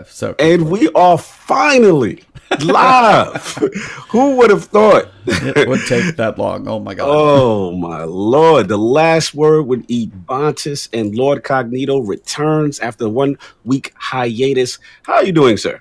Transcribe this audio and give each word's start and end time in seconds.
live. 0.00 0.10
So 0.10 0.34
And 0.38 0.70
we 0.70 0.88
are 0.90 1.18
finally 1.18 2.22
live. 2.60 3.54
Who 4.10 4.36
would 4.36 4.50
have 4.50 4.64
thought? 4.64 5.08
it 5.26 5.68
would 5.68 5.86
take 5.86 6.16
that 6.16 6.38
long. 6.38 6.66
Oh 6.68 6.80
my 6.80 6.94
god. 6.94 7.06
Oh 7.08 7.72
my 7.72 8.04
lord! 8.04 8.68
The 8.68 8.78
last 8.78 9.34
word 9.34 9.62
with 9.66 9.86
Ebontis 9.88 10.88
and 10.92 11.14
Lord 11.14 11.42
Cognito 11.44 12.06
returns 12.06 12.80
after 12.80 13.08
one 13.08 13.38
week 13.64 13.92
hiatus. 13.96 14.78
How 15.04 15.14
are 15.16 15.24
you 15.24 15.32
doing, 15.32 15.56
sir? 15.56 15.80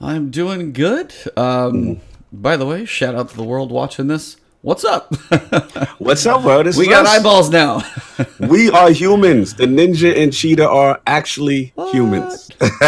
I'm 0.00 0.30
doing 0.30 0.72
good. 0.72 1.14
Um, 1.36 1.72
Mm. 1.74 2.00
By 2.32 2.56
the 2.56 2.66
way, 2.66 2.84
shout 2.84 3.14
out 3.14 3.28
to 3.30 3.36
the 3.36 3.44
world 3.44 3.70
watching 3.70 4.08
this. 4.08 4.36
What's 4.64 4.82
up? 4.82 5.14
What's 5.98 6.24
up, 6.24 6.40
bro? 6.40 6.62
This 6.62 6.78
we 6.78 6.88
got 6.88 7.04
us. 7.04 7.18
eyeballs 7.18 7.50
now. 7.50 7.82
We 8.38 8.70
are 8.70 8.90
humans. 8.90 9.54
The 9.54 9.64
ninja 9.66 10.16
and 10.16 10.32
cheetah 10.32 10.68
are 10.68 11.00
actually 11.06 11.72
humans. 11.90 12.48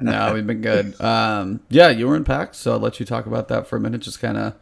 no, 0.00 0.30
we've 0.34 0.46
been 0.46 0.62
good. 0.62 0.98
Um, 1.00 1.60
yeah, 1.68 1.90
you 1.90 2.08
were 2.08 2.16
in 2.16 2.24
PAX, 2.24 2.56
so 2.58 2.72
I'll 2.72 2.78
let 2.78 2.98
you 2.98 3.04
talk 3.06 3.26
about 3.26 3.48
that 3.48 3.66
for 3.66 3.76
a 3.76 3.80
minute. 3.80 4.00
Just 4.00 4.20
kind 4.20 4.38
of 4.38 4.54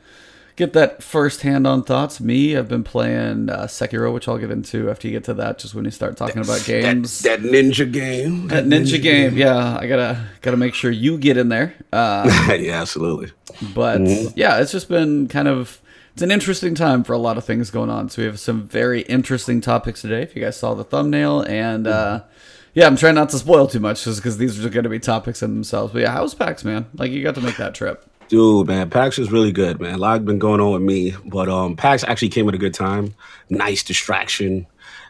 get 0.56 0.72
that 0.72 1.02
first 1.04 1.42
hand 1.42 1.66
on 1.68 1.84
thoughts. 1.84 2.20
Me, 2.20 2.56
I've 2.56 2.69
been 2.69 2.82
playing 2.82 3.48
uh, 3.48 3.64
Sekiro, 3.66 4.12
which 4.12 4.27
I'll 4.27 4.38
get 4.38 4.50
into 4.50 4.91
after 4.91 5.06
you 5.06 5.12
get 5.12 5.24
to 5.24 5.34
that. 5.34 5.58
Just 5.60 5.74
when 5.77 5.84
you 5.84 5.92
start 5.92 6.16
talking 6.16 6.42
about 6.42 6.58
that, 6.60 6.66
games. 6.82 7.20
that 7.20 7.41
ninja 7.41 7.91
game. 7.91 8.48
That 8.48 8.64
ninja 8.64 9.00
game, 9.00 9.36
yeah, 9.36 9.78
I 9.78 9.86
gotta 9.86 10.27
gotta 10.41 10.56
make 10.56 10.74
sure 10.74 10.91
you 10.91 11.16
get 11.19 11.36
in 11.36 11.48
there. 11.48 11.74
Uh, 11.92 12.28
yeah, 12.58 12.80
absolutely. 12.80 13.30
but 13.74 14.00
Mm-hmm. 14.00 14.32
yeah, 14.36 14.58
it's 14.60 14.72
just 14.72 14.88
been 14.88 15.28
kind 15.28 15.46
of 15.46 15.80
it's 16.12 16.22
an 16.22 16.30
interesting 16.30 16.74
time 16.74 17.04
for 17.04 17.14
a 17.14 17.18
lot 17.18 17.38
of 17.38 17.44
things 17.44 17.70
going 17.70 17.90
on. 17.90 18.10
So 18.10 18.22
we 18.22 18.26
have 18.26 18.38
some 18.38 18.66
very 18.66 19.02
interesting 19.02 19.60
topics 19.60 20.02
today. 20.02 20.22
If 20.22 20.36
you 20.36 20.42
guys 20.42 20.58
saw 20.58 20.74
the 20.74 20.84
thumbnail, 20.84 21.42
and 21.42 21.86
uh, 21.86 22.24
yeah, 22.74 22.86
I'm 22.86 22.96
trying 22.96 23.14
not 23.14 23.30
to 23.30 23.38
spoil 23.38 23.66
too 23.66 23.80
much, 23.80 24.04
just 24.04 24.18
because 24.20 24.36
these 24.36 24.64
are 24.64 24.68
going 24.68 24.84
to 24.84 24.90
be 24.90 24.98
topics 24.98 25.42
in 25.42 25.54
themselves. 25.54 25.92
But 25.92 26.02
yeah, 26.02 26.12
how's 26.12 26.34
PAX, 26.34 26.64
man? 26.64 26.86
Like 26.94 27.10
you 27.10 27.22
got 27.22 27.34
to 27.36 27.40
make 27.40 27.56
that 27.56 27.74
trip. 27.74 28.08
Dude, 28.28 28.66
man, 28.66 28.88
PAX 28.88 29.19
is 29.19 29.30
really 29.30 29.52
good, 29.52 29.80
man. 29.80 29.94
A 29.94 29.98
lot 29.98 30.24
been 30.24 30.38
going 30.38 30.60
on 30.60 30.72
with 30.72 30.82
me, 30.82 31.14
but 31.27 31.48
um, 31.48 31.77
PAX 31.77 32.04
actually 32.04 32.30
came 32.30 32.48
at 32.48 32.54
a 32.54 32.58
good 32.58 32.74
time. 32.74 33.14
Nice 33.50 33.82
distraction, 33.82 34.66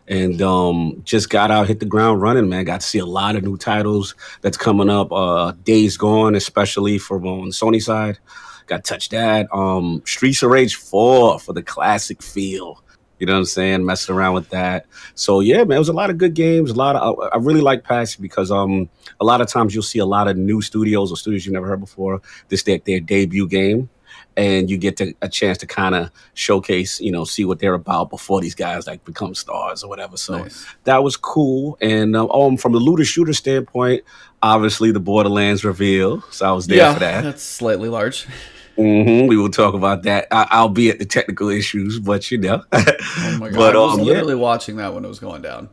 and 0.08 0.40
um, 0.40 1.02
just 1.04 1.30
got 1.30 1.50
out, 1.50 1.66
hit 1.66 1.80
the 1.80 1.86
ground 1.86 2.22
running, 2.22 2.48
man. 2.48 2.64
Got 2.64 2.80
to 2.80 2.86
see 2.86 2.98
a 2.98 3.06
lot 3.06 3.36
of 3.36 3.42
new 3.42 3.56
titles 3.56 4.14
that's 4.40 4.56
coming 4.56 4.90
up. 4.90 5.12
Uh, 5.12 5.52
Days 5.64 5.96
Gone, 5.96 6.34
especially 6.34 6.98
from 6.98 7.26
on 7.26 7.46
the 7.46 7.52
Sony 7.52 7.82
side, 7.82 8.18
got 8.66 8.84
to 8.84 8.92
touch 8.92 9.08
that. 9.10 9.46
Um, 9.52 10.02
Streets 10.06 10.42
of 10.42 10.50
Rage 10.50 10.74
Four 10.76 11.38
for 11.38 11.52
the 11.52 11.62
classic 11.62 12.22
feel. 12.22 12.82
You 13.18 13.26
know 13.26 13.34
what 13.34 13.38
I'm 13.40 13.44
saying? 13.44 13.86
Messing 13.86 14.16
around 14.16 14.34
with 14.34 14.48
that. 14.48 14.86
So 15.14 15.38
yeah, 15.40 15.62
man, 15.62 15.76
it 15.76 15.78
was 15.78 15.88
a 15.88 15.92
lot 15.92 16.10
of 16.10 16.18
good 16.18 16.34
games. 16.34 16.72
A 16.72 16.74
lot 16.74 16.96
of 16.96 17.20
I, 17.20 17.36
I 17.36 17.36
really 17.38 17.60
like 17.60 17.84
PAX 17.84 18.16
because 18.16 18.50
um 18.50 18.88
a 19.20 19.24
lot 19.24 19.40
of 19.40 19.46
times 19.46 19.74
you'll 19.74 19.84
see 19.84 20.00
a 20.00 20.06
lot 20.06 20.26
of 20.26 20.36
new 20.36 20.60
studios 20.60 21.12
or 21.12 21.16
studios 21.16 21.46
you've 21.46 21.52
never 21.52 21.68
heard 21.68 21.78
before. 21.78 22.20
This 22.48 22.64
their 22.64 22.78
their 22.84 22.98
debut 22.98 23.46
game, 23.46 23.88
and 24.36 24.68
you 24.68 24.76
get 24.76 24.96
to, 24.96 25.14
a 25.22 25.28
chance 25.28 25.56
to 25.58 25.68
kind 25.68 25.94
of 25.94 26.10
showcase, 26.34 27.00
you 27.00 27.12
know, 27.12 27.22
see 27.24 27.44
what 27.44 27.60
they're 27.60 27.74
about 27.74 28.10
before 28.10 28.40
these 28.40 28.56
guys 28.56 28.88
like 28.88 29.04
become 29.04 29.36
stars 29.36 29.84
or 29.84 29.88
whatever. 29.88 30.16
So 30.16 30.38
Nice. 30.38 30.66
that 30.82 31.04
was 31.04 31.16
cool. 31.16 31.78
And 31.80 32.16
um, 32.16 32.28
um 32.32 32.56
from 32.56 32.72
the 32.72 32.80
looter 32.80 33.04
shooter 33.04 33.34
standpoint, 33.34 34.02
obviously 34.42 34.90
the 34.90 34.98
Borderlands 34.98 35.64
reveal. 35.64 36.22
So 36.32 36.48
I 36.48 36.50
was 36.50 36.66
there 36.66 36.78
yeah, 36.78 36.94
for 36.94 36.98
that. 37.00 37.22
that's 37.22 37.42
slightly 37.44 37.88
large. 37.88 38.26
hmm 38.76 39.26
We 39.26 39.36
will 39.36 39.50
talk 39.50 39.74
about 39.74 40.02
that. 40.04 40.26
I, 40.30 40.46
I'll 40.50 40.68
be 40.68 40.90
at 40.90 40.98
the 40.98 41.04
technical 41.04 41.48
issues, 41.48 41.98
but 41.98 42.30
you 42.30 42.38
know. 42.38 42.62
Oh 42.72 43.36
my 43.40 43.48
god! 43.50 43.54
But 43.56 43.76
I 43.76 43.78
was 43.80 43.94
um, 43.94 44.00
yeah. 44.00 44.04
literally 44.06 44.34
watching 44.34 44.76
that 44.76 44.94
when 44.94 45.04
it 45.04 45.08
was 45.08 45.18
going 45.18 45.42
down. 45.42 45.68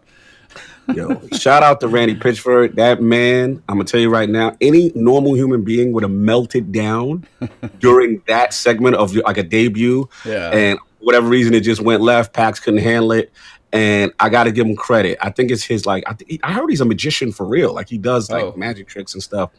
Yo, 0.95 1.21
shout 1.33 1.61
out 1.61 1.79
to 1.81 1.87
Randy 1.87 2.15
Pitchford. 2.15 2.73
That 2.75 2.99
man, 3.01 3.61
I'm 3.69 3.75
gonna 3.75 3.83
tell 3.85 3.99
you 3.99 4.09
right 4.09 4.27
now, 4.27 4.57
any 4.59 4.91
normal 4.95 5.35
human 5.35 5.63
being 5.63 5.93
would 5.93 6.01
have 6.03 6.11
melted 6.11 6.71
down 6.71 7.27
during 7.79 8.23
that 8.27 8.53
segment 8.55 8.95
of 8.95 9.13
like 9.15 9.37
a 9.37 9.43
debut. 9.43 10.09
Yeah. 10.25 10.49
And 10.49 10.79
whatever 10.99 11.27
reason, 11.27 11.53
it 11.53 11.59
just 11.61 11.81
went 11.81 12.01
left. 12.01 12.33
Pax 12.33 12.59
couldn't 12.59 12.79
handle 12.81 13.11
it. 13.11 13.31
And 13.71 14.11
I 14.19 14.29
got 14.29 14.45
to 14.45 14.51
give 14.51 14.65
him 14.65 14.75
credit. 14.75 15.19
I 15.21 15.29
think 15.29 15.51
it's 15.51 15.63
his 15.63 15.85
like. 15.85 16.03
I, 16.07 16.13
th- 16.13 16.39
I 16.43 16.53
heard 16.53 16.71
he's 16.71 16.81
a 16.81 16.85
magician 16.85 17.31
for 17.31 17.45
real. 17.45 17.71
Like 17.71 17.87
he 17.87 17.99
does 17.99 18.31
like 18.31 18.43
Oh. 18.45 18.53
magic 18.57 18.87
tricks 18.87 19.13
and 19.13 19.21
stuff. 19.21 19.51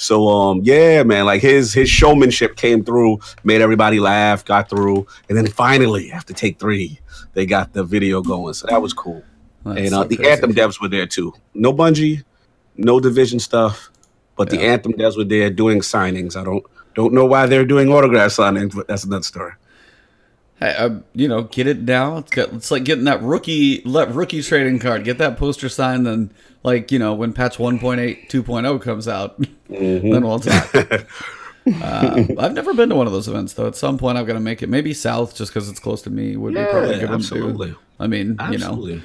So 0.00 0.28
um 0.28 0.62
yeah, 0.64 1.02
man, 1.02 1.26
like 1.26 1.42
his 1.42 1.74
his 1.74 1.90
showmanship 1.90 2.56
came 2.56 2.82
through, 2.82 3.20
made 3.44 3.60
everybody 3.60 4.00
laugh, 4.00 4.42
got 4.46 4.70
through, 4.70 5.06
and 5.28 5.36
then 5.36 5.46
finally 5.46 6.10
after 6.10 6.32
take 6.32 6.58
three, 6.58 6.98
they 7.34 7.44
got 7.44 7.74
the 7.74 7.84
video 7.84 8.22
going. 8.22 8.54
So 8.54 8.66
that 8.68 8.80
was 8.80 8.94
cool 8.94 9.22
That's 9.64 9.78
and 9.78 9.88
so 9.90 10.00
uh, 10.00 10.04
the 10.04 10.16
crazy. 10.16 10.30
Anthem 10.30 10.54
devs 10.54 10.80
were 10.80 10.88
there 10.88 11.06
too. 11.06 11.34
No 11.52 11.74
Bungie, 11.74 12.24
no 12.78 12.98
Division 12.98 13.38
stuff, 13.38 13.90
but 14.36 14.48
the 14.48 14.62
Anthem 14.62 14.94
devs 14.94 15.18
were 15.18 15.24
there 15.24 15.50
doing 15.50 15.80
signings. 15.80 16.34
I 16.34 16.44
don't 16.44 16.64
don't 16.94 17.12
know 17.12 17.26
why 17.26 17.44
they're 17.44 17.66
doing 17.66 17.92
autograph 17.92 18.30
signings, 18.30 18.74
but 18.74 18.88
that's 18.88 19.04
another 19.04 19.22
story. 19.22 19.52
Hey, 20.60 20.74
uh, 20.76 20.90
you 21.14 21.26
know, 21.26 21.42
get 21.44 21.66
it 21.66 21.80
now. 21.82 22.18
It's, 22.18 22.30
got, 22.30 22.52
it's 22.52 22.70
like 22.70 22.84
getting 22.84 23.04
that 23.04 23.22
rookie 23.22 23.82
let 23.84 24.14
rookie 24.14 24.42
trading 24.42 24.78
card. 24.78 25.04
Get 25.04 25.16
that 25.18 25.36
poster 25.38 25.68
signed, 25.70 26.06
then 26.06 26.30
like 26.62 26.92
you 26.92 26.98
know 26.98 27.14
when 27.14 27.32
patch 27.32 27.56
1.8 27.56 28.28
2.0 28.28 28.82
comes 28.82 29.08
out, 29.08 29.40
Mm-hmm. 29.40 30.10
then 30.12 30.22
we'll 30.26 30.38
talk. 30.40 30.74
uh, 31.82 32.24
I've 32.38 32.52
never 32.52 32.74
been 32.74 32.88
to 32.90 32.94
one 32.94 33.06
of 33.06 33.12
those 33.12 33.28
events 33.28 33.54
though. 33.54 33.66
At 33.66 33.76
some 33.76 33.96
point, 33.98 34.18
I've 34.18 34.26
got 34.26 34.34
to 34.34 34.40
make 34.40 34.62
it. 34.62 34.68
Maybe 34.68 34.92
South, 34.92 35.34
just 35.34 35.52
because 35.52 35.68
it's 35.68 35.80
close 35.80 36.02
to 36.02 36.10
me, 36.10 36.36
would 36.36 36.54
be 36.54 36.62
probably 36.64 36.90
Yeah, 36.90 37.00
good 37.00 37.10
absolutely. 37.10 37.74
I 37.98 38.06
mean, 38.06 38.28
you 38.50 38.58
know, 38.58 38.66
Absolutely, 38.66 38.94
As 38.94 39.02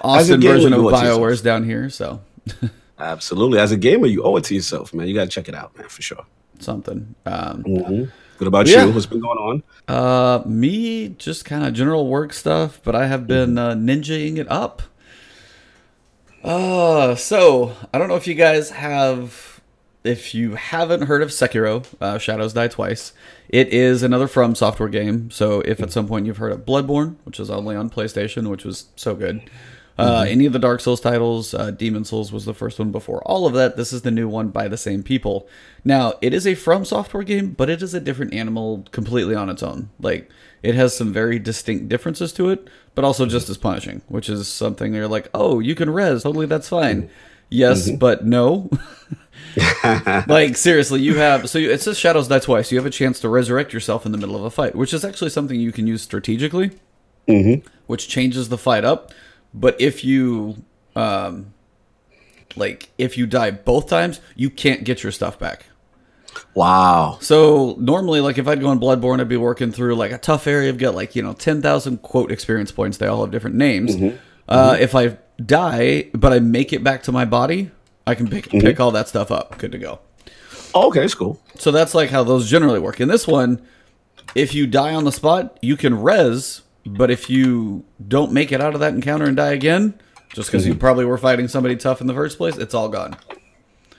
a 0.00 0.04
Austin 0.04 0.40
version 0.40 0.72
of 0.72 0.80
you 0.80 0.86
owe 0.86 0.88
it 0.88 0.92
to 0.92 0.96
yourself. 0.98 1.18
Bioware's 1.18 1.42
down 1.42 1.64
here, 1.64 1.88
so 1.90 2.20
absolutely. 2.98 3.58
As 3.58 3.72
a 3.72 3.76
gamer, 3.76 4.06
you 4.06 4.22
owe 4.22 4.36
it 4.36 4.44
to 4.44 4.54
yourself, 4.54 4.92
man. 4.94 5.08
You 5.08 5.14
got 5.14 5.24
to 5.24 5.30
check 5.30 5.48
it 5.48 5.54
out, 5.54 5.76
man, 5.76 5.88
for 5.88 6.02
sure. 6.02 6.24
something. 6.60 7.14
Um, 7.26 7.64
Mhm. 7.64 8.10
What 8.38 8.46
about 8.48 8.66
Yeah. 8.66 8.86
you? 8.86 8.92
What's 8.92 9.06
been 9.06 9.20
going 9.20 9.38
on? 9.38 9.62
Uh, 9.86 10.42
me 10.46 11.10
just 11.18 11.44
kind 11.44 11.64
of 11.64 11.72
general 11.72 12.08
work 12.08 12.32
stuff, 12.32 12.80
but 12.84 12.94
I 12.94 13.06
have 13.06 13.26
been 13.26 13.56
uh, 13.58 13.74
ninjaing 13.74 14.38
it 14.38 14.50
up. 14.50 14.82
Uh, 16.42 17.14
so 17.14 17.72
I 17.92 17.98
don't 17.98 18.08
know 18.08 18.16
if 18.16 18.26
you 18.26 18.34
guys 18.34 18.70
have, 18.70 19.60
if 20.02 20.34
you 20.34 20.56
haven't 20.56 21.02
heard 21.02 21.22
of 21.22 21.30
Sekiro, 21.30 21.84
uh, 22.00 22.18
Shadows 22.18 22.52
Die 22.52 22.68
Twice. 22.68 23.12
It 23.48 23.68
is 23.68 24.02
another 24.02 24.26
From 24.26 24.54
Software 24.54 24.88
game. 24.88 25.30
So 25.30 25.60
if 25.60 25.80
at 25.80 25.90
some 25.92 26.06
point 26.06 26.26
you've 26.26 26.36
heard 26.38 26.52
of 26.52 26.66
Bloodborne, 26.66 27.16
which 27.24 27.40
is 27.40 27.50
only 27.50 27.76
on 27.76 27.88
PlayStation, 27.88 28.48
which 28.50 28.64
was 28.64 28.86
so 28.96 29.14
good. 29.14 29.42
Uh, 29.96 30.26
any 30.28 30.44
of 30.44 30.52
the 30.52 30.58
Dark 30.58 30.80
Souls 30.80 31.00
titles, 31.00 31.54
uh, 31.54 31.70
Demon 31.70 32.04
Souls 32.04 32.32
was 32.32 32.44
the 32.44 32.54
first 32.54 32.78
one 32.78 32.90
before 32.90 33.22
all 33.22 33.46
of 33.46 33.54
that. 33.54 33.76
This 33.76 33.92
is 33.92 34.02
the 34.02 34.10
new 34.10 34.28
one 34.28 34.48
by 34.48 34.66
the 34.66 34.76
same 34.76 35.02
people. 35.04 35.48
Now, 35.84 36.14
it 36.20 36.34
is 36.34 36.46
a 36.46 36.56
From 36.56 36.84
Software 36.84 37.22
game, 37.22 37.50
but 37.50 37.70
it 37.70 37.80
is 37.80 37.94
a 37.94 38.00
different 38.00 38.34
animal 38.34 38.84
completely 38.90 39.36
on 39.36 39.48
its 39.48 39.62
own. 39.62 39.90
Like, 40.00 40.28
it 40.64 40.74
has 40.74 40.96
some 40.96 41.12
very 41.12 41.38
distinct 41.38 41.88
differences 41.88 42.32
to 42.32 42.48
it, 42.48 42.66
but 42.94 43.04
also 43.04 43.26
just 43.26 43.48
as 43.48 43.56
punishing, 43.56 44.02
which 44.08 44.28
is 44.28 44.48
something 44.48 44.94
you're 44.94 45.06
like, 45.06 45.28
oh, 45.32 45.60
you 45.60 45.74
can 45.76 45.90
res, 45.90 46.24
totally, 46.24 46.46
that's 46.46 46.68
fine. 46.68 47.08
Yes, 47.50 47.88
but 47.90 48.24
no. 48.24 48.70
like 50.26 50.56
seriously, 50.56 51.00
you 51.02 51.16
have 51.18 51.48
so 51.48 51.58
you, 51.58 51.70
it 51.70 51.80
says 51.82 51.98
shadows 51.98 52.26
die 52.28 52.40
twice. 52.40 52.72
You 52.72 52.78
have 52.78 52.86
a 52.86 52.90
chance 52.90 53.20
to 53.20 53.28
resurrect 53.28 53.72
yourself 53.72 54.04
in 54.06 54.12
the 54.12 54.18
middle 54.18 54.34
of 54.34 54.42
a 54.42 54.50
fight, 54.50 54.74
which 54.74 54.92
is 54.92 55.04
actually 55.04 55.30
something 55.30 55.60
you 55.60 55.70
can 55.70 55.86
use 55.86 56.02
strategically, 56.02 56.72
which 57.86 58.08
changes 58.08 58.48
the 58.48 58.58
fight 58.58 58.84
up. 58.84 59.12
But 59.54 59.80
if 59.80 60.04
you, 60.04 60.64
um, 60.96 61.54
like 62.56 62.90
if 62.98 63.16
you 63.16 63.26
die 63.26 63.52
both 63.52 63.88
times, 63.88 64.20
you 64.34 64.50
can't 64.50 64.84
get 64.84 65.02
your 65.02 65.12
stuff 65.12 65.38
back. 65.38 65.66
Wow. 66.54 67.18
So 67.20 67.76
normally, 67.78 68.20
like 68.20 68.38
if 68.38 68.48
I'd 68.48 68.60
go 68.60 68.68
on 68.68 68.80
Bloodborne, 68.80 69.20
I'd 69.20 69.28
be 69.28 69.36
working 69.36 69.70
through 69.72 69.94
like 69.94 70.10
a 70.12 70.18
tough 70.18 70.46
area. 70.46 70.68
I've 70.68 70.78
got 70.78 70.94
like 70.94 71.14
you 71.14 71.22
know 71.22 71.32
ten 71.32 71.62
thousand 71.62 72.02
quote 72.02 72.32
experience 72.32 72.72
points. 72.72 72.98
They 72.98 73.06
all 73.06 73.20
have 73.22 73.30
different 73.30 73.56
names. 73.56 73.94
Uh, 74.48 74.76
If 74.80 74.94
I 74.94 75.16
die, 75.44 76.10
but 76.12 76.32
I 76.32 76.40
make 76.40 76.72
it 76.72 76.82
back 76.84 77.04
to 77.04 77.12
my 77.12 77.24
body, 77.24 77.70
I 78.06 78.14
can 78.14 78.28
pick 78.28 78.50
pick 78.50 78.80
all 78.80 78.90
that 78.90 79.08
stuff 79.08 79.30
up. 79.30 79.58
Good 79.58 79.72
to 79.72 79.78
go. 79.78 80.00
Oh, 80.74 80.88
okay, 80.88 81.04
it's 81.04 81.14
cool. 81.14 81.40
So 81.56 81.70
that's 81.70 81.94
like 81.94 82.10
how 82.10 82.24
those 82.24 82.50
generally 82.50 82.80
work. 82.80 83.00
In 83.00 83.08
this 83.08 83.28
one, 83.28 83.62
if 84.34 84.54
you 84.54 84.66
die 84.66 84.92
on 84.94 85.04
the 85.04 85.12
spot, 85.12 85.56
you 85.62 85.76
can 85.76 86.02
res, 86.02 86.62
but 86.86 87.10
if 87.10 87.28
you 87.30 87.84
don't 88.06 88.32
make 88.32 88.52
it 88.52 88.60
out 88.60 88.74
of 88.74 88.80
that 88.80 88.94
encounter 88.94 89.24
and 89.24 89.36
die 89.36 89.52
again, 89.52 89.94
just 90.32 90.50
because 90.50 90.66
you 90.66 90.74
probably 90.74 91.04
were 91.04 91.18
fighting 91.18 91.48
somebody 91.48 91.76
tough 91.76 92.00
in 92.00 92.06
the 92.06 92.14
first 92.14 92.38
place, 92.38 92.56
it's 92.56 92.74
all 92.74 92.88
gone. 92.88 93.16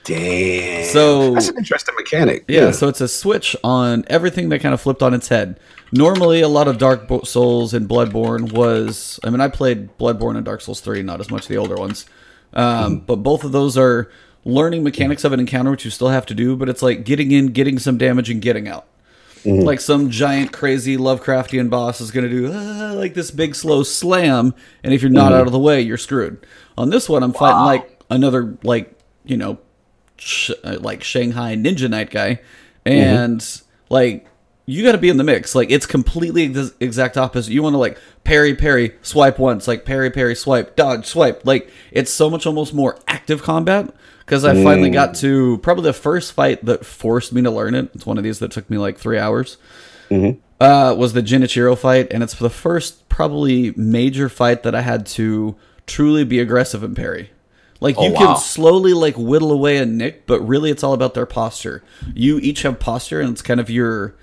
Damn. 0.04 0.84
So 0.84 1.34
that's 1.34 1.48
an 1.48 1.56
interesting 1.58 1.94
mechanic. 1.96 2.44
yeah, 2.46 2.70
so 2.70 2.86
it's 2.88 3.00
a 3.00 3.08
switch 3.08 3.56
on 3.64 4.04
everything 4.06 4.50
that 4.50 4.60
kind 4.60 4.72
of 4.72 4.80
flipped 4.80 5.02
on 5.02 5.14
its 5.14 5.28
head. 5.28 5.58
Normally, 5.92 6.40
a 6.42 6.48
lot 6.48 6.68
of 6.68 6.78
Dark 6.78 7.08
Souls 7.24 7.74
and 7.74 7.88
Bloodborne 7.88 8.52
was. 8.52 9.18
I 9.24 9.30
mean, 9.30 9.40
I 9.40 9.48
played 9.48 9.96
Bloodborne 9.98 10.36
and 10.36 10.44
Dark 10.44 10.60
Souls 10.60 10.80
3, 10.80 11.02
not 11.02 11.20
as 11.20 11.28
much 11.30 11.48
the 11.48 11.56
older 11.56 11.74
ones. 11.76 12.06
Um, 12.52 13.00
But 13.00 13.16
both 13.16 13.42
of 13.42 13.50
those 13.52 13.76
are 13.76 14.08
learning 14.44 14.84
mechanics 14.84 15.24
of 15.24 15.32
an 15.32 15.40
encounter, 15.40 15.72
which 15.72 15.84
you 15.84 15.90
still 15.90 16.08
have 16.08 16.26
to 16.26 16.34
do, 16.34 16.54
but 16.56 16.68
it's 16.68 16.82
like 16.82 17.04
getting 17.04 17.32
in, 17.32 17.48
getting 17.48 17.78
some 17.80 17.98
damage, 17.98 18.30
and 18.30 18.40
getting 18.40 18.68
out. 18.68 18.86
Like 19.46 19.80
some 19.80 20.10
giant, 20.10 20.52
crazy 20.52 20.96
Lovecraftian 20.96 21.70
boss 21.70 22.00
is 22.00 22.10
going 22.10 22.28
to 22.28 22.30
do 22.30 22.52
ah, 22.52 22.92
like 22.94 23.14
this 23.14 23.30
big, 23.30 23.54
slow 23.54 23.82
slam, 23.82 24.54
and 24.82 24.92
if 24.92 25.02
you're 25.02 25.10
not 25.10 25.32
out 25.32 25.46
of 25.46 25.52
the 25.52 25.58
way, 25.58 25.80
you're 25.80 25.96
screwed. 25.96 26.44
On 26.76 26.90
this 26.90 27.08
one, 27.08 27.22
I'm 27.22 27.32
fighting 27.32 27.64
like 27.64 28.02
another, 28.10 28.58
like, 28.62 28.98
you 29.24 29.36
know, 29.36 29.58
sh- 30.16 30.50
uh, 30.64 30.78
like 30.80 31.02
Shanghai 31.02 31.54
Ninja 31.54 31.88
Knight 31.88 32.10
guy, 32.10 32.40
and 32.84 33.44
like 33.88 34.26
you 34.66 34.82
got 34.82 34.92
to 34.92 34.98
be 34.98 35.08
in 35.08 35.16
the 35.16 35.24
mix. 35.24 35.54
Like 35.54 35.70
it's 35.70 35.86
completely 35.86 36.48
the 36.48 36.74
exact 36.80 37.16
opposite. 37.16 37.52
You 37.52 37.62
want 37.62 37.74
to 37.74 37.78
like 37.78 37.98
parry, 38.24 38.54
parry, 38.54 38.96
swipe 39.02 39.38
once, 39.38 39.68
like 39.68 39.84
parry, 39.84 40.10
parry, 40.10 40.34
swipe, 40.34 40.74
dodge, 40.76 41.06
swipe. 41.06 41.42
Like 41.44 41.70
it's 41.92 42.10
so 42.10 42.28
much 42.28 42.46
almost 42.46 42.74
more 42.74 42.98
active 43.06 43.42
combat 43.42 43.94
because 44.26 44.44
I 44.44 44.60
finally 44.62 44.90
got 44.90 45.10
mm. 45.10 45.20
to 45.20 45.58
probably 45.58 45.84
the 45.84 45.92
first 45.92 46.32
fight 46.32 46.64
that 46.64 46.84
forced 46.84 47.32
me 47.32 47.42
to 47.42 47.50
learn 47.50 47.76
it. 47.76 47.90
It's 47.94 48.04
one 48.04 48.18
of 48.18 48.24
these 48.24 48.40
that 48.40 48.50
took 48.50 48.68
me 48.68 48.76
like 48.76 48.98
three 48.98 49.18
hours. 49.18 49.56
Mm-hmm. 50.10 50.40
Uh, 50.60 50.94
was 50.94 51.12
the 51.12 51.22
Genichiro 51.22 51.78
fight, 51.78 52.08
and 52.10 52.22
it's 52.22 52.34
the 52.34 52.50
first 52.50 53.08
probably 53.08 53.72
major 53.76 54.28
fight 54.28 54.62
that 54.64 54.74
I 54.74 54.80
had 54.80 55.06
to 55.06 55.54
truly 55.86 56.24
be 56.24 56.40
aggressive 56.40 56.82
and 56.82 56.96
parry. 56.96 57.30
Like 57.78 57.96
you 58.00 58.14
Oh, 58.14 58.16
can 58.16 58.36
slowly 58.38 58.94
like 58.94 59.16
whittle 59.16 59.52
away 59.52 59.76
a 59.76 59.86
nick, 59.86 60.26
but 60.26 60.40
really 60.40 60.70
it's 60.70 60.82
all 60.82 60.94
about 60.94 61.14
their 61.14 61.26
posture. 61.26 61.84
You 62.14 62.38
each 62.38 62.62
have 62.62 62.80
posture, 62.80 63.20
and 63.20 63.30
it's 63.30 63.42
kind 63.42 63.60
of 63.60 63.70
your 63.70 64.16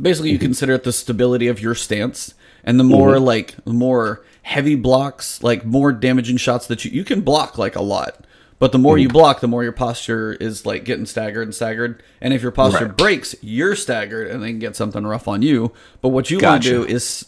basically 0.00 0.30
you 0.30 0.38
mm-hmm. 0.38 0.46
consider 0.46 0.72
it 0.72 0.84
the 0.84 0.92
stability 0.92 1.46
of 1.48 1.60
your 1.60 1.74
stance 1.74 2.34
and 2.64 2.80
the 2.80 2.84
more 2.84 3.14
mm-hmm. 3.14 3.24
like 3.24 3.54
the 3.64 3.72
more 3.72 4.24
heavy 4.42 4.74
blocks 4.74 5.42
like 5.42 5.64
more 5.64 5.92
damaging 5.92 6.36
shots 6.36 6.66
that 6.66 6.84
you 6.84 6.90
you 6.90 7.04
can 7.04 7.20
block 7.20 7.58
like 7.58 7.76
a 7.76 7.82
lot 7.82 8.24
but 8.62 8.70
the 8.70 8.78
more 8.78 8.96
you 8.96 9.08
mm-hmm. 9.08 9.14
block 9.14 9.40
the 9.40 9.48
more 9.48 9.64
your 9.64 9.72
posture 9.72 10.34
is 10.34 10.64
like 10.64 10.84
getting 10.84 11.04
staggered 11.04 11.42
and 11.42 11.52
staggered. 11.52 12.00
And 12.20 12.32
if 12.32 12.42
your 12.42 12.52
posture 12.52 12.86
Right. 12.86 12.96
breaks 12.96 13.34
you're 13.42 13.74
staggered 13.74 14.28
and 14.28 14.40
they 14.40 14.50
can 14.50 14.60
get 14.60 14.76
something 14.76 15.04
rough 15.04 15.26
on 15.26 15.42
you. 15.42 15.72
But 16.00 16.10
what 16.10 16.30
you 16.30 16.38
want 16.38 16.62
to 16.62 16.68
do 16.68 16.84
is 16.84 17.26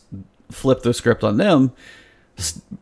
flip 0.52 0.82
the 0.82 0.94
script 0.94 1.24
on 1.24 1.38
them 1.38 1.72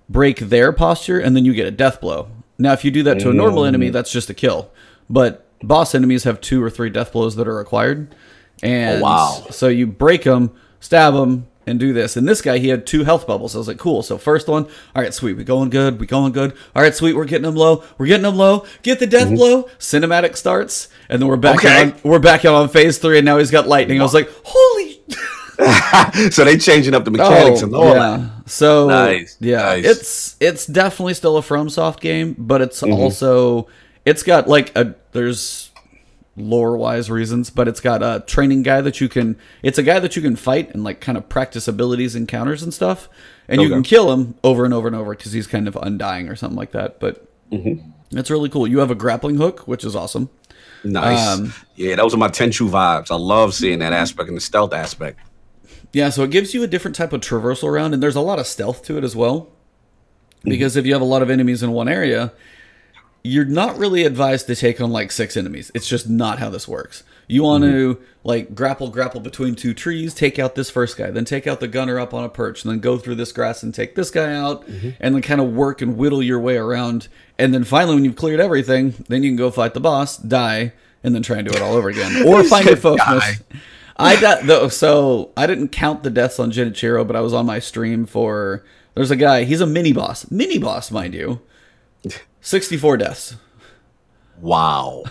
break 0.07 0.39
their 0.39 0.71
posture 0.71 1.19
and 1.19 1.35
then 1.35 1.47
you 1.47 1.55
get 1.55 1.67
a 1.67 1.71
death 1.71 1.99
blow. 2.03 2.29
Now 2.59 2.75
if 2.75 2.85
you 2.85 2.91
do 2.91 3.03
that 3.05 3.21
to 3.21 3.31
a 3.31 3.33
normal 3.33 3.65
enemy 3.65 3.89
mm. 3.89 3.93
that's 3.95 4.13
just 4.13 4.29
a 4.29 4.35
kill. 4.35 4.71
But 5.09 5.47
boss 5.63 5.95
enemies 5.95 6.25
have 6.25 6.39
two 6.43 6.63
or 6.63 6.69
three 6.69 6.91
death 6.91 7.13
blows 7.15 7.37
that 7.37 7.49
are 7.49 7.57
required. 7.57 8.15
Oh, 8.15 8.67
and 8.67 9.01
Oh, 9.01 9.03
wow. 9.03 9.47
so 9.49 9.69
you 9.69 9.87
break 9.87 10.25
them, 10.25 10.51
stab 10.79 11.15
them, 11.15 11.47
and 11.67 11.79
do 11.79 11.93
this. 11.93 12.17
And 12.17 12.29
this 12.29 12.43
guy, 12.43 12.59
he 12.59 12.69
had 12.69 12.87
two 12.87 13.05
health 13.05 13.27
bubbles. 13.27 13.55
I 13.55 13.59
was 13.59 13.69
like, 13.69 13.79
cool. 13.79 14.03
So 14.03 14.19
first 14.19 14.49
one, 14.49 14.65
all 14.95 15.03
right, 15.03 15.13
sweet, 15.15 15.35
we 15.37 15.45
going 15.45 15.71
good, 15.71 16.01
we 16.01 16.07
going 16.07 16.33
good. 16.33 16.53
All 16.75 16.83
right, 16.83 16.95
sweet, 16.95 17.15
we're 17.15 17.25
getting 17.25 17.45
them 17.45 17.57
low, 17.57 17.85
we're 17.99 18.07
getting 18.07 18.23
them 18.25 18.37
low. 18.37 18.67
Get 18.83 18.99
the 18.99 19.07
death 19.07 19.29
blow. 19.35 19.65
Cinematic 19.79 20.37
starts, 20.37 20.89
and 21.09 21.21
then 21.21 21.29
we're 21.29 21.37
back 21.37 21.59
Mm-hmm. 21.61 21.67
Okay. 21.91 22.03
on 22.05 22.11
we're 22.11 22.19
back 22.19 22.45
on 22.45 22.69
phase 22.69 22.99
three, 22.99 23.19
and 23.19 23.25
now 23.25 23.39
he's 23.39 23.51
got 23.51 23.67
lightning. 23.69 24.01
I 24.01 24.03
was 24.03 24.15
like, 24.15 24.31
holy. 24.45 25.01
so 26.31 26.45
they 26.45 26.57
changing 26.57 26.95
up 26.95 27.05
the 27.05 27.11
mechanics 27.11 27.63
and 27.63 27.75
all 27.75 27.83
Oh, 27.89 27.95
yeah. 27.95 28.17
that. 28.17 28.51
So 28.51 28.89
Nice, 28.89 29.37
yeah, 29.39 29.57
nice. 29.63 29.85
it's 29.85 30.37
it's 30.41 30.67
definitely 30.67 31.15
still 31.15 31.37
a 31.37 31.43
FromSoft 31.43 32.01
game, 32.01 32.35
but 32.39 32.61
it's 32.63 32.81
Mm-hmm. 32.81 32.93
also 32.95 33.69
it's 34.05 34.23
got 34.23 34.49
like 34.49 34.77
a 34.77 34.95
there's 35.13 35.71
lore 36.37 36.77
wise 36.77 37.11
reasons, 37.11 37.51
but 37.51 37.69
it's 37.69 37.81
got 37.81 38.03
a 38.03 38.25
training 38.27 38.63
guy 38.63 38.81
that 38.81 39.01
you 39.01 39.09
can. 39.09 39.37
It's 39.63 39.79
a 39.79 39.83
guy 39.83 39.99
that 40.01 40.17
you 40.17 40.23
can 40.23 40.37
fight 40.37 40.73
and 40.75 40.83
like 40.85 41.01
kind 41.01 41.19
of 41.19 41.29
practice 41.29 41.69
abilities 41.69 42.15
and 42.15 42.27
counters 42.27 42.63
and 42.63 42.73
stuff, 42.73 43.09
and 43.49 43.61
you 43.61 43.69
can 43.69 43.83
kill 43.83 44.13
him 44.13 44.35
over 44.43 44.65
and 44.65 44.73
over 44.73 44.87
and 44.87 44.97
over 44.97 45.15
because 45.15 45.33
he's 45.33 45.47
kind 45.47 45.69
of 45.69 45.77
undying 45.77 46.29
or 46.29 46.37
something 46.37 46.57
like 46.59 46.73
that. 46.73 46.99
But 47.01 47.29
Mm-hmm. 47.51 48.19
it's 48.19 48.31
really 48.31 48.49
cool. 48.49 48.67
You 48.67 48.79
have 48.79 48.91
a 48.91 48.95
grappling 48.95 49.37
hook, 49.37 49.69
which 49.69 49.85
is 49.85 49.95
awesome. 49.95 50.31
Nice. 50.85 51.21
Um, 51.39 51.53
yeah, 51.77 51.97
those 51.97 52.15
are 52.15 52.17
my 52.17 52.29
Tenchu 52.29 52.67
vibes. 52.71 53.11
I 53.11 53.17
love 53.17 53.53
seeing 53.53 53.81
that 53.81 53.93
aspect 53.93 54.29
and 54.29 54.37
the 54.39 54.41
stealth 54.41 54.73
aspect. 54.73 55.21
Yeah, 55.93 56.09
so 56.09 56.23
it 56.23 56.31
gives 56.31 56.55
you 56.55 56.63
a 56.63 56.67
different 56.67 56.97
type 56.97 57.13
of 57.13 57.21
traversal 57.21 57.71
round, 57.71 57.93
and 57.93 58.03
there's 58.03 58.17
a 58.17 58.23
lot 58.23 58.39
of 58.39 58.47
stealth 58.47 58.83
to 58.87 58.97
it 58.97 59.05
as 59.05 59.15
well. 59.15 59.51
Because 60.45 60.75
if 60.77 60.87
you 60.87 60.95
have 60.95 61.03
a 61.03 61.05
lot 61.05 61.21
of 61.21 61.29
enemies 61.29 61.63
in 61.63 61.73
one 61.73 61.89
area, 61.89 62.33
you're 63.25 63.45
not 63.45 63.79
really 63.79 64.05
advised 64.05 64.47
to 64.49 64.57
take 64.57 64.81
on 64.81 64.91
like 64.91 65.13
six 65.13 65.37
enemies. 65.37 65.71
It's 65.75 65.89
just 65.89 66.09
not 66.09 66.39
how 66.39 66.51
this 66.51 66.67
works. 66.67 67.05
You 67.29 67.45
want 67.45 67.65
to 67.65 67.95
Mm-hmm. 67.95 68.05
like 68.25 68.55
grapple, 68.55 68.89
grapple 68.91 69.21
between 69.21 69.55
two 69.55 69.73
trees, 69.75 70.13
take 70.13 70.39
out 70.39 70.55
this 70.55 70.69
first 70.71 70.97
guy, 70.97 71.11
then 71.11 71.25
take 71.25 71.47
out 71.47 71.61
the 71.61 71.69
gunner 71.69 71.99
up 71.99 72.13
on 72.13 72.25
a 72.25 72.29
perch, 72.29 72.65
and 72.65 72.73
then 72.73 72.81
go 72.81 72.99
through 72.99 73.15
this 73.15 73.33
grass 73.33 73.63
and 73.63 73.73
take 73.75 73.95
this 73.95 74.11
guy 74.11 74.35
out, 74.35 74.67
Mm-hmm. 74.69 74.91
and 75.01 75.15
then 75.15 75.23
kind 75.23 75.41
of 75.41 75.53
work 75.53 75.81
and 75.81 75.97
whittle 75.97 76.23
your 76.23 76.41
way 76.41 76.57
around. 76.57 77.09
And 77.39 77.55
then 77.55 77.65
finally, 77.65 77.95
when 77.95 78.05
you've 78.05 78.17
cleared 78.17 78.41
everything, 78.41 78.95
then 79.09 79.23
you 79.23 79.31
can 79.31 79.37
go 79.37 79.51
fight 79.51 79.75
the 79.75 79.81
boss, 79.81 80.17
die, 80.19 80.73
and 81.05 81.15
then 81.15 81.23
try 81.23 81.39
and 81.39 81.49
do 81.49 81.55
it 81.55 81.63
all 81.63 81.75
over 81.75 81.89
again, 81.89 82.27
or 82.27 82.43
find 82.45 82.67
your. 82.67 82.77
Phosphorus. 82.77 83.41
I 83.97 84.17
di- 84.21 84.43
though, 84.47 84.69
so 84.69 85.31
I 85.37 85.47
didn't 85.47 85.69
count 85.69 86.03
the 86.03 86.11
deaths 86.11 86.39
on 86.41 86.51
Genichiro, 86.51 87.07
but 87.07 87.15
I 87.17 87.21
was 87.21 87.33
on 87.33 87.47
my 87.47 87.61
stream 87.61 88.05
for. 88.07 88.65
There's 88.95 89.11
a 89.13 89.17
guy. 89.17 89.45
He's 89.45 89.61
a 89.63 89.67
mini 89.67 89.93
boss, 89.93 90.31
mini 90.31 90.59
boss, 90.59 90.91
mind 90.91 91.15
you. 91.15 91.41
Sixty-four 92.43 92.99
deaths. 92.99 93.37
Wow. 94.41 95.05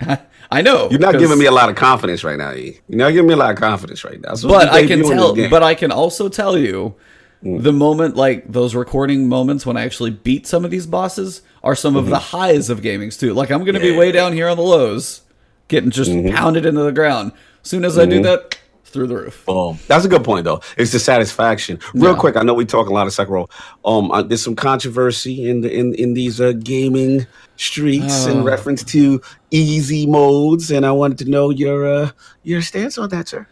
I 0.50 0.60
know 0.60 0.88
You're 0.90 1.00
not 1.00 1.18
giving 1.18 1.38
me 1.38 1.46
a 1.46 1.50
lot 1.50 1.70
of 1.70 1.76
confidence 1.76 2.24
right 2.24 2.36
now, 2.36 2.52
E. 2.52 2.78
You're 2.88 2.98
not 2.98 3.10
giving 3.10 3.26
me 3.26 3.34
a 3.34 3.36
lot 3.36 3.50
of 3.50 3.56
confidence 3.56 4.04
right 4.04 4.20
now. 4.20 4.34
But 4.42 4.68
I 4.68 4.86
can 4.86 5.02
tell. 5.02 5.34
But 5.34 5.62
I 5.62 5.74
can 5.74 5.90
also 5.90 6.28
tell 6.28 6.58
you, 6.58 6.94
hmm. 7.42 7.58
the 7.58 7.72
moment 7.72 8.16
like 8.16 8.50
those 8.50 8.74
recording 8.74 9.28
moments 9.28 9.64
when 9.64 9.76
I 9.76 9.84
actually 9.84 10.10
beat 10.10 10.46
some 10.46 10.64
of 10.64 10.70
these 10.70 10.86
bosses 10.86 11.42
are 11.62 11.74
some 11.74 11.96
of 11.96 12.06
the 12.06 12.16
mm-hmm. 12.16 12.36
highs 12.36 12.70
of 12.70 12.82
gaming's 12.82 13.16
too. 13.16 13.32
Like 13.34 13.50
I'm 13.50 13.64
gonna 13.64 13.80
be 13.80 13.96
way 13.96 14.12
down 14.12 14.32
here 14.32 14.48
on 14.48 14.56
the 14.56 14.62
lows, 14.62 15.22
getting 15.68 15.90
just 15.90 16.10
mm-hmm. 16.10 16.34
pounded 16.34 16.66
into 16.66 16.82
the 16.82 16.92
ground. 16.92 17.32
As 17.62 17.68
soon 17.70 17.84
as 17.84 17.98
I 17.98 18.06
do 18.06 18.16
mm-hmm. 18.16 18.24
that, 18.24 18.58
through 18.92 19.06
the 19.08 19.16
roof. 19.16 19.44
Boom. 19.46 19.78
That's 19.88 20.04
a 20.04 20.08
good 20.08 20.22
point, 20.24 20.44
though. 20.44 20.60
It's 20.76 20.92
the 20.92 20.98
satisfaction. 20.98 21.78
Real 21.94 22.12
Yeah. 22.12 22.18
quick, 22.18 22.36
I 22.36 22.42
know 22.42 22.54
we 22.54 22.64
talk 22.64 22.88
a 22.88 22.92
lot 22.92 23.06
of 23.06 23.12
Sekiro. 23.12 23.50
Um, 23.84 24.10
uh, 24.10 24.22
there's 24.22 24.42
some 24.42 24.54
controversy 24.54 25.48
in 25.48 25.62
the 25.62 25.72
in 25.72 25.94
in 25.94 26.14
these 26.14 26.40
uh, 26.40 26.52
gaming 26.52 27.26
streets 27.56 28.26
in 28.26 28.38
Oh. 28.38 28.42
reference 28.44 28.82
to 28.84 29.20
easy 29.50 30.06
modes, 30.06 30.70
and 30.70 30.84
I 30.86 30.92
wanted 30.92 31.18
to 31.24 31.30
know 31.30 31.50
your 31.50 31.86
uh, 31.86 32.10
your 32.42 32.62
stance 32.62 32.98
on 32.98 33.08
that, 33.10 33.28
sir. 33.28 33.46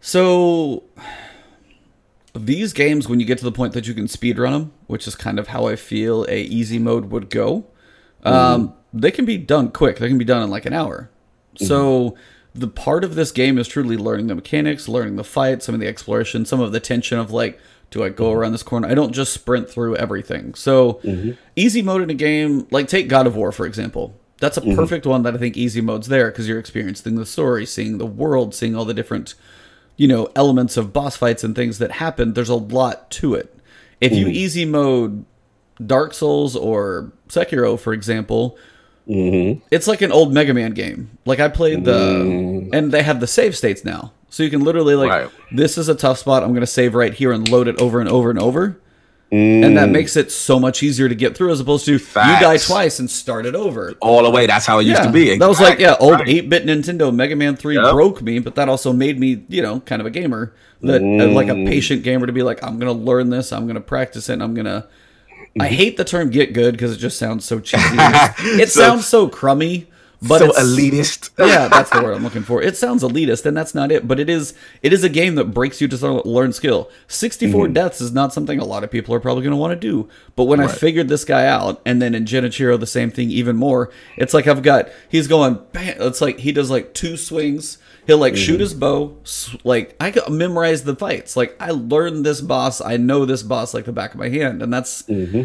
So 0.00 0.82
these 2.34 2.72
games, 2.72 3.08
when 3.08 3.20
you 3.20 3.26
get 3.26 3.38
to 3.38 3.44
the 3.44 3.52
point 3.52 3.72
that 3.74 3.86
you 3.86 3.94
can 3.94 4.08
speed 4.08 4.38
run 4.38 4.52
them, 4.52 4.72
which 4.86 5.06
is 5.06 5.14
kind 5.14 5.38
of 5.38 5.48
how 5.48 5.66
I 5.66 5.76
feel 5.76 6.24
a 6.28 6.42
easy 6.42 6.78
mode 6.78 7.10
would 7.10 7.30
go, 7.30 7.64
um, 8.24 8.74
they 8.92 9.10
can 9.10 9.24
be 9.24 9.38
done 9.38 9.70
quick. 9.70 9.98
They 9.98 10.08
can 10.08 10.18
be 10.18 10.24
done 10.24 10.42
in 10.42 10.50
like 10.50 10.66
an 10.66 10.72
hour. 10.72 11.10
So 11.56 12.16
the 12.54 12.68
part 12.68 13.04
of 13.04 13.14
this 13.14 13.32
game 13.32 13.58
is 13.58 13.66
truly 13.66 13.96
learning 13.96 14.28
the 14.28 14.34
mechanics, 14.34 14.88
learning 14.88 15.16
the 15.16 15.24
fight, 15.24 15.62
some 15.62 15.74
of 15.74 15.80
the 15.80 15.88
exploration, 15.88 16.46
some 16.46 16.60
of 16.60 16.72
the 16.72 16.80
tension 16.80 17.18
of 17.18 17.30
like, 17.30 17.58
do 17.90 18.02
I 18.02 18.08
go 18.08 18.32
around 18.32 18.52
this 18.52 18.62
corner? 18.62 18.88
I 18.88 18.94
don't 18.94 19.12
just 19.12 19.32
sprint 19.32 19.68
through 19.68 19.96
everything. 19.96 20.54
So 20.54 20.94
mm-hmm. 21.04 21.32
easy 21.56 21.82
mode 21.82 22.02
in 22.02 22.10
a 22.10 22.14
game, 22.14 22.66
like 22.70 22.88
take 22.88 23.08
God 23.08 23.26
of 23.26 23.36
War 23.36 23.52
for 23.52 23.66
example. 23.66 24.14
That's 24.38 24.56
a 24.56 24.60
mm-hmm. 24.60 24.76
perfect 24.76 25.06
one 25.06 25.22
that 25.22 25.34
I 25.34 25.38
think 25.38 25.56
easy 25.56 25.80
mode's 25.80 26.08
there 26.08 26.30
because 26.30 26.48
you're 26.48 26.58
experiencing 26.58 27.14
the 27.14 27.26
story, 27.26 27.66
seeing 27.66 27.98
the 27.98 28.06
world, 28.06 28.54
seeing 28.54 28.76
all 28.76 28.84
the 28.84 28.94
different 28.94 29.34
you 29.96 30.08
know 30.08 30.28
elements 30.34 30.76
of 30.76 30.92
boss 30.92 31.16
fights 31.16 31.44
and 31.44 31.54
things 31.54 31.78
that 31.78 31.92
happen 31.92 32.34
there's 32.34 32.48
a 32.48 32.54
lot 32.54 33.10
to 33.10 33.34
it 33.34 33.56
if 34.00 34.12
you 34.12 34.26
mm-hmm. 34.26 34.34
easy 34.34 34.64
mode 34.64 35.24
dark 35.84 36.14
souls 36.14 36.56
or 36.56 37.12
sekiro 37.28 37.78
for 37.78 37.92
example 37.92 38.58
Mm-hmm. 39.08 39.60
it's 39.70 39.86
like 39.86 40.00
an 40.00 40.12
old 40.12 40.32
mega 40.32 40.54
man 40.54 40.72
game. 40.72 41.18
Like 41.26 41.38
i 41.38 41.48
played 41.48 41.84
the 41.84 41.92
mm. 41.92 42.70
and 42.72 42.90
they 42.90 43.02
have 43.02 43.20
the 43.20 43.26
save 43.26 43.56
states 43.56 43.84
now. 43.84 44.12
So 44.30 44.42
you 44.42 44.50
can 44.50 44.64
literally 44.64 44.94
like 44.94 45.10
Right. 45.10 45.30
this 45.52 45.78
is 45.78 45.88
a 45.88 45.94
tough 45.94 46.18
spot. 46.18 46.42
I'm 46.42 46.50
going 46.50 46.60
to 46.60 46.66
save 46.66 46.94
right 46.94 47.12
here 47.12 47.30
and 47.30 47.48
load 47.48 47.68
it 47.68 47.80
over 47.80 48.00
and 48.00 48.08
over 48.08 48.30
and 48.30 48.38
over. 48.38 48.80
And 49.30 49.76
that 49.76 49.88
mm. 49.88 49.92
makes 49.92 50.16
it 50.16 50.30
so 50.30 50.60
much 50.60 50.82
easier 50.82 51.08
to 51.08 51.14
get 51.14 51.36
through 51.36 51.50
as 51.50 51.58
opposed 51.58 51.86
to 51.86 51.92
you 51.92 51.98
die 51.98 52.56
twice 52.56 53.00
and 53.00 53.10
start 53.10 53.46
it 53.46 53.56
over. 53.56 53.94
All 54.00 54.22
the 54.22 54.30
way. 54.30 54.46
That's 54.46 54.64
how 54.64 54.78
it 54.78 54.84
used 54.84 55.00
yeah, 55.00 55.06
to 55.06 55.12
be. 55.12 55.38
That 55.38 55.48
was 55.48 55.60
like, 55.60 55.80
yeah, 55.80 55.96
old 55.98 56.20
8 56.24 56.48
bit 56.48 56.66
Nintendo. 56.66 57.12
Mega 57.12 57.34
Man 57.34 57.56
3 57.56 57.74
Yep. 57.74 57.92
broke 57.92 58.22
me, 58.22 58.38
but 58.38 58.54
that 58.54 58.68
also 58.68 58.92
made 58.92 59.18
me, 59.18 59.44
you 59.48 59.60
know, 59.60 59.80
kind 59.80 60.00
of 60.00 60.06
a 60.06 60.10
gamer. 60.10 60.54
That 60.82 61.02
uh, 61.02 61.32
like 61.32 61.48
a 61.48 61.52
mm. 61.52 61.66
patient 61.66 62.02
gamer 62.02 62.26
to 62.26 62.32
be 62.32 62.42
like, 62.42 62.62
I'm 62.62 62.78
going 62.78 62.96
to 62.96 63.04
learn 63.04 63.30
this, 63.30 63.52
I'm 63.52 63.64
going 63.64 63.74
to 63.76 63.80
practice 63.80 64.28
it, 64.28 64.34
and 64.34 64.42
I'm 64.42 64.54
going 64.54 64.66
to. 65.54 65.64
I 65.64 65.68
mm-hmm. 65.68 65.76
hate 65.76 65.96
the 65.96 66.04
term 66.04 66.30
get 66.30 66.52
good 66.52 66.72
because 66.72 66.92
it 66.92 66.98
just 66.98 67.18
sounds 67.18 67.44
so 67.44 67.60
cheesy. 67.60 67.84
it 68.60 68.70
So- 68.70 68.80
sounds 68.80 69.06
so 69.06 69.28
crummy, 69.28 69.88
but 70.26 70.38
so 70.38 70.50
elitist. 70.52 71.30
yeah, 71.38 71.68
that's 71.68 71.90
the 71.90 72.02
word 72.02 72.14
I'm 72.14 72.22
looking 72.22 72.42
for. 72.42 72.62
It 72.62 72.76
sounds 72.76 73.02
elitist, 73.02 73.44
and 73.44 73.56
that's 73.56 73.74
not 73.74 73.92
it. 73.92 74.08
But 74.08 74.18
it 74.18 74.30
is. 74.30 74.54
It 74.82 74.92
is 74.92 75.04
a 75.04 75.08
game 75.08 75.34
that 75.34 75.46
breaks 75.46 75.80
you 75.80 75.88
to 75.88 76.22
learn 76.22 76.52
skill. 76.52 76.90
64 77.08 77.64
mm-hmm. 77.64 77.72
deaths 77.74 78.00
is 78.00 78.12
not 78.12 78.32
something 78.32 78.58
a 78.58 78.64
lot 78.64 78.84
of 78.84 78.90
people 78.90 79.14
are 79.14 79.20
probably 79.20 79.42
going 79.42 79.52
to 79.52 79.56
want 79.58 79.72
to 79.72 79.76
do. 79.76 80.08
But 80.34 80.44
when 80.44 80.60
I 80.60 80.68
figured 80.68 81.08
this 81.08 81.24
guy 81.24 81.46
out, 81.46 81.82
and 81.84 82.00
then 82.00 82.14
in 82.14 82.24
Genichiro 82.24 82.80
the 82.80 82.86
same 82.86 83.10
thing 83.10 83.30
even 83.30 83.56
more. 83.56 83.90
It's 84.16 84.32
like 84.32 84.46
I've 84.46 84.62
got. 84.62 84.88
He's 85.08 85.28
going. 85.28 85.58
Bam, 85.72 85.96
it's 86.00 86.20
like 86.20 86.38
he 86.38 86.52
does 86.52 86.70
like 86.70 86.94
two 86.94 87.16
swings. 87.16 87.78
He'll 88.06 88.18
like 88.18 88.36
shoot 88.36 88.54
mm-hmm. 88.54 88.60
his 88.60 88.74
bow. 88.74 89.16
Like 89.64 89.96
I 90.00 90.12
memorize 90.28 90.84
the 90.84 90.94
fights. 90.94 91.36
Like 91.36 91.56
I 91.60 91.70
learned 91.70 92.24
this 92.24 92.40
boss. 92.40 92.80
I 92.80 92.96
know 92.96 93.24
this 93.24 93.42
boss 93.42 93.74
like 93.74 93.84
the 93.84 93.92
back 93.92 94.12
of 94.12 94.18
my 94.18 94.28
hand, 94.28 94.62
and 94.62 94.72
that's. 94.72 95.02
Mm-hmm. 95.02 95.44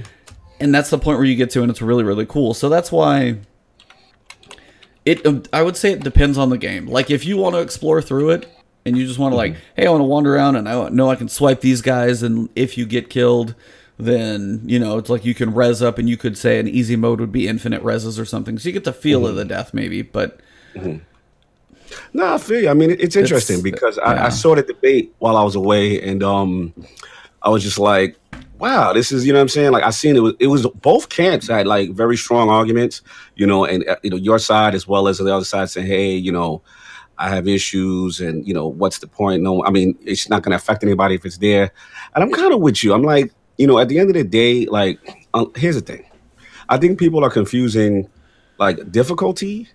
And 0.62 0.76
that's 0.76 0.90
the 0.90 0.98
point 0.98 1.18
where 1.18 1.26
you 1.26 1.38
get 1.38 1.52
to, 1.52 1.62
and 1.62 1.72
it's 1.72 1.82
really 1.82 2.04
really 2.04 2.26
cool. 2.26 2.54
So 2.54 2.68
that's 2.68 2.92
why 2.92 3.38
it 5.06 5.26
um, 5.26 5.42
i 5.54 5.64
would 5.64 5.78
say 5.78 5.94
it 5.94 6.04
depends 6.04 6.38
on 6.38 6.50
the 6.50 6.58
game 6.58 6.86
like 6.86 7.10
if 7.10 7.26
you 7.26 7.38
want 7.38 7.56
to 7.56 7.62
explore 7.62 8.02
through 8.02 8.32
it 8.32 8.46
and 8.86 8.98
you 8.98 9.08
just 9.08 9.18
want 9.18 9.32
to 9.32 9.38
like 9.38 9.54
mm-hmm. 9.54 9.62
hey 9.78 9.88
i 9.88 9.90
want 9.90 10.02
to 10.02 10.04
wander 10.04 10.36
around 10.36 10.58
and 10.58 10.68
i 10.68 10.90
know 10.90 11.10
i 11.10 11.16
can 11.16 11.30
swipe 11.30 11.62
these 11.62 11.82
guys 11.82 12.22
and 12.22 12.50
if 12.54 12.78
you 12.78 12.86
get 12.86 13.10
killed 13.10 13.56
then 14.00 14.62
you 14.66 14.80
know 14.80 14.98
it's 14.98 15.10
like 15.10 15.26
you 15.26 15.36
can 15.36 15.54
res 15.54 15.84
up, 15.84 15.98
and 15.98 16.10
you 16.10 16.16
could 16.16 16.38
say 16.38 16.58
an 16.58 16.68
easy 16.68 16.96
mode 16.96 17.20
would 17.20 17.34
be 17.34 17.48
infinite 17.48 17.84
reses 17.84 18.18
or 18.18 18.26
something. 18.26 18.58
So 18.58 18.70
you 18.70 18.74
get 18.74 18.86
the 18.86 18.94
feel 18.94 19.28
of 19.28 19.36
the 19.36 19.46
death, 19.46 19.74
maybe. 19.74 20.02
But 20.02 20.40
No, 22.14 22.34
I 22.34 22.38
feel 22.38 22.62
you. 22.62 22.70
I 22.70 22.74
mean, 22.74 22.92
it's 22.92 23.16
interesting 23.16 23.60
It's- 23.60 23.72
because 23.72 23.98
I, 24.00 24.14
yeah. 24.16 24.26
I 24.26 24.30
saw 24.30 24.56
the 24.56 24.64
debate 24.64 25.14
while 25.20 25.38
I 25.38 25.44
was 25.44 25.56
away, 25.56 26.02
and 26.02 26.24
um, 26.24 26.74
I 27.42 27.50
was 27.50 27.64
just 27.64 27.80
like, 27.80 28.18
"Wow, 28.60 28.94
this 28.94 29.12
is," 29.12 29.26
you 29.26 29.34
know, 29.34 29.40
what 29.40 29.44
I'm 29.44 29.50
saying. 29.50 29.72
Like, 29.72 29.84
I 29.84 29.90
seen 29.92 30.16
it 30.16 30.20
was 30.20 30.34
it 30.40 30.48
was 30.48 30.68
both 30.82 31.10
camps 31.10 31.48
had 31.48 31.68
like 31.68 31.92
very 31.92 32.18
strong 32.18 32.50
arguments, 32.50 33.02
you 33.36 33.48
know, 33.48 33.66
and 33.66 33.88
uh, 33.88 33.96
you 34.04 34.10
know 34.10 34.18
your 34.18 34.40
side 34.40 34.76
as 34.76 34.88
well 34.88 35.08
as 35.08 35.18
the 35.18 35.34
other 35.34 35.46
side 35.46 35.70
saying, 35.70 35.88
"Hey, 35.88 36.12
you 36.14 36.32
know, 36.32 36.62
I 37.18 37.30
have 37.30 37.48
issues, 37.48 38.20
and 38.20 38.48
you 38.48 38.54
know, 38.54 38.68
what's 38.68 39.00
the 39.00 39.08
point?" 39.08 39.42
No, 39.44 39.64
I 39.66 39.70
mean, 39.70 39.98
it's 40.06 40.30
not 40.30 40.44
going 40.44 40.52
to 40.52 40.58
affect 40.58 40.84
anybody 40.84 41.16
if 41.16 41.26
it's 41.26 41.38
there. 41.38 41.72
And 42.16 42.24
I'm 42.24 42.32
kind 42.32 42.54
of 42.54 42.60
with 42.60 42.84
you. 42.84 42.94
I'm 42.94 43.04
like, 43.04 43.32
you 43.58 43.68
know, 43.68 43.80
at 43.80 43.88
the 43.88 44.00
end 44.00 44.10
of 44.10 44.16
the 44.16 44.24
day, 44.24 44.66
like, 44.66 45.00
uh, 45.34 45.46
here's 45.56 45.76
the 45.76 45.82
thing. 45.82 46.06
I 46.70 46.78
think 46.78 47.00
people 47.00 47.24
are 47.24 47.30
confusing 47.32 48.10
like 48.60 48.92
difficulty 48.92 49.68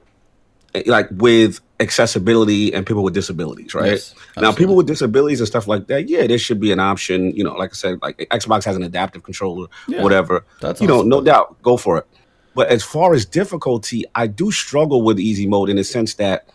like 0.86 1.08
with 1.12 1.60
accessibility 1.80 2.72
and 2.74 2.86
people 2.86 3.02
with 3.04 3.14
disabilities, 3.14 3.74
right? 3.74 3.92
Yes, 3.92 4.14
now, 4.36 4.52
people 4.52 4.74
with 4.76 4.86
disabilities 4.86 5.40
and 5.40 5.46
stuff 5.46 5.68
like 5.68 5.86
that, 5.86 6.08
yeah, 6.08 6.26
there 6.26 6.38
should 6.38 6.60
be 6.60 6.72
an 6.72 6.80
option. 6.80 7.30
You 7.36 7.44
know, 7.44 7.54
like 7.54 7.70
I 7.70 7.74
said, 7.74 7.98
like 8.02 8.16
Xbox 8.30 8.64
has 8.64 8.76
an 8.76 8.82
adaptive 8.82 9.22
controller, 9.22 9.68
Yeah, 9.86 10.02
whatever. 10.02 10.44
that's 10.60 10.80
you 10.80 10.88
know, 10.88 11.02
no 11.02 11.20
doubt, 11.20 11.60
go 11.62 11.76
for 11.76 11.98
it. 11.98 12.06
But 12.54 12.68
as 12.68 12.82
far 12.84 13.14
as 13.14 13.24
difficulty, 13.26 14.04
I 14.14 14.26
do 14.28 14.50
struggle 14.52 15.02
with 15.02 15.18
easy 15.18 15.46
mode 15.46 15.70
in 15.70 15.76
the 15.76 15.84
sense 15.84 16.14
that 16.14 16.48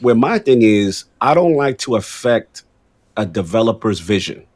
where 0.00 0.14
my 0.14 0.38
thing 0.38 0.62
is, 0.62 1.04
I 1.20 1.34
don't 1.34 1.54
like 1.54 1.78
to 1.78 1.96
affect 1.96 2.62
a 3.16 3.26
developer's 3.26 4.00
vision, 4.00 4.46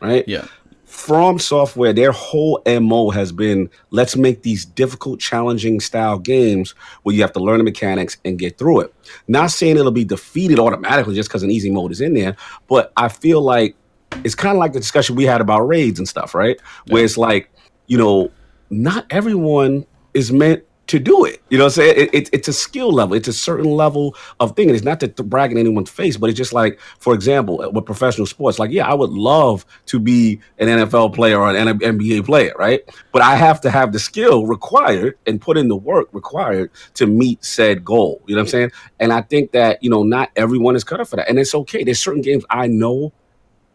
right? 0.00 0.26
yeah, 0.28 0.46
From 0.92 1.38
Software, 1.38 1.94
their 1.94 2.12
whole 2.12 2.62
MO 2.66 3.08
has 3.10 3.32
been 3.32 3.70
let's 3.90 4.14
make 4.14 4.42
these 4.42 4.66
difficult, 4.66 5.20
challenging 5.20 5.80
style 5.80 6.18
games 6.18 6.74
where 7.02 7.14
you 7.14 7.22
have 7.22 7.32
to 7.32 7.40
learn 7.40 7.58
the 7.58 7.64
mechanics 7.64 8.18
and 8.26 8.38
get 8.38 8.58
through 8.58 8.82
it. 8.82 8.94
Not 9.26 9.50
saying 9.50 9.78
it'll 9.78 9.90
be 9.90 10.04
defeated 10.04 10.58
automatically 10.58 11.14
just 11.14 11.30
because 11.30 11.42
an 11.42 11.50
easy 11.50 11.70
mode 11.70 11.92
is 11.92 12.02
in 12.02 12.12
there, 12.12 12.36
but 12.68 12.92
I 12.96 13.08
feel 13.08 13.40
like 13.40 13.74
it's 14.22 14.34
kind 14.34 14.54
of 14.54 14.60
like 14.60 14.74
the 14.74 14.80
discussion 14.80 15.16
we 15.16 15.24
had 15.24 15.40
about 15.40 15.62
raids 15.62 15.98
and 15.98 16.06
stuff, 16.06 16.34
right? 16.34 16.60
Where 16.88 17.02
it's 17.02 17.16
like, 17.16 17.50
you 17.86 17.96
know, 17.96 18.30
not 18.68 19.06
everyone 19.08 19.86
is 20.12 20.30
meant 20.30 20.62
to 20.88 20.98
do 20.98 21.24
it. 21.24 21.40
You 21.48 21.58
know 21.58 21.64
what 21.64 21.68
I'm 21.68 21.74
saying? 21.74 21.94
It, 21.96 22.14
it, 22.14 22.30
it's 22.32 22.48
a 22.48 22.52
skill 22.52 22.92
level. 22.92 23.14
It's 23.14 23.28
a 23.28 23.32
certain 23.32 23.70
level 23.70 24.16
of 24.40 24.56
thing. 24.56 24.68
And 24.68 24.76
it's 24.76 24.84
not 24.84 25.00
to, 25.00 25.08
to 25.08 25.22
brag 25.22 25.52
in 25.52 25.58
anyone's 25.58 25.90
face, 25.90 26.16
but 26.16 26.28
it's 26.28 26.36
just 26.36 26.52
like, 26.52 26.80
for 26.98 27.14
example, 27.14 27.62
uh, 27.62 27.70
with 27.70 27.86
professional 27.86 28.26
sports, 28.26 28.58
like, 28.58 28.70
yeah, 28.70 28.86
I 28.86 28.94
would 28.94 29.10
love 29.10 29.64
to 29.86 29.98
be 29.98 30.40
an 30.58 30.68
NFL 30.68 31.14
player 31.14 31.40
or 31.40 31.54
an 31.54 31.78
NBA 31.78 32.26
player, 32.26 32.52
right? 32.58 32.82
But 33.12 33.22
I 33.22 33.36
have 33.36 33.60
to 33.62 33.70
have 33.70 33.92
the 33.92 34.00
skill 34.00 34.46
required 34.46 35.18
and 35.26 35.40
put 35.40 35.56
in 35.56 35.68
the 35.68 35.76
work 35.76 36.08
required 36.12 36.70
to 36.94 37.06
meet 37.06 37.44
said 37.44 37.84
goal. 37.84 38.20
You 38.26 38.34
know 38.34 38.40
what 38.40 38.46
I'm 38.46 38.50
saying? 38.50 38.72
And 38.98 39.12
I 39.12 39.22
think 39.22 39.52
that, 39.52 39.82
you 39.82 39.90
know, 39.90 40.02
not 40.02 40.30
everyone 40.36 40.76
is 40.76 40.84
cut 40.84 41.00
up 41.00 41.08
for 41.08 41.16
that. 41.16 41.28
And 41.28 41.38
it's 41.38 41.54
okay. 41.54 41.84
There's 41.84 42.00
certain 42.00 42.22
games 42.22 42.44
I 42.50 42.66
know 42.66 43.12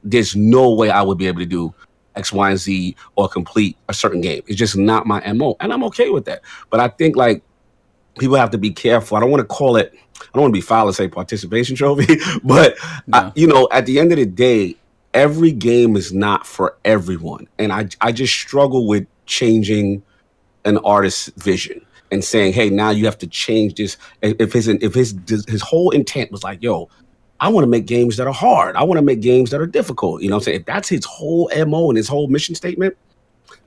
there's 0.04 0.36
no 0.36 0.74
way 0.74 0.90
I 0.90 1.02
would 1.02 1.18
be 1.18 1.28
able 1.28 1.40
to 1.40 1.46
do 1.46 1.74
X, 2.18 2.34
Y, 2.34 2.50
and 2.50 2.60
Z 2.60 2.96
or 3.16 3.30
complete 3.30 3.78
a 3.88 3.94
certain 3.94 4.22
game. 4.22 4.42
It's 4.48 4.58
just 4.58 4.76
not 4.78 5.06
my 5.06 5.22
MO. 5.34 5.56
And 5.60 5.72
I'm 5.72 5.84
okay 5.86 6.10
with 6.10 6.26
that. 6.26 6.42
But 6.70 6.80
I 6.80 6.90
think 6.90 7.16
like 7.16 7.44
people 8.20 8.36
have 8.36 8.52
to 8.52 8.58
be 8.58 8.72
careful. 8.72 9.18
I 9.18 9.20
don't 9.20 9.32
want 9.32 9.42
to 9.42 9.48
call 9.48 9.78
it, 9.78 9.94
I 10.22 10.26
don't 10.34 10.44
want 10.44 10.54
to 10.54 10.58
be 10.58 10.62
foul 10.62 10.88
and 10.88 10.96
say 10.96 11.08
participation 11.08 11.76
trophy, 11.76 12.18
but 12.44 12.76
I, 13.14 13.32
you 13.36 13.48
know, 13.48 13.68
at 13.72 13.86
the 13.86 14.00
end 14.00 14.12
of 14.12 14.18
the 14.18 14.26
day, 14.26 14.76
every 15.14 15.52
game 15.52 15.96
is 15.96 16.14
not 16.14 16.46
for 16.46 16.78
everyone. 16.86 17.48
And 17.60 17.72
I 17.72 17.90
I 18.02 18.12
just 18.12 18.34
struggle 18.34 18.88
with 18.88 19.08
changing 19.26 20.04
an 20.66 20.78
artist's 20.80 21.32
vision 21.38 21.86
and 22.12 22.24
saying, 22.24 22.54
"Hey, 22.54 22.70
now 22.70 22.90
you 22.90 23.06
have 23.06 23.18
to 23.20 23.28
change 23.28 23.76
this." 23.76 23.98
If 24.22 24.54
his 24.54 24.68
if 24.68 24.94
his 24.94 25.16
his 25.48 25.62
whole 25.62 25.92
intent 25.92 26.32
was 26.32 26.44
like, 26.44 26.62
"Yo, 26.62 26.90
I 27.40 27.50
want 27.50 27.64
to 27.64 27.70
make 27.70 27.86
games 27.86 28.18
that 28.18 28.28
are 28.28 28.34
hard. 28.34 28.76
I 28.76 28.84
want 28.84 28.98
to 28.98 29.04
make 29.04 29.22
games 29.22 29.52
that 29.52 29.62
are 29.62 29.68
difficult." 29.68 30.22
You 30.22 30.30
know, 30.30 30.36
what 30.36 30.42
I'm 30.42 30.46
saying 30.46 30.60
if 30.62 30.66
that's 30.66 30.90
his 30.90 31.06
whole 31.06 31.50
mo 31.68 31.90
and 31.90 31.98
his 31.98 32.08
whole 32.08 32.28
mission 32.28 32.56
statement, 32.56 32.98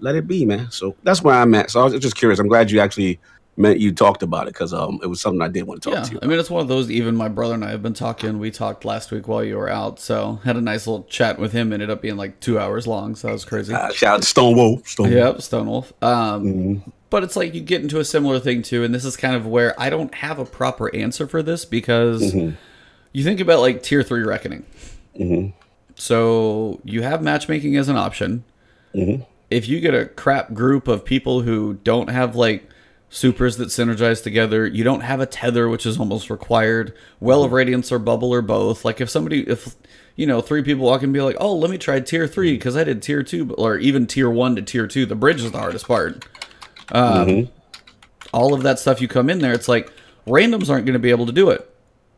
let 0.01 0.15
it 0.15 0.27
be, 0.27 0.45
man. 0.45 0.71
So 0.71 0.97
that's 1.03 1.23
where 1.23 1.35
I'm 1.35 1.55
at. 1.55 1.71
So 1.71 1.81
I 1.81 1.85
was 1.85 1.99
just 1.99 2.17
curious. 2.17 2.39
I'm 2.39 2.49
glad 2.49 2.71
you 2.71 2.81
actually 2.81 3.19
meant 3.57 3.79
you 3.79 3.93
talked 3.93 4.23
about 4.23 4.47
it 4.47 4.55
because 4.55 4.73
um, 4.73 4.99
it 5.03 5.07
was 5.07 5.21
something 5.21 5.43
I 5.43 5.49
did 5.49 5.65
want 5.65 5.83
to 5.83 5.91
talk 5.91 5.99
yeah. 5.99 6.05
to 6.05 6.13
you. 6.15 6.19
I 6.23 6.27
mean, 6.27 6.39
it's 6.39 6.51
one 6.51 6.63
of 6.63 6.69
those. 6.69 6.91
Even 6.91 7.15
my 7.17 7.29
brother 7.29 7.55
and 7.55 7.65
I 7.65 7.71
have 7.71 7.83
been 7.83 7.95
talking. 7.95 8.39
We 8.39 8.51
talked 8.51 8.85
last 8.85 9.11
week 9.11 9.29
while 9.29 9.45
you 9.45 9.57
were 9.57 9.69
out, 9.69 10.01
so 10.01 10.41
had 10.45 10.57
a 10.57 10.61
nice 10.61 10.87
little 10.87 11.05
chat 11.05 11.39
with 11.39 11.53
him. 11.53 11.73
Ended 11.73 11.91
up 11.91 12.03
being 12.03 12.17
like 12.17 12.41
two 12.41 12.59
hours 12.59 12.87
long, 12.87 13.15
so 13.15 13.29
that 13.29 13.33
was 13.33 13.45
crazy. 13.45 13.75
Uh, 13.75 13.93
shout 13.93 14.15
out 14.17 14.23
to 14.23 14.29
Stonewall. 14.29 14.83
Stonewall. 14.85 15.15
Yep, 15.15 15.37
Stonewolf. 15.37 15.93
Um, 16.03 16.41
Mm-hmm. 16.41 16.91
But 17.11 17.25
it's 17.25 17.35
like 17.35 17.55
you 17.55 17.61
get 17.61 17.83
into 17.83 17.99
a 17.99 18.05
similar 18.05 18.39
thing 18.39 18.63
too, 18.63 18.85
and 18.85 18.95
this 18.95 19.05
is 19.05 19.17
kind 19.17 19.35
of 19.35 19.45
where 19.45 19.79
I 19.81 19.91
don't 19.91 20.15
have 20.15 20.39
a 20.39 20.45
proper 20.45 20.95
answer 20.95 21.27
for 21.27 21.43
this 21.43 21.65
because 21.65 22.33
Mm-hmm. 22.33 22.55
You 23.13 23.25
think 23.25 23.41
about 23.41 23.61
like 23.61 23.83
tier 23.83 24.03
three 24.03 24.23
reckoning. 24.23 24.65
Mm-hmm. 25.19 25.51
So 25.95 26.81
you 26.85 27.03
have 27.03 27.23
matchmaking 27.23 27.77
as 27.77 27.89
an 27.89 27.97
option. 27.97 28.45
Mm-hmm. 28.95 29.23
If 29.51 29.69
you 29.69 29.81
get 29.81 29.95
a 29.95 30.07
crap 30.07 30.55
group 30.55 30.89
of 30.89 31.05
people 31.05 31.43
who 31.43 31.75
don't 31.83 32.09
have 32.09 32.37
like 32.37 32.69
supers 33.09 33.57
that 33.57 33.69
synergize 33.69 34.23
together, 34.23 34.67
you 34.67 34.85
don't 34.85 35.01
have 35.01 35.21
a 35.21 35.27
tether, 35.27 35.69
which 35.69 35.85
is 35.85 35.99
almost 35.99 36.31
required. 36.31 36.95
Well 37.19 37.41
Mm-hmm. 37.41 37.47
of 37.47 37.53
Radiance 37.53 37.93
or 37.93 37.99
Bubble 37.99 38.33
or 38.33 38.43
both. 38.43 38.85
Like 38.85 39.01
if 39.01 39.11
somebody, 39.11 39.41
if 39.49 39.75
you 40.17 40.27
know, 40.27 40.41
three 40.41 40.63
people 40.63 40.85
walk 40.85 41.03
and 41.03 41.13
be 41.13 41.21
like, 41.21 41.37
"Oh, 41.41 41.55
let 41.55 41.71
me 41.71 41.79
try 41.79 41.99
tier 42.01 42.27
three 42.29 42.53
because 42.53 42.77
I 42.77 42.85
did 42.85 43.03
tier 43.03 43.23
two, 43.23 43.53
or 43.55 43.77
even 43.79 44.07
tier 44.07 44.31
one 44.31 44.55
to 44.57 44.63
tier 44.63 44.87
two. 44.87 45.07
The 45.07 45.15
bridge 45.15 45.43
is 45.43 45.51
the 45.51 45.59
hardest 45.59 45.87
part." 45.89 46.25
Um, 46.93 47.49
all 48.33 48.53
of 48.55 48.63
that 48.63 48.79
stuff 48.79 49.01
you 49.01 49.09
come 49.09 49.31
in 49.31 49.39
there, 49.39 49.53
it's 49.53 49.69
like 49.69 49.93
randoms 50.27 50.69
aren't 50.71 50.87
going 50.87 50.95
to 50.95 50.99
be 50.99 51.11
able 51.11 51.27
to 51.27 51.33
do 51.33 51.51
it. 51.51 51.67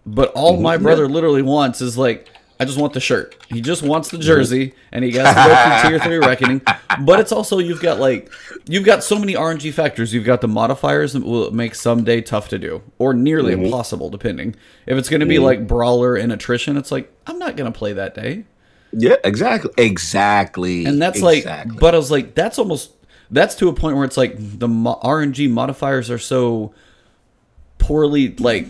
But 0.05 0.33
all 0.33 0.61
my 0.61 0.75
mm-hmm. 0.75 0.85
brother 0.85 1.09
literally 1.09 1.43
wants 1.43 1.81
is 1.81 1.97
like, 1.97 2.29
I 2.59 2.65
just 2.65 2.79
want 2.79 2.93
the 2.93 3.01
shirt. 3.01 3.35
He 3.49 3.61
just 3.61 3.83
wants 3.83 4.11
the 4.11 4.19
jersey, 4.19 4.75
and 4.93 5.05
he 5.05 5.11
has 5.13 5.35
to 5.35 5.35
go 5.35 5.81
through 5.81 5.91
tier 5.91 5.99
three 5.99 6.17
reckoning. 6.27 6.61
But 7.01 7.19
it's 7.19 7.33
also 7.33 7.59
you've 7.59 7.83
got 7.83 7.99
like 7.99 8.31
you've 8.67 8.85
got 8.85 9.03
so 9.03 9.19
many 9.19 9.35
RNG 9.35 9.73
factors. 9.73 10.15
You've 10.15 10.25
got 10.25 10.43
the 10.43 10.49
modifiers 10.49 11.13
that 11.15 11.25
will 11.25 11.51
make 11.51 11.75
someday 11.75 12.21
tough 12.21 12.49
to 12.51 12.61
do, 12.61 12.83
or 13.01 13.15
nearly 13.15 13.53
mm-hmm. 13.53 13.65
impossible, 13.65 14.11
depending. 14.11 14.55
If 14.87 14.97
it's 14.97 15.09
going 15.09 15.21
to 15.21 15.27
be 15.27 15.37
mm-hmm. 15.37 15.45
like 15.45 15.67
brawler 15.67 16.15
and 16.15 16.33
attrition, 16.33 16.77
it's 16.77 16.93
like 16.93 17.13
I'm 17.27 17.39
not 17.41 17.57
going 17.57 17.73
to 17.73 17.77
play 17.77 17.95
that 17.95 18.15
day. 18.15 18.45
Yeah, 18.93 19.17
exactly. 19.25 19.73
Exactly. 19.77 20.85
And 20.85 21.03
that's 21.03 21.19
exactly. 21.19 21.73
like, 21.73 21.81
but 21.81 21.95
I 21.95 21.99
was 21.99 22.13
like, 22.13 22.35
that's 22.37 22.61
almost 22.61 22.93
that's 23.31 23.55
to 23.57 23.69
a 23.69 23.73
point 23.73 23.97
where 23.97 24.05
it's 24.05 24.17
like 24.19 24.35
the 24.39 24.69
mo- 24.69 25.01
RNG 25.03 25.51
modifiers 25.51 26.11
are 26.11 26.19
so 26.19 26.75
poorly 27.79 28.37
like 28.37 28.69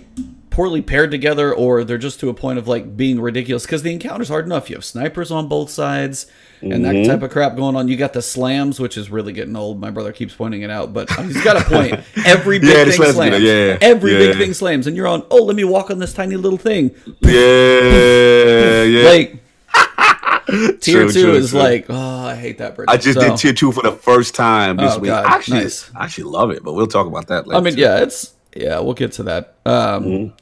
poorly 0.52 0.80
paired 0.82 1.10
together, 1.10 1.52
or 1.52 1.82
they're 1.82 1.98
just 1.98 2.20
to 2.20 2.28
a 2.28 2.34
point 2.34 2.58
of 2.58 2.68
like 2.68 2.96
being 2.96 3.20
ridiculous 3.20 3.64
because 3.64 3.82
the 3.82 3.90
encounter's 3.92 4.28
hard 4.28 4.44
enough. 4.46 4.70
You 4.70 4.76
have 4.76 4.84
snipers 4.84 5.30
on 5.32 5.48
both 5.48 5.70
sides 5.70 6.26
and 6.60 6.72
Mm-hmm. 6.72 6.82
that 6.82 7.06
type 7.08 7.22
of 7.22 7.30
crap 7.32 7.56
going 7.56 7.74
on. 7.74 7.88
You 7.88 7.96
got 7.96 8.12
the 8.12 8.22
slams, 8.22 8.78
which 8.78 8.96
is 8.96 9.10
really 9.10 9.32
getting 9.32 9.56
old. 9.56 9.80
My 9.80 9.90
brother 9.90 10.12
keeps 10.12 10.32
pointing 10.32 10.62
it 10.62 10.70
out, 10.70 10.92
but 10.92 11.10
he's 11.10 11.42
got 11.42 11.56
a 11.56 11.64
point. 11.64 11.94
Every 12.24 12.60
big 12.60 12.68
Yeah, 12.68 12.84
thing 12.84 12.92
slams 12.92 13.14
slams. 13.14 13.34
it, 13.36 13.42
yeah, 13.42 13.78
Every 13.80 14.12
big 14.12 14.36
thing 14.36 14.54
slams, 14.54 14.86
and 14.86 14.96
you're 14.96 15.08
on. 15.08 15.26
Oh, 15.30 15.42
let 15.42 15.56
me 15.56 15.64
walk 15.64 15.90
on 15.90 15.98
this 15.98 16.12
tiny 16.14 16.36
little 16.36 16.58
thing. 16.58 16.94
yeah, 17.22 18.82
yeah. 18.84 19.08
Like 19.08 19.38
tier 20.80 21.04
True, 21.04 21.12
two 21.12 21.22
true, 21.22 21.32
is 21.34 21.50
true. 21.50 21.58
like, 21.60 21.86
oh, 21.88 21.96
I 22.26 22.34
hate 22.36 22.58
that 22.58 22.76
bridge. 22.76 22.88
I 22.90 22.96
just 22.96 23.18
So- 23.18 23.28
did 23.28 23.38
tier 23.38 23.52
two 23.52 23.72
for 23.72 23.82
the 23.82 23.92
first 23.92 24.34
time 24.34 24.76
this 24.76 24.94
Oh, 24.94 24.98
week. 24.98 25.08
God, 25.10 25.24
I 25.24 25.34
actually, 25.36 25.60
nice. 25.60 25.90
I 25.96 26.04
actually 26.04 26.24
love 26.24 26.50
it, 26.50 26.62
but 26.62 26.74
we'll 26.74 26.86
talk 26.86 27.06
about 27.06 27.28
that 27.28 27.46
later. 27.46 27.58
I 27.58 27.60
mean, 27.62 27.76
yeah, 27.76 28.02
it's 28.02 28.34
yeah, 28.56 28.78
we'll 28.80 28.94
get 28.94 29.12
to 29.12 29.22
that. 29.24 29.56
Um, 29.66 30.04
Mm-hmm. 30.04 30.36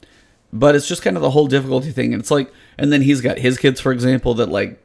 but 0.53 0.75
it's 0.75 0.87
just 0.87 1.01
kind 1.01 1.15
of 1.17 1.21
the 1.23 1.31
whole 1.31 1.47
difficulty 1.47 1.91
thing. 1.91 2.13
And 2.13 2.21
it's 2.21 2.31
like, 2.31 2.51
and 2.77 2.91
then 2.91 3.01
he's 3.01 3.21
got 3.21 3.37
his 3.37 3.57
kids, 3.57 3.79
for 3.79 3.91
example, 3.91 4.33
that 4.35 4.49
like 4.49 4.81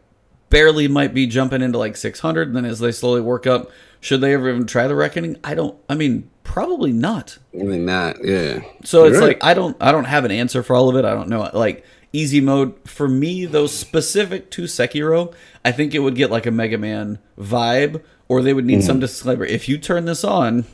barely 0.50 0.87
might 0.88 1.12
be 1.12 1.26
jumping 1.26 1.62
into 1.62 1.78
like 1.78 1.97
600. 1.97 2.49
And 2.49 2.56
then 2.56 2.64
as 2.64 2.78
they 2.78 2.92
slowly 2.92 3.21
work 3.21 3.47
up, 3.47 3.71
should 4.00 4.21
they 4.21 4.35
ever 4.35 4.49
even 4.50 4.66
try 4.66 4.87
the 4.87 4.95
reckoning? 4.95 5.37
I 5.42 5.54
don't. 5.54 5.76
I 5.88 5.95
mean, 5.95 6.30
probably 6.45 6.92
not. 6.92 7.38
I 7.54 7.62
mean, 7.64 7.85
not, 7.87 8.25
yeah. 8.25 8.61
So 8.85 9.04
it's 9.04 9.14
You're 9.14 9.23
like 9.26 9.42
right. 9.42 9.50
I 9.50 9.54
don't 9.54 9.76
I 9.80 9.90
don't 9.90 10.04
have 10.04 10.25
an 10.25 10.30
answer 10.30 10.62
for 10.62 10.76
all 10.76 10.88
of 10.88 10.97
it. 10.97 11.04
I 11.04 11.14
don't 11.14 11.28
know. 11.28 11.50
Like 11.52 11.85
easy 12.12 12.40
mode 12.40 12.75
for 12.88 13.09
me, 13.09 13.47
though 13.47 13.66
specific 13.66 14.50
to 14.52 14.62
Sekiro, 14.64 15.35
I 15.64 15.73
think 15.73 15.95
it 15.95 15.99
would 15.99 16.14
get 16.14 16.30
like 16.30 16.47
a 16.47 16.50
Mega 16.52 16.78
Man 16.78 17.18
vibe, 17.38 18.02
or 18.28 18.42
they 18.42 18.52
would 18.54 18.64
need 18.66 18.78
Mm-hmm. 18.78 18.87
some 18.87 19.00
disclaimer. 19.00 19.45
If 19.45 19.68
you 19.68 19.78
turn 19.78 20.04
this 20.04 20.23
on, 20.23 20.66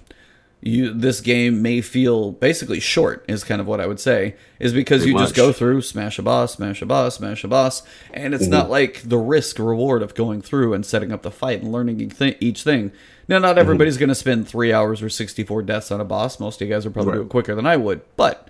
you 0.64 0.92
this 0.94 1.20
game 1.20 1.60
may 1.60 1.80
feel 1.80 2.30
basically 2.32 2.78
short. 2.78 3.24
Is 3.28 3.42
kind 3.42 3.60
of 3.60 3.66
what 3.66 3.80
I 3.80 3.86
would 3.86 3.98
say. 4.00 4.36
Is 4.60 4.72
because 4.72 5.02
Pretty 5.02 5.12
you 5.12 5.18
just 5.18 5.34
go 5.34 5.52
through 5.52 5.82
smash 5.82 6.18
a 6.18 6.22
boss, 6.22 6.54
smash 6.54 6.80
a 6.80 6.86
boss, 6.86 7.16
smash 7.16 7.42
a 7.44 7.48
boss, 7.48 7.82
and 8.14 8.32
it's 8.32 8.44
Mm-hmm. 8.44 8.52
not 8.52 8.70
like 8.70 9.02
the 9.02 9.18
risk 9.18 9.58
reward 9.58 10.02
of 10.02 10.14
going 10.14 10.40
through 10.40 10.72
and 10.72 10.86
setting 10.86 11.10
up 11.12 11.22
the 11.22 11.30
fight 11.32 11.62
and 11.62 11.72
learning 11.72 12.00
each 12.00 12.12
thi- 12.12 12.36
each 12.40 12.62
thing. 12.62 12.92
Now, 13.28 13.36
Mm-hmm. 13.36 13.42
not 13.42 13.58
everybody's 13.58 13.98
going 13.98 14.08
to 14.08 14.14
spend 14.14 14.46
three 14.48 14.72
hours 14.72 15.02
or 15.02 15.08
64 15.08 15.62
deaths 15.62 15.90
on 15.90 16.00
a 16.00 16.04
boss. 16.04 16.38
Most 16.38 16.60
of 16.62 16.68
you 16.68 16.72
guys 16.72 16.86
are 16.86 16.90
probably 16.90 17.18
Right. 17.18 17.22
it 17.26 17.28
quicker 17.28 17.54
than 17.56 17.66
I 17.66 17.76
would. 17.76 18.00
But 18.16 18.48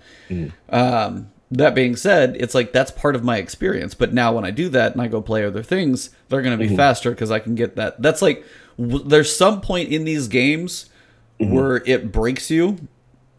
um, 0.69 1.31
that 1.51 1.75
being 1.75 1.95
said, 1.95 2.35
it's 2.39 2.55
like 2.55 2.73
that's 2.73 2.91
part 2.91 3.15
of 3.15 3.23
my 3.23 3.37
experience. 3.37 3.93
But 3.93 4.13
now 4.13 4.33
when 4.33 4.45
I 4.45 4.51
do 4.51 4.69
that 4.69 4.93
and 4.93 5.01
I 5.01 5.07
go 5.07 5.21
play 5.21 5.45
other 5.45 5.63
things, 5.63 6.09
they're 6.29 6.41
going 6.41 6.57
to 6.57 6.67
be 6.67 6.75
faster 6.75 7.11
because 7.11 7.31
I 7.31 7.39
can 7.39 7.55
get 7.55 7.75
that. 7.75 8.01
That's 8.01 8.21
like 8.21 8.43
w- 8.77 9.03
there's 9.03 9.35
some 9.35 9.61
point 9.61 9.89
in 9.89 10.03
these 10.05 10.27
games 10.27 10.89
where 11.39 11.77
it 11.85 12.11
breaks 12.11 12.49
you, 12.51 12.87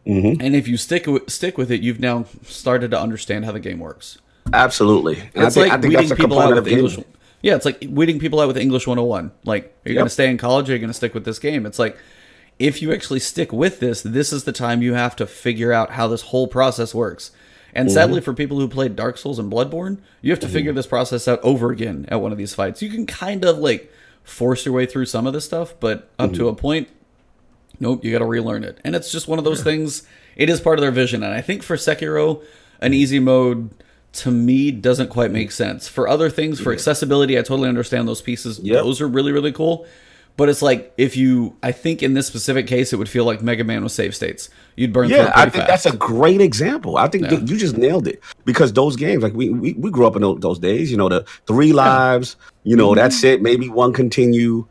and 0.06 0.54
if 0.54 0.68
you 0.68 0.76
stick 0.76 1.06
with, 1.06 1.30
stick 1.30 1.56
with 1.56 1.70
it, 1.70 1.80
you've 1.80 2.00
now 2.00 2.26
started 2.44 2.90
to 2.90 3.00
understand 3.00 3.44
how 3.46 3.52
the 3.52 3.60
game 3.60 3.78
works. 3.78 4.18
Absolutely. 4.52 5.20
And 5.34 5.44
It's 5.46 5.54
think, 5.54 5.68
like 5.70 5.78
I 5.78 5.80
think 5.80 5.90
weeding 5.94 6.08
that's 6.08 6.20
a 6.20 6.22
people 6.22 6.38
out 6.38 6.54
with 6.54 6.68
English. 6.68 6.98
Yeah, 7.40 7.56
it's 7.56 7.64
like 7.64 7.84
weeding 7.88 8.18
people 8.18 8.40
out 8.40 8.46
with 8.48 8.56
English 8.58 8.86
101. 8.86 9.32
Like, 9.44 9.74
are 9.84 9.88
you 9.88 9.94
going 9.94 10.06
to 10.06 10.10
stay 10.10 10.30
in 10.30 10.36
college 10.38 10.68
or 10.68 10.72
are 10.72 10.76
you 10.76 10.80
going 10.80 10.88
to 10.90 10.94
stick 10.94 11.14
with 11.14 11.24
this 11.24 11.38
game? 11.38 11.64
It's 11.66 11.78
like, 11.78 11.96
if 12.58 12.80
you 12.82 12.92
actually 12.92 13.20
stick 13.20 13.52
with 13.52 13.80
this, 13.80 14.02
this 14.02 14.32
is 14.32 14.44
the 14.44 14.52
time 14.52 14.80
you 14.82 14.94
have 14.94 15.16
to 15.16 15.26
figure 15.26 15.72
out 15.72 15.90
how 15.92 16.06
this 16.08 16.22
whole 16.22 16.46
process 16.46 16.94
works. 16.94 17.30
And 17.74 17.88
Mm-hmm. 17.88 17.94
sadly, 17.94 18.20
for 18.20 18.32
people 18.34 18.60
who 18.60 18.68
played 18.68 18.94
Dark 18.96 19.18
Souls 19.18 19.38
and 19.38 19.50
Bloodborne, 19.52 19.98
you 20.22 20.30
have 20.30 20.40
to 20.40 20.48
figure 20.48 20.72
this 20.72 20.86
process 20.86 21.26
out 21.26 21.40
over 21.42 21.70
again 21.70 22.04
at 22.08 22.20
one 22.20 22.30
of 22.32 22.38
these 22.38 22.54
fights. 22.54 22.80
You 22.82 22.88
can 22.90 23.06
kind 23.06 23.44
of 23.44 23.58
like 23.58 23.90
force 24.22 24.64
your 24.64 24.74
way 24.74 24.86
through 24.86 25.06
some 25.06 25.26
of 25.26 25.32
this 25.32 25.44
stuff, 25.44 25.74
but 25.80 26.10
up 26.18 26.30
Mm-hmm. 26.30 26.38
to 26.40 26.48
a 26.48 26.54
point, 26.54 26.88
nope, 27.80 28.04
you 28.04 28.12
got 28.12 28.18
to 28.20 28.24
relearn 28.26 28.64
it. 28.64 28.78
And 28.84 28.94
it's 28.96 29.10
just 29.12 29.28
one 29.28 29.38
of 29.38 29.44
those 29.44 29.62
things. 29.62 30.02
It 30.36 30.50
is 30.50 30.60
part 30.60 30.78
of 30.78 30.82
their 30.82 30.90
vision, 30.90 31.22
and 31.22 31.32
I 31.32 31.40
think 31.40 31.62
for 31.62 31.76
Sekiro, 31.76 32.42
an 32.80 32.92
easy 32.94 33.18
mode 33.20 33.70
to 34.14 34.30
me 34.30 34.70
doesn't 34.70 35.08
quite 35.08 35.30
make 35.30 35.50
sense. 35.52 35.88
For 35.88 36.06
other 36.08 36.28
things, 36.30 36.60
for 36.60 36.72
accessibility, 36.72 37.38
I 37.38 37.42
totally 37.42 37.68
understand 37.68 38.06
those 38.08 38.22
pieces. 38.22 38.58
Yep. 38.60 38.82
Those 38.84 39.00
are 39.00 39.08
really 39.08 39.32
really 39.32 39.52
cool. 39.52 39.86
But 40.36 40.48
it's 40.48 40.62
like 40.62 40.92
if 40.98 41.16
you, 41.16 41.56
I 41.62 41.70
think 41.70 42.02
in 42.02 42.14
this 42.14 42.26
specific 42.26 42.66
case, 42.66 42.92
it 42.92 42.96
would 42.96 43.08
feel 43.08 43.24
like 43.24 43.40
Mega 43.40 43.62
Man 43.62 43.84
with 43.84 43.92
save 43.92 44.16
states. 44.16 44.50
You'd 44.74 44.92
burn 44.92 45.08
Yeah, 45.08 45.30
I 45.36 45.42
think 45.48 45.64
fast. 45.64 45.84
that's 45.84 45.94
a 45.94 45.96
great 45.96 46.40
example. 46.40 46.96
I 46.96 47.06
think 47.06 47.28
that 47.28 47.48
you 47.48 47.56
just 47.56 47.76
nailed 47.76 48.08
it 48.08 48.20
because 48.44 48.72
those 48.72 48.96
games, 48.96 49.22
like 49.22 49.34
we 49.34 49.50
we, 49.50 49.74
we 49.74 49.92
grew 49.92 50.08
up 50.08 50.16
in 50.16 50.22
those, 50.22 50.40
those 50.40 50.58
days. 50.58 50.90
You 50.90 50.96
know, 50.96 51.08
the 51.08 51.24
three 51.46 51.72
lives. 51.72 52.34
You 52.64 52.74
know, 52.74 52.96
that's 52.96 53.18
Mm-hmm. 53.18 53.26
it. 53.28 53.42
Maybe 53.42 53.68
one 53.68 53.92
continue. 53.92 54.66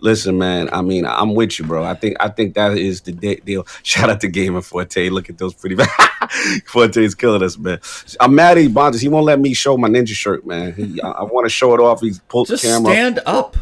Listen, 0.00 0.38
man. 0.38 0.68
I 0.72 0.80
mean, 0.82 1.04
I'm 1.04 1.34
with 1.34 1.58
you, 1.58 1.64
bro. 1.64 1.82
I 1.84 1.94
think 1.94 2.16
I 2.20 2.28
think 2.28 2.54
that 2.54 2.76
is 2.78 3.00
the 3.00 3.12
de- 3.12 3.36
deal. 3.40 3.66
Shout 3.82 4.08
out 4.10 4.20
to 4.20 4.28
Gamer 4.28 4.60
Forte. 4.62 5.08
Look 5.10 5.28
at 5.28 5.38
those 5.38 5.54
pretty. 5.54 5.76
Forte's 6.66 7.14
killing 7.14 7.42
us, 7.42 7.58
man. 7.58 7.80
I'm 8.20 8.34
mad 8.34 8.58
at 8.58 8.72
Bonds. 8.72 9.00
He 9.00 9.08
won't 9.08 9.24
let 9.26 9.40
me 9.40 9.54
show 9.54 9.76
my 9.76 9.88
ninja 9.88 10.14
shirt, 10.14 10.46
man. 10.46 10.72
He, 10.74 11.00
I, 11.02 11.08
I 11.08 11.22
want 11.24 11.46
to 11.46 11.50
show 11.50 11.74
it 11.74 11.80
off. 11.80 12.00
He's 12.00 12.18
pulled 12.20 12.48
just 12.48 12.62
the 12.62 12.68
camera. 12.68 12.92
stand 12.92 13.20
up. 13.26 13.56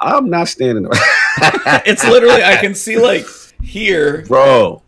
I'm 0.00 0.28
not 0.28 0.48
standing, 0.48 0.86
up. 0.86 0.92
it's 1.86 2.04
literally 2.04 2.42
I 2.42 2.56
can 2.56 2.74
see 2.74 2.98
like 2.98 3.24
here. 3.62 4.22
bro. 4.26 4.82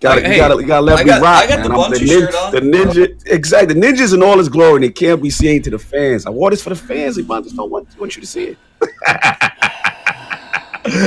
Gotta, 0.00 0.20
Like, 0.20 0.26
you 0.26 0.30
hey, 0.32 0.36
gotta, 0.38 0.60
you 0.60 0.66
gotta 0.66 0.82
let 0.82 0.98
I 0.98 1.02
me 1.02 1.08
got- 1.08 1.22
rock. 1.22 1.44
I 1.44 1.46
got 1.48 1.62
the 1.62 1.68
man. 1.70 1.78
I'm 1.80 1.92
Bungie 1.92 2.00
nin- 2.06 2.08
shirt 2.08 2.34
on. 2.34 2.52
The 2.52 2.60
ninja, 2.60 3.26
exactly. 3.26 3.74
The 3.74 3.80
ninjas 3.86 4.14
in 4.14 4.22
all 4.22 4.38
his 4.38 4.48
glory, 4.48 4.76
and 4.76 4.84
it 4.84 4.94
can't 4.94 5.22
be 5.22 5.30
seen 5.30 5.62
to 5.62 5.70
the 5.70 5.78
fans. 5.78 6.24
I 6.26 6.30
wore 6.30 6.50
this 6.50 6.62
for 6.62 6.70
the 6.70 6.76
fans. 6.76 7.16
The 7.16 7.22
just 7.42 7.56
don't 7.56 7.70
want, 7.70 7.98
want 7.98 8.14
you 8.16 8.20
to 8.20 8.26
see 8.26 8.44
it. 8.44 8.58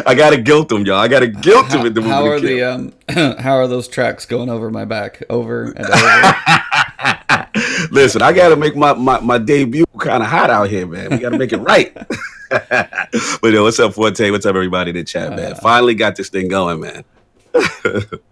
I 0.05 0.15
gotta 0.15 0.37
guilt 0.37 0.71
him, 0.71 0.85
y'all. 0.85 0.99
I 0.99 1.07
gotta 1.07 1.27
guilt 1.27 1.71
him 1.71 1.83
the 1.93 2.01
movie. 2.01 2.09
How 2.09 2.25
are 2.25 2.39
the 2.39 2.63
um? 2.63 2.93
How 3.39 3.55
are 3.55 3.67
those 3.67 3.87
tracks 3.87 4.25
going 4.25 4.49
over 4.49 4.69
my 4.69 4.85
back, 4.85 5.23
over 5.29 5.65
and 5.71 5.85
over? 5.85 7.47
Listen, 7.91 8.21
I 8.21 8.31
gotta 8.33 8.55
make 8.55 8.75
my, 8.75 8.93
my, 8.93 9.19
my 9.19 9.37
debut 9.37 9.85
kind 9.99 10.23
of 10.23 10.29
hot 10.29 10.49
out 10.49 10.69
here, 10.69 10.87
man. 10.87 11.09
We 11.11 11.17
gotta 11.17 11.37
make 11.37 11.53
it 11.53 11.57
right. 11.57 11.95
but 12.69 13.53
yo, 13.53 13.63
what's 13.63 13.79
up, 13.79 13.93
Forte? 13.93 14.29
What's 14.29 14.45
up, 14.45 14.55
everybody 14.55 14.89
in 14.89 14.97
the 14.97 15.03
chat, 15.05 15.35
man? 15.35 15.55
Finally 15.55 15.95
got 15.95 16.17
this 16.17 16.27
thing 16.29 16.49
going, 16.49 16.81
man. 16.81 17.05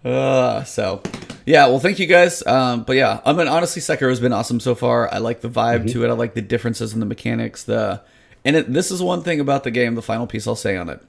Uh, 0.04 0.62
so 0.64 1.02
yeah, 1.46 1.66
well, 1.66 1.78
thank 1.78 1.98
you 1.98 2.06
guys. 2.06 2.46
Um, 2.46 2.82
but 2.84 2.96
yeah, 2.96 3.20
I 3.24 3.32
mean, 3.32 3.48
honestly, 3.48 3.80
Sekiro 3.80 4.10
has 4.10 4.20
been 4.20 4.32
awesome 4.32 4.60
so 4.60 4.74
far. 4.74 5.12
I 5.12 5.18
like 5.18 5.40
the 5.40 5.48
vibe 5.48 5.90
to 5.92 6.04
it. 6.04 6.08
I 6.08 6.12
like 6.12 6.34
the 6.34 6.42
differences 6.42 6.92
in 6.92 7.00
the 7.00 7.06
mechanics. 7.06 7.64
The 7.64 8.02
and 8.44 8.56
it, 8.56 8.72
this 8.72 8.90
is 8.90 9.02
one 9.02 9.22
thing 9.22 9.40
about 9.40 9.64
the 9.64 9.70
game. 9.70 9.94
The 9.94 10.02
final 10.02 10.26
piece 10.26 10.46
I'll 10.46 10.56
say 10.56 10.76
on 10.76 10.90
it. 10.90 11.00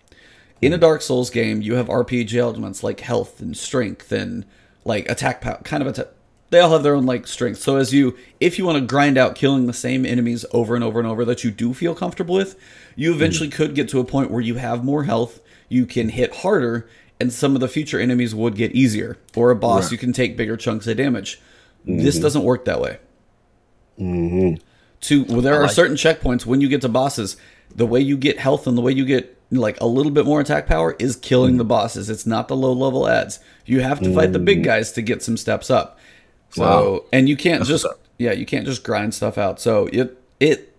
In 0.62 0.74
a 0.74 0.78
Dark 0.78 1.02
Souls 1.02 1.30
game, 1.32 1.62
you 1.62 1.74
have 1.74 1.88
RPG 1.88 2.36
elements 2.36 2.84
like 2.84 3.00
health 3.00 3.42
and 3.42 3.58
strength 3.58 4.12
and 4.12 4.46
like 4.86 5.10
attack 5.10 5.42
power, 5.42 5.60
kind 5.64 5.82
of 5.82 5.88
attack. 5.88 6.08
They 6.52 6.60
all 6.60 6.72
have 6.72 6.84
their 6.84 6.96
own 6.96 7.06
like 7.06 7.28
strengths. 7.28 7.64
So 7.64 7.78
as 7.78 7.94
you, 7.94 8.18
if 8.40 8.60
you 8.60 8.66
want 8.66 8.78
to 8.78 8.86
grind 8.86 9.18
out 9.18 9.36
killing 9.36 9.66
the 9.66 9.74
same 9.74 10.06
enemies 10.06 10.46
over 10.52 10.76
and 10.76 10.84
over 10.84 11.00
and 11.00 11.08
over 11.08 11.26
that 11.26 11.44
you 11.44 11.50
do 11.50 11.74
feel 11.74 11.96
comfortable 11.96 12.36
with, 12.36 12.60
you 12.96 13.12
hmm. 13.12 13.16
eventually 13.16 13.50
could 13.50 13.74
get 13.74 13.90
to 13.90 14.00
a 14.00 14.04
point 14.04 14.30
where 14.30 14.42
you 14.42 14.56
have 14.56 14.84
more 14.84 15.06
health, 15.06 15.40
you 15.70 15.86
can 15.86 16.10
hit 16.10 16.36
harder, 16.36 16.90
and 17.20 17.32
some 17.32 17.56
of 17.56 17.62
the 17.62 17.68
future 17.68 18.00
enemies 18.00 18.36
would 18.36 18.56
get 18.56 18.74
easier. 18.74 19.18
Or 19.36 19.50
a 19.50 19.56
boss, 19.56 19.86
Right. 19.86 19.94
you 19.94 19.98
can 19.98 20.14
take 20.14 20.38
bigger 20.38 20.58
chunks 20.58 20.88
of 20.88 20.98
damage. 20.98 21.40
This 21.86 22.16
mm-hmm. 22.16 22.24
doesn't 22.24 22.44
work 22.44 22.66
that 22.66 22.82
way. 22.82 23.00
Mm-hmm. 24.00 24.62
To 25.02 25.24
well, 25.26 25.42
there 25.42 25.56
are 25.56 25.64
like 25.64 25.72
certain 25.72 25.96
checkpoints 25.96 26.46
when 26.46 26.62
you 26.62 26.68
get 26.68 26.82
to 26.82 26.90
bosses. 26.90 27.38
The 27.74 27.88
way 27.88 28.02
you 28.02 28.18
get 28.18 28.38
health 28.38 28.68
and 28.68 28.78
the 28.78 28.82
way 28.82 28.92
you 28.92 29.06
get 29.06 29.41
like 29.52 29.80
a 29.82 29.86
little 29.86 30.12
bit 30.12 30.26
more 30.26 30.40
attack 30.40 30.66
power 30.66 30.96
is 30.98 31.16
killing 31.18 31.58
the 31.58 31.66
mm. 31.66 31.70
bosses. 31.70 32.10
It's 32.10 32.26
not 32.26 32.48
the 32.48 32.56
low 32.56 32.72
level 32.72 33.08
ads. 33.08 33.40
You 33.66 33.82
have 33.82 34.00
to 34.00 34.14
fight 34.14 34.32
the 34.32 34.40
big 34.40 34.62
mm. 34.62 34.64
guys 34.64 34.94
to 34.94 35.02
get 35.02 35.22
some 35.22 35.38
steps 35.38 35.70
up. 35.70 36.00
So 36.52 36.64
Wow. 36.64 37.04
and 37.12 37.30
you 37.30 37.38
can't 37.38 37.60
That's 37.60 37.70
just 37.70 37.86
yeah 38.18 38.32
you 38.32 38.46
can't 38.46 38.66
just 38.66 38.84
grind 38.84 39.14
stuff 39.14 39.38
out. 39.38 39.60
So 39.60 39.88
it 39.92 40.18
it 40.40 40.78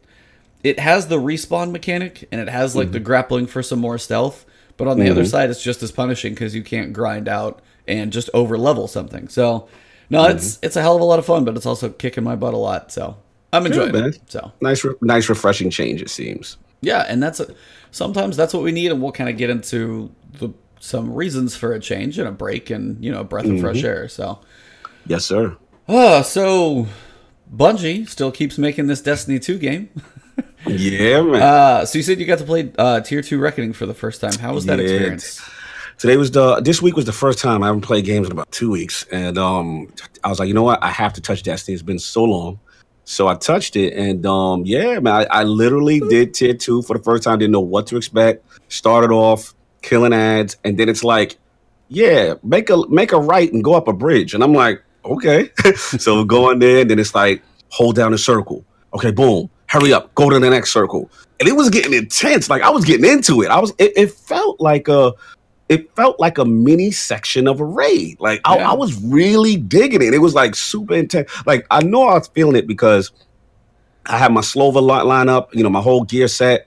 it 0.62 0.78
has 0.78 1.08
the 1.08 1.18
respawn 1.18 1.70
mechanic 1.70 2.28
and 2.32 2.40
it 2.40 2.48
has 2.48 2.74
like 2.74 2.92
the 2.92 2.98
mm-hmm. 2.98 3.04
grappling 3.06 3.46
for 3.46 3.62
some 3.62 3.78
more 3.78 3.98
stealth. 3.98 4.44
But 4.78 4.88
on 4.88 4.98
the 4.98 5.10
other 5.10 5.22
mm-hmm. 5.22 5.30
side, 5.30 5.50
it's 5.50 5.62
just 5.62 5.82
as 5.82 5.92
punishing 5.92 6.32
because 6.32 6.54
you 6.54 6.62
can't 6.62 6.92
grind 6.92 7.28
out 7.28 7.60
and 7.86 8.12
just 8.12 8.30
over 8.32 8.56
level 8.56 8.88
something. 8.88 9.28
So 9.28 9.68
no, 10.08 10.24
it's 10.24 10.56
mm-hmm. 10.56 10.66
it's 10.66 10.76
a 10.76 10.82
hell 10.82 10.96
of 10.96 11.02
a 11.02 11.04
lot 11.04 11.18
of 11.18 11.26
fun, 11.26 11.44
but 11.44 11.56
it's 11.56 11.66
also 11.66 11.90
kicking 11.90 12.24
my 12.24 12.36
butt 12.36 12.54
a 12.54 12.58
lot. 12.58 12.90
So 12.90 13.16
I'm 13.52 13.66
enjoying 13.66 13.94
it. 13.94 14.20
So 14.26 14.52
Nice, 14.60 14.84
re- 14.84 14.94
nice, 15.00 15.28
refreshing 15.28 15.70
change. 15.70 16.00
It 16.00 16.10
seems. 16.10 16.56
yeah, 16.80 17.04
and 17.08 17.22
that's 17.22 17.40
a, 17.40 17.54
sometimes 17.92 18.36
that's 18.36 18.52
what 18.52 18.64
we 18.64 18.72
need, 18.72 18.90
and 18.90 19.00
we'll 19.00 19.12
kind 19.12 19.30
of 19.30 19.36
get 19.36 19.48
into 19.50 20.10
the, 20.40 20.50
some 20.80 21.14
reasons 21.14 21.54
for 21.54 21.72
a 21.72 21.78
change 21.78 22.18
and 22.18 22.26
a 22.28 22.32
break 22.32 22.70
and 22.70 23.02
you 23.04 23.12
know 23.12 23.20
a 23.20 23.24
breath 23.24 23.46
of 23.46 23.60
fresh 23.60 23.84
air. 23.84 24.08
So, 24.08 24.40
Yes, 25.06 25.24
sir. 25.24 25.56
oh, 25.88 26.22
so 26.22 26.88
Bungie 27.54 28.08
still 28.08 28.32
keeps 28.32 28.58
making 28.58 28.88
this 28.88 29.00
Destiny 29.00 29.38
two 29.38 29.58
game. 29.58 29.88
Yeah, 30.64 31.22
man. 31.22 31.42
Uh, 31.42 31.84
so 31.86 31.98
you 31.98 32.04
said 32.04 32.20
you 32.20 32.24
got 32.24 32.38
to 32.38 32.44
play 32.44 32.72
uh, 32.78 33.00
Tier 33.00 33.20
two 33.20 33.38
Reckoning 33.40 33.72
for 33.72 33.84
the 33.84 33.94
first 33.94 34.20
time. 34.20 34.34
How 34.38 34.54
was 34.54 34.64
that 34.66 34.78
Yeah, 34.78 34.84
experience? 34.84 35.42
Today 35.98 36.16
was 36.16 36.30
the 36.30 36.60
this 36.60 36.80
week 36.80 36.94
was 36.94 37.04
the 37.04 37.12
first 37.12 37.40
time 37.40 37.64
I 37.64 37.66
haven't 37.66 37.80
played 37.82 38.04
games 38.04 38.26
in 38.28 38.32
about 38.32 38.50
two 38.52 38.70
weeks, 38.70 39.04
and 39.10 39.36
um, 39.38 39.92
I 40.22 40.28
was 40.28 40.38
like, 40.38 40.46
you 40.46 40.54
know 40.54 40.62
what, 40.62 40.80
I 40.82 40.90
have 40.90 41.12
to 41.14 41.20
touch 41.20 41.42
Destiny. 41.42 41.74
It's 41.74 41.82
been 41.82 41.98
so 41.98 42.22
long, 42.22 42.60
so 43.04 43.26
I 43.26 43.34
touched 43.34 43.76
it, 43.76 43.94
and 43.94 44.24
um, 44.26 44.64
yeah, 44.64 44.98
man, 45.00 45.26
I, 45.30 45.40
I 45.40 45.42
literally 45.44 46.00
did 46.00 46.34
tier 46.34 46.54
two 46.54 46.82
for 46.82 46.96
the 46.96 47.02
first 47.02 47.24
time. 47.24 47.38
Didn't 47.38 47.52
know 47.52 47.60
what 47.60 47.86
to 47.88 47.96
expect. 47.96 48.44
Started 48.68 49.10
off 49.10 49.54
killing 49.82 50.12
ads, 50.12 50.56
and 50.64 50.78
then 50.78 50.88
it's 50.88 51.02
like, 51.02 51.36
yeah, 51.88 52.34
make 52.42 52.70
a 52.70 52.86
make 52.88 53.12
a 53.12 53.18
right 53.18 53.52
and 53.52 53.62
go 53.64 53.74
up 53.74 53.88
a 53.88 53.92
bridge, 53.92 54.34
and 54.34 54.42
I'm 54.42 54.54
like, 54.54 54.82
okay, 55.04 55.50
so 55.74 56.24
go 56.24 56.50
in 56.50 56.60
there, 56.60 56.82
and 56.82 56.90
then 56.90 56.98
it's 56.98 57.14
like 57.14 57.42
hold 57.70 57.96
down 57.96 58.12
the 58.12 58.18
circle. 58.18 58.64
Okay, 58.94 59.10
boom, 59.10 59.50
hurry 59.66 59.92
up, 59.92 60.14
go 60.14 60.30
to 60.30 60.38
the 60.38 60.50
next 60.50 60.72
circle, 60.72 61.10
and 61.40 61.48
it 61.48 61.52
was 61.52 61.70
getting 61.70 61.92
intense. 61.92 62.48
Like 62.48 62.62
I 62.62 62.70
was 62.70 62.84
getting 62.84 63.10
into 63.10 63.42
it. 63.42 63.50
I 63.50 63.58
was. 63.58 63.72
It, 63.78 63.92
it 63.96 64.12
felt 64.12 64.60
like 64.60 64.86
a 64.86 65.12
it 65.72 65.94
felt 65.96 66.20
like 66.20 66.38
a 66.38 66.44
mini 66.44 66.90
section 66.90 67.48
of 67.48 67.60
a 67.60 67.64
raid. 67.64 68.18
Like 68.20 68.40
I, 68.44 68.56
Yeah. 68.58 68.70
I 68.70 68.74
was 68.74 69.02
really 69.02 69.56
digging 69.56 70.02
it. 70.02 70.14
It 70.14 70.18
was 70.18 70.34
like 70.34 70.54
super 70.54 70.94
intense. 70.94 71.30
Like 71.46 71.66
I 71.70 71.82
know 71.82 72.08
I 72.08 72.14
was 72.14 72.28
feeling 72.28 72.56
it 72.56 72.66
because 72.66 73.10
I 74.06 74.18
had 74.18 74.32
my 74.32 74.40
Slova 74.40 74.76
li- 74.82 75.04
line 75.08 75.28
up, 75.28 75.54
you 75.54 75.62
know, 75.62 75.70
my 75.70 75.80
whole 75.80 76.04
gear 76.04 76.28
set 76.28 76.66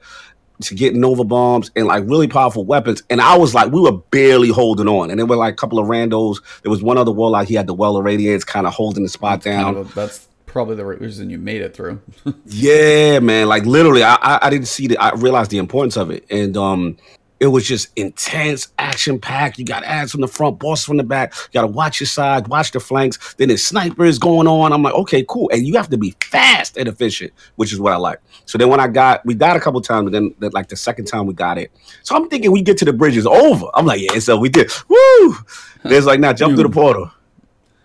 to 0.61 0.73
get 0.73 0.95
Nova 0.95 1.25
bombs 1.25 1.69
and 1.75 1.85
like 1.85 2.05
really 2.05 2.29
powerful 2.29 2.63
weapons. 2.63 3.03
And 3.09 3.19
I 3.19 3.37
was 3.37 3.53
like, 3.53 3.71
we 3.73 3.81
were 3.81 3.91
barely 3.91 4.47
holding 4.49 4.87
on. 4.87 5.09
And 5.11 5.19
there 5.19 5.25
were 5.25 5.35
like 5.35 5.53
a 5.53 5.57
couple 5.57 5.79
of 5.79 5.87
randos. 5.87 6.37
There 6.63 6.69
was 6.71 6.81
one 6.81 6.97
other 6.97 7.11
warlock. 7.11 7.47
He 7.47 7.55
had 7.55 7.67
the 7.67 7.73
well 7.73 7.97
of 7.97 8.05
radiance 8.05 8.45
kind 8.45 8.65
of 8.65 8.73
holding 8.73 9.03
the 9.03 9.09
spot 9.09 9.41
down. 9.43 9.65
Kind 9.73 9.77
of 9.77 9.93
that's 9.93 10.29
probably 10.45 10.77
the 10.77 10.85
reason 10.85 11.29
you 11.29 11.37
made 11.37 11.61
it 11.61 11.75
through. 11.75 12.01
Yeah, 12.45 13.19
man. 13.19 13.47
Like 13.49 13.65
literally, 13.65 14.01
I, 14.03 14.15
I 14.15 14.39
I 14.43 14.49
didn't 14.49 14.69
see 14.69 14.87
the 14.87 14.97
I 14.97 15.11
realized 15.15 15.51
the 15.51 15.57
importance 15.57 15.97
of 15.97 16.09
it, 16.09 16.25
and 16.29 16.55
um, 16.55 16.95
it 17.39 17.47
was 17.47 17.67
just 17.67 17.89
intense, 17.97 18.73
action 18.79 19.19
packed. 19.19 19.59
You 19.59 19.65
got 19.65 19.83
ads 19.83 20.11
from 20.11 20.21
the 20.21 20.27
front, 20.27 20.57
boss 20.59 20.85
from 20.85 20.97
the 20.97 21.03
back. 21.03 21.33
You 21.33 21.49
got 21.53 21.61
to 21.61 21.67
watch 21.67 21.99
your 21.99 22.07
side, 22.07 22.47
watch 22.47 22.71
the 22.71 22.79
flanks. 22.79 23.35
Then 23.35 23.49
there's 23.49 23.65
snipers 23.65 24.19
going 24.19 24.47
on. 24.47 24.71
I'm 24.71 24.81
like, 24.81 24.93
okay, 24.93 25.25
cool, 25.27 25.49
and 25.51 25.65
you 25.67 25.75
have 25.75 25.89
to 25.89 25.97
be 25.97 26.15
fast 26.21 26.77
and 26.77 26.87
efficient, 26.87 27.33
which 27.55 27.73
is 27.73 27.79
what 27.79 27.93
I 27.93 27.97
like. 27.97 28.19
So 28.45 28.57
then 28.57 28.69
when 28.69 28.79
I 28.79 28.87
got, 28.87 29.25
we 29.25 29.33
died 29.33 29.57
a 29.57 29.59
couple 29.59 29.81
times, 29.81 30.05
but 30.05 30.13
then 30.13 30.33
like 30.53 30.69
the 30.69 30.77
second 30.77 31.05
time 31.05 31.25
we 31.25 31.33
got 31.33 31.57
it. 31.57 31.71
So 32.03 32.15
I'm 32.15 32.29
thinking 32.29 32.51
we 32.51 32.61
get 32.61 32.77
to 32.77 32.85
the 32.85 32.93
bridge 32.93 33.17
is 33.17 33.27
over. 33.27 33.65
I'm 33.73 33.85
like, 33.85 34.01
yeah, 34.01 34.19
so 34.19 34.37
we 34.37 34.49
did. 34.49 34.71
Woo! 34.87 35.35
There's 35.83 36.05
like, 36.05 36.19
now 36.19 36.33
jump 36.33 36.55
through 36.55 36.69
the 36.69 36.73
portal. 36.73 37.11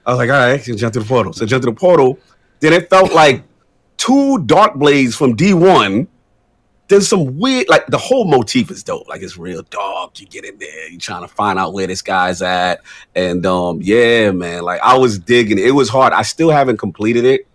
I 0.07 0.11
was 0.11 0.19
like, 0.19 0.31
all 0.31 0.37
right, 0.37 0.63
jump 0.63 0.95
through 0.95 1.03
the 1.03 1.09
portal. 1.09 1.33
So 1.33 1.45
jump 1.45 1.63
through 1.63 1.73
the 1.73 1.81
portal. 1.81 2.19
Then 2.61 2.73
it 2.73 2.89
felt 2.89 3.13
like 3.13 3.43
two 3.97 4.39
dark 4.45 4.77
blades 4.77 5.15
from 5.17 5.37
D1 5.37 6.07
there's 6.91 7.07
some 7.07 7.39
weird 7.39 7.69
like 7.69 7.87
the 7.87 7.97
whole 7.97 8.25
motif 8.25 8.71
is 8.71 8.83
dope. 8.83 9.09
Like 9.09 9.23
it's 9.23 9.39
real 9.39 9.63
dark. 9.71 10.21
You 10.21 10.27
get 10.27 10.45
in 10.45 10.59
there, 10.59 10.91
you 10.91 10.99
trying 10.99 11.23
to 11.23 11.29
find 11.29 11.57
out 11.57 11.73
where 11.73 11.87
this 11.87 12.03
guy's 12.03 12.43
at. 12.43 12.81
And 13.15 13.47
um, 13.47 13.79
yeah, 13.81 14.33
man, 14.33 14.65
like 14.65 14.81
I 14.83 14.99
was 14.99 15.19
digging 15.19 15.59
it. 15.59 15.71
Was 15.71 15.89
hard. 15.89 16.13
I 16.13 16.23
still 16.23 16.51
haven't 16.51 16.79
completed 16.79 17.25
it, 17.25 17.47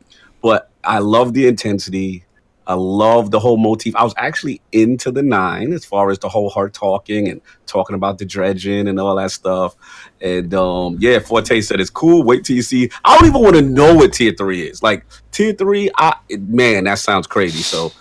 but 0.42 0.72
I 0.86 1.00
love 1.00 1.34
the 1.34 1.48
intensity. 1.48 2.24
I 2.66 2.76
love 2.76 3.30
the 3.30 3.40
whole 3.40 3.58
motif. 3.58 3.96
I 3.96 4.06
was 4.06 4.14
actually 4.18 4.62
into 4.72 5.12
the 5.12 5.22
nine 5.22 5.74
as 5.74 5.84
far 5.84 6.10
as 6.10 6.18
the 6.18 6.30
whole 6.30 6.50
heart 6.50 6.74
talking 6.74 7.28
and 7.28 7.42
talking 7.66 7.96
about 7.96 8.18
the 8.18 8.26
Dredgen 8.26 8.90
and 8.90 9.00
all 9.00 9.16
that 9.18 9.32
stuff. 9.32 9.76
And 10.22 10.54
um, 10.54 10.98
yeah, 11.00 11.20
Forte 11.20 11.60
said 11.60 11.82
it's 11.82 11.90
cool. 11.90 12.24
Wait 12.24 12.46
till 12.46 12.56
you 12.56 12.62
see. 12.62 12.90
I 13.04 13.18
don't 13.18 13.28
even 13.28 13.42
want 13.42 13.56
to 13.58 13.62
know 13.62 13.94
what 13.96 14.14
tier 14.14 14.34
three 14.34 14.62
is. 14.62 14.82
Like 14.82 15.06
tier 15.32 15.52
three, 15.52 15.92
I 15.98 16.16
man, 16.40 16.86
that 16.86 17.00
sounds 17.00 17.28
crazy. 17.28 17.62
So 17.62 17.92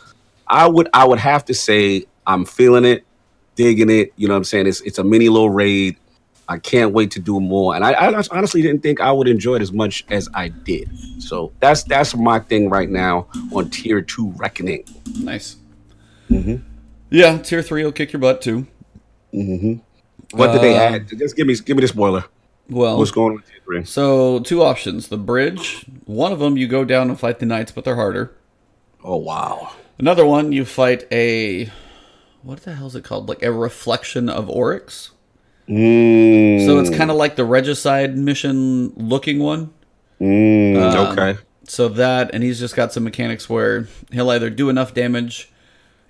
I 0.48 0.66
would 0.66 0.88
I 0.94 1.04
would 1.06 1.18
have 1.18 1.44
to 1.46 1.54
say 1.54 2.04
I'm 2.26 2.44
feeling 2.44 2.84
it, 2.84 3.04
digging 3.56 3.90
it. 3.90 4.12
You 4.16 4.28
know 4.28 4.34
what 4.34 4.38
I'm 4.38 4.44
saying? 4.44 4.66
It's 4.66 4.80
it's 4.82 4.98
a 4.98 5.04
mini 5.04 5.28
little 5.28 5.50
raid. 5.50 5.96
I 6.46 6.58
can't 6.58 6.92
wait 6.92 7.10
to 7.12 7.20
do 7.20 7.40
more. 7.40 7.74
And 7.74 7.82
I, 7.82 7.92
I 7.92 8.22
honestly 8.30 8.60
didn't 8.60 8.82
think 8.82 9.00
I 9.00 9.10
would 9.10 9.28
enjoy 9.28 9.54
it 9.54 9.62
as 9.62 9.72
much 9.72 10.04
as 10.10 10.28
I 10.34 10.48
did. 10.48 10.90
So 11.18 11.52
that's 11.60 11.84
that's 11.84 12.14
my 12.14 12.38
thing 12.38 12.68
right 12.68 12.90
now 12.90 13.28
on 13.52 13.70
tier 13.70 14.02
two 14.02 14.32
reckoning. 14.36 14.84
Nice. 15.20 15.56
Mm-hmm. 16.30 16.56
Yeah, 17.10 17.38
tier 17.38 17.62
three 17.62 17.82
will 17.84 17.92
kick 17.92 18.12
your 18.12 18.20
butt 18.20 18.42
too. 18.42 18.66
Mm-hmm. 19.32 20.36
What 20.36 20.52
did 20.52 20.60
they 20.62 20.76
Uh, 20.76 20.80
add? 20.96 21.08
Just 21.18 21.36
give 21.36 21.46
me 21.46 21.54
give 21.56 21.76
me 21.76 21.80
the 21.82 21.88
spoiler. 21.88 22.24
Well, 22.68 22.98
What's 22.98 23.10
going 23.10 23.30
on 23.30 23.36
with 23.36 23.46
tier 23.46 23.60
three? 23.64 23.84
so 23.84 24.40
two 24.40 24.62
options: 24.62 25.08
the 25.08 25.16
bridge. 25.18 25.86
One 26.04 26.32
of 26.32 26.38
them 26.40 26.56
you 26.58 26.66
go 26.66 26.84
down 26.84 27.08
and 27.08 27.18
fight 27.18 27.38
the 27.38 27.46
knights, 27.46 27.72
but 27.72 27.84
they're 27.84 27.96
harder. 27.96 28.34
Oh 29.02 29.16
wow. 29.16 29.72
Another 29.98 30.26
one 30.26 30.52
you 30.52 30.64
fight 30.64 31.06
a 31.12 31.70
what 32.42 32.60
the 32.62 32.74
hell 32.74 32.86
is 32.88 32.94
it 32.94 33.04
called? 33.04 33.28
Like 33.28 33.42
a 33.42 33.52
reflection 33.52 34.28
of 34.28 34.50
Oryx. 34.50 35.12
Mm, 35.68 36.66
So 36.66 36.78
it's 36.78 36.90
kind 36.94 37.10
of 37.10 37.16
like 37.16 37.36
the 37.36 37.44
regicide 37.44 38.18
mission 38.18 38.92
looking 38.96 39.38
one. 39.38 39.72
mm, 40.20 40.76
um, 40.76 41.18
okay. 41.18 41.40
So 41.66 41.88
that, 41.88 42.34
and 42.34 42.42
he's 42.44 42.58
just 42.60 42.76
got 42.76 42.92
some 42.92 43.04
mechanics 43.04 43.48
where 43.48 43.88
he'll 44.12 44.28
either 44.30 44.50
do 44.50 44.68
enough 44.68 44.92
damage. 44.92 45.50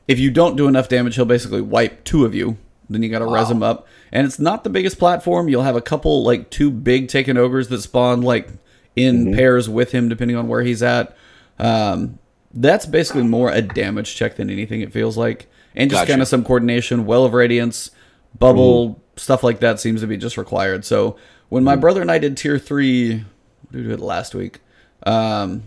If 0.09 0.18
you 0.18 0.33
don't 0.33 0.57
do 0.57 0.66
enough 0.66 0.88
damage, 0.88 1.14
he'll 1.14 1.25
basically 1.25 1.61
wipe 1.61 2.03
two 2.03 2.25
of 2.25 2.35
you. 2.35 2.57
Then 2.90 3.03
you 3.05 3.09
got 3.09 3.20
to 3.20 3.27
res 3.27 3.49
him 3.51 3.62
up, 3.62 3.87
and 4.12 4.27
it's 4.27 4.38
not 4.40 4.64
the 4.64 4.70
biggest 4.70 4.99
platform. 4.99 5.49
You'll 5.49 5.62
have 5.62 5.77
a 5.77 5.81
couple 5.81 6.23
like 6.25 6.51
two 6.51 6.70
big 6.70 7.09
taken 7.09 7.37
ogres 7.38 7.68
that 7.68 7.81
spawn 7.81 8.20
like 8.23 8.49
in 8.97 9.27
Mm-hmm. 9.27 9.35
pairs 9.37 9.68
with 9.70 9.92
him, 9.92 10.09
depending 10.09 10.37
on 10.37 10.49
where 10.49 10.62
he's 10.62 10.83
at. 10.83 11.16
Um, 11.59 12.18
that's 12.55 12.87
basically 12.87 13.25
more 13.25 13.51
a 13.51 13.61
damage 13.61 14.14
check 14.17 14.37
than 14.37 14.49
anything. 14.49 14.81
It 14.81 14.93
feels 14.93 15.17
like, 15.17 15.49
and 15.75 15.90
just 15.90 16.01
Gotcha. 16.03 16.12
kind 16.12 16.23
of 16.23 16.29
some 16.29 16.45
coordination, 16.45 17.05
well 17.05 17.25
of 17.25 17.35
radiance, 17.35 17.90
bubble 18.38 19.01
stuff 19.17 19.43
like 19.43 19.61
that 19.61 19.79
seems 19.81 20.01
to 20.01 20.07
be 20.07 20.17
just 20.17 20.37
required. 20.38 20.85
So 20.85 21.17
when 21.49 21.62
my 21.64 21.77
brother 21.77 22.01
and 22.01 22.11
I 22.11 22.19
did 22.19 22.37
tier 22.37 22.59
three, 22.59 23.19
what 23.19 23.73
did 23.73 23.79
we 23.83 23.83
do 23.88 23.90
it 23.95 24.01
last 24.01 24.35
week? 24.35 24.61
Um, 25.05 25.62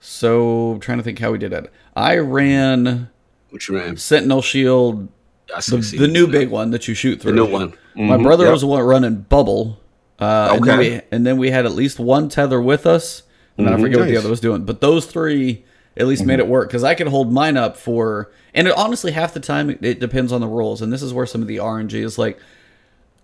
so 0.00 0.78
trying 0.80 0.98
to 0.98 1.04
think 1.04 1.18
how 1.18 1.30
we 1.32 1.38
did 1.38 1.52
it. 1.52 1.72
I 1.94 2.16
ran 2.18 3.08
What 3.50 3.68
you 3.68 3.76
ran? 3.76 3.96
Sentinel 3.96 4.42
Shield, 4.42 5.08
the, 5.48 5.94
the 5.98 6.08
new 6.08 6.26
big 6.26 6.48
one 6.48 6.70
that 6.70 6.88
you 6.88 6.94
shoot 6.94 7.20
through. 7.20 7.34
new 7.34 7.46
one. 7.46 7.74
My 7.94 8.16
Mhm, 8.16 8.22
brother 8.22 8.44
yep. 8.44 8.52
was 8.52 8.62
the 8.62 8.66
one 8.66 8.82
running 8.82 9.16
Bubble. 9.28 9.78
Uh, 10.18 10.52
and, 10.54 10.64
then 10.64 10.78
Okay. 10.78 10.90
we, 10.96 11.00
and 11.10 11.26
then 11.26 11.36
we 11.36 11.50
had 11.50 11.66
at 11.66 11.72
least 11.72 11.98
one 11.98 12.28
tether 12.28 12.60
with 12.60 12.86
us, 12.86 13.22
and 13.56 13.66
then 13.66 13.72
I 13.72 13.76
mm-hmm. 13.76 13.84
forget 13.84 13.98
what 14.00 14.08
the 14.08 14.16
other 14.16 14.30
was 14.30 14.40
doing. 14.40 14.64
But 14.64 14.80
those 14.80 15.06
three 15.06 15.64
at 15.96 16.06
least 16.06 16.24
made 16.24 16.34
mm-hmm. 16.34 16.48
it 16.48 16.48
work 16.48 16.68
because 16.68 16.84
I 16.84 16.94
could 16.94 17.08
hold 17.08 17.32
mine 17.32 17.56
up 17.56 17.76
for. 17.76 18.32
And 18.54 18.68
it, 18.68 18.74
honestly, 18.76 19.12
half 19.12 19.34
the 19.34 19.40
time 19.40 19.70
it, 19.70 19.84
it 19.84 20.00
depends 20.00 20.32
on 20.32 20.40
the 20.40 20.46
rules, 20.46 20.82
and 20.82 20.92
this 20.92 21.02
is 21.02 21.12
where 21.12 21.26
some 21.26 21.42
of 21.42 21.48
the 21.48 21.56
RNG 21.58 21.94
is 21.94 22.18
like 22.18 22.38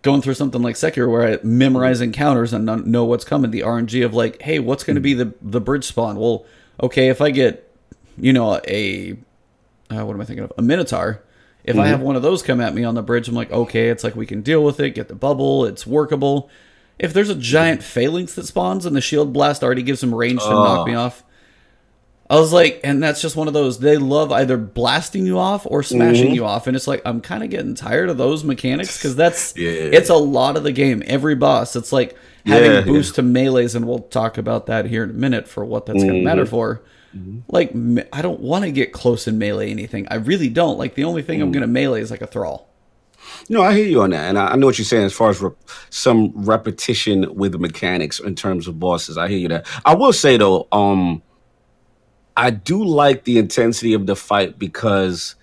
going 0.03 0.23
through 0.23 0.35
something 0.35 0.63
like 0.63 0.77
Sekiro 0.77 1.11
where 1.11 1.35
I 1.35 1.39
memorize 1.43 2.01
encounters 2.01 2.53
and 2.53 2.65
not 2.65 2.87
know 2.87 3.05
what's 3.05 3.25
coming. 3.25 3.51
The 3.51 3.63
RNG 3.63 4.05
of 4.05 4.15
like, 4.15 4.41
hey, 4.43 4.59
what's 4.59 4.85
going 4.85 4.97
to 4.97 5.01
be 5.01 5.15
mm-hmm. 5.15 5.31
the 5.41 5.51
the 5.51 5.61
bridge 5.61 5.85
spawn? 5.85 6.17
Well, 6.17 6.45
okay, 6.83 7.09
if 7.09 7.21
I 7.21 7.31
get, 7.31 7.71
you 8.17 8.33
know, 8.33 8.61
a 8.69 9.17
uh, 9.91 10.05
what 10.05 10.15
am 10.15 10.21
I 10.21 10.25
thinking 10.25 10.45
of? 10.45 10.53
A 10.59 10.63
Minotaur. 10.63 11.23
If 11.65 11.77
I 11.77 11.87
have 11.89 12.01
one 12.01 12.17
of 12.17 12.23
those 12.23 12.43
come 12.43 12.63
at 12.63 12.73
me 12.75 12.85
on 12.85 12.95
the 12.95 13.03
bridge, 13.03 13.29
I'm 13.29 13.35
like, 13.35 13.51
okay, 13.51 13.91
it's 13.91 14.03
like 14.03 14.17
we 14.17 14.25
can 14.25 14.41
deal 14.41 14.65
with 14.65 14.81
it, 14.81 14.95
get 14.95 15.09
the 15.09 15.15
bubble, 15.15 15.67
it's 15.67 15.87
workable. 15.87 16.49
If 16.99 17.13
there's 17.13 17.31
a 17.31 17.35
giant 17.35 17.83
phalanx 17.83 18.35
that 18.35 18.47
spawns 18.47 18.85
and 18.85 18.97
the 18.97 19.01
shield 19.01 19.33
blast 19.33 19.63
already 19.63 19.83
gives 19.83 20.01
them 20.01 20.15
range 20.15 20.43
to 20.43 20.51
knock 20.51 20.87
me 20.87 20.97
oh. 20.97 21.03
off, 21.03 21.25
I 22.31 22.39
was 22.39 22.53
like, 22.53 22.81
and 22.85 23.03
that's 23.03 23.23
just 23.23 23.37
one 23.37 23.49
of 23.49 23.55
those. 23.55 23.79
They 23.79 23.97
love 23.97 24.33
either 24.33 24.59
blasting 24.59 25.25
you 25.25 25.39
off 25.39 25.67
or 25.67 25.83
smashing 25.83 26.33
mhm. 26.33 26.35
you 26.35 26.45
off, 26.45 26.67
and 26.67 26.77
it's 26.77 26.87
like 26.87 27.01
I'm 27.07 27.23
kind 27.23 27.43
of 27.43 27.49
getting 27.49 27.75
tired 27.75 28.11
of 28.11 28.19
those 28.19 28.45
mechanics 28.45 28.99
because 28.99 29.17
that's 29.17 29.55
Yeah. 29.57 29.71
it's 29.71 30.11
a 30.11 30.17
lot 30.17 30.57
of 30.57 30.63
the 30.63 30.73
game. 30.73 31.03
Every 31.07 31.35
boss, 31.35 31.75
it's 31.75 31.91
like 31.91 32.17
having 32.45 32.73
Yeah, 32.73 32.81
boost 32.83 33.15
to 33.15 33.23
melee's, 33.23 33.75
and 33.75 33.89
we'll 33.89 34.01
talk 34.01 34.37
about 34.37 34.67
that 34.67 34.85
here 34.85 35.05
in 35.05 35.11
a 35.11 35.15
minute 35.15 35.49
for 35.49 35.65
what 35.65 35.87
that's 35.87 36.03
going 36.03 36.17
to 36.17 36.23
matter 36.23 36.43
mm-hmm. 36.43 36.51
for. 36.51 36.83
Mm-hmm. 37.17 37.39
Like, 37.49 37.73
I 38.13 38.21
don't 38.21 38.41
want 38.41 38.65
to 38.65 38.71
get 38.71 38.93
close 38.93 39.27
and 39.27 39.39
melee 39.39 39.71
anything. 39.71 40.07
I 40.11 40.17
really 40.17 40.51
don't. 40.51 40.79
Like, 40.79 40.95
the 40.95 41.05
only 41.05 41.23
thing 41.23 41.41
I'm 41.41 41.49
mm. 41.49 41.55
going 41.55 41.63
to 41.63 41.67
melee 41.67 42.03
is 42.03 42.11
like 42.11 42.21
a 42.21 42.27
thrall. 42.27 42.69
No, 43.49 43.63
I 43.63 43.75
hear 43.75 43.87
you 43.87 44.03
on 44.03 44.11
that, 44.11 44.29
and 44.29 44.39
I, 44.39 44.49
I 44.49 44.57
know 44.57 44.67
what 44.67 44.79
you're 44.79 44.85
saying 44.85 45.05
as 45.05 45.13
far 45.13 45.31
as 45.31 45.41
re- 45.41 45.51
some 45.91 46.33
repetition 46.35 47.35
with 47.35 47.53
the 47.53 47.59
mechanics 47.59 48.21
in 48.21 48.35
terms 48.35 48.69
of 48.69 48.79
bosses. 48.79 49.17
I 49.19 49.29
hear 49.29 49.39
you 49.39 49.49
that. 49.49 49.67
I 49.85 49.95
will 49.95 50.13
say 50.13 50.37
though, 50.37 50.69
um, 50.73 51.23
I 52.37 52.51
do 52.51 52.85
like 52.85 53.25
the 53.25 53.39
intensity 53.39 53.95
of 53.95 54.07
the 54.07 54.15
fight 54.17 54.59
because 54.59 55.35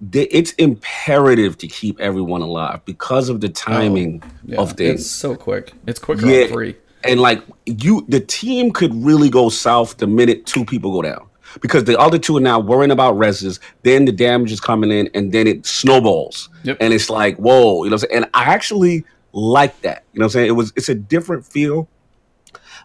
the, 0.00 0.22
it's 0.36 0.52
imperative 0.54 1.56
to 1.58 1.68
keep 1.68 1.98
everyone 2.00 2.42
alive 2.42 2.84
because 2.84 3.28
of 3.28 3.40
the 3.40 3.48
timing 3.48 4.22
Yeah, 4.44 4.60
of 4.60 4.72
things. 4.72 5.02
It's 5.02 5.10
so 5.10 5.36
quick. 5.36 5.72
It's 5.86 5.98
quicker 6.00 6.26
Yeah. 6.26 6.42
on 6.44 6.48
three. 6.48 6.76
and 7.04 7.20
like 7.20 7.40
you 7.66 8.04
the 8.08 8.20
team 8.20 8.70
could 8.72 8.92
really 9.04 9.28
go 9.30 9.48
south 9.48 9.98
the 9.98 10.06
minute 10.06 10.44
two 10.46 10.64
people 10.64 10.90
go 10.92 11.02
down 11.02 11.26
because 11.60 11.84
the 11.84 11.98
other 11.98 12.18
two 12.18 12.36
are 12.36 12.40
now 12.40 12.58
worrying 12.58 12.90
about 12.90 13.14
reses 13.16 13.58
then 13.82 14.04
the 14.04 14.12
damage 14.12 14.52
is 14.52 14.60
coming 14.60 14.90
in 14.90 15.08
and 15.14 15.32
then 15.32 15.46
it 15.46 15.64
snowballs 15.66 16.48
Yep. 16.64 16.78
and 16.80 16.92
it's 16.92 17.08
like 17.10 17.36
whoa 17.36 17.84
you 17.84 17.90
know 17.90 17.94
what 17.96 18.02
i'm 18.04 18.08
saying 18.10 18.22
and 18.24 18.30
i 18.34 18.44
actually 18.44 19.04
like 19.32 19.78
that 19.82 20.04
you 20.12 20.20
know 20.20 20.24
what 20.24 20.26
i'm 20.26 20.30
saying 20.30 20.48
it 20.48 20.52
was 20.52 20.72
it's 20.76 20.88
a 20.88 20.94
different 20.94 21.44
feel 21.46 21.88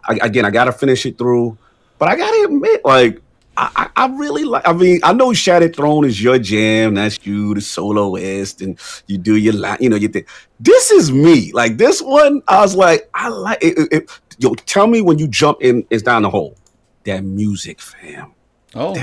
I, 0.04 0.18
again 0.22 0.44
i 0.44 0.50
gotta 0.50 0.72
finish 0.72 1.04
it 1.06 1.18
through 1.18 1.56
but 1.98 2.08
i 2.08 2.16
gotta 2.16 2.44
admit 2.46 2.84
like 2.84 3.20
I, 3.56 3.90
I 3.96 4.04
I 4.04 4.06
really 4.16 4.44
like. 4.44 4.66
I 4.66 4.72
mean, 4.72 5.00
I 5.02 5.12
know 5.12 5.34
Shattered 5.34 5.76
Throne 5.76 6.06
is 6.06 6.22
your 6.22 6.38
jam. 6.38 6.94
That's 6.94 7.26
you, 7.26 7.52
the 7.52 7.60
soloist, 7.60 8.62
and 8.62 8.78
you 9.06 9.18
do 9.18 9.36
your 9.36 9.52
line. 9.52 9.76
You 9.80 9.90
know, 9.90 9.96
you 9.96 10.08
think 10.08 10.28
this 10.60 10.90
is 10.92 11.12
me. 11.12 11.52
Like 11.52 11.76
this 11.76 12.00
one, 12.00 12.40
I 12.48 12.60
was 12.62 12.74
like, 12.76 13.10
I 13.12 13.28
like 13.28 13.58
it. 13.60 13.76
it- 13.76 13.92
it- 13.92 14.20
yo, 14.38 14.54
tell 14.54 14.86
me 14.86 15.02
when 15.02 15.18
you 15.18 15.26
jump 15.28 15.58
in, 15.60 15.84
it's 15.90 16.02
down 16.02 16.22
the 16.22 16.30
hole. 16.30 16.56
That 17.04 17.22
music, 17.24 17.80
fam. 17.80 18.32
Oh, 18.74 18.94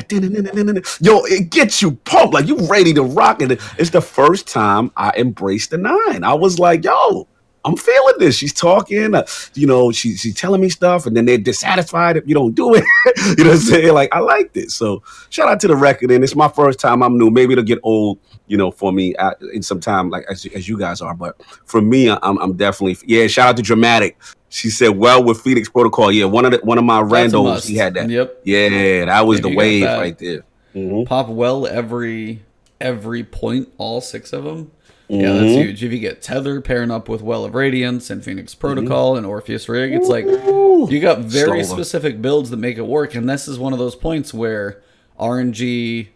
Yo, 1.02 1.24
it 1.26 1.50
gets 1.50 1.82
you 1.82 1.92
pumped, 1.92 2.34
like 2.34 2.48
you 2.48 2.58
ready 2.68 2.94
to 2.94 3.04
rock 3.04 3.42
it. 3.42 3.60
It's 3.78 3.90
the 3.90 4.02
first 4.02 4.48
time 4.48 4.92
I 4.96 5.12
embraced 5.18 5.72
the 5.72 5.78
nine. 5.78 6.24
I 6.24 6.34
was 6.34 6.58
like, 6.58 6.86
yo, 6.86 7.28
I'm 7.68 7.76
feeling 7.76 8.16
this. 8.18 8.38
She's 8.38 8.54
talking, 8.54 9.14
uh, 9.14 9.26
you 9.54 9.68
know, 9.68 9.92
she, 9.92 10.16
she's 10.16 10.36
telling 10.36 10.62
me 10.62 10.70
stuff, 10.70 11.06
and 11.06 11.18
then 11.18 11.26
they're 11.26 11.38
dissatisfied 11.38 12.16
if 12.16 12.26
you 12.26 12.34
don't 12.34 12.56
do 12.56 12.76
it. 12.76 12.84
you 13.38 13.44
know 13.44 13.50
what 13.50 13.56
I'm 13.56 13.58
saying? 13.58 13.94
Like, 13.94 14.16
I 14.16 14.20
like 14.20 14.54
this. 14.54 14.74
So, 14.74 15.04
shout 15.30 15.50
out 15.50 15.60
to 15.60 15.68
the 15.68 15.76
record, 15.76 16.12
and 16.12 16.24
it's 16.24 16.36
my 16.36 16.48
first 16.48 16.80
time. 16.80 17.04
I'm 17.04 17.18
new. 17.18 17.30
Maybe 17.30 17.52
it'll 17.52 17.66
get 17.66 17.80
old, 17.84 18.20
you 18.48 18.56
know, 18.56 18.72
for 18.72 18.94
me 18.94 19.16
at, 19.16 19.42
in 19.54 19.62
some 19.62 19.82
time, 19.82 20.10
like 20.10 20.26
as, 20.30 20.46
as 20.56 20.70
you 20.70 20.80
guys 20.80 21.02
are. 21.02 21.14
But 21.14 21.42
for 21.66 21.82
me, 21.82 22.10
I'm, 22.10 22.38
I'm 22.38 22.54
definitely, 22.56 22.98
yeah. 23.06 23.28
Shout 23.28 23.50
out 23.50 23.58
to 23.58 23.64
Dramatic. 23.64 24.18
She 24.50 24.70
said, 24.70 24.90
"Well, 24.98 25.24
with 25.24 25.42
Phoenix 25.42 25.68
Protocol, 25.70 26.12
yeah, 26.12 26.26
one 26.26 26.46
of 26.46 26.52
the, 26.52 26.58
one 26.60 26.78
of 26.78 26.84
my 26.86 27.02
That's 27.04 27.34
a 27.34 27.38
randos, 27.38 27.68
he 27.68 27.76
had 27.76 27.94
that. 27.96 28.10
Yep. 28.10 28.42
Yeah, 28.46 29.06
that 29.06 29.26
was 29.28 29.40
Yeah, 29.40 29.50
the 29.50 29.56
wave 29.56 29.84
that. 29.84 29.98
right 30.00 30.18
there. 30.18 30.44
Mhm. 30.76 31.06
pop 31.06 31.28
well 31.30 31.66
every 31.68 32.42
every 32.80 33.24
point, 33.24 33.70
all 33.78 34.00
six 34.02 34.32
of 34.34 34.44
them. 34.44 34.72
Yeah, 35.10 35.28
Mm-hmm. 35.28 35.38
that's 35.40 35.56
huge. 35.66 35.84
If 35.84 35.92
you 35.92 36.00
get 36.00 36.22
Tether 36.22 36.62
pairing 36.62 36.92
up 36.92 37.08
with 37.10 37.22
Well 37.22 37.46
of 37.46 37.56
Radiance 37.56 38.10
and 38.10 38.24
Phoenix 38.24 38.54
Protocol 38.54 39.16
and 39.18 39.26
Orpheus 39.26 39.68
Rig, 39.70 39.94
it's 39.94 40.08
like 40.10 40.26
you 40.26 41.00
got 41.02 41.20
very 41.20 41.64
Solar. 41.64 41.78
specific 41.84 42.22
builds 42.22 42.50
that 42.52 42.58
make 42.58 42.78
it 42.78 42.86
work. 42.86 43.16
And 43.16 43.28
this 43.30 43.48
is 43.48 43.58
one 43.58 43.74
of 43.74 43.80
those 43.80 43.96
points 43.96 44.34
where 44.34 44.82
RNG, 45.20 46.08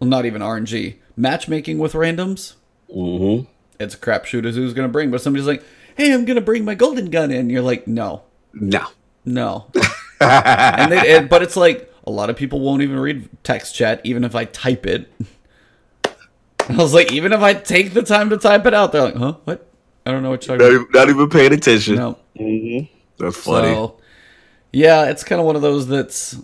well, 0.00 0.08
not 0.08 0.24
even 0.24 0.40
RNG, 0.42 0.94
matchmaking 1.16 1.78
with 1.78 1.92
randoms, 1.92 2.54
Mm-hmm. 2.94 3.46
it's 3.80 3.94
a 3.94 3.98
crapshoot 3.98 4.44
as 4.46 4.54
who's 4.56 4.74
going 4.74 4.86
to 4.88 4.92
bring. 4.92 5.10
But 5.10 5.20
somebody's 5.22 5.46
like, 5.46 5.62
hey, 5.96 6.12
I'm 6.12 6.24
going 6.24 6.36
to 6.36 6.40
bring 6.42 6.64
my 6.64 6.74
golden 6.74 7.10
gun 7.10 7.30
in. 7.30 7.50
You're 7.50 7.62
like, 7.62 7.86
no, 7.86 8.22
No. 8.52 8.86
no. 9.24 9.66
and 10.20 10.92
they, 10.92 11.16
and, 11.16 11.28
but 11.28 11.42
it's 11.42 11.56
like 11.56 11.92
a 12.06 12.10
lot 12.10 12.30
of 12.30 12.36
people 12.36 12.60
won't 12.60 12.82
even 12.82 12.98
read 12.98 13.28
text 13.44 13.74
chat, 13.74 14.00
even 14.04 14.24
if 14.24 14.34
I 14.34 14.44
type 14.46 14.86
it. 14.86 15.10
I 16.68 16.76
was 16.76 16.94
like, 16.94 17.12
even 17.12 17.32
if 17.32 17.40
I 17.40 17.54
take 17.54 17.92
the 17.92 18.02
time 18.02 18.30
to 18.30 18.36
type 18.38 18.66
it 18.66 18.74
out, 18.74 18.92
they're 18.92 19.02
like, 19.02 19.16
huh? 19.16 19.34
What? 19.44 19.66
I 20.06 20.10
don't 20.12 20.22
know 20.22 20.30
what 20.30 20.46
you're 20.46 20.56
Not 20.56 20.64
talking 20.64 20.80
even, 20.80 20.88
not 20.92 21.08
even 21.10 21.28
paying 21.28 21.52
attention. 21.52 21.94
about. 21.94 22.20
No. 22.36 22.44
Mm-hmm. 22.44 22.92
That's 23.24 23.36
funny. 23.36 23.68
So, 23.74 23.98
yeah, 24.72 25.10
it's 25.10 25.22
kind 25.24 25.40
of 25.40 25.46
one 25.46 25.56
of 25.56 25.62
those 25.62 25.86
that's 25.88 26.36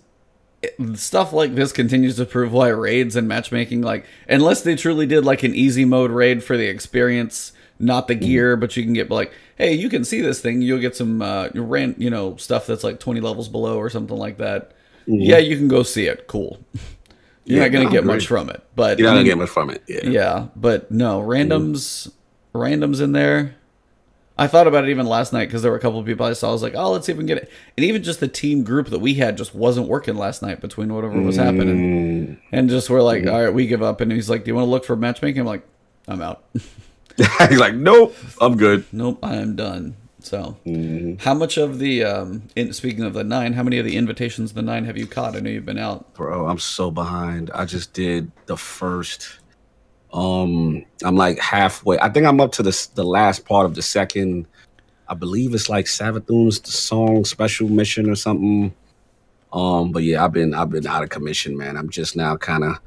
stuff 0.94 1.32
like 1.32 1.54
this 1.54 1.72
continues 1.72 2.16
to 2.16 2.24
prove 2.24 2.52
why 2.52 2.68
raids 2.68 3.14
and 3.16 3.28
matchmaking, 3.28 3.80
like, 3.82 4.04
unless 4.28 4.62
they 4.62 4.74
truly 4.76 5.06
did 5.06 5.24
like 5.24 5.42
an 5.44 5.54
easy 5.54 5.84
mode 5.84 6.10
raid 6.10 6.42
for 6.44 6.56
the 6.56 6.66
experience, 6.66 7.52
not 7.78 8.08
the 8.08 8.14
gear, 8.14 8.56
but 8.56 8.76
you 8.76 8.82
can 8.84 8.92
get 8.92 9.10
like, 9.10 9.32
hey, 9.56 9.72
you 9.74 9.88
can 9.88 10.04
see 10.04 10.20
this 10.20 10.40
thing, 10.40 10.62
you'll 10.62 10.80
get 10.80 10.96
some 10.96 11.22
uh, 11.22 11.48
ran, 11.54 11.94
you 11.98 12.10
know, 12.10 12.36
stuff 12.36 12.66
that's 12.66 12.84
like 12.84 13.00
twenty 13.00 13.20
levels 13.20 13.48
below 13.48 13.76
or 13.78 13.90
something 13.90 14.16
like 14.16 14.38
that. 14.38 14.72
Yeah, 15.06 15.38
you 15.38 15.56
can 15.56 15.68
go 15.68 15.82
see 15.82 16.06
it. 16.06 16.26
Cool. 16.26 16.58
You're 17.44 17.58
Yeah, 17.58 17.62
not 17.64 17.72
gonna 17.72 17.84
get 17.90 18.02
great. 18.04 18.14
much 18.16 18.26
from 18.26 18.50
it, 18.50 18.62
but 18.76 18.98
You're 18.98 19.08
I 19.08 19.12
not 19.12 19.16
mean, 19.18 19.26
gonna 19.26 19.34
get 19.36 19.38
much 19.42 19.48
from 19.50 19.70
it. 19.70 19.82
Yeah. 19.88 20.00
yeah, 20.10 20.46
but 20.54 20.90
no 20.90 21.22
randoms, 21.22 22.12
randoms 22.54 23.00
in 23.00 23.12
there. 23.12 23.54
I 24.40 24.46
thought 24.46 24.68
about 24.68 24.84
it 24.84 24.90
even 24.90 25.06
last 25.06 25.32
night 25.32 25.46
because 25.46 25.62
there 25.62 25.70
were 25.72 25.76
a 25.78 25.80
couple 25.80 25.98
of 25.98 26.06
people 26.06 26.24
I 26.24 26.32
saw. 26.32 26.50
I 26.50 26.52
was 26.52 26.62
like, 26.62 26.74
oh, 26.76 26.92
let's 26.92 27.06
see 27.06 27.12
if 27.12 27.18
we 27.18 27.22
can 27.22 27.26
get 27.26 27.38
it. 27.38 27.50
And 27.76 27.84
even 27.84 28.04
just 28.04 28.20
the 28.20 28.28
team 28.28 28.62
group 28.62 28.86
that 28.90 29.00
we 29.00 29.14
had 29.14 29.36
just 29.36 29.52
wasn't 29.52 29.88
working 29.88 30.14
last 30.14 30.42
night 30.42 30.60
between 30.60 30.94
whatever 30.94 31.20
was 31.20 31.34
happening. 31.34 32.36
Mm. 32.36 32.38
And 32.52 32.70
just 32.70 32.88
we're 32.88 33.02
like, 33.02 33.26
all 33.26 33.42
right, 33.42 33.52
we 33.52 33.66
give 33.66 33.82
up. 33.82 34.00
And 34.00 34.12
he's 34.12 34.30
like, 34.30 34.44
do 34.44 34.50
you 34.50 34.54
want 34.54 34.66
to 34.66 34.70
look 34.70 34.84
for 34.84 34.94
matchmaking? 34.94 35.40
I'm 35.40 35.46
like, 35.46 35.66
I'm 36.06 36.22
out. 36.22 36.44
He's 37.48 37.58
like, 37.60 37.74
nope, 37.74 38.14
I'm 38.40 38.56
good. 38.56 38.84
nope, 38.92 39.18
I'm 39.22 39.56
done. 39.56 39.96
So, 40.20 40.56
Mm-hmm. 40.66 41.22
how 41.24 41.32
much 41.34 41.56
of 41.56 41.78
the, 41.78 42.04
um, 42.04 42.42
in, 42.56 42.72
speaking 42.72 43.04
of 43.04 43.14
the 43.14 43.24
nine, 43.24 43.52
how 43.54 43.62
many 43.62 43.78
of 43.78 43.84
the 43.84 43.96
invitations 43.96 44.50
of 44.50 44.56
the 44.56 44.62
nine 44.62 44.84
have 44.84 44.96
you 44.98 45.06
caught? 45.06 45.36
I 45.36 45.40
know 45.40 45.48
you've 45.50 45.64
been 45.64 45.78
out. 45.78 46.12
Bro, 46.14 46.46
I'm 46.48 46.58
so 46.58 46.90
behind. 46.90 47.50
I 47.54 47.64
just 47.64 47.92
did 47.92 48.30
the 48.46 48.56
first. 48.56 49.38
Um, 50.12 50.84
I'm 51.04 51.16
like 51.16 51.38
halfway. 51.38 51.98
I 51.98 52.08
think 52.08 52.26
I'm 52.26 52.40
up 52.40 52.52
to 52.52 52.62
the 52.62 52.88
the 52.94 53.04
last 53.04 53.44
part 53.46 53.66
of 53.66 53.74
the 53.74 53.82
second. 53.82 54.46
I 55.06 55.14
believe 55.14 55.54
it's 55.54 55.68
like 55.68 55.86
Savathun's 55.86 56.60
the 56.60 56.70
song 56.72 57.24
special 57.24 57.68
mission 57.68 58.10
or 58.10 58.14
something. 58.16 58.74
Um, 59.52 59.92
but 59.92 60.02
yeah, 60.02 60.24
I've 60.24 60.32
been 60.32 60.52
I've 60.54 60.70
been 60.70 60.86
out 60.86 61.02
of 61.02 61.10
commission, 61.10 61.56
man. 61.56 61.76
I'm 61.76 61.90
just 61.90 62.16
now 62.16 62.36
kind 62.36 62.64
of 62.64 62.78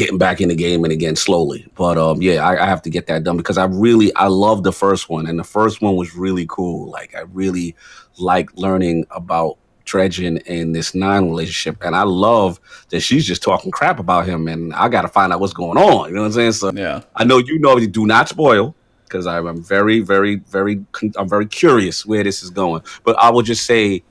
getting 0.00 0.16
back 0.16 0.40
in 0.40 0.48
the 0.48 0.54
game 0.54 0.82
and 0.82 0.92
again 0.94 1.14
slowly. 1.14 1.66
But 1.74 1.98
um, 1.98 2.22
yeah, 2.22 2.46
I, 2.46 2.64
I 2.64 2.66
have 2.66 2.80
to 2.82 2.90
get 2.90 3.06
that 3.08 3.22
done 3.22 3.36
because 3.36 3.58
I 3.58 3.66
really 3.66 4.14
I 4.16 4.28
love 4.28 4.62
the 4.62 4.72
first 4.72 5.10
one, 5.10 5.26
and 5.26 5.38
the 5.38 5.44
first 5.44 5.82
one 5.82 5.94
was 5.94 6.16
really 6.16 6.46
cool. 6.48 6.90
Like 6.90 7.14
I 7.14 7.20
really 7.20 7.76
like 8.18 8.48
learning 8.56 9.04
about 9.10 9.58
Dredgen 9.84 10.42
and 10.46 10.74
this 10.74 10.94
nine 10.94 11.26
relationship, 11.26 11.82
and 11.82 11.94
I 11.94 12.04
love 12.04 12.58
that 12.88 13.00
she's 13.00 13.26
just 13.26 13.42
talking 13.42 13.70
crap 13.70 13.98
about 13.98 14.24
him, 14.24 14.48
and 14.48 14.72
I 14.72 14.88
got 14.88 15.02
to 15.02 15.08
find 15.08 15.34
out 15.34 15.40
what's 15.40 15.52
going 15.52 15.76
on. 15.76 16.08
You 16.08 16.14
know 16.14 16.22
what 16.22 16.28
I'm 16.28 16.32
saying? 16.32 16.52
So 16.52 16.72
Yeah. 16.72 17.02
I 17.14 17.24
know 17.24 17.36
you 17.36 17.58
know. 17.58 17.78
Do 17.78 18.06
not 18.06 18.26
spoil 18.26 18.74
because 19.04 19.26
I'm 19.26 19.62
very, 19.62 20.00
very, 20.00 20.36
very. 20.36 20.82
I'm 21.14 21.28
very 21.28 21.46
curious 21.46 22.06
where 22.06 22.24
this 22.24 22.42
is 22.42 22.48
going. 22.48 22.82
But 23.04 23.18
I 23.18 23.28
will 23.28 23.42
just 23.42 23.66
say, 23.66 24.02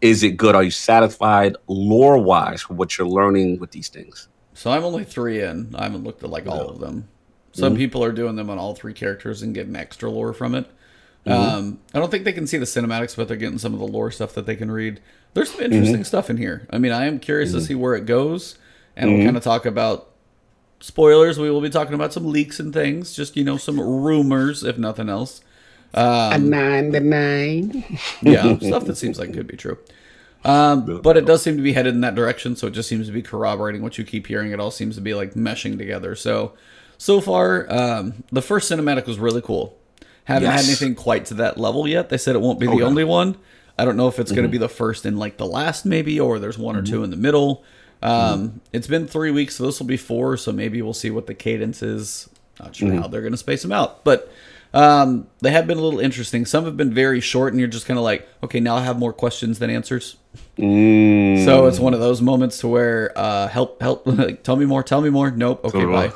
is 0.00 0.22
it 0.22 0.36
good? 0.36 0.54
Are 0.54 0.62
you 0.62 0.70
satisfied 0.70 1.56
lore 1.66 2.18
wise 2.18 2.62
for 2.62 2.74
what 2.74 2.96
you're 2.96 3.08
learning 3.08 3.58
with 3.58 3.72
these 3.72 3.88
things? 3.88 4.28
So 4.56 4.70
I'm 4.70 4.84
only 4.84 5.04
three 5.04 5.42
in. 5.42 5.74
I 5.76 5.84
haven't 5.84 6.04
looked 6.04 6.22
at 6.24 6.30
like 6.30 6.46
all 6.46 6.68
of 6.68 6.80
them. 6.80 7.08
Some 7.52 7.72
Mm-hmm. 7.72 7.76
people 7.78 8.04
are 8.04 8.12
doing 8.12 8.36
them 8.36 8.50
on 8.50 8.58
all 8.58 8.74
three 8.74 8.92
characters 8.92 9.42
and 9.42 9.54
getting 9.54 9.76
extra 9.76 10.10
lore 10.10 10.32
from 10.34 10.54
it. 10.54 10.66
Mm-hmm. 11.26 11.32
Um, 11.56 11.80
I 11.94 11.98
don't 11.98 12.10
think 12.10 12.24
they 12.24 12.32
can 12.32 12.46
see 12.46 12.58
the 12.58 12.64
cinematics, 12.66 13.16
but 13.16 13.28
they're 13.28 13.36
getting 13.36 13.58
some 13.58 13.72
of 13.74 13.80
the 13.80 13.86
lore 13.86 14.10
stuff 14.10 14.32
that 14.34 14.46
they 14.46 14.56
can 14.56 14.70
read. 14.70 15.00
There's 15.34 15.50
some 15.50 15.60
Mm-hmm. 15.60 15.72
interesting 15.72 16.04
stuff 16.04 16.30
in 16.30 16.36
here. 16.36 16.66
I 16.70 16.78
mean, 16.78 16.92
I 16.92 17.06
am 17.06 17.18
curious 17.18 17.52
to 17.52 17.60
see 17.60 17.74
where 17.74 17.94
it 17.94 18.06
goes, 18.06 18.58
and 18.96 19.08
we'll 19.10 19.18
Mm-hmm. 19.18 19.26
kind 19.28 19.36
of 19.36 19.42
talk 19.44 19.66
about 19.66 20.10
spoilers. 20.80 21.38
We 21.38 21.50
will 21.50 21.60
be 21.60 21.70
talking 21.70 21.94
about 21.94 22.12
some 22.12 22.26
leaks 22.30 22.60
and 22.60 22.72
things, 22.72 23.14
just 23.14 23.36
you 23.36 23.44
know, 23.44 23.56
some 23.56 23.80
rumors, 23.80 24.62
if 24.64 24.78
nothing 24.78 25.08
else. 25.08 25.40
a 25.94 26.38
nine 26.38 26.92
to 26.92 27.00
nine. 27.00 27.98
yeah, 28.22 28.58
stuff 28.60 28.84
that 28.84 28.96
seems 28.96 29.18
like 29.18 29.32
could 29.32 29.46
be 29.46 29.56
true. 29.56 29.78
Um, 30.46 31.00
but 31.02 31.16
it 31.16 31.26
does 31.26 31.42
seem 31.42 31.56
to 31.56 31.62
be 31.62 31.72
headed 31.72 31.94
in 31.94 32.00
that 32.02 32.14
direction, 32.14 32.54
so 32.56 32.68
it 32.68 32.70
just 32.70 32.88
seems 32.88 33.06
to 33.06 33.12
be 33.12 33.22
corroborating 33.22 33.82
what 33.82 33.98
you 33.98 34.04
keep 34.04 34.26
hearing. 34.26 34.52
It 34.52 34.60
all 34.60 34.70
seems 34.70 34.94
to 34.94 35.00
be 35.00 35.12
like 35.14 35.34
meshing 35.34 35.76
together. 35.76 36.14
So, 36.14 36.52
so 36.98 37.20
far, 37.20 37.66
um, 37.72 38.22
the 38.30 38.42
first 38.42 38.70
cinematic 38.70 39.06
was 39.06 39.18
really 39.18 39.42
cool. 39.42 39.76
Haven't 40.24 40.50
had 40.50 40.64
anything 40.64 40.94
quite 40.94 41.26
to 41.26 41.34
that 41.34 41.58
level 41.58 41.86
yet. 41.88 42.08
They 42.08 42.18
said 42.18 42.36
it 42.36 42.40
won't 42.40 42.58
be 42.60 42.66
the 42.66 42.72
Okay. 42.74 42.82
only 42.82 43.04
one. 43.04 43.36
I 43.78 43.84
don't 43.84 43.96
know 43.96 44.08
if 44.08 44.18
it's 44.18 44.32
going 44.32 44.44
to 44.44 44.48
be 44.48 44.58
the 44.58 44.68
first 44.68 45.04
and 45.04 45.18
like 45.18 45.36
the 45.36 45.46
last, 45.46 45.84
maybe, 45.84 46.18
or 46.18 46.38
there's 46.38 46.58
one 46.58 46.76
or 46.76 46.82
two 46.82 47.04
in 47.04 47.10
the 47.10 47.16
middle. 47.16 47.62
Um, 48.02 48.60
It's 48.72 48.86
been 48.86 49.06
three 49.06 49.30
weeks, 49.30 49.56
so 49.56 49.66
this 49.66 49.78
will 49.80 49.86
be 49.86 49.96
four. 49.96 50.36
So 50.36 50.52
maybe 50.52 50.80
we'll 50.82 50.94
see 50.94 51.10
what 51.10 51.26
the 51.26 51.34
cadence 51.34 51.82
is. 51.82 52.28
Not 52.60 52.74
sure 52.74 52.92
how 52.94 53.06
they're 53.08 53.20
going 53.20 53.32
to 53.34 53.38
space 53.38 53.62
them 53.62 53.72
out, 53.72 54.02
but 54.04 54.32
um, 54.76 55.26
they 55.40 55.50
have 55.50 55.66
been 55.66 55.78
a 55.78 55.80
little 55.80 56.00
interesting. 56.00 56.44
Some 56.46 56.64
have 56.64 56.76
been 56.76 56.92
very 56.92 57.20
short, 57.20 57.52
and 57.52 57.58
you're 57.60 57.68
just 57.68 57.86
kind 57.86 57.98
of 57.98 58.04
like, 58.04 58.28
okay, 58.42 58.60
now 58.60 58.76
I 58.76 58.82
have 58.82 58.98
more 58.98 59.12
questions 59.12 59.58
than 59.58 59.70
answers. 59.70 60.16
Mm, 60.58 61.44
So 61.44 61.66
it's 61.66 61.78
one 61.78 61.94
of 61.94 62.00
those 62.00 62.20
moments 62.20 62.58
to 62.58 62.68
where 62.68 63.12
uh, 63.16 63.48
help, 63.48 63.80
help, 63.80 64.02
like, 64.06 64.42
tell 64.42 64.56
me 64.56 64.66
more, 64.66 64.82
tell 64.82 65.00
me 65.00 65.10
more. 65.10 65.30
Nope, 65.30 65.64
okay, 65.64 65.80
Tell 65.80 65.90
bye. 65.92 66.12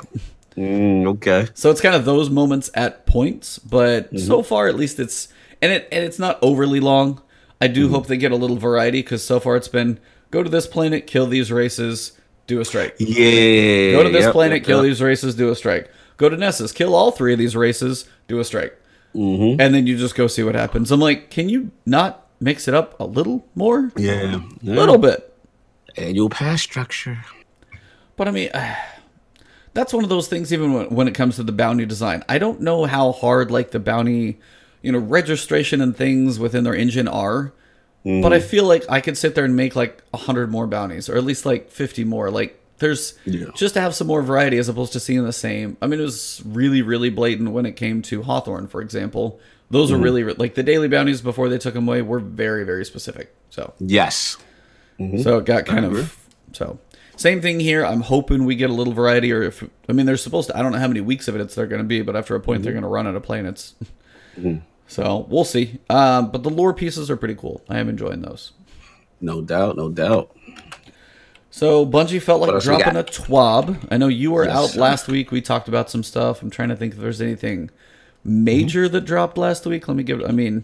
mm, 0.55 1.07
okay. 1.15 1.47
So 1.53 1.71
it's 1.71 1.81
kind 1.81 1.95
of 1.95 2.05
those 2.05 2.29
moments 2.29 2.69
at 2.73 3.05
points, 3.05 3.57
but 3.59 4.07
Mm-hmm. 4.13 4.17
so 4.17 4.43
far 4.43 4.67
at 4.67 4.75
least 4.75 4.99
it's 4.99 5.27
and 5.61 5.71
it 5.71 5.87
and 5.91 6.03
it's 6.03 6.19
not 6.19 6.37
overly 6.41 6.79
long. 6.79 7.21
I 7.59 7.67
do 7.67 7.85
Mm-hmm. 7.85 7.93
hope 7.95 8.07
they 8.07 8.17
get 8.17 8.31
a 8.31 8.35
little 8.35 8.57
variety 8.57 9.01
because 9.01 9.23
so 9.23 9.39
far 9.39 9.55
it's 9.55 9.67
been 9.67 9.99
go 10.31 10.43
to 10.43 10.49
this 10.49 10.67
planet, 10.67 11.07
kill 11.07 11.25
these 11.27 11.51
races, 11.51 12.13
do 12.47 12.59
a 12.59 12.65
strike. 12.65 12.95
Yeah. 12.99 13.91
Go 13.93 14.03
to 14.03 14.09
this 14.09 14.23
yep, 14.25 14.33
planet, 14.33 14.57
yep, 14.59 14.65
kill 14.65 14.77
yep. 14.83 14.89
these 14.91 15.01
races, 15.01 15.35
do 15.35 15.49
a 15.49 15.55
strike. 15.55 15.89
Go 16.21 16.29
to 16.29 16.37
Nessus, 16.37 16.71
kill 16.71 16.93
all 16.93 17.09
three 17.09 17.33
of 17.33 17.39
these 17.39 17.55
races, 17.55 18.07
do 18.27 18.39
a 18.39 18.43
strike. 18.43 18.79
Mm-hmm. 19.15 19.59
And 19.59 19.73
then 19.73 19.87
you 19.87 19.97
just 19.97 20.13
go 20.13 20.27
see 20.27 20.43
what 20.43 20.53
happens. 20.53 20.91
I'm 20.91 20.99
like, 20.99 21.31
can 21.31 21.49
you 21.49 21.71
not 21.83 22.27
mix 22.39 22.67
it 22.67 22.75
up 22.75 22.99
a 22.99 23.05
little 23.05 23.43
more? 23.55 23.91
Yeah. 23.97 24.35
A 24.35 24.41
yeah. 24.61 24.75
little 24.75 24.99
bit. 24.99 25.35
Annual 25.97 26.29
pass 26.29 26.61
structure. 26.61 27.25
But 28.17 28.27
I 28.27 28.31
mean, 28.31 28.51
that's 29.73 29.93
one 29.93 30.03
of 30.03 30.11
those 30.11 30.27
things. 30.27 30.53
Even 30.53 30.73
when, 30.73 30.89
when 30.91 31.07
it 31.07 31.15
comes 31.15 31.37
to 31.37 31.43
the 31.43 31.51
bounty 31.51 31.87
design, 31.87 32.23
I 32.29 32.37
don't 32.37 32.61
know 32.61 32.85
how 32.85 33.13
hard 33.13 33.49
like 33.49 33.71
the 33.71 33.79
bounty, 33.79 34.37
you 34.83 34.91
know, 34.91 34.99
registration 34.99 35.81
and 35.81 35.97
things 35.97 36.37
within 36.37 36.63
their 36.63 36.75
engine 36.75 37.07
are. 37.07 37.51
But 38.03 38.31
I 38.31 38.39
feel 38.39 38.65
like 38.65 38.85
I 38.89 39.01
could 39.01 39.17
sit 39.17 39.33
there 39.33 39.45
and 39.45 39.55
make 39.55 39.75
like 39.75 40.03
a 40.13 40.17
hundred 40.17 40.51
more 40.51 40.67
bounties, 40.67 41.09
or 41.09 41.17
at 41.17 41.23
least 41.23 41.47
like 41.47 41.71
fifty 41.71 42.03
more. 42.03 42.29
Like 42.29 42.60
there's 42.81 43.13
Yeah. 43.25 43.45
just 43.55 43.75
to 43.75 43.81
have 43.81 43.95
some 43.95 44.07
more 44.07 44.21
variety 44.21 44.57
as 44.57 44.67
opposed 44.67 44.93
to 44.93 44.99
seeing 44.99 45.23
the 45.23 45.31
same. 45.31 45.77
I 45.81 45.87
mean, 45.87 45.99
it 45.99 46.03
was 46.03 46.41
really, 46.45 46.81
really 46.81 47.09
blatant 47.09 47.51
when 47.51 47.65
it 47.65 47.77
came 47.77 48.01
to 48.03 48.23
Hawthorne, 48.23 48.67
for 48.67 48.81
example. 48.81 49.39
Those 49.69 49.89
were 49.89 49.95
mm-hmm. 49.95 50.03
really 50.03 50.23
like 50.33 50.55
the 50.55 50.63
daily 50.63 50.89
bounties 50.89 51.21
before 51.21 51.47
they 51.47 51.57
took 51.57 51.73
them 51.73 51.87
away 51.87 52.01
were 52.01 52.19
very, 52.19 52.65
very 52.65 52.83
specific. 52.83 53.33
So 53.49 53.73
Yes. 53.79 54.35
Mm-hmm. 54.99 55.21
so 55.21 55.37
it 55.37 55.45
got 55.45 55.65
kind 55.65 55.85
of 55.85 56.17
so 56.51 56.77
same 57.15 57.41
thing 57.41 57.59
here. 57.59 57.85
I'm 57.85 58.01
hoping 58.01 58.45
we 58.45 58.55
get 58.55 58.69
a 58.69 58.73
little 58.73 58.93
variety, 58.93 59.31
or 59.31 59.43
if 59.43 59.63
I 59.87 59.93
mean, 59.93 60.05
they're 60.05 60.17
supposed 60.17 60.49
to. 60.49 60.57
I 60.57 60.61
don't 60.61 60.71
know 60.71 60.79
how 60.79 60.87
many 60.87 61.01
weeks 61.01 61.27
of 61.27 61.35
it 61.35 61.41
it's 61.41 61.55
they're 61.55 61.67
going 61.67 61.81
to 61.81 61.87
be, 61.87 62.01
but 62.01 62.15
after 62.15 62.35
a 62.35 62.39
point, 62.39 62.63
they're 62.63 62.73
mm-hmm. 62.73 62.81
going 62.81 62.89
to 62.89 62.93
run 62.93 63.07
out 63.07 63.15
of 63.15 63.23
planets. 63.23 63.75
So 64.91 65.25
we'll 65.29 65.45
see. 65.45 65.79
Um, 65.89 66.31
but 66.31 66.43
the 66.43 66.49
lore 66.49 66.73
pieces 66.73 67.09
are 67.09 67.15
pretty 67.15 67.35
cool. 67.35 67.61
I 67.69 67.79
am 67.79 67.87
enjoying 67.87 68.23
those. 68.23 68.51
No 69.21 69.41
doubt. 69.41 69.77
No 69.77 69.87
doubt. 69.87 70.35
So 71.53 71.85
Bungie 71.85 72.21
felt 72.21 72.41
like 72.41 72.63
dropping 72.63 72.95
a 72.95 73.03
twab. 73.03 73.87
I 73.91 73.97
know 73.97 74.07
you 74.07 74.31
were 74.31 74.45
Yes, 74.45 74.55
out 74.55 74.75
last 74.79 75.07
week. 75.07 75.31
We 75.31 75.41
talked 75.41 75.67
about 75.67 75.89
some 75.89 76.01
stuff. 76.01 76.41
I'm 76.41 76.49
trying 76.49 76.69
to 76.69 76.75
think 76.77 76.93
if 76.93 76.99
there's 76.99 77.21
anything 77.21 77.69
major 78.23 78.85
Mm-hmm. 78.85 78.93
that 78.93 79.01
dropped 79.01 79.37
last 79.37 79.65
week. 79.65 79.87
Let 79.87 79.97
me 79.97 80.03
give. 80.03 80.21
it 80.21 80.27
I 80.27 80.31
mean, 80.31 80.63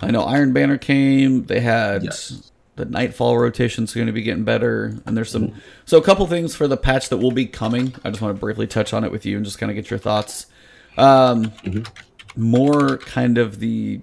I 0.00 0.10
know 0.12 0.22
Iron 0.22 0.52
Banner 0.52 0.78
came. 0.78 1.46
They 1.46 1.60
had 1.60 2.04
Yes. 2.04 2.52
the 2.76 2.84
Nightfall 2.84 3.36
rotation's 3.38 3.92
going 3.92 4.06
to 4.06 4.12
be 4.12 4.22
getting 4.22 4.44
better, 4.44 4.96
and 5.04 5.16
there's 5.16 5.32
Mm-hmm. 5.34 5.52
some. 5.54 5.62
So 5.84 5.98
a 5.98 6.02
couple 6.02 6.26
things 6.28 6.54
for 6.54 6.68
the 6.68 6.76
patch 6.76 7.08
that 7.08 7.16
will 7.16 7.32
be 7.32 7.46
coming. 7.46 7.94
I 8.04 8.10
just 8.10 8.22
want 8.22 8.36
to 8.36 8.40
briefly 8.40 8.68
touch 8.68 8.92
on 8.92 9.02
it 9.02 9.10
with 9.10 9.26
you 9.26 9.36
and 9.36 9.44
just 9.44 9.58
kind 9.58 9.68
of 9.70 9.74
get 9.74 9.90
your 9.90 9.98
thoughts. 9.98 10.46
Um, 10.96 11.46
Mm-hmm. 11.64 11.82
More 12.36 12.98
kind 12.98 13.38
of 13.38 13.58
the 13.60 14.00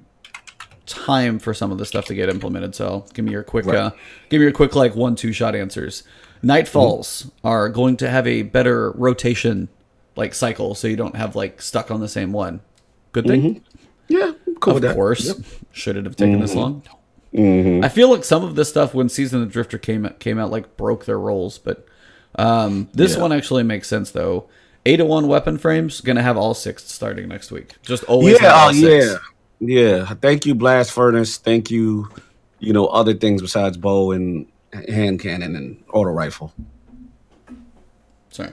time 0.91 1.39
for 1.39 1.54
some 1.54 1.71
of 1.71 1.77
the 1.77 1.86
stuff 1.86 2.06
to 2.06 2.15
get 2.15 2.30
implemented. 2.30 2.75
So 2.75 3.06
give 3.13 3.25
me 3.25 3.32
your 3.32 3.43
quick, 3.43 3.65
Right. 3.65 3.77
uh, 3.77 3.91
give 4.30 4.39
me 4.39 4.43
your 4.45 4.51
quick 4.54 4.75
like 4.75 4.95
one 4.95 5.15
two 5.15 5.34
shot 5.34 5.56
answers. 5.56 6.04
Nightfalls 6.43 7.30
are 7.43 7.69
going 7.69 7.97
to 7.97 8.10
have 8.10 8.27
a 8.27 8.41
better 8.43 8.91
rotation 8.91 9.69
like 10.15 10.34
cycle, 10.34 10.75
so 10.75 10.88
you 10.88 10.95
don't 10.95 11.15
have 11.15 11.36
like 11.36 11.62
stuck 11.62 11.89
on 11.91 11.99
the 12.01 12.08
same 12.10 12.32
one. 12.34 12.62
Good 13.13 13.25
thing, 13.27 13.63
Yeah. 14.08 14.32
I'm 14.47 14.56
Cool 14.56 14.84
of 14.86 14.93
course. 14.95 15.25
Yep. 15.27 15.38
Should 15.71 15.97
it 15.97 16.06
have 16.06 16.15
taken 16.15 16.39
this 16.39 16.54
long? 16.56 16.84
I 17.34 17.88
feel 17.89 18.10
like 18.12 18.23
some 18.25 18.43
of 18.43 18.56
this 18.56 18.69
stuff 18.69 18.93
when 18.93 19.08
Season 19.10 19.41
of 19.41 19.47
the 19.47 19.51
Drifter 19.54 19.77
came 19.77 20.08
came 20.19 20.38
out 20.38 20.51
like 20.51 20.75
broke 20.77 21.06
their 21.06 21.19
roles, 21.19 21.58
but 21.58 21.86
um, 22.38 22.89
this 22.93 23.15
Yeah. 23.15 23.21
one 23.21 23.32
actually 23.32 23.63
makes 23.63 23.88
sense 23.88 24.12
though. 24.12 24.45
Eight 24.86 24.97
to 24.97 25.06
one 25.06 25.27
weapon 25.27 25.58
frames 25.58 26.01
gonna 26.01 26.23
have 26.23 26.38
all 26.38 26.54
six 26.54 26.84
starting 26.91 27.27
next 27.30 27.51
week. 27.51 27.75
Just 27.84 28.04
always 28.06 28.41
Yeah, 28.41 28.54
all 28.54 28.69
oh, 28.69 28.71
yeah, 28.71 29.15
yeah. 29.62 30.06
Thank 30.15 30.45
you, 30.45 30.54
Blast 30.56 30.91
Furnace. 30.91 31.38
Thank 31.38 31.71
you. 31.71 32.10
You 32.60 32.74
know 32.74 32.88
other 32.88 33.13
things 33.13 33.41
besides 33.41 33.78
bow 33.78 34.12
and 34.12 34.45
hand 34.89 35.19
cannon 35.21 35.56
and 35.56 35.82
auto 35.93 36.12
rifle. 36.12 36.54
Sorry. 38.30 38.52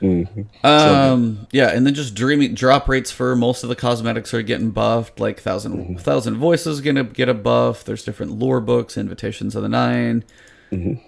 Mm-hmm. 0.00 0.66
Um. 0.66 1.46
Yeah, 1.52 1.68
and 1.68 1.86
then 1.86 1.94
just 1.94 2.14
dreaming 2.14 2.54
drop 2.54 2.88
rates 2.88 3.10
for 3.10 3.36
most 3.36 3.62
of 3.62 3.68
the 3.68 3.76
cosmetics 3.76 4.32
are 4.32 4.40
getting 4.42 4.70
buffed. 4.70 5.20
Like 5.20 5.36
1000 5.36 5.72
Mm-hmm. 5.72 5.96
thousand 5.96 6.36
voices 6.36 6.80
gonna 6.80 7.04
get 7.04 7.28
a 7.28 7.34
buff. 7.34 7.84
There's 7.84 8.04
different 8.04 8.32
lore 8.38 8.60
books, 8.60 8.96
invitations 8.96 9.54
of 9.54 9.62
the 9.62 9.68
nine. 9.68 10.24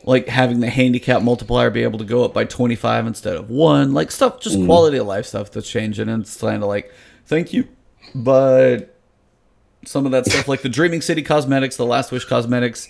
like 0.05 0.27
having 0.27 0.59
the 0.59 0.68
handicap 0.68 1.22
multiplier 1.22 1.70
be 1.70 1.85
able 1.85 1.96
to 2.01 2.05
go 2.05 2.25
up 2.25 2.35
by 2.35 2.44
25 2.44 3.07
instead 3.07 3.37
of 3.37 3.48
one, 3.48 3.94
like 3.94 4.11
stuff, 4.11 4.40
just 4.40 4.57
quality 4.66 4.96
of 4.98 5.07
life 5.07 5.25
stuff 5.25 5.53
that's 5.53 5.70
changing. 5.70 6.09
And 6.09 6.22
it's 6.25 6.37
kind 6.37 6.64
of 6.64 6.68
like, 6.68 6.92
thank 7.27 7.53
you. 7.53 7.68
But 8.12 8.92
some 9.84 10.06
of 10.06 10.12
that 10.12 10.26
stuff, 10.26 10.48
like 10.48 10.62
the 10.62 10.68
Dreaming 10.68 11.00
City 11.00 11.22
cosmetics, 11.22 11.76
the 11.76 11.86
Last 11.86 12.12
Wish 12.12 12.24
cosmetics, 12.24 12.88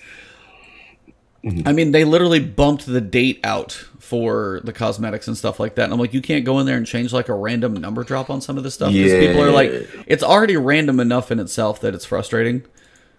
I 1.67 1.73
mean, 1.73 1.91
they 1.91 2.05
literally 2.05 2.39
bumped 2.39 2.87
the 2.87 3.01
date 3.01 3.41
out 3.43 3.73
for 3.99 4.61
the 4.63 4.73
cosmetics 4.73 5.27
and 5.27 5.37
stuff 5.37 5.59
like 5.59 5.75
that. 5.75 5.85
And 5.85 5.93
I'm 5.93 5.99
like, 5.99 6.15
you 6.15 6.23
can't 6.23 6.45
go 6.45 6.61
in 6.61 6.67
there 6.67 6.77
and 6.77 6.87
change 6.87 7.13
like 7.13 7.29
a 7.29 7.35
random 7.35 7.75
number 7.75 8.05
drop 8.05 8.31
on 8.31 8.41
some 8.41 8.57
of 8.59 8.63
this 8.63 8.75
stuff. 8.75 8.93
Because 8.93 9.13
people 9.13 9.43
are 9.43 9.51
like, 9.51 9.73
it's 10.07 10.23
already 10.23 10.57
random 10.57 11.01
enough 11.01 11.33
in 11.33 11.41
itself 11.41 11.81
that 11.81 11.95
it's 11.97 12.05
frustrating. 12.05 12.61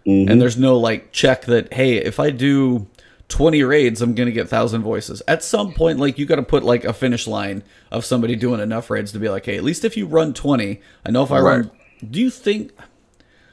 Mm-hmm. 0.06 0.32
And 0.32 0.42
there's 0.42 0.56
no 0.56 0.80
like 0.80 1.12
check 1.12 1.46
that, 1.46 1.74
hey, 1.74 1.98
if 1.98 2.18
I 2.18 2.30
do 2.30 2.88
20 3.28 3.62
raids, 3.64 4.02
I'm 4.02 4.16
going 4.16 4.28
to 4.28 4.32
get 4.34 4.44
1,000 4.44 4.84
voices. 4.84 5.22
At 5.28 5.44
some 5.44 5.74
point, 5.74 6.00
like, 6.00 6.18
you 6.18 6.26
got 6.26 6.36
to 6.38 6.44
put 6.44 6.64
like 6.64 6.86
a 6.86 6.94
finish 6.94 7.28
line 7.28 7.62
of 7.92 8.06
somebody 8.06 8.38
doing 8.38 8.62
enough 8.62 8.90
raids 8.90 9.12
to 9.14 9.20
be 9.20 9.28
like, 9.28 9.46
hey, 9.46 9.58
at 9.58 9.64
least 9.64 9.84
if 9.84 9.98
you 9.98 10.06
run 10.06 10.34
20, 10.34 10.80
I 11.06 11.12
know 11.12 11.24
if 11.24 11.32
I 11.32 11.40
Right. 11.40 11.58
run. 11.58 11.72
Do 12.10 12.22
you 12.22 12.30
think. 12.30 12.72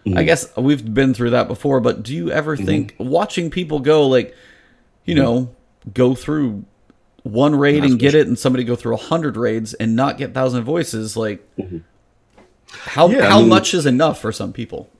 I 0.06 0.08
mm-hmm. 0.08 0.24
guess 0.24 0.56
we've 0.56 0.94
been 0.94 1.12
through 1.12 1.30
that 1.30 1.46
before, 1.46 1.80
but 1.80 2.02
do 2.02 2.14
you 2.14 2.30
ever 2.30 2.56
mm-hmm. 2.56 2.64
think 2.64 2.94
watching 2.98 3.50
people 3.50 3.80
go 3.80 4.06
like, 4.06 4.34
you 5.04 5.14
know, 5.14 5.54
go 5.92 6.14
through 6.14 6.64
one 7.22 7.54
raid 7.54 7.84
and 7.84 7.98
get 7.98 8.14
it, 8.14 8.26
and 8.26 8.38
somebody 8.38 8.64
go 8.64 8.76
through 8.76 8.94
a 8.94 8.98
hundred 8.98 9.36
raids 9.36 9.74
and 9.74 9.94
not 9.94 10.16
get 10.16 10.32
thousand 10.32 10.64
voices, 10.64 11.16
like 11.16 11.46
mm-hmm. 11.56 11.78
how 12.70 13.08
Yeah, 13.08 13.26
I 13.26 13.30
how 13.30 13.40
mean- 13.40 13.48
much 13.50 13.74
is 13.74 13.84
enough 13.84 14.20
for 14.20 14.32
some 14.32 14.52
people? 14.52 14.90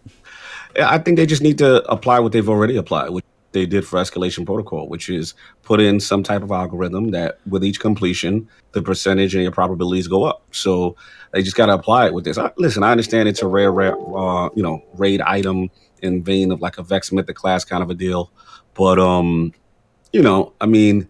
I 0.77 0.99
think 0.99 1.17
they 1.17 1.27
just 1.27 1.43
need 1.43 1.59
to 1.59 1.83
apply 1.91 2.21
what 2.21 2.33
they've 2.33 2.49
already 2.49 2.77
applied, 2.77 3.11
which 3.11 3.25
they 3.53 3.67
did 3.67 3.87
for 3.87 3.99
escalation 3.99 4.47
protocol, 4.47 4.89
which 4.89 5.09
is 5.09 5.35
put 5.63 5.81
in 5.81 5.99
some 5.99 6.23
type 6.23 6.43
of 6.43 6.51
algorithm 6.51 7.11
that 7.11 7.39
with 7.49 7.65
each 7.65 7.81
completion, 7.81 8.49
the 8.73 8.83
percentage 8.83 9.35
and 9.35 9.43
your 9.43 9.53
probabilities 9.53 10.07
go 10.07 10.25
up. 10.25 10.43
So 10.53 10.97
they 11.33 11.43
just 11.43 11.57
got 11.57 11.67
to 11.67 11.75
apply 11.75 12.07
it 12.07 12.15
with 12.15 12.25
this. 12.25 12.39
I, 12.39 12.51
listen, 12.57 12.83
I 12.83 12.91
understand 12.91 13.29
it's 13.29 13.43
a 13.43 13.49
rare, 13.49 13.73
rare, 13.73 13.97
uh, 14.17 14.51
you 14.55 14.63
know, 14.63 14.85
raid 14.95 15.21
item 15.23 15.71
in 16.03 16.23
vein 16.23 16.53
of 16.53 16.61
like 16.61 16.79
a 16.79 16.83
Vex 16.83 17.11
Mythoclast 17.11 17.69
kind 17.69 17.83
of 17.83 17.91
a 17.91 17.95
deal, 17.95 18.31
but 18.75 18.99
um, 18.99 19.53
you 20.13 20.23
know, 20.23 20.53
I 20.61 20.67
mean. 20.67 21.09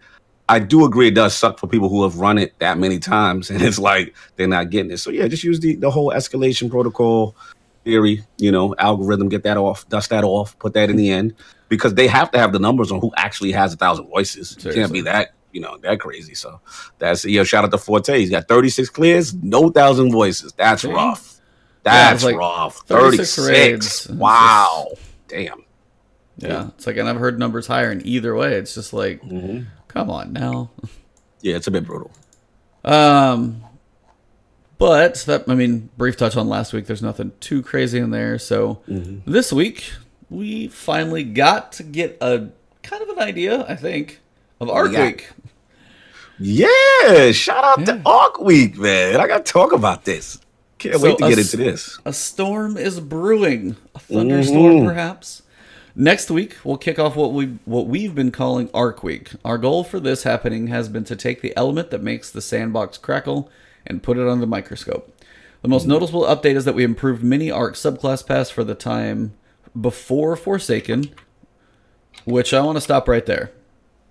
I 0.49 0.59
do 0.59 0.83
agree 0.83 1.07
it 1.07 1.15
does 1.15 1.33
suck 1.33 1.59
for 1.59 1.67
people 1.67 1.87
who 1.87 2.03
have 2.03 2.17
run 2.17 2.37
it 2.37 2.59
that 2.59 2.77
many 2.77 2.99
times 2.99 3.49
and 3.51 3.61
it's 3.61 3.79
like 3.79 4.13
they're 4.35 4.49
not 4.49 4.69
getting 4.69 4.91
it. 4.91 4.97
So 4.97 5.09
yeah, 5.09 5.29
just 5.29 5.45
use 5.45 5.61
the, 5.61 5.75
the 5.75 5.89
whole 5.89 6.11
escalation 6.11 6.69
protocol 6.69 7.37
theory, 7.83 8.23
you 8.37 8.51
know, 8.51 8.75
algorithm, 8.77 9.29
get 9.29 9.43
that 9.43 9.57
off, 9.57 9.87
dust 9.89 10.09
that 10.09 10.23
off, 10.23 10.57
put 10.59 10.73
that 10.73 10.89
in 10.89 10.95
the 10.95 11.11
end, 11.11 11.33
because 11.69 11.93
they 11.95 12.07
have 12.07 12.31
to 12.31 12.37
have 12.39 12.51
the 12.53 12.59
numbers 12.59 12.91
on 12.91 12.99
who 13.01 13.11
actually 13.17 13.51
has 13.51 13.73
a 13.73 13.77
thousand 13.77 14.07
voices. 14.07 14.57
It 14.65 14.73
can't 14.73 14.91
be 14.93 15.01
that, 15.01 15.33
you 15.51 15.61
know, 15.61 15.77
that 15.79 15.99
crazy. 15.99 16.35
So 16.35 16.59
that's 16.99 17.25
you 17.25 17.37
know, 17.37 17.43
shout 17.43 17.63
out 17.63 17.71
to 17.71 17.77
Forte. 17.77 18.17
He's 18.19 18.29
got 18.29 18.47
36 18.47 18.89
clears, 18.89 19.33
no 19.33 19.69
thousand 19.69 20.11
voices. 20.11 20.53
That's 20.53 20.83
rough. 20.83 21.39
Yeah, 21.85 22.11
That's 22.11 22.23
like 22.23 22.35
rough. 22.35 22.77
36 22.85 23.35
36. 23.35 23.37
raids. 23.49 23.85
It's 23.87 24.09
Wow. 24.09 24.87
Damn. 25.27 25.63
Yeah, 26.37 26.67
it's 26.69 26.87
like 26.87 26.97
I 26.97 27.03
never 27.03 27.19
heard 27.19 27.37
numbers 27.39 27.67
higher, 27.67 27.91
in 27.91 28.05
either 28.05 28.35
way, 28.35 28.53
it's 28.55 28.73
just 28.73 28.93
like, 28.93 29.21
come 29.87 30.09
on 30.09 30.33
now. 30.33 30.69
Yeah, 31.43 31.55
it's 31.55 31.65
a 31.65 31.71
bit 31.71 31.85
brutal. 31.85 32.11
Um, 32.83 33.63
but 34.81 35.17
that 35.27 35.47
I 35.47 35.53
mean, 35.53 35.91
brief 35.95 36.17
touch 36.17 36.35
on 36.35 36.49
last 36.49 36.73
week. 36.73 36.87
There's 36.87 37.03
nothing 37.03 37.33
too 37.39 37.61
crazy 37.61 37.99
in 37.99 38.09
there. 38.09 38.39
So 38.39 38.81
mm-hmm. 38.89 39.31
this 39.31 39.53
week 39.53 39.91
we 40.27 40.69
finally 40.69 41.23
got 41.23 41.73
to 41.73 41.83
get 41.83 42.17
a 42.19 42.49
kind 42.81 43.03
of 43.03 43.09
an 43.09 43.19
idea, 43.19 43.63
I 43.69 43.75
think, 43.75 44.21
of 44.59 44.71
Arc 44.71 44.93
got? 44.93 45.05
Week. 45.05 45.29
Yeah, 46.39 47.31
shout 47.31 47.63
out 47.63 47.79
Yeah. 47.81 47.97
to 47.97 48.01
Arc 48.07 48.39
Week, 48.39 48.75
man. 48.75 49.17
I 49.17 49.27
got 49.27 49.45
to 49.45 49.53
talk 49.53 49.71
about 49.71 50.03
this. 50.03 50.39
Can't 50.79 50.95
So 50.95 51.01
wait 51.03 51.19
to 51.19 51.29
get 51.29 51.37
into 51.37 51.57
this. 51.57 51.99
A 52.03 52.11
storm 52.11 52.75
is 52.75 52.99
brewing. 52.99 53.75
A 53.93 53.99
thunderstorm, 53.99 54.77
mm-hmm. 54.77 54.87
perhaps. 54.87 55.43
Next 55.95 56.31
week, 56.31 56.57
we'll 56.63 56.77
kick 56.77 56.97
off 56.97 57.15
what 57.15 57.33
we 57.33 57.59
what 57.65 57.85
we've 57.85 58.15
been 58.15 58.31
calling 58.31 58.67
Arc 58.73 59.03
Week. 59.03 59.29
Our 59.45 59.59
goal 59.59 59.83
for 59.83 59.99
this 59.99 60.23
happening 60.23 60.67
has 60.67 60.89
been 60.89 61.03
to 61.03 61.15
take 61.15 61.41
the 61.41 61.55
element 61.55 61.91
that 61.91 62.01
makes 62.01 62.31
the 62.31 62.41
sandbox 62.41 62.97
crackle 62.97 63.51
and 63.87 64.01
put 64.03 64.17
it 64.17 64.27
under 64.27 64.41
the 64.41 64.47
microscope. 64.47 65.13
The 65.61 65.67
most 65.67 65.85
noticeable 65.87 66.23
update 66.23 66.55
is 66.55 66.65
that 66.65 66.73
we 66.75 66.83
improved 66.83 67.23
mini 67.23 67.51
Arc 67.51 67.75
subclass 67.75 68.25
pass 68.25 68.49
for 68.49 68.63
the 68.63 68.73
time 68.75 69.33
before 69.79 70.35
Forsaken, 70.35 71.11
which 72.25 72.53
I 72.53 72.61
want 72.61 72.77
to 72.77 72.81
stop 72.81 73.07
right 73.07 73.25
there. 73.25 73.51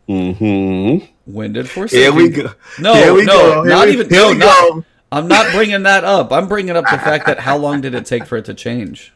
Mm-hmm. 0.08 1.06
When 1.32 1.52
did 1.52 1.68
Forsaken? 1.68 2.00
Here 2.00 2.12
we 2.12 2.28
go. 2.30 2.52
No, 2.78 2.94
Here 2.94 3.12
we 3.14 3.24
no, 3.24 3.32
go. 3.36 3.62
Not 3.64 3.86
we- 3.88 3.94
even. 3.94 4.08
here 4.08 4.20
No, 4.20 4.28
we 4.32 4.38
not. 4.38 4.84
I'm 5.12 5.26
not 5.26 5.52
bringing 5.52 5.82
that 5.82 6.04
up. 6.04 6.32
I'm 6.32 6.46
bringing 6.46 6.76
up 6.76 6.84
the 6.84 6.98
fact 6.98 7.26
that 7.26 7.40
how 7.40 7.56
long 7.56 7.80
did 7.80 7.94
it 7.96 8.06
take 8.06 8.26
for 8.26 8.36
it 8.36 8.44
to 8.44 8.54
change? 8.54 9.12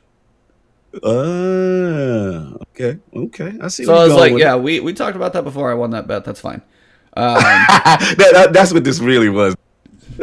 Uh, 1.03 2.55
okay, 2.75 2.99
okay. 3.15 3.53
I 3.61 3.69
see. 3.69 3.85
So 3.85 3.95
I 3.95 4.05
was 4.05 4.15
like, 4.15 4.33
yeah, 4.37 4.57
we, 4.57 4.81
we 4.81 4.93
talked 4.93 5.17
about 5.17 5.33
that 5.35 5.43
before. 5.45 5.71
I 5.71 5.75
won 5.75 5.91
that 5.91 6.07
bet. 6.07 6.25
That's 6.25 6.41
fine. 6.41 6.63
Um. 7.17 7.37
That- 8.17 8.31
that- 8.33 8.53
that's 8.53 8.73
what 8.73 8.83
this 8.85 8.99
really 9.01 9.29
was. 9.29 9.55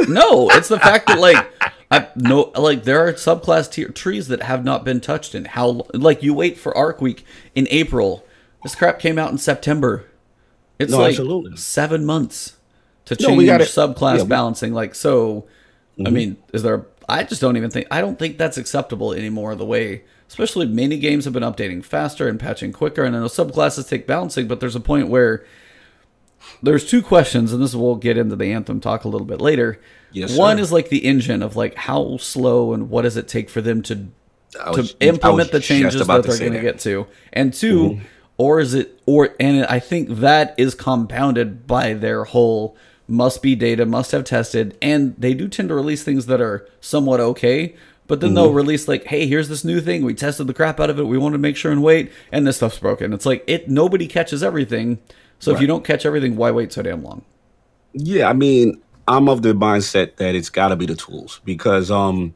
No, 0.07 0.49
it's 0.51 0.67
the 0.67 0.79
fact 0.79 1.07
that 1.07 1.19
like 1.19 1.51
I 1.91 2.07
no 2.15 2.51
like 2.57 2.83
there 2.83 3.05
are 3.07 3.13
subclass 3.13 3.71
tier 3.71 3.89
trees 3.89 4.27
that 4.29 4.43
have 4.43 4.63
not 4.63 4.83
been 4.85 5.01
touched 5.01 5.35
in 5.35 5.45
how 5.45 5.85
like 5.93 6.23
you 6.23 6.33
wait 6.33 6.57
for 6.57 6.75
Arc 6.77 7.01
Week 7.01 7.25
in 7.55 7.67
April. 7.69 8.25
This 8.63 8.75
crap 8.75 8.99
came 8.99 9.17
out 9.17 9.31
in 9.31 9.37
September. 9.37 10.05
It's 10.79 10.91
No, 10.91 10.99
like 10.99 11.09
absolutely. 11.11 11.57
seven 11.57 12.05
months 12.05 12.57
to 13.05 13.15
No, 13.19 13.27
change 13.29 13.37
we 13.37 13.45
gotta- 13.45 13.63
subclass 13.65 14.17
yeah, 14.17 14.23
we- 14.23 14.29
balancing. 14.29 14.73
Like 14.73 14.95
so, 14.95 15.45
I 15.99 16.03
Mm-hmm. 16.03 16.13
mean, 16.13 16.37
is 16.53 16.63
there? 16.63 16.85
I 17.09 17.23
just 17.23 17.41
don't 17.41 17.57
even 17.57 17.69
think 17.69 17.87
I 17.91 17.99
don't 18.01 18.17
think 18.17 18.37
that's 18.37 18.57
acceptable 18.57 19.11
anymore. 19.13 19.55
The 19.55 19.65
way, 19.65 20.03
especially 20.29 20.65
many 20.67 20.97
games 20.97 21.25
have 21.25 21.33
been 21.33 21.43
updating 21.43 21.83
faster 21.83 22.27
and 22.29 22.39
patching 22.39 22.71
quicker, 22.71 23.03
and 23.03 23.15
I 23.15 23.19
know 23.19 23.25
subclasses 23.25 23.89
take 23.89 24.07
balancing, 24.07 24.47
but 24.47 24.59
there's 24.61 24.75
a 24.75 24.79
point 24.79 25.09
where 25.09 25.43
there's 26.61 26.89
two 26.89 27.01
questions, 27.01 27.53
and 27.53 27.61
this 27.61 27.73
we'll 27.73 27.95
get 27.95 28.17
into 28.17 28.35
the 28.35 28.51
anthem 28.51 28.79
talk 28.79 29.03
a 29.03 29.07
little 29.07 29.27
bit 29.27 29.41
later. 29.41 29.79
Yes, 30.11 30.35
One 30.35 30.57
sir. 30.57 30.63
is 30.63 30.71
like 30.71 30.89
the 30.89 31.05
engine 31.05 31.41
of 31.41 31.55
like 31.55 31.75
how 31.75 32.17
slow 32.17 32.73
and 32.73 32.89
what 32.89 33.03
does 33.03 33.17
it 33.17 33.27
take 33.27 33.49
for 33.49 33.61
them 33.61 33.81
to 33.83 34.07
I 34.59 34.73
to 34.73 34.95
implement 34.99 35.51
the 35.51 35.59
changes 35.59 36.05
that 36.05 36.23
they're 36.23 36.37
going 36.37 36.53
to 36.53 36.61
get 36.61 36.79
to, 36.81 37.07
and 37.31 37.53
2 37.53 38.01
or 38.37 38.59
is 38.59 38.73
it 38.73 38.99
or 39.05 39.35
and 39.39 39.65
I 39.65 39.79
think 39.79 40.09
that 40.09 40.55
is 40.57 40.75
compounded 40.75 41.67
by 41.67 41.93
their 41.93 42.25
whole 42.25 42.75
must 43.07 43.41
be 43.41 43.55
data, 43.55 43.85
must 43.85 44.11
have 44.11 44.23
tested, 44.23 44.77
and 44.81 45.15
they 45.17 45.33
do 45.33 45.47
tend 45.47 45.69
to 45.69 45.75
release 45.75 46.03
things 46.03 46.25
that 46.27 46.41
are 46.41 46.67
somewhat 46.79 47.19
okay. 47.19 47.75
But 48.07 48.19
then 48.19 48.33
they'll 48.33 48.51
release 48.51 48.89
like, 48.89 49.05
"Hey, 49.05 49.25
here's 49.25 49.47
this 49.47 49.63
new 49.63 49.79
thing. 49.79 50.03
We 50.03 50.13
tested 50.13 50.47
the 50.47 50.53
crap 50.53 50.81
out 50.81 50.89
of 50.89 50.99
it. 50.99 51.03
We 51.07 51.17
want 51.17 51.33
to 51.33 51.39
make 51.39 51.55
sure 51.55 51.71
and 51.71 51.81
wait, 51.81 52.11
and 52.29 52.45
this 52.45 52.57
stuff's 52.57 52.77
broken." 52.79 53.13
It's 53.13 53.25
like 53.25 53.41
it. 53.47 53.69
Nobody 53.69 54.05
catches 54.05 54.43
everything, 54.43 54.99
so 55.41 55.51
if 55.51 55.59
you 55.59 55.67
don't 55.67 55.83
catch 55.83 56.05
everything, 56.05 56.35
why 56.35 56.51
wait 56.51 56.71
so 56.71 56.81
damn 56.81 57.03
long? 57.03 57.23
Yeah, 57.93 58.29
I 58.29 58.33
mean, 58.33 58.79
I'm 59.07 59.27
of 59.27 59.41
the 59.41 59.53
mindset 59.53 60.15
that 60.17 60.35
it's 60.35 60.49
got 60.49 60.69
to 60.69 60.75
be 60.75 60.85
the 60.85 60.95
tools 60.95 61.41
because, 61.43 61.89
um, 61.91 62.33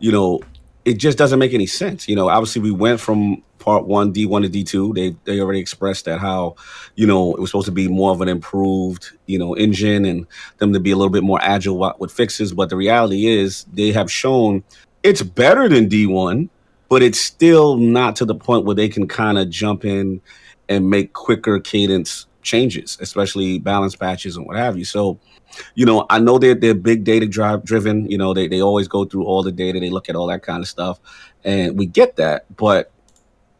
you 0.00 0.12
know, 0.12 0.40
it 0.84 0.94
just 0.94 1.16
doesn't 1.16 1.38
make 1.38 1.54
any 1.54 1.66
sense. 1.66 2.08
You 2.08 2.16
know, 2.16 2.28
obviously 2.28 2.60
we 2.60 2.70
went 2.70 3.00
from 3.00 3.42
part 3.58 3.86
one, 3.86 4.12
D1 4.12 4.50
to 4.50 4.64
D2. 4.64 4.94
They 4.94 5.16
they 5.24 5.40
already 5.40 5.60
expressed 5.60 6.06
that 6.06 6.18
how, 6.18 6.56
you 6.96 7.06
know, 7.06 7.34
it 7.34 7.40
was 7.40 7.50
supposed 7.50 7.66
to 7.66 7.72
be 7.72 7.86
more 7.86 8.10
of 8.10 8.20
an 8.20 8.28
improved, 8.28 9.10
you 9.26 9.38
know, 9.38 9.54
engine 9.54 10.04
and 10.04 10.26
them 10.58 10.72
to 10.72 10.80
be 10.80 10.90
a 10.90 10.96
little 10.96 11.12
bit 11.12 11.22
more 11.22 11.38
agile 11.42 11.94
with 11.98 12.10
fixes. 12.10 12.52
But 12.52 12.70
the 12.70 12.76
reality 12.76 13.26
is 13.26 13.64
they 13.72 13.92
have 13.92 14.10
shown 14.10 14.64
it's 15.04 15.22
better 15.22 15.68
than 15.68 15.88
D1, 15.88 16.48
but 16.88 17.02
it's 17.02 17.20
still 17.20 17.76
not 17.76 18.16
to 18.16 18.24
the 18.24 18.34
point 18.34 18.64
where 18.64 18.74
they 18.74 18.88
can 18.88 19.06
kind 19.06 19.38
of 19.38 19.48
jump 19.48 19.84
in 19.84 20.20
and 20.68 20.90
make 20.90 21.12
quicker 21.12 21.60
cadence 21.60 22.26
changes, 22.48 22.98
especially 23.00 23.58
balance 23.58 23.94
patches 23.94 24.36
and 24.36 24.46
what 24.46 24.56
have 24.56 24.76
you. 24.76 24.84
So, 24.84 25.20
you 25.74 25.86
know, 25.86 26.06
I 26.10 26.18
know 26.18 26.38
they're 26.38 26.54
they're 26.54 26.74
big 26.74 27.04
data 27.04 27.26
drive 27.26 27.64
driven. 27.64 28.10
You 28.10 28.18
know, 28.18 28.34
they 28.34 28.48
they 28.48 28.62
always 28.62 28.88
go 28.88 29.04
through 29.04 29.24
all 29.24 29.42
the 29.42 29.52
data, 29.52 29.78
they 29.80 29.90
look 29.90 30.08
at 30.08 30.16
all 30.16 30.26
that 30.28 30.42
kind 30.42 30.62
of 30.62 30.68
stuff, 30.68 30.98
and 31.44 31.78
we 31.78 31.86
get 31.86 32.16
that. 32.16 32.44
But 32.56 32.90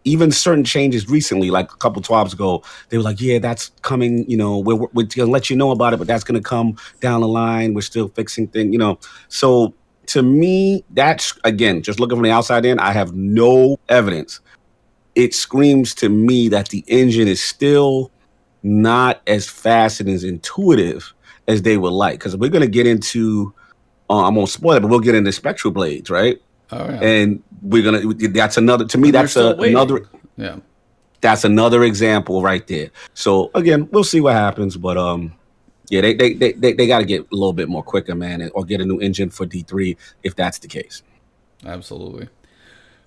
even 0.04 0.32
certain 0.32 0.64
changes 0.64 1.08
recently, 1.08 1.50
like 1.50 1.72
a 1.72 1.76
couple 1.76 2.00
twabs 2.02 2.32
ago, 2.32 2.62
they 2.88 2.96
were 2.96 3.02
like, 3.02 3.20
"Yeah, 3.20 3.38
that's 3.38 3.70
coming." 3.82 4.28
You 4.30 4.36
know, 4.36 4.58
we're 4.58 4.76
we're 4.76 5.06
gonna 5.06 5.30
let 5.30 5.50
you 5.50 5.56
know 5.56 5.70
about 5.70 5.92
it, 5.92 5.98
but 5.98 6.06
that's 6.06 6.24
gonna 6.24 6.40
come 6.40 6.76
down 7.00 7.20
the 7.20 7.28
line. 7.28 7.74
We're 7.74 7.82
still 7.82 8.08
fixing 8.08 8.48
things. 8.48 8.72
You 8.72 8.78
know, 8.78 8.98
so 9.28 9.74
to 10.08 10.22
me, 10.22 10.84
that's 10.90 11.38
again 11.44 11.82
just 11.82 12.00
looking 12.00 12.16
from 12.16 12.24
the 12.24 12.30
outside 12.30 12.64
in. 12.64 12.78
I 12.78 12.92
have 12.92 13.14
no 13.14 13.78
evidence. 13.88 14.40
It 15.14 15.34
screams 15.34 15.94
to 15.96 16.08
me 16.08 16.48
that 16.48 16.68
the 16.68 16.84
engine 16.86 17.28
is 17.28 17.42
still 17.42 18.10
not 18.68 19.22
as 19.26 19.48
fast 19.48 20.00
and 20.00 20.08
as 20.08 20.24
intuitive 20.24 21.12
as 21.48 21.62
they 21.62 21.76
would 21.76 21.92
like. 21.92 22.18
Because 22.18 22.36
we're 22.36 22.50
going 22.50 22.62
to 22.62 22.70
get 22.70 22.86
into, 22.86 23.52
uh, 24.10 24.26
I'm 24.26 24.34
going 24.34 24.46
to 24.46 24.52
spoil 24.52 24.76
it, 24.76 24.80
but 24.80 24.88
we'll 24.88 25.00
get 25.00 25.14
into 25.14 25.32
Spectral 25.32 25.72
Blades, 25.72 26.10
right? 26.10 26.40
Oh 26.70 26.84
yeah, 26.88 27.00
And 27.00 27.42
we're 27.62 27.82
going 27.82 28.18
to, 28.18 28.28
that's 28.28 28.56
another, 28.56 28.84
to 28.84 28.98
me, 28.98 29.10
that's 29.10 29.36
a, 29.36 29.54
another, 29.54 30.06
yeah. 30.36 30.58
that's 31.20 31.44
another 31.44 31.82
example 31.84 32.42
right 32.42 32.66
there. 32.66 32.90
So 33.14 33.50
again, 33.54 33.88
we'll 33.90 34.04
see 34.04 34.20
what 34.20 34.34
happens, 34.34 34.76
but 34.76 34.96
um, 34.96 35.32
yeah, 35.90 36.02
they 36.02 36.14
they 36.14 36.34
they 36.34 36.52
they, 36.52 36.72
they 36.74 36.86
got 36.86 36.98
to 36.98 37.04
get 37.06 37.22
a 37.22 37.34
little 37.34 37.54
bit 37.54 37.68
more 37.68 37.82
quicker, 37.82 38.14
man, 38.14 38.50
or 38.54 38.64
get 38.64 38.80
a 38.80 38.84
new 38.84 38.98
engine 39.00 39.30
for 39.30 39.46
D 39.46 39.62
three 39.62 39.96
if 40.22 40.36
that's 40.36 40.58
the 40.58 40.68
case. 40.68 41.02
Absolutely. 41.64 42.28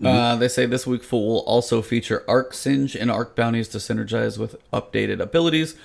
Uh, 0.04 0.36
they 0.36 0.47
say 0.47 0.66
this 0.66 0.88
week 0.88 1.04
full 1.04 1.28
will 1.28 1.39
also 1.39 1.82
feature 1.82 2.24
Arc 2.28 2.54
Singe 2.54 2.95
and 2.95 3.12
Arc 3.12 3.36
Bounties 3.36 3.68
to 3.70 3.78
synergize 3.78 4.38
with 4.38 4.56
updated 4.72 5.20
abilities. 5.20 5.76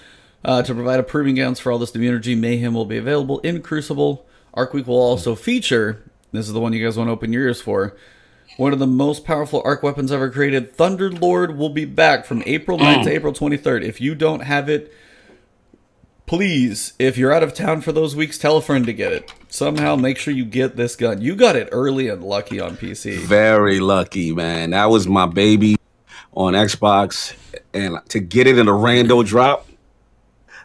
Uh, 0.44 0.62
to 0.62 0.74
provide 0.74 1.00
a 1.00 1.02
proving 1.02 1.34
grounds 1.34 1.58
for 1.58 1.72
all 1.72 1.78
this 1.78 1.94
new 1.94 2.06
energy, 2.06 2.34
Mayhem 2.34 2.74
will 2.74 2.84
be 2.84 2.98
available 2.98 3.40
in 3.40 3.62
Crucible. 3.62 4.26
Arc 4.54 4.72
Week 4.72 4.86
will 4.86 4.96
also 4.96 5.34
feature, 5.34 6.02
this 6.32 6.46
is 6.46 6.52
the 6.52 6.60
one 6.60 6.72
you 6.72 6.84
guys 6.84 6.96
want 6.96 7.08
to 7.08 7.12
open 7.12 7.32
your 7.32 7.42
ears 7.42 7.60
for, 7.60 7.96
one 8.56 8.72
of 8.72 8.78
the 8.78 8.86
most 8.86 9.24
powerful 9.24 9.60
arc 9.64 9.82
weapons 9.82 10.12
ever 10.12 10.30
created. 10.30 10.72
Thunder 10.74 11.10
Lord 11.10 11.58
will 11.58 11.68
be 11.68 11.84
back 11.84 12.24
from 12.24 12.42
April 12.46 12.78
9th 12.78 13.04
to 13.04 13.10
April 13.10 13.32
23rd. 13.32 13.82
If 13.82 14.00
you 14.00 14.14
don't 14.14 14.40
have 14.40 14.68
it, 14.68 14.92
please, 16.26 16.92
if 16.98 17.16
you're 17.16 17.32
out 17.32 17.42
of 17.42 17.54
town 17.54 17.80
for 17.80 17.92
those 17.92 18.14
weeks, 18.16 18.38
tell 18.38 18.56
a 18.56 18.62
friend 18.62 18.84
to 18.86 18.92
get 18.92 19.12
it. 19.12 19.32
Somehow 19.48 19.96
make 19.96 20.18
sure 20.18 20.34
you 20.34 20.44
get 20.44 20.76
this 20.76 20.96
gun. 20.96 21.20
You 21.22 21.34
got 21.36 21.56
it 21.56 21.68
early 21.72 22.08
and 22.08 22.22
lucky 22.22 22.60
on 22.60 22.76
PC. 22.76 23.18
Very 23.18 23.80
lucky, 23.80 24.32
man. 24.32 24.70
That 24.70 24.86
was 24.90 25.06
my 25.06 25.26
baby 25.26 25.76
on 26.32 26.52
Xbox, 26.52 27.34
and 27.72 27.98
to 28.10 28.20
get 28.20 28.46
it 28.46 28.58
in 28.58 28.68
a 28.68 28.72
rando 28.72 29.24
drop, 29.24 29.66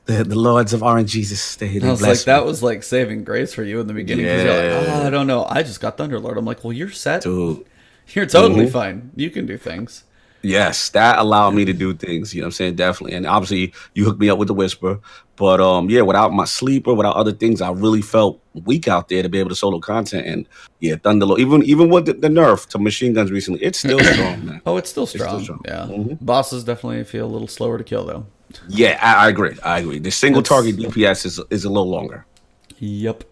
the 0.06 0.24
the 0.24 0.38
lords 0.38 0.74
of 0.74 0.82
RNGesus 0.82 1.58
they, 1.58 1.78
they 1.78 1.88
I 1.88 1.92
was 1.92 2.02
like, 2.02 2.20
that 2.24 2.44
was 2.46 2.62
like 2.62 2.84
saving 2.84 3.24
grace 3.24 3.54
for 3.54 3.64
you 3.64 3.80
in 3.80 3.88
the 3.88 3.94
beginning. 3.94 4.26
You're 4.26 4.36
like, 4.38 4.48
Yeah. 4.48 4.96
oh, 5.02 5.08
I 5.08 5.10
don't 5.10 5.28
know. 5.28 5.46
I 5.48 5.64
just 5.64 5.80
got 5.80 5.98
Thunderlord. 5.98 6.38
I'm 6.38 6.44
like, 6.46 6.64
well, 6.64 6.74
you're 6.74 6.90
set. 6.92 7.22
Dude, 7.22 7.66
You're 8.10 8.26
totally 8.26 8.66
Mm-hmm. 8.66 8.74
fine. 8.74 9.12
You 9.16 9.30
can 9.30 9.46
do 9.46 9.58
things. 9.58 10.04
Yes, 10.44 10.90
that 10.90 11.20
allowed 11.20 11.52
me 11.54 11.66
to 11.66 11.74
do 11.74 11.94
things, 11.94 12.34
you 12.34 12.42
know 12.42 12.46
what 12.46 12.48
I'm 12.48 12.52
saying? 12.54 12.76
Definitely. 12.76 13.16
And 13.16 13.28
obviously 13.28 13.74
you 13.94 14.06
hooked 14.06 14.20
me 14.20 14.30
up 14.30 14.40
with 14.40 14.48
the 14.48 14.54
whisper. 14.56 15.00
But 15.36 15.60
um 15.62 15.90
yeah, 15.90 16.02
without 16.02 16.34
my 16.34 16.46
sleeper, 16.46 16.94
without 16.94 17.16
other 17.16 17.32
things, 17.32 17.62
I 17.62 17.72
really 17.72 18.02
felt 18.02 18.40
weak 18.66 18.88
out 18.88 19.08
there 19.10 19.22
to 19.24 19.30
be 19.30 19.40
able 19.40 19.50
to 19.50 19.56
solo 19.56 19.80
content. 19.80 20.26
And 20.28 20.48
yeah, 20.80 20.96
Thunderlord, 20.96 21.40
even 21.40 21.64
even 21.64 21.90
with 21.90 22.06
the, 22.08 22.14
the 22.14 22.28
nerf 22.28 22.68
to 22.70 22.80
machine 22.80 23.14
guns 23.14 23.32
recently, 23.32 23.62
it's 23.64 23.80
still 23.80 24.00
strong, 24.14 24.46
man. 24.46 24.62
Oh, 24.66 24.78
it's 24.78 24.90
still 24.90 25.06
still 25.06 25.22
strong. 25.26 25.44
strong. 25.44 25.62
Yeah. 25.66 25.86
Mhm. 25.90 26.18
Bosses 26.22 26.64
definitely 26.64 27.04
feel 27.04 27.26
a 27.26 27.32
little 27.32 27.48
slower 27.48 27.78
to 27.78 27.84
kill, 27.84 28.06
though. 28.06 28.26
Yeah, 28.68 29.00
I, 29.02 29.26
I 29.26 29.30
agree. 29.30 29.58
I 29.64 29.80
agree. 29.80 30.00
The 30.00 30.12
single 30.12 30.42
It's- 30.42 30.50
target 30.50 30.76
DPS 30.78 31.26
is 31.26 31.40
is 31.50 31.66
a 31.66 31.70
little 31.70 31.90
longer. 31.90 32.26
Yep. 32.80 33.24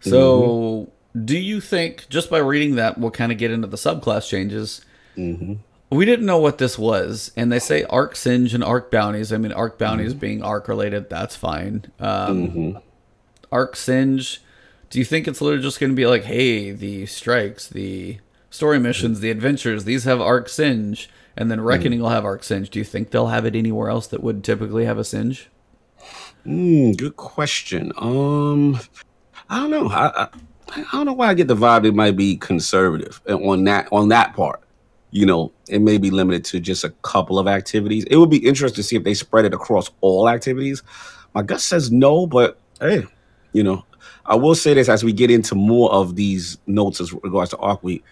So, 0.00 0.90
do 1.24 1.38
you 1.38 1.60
think 1.60 2.06
just 2.10 2.28
by 2.30 2.38
reading 2.38 2.74
that, 2.76 2.98
we'll 2.98 3.10
kind 3.10 3.32
of 3.32 3.38
get 3.38 3.50
into 3.50 3.66
the 3.68 3.76
subclass 3.76 4.28
changes? 4.28 4.84
Mm-hmm. 5.16 5.54
We 5.94 6.04
didn't 6.04 6.26
know 6.26 6.38
what 6.38 6.58
this 6.58 6.78
was, 6.78 7.30
and 7.36 7.52
they 7.52 7.58
say 7.58 7.84
Arc 7.84 8.16
Singe 8.16 8.52
and 8.54 8.64
Arc 8.64 8.90
Bounties. 8.90 9.32
I 9.32 9.36
mean, 9.38 9.52
Arc 9.52 9.78
Bounties 9.78 10.10
Mm-hmm. 10.10 10.18
being 10.18 10.42
Arc 10.42 10.68
related, 10.68 11.08
that's 11.08 11.36
fine. 11.36 11.86
Um, 12.00 12.78
Arc 13.52 13.76
Singe, 13.76 14.42
do 14.90 14.98
you 14.98 15.04
think 15.04 15.28
it's 15.28 15.40
literally 15.40 15.62
just 15.62 15.78
going 15.80 15.90
to 15.90 15.96
be 15.96 16.06
like, 16.06 16.24
hey, 16.24 16.70
the 16.72 17.06
strikes, 17.06 17.68
the 17.68 18.18
story 18.50 18.78
missions, 18.78 19.20
the 19.20 19.30
adventures, 19.30 19.84
these 19.84 20.04
have 20.04 20.20
Arc 20.20 20.48
Singe, 20.48 21.08
and 21.36 21.50
then 21.50 21.60
Reckoning 21.60 22.00
will 22.00 22.08
have 22.10 22.24
Arc 22.24 22.44
Singe? 22.44 22.70
Do 22.70 22.78
you 22.78 22.84
think 22.84 23.10
they'll 23.10 23.28
have 23.28 23.44
it 23.44 23.54
anywhere 23.56 23.88
else 23.88 24.06
that 24.08 24.22
would 24.22 24.42
typically 24.44 24.84
have 24.86 24.98
a 24.98 25.04
Singe? 25.04 25.48
Mm, 26.46 26.96
good 26.96 27.16
question. 27.16 27.92
Um, 27.96 28.78
I 29.48 29.60
don't 29.60 29.70
know. 29.70 29.88
I, 29.88 30.24
I 30.24 30.28
I 30.76 30.84
don't 30.92 31.06
know 31.06 31.12
why 31.12 31.28
I 31.28 31.34
get 31.34 31.46
the 31.46 31.54
vibe 31.54 31.84
it 31.86 31.94
might 31.94 32.16
be 32.16 32.36
conservative 32.36 33.20
on 33.28 33.64
that 33.64 33.86
on 33.92 34.08
that 34.08 34.34
part. 34.34 34.60
You 35.16 35.26
know, 35.26 35.52
it 35.68 35.78
may 35.80 35.96
be 35.98 36.10
limited 36.10 36.44
to 36.46 36.58
just 36.58 36.82
a 36.82 36.90
couple 37.02 37.38
of 37.38 37.46
activities. 37.46 38.02
It 38.10 38.16
would 38.16 38.30
be 38.30 38.44
interesting 38.44 38.74
to 38.76 38.82
see 38.82 38.96
if 38.96 39.04
they 39.04 39.14
spread 39.14 39.44
it 39.44 39.54
across 39.54 39.88
all 40.00 40.28
activities. 40.28 40.82
My 41.34 41.42
gut 41.42 41.60
says 41.60 41.92
no, 41.92 42.26
but 42.26 42.58
hey, 42.80 43.06
you 43.52 43.62
know, 43.62 43.84
I 44.26 44.34
will 44.34 44.56
say 44.56 44.74
this 44.74 44.88
as 44.88 45.04
we 45.04 45.12
get 45.12 45.30
into 45.30 45.54
more 45.54 45.92
of 45.92 46.16
these 46.16 46.58
notes 46.66 47.00
as 47.00 47.12
regards 47.12 47.50
to 47.50 47.58
Arc 47.58 47.82
Week. 47.84 48.02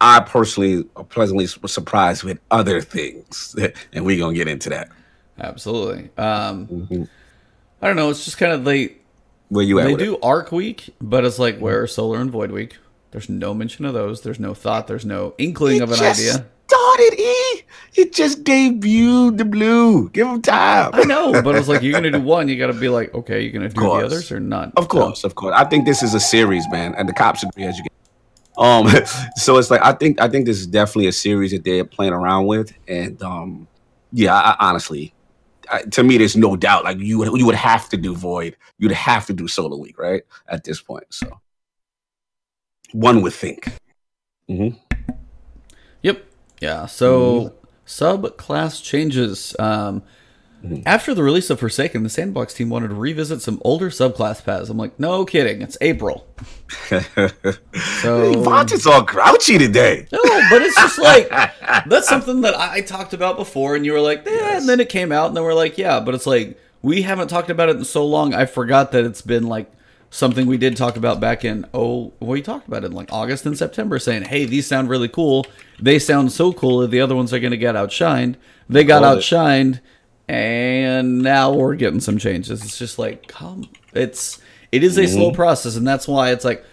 I 0.00 0.18
personally 0.20 0.84
are 0.96 1.04
pleasantly 1.04 1.46
surprised 1.46 2.24
with 2.24 2.40
other 2.50 2.80
things, 2.80 3.54
and 3.92 4.04
we're 4.04 4.18
gonna 4.18 4.34
get 4.34 4.48
into 4.48 4.70
that. 4.70 4.88
Absolutely. 5.38 6.10
Um, 6.18 6.66
Mm-hmm. 6.66 7.04
I 7.80 7.86
don't 7.86 7.94
know. 7.94 8.10
It's 8.10 8.24
just 8.24 8.38
kind 8.38 8.50
of 8.52 8.64
they 8.64 8.96
Where 9.50 9.64
you 9.64 9.78
at? 9.78 9.84
they 9.86 9.92
with 9.92 10.02
it? 10.02 10.04
do 10.06 10.18
Arc 10.20 10.50
Week, 10.50 10.90
but 11.00 11.24
it's 11.24 11.38
like 11.38 11.60
where 11.60 11.86
Solar 11.86 12.18
and 12.20 12.28
Void 12.28 12.50
Week. 12.50 12.76
There's 13.10 13.28
no 13.28 13.54
mention 13.54 13.84
of 13.84 13.94
those. 13.94 14.20
There's 14.20 14.40
no 14.40 14.54
thought. 14.54 14.86
There's 14.86 15.06
no 15.06 15.34
inkling 15.38 15.80
of 15.80 15.90
an 15.90 15.98
just 15.98 16.20
idea. 16.20 16.46
Started 16.68 17.18
E. 17.18 17.62
It 17.94 18.12
just 18.12 18.44
debuted 18.44 19.38
the 19.38 19.44
blue. 19.44 20.10
Give 20.10 20.26
him 20.26 20.42
time. 20.42 20.90
I 20.92 21.04
know, 21.04 21.40
but 21.42 21.54
it's 21.54 21.68
like 21.68 21.82
you're 21.82 21.94
gonna 21.94 22.10
do 22.10 22.20
one. 22.20 22.48
You 22.48 22.58
got 22.58 22.66
to 22.66 22.74
be 22.74 22.90
like, 22.90 23.14
okay, 23.14 23.40
you're 23.40 23.52
gonna 23.52 23.70
do 23.70 23.80
the 23.80 23.90
others 23.90 24.30
or 24.30 24.38
not? 24.38 24.72
Of 24.76 24.88
course, 24.88 25.24
of 25.24 25.34
course. 25.34 25.54
I 25.56 25.64
think 25.64 25.86
this 25.86 26.02
is 26.02 26.12
a 26.12 26.20
series, 26.20 26.68
man, 26.70 26.94
and 26.96 27.08
the 27.08 27.14
cops 27.14 27.42
agree 27.42 27.64
as 27.64 27.78
you 27.78 27.84
get. 27.84 27.92
Um, 28.58 28.88
so 29.36 29.56
it's 29.56 29.70
like 29.70 29.80
I 29.82 29.92
think 29.92 30.20
I 30.20 30.28
think 30.28 30.44
this 30.44 30.58
is 30.58 30.66
definitely 30.66 31.06
a 31.06 31.12
series 31.12 31.52
that 31.52 31.64
they're 31.64 31.84
playing 31.84 32.12
around 32.12 32.46
with, 32.46 32.72
and 32.86 33.20
um, 33.22 33.66
yeah, 34.12 34.34
I, 34.34 34.50
I 34.50 34.68
honestly, 34.68 35.14
I, 35.70 35.82
to 35.82 36.02
me, 36.02 36.18
there's 36.18 36.36
no 36.36 36.56
doubt. 36.56 36.84
Like 36.84 36.98
you 36.98 37.18
would 37.18 37.38
you 37.38 37.46
would 37.46 37.54
have 37.54 37.88
to 37.88 37.96
do 37.96 38.14
Void, 38.14 38.56
you'd 38.78 38.92
have 38.92 39.26
to 39.26 39.32
do 39.32 39.48
Solar 39.48 39.76
Week, 39.76 39.98
right? 39.98 40.22
At 40.48 40.64
this 40.64 40.82
point, 40.82 41.06
so 41.10 41.40
one 42.92 43.22
would 43.22 43.32
think. 43.34 43.72
hmm 44.48 44.68
Yep. 46.02 46.24
Yeah. 46.60 46.86
So 46.86 47.10
Mm-hmm. 47.40 47.54
subclass 47.86 48.82
changes. 48.82 49.54
Um, 49.58 50.02
Mm-hmm. 50.64 50.82
After 50.86 51.14
the 51.14 51.22
release 51.22 51.50
of 51.50 51.60
Forsaken, 51.60 52.02
the 52.02 52.08
Sandbox 52.08 52.52
team 52.52 52.68
wanted 52.68 52.88
to 52.88 52.94
revisit 52.96 53.40
some 53.42 53.62
older 53.64 53.90
subclass 53.90 54.44
paths. 54.44 54.68
I'm 54.68 54.76
like, 54.76 54.98
no 54.98 55.24
kidding. 55.24 55.62
It's 55.62 55.78
April. 55.80 56.26
So 58.02 58.64
is 58.72 58.84
all 58.86 59.02
grouchy 59.02 59.56
today. 59.56 60.08
no, 60.10 60.18
but 60.50 60.62
it's 60.62 60.74
just 60.74 60.98
like 60.98 61.28
that's 61.86 62.08
something 62.08 62.40
that 62.40 62.56
I 62.56 62.78
I 62.78 62.80
talked 62.80 63.12
about 63.14 63.36
before, 63.36 63.76
and 63.76 63.86
you 63.86 63.92
were 63.92 64.00
like, 64.00 64.26
eh, 64.26 64.30
Yes. 64.30 64.60
and 64.62 64.68
then 64.68 64.80
it 64.80 64.88
came 64.88 65.12
out, 65.12 65.28
and 65.28 65.36
then 65.36 65.44
we're 65.44 65.54
like, 65.54 65.78
yeah, 65.78 66.00
but 66.00 66.14
it's 66.16 66.26
like 66.26 66.58
we 66.82 67.02
haven't 67.02 67.28
talked 67.28 67.50
about 67.50 67.68
it 67.68 67.76
in 67.76 67.84
so 67.84 68.04
long. 68.04 68.34
I 68.34 68.46
forgot 68.46 68.90
that 68.92 69.04
it's 69.04 69.22
been 69.22 69.46
like 69.46 69.70
something 70.10 70.46
we 70.46 70.56
did 70.56 70.76
talk 70.76 70.96
about 70.96 71.20
back 71.20 71.44
in 71.44 71.66
oh, 71.74 72.12
we 72.20 72.40
talked 72.42 72.66
about 72.68 72.82
it 72.84 72.86
in 72.86 72.92
like 72.92 73.12
August 73.12 73.44
and 73.46 73.56
September, 73.56 73.98
saying, 73.98 74.22
hey, 74.24 74.44
these 74.44 74.66
sound 74.66 74.88
really 74.88 75.08
cool. 75.08 75.46
They 75.80 75.98
sound 75.98 76.32
so 76.32 76.52
cool 76.52 76.78
that 76.80 76.90
the 76.90 77.00
other 77.00 77.14
ones 77.14 77.32
are 77.32 77.38
going 77.40 77.50
to 77.52 77.56
get 77.58 77.74
outshined. 77.74 78.36
They 78.68 78.84
got 78.84 79.02
Called 79.02 79.18
it. 79.18 79.20
outshined, 79.20 79.80
and 80.28 81.20
now 81.22 81.52
we're 81.52 81.74
getting 81.74 82.00
some 82.00 82.18
changes. 82.18 82.62
It's 82.62 82.78
just 82.78 82.98
like, 82.98 83.26
come, 83.28 83.68
it's 83.94 84.40
it 84.72 84.84
is 84.84 84.98
a 84.98 85.02
Mm-hmm. 85.02 85.12
slow 85.14 85.32
process, 85.32 85.76
and 85.76 85.86
that's 85.86 86.06
why 86.08 86.30
it's 86.32 86.44
like 86.44 86.64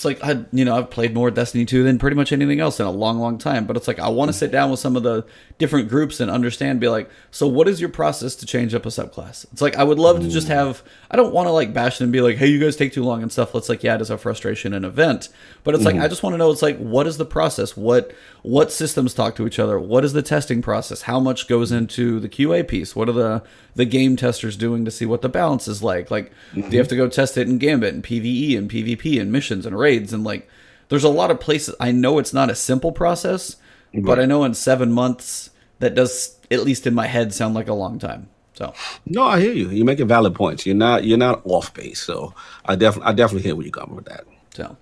it's 0.00 0.04
like 0.06 0.24
I, 0.24 0.46
you 0.50 0.64
know, 0.64 0.78
I've 0.78 0.88
played 0.88 1.12
more 1.12 1.30
Destiny 1.30 1.66
2 1.66 1.84
than 1.84 1.98
pretty 1.98 2.16
much 2.16 2.32
anything 2.32 2.58
else 2.58 2.80
in 2.80 2.86
a 2.86 2.90
long, 2.90 3.18
long 3.18 3.36
time. 3.36 3.66
But 3.66 3.76
it's 3.76 3.86
like 3.86 3.98
I 3.98 4.08
want 4.08 4.30
to 4.30 4.32
sit 4.32 4.50
down 4.50 4.70
with 4.70 4.80
some 4.80 4.96
of 4.96 5.02
the 5.02 5.26
different 5.58 5.90
groups 5.90 6.20
and 6.20 6.30
understand, 6.30 6.80
be 6.80 6.88
like, 6.88 7.10
so 7.30 7.46
what 7.46 7.68
is 7.68 7.80
your 7.80 7.90
process 7.90 8.34
to 8.36 8.46
change 8.46 8.74
up 8.74 8.86
a 8.86 8.88
subclass? 8.88 9.44
It's 9.52 9.60
like 9.60 9.76
I 9.76 9.84
would 9.84 9.98
love 9.98 10.20
to 10.20 10.28
just 10.30 10.48
have. 10.48 10.82
I 11.10 11.16
don't 11.16 11.34
want 11.34 11.48
to 11.48 11.52
like 11.52 11.74
bash 11.74 11.98
them 11.98 12.06
and 12.06 12.12
be 12.12 12.22
like, 12.22 12.36
hey, 12.36 12.46
you 12.46 12.58
guys 12.58 12.76
take 12.76 12.94
too 12.94 13.04
long 13.04 13.20
and 13.20 13.30
stuff. 13.30 13.54
It's 13.54 13.68
like, 13.68 13.82
yeah, 13.82 13.96
it 13.96 14.00
is 14.00 14.08
a 14.08 14.16
frustration 14.16 14.72
and 14.72 14.86
event. 14.86 15.28
But 15.64 15.74
it's 15.74 15.84
like 15.84 15.96
I 15.96 15.98
mm-hmm. 15.98 16.08
just 16.08 16.22
want 16.22 16.32
to 16.32 16.38
know. 16.38 16.50
It's 16.50 16.62
like, 16.62 16.78
what 16.78 17.06
is 17.06 17.18
the 17.18 17.26
process? 17.26 17.76
What 17.76 18.14
what 18.42 18.72
systems 18.72 19.12
talk 19.12 19.36
to 19.36 19.46
each 19.46 19.58
other? 19.58 19.78
What 19.78 20.02
is 20.02 20.14
the 20.14 20.22
testing 20.22 20.62
process? 20.62 21.02
How 21.02 21.20
much 21.20 21.46
goes 21.46 21.72
into 21.72 22.20
the 22.20 22.28
QA 22.28 22.66
piece? 22.66 22.96
What 22.96 23.10
are 23.10 23.12
the 23.12 23.42
the 23.74 23.84
game 23.84 24.16
testers 24.16 24.56
doing 24.56 24.86
to 24.86 24.90
see 24.90 25.04
what 25.04 25.20
the 25.20 25.28
balance 25.28 25.68
is 25.68 25.82
like? 25.82 26.10
Like, 26.10 26.32
do 26.54 26.60
you 26.60 26.62
have 26.62 26.72
mm-hmm. 26.72 26.88
to 26.88 26.96
go 26.96 27.08
test 27.08 27.36
it 27.36 27.48
in 27.48 27.58
Gambit 27.58 27.92
and 27.92 28.02
PVE 28.02 28.56
and 28.56 28.70
PvP 28.70 29.20
and 29.20 29.30
missions 29.30 29.66
and 29.66 29.78
raids 29.78 29.89
and 29.98 30.24
like? 30.24 30.48
There's 30.88 31.04
a 31.04 31.08
lot 31.08 31.30
of 31.30 31.38
places. 31.38 31.74
I 31.78 31.92
know 31.92 32.18
it's 32.18 32.32
not 32.34 32.50
a 32.50 32.54
simple 32.54 32.90
process, 32.90 33.56
but 33.94 34.18
I 34.18 34.24
know 34.24 34.42
in 34.44 34.54
seven 34.54 34.90
months 34.92 35.50
that 35.78 35.94
does 35.94 36.36
at 36.50 36.64
least 36.64 36.84
in 36.86 36.94
my 36.94 37.06
head 37.06 37.32
sound 37.32 37.54
like 37.54 37.68
a 37.68 37.74
long 37.74 37.98
time. 38.00 38.28
So 38.54 38.74
No, 39.06 39.22
I 39.24 39.40
hear 39.40 39.52
you. 39.52 39.70
You're 39.70 39.86
making 39.86 40.08
valid 40.08 40.34
points. 40.34 40.66
You're 40.66 40.74
not 40.74 41.04
you're 41.04 41.16
not 41.16 41.42
off 41.44 41.72
base. 41.74 42.00
So 42.02 42.34
I 42.64 42.74
definitely 42.74 43.08
I 43.10 43.12
definitely 43.14 43.42
hear 43.42 43.54
where 43.54 43.64
you're 43.64 43.70
coming 43.72 43.94
with 43.94 44.06
that. 44.06 44.24
so, 44.52 44.76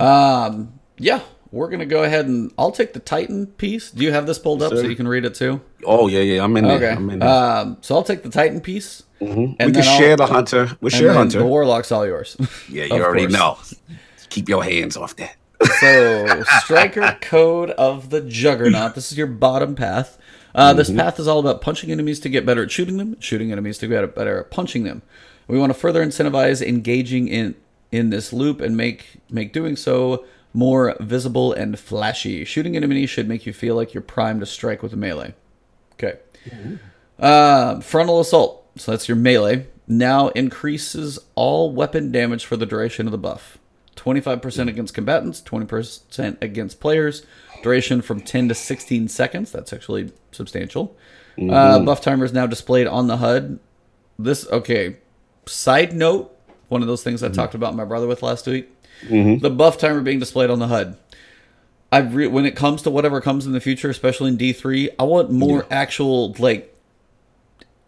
um, 0.00 0.72
yeah, 0.98 1.20
we're 1.50 1.68
gonna 1.68 1.86
go 1.86 2.02
ahead 2.02 2.26
and 2.26 2.52
I'll 2.58 2.72
take 2.72 2.92
the 2.92 3.00
Titan 3.00 3.46
piece. 3.46 3.90
Do 3.92 4.04
you 4.04 4.12
have 4.12 4.26
this 4.26 4.38
pulled 4.38 4.62
up 4.62 4.72
so 4.72 4.80
you 4.82 4.96
can 4.96 5.06
read 5.08 5.24
it 5.24 5.34
too? 5.34 5.60
Oh 5.84 6.08
yeah, 6.08 6.20
yeah. 6.20 6.42
I'm 6.44 6.56
in 6.56 6.64
there. 6.66 6.76
Okay. 6.76 6.90
I'm 6.90 7.10
in 7.10 7.18
there. 7.20 7.28
Um, 7.28 7.78
so 7.80 7.94
I'll 7.94 8.02
take 8.02 8.22
the 8.22 8.28
Titan 8.30 8.60
piece. 8.60 9.02
Mhm. 9.20 9.50
we 9.50 9.56
can 9.56 9.72
then 9.72 9.76
I'll- 9.86 9.98
share 9.98 10.16
the 10.16 10.26
hunter. 10.26 10.76
We'll 10.80 10.90
share 10.90 11.08
then 11.08 11.16
hunter. 11.16 11.38
The 11.38 11.46
Warlock's 11.46 11.92
all 11.92 12.04
yours. 12.06 12.36
yeah, 12.68 12.84
you 12.92 13.02
already 13.02 13.26
course. 13.28 13.32
know. 13.32 13.96
Keep 14.32 14.48
your 14.48 14.64
hands 14.64 14.96
off 14.96 15.14
that. 15.16 15.36
So, 15.80 16.42
Striker 16.60 17.18
Code 17.20 17.68
of 17.72 18.08
the 18.08 18.22
Juggernaut. 18.22 18.94
This 18.94 19.12
is 19.12 19.18
your 19.18 19.26
bottom 19.26 19.74
path. 19.74 20.16
Uh, 20.54 20.72
This 20.72 20.90
path 20.90 21.20
is 21.20 21.28
all 21.28 21.38
about 21.38 21.60
punching 21.60 21.90
enemies 21.92 22.18
to 22.20 22.30
get 22.30 22.46
better 22.46 22.62
at 22.62 22.70
shooting 22.70 22.96
them, 22.96 23.20
shooting 23.20 23.52
enemies 23.52 23.76
to 23.78 23.86
get 23.86 24.14
better 24.14 24.40
at 24.40 24.50
punching 24.50 24.84
them. 24.84 25.02
We 25.48 25.58
want 25.58 25.70
to 25.70 25.78
further 25.78 26.02
incentivize 26.04 26.66
engaging 26.66 27.28
in 27.28 27.56
in 27.90 28.08
this 28.08 28.32
loop 28.32 28.62
and 28.62 28.74
make 28.74 29.20
make 29.30 29.52
doing 29.52 29.76
so 29.76 30.24
more 30.54 30.96
visible 30.98 31.52
and 31.52 31.78
flashy. 31.78 32.44
Shooting 32.46 32.74
enemies 32.74 33.10
should 33.10 33.28
make 33.28 33.44
you 33.44 33.52
feel 33.52 33.74
like 33.76 33.92
you're 33.92 34.02
primed 34.02 34.40
to 34.40 34.46
strike 34.46 34.82
with 34.82 34.94
a 34.94 34.96
melee. 34.96 35.34
Okay. 35.94 36.18
Uh, 37.18 37.80
frontal 37.80 38.18
assault. 38.18 38.66
So 38.76 38.92
that's 38.92 39.08
your 39.08 39.16
melee. 39.16 39.66
Now 39.86 40.28
increases 40.28 41.18
all 41.34 41.70
weapon 41.72 42.10
damage 42.10 42.46
for 42.46 42.56
the 42.56 42.64
duration 42.64 43.06
of 43.06 43.12
the 43.12 43.18
buff. 43.18 43.58
25% 44.02 44.68
against 44.68 44.94
combatants, 44.94 45.40
20% 45.42 46.42
against 46.42 46.80
players. 46.80 47.24
Duration 47.62 48.02
from 48.02 48.20
10 48.20 48.48
to 48.48 48.54
16 48.54 49.06
seconds. 49.08 49.52
That's 49.52 49.72
actually 49.72 50.12
substantial. 50.32 50.96
Uh, 51.38 51.40
mm-hmm. 51.40 51.84
buff 51.84 52.00
timer 52.00 52.24
is 52.24 52.32
now 52.32 52.46
displayed 52.46 52.88
on 52.88 53.06
the 53.06 53.18
HUD. 53.18 53.60
This, 54.18 54.46
okay. 54.48 54.96
Side 55.46 55.94
note, 55.94 56.36
one 56.68 56.82
of 56.82 56.88
those 56.88 57.04
things 57.04 57.22
I 57.22 57.26
mm-hmm. 57.26 57.34
talked 57.34 57.54
about 57.54 57.76
my 57.76 57.84
brother 57.84 58.08
with 58.08 58.22
last 58.22 58.46
week. 58.46 58.68
Mm-hmm. 59.04 59.38
The 59.38 59.50
buff 59.50 59.78
timer 59.78 60.00
being 60.00 60.18
displayed 60.18 60.50
on 60.50 60.58
the 60.58 60.66
HUD. 60.66 60.98
I 61.92 61.98
re- 61.98 62.26
when 62.26 62.46
it 62.46 62.56
comes 62.56 62.82
to 62.82 62.90
whatever 62.90 63.20
comes 63.20 63.46
in 63.46 63.52
the 63.52 63.60
future, 63.60 63.90
especially 63.90 64.28
in 64.28 64.36
D 64.36 64.52
three, 64.52 64.90
I 64.98 65.04
want 65.04 65.30
more 65.30 65.66
actual 65.70 66.32
like 66.38 66.71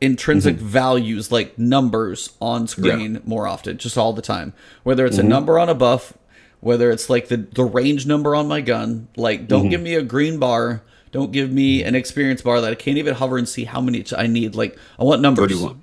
intrinsic 0.04 0.56
mm-hmm. 0.56 0.66
values, 0.66 1.32
like 1.32 1.58
numbers 1.58 2.34
on 2.40 2.66
screen 2.68 3.20
more 3.24 3.46
often, 3.46 3.78
just 3.78 3.98
all 3.98 4.12
the 4.12 4.22
time. 4.22 4.52
Whether 4.82 5.06
it's 5.06 5.18
a 5.18 5.20
mm-hmm. 5.20 5.30
number 5.30 5.58
on 5.58 5.68
a 5.68 5.74
buff, 5.74 6.12
whether 6.60 6.90
it's 6.90 7.10
like 7.10 7.28
the 7.28 7.38
the 7.38 7.64
range 7.64 8.06
number 8.06 8.34
on 8.34 8.48
my 8.48 8.60
gun, 8.60 9.08
like 9.16 9.48
don't 9.48 9.68
give 9.68 9.78
mm-hmm. 9.78 9.84
me 9.84 9.94
a 9.94 10.02
green 10.02 10.38
bar, 10.38 10.82
don't 11.12 11.32
give 11.32 11.50
me 11.50 11.82
an 11.82 11.94
experience 11.94 12.42
bar 12.42 12.60
that 12.60 12.70
I 12.72 12.74
can't 12.74 12.98
even 12.98 13.14
hover 13.14 13.38
and 13.38 13.48
see 13.48 13.64
how 13.64 13.80
many 13.80 14.04
I 14.16 14.26
need. 14.26 14.54
Like 14.54 14.78
I 14.98 15.04
want 15.04 15.22
numbers. 15.22 15.50
31. 15.50 15.82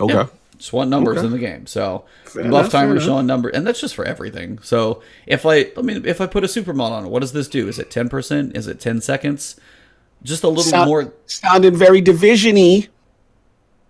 Okay. 0.00 0.14
Yeah. 0.14 0.26
Just 0.58 0.72
want 0.72 0.90
numbers 0.90 1.18
Okay. 1.18 1.26
in 1.26 1.32
the 1.32 1.38
game. 1.38 1.66
So 1.66 2.04
Fair 2.24 2.42
buff 2.42 2.46
enough, 2.46 2.72
fair 2.72 2.80
timer 2.80 2.92
enough. 2.92 3.04
showing 3.04 3.26
number, 3.26 3.48
and 3.48 3.66
that's 3.66 3.80
just 3.80 3.94
for 3.94 4.04
everything. 4.04 4.58
So 4.60 5.02
if 5.24 5.46
I, 5.46 5.70
I 5.76 5.82
mean, 5.82 6.04
if 6.04 6.20
I 6.20 6.26
put 6.26 6.42
a 6.42 6.48
supermod 6.48 6.90
on 6.90 7.06
it, 7.06 7.08
what 7.10 7.20
does 7.20 7.32
this 7.32 7.48
do? 7.48 7.68
Is 7.68 7.78
it 7.78 7.90
ten 7.90 8.08
percent? 8.08 8.56
Is 8.56 8.66
it 8.66 8.80
ten 8.80 9.00
seconds? 9.00 9.58
Just 10.22 10.42
a 10.42 10.48
little 10.48 10.64
Sound- 10.64 10.88
more. 10.88 11.12
Sounded 11.26 11.76
very 11.76 12.00
division-y. 12.00 12.88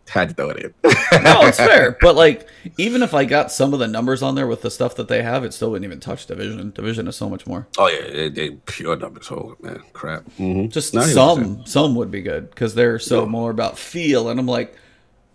Had 0.09 0.31
to 0.31 0.35
throw 0.35 0.51
it 0.51 0.57
in. 0.59 0.75
No, 1.23 1.43
it's 1.47 1.57
fair. 1.71 1.97
But 2.01 2.17
like, 2.17 2.49
even 2.79 3.03
if 3.03 3.13
I 3.15 3.25
got 3.25 3.53
some 3.53 3.73
of 3.75 3.79
the 3.79 3.87
numbers 3.89 4.23
on 4.23 4.35
there 4.35 4.47
with 4.47 4.63
the 4.63 4.71
stuff 4.71 4.97
that 4.97 5.09
they 5.09 5.23
have, 5.23 5.45
it 5.45 5.53
still 5.53 5.71
wouldn't 5.71 5.85
even 5.85 6.01
touch 6.01 6.27
division. 6.27 6.71
Division 6.71 7.09
is 7.09 7.17
so 7.17 7.29
much 7.29 7.47
more. 7.47 7.67
oh 7.79 7.89
yeah, 7.89 8.11
they, 8.11 8.29
they 8.29 8.51
pure 8.51 8.97
numbers. 8.97 9.31
Oh 9.31 9.57
man, 9.61 9.83
crap. 9.93 10.25
Mm-hmm. 10.39 10.69
Just 10.69 10.95
No, 10.95 11.01
I 11.01 11.07
hear 11.07 11.17
what 11.17 11.37
you're 11.37 11.45
some, 11.45 11.67
some 11.67 11.95
would 11.97 12.11
be 12.11 12.23
good 12.23 12.51
because 12.51 12.75
they're 12.75 12.99
so 12.99 13.27
more 13.27 13.51
about 13.51 13.79
feel. 13.79 14.29
And 14.29 14.41
I'm 14.41 14.47
like, 14.47 14.75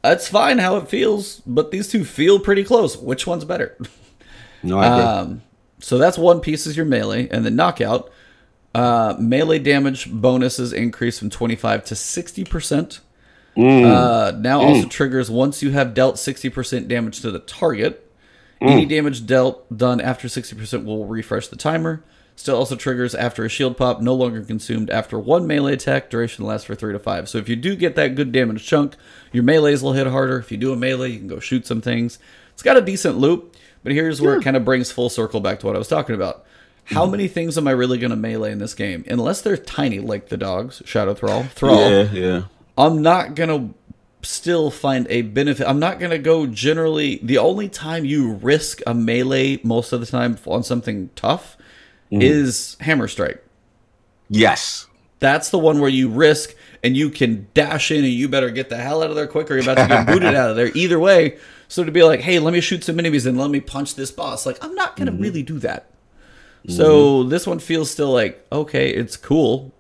that's 0.02 0.28
fine 0.28 0.58
how 0.58 0.78
it 0.78 0.90
feels, 0.90 1.40
but 1.46 1.72
these 1.72 1.88
two 1.88 2.04
feel 2.04 2.40
pretty 2.40 2.64
close. 2.64 2.98
Which 2.98 3.26
one's 3.28 3.46
better? 3.46 3.78
No, 4.66 4.80
I 4.80 4.88
agree. 4.88 5.04
Um, 5.04 5.42
so 5.80 5.98
that's 5.98 6.18
one 6.18 6.40
piece 6.40 6.66
is 6.66 6.78
your 6.78 6.86
melee, 6.86 7.28
and 7.28 7.46
then 7.46 7.58
knockout. 7.58 8.10
Uh, 8.74 9.14
melee 9.20 9.60
damage 9.60 10.10
bonuses 10.10 10.72
increase 10.72 11.20
from 11.20 11.30
25 11.30 11.84
to 11.84 11.96
60 11.96 12.46
percent. 12.46 13.02
Mm. 13.56 13.86
Uh, 13.86 14.32
now 14.38 14.62
mm. 14.62 14.64
also 14.64 14.88
triggers 14.88 15.30
once 15.30 15.62
you 15.62 15.72
have 15.72 15.94
dealt 15.94 16.18
60 16.18 16.50
percent 16.50 16.88
damage 16.88 17.22
to 17.22 17.32
the 17.32 17.40
target. 17.40 18.12
Mm. 18.62 18.70
Any 18.70 18.86
damage 18.86 19.26
dealt 19.26 19.76
done 19.76 20.02
after 20.02 20.28
60 20.28 20.56
percent 20.56 20.86
will 20.86 21.06
refresh 21.06 21.48
the 21.48 21.56
timer. 21.56 22.04
Still 22.36 22.58
also 22.58 22.76
triggers 22.76 23.14
after 23.14 23.46
a 23.46 23.50
shield 23.50 23.78
pop, 23.78 24.02
no 24.02 24.16
longer 24.16 24.42
consumed 24.42 24.90
after 24.90 25.20
one 25.20 25.46
melee 25.46 25.74
attack. 25.74 26.10
Duration 26.10 26.46
lasts 26.46 26.66
for 26.66 26.74
three 26.74 26.94
to 26.94 27.00
five. 27.00 27.30
So 27.30 27.38
if 27.38 27.48
you 27.48 27.56
do 27.56 27.76
get 27.76 27.96
that 27.96 28.16
good 28.16 28.32
damage 28.32 28.66
chunk, 28.66 28.96
your 29.32 29.44
melees 29.44 29.84
will 29.84 29.94
hit 29.94 30.08
harder. 30.08 30.40
If 30.40 30.52
you 30.52 30.58
do 30.58 30.74
a 30.74 30.76
melee, 30.76 31.12
you 31.12 31.20
can 31.20 31.28
go 31.28 31.40
shoot 31.40 31.68
some 31.68 31.82
things. 31.82 32.18
It's 32.54 32.64
got 32.64 32.78
a 32.78 32.82
decent 32.82 33.18
loop, 33.18 33.56
but 33.84 33.94
here's 33.94 34.20
where 34.20 34.36
it 34.36 34.44
kind 34.44 34.58
of 34.58 34.66
brings 34.66 34.92
full 34.92 35.10
circle 35.10 35.42
back 35.42 35.60
to 35.60 35.68
what 35.68 35.76
I 35.76 35.80
was 35.80 35.88
talking 35.88 36.16
about. 36.16 36.46
How 36.86 37.06
many 37.06 37.28
things 37.28 37.58
am 37.58 37.68
I 37.68 37.72
really 37.72 37.98
going 37.98 38.12
to 38.12 38.18
melee 38.18 38.52
in 38.52 38.58
this 38.58 38.74
game? 38.74 39.06
Unless 39.08 39.42
they're 39.42 39.56
tiny, 39.56 40.00
like 40.00 40.28
the 40.28 40.38
dogs, 40.38 40.82
Shadow 40.86 41.14
Thrall, 41.14 41.44
Thrall. 41.44 41.90
yeah, 41.90 42.12
yeah. 42.12 42.44
I'm 42.78 43.02
not 43.02 43.36
gonna 43.36 43.74
still 44.22 44.72
find 44.72 45.06
a 45.10 45.22
benefit. 45.22 45.68
I'm 45.68 45.80
not 45.80 46.00
gonna 46.00 46.18
go 46.18 46.48
generally. 46.48 47.20
The 47.22 47.38
only 47.38 47.70
time 47.70 48.06
you 48.06 48.34
risk 48.34 48.82
a 48.88 48.94
melee 48.94 49.60
most 49.64 49.92
of 49.94 50.00
the 50.00 50.06
time 50.06 50.38
on 50.48 50.64
something 50.64 51.10
tough 51.16 51.58
mm-hmm. 52.12 52.22
is 52.22 52.78
hammer 52.80 53.08
strike. 53.08 53.44
Yes. 54.30 54.88
That's 55.20 55.50
the 55.50 55.60
one 55.60 55.80
where 55.80 55.90
you 55.90 56.10
risk 56.10 56.56
and 56.84 56.98
you 56.98 57.10
can 57.10 57.48
dash 57.54 57.92
in 57.92 58.04
and 58.04 58.14
you 58.14 58.28
better 58.28 58.50
get 58.50 58.70
the 58.70 58.78
hell 58.78 59.04
out 59.04 59.10
of 59.10 59.16
there 59.16 59.28
quick 59.28 59.50
or 59.50 59.56
you're 59.56 59.64
about 59.64 59.82
to 59.82 59.88
get 59.88 60.08
booted 60.08 60.36
out 60.36 60.50
of 60.50 60.56
there. 60.56 60.72
Either 60.76 61.00
way, 61.00 61.38
so 61.68 61.84
to 61.84 61.92
be 61.92 62.04
like, 62.04 62.20
hey, 62.20 62.40
let 62.40 62.54
me 62.54 62.60
shoot 62.60 62.84
some 62.84 63.00
enemies 63.00 63.26
and 63.26 63.38
let 63.38 63.50
me 63.50 63.62
punch 63.62 63.96
this 63.96 64.12
boss. 64.12 64.46
Like, 64.46 64.64
I'm 64.64 64.76
not 64.76 64.96
gonna 64.96 65.12
mm-hmm. 65.12 65.22
really 65.22 65.44
do 65.44 65.60
that. 65.60 65.90
Mm-hmm. 66.66 66.78
So 66.78 67.24
this 67.24 67.46
one 67.46 67.60
feels 67.60 67.92
still 67.92 68.12
like 68.12 68.46
okay, 68.52 68.90
it's 68.90 69.18
cool, 69.18 69.73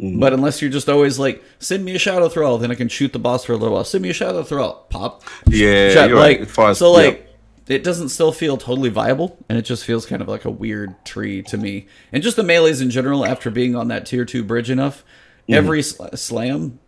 but 0.00 0.32
unless 0.32 0.62
you're 0.62 0.70
just 0.70 0.88
always 0.88 1.18
like, 1.18 1.42
send 1.58 1.84
me 1.84 1.94
a 1.94 1.98
shadow 1.98 2.28
thrall, 2.28 2.58
then 2.58 2.70
I 2.70 2.74
can 2.74 2.88
shoot 2.88 3.12
the 3.12 3.18
boss 3.18 3.44
for 3.44 3.52
a 3.52 3.56
little 3.56 3.74
while. 3.74 3.84
Send 3.84 4.02
me 4.02 4.10
a 4.10 4.14
shadow 4.14 4.42
thrall, 4.44 4.86
pop. 4.90 5.22
Yeah, 5.48 5.90
Shot, 5.90 6.08
you're 6.08 6.18
like 6.18 6.56
right. 6.56 6.76
So, 6.76 6.92
like 6.92 7.26
yeah. 7.66 7.76
it 7.76 7.84
doesn't 7.84 8.10
still 8.10 8.30
feel 8.32 8.56
totally 8.56 8.90
viable, 8.90 9.36
and 9.48 9.58
it 9.58 9.62
just 9.62 9.84
feels 9.84 10.06
kind 10.06 10.22
of 10.22 10.28
like 10.28 10.44
a 10.44 10.50
weird 10.50 10.94
tree 11.04 11.42
to 11.44 11.56
me. 11.58 11.86
And 12.12 12.22
just 12.22 12.36
the 12.36 12.44
melees 12.44 12.80
in 12.80 12.90
general, 12.90 13.24
after 13.26 13.50
being 13.50 13.74
on 13.74 13.88
that 13.88 14.06
tier 14.06 14.24
two 14.24 14.44
bridge 14.44 14.70
enough, 14.70 15.04
Mm-hmm. 15.48 15.54
every 15.54 15.82
sl- 15.82 16.14
slam, 16.14 16.78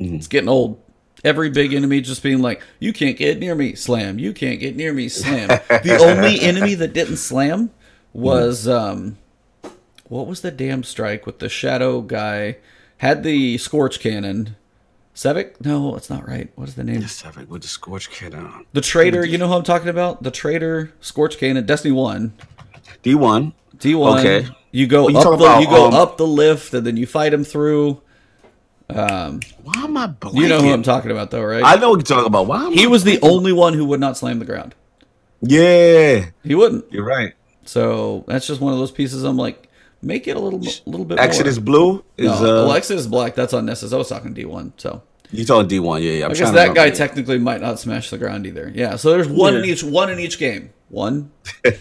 it's 0.00 0.26
getting 0.26 0.48
old. 0.48 0.82
Every 1.24 1.50
big 1.50 1.72
enemy 1.72 2.00
just 2.00 2.20
being 2.22 2.42
like, 2.42 2.62
"You 2.80 2.92
can't 2.92 3.16
get 3.16 3.38
near 3.38 3.54
me, 3.54 3.76
slam. 3.76 4.18
You 4.18 4.32
can't 4.32 4.58
get 4.58 4.74
near 4.74 4.92
me, 4.92 5.08
slam." 5.08 5.48
the 5.68 5.98
only 6.00 6.40
enemy 6.40 6.74
that 6.74 6.92
didn't 6.92 7.16
slam 7.18 7.70
was 8.12 8.66
um, 8.66 9.18
what 10.08 10.26
was 10.26 10.40
the 10.40 10.50
damn 10.50 10.82
strike 10.82 11.26
with 11.26 11.38
the 11.38 11.48
shadow 11.48 12.00
guy? 12.00 12.56
Had 12.98 13.22
the 13.22 13.58
scorch 13.58 14.00
cannon. 14.00 14.56
Sevik? 15.14 15.64
No, 15.64 15.96
it's 15.96 16.08
not 16.10 16.26
right. 16.28 16.50
What 16.54 16.68
is 16.68 16.74
the 16.76 16.84
name? 16.84 17.02
Seven 17.08 17.48
with 17.48 17.62
the 17.62 17.68
scorch 17.68 18.10
cannon. 18.10 18.66
The 18.72 18.80
traitor, 18.80 19.24
you 19.24 19.36
know 19.38 19.48
who 19.48 19.54
I'm 19.54 19.64
talking 19.64 19.88
about? 19.88 20.22
The 20.22 20.30
traitor, 20.30 20.92
Scorch 21.00 21.38
Cannon, 21.38 21.66
Destiny 21.66 21.92
One, 21.92 22.34
D 23.02 23.14
one. 23.16 23.52
D 23.78 23.94
one. 23.94 24.20
Okay. 24.20 24.48
You 24.70 24.86
go 24.86 25.08
you 25.08 25.18
up 25.18 25.24
the 25.24 25.30
about, 25.44 25.60
you 25.60 25.66
go 25.66 25.88
um, 25.88 25.94
up 25.94 26.18
the 26.18 26.26
lift, 26.26 26.72
and 26.74 26.86
then 26.86 26.96
you 26.96 27.06
fight 27.06 27.32
him 27.32 27.42
through. 27.42 28.00
Why 28.86 29.40
am 29.76 29.96
I 29.96 30.06
blanking? 30.08 30.34
You 30.34 30.48
know 30.48 30.60
who 30.60 30.72
I'm 30.72 30.82
talking 30.82 31.10
about, 31.10 31.30
though, 31.30 31.42
right? 31.42 31.62
I 31.64 31.76
know 31.76 31.90
what 31.90 31.96
you're 31.96 32.16
talking 32.16 32.26
about. 32.26 32.46
Why 32.46 32.66
am 32.66 32.72
he 32.72 32.84
I 32.84 32.86
was 32.86 33.04
the 33.04 33.18
only 33.22 33.52
one 33.52 33.74
who 33.74 33.84
would 33.86 34.00
not 34.00 34.16
slam 34.16 34.38
the 34.38 34.44
ground. 34.44 34.74
Yeah, 35.40 36.30
He 36.42 36.54
wouldn't. 36.54 36.92
you're 36.92 37.04
right. 37.04 37.34
So 37.64 38.24
that's 38.26 38.46
just 38.46 38.60
one 38.60 38.72
of 38.72 38.78
those 38.78 38.90
pieces. 38.90 39.24
I'm 39.24 39.36
like, 39.36 39.67
make 40.02 40.28
it 40.28 40.36
a 40.36 40.40
little, 40.40 40.60
little 40.86 41.04
bit 41.04 41.18
Exodus 41.18 41.56
more. 41.56 41.64
Blue 41.64 42.04
is 42.16 42.26
No, 42.28 42.34
uh. 42.34 42.66
well, 42.66 42.72
Exodus 42.72 43.06
Black. 43.06 43.34
That's 43.34 43.52
unnecessary. 43.52 43.96
I 43.96 43.98
was 43.98 44.08
talking 44.08 44.34
D 44.34 44.44
one. 44.44 44.72
So 44.76 45.02
you 45.30 45.44
talking 45.44 45.68
D 45.68 45.78
one? 45.80 46.02
Yeah, 46.02 46.12
yeah. 46.12 46.24
I'm 46.26 46.30
I 46.30 46.34
guess 46.34 46.50
that 46.52 46.74
guy 46.74 46.90
technically 46.90 47.38
might 47.38 47.60
not 47.60 47.78
smash 47.78 48.10
the 48.10 48.18
ground 48.18 48.46
either. 48.46 48.70
Yeah. 48.74 48.96
So 48.96 49.10
there's 49.10 49.28
one 49.28 49.56
in 49.56 49.64
each 49.64 49.82
one 49.84 50.10
in 50.10 50.18
each 50.18 50.38
game. 50.38 50.70
One. 50.88 51.30
but 51.64 51.74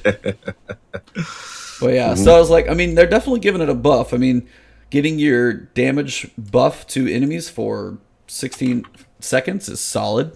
yeah, 1.93 2.13
Mm-hmm. 2.13 2.24
so 2.24 2.36
I 2.36 2.39
was 2.39 2.49
like, 2.49 2.70
I 2.70 2.74
mean, 2.74 2.95
they're 2.95 3.05
definitely 3.07 3.39
giving 3.39 3.61
it 3.61 3.70
a 3.70 3.74
buff. 3.76 4.13
I 4.13 4.18
mean, 4.18 4.47
getting 4.89 5.20
your 5.20 5.53
damage 5.53 6.30
buff 6.38 6.88
to 6.88 7.07
enemies 7.07 7.49
for 7.49 7.97
16 8.28 8.86
seconds 9.20 9.70
is 9.70 9.80
solid. 9.80 10.36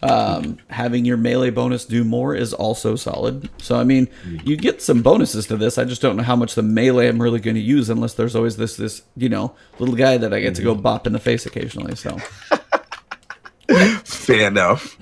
Um, 0.00 0.58
having 0.70 1.04
your 1.04 1.16
melee 1.16 1.50
bonus 1.50 1.84
do 1.84 2.04
more 2.04 2.32
is 2.34 2.54
also 2.54 2.94
solid. 2.94 3.50
So 3.58 3.76
I 3.80 3.84
mean, 3.84 4.08
you 4.44 4.56
get 4.56 4.80
some 4.80 5.02
bonuses 5.02 5.46
to 5.48 5.56
this. 5.56 5.76
I 5.76 5.84
just 5.84 6.00
don't 6.00 6.16
know 6.16 6.22
how 6.22 6.36
much 6.36 6.54
the 6.54 6.62
melee 6.62 7.08
I'm 7.08 7.20
really 7.20 7.40
going 7.40 7.56
to 7.56 7.60
use 7.60 7.90
unless 7.90 8.14
there's 8.14 8.36
always 8.36 8.56
this 8.56 8.76
this 8.76 9.02
you 9.16 9.28
know 9.28 9.54
little 9.80 9.96
guy 9.96 10.16
that 10.16 10.32
I 10.32 10.40
get 10.40 10.54
to 10.56 10.62
go 10.62 10.72
Mm-hmm. 10.74 10.82
bop 10.82 11.06
in 11.08 11.12
the 11.12 11.18
face 11.18 11.46
occasionally. 11.46 11.96
So. 11.96 12.16
Fair 14.04 14.48
enough. 14.48 14.96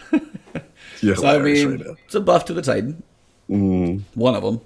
You're 1.01 1.17
So 1.17 1.27
I 1.27 1.39
mean, 1.39 1.79
right 1.79 1.97
it's 2.07 2.15
a 2.15 2.21
buff 2.21 2.47
to 2.47 2.55
the 2.55 2.63
Titan. 2.63 3.03
One 3.49 4.35
of 4.35 4.43
them. 4.43 4.61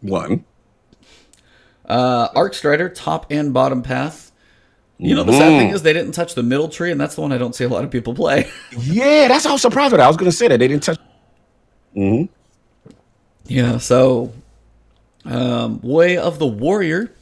one. 0.00 0.44
Uh, 1.84 2.28
Arc 2.34 2.54
Strider, 2.54 2.88
top 2.88 3.26
and 3.30 3.52
bottom 3.52 3.82
path. 3.82 4.27
You 4.98 5.14
know, 5.14 5.22
the 5.22 5.32
sad 5.32 5.60
thing 5.60 5.70
is 5.70 5.82
they 5.82 5.92
didn't 5.92 6.12
touch 6.12 6.34
the 6.34 6.42
middle 6.42 6.68
tree, 6.68 6.90
and 6.90 7.00
that's 7.00 7.14
the 7.14 7.20
one 7.20 7.30
I 7.32 7.38
don't 7.38 7.54
see 7.54 7.64
a 7.64 7.68
lot 7.68 7.84
of 7.84 7.90
people 7.90 8.14
play. 8.14 8.50
Yeah, 8.78 9.28
that's 9.28 9.44
how 9.44 9.50
I 9.50 9.52
was 9.54 9.62
surprised 9.62 9.92
with 9.92 10.00
that. 10.00 10.04
I 10.04 10.08
was 10.08 10.16
gonna 10.16 10.32
say 10.32 10.48
that 10.48 10.58
they 10.58 10.68
didn't 10.68 10.82
touch. 10.82 10.98
Hmm 11.94 12.24
Yeah, 13.46 13.78
so 13.78 14.32
um, 15.24 15.80
Way 15.82 16.16
of 16.16 16.38
the 16.38 16.46
Warrior. 16.46 17.12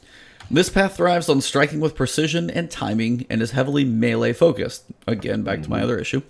This 0.50 0.70
path 0.70 0.96
thrives 0.96 1.28
on 1.28 1.40
striking 1.40 1.80
with 1.80 1.96
precision 1.96 2.50
and 2.50 2.70
timing 2.70 3.26
and 3.28 3.42
is 3.42 3.50
heavily 3.50 3.84
melee 3.84 4.32
focused. 4.32 4.84
Again, 5.06 5.42
back 5.42 5.62
to 5.62 5.70
my 5.70 5.82
other 5.82 5.98
issue. 5.98 6.22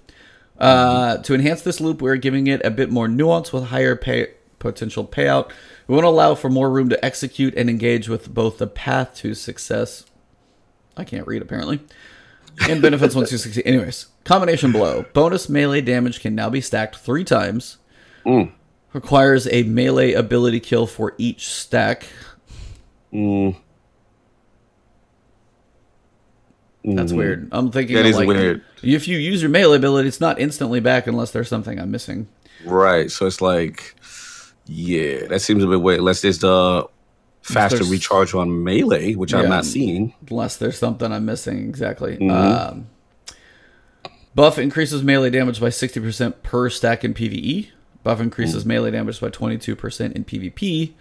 Uh, 0.58 1.18
to 1.18 1.34
enhance 1.34 1.60
this 1.60 1.80
loop, 1.80 2.00
we're 2.00 2.16
giving 2.16 2.46
it 2.46 2.64
a 2.64 2.70
bit 2.70 2.90
more 2.90 3.08
nuance 3.08 3.52
with 3.52 3.64
higher 3.64 3.94
pay, 3.94 4.28
potential 4.58 5.04
payout. 5.06 5.50
We 5.86 5.94
want 5.94 6.04
to 6.04 6.08
allow 6.08 6.34
for 6.34 6.48
more 6.48 6.70
room 6.70 6.88
to 6.88 7.04
execute 7.04 7.54
and 7.56 7.68
engage 7.68 8.08
with 8.08 8.32
both 8.32 8.56
the 8.56 8.66
path 8.66 9.14
to 9.16 9.34
success. 9.34 10.04
I 10.96 11.04
can't 11.04 11.26
read 11.26 11.42
apparently. 11.42 11.80
And 12.68 12.80
benefits 12.80 13.14
once 13.14 13.30
you 13.30 13.38
succeed. 13.38 13.66
Anyways, 13.66 14.06
combination 14.24 14.72
blow. 14.72 15.04
Bonus 15.12 15.48
melee 15.48 15.82
damage 15.82 16.20
can 16.20 16.34
now 16.34 16.48
be 16.48 16.60
stacked 16.62 16.96
three 16.96 17.24
times. 17.24 17.76
Requires 18.94 19.46
a 19.48 19.62
melee 19.64 20.12
ability 20.14 20.60
kill 20.60 20.86
for 20.86 21.14
each 21.18 21.48
stack. 21.48 22.06
That's 23.12 23.22
Mhm. 27.12 27.16
weird. 27.16 27.48
I'm 27.52 27.70
thinking 27.70 27.96
That 27.96 28.06
is 28.06 28.16
like, 28.16 28.26
weird. 28.28 28.62
If 28.82 29.06
you 29.08 29.18
use 29.18 29.42
your 29.42 29.50
melee 29.50 29.76
ability, 29.76 30.08
it's 30.08 30.20
not 30.20 30.40
instantly 30.40 30.80
back 30.80 31.06
unless 31.06 31.32
there's 31.32 31.48
something 31.48 31.78
I'm 31.80 31.90
missing. 31.90 32.28
Right. 32.64 33.10
So 33.10 33.26
it's 33.26 33.40
like, 33.42 33.94
yeah, 34.66 35.26
that 35.26 35.40
seems 35.40 35.62
a 35.62 35.66
bit 35.66 35.82
weird. 35.82 35.98
Unless 35.98 36.22
there's 36.22 36.38
the 36.38 36.86
faster 37.46 37.84
recharge 37.84 38.34
on 38.34 38.64
melee, 38.64 39.14
which 39.14 39.32
I'm 39.34 39.48
not 39.48 39.64
seeing. 39.64 40.14
Unless 40.30 40.56
there's 40.56 40.78
something 40.78 41.12
I'm 41.12 41.24
missing. 41.24 41.68
Exactly. 41.68 42.16
Mhm. 42.16 42.30
Um, 42.30 42.86
buff 44.34 44.58
increases 44.58 45.02
melee 45.02 45.30
damage 45.30 45.60
by 45.60 45.68
60% 45.70 46.42
per 46.42 46.68
stack 46.70 47.04
in 47.04 47.14
PvE. 47.14 47.68
Buff 48.02 48.20
increases 48.20 48.64
melee 48.64 48.90
damage 48.92 49.20
by 49.20 49.30
22% 49.30 50.12
in 50.14 50.24
PvP. 50.24 50.92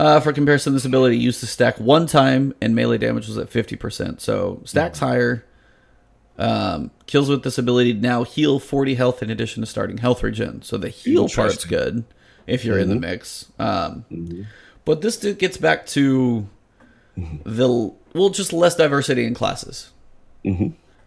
Uh, 0.00 0.18
for 0.18 0.32
comparison, 0.32 0.72
this 0.72 0.84
ability 0.84 1.16
used 1.16 1.38
to 1.40 1.46
stack 1.46 1.78
one 1.78 2.06
time, 2.06 2.54
and 2.60 2.74
melee 2.74 2.98
damage 2.98 3.28
was 3.28 3.38
at 3.38 3.48
50%. 3.50 4.20
So 4.20 4.60
stacks 4.64 4.98
higher. 4.98 5.44
Um, 6.38 6.90
kills 7.06 7.28
with 7.28 7.42
this 7.44 7.58
ability 7.58 7.92
now 7.92 8.24
heal 8.24 8.58
40 8.58 8.94
health 8.94 9.22
in 9.22 9.30
addition 9.30 9.60
to 9.62 9.66
starting 9.66 9.98
health 9.98 10.22
regen. 10.22 10.62
So 10.62 10.78
the 10.78 10.88
heal 10.88 11.28
part's 11.28 11.64
good 11.64 12.04
if 12.46 12.64
you're 12.64 12.78
in 12.78 12.88
the 12.88 12.96
mix. 12.96 13.52
Um, 13.58 14.04
But 14.84 15.00
this 15.00 15.16
gets 15.16 15.56
back 15.56 15.86
to 15.88 16.46
the 17.16 17.92
well, 18.14 18.28
just 18.30 18.52
less 18.52 18.74
diversity 18.74 19.24
in 19.24 19.34
classes. 19.34 19.90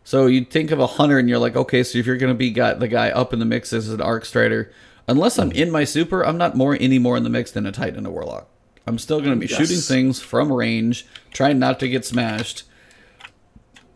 So 0.03 0.27
you 0.27 0.45
think 0.45 0.71
of 0.71 0.79
a 0.79 0.87
hunter, 0.87 1.17
and 1.17 1.27
you're 1.27 1.39
like, 1.39 1.55
okay, 1.55 1.83
so 1.83 1.97
if 1.97 2.05
you're 2.05 2.17
going 2.17 2.31
to 2.31 2.37
be 2.37 2.51
guy, 2.51 2.73
the 2.75 2.87
guy 2.87 3.09
up 3.09 3.33
in 3.33 3.39
the 3.39 3.45
mix 3.45 3.73
as 3.73 3.89
an 3.89 4.01
arc 4.01 4.23
strider, 4.25 4.71
unless 5.07 5.39
I'm 5.39 5.51
in 5.51 5.71
my 5.71 5.83
super, 5.83 6.23
I'm 6.23 6.37
not 6.37 6.55
more 6.55 6.77
any 6.79 6.99
more 6.99 7.17
in 7.17 7.23
the 7.23 7.29
mix 7.29 7.51
than 7.51 7.65
a 7.65 7.71
titan 7.71 7.97
and 7.97 8.07
a 8.07 8.11
warlock. 8.11 8.47
I'm 8.87 8.99
still 8.99 9.19
going 9.19 9.31
to 9.31 9.39
be 9.39 9.47
Yes. 9.47 9.57
shooting 9.57 9.79
things 9.79 10.19
from 10.21 10.53
range, 10.53 11.07
trying 11.33 11.57
not 11.57 11.79
to 11.79 11.89
get 11.89 12.05
smashed. 12.05 12.63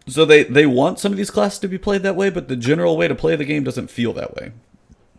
So 0.08 0.26
they 0.26 0.44
they 0.44 0.66
want 0.66 0.98
some 0.98 1.12
of 1.12 1.18
these 1.20 1.30
classes 1.30 1.60
to 1.60 1.68
be 1.68 1.78
played 1.78 2.02
that 2.02 2.16
way, 2.16 2.32
but 2.32 2.48
the 2.48 2.56
general 2.56 2.98
way 2.98 3.08
to 3.08 3.14
play 3.14 3.36
the 3.36 3.46
game 3.46 3.64
doesn't 3.64 3.92
feel 3.92 4.12
that 4.14 4.36
way. 4.36 4.52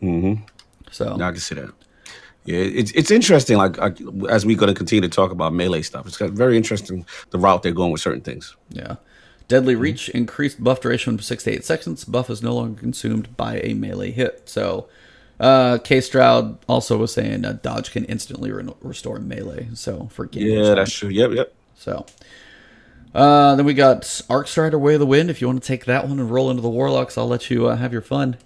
Mm-hmm. 0.03 0.43
So 0.91 1.15
I 1.15 1.19
can 1.31 1.37
see 1.37 1.55
that. 1.55 1.71
Yeah, 2.45 2.59
it's 2.59 2.91
it's 2.93 3.11
interesting. 3.11 3.59
Like 3.59 3.79
I, 3.79 3.93
as 4.29 4.47
we're 4.47 4.57
going 4.57 4.73
to 4.73 4.75
continue 4.75 5.03
to 5.03 5.09
talk 5.09 5.31
about 5.31 5.53
melee 5.53 5.83
stuff, 5.83 6.07
it's 6.07 6.17
got 6.17 6.31
very 6.31 6.57
interesting 6.57 7.05
the 7.31 7.39
route 7.39 7.63
they're 7.63 7.73
going 7.73 7.93
with 7.93 8.01
certain 8.01 8.23
things. 8.23 8.57
Yeah. 8.71 8.97
Deadly 9.51 9.75
Reach 9.75 10.09
increased 10.11 10.63
buff 10.63 10.81
duration 10.81 11.17
from 11.17 11.23
6 11.23 11.43
to 11.43 11.51
8 11.51 11.65
seconds. 11.65 12.05
Buff 12.05 12.31
is 12.31 12.41
no 12.41 12.55
longer 12.55 12.79
consumed 12.79 13.37
by 13.37 13.59
a 13.65 13.75
melee 13.75 14.13
hit. 14.13 14.49
So, 14.49 14.89
uh, 15.41 15.79
K 15.79 16.01
Stroud 16.01 16.57
also 16.69 16.97
was 16.99 17.13
saying 17.13 17.45
uh, 17.45 17.59
dodge 17.61 17.91
can 17.91 18.05
instantly 18.05 18.53
re- 18.53 18.73
restore 18.81 19.19
melee. 19.19 19.69
So, 19.75 20.09
for 20.13 20.27
game 20.27 20.47
Yeah, 20.47 20.75
that's 20.75 20.93
true. 20.93 21.09
Yep, 21.09 21.33
yep. 21.33 21.53
So, 21.75 22.07
uh, 23.13 23.57
then 23.57 23.67
we 23.67 23.75
got 23.75 24.21
Arc 24.31 24.47
Strider 24.47 24.79
Way 24.79 24.95
of 24.95 25.01
the 25.01 25.07
Wind. 25.07 25.31
If 25.31 25.41
you 25.41 25.49
want 25.49 25.61
to 25.61 25.67
take 25.67 25.85
that 25.87 26.07
one 26.07 26.21
and 26.21 26.31
roll 26.31 26.49
into 26.49 26.63
the 26.63 26.71
Warlocks, 26.71 27.19
I'll 27.19 27.27
let 27.27 27.51
you 27.51 27.67
uh, 27.67 27.77
have 27.77 27.93
your 27.93 28.03
fun. 28.03 28.37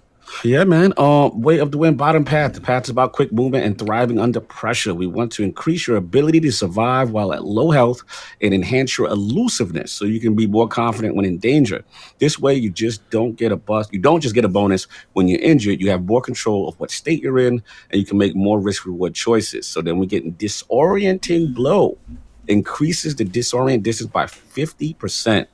Yeah, 0.43 0.63
man. 0.63 0.93
Uh, 0.97 1.29
way 1.33 1.59
of 1.59 1.71
the 1.71 1.77
wind, 1.77 1.97
bottom 1.97 2.25
path. 2.25 2.53
The 2.53 2.61
path 2.61 2.83
is 2.83 2.89
about 2.89 3.13
quick 3.13 3.31
movement 3.31 3.65
and 3.65 3.77
thriving 3.77 4.19
under 4.19 4.39
pressure. 4.39 4.93
We 4.93 5.07
want 5.07 5.31
to 5.33 5.43
increase 5.43 5.87
your 5.87 5.97
ability 5.97 6.39
to 6.41 6.51
survive 6.51 7.11
while 7.11 7.33
at 7.33 7.43
low 7.43 7.71
health 7.71 8.03
and 8.41 8.53
enhance 8.53 8.97
your 8.97 9.07
elusiveness 9.07 9.91
so 9.91 10.05
you 10.05 10.19
can 10.19 10.35
be 10.35 10.47
more 10.47 10.67
confident 10.67 11.15
when 11.15 11.25
in 11.25 11.37
danger. 11.37 11.83
This 12.19 12.39
way, 12.39 12.55
you 12.55 12.69
just 12.69 13.07
don't 13.09 13.35
get 13.35 13.51
a 13.51 13.55
bust. 13.55 13.93
You 13.93 13.99
don't 13.99 14.21
just 14.21 14.35
get 14.35 14.45
a 14.45 14.49
bonus 14.49 14.87
when 15.13 15.27
you're 15.27 15.41
injured. 15.41 15.81
You 15.81 15.89
have 15.91 16.05
more 16.05 16.21
control 16.21 16.67
of 16.67 16.79
what 16.79 16.91
state 16.91 17.21
you're 17.21 17.39
in, 17.39 17.61
and 17.91 17.99
you 17.99 18.05
can 18.05 18.17
make 18.17 18.35
more 18.35 18.59
risk 18.59 18.85
reward 18.85 19.13
choices. 19.15 19.67
So 19.67 19.81
then 19.81 19.97
we 19.97 20.07
get 20.07 20.37
disorienting 20.37 21.53
blow. 21.53 21.97
Increases 22.47 23.15
the 23.15 23.25
disorient 23.25 23.83
distance 23.83 24.11
by 24.11 24.25
50%. 24.25 25.47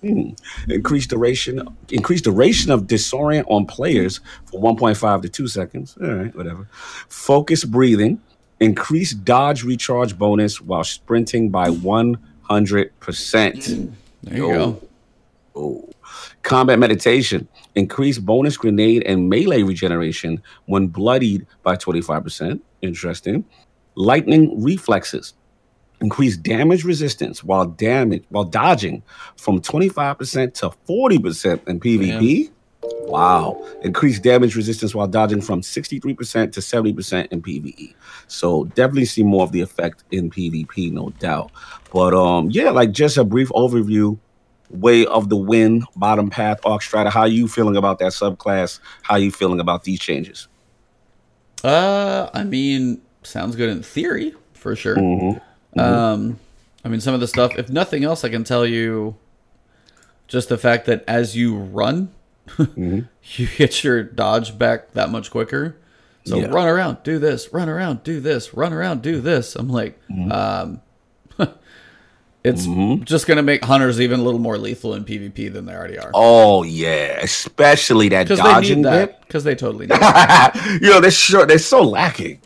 Hmm. 0.00 0.30
Increased 0.68 1.10
duration, 1.10 1.76
increased 1.90 2.24
duration 2.24 2.70
of 2.70 2.82
disorient 2.82 3.44
on 3.48 3.66
players 3.66 4.20
for 4.44 4.60
1.5 4.60 5.22
to 5.22 5.28
2 5.28 5.48
seconds. 5.48 5.98
All 6.00 6.14
right, 6.14 6.32
whatever. 6.36 6.68
Focus 7.08 7.64
breathing, 7.64 8.20
increased 8.60 9.24
dodge 9.24 9.64
recharge 9.64 10.16
bonus 10.16 10.60
while 10.60 10.84
sprinting 10.84 11.50
by 11.50 11.68
100%. 11.68 13.92
There 14.22 14.36
you 14.36 14.48
Yo. 14.48 14.52
go. 14.52 14.88
Oh. 15.56 15.88
Combat 16.42 16.78
meditation, 16.78 17.48
increased 17.74 18.24
bonus 18.24 18.56
grenade 18.56 19.02
and 19.04 19.28
melee 19.28 19.62
regeneration 19.62 20.40
when 20.66 20.86
bloodied 20.86 21.46
by 21.62 21.76
25%. 21.76 22.60
Interesting. 22.82 23.44
Lightning 23.96 24.62
reflexes, 24.62 25.34
increased 26.00 26.42
damage 26.42 26.84
resistance 26.84 27.42
while 27.42 27.66
damage 27.66 28.24
while 28.28 28.44
dodging 28.44 29.02
from 29.36 29.60
25% 29.60 30.54
to 30.54 30.70
40% 30.88 31.68
in 31.68 31.80
PvP. 31.80 32.50
Wow. 32.82 33.64
Increased 33.82 34.22
damage 34.22 34.54
resistance 34.54 34.94
while 34.94 35.08
dodging 35.08 35.40
from 35.40 35.62
63% 35.62 36.52
to 36.52 36.60
70% 36.60 37.26
in 37.28 37.42
PvE. 37.42 37.94
So 38.28 38.64
definitely 38.64 39.06
see 39.06 39.22
more 39.22 39.42
of 39.42 39.52
the 39.52 39.60
effect 39.60 40.04
in 40.10 40.30
PvP, 40.30 40.92
no 40.92 41.10
doubt. 41.18 41.50
But 41.92 42.14
um, 42.14 42.50
yeah, 42.50 42.70
like 42.70 42.92
just 42.92 43.16
a 43.16 43.24
brief 43.24 43.48
overview. 43.50 44.18
Way 44.70 45.06
of 45.06 45.30
the 45.30 45.36
Wind, 45.36 45.84
Bottom 45.96 46.28
Path, 46.28 46.60
Arc 46.66 46.82
Strider. 46.82 47.08
How 47.08 47.24
you 47.24 47.48
feeling 47.48 47.74
about 47.74 47.98
that 48.00 48.12
subclass? 48.12 48.80
How 49.00 49.14
are 49.14 49.18
you 49.18 49.30
feeling 49.30 49.60
about 49.60 49.84
these 49.84 49.98
changes? 49.98 50.46
Uh, 51.64 52.28
I 52.34 52.44
mean, 52.44 53.00
sounds 53.22 53.56
good 53.56 53.70
in 53.70 53.82
theory, 53.82 54.34
for 54.52 54.76
sure. 54.76 54.96
Mm-hmm. 54.96 55.38
Um, 55.76 56.38
I 56.84 56.88
mean, 56.88 57.00
some 57.00 57.14
of 57.14 57.20
the 57.20 57.28
stuff. 57.28 57.56
If 57.58 57.68
nothing 57.68 58.04
else, 58.04 58.24
I 58.24 58.28
can 58.28 58.44
tell 58.44 58.64
you 58.66 59.16
just 60.26 60.48
the 60.48 60.58
fact 60.58 60.86
that 60.86 61.04
as 61.08 61.36
you 61.36 61.56
run, 61.56 62.10
Mm-hmm. 62.56 63.00
you 63.42 63.46
get 63.58 63.84
your 63.84 64.02
dodge 64.02 64.58
back 64.58 64.92
that 64.94 65.10
much 65.10 65.30
quicker. 65.30 65.76
So 66.24 66.38
Yeah. 66.38 66.46
run 66.46 66.66
around, 66.66 67.02
do 67.04 67.18
this, 67.18 67.52
run 67.52 67.68
around, 67.68 68.02
do 68.04 68.20
this, 68.20 68.54
run 68.54 68.72
around, 68.72 69.02
do 69.02 69.20
this. 69.20 69.54
I'm 69.54 69.68
like, 69.68 70.00
Mm-hmm. 70.08 70.32
um, 70.32 70.80
it's 72.44 72.66
just 73.06 73.26
gonna 73.26 73.42
make 73.42 73.62
hunters 73.64 74.00
even 74.00 74.20
a 74.20 74.22
little 74.22 74.40
more 74.40 74.56
lethal 74.56 74.94
in 74.94 75.04
PvP 75.04 75.52
than 75.52 75.66
they 75.66 75.74
already 75.74 75.98
are. 75.98 76.10
Oh 76.14 76.62
yeah, 76.62 77.18
especially 77.20 78.08
that 78.10 78.28
dodging 78.28 78.78
need 78.78 78.84
bit. 78.84 78.90
that. 79.10 79.20
Because 79.26 79.44
they 79.44 79.54
totally 79.54 79.86
need 79.88 80.00
you 80.80 80.88
know, 80.90 81.00
they're 81.00 81.10
sure 81.10 81.44
they're 81.44 81.58
so 81.58 81.82
lacking. 81.82 82.40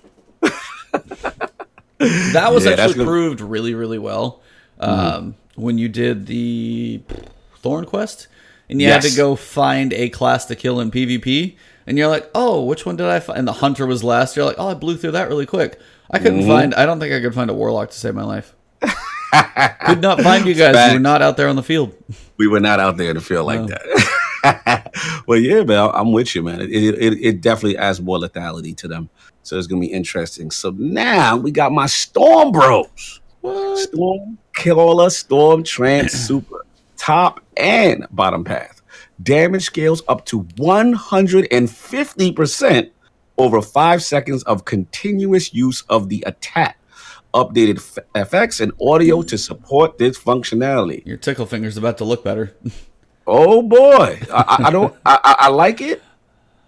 That 2.32 2.53
was 2.53 2.64
Yeah, 2.64 2.72
actually 2.72 2.94
gonna- 2.94 3.05
proved 3.09 3.40
really, 3.40 3.74
really 3.74 3.98
well 3.98 4.40
um, 4.80 5.34
when 5.55 5.78
you 5.78 5.88
did 5.88 6.26
the 6.26 7.00
Thorn 7.59 7.84
Quest, 7.84 8.26
and 8.68 8.80
you 8.80 8.88
had 8.88 9.03
to 9.03 9.14
go 9.16 9.36
find 9.36 9.92
a 9.92 10.09
class 10.09 10.46
to 10.46 10.57
kill 10.57 10.80
in 10.80 10.90
PvP, 10.90 11.57
and 11.86 11.96
you're 11.98 12.09
like, 12.09 12.28
"Oh, 12.34 12.64
which 12.64 12.84
one 12.86 12.96
did 12.96 13.07
I 13.07 13.20
find?" 13.20 13.38
And 13.38 13.46
the 13.48 13.53
Hunter 13.55 13.86
was 13.86 14.03
last. 14.03 14.36
You're 14.36 14.44
like, 14.46 14.57
"Oh, 14.59 14.68
I 14.68 14.74
blew 14.74 14.96
through 14.96 15.12
that 15.12 15.28
really 15.28 15.46
quick." 15.46 15.78
I 16.11 16.18
couldn't 16.18 16.40
Mm-hmm. 16.40 16.48
find. 16.48 16.74
I 16.74 16.84
don't 16.86 16.98
think 17.00 17.12
I 17.14 17.20
could 17.20 17.34
find 17.34 17.48
a 17.50 17.55
Warlock 17.55 17.90
to 17.90 17.96
save 17.98 18.14
my 18.14 18.24
life. 18.24 18.55
Could 19.86 20.03
not 20.03 20.20
find 20.20 20.44
you 20.44 20.53
guys. 20.55 20.88
You 20.90 20.98
were 20.98 21.00
not 21.00 21.22
out 21.22 21.36
there 21.38 21.48
on 21.48 21.57
the 21.57 21.62
field. 21.62 21.94
We 22.36 22.48
were 22.48 22.61
not 22.61 22.80
out 22.80 22.98
there 22.98 23.14
to 23.14 23.20
feel 23.20 23.44
like 23.44 23.66
that. 23.66 25.22
well, 25.26 25.38
yeah, 25.38 25.62
man, 25.64 25.90
I'm 25.94 26.12
with 26.12 26.34
you, 26.34 26.42
man. 26.42 26.61
It, 26.61 26.70
it, 26.70 27.12
it 27.20 27.40
definitely 27.40 27.78
adds 27.78 27.98
more 28.00 28.18
lethality 28.18 28.76
to 28.78 28.88
them. 28.88 29.09
So 29.43 29.59
it's 29.59 29.66
gonna 29.66 29.80
be 29.80 29.93
interesting. 29.93 30.51
So 30.51 30.70
now 30.76 31.36
we 31.36 31.51
got 31.51 31.72
my 31.72 31.86
Storm 31.86 32.53
Bros. 32.53 33.20
Storm 33.74 34.38
Killer, 34.55 35.11
Storm 35.11 35.64
Trance 35.64 36.12
Super, 36.28 36.64
top 36.97 37.40
and 37.57 38.07
bottom 38.12 38.45
path. 38.45 38.80
Damage 39.22 39.64
scales 39.64 40.03
up 40.09 40.24
to 40.26 40.43
150% 40.43 42.90
over 43.38 43.62
five 43.62 44.03
seconds 44.03 44.43
of 44.45 44.64
continuous 44.64 45.53
use 45.55 45.82
of 45.88 46.09
the 46.09 46.22
attack. 46.26 46.78
Updated 47.34 47.78
f- 47.78 47.99
FX 48.30 48.61
and 48.61 48.72
audio 48.80 49.22
to 49.22 49.38
support 49.38 49.97
this 49.97 50.18
functionality. 50.18 51.05
Your 51.07 51.16
tickle 51.16 51.47
finger's 51.47 51.78
about 51.78 51.97
to 51.99 52.05
look 52.05 52.22
better. 52.22 52.55
Oh 53.26 53.62
boy, 53.62 54.20
I, 54.32 54.59
I- 54.61 54.64
I 54.66 54.70
don't. 54.70 54.95
I, 55.07 55.36
I- 55.40 55.49
like 55.49 55.80
it. 55.80 56.03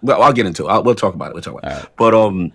Well, 0.01 0.21
I'll 0.23 0.33
get 0.33 0.47
into 0.47 0.65
it. 0.65 0.69
I'll, 0.69 0.83
we'll 0.83 0.95
talk 0.95 1.13
about 1.13 1.29
it. 1.29 1.33
We'll 1.35 1.43
talk 1.43 1.59
about 1.61 1.83
it. 1.83 1.89
But 1.97 2.15
um, 2.15 2.51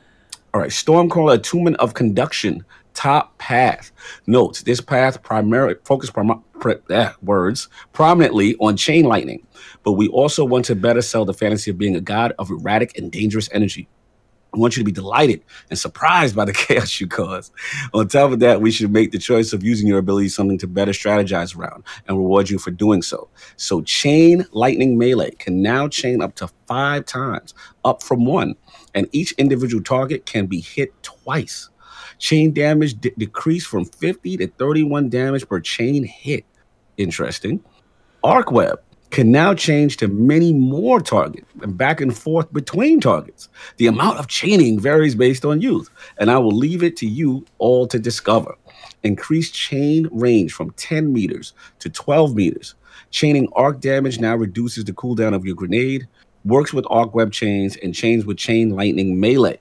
all 0.53 0.61
right. 0.61 0.70
Stormcaller 0.70 1.34
Attunement 1.34 1.76
of 1.76 1.94
Conduction 1.94 2.64
top 2.94 3.38
path. 3.38 3.92
Notes 4.26 4.62
this 4.62 4.80
path 4.80 5.22
primarily 5.22 5.76
focus 5.84 6.11
prim- 6.11 6.42
pre- 6.59 6.76
eh, 6.90 7.12
words 7.22 7.68
prominently 7.92 8.57
on 8.57 8.76
chain 8.76 9.05
lightning, 9.05 9.46
but 9.84 9.92
we 9.92 10.09
also 10.09 10.44
want 10.44 10.64
to 10.66 10.74
better 10.74 11.03
sell 11.03 11.24
the 11.24 11.34
fantasy 11.34 11.70
of 11.70 11.78
being 11.78 11.96
a 11.96 12.01
god 12.01 12.32
of 12.38 12.51
erratic 12.51 12.96
and 12.98 13.12
dangerous 13.12 13.48
energy. 13.53 13.88
I 14.53 14.59
want 14.59 14.76
you 14.76 14.80
to 14.80 14.84
be 14.84 14.92
delighted 14.92 15.44
and 15.70 15.78
surprised 15.78 16.34
by 16.34 16.44
the 16.44 16.53
chaos 16.66 17.01
you 17.01 17.07
cause. 17.07 17.53
On 17.94 18.09
top 18.09 18.32
of 18.32 18.40
that, 18.40 18.61
we 18.61 18.72
should 18.72 18.90
make 18.90 19.12
the 19.12 19.18
choice 19.18 19.53
of 19.53 19.62
using 19.62 19.86
your 19.86 19.98
ability 19.98 20.28
something 20.28 20.59
to 20.59 20.66
better 20.66 20.90
strategize 20.90 21.57
around 21.57 21.84
and 22.09 22.16
reward 22.16 22.51
you 22.51 22.59
for 22.59 22.72
doing 22.72 23.03
so. 23.03 23.28
So, 23.57 23.80
chain 23.82 24.44
lightning 24.51 24.98
melee 24.98 25.30
can 25.32 25.62
now 25.62 25.86
chain 25.86 26.20
up 26.20 26.34
to 26.36 26.48
five 26.66 27.07
times, 27.07 27.55
up 27.84 28.03
from 28.03 28.24
one, 28.24 28.57
and 28.95 29.09
each 29.12 29.32
individual 29.32 29.82
target 29.82 30.26
can 30.26 30.47
be 30.47 30.61
hit 30.61 30.93
twice. 31.03 31.68
Chain 32.18 32.53
damage 32.53 33.01
de- 33.01 33.12
decreased 33.16 33.66
from 33.66 33.84
50 33.84 34.36
to 34.38 34.47
31 34.47 35.09
damage 35.09 35.49
per 35.49 35.61
chain 35.61 36.05
hit. 36.05 36.45
Interesting. 36.97 37.62
Arc 38.22 38.51
Web 38.53 38.78
can 39.11 39.32
now 39.32 39.55
change 39.55 39.97
to 39.97 40.09
many 40.09 40.53
more 40.53 41.01
targets 41.01 41.47
and 41.62 41.76
back 41.76 42.01
and 42.01 42.16
forth 42.16 42.53
between 42.53 43.01
targets. 43.01 43.49
The 43.76 43.86
amount 43.86 44.18
of 44.18 44.28
chaining 44.28 44.78
varies 44.78 45.14
based 45.14 45.45
on 45.45 45.61
use, 45.61 45.91
and 46.18 46.30
I 46.30 46.38
will 46.38 46.57
leave 46.57 46.82
it 46.82 46.97
to 46.99 47.07
you 47.07 47.45
all 47.59 47.86
to 47.88 47.99
discover. 47.99 48.57
Increased 49.03 49.55
chain 49.55 50.09
range 50.12 50.53
from 50.53 50.70
10 50.72 51.12
meters 51.12 51.55
to 51.80 51.91
12 51.91 52.34
meters. 52.34 52.74
Chaining 53.11 53.49
arc 53.55 53.80
damage 53.80 54.20
now 54.20 54.36
reduces 54.36 54.84
the 54.84 54.93
cooldown 54.93 55.34
of 55.34 55.45
your 55.45 55.57
grenade, 55.57 56.07
works 56.45 56.72
with 56.72 56.84
arc 56.91 57.14
web 57.14 57.32
chains, 57.32 57.76
and 57.76 57.95
chains 57.95 58.24
with 58.24 58.38
chain 58.38 58.70
lightning 58.70 59.20
melee. 59.20 59.59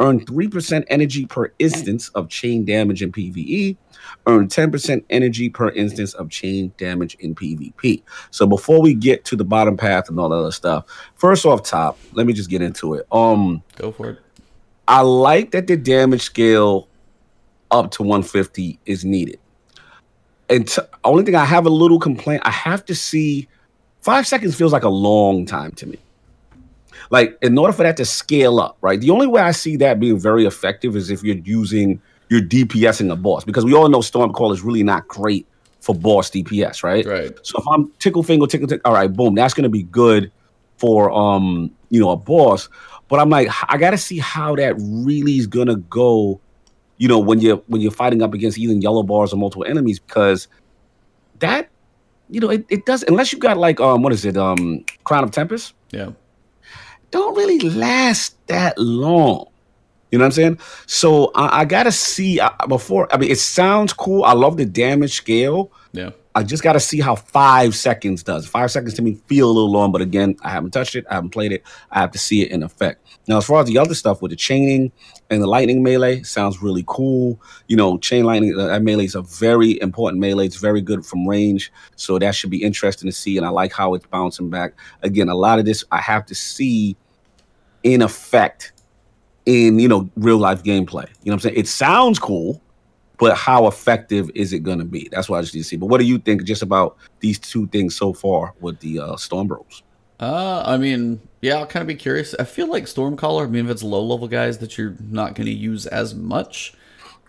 Earn 0.00 0.24
3% 0.24 0.84
energy 0.88 1.24
per 1.26 1.52
instance 1.60 2.08
of 2.10 2.28
chain 2.28 2.64
damage 2.64 3.00
in 3.00 3.12
PvE. 3.12 3.76
Earn 4.26 4.48
10% 4.48 5.04
energy 5.08 5.48
per 5.48 5.68
instance 5.70 6.14
of 6.14 6.30
chain 6.30 6.72
damage 6.78 7.14
in 7.20 7.34
PvP. 7.34 8.02
So 8.30 8.46
before 8.46 8.82
we 8.82 8.94
get 8.94 9.24
to 9.26 9.36
the 9.36 9.44
bottom 9.44 9.76
path 9.76 10.08
and 10.08 10.18
all 10.18 10.28
that 10.30 10.36
other 10.36 10.52
stuff, 10.52 10.84
first 11.14 11.46
off 11.46 11.62
top, 11.62 11.98
let 12.12 12.26
me 12.26 12.32
just 12.32 12.50
get 12.50 12.60
into 12.60 12.94
it. 12.94 13.06
Um 13.12 13.62
Go 13.76 13.92
for 13.92 14.10
it. 14.10 14.18
I 14.88 15.00
like 15.00 15.52
that 15.52 15.68
the 15.68 15.76
damage 15.76 16.22
scale 16.22 16.88
up 17.70 17.90
to 17.92 18.02
150 18.02 18.78
is 18.86 19.04
needed. 19.04 19.38
And 20.50 20.68
t- 20.68 20.82
only 21.04 21.24
thing 21.24 21.34
I 21.36 21.44
have 21.44 21.66
a 21.66 21.70
little 21.70 21.98
complaint, 21.98 22.42
I 22.44 22.50
have 22.50 22.84
to 22.86 22.94
see 22.94 23.48
five 24.00 24.26
seconds 24.26 24.54
feels 24.54 24.72
like 24.72 24.82
a 24.82 24.90
long 24.90 25.46
time 25.46 25.70
to 25.72 25.86
me. 25.86 25.98
Like, 27.10 27.38
in 27.42 27.56
order 27.58 27.72
for 27.72 27.82
that 27.82 27.96
to 27.98 28.04
scale 28.04 28.60
up, 28.60 28.76
right? 28.80 29.00
The 29.00 29.10
only 29.10 29.26
way 29.26 29.42
I 29.42 29.52
see 29.52 29.76
that 29.76 30.00
being 30.00 30.18
very 30.18 30.44
effective 30.44 30.96
is 30.96 31.10
if 31.10 31.22
you're 31.22 31.36
using 31.36 32.00
your 32.28 32.40
DPSing 32.40 33.10
a 33.12 33.16
boss, 33.16 33.44
because 33.44 33.64
we 33.64 33.74
all 33.74 33.88
know 33.88 33.98
Stormcaller 33.98 34.52
is 34.52 34.62
really 34.62 34.82
not 34.82 35.06
great 35.08 35.46
for 35.80 35.94
boss 35.94 36.30
DPS, 36.30 36.82
right? 36.82 37.04
Right. 37.04 37.32
So 37.42 37.58
if 37.58 37.68
I'm 37.68 37.92
tickle 37.98 38.22
finger, 38.22 38.46
tickle, 38.46 38.66
tickle, 38.66 38.90
all 38.90 38.94
right, 38.94 39.12
boom, 39.12 39.34
that's 39.34 39.52
gonna 39.52 39.68
be 39.68 39.82
good 39.82 40.32
for 40.78 41.12
um, 41.12 41.70
you 41.90 42.00
know, 42.00 42.10
a 42.10 42.16
boss. 42.16 42.68
But 43.08 43.20
I'm 43.20 43.28
like, 43.28 43.48
I 43.68 43.76
gotta 43.76 43.98
see 43.98 44.18
how 44.18 44.56
that 44.56 44.74
really 44.78 45.36
is 45.36 45.46
gonna 45.46 45.76
go, 45.76 46.40
you 46.96 47.06
know, 47.06 47.18
when 47.18 47.40
you're 47.40 47.58
when 47.66 47.82
you're 47.82 47.92
fighting 47.92 48.22
up 48.22 48.32
against 48.32 48.58
even 48.58 48.80
yellow 48.80 49.02
bars 49.02 49.32
or 49.32 49.36
multiple 49.36 49.66
enemies, 49.66 49.98
because 49.98 50.48
that, 51.40 51.68
you 52.30 52.40
know, 52.40 52.48
it, 52.48 52.64
it 52.70 52.86
does 52.86 53.02
unless 53.02 53.32
you 53.32 53.38
got 53.38 53.58
like 53.58 53.78
um, 53.78 54.02
what 54.02 54.12
is 54.12 54.24
it, 54.24 54.38
um, 54.38 54.84
Crown 55.04 55.22
of 55.22 55.32
Tempest 55.32 55.74
Yeah. 55.90 56.10
Don't 57.14 57.36
really 57.36 57.60
last 57.60 58.34
that 58.48 58.76
long. 58.76 59.46
You 60.10 60.18
know 60.18 60.24
what 60.24 60.26
I'm 60.26 60.32
saying? 60.32 60.58
So 60.86 61.30
I, 61.36 61.60
I 61.60 61.64
gotta 61.64 61.92
see 61.92 62.40
uh, 62.40 62.50
before. 62.68 63.12
I 63.14 63.18
mean, 63.18 63.30
it 63.30 63.38
sounds 63.38 63.92
cool. 63.92 64.24
I 64.24 64.32
love 64.32 64.56
the 64.56 64.66
damage 64.66 65.14
scale. 65.14 65.70
Yeah. 65.92 66.10
I 66.34 66.42
just 66.42 66.64
gotta 66.64 66.80
see 66.80 66.98
how 67.00 67.14
five 67.14 67.76
seconds 67.76 68.24
does. 68.24 68.48
Five 68.48 68.72
seconds 68.72 68.94
to 68.94 69.02
me 69.02 69.14
feel 69.28 69.46
a 69.48 69.52
little 69.52 69.70
long, 69.70 69.92
but 69.92 70.00
again, 70.00 70.34
I 70.42 70.50
haven't 70.50 70.72
touched 70.72 70.96
it. 70.96 71.06
I 71.08 71.14
haven't 71.14 71.30
played 71.30 71.52
it. 71.52 71.62
I 71.92 72.00
have 72.00 72.10
to 72.10 72.18
see 72.18 72.42
it 72.42 72.50
in 72.50 72.64
effect. 72.64 73.06
Now, 73.28 73.38
as 73.38 73.46
far 73.46 73.60
as 73.60 73.68
the 73.68 73.78
other 73.78 73.94
stuff 73.94 74.20
with 74.20 74.30
the 74.30 74.36
chaining 74.36 74.90
and 75.30 75.40
the 75.40 75.46
lightning 75.46 75.84
melee, 75.84 76.22
sounds 76.22 76.60
really 76.60 76.84
cool. 76.88 77.40
You 77.68 77.76
know, 77.76 77.96
chain 77.98 78.24
lightning 78.24 78.58
uh, 78.58 78.66
that 78.66 78.82
melee 78.82 79.04
is 79.04 79.14
a 79.14 79.22
very 79.22 79.80
important 79.80 80.20
melee. 80.20 80.46
It's 80.46 80.56
very 80.56 80.80
good 80.80 81.06
from 81.06 81.28
range, 81.28 81.72
so 81.94 82.18
that 82.18 82.34
should 82.34 82.50
be 82.50 82.62
interesting 82.64 83.08
to 83.08 83.16
see. 83.16 83.36
And 83.36 83.46
I 83.46 83.50
like 83.50 83.72
how 83.72 83.94
it's 83.94 84.06
bouncing 84.06 84.50
back. 84.50 84.74
Again, 85.02 85.28
a 85.28 85.36
lot 85.36 85.60
of 85.60 85.64
this 85.64 85.84
I 85.92 86.00
have 86.00 86.26
to 86.26 86.34
see 86.34 86.96
in 87.84 88.02
effect 88.02 88.72
in 89.46 89.78
you 89.78 89.86
know 89.88 90.10
real 90.16 90.38
life 90.38 90.62
gameplay. 90.64 91.06
You 91.22 91.30
know 91.30 91.32
what 91.32 91.32
I'm 91.34 91.40
saying? 91.40 91.56
It 91.56 91.68
sounds 91.68 92.18
cool, 92.18 92.60
but 93.18 93.36
how 93.36 93.66
effective 93.68 94.30
is 94.34 94.52
it 94.52 94.60
going 94.60 94.78
to 94.80 94.84
be? 94.84 95.08
That's 95.12 95.28
what 95.28 95.38
I 95.38 95.42
just 95.42 95.54
need 95.54 95.62
to 95.62 95.68
see. 95.68 95.76
But 95.76 95.86
what 95.86 95.98
do 96.00 96.06
you 96.06 96.18
think 96.18 96.44
just 96.44 96.62
about 96.62 96.96
these 97.20 97.38
two 97.38 97.66
things 97.68 97.94
so 97.94 98.12
far 98.12 98.54
with 98.60 98.80
the 98.80 98.98
uh, 98.98 99.16
Storm 99.16 99.46
Bros? 99.46 99.82
Uh, 100.20 100.62
I 100.64 100.76
mean, 100.76 101.20
yeah, 101.42 101.56
I'll 101.56 101.66
kind 101.66 101.82
of 101.82 101.88
be 101.88 101.96
curious. 101.96 102.34
I 102.38 102.44
feel 102.44 102.68
like 102.68 102.84
Stormcaller. 102.84 103.44
I 103.44 103.46
mean, 103.48 103.66
if 103.66 103.70
it's 103.70 103.82
low 103.82 104.02
level 104.04 104.28
guys 104.28 104.58
that 104.58 104.78
you're 104.78 104.94
not 105.00 105.34
going 105.34 105.46
to 105.46 105.52
use 105.52 105.86
as 105.86 106.14
much 106.14 106.74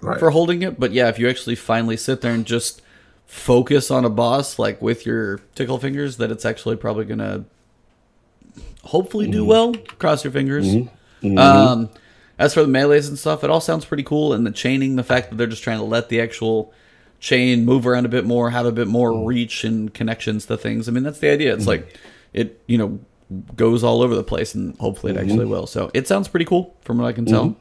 Right. 0.02 0.20
for 0.20 0.30
holding 0.30 0.62
it, 0.62 0.80
but 0.80 0.92
yeah, 0.92 1.08
if 1.10 1.18
you 1.18 1.28
actually 1.28 1.56
finally 1.56 1.98
sit 1.98 2.22
there 2.22 2.34
and 2.34 2.46
just 2.46 2.82
focus 3.26 3.90
on 3.90 4.06
a 4.06 4.10
boss 4.10 4.60
like 4.60 4.82
with 4.82 5.06
your 5.06 5.40
tickle 5.56 5.80
fingers, 5.80 6.18
that 6.18 6.30
it's 6.32 6.46
actually 6.46 6.76
probably 6.76 7.06
going 7.06 7.20
to 7.20 7.44
hopefully 8.86 9.30
do 9.30 9.42
mm-hmm. 9.42 9.50
well. 9.50 9.74
Cross 10.00 10.24
your 10.24 10.32
fingers. 10.32 10.66
Mm-hmm. 10.68 11.28
Mm-hmm. 11.28 11.38
Um, 11.38 11.90
as 12.38 12.54
for 12.54 12.62
the 12.62 12.68
melees 12.68 13.08
and 13.08 13.18
stuff, 13.18 13.44
it 13.44 13.50
all 13.50 13.62
sounds 13.62 13.86
pretty 13.86 14.04
cool. 14.04 14.34
And 14.34 14.46
the 14.46 14.52
chaining, 14.52 14.96
the 14.96 15.04
fact 15.04 15.30
that 15.30 15.38
they're 15.38 15.48
just 15.48 15.64
trying 15.64 15.80
to 15.80 15.86
let 15.86 16.10
the 16.10 16.22
actual 16.22 16.74
chain 17.20 17.66
move 17.66 17.88
around 17.88 18.06
a 18.06 18.10
bit 18.10 18.26
more, 18.26 18.50
have 18.50 18.66
a 18.66 18.72
bit 18.72 18.88
more 18.88 19.12
mm. 19.12 19.26
reach 19.26 19.64
and 19.64 19.94
connections 19.94 20.46
to 20.48 20.58
things. 20.58 20.88
I 20.88 20.92
mean, 20.92 21.04
that's 21.04 21.20
the 21.20 21.30
idea. 21.30 21.54
It's 21.54 21.68
like 21.68 21.98
it, 22.34 22.62
you 22.68 22.78
know, 22.78 23.00
goes 23.56 23.84
all 23.84 24.02
over 24.02 24.16
the 24.16 24.24
place, 24.24 24.54
and 24.54 24.78
hopefully 24.78 25.14
it 25.14 25.18
actually 25.18 25.46
will. 25.46 25.66
So 25.66 25.90
it 25.94 26.08
sounds 26.08 26.28
pretty 26.28 26.46
cool 26.46 26.76
from 26.82 26.98
what 26.98 27.08
I 27.08 27.14
can 27.14 27.26
tell. 27.26 27.56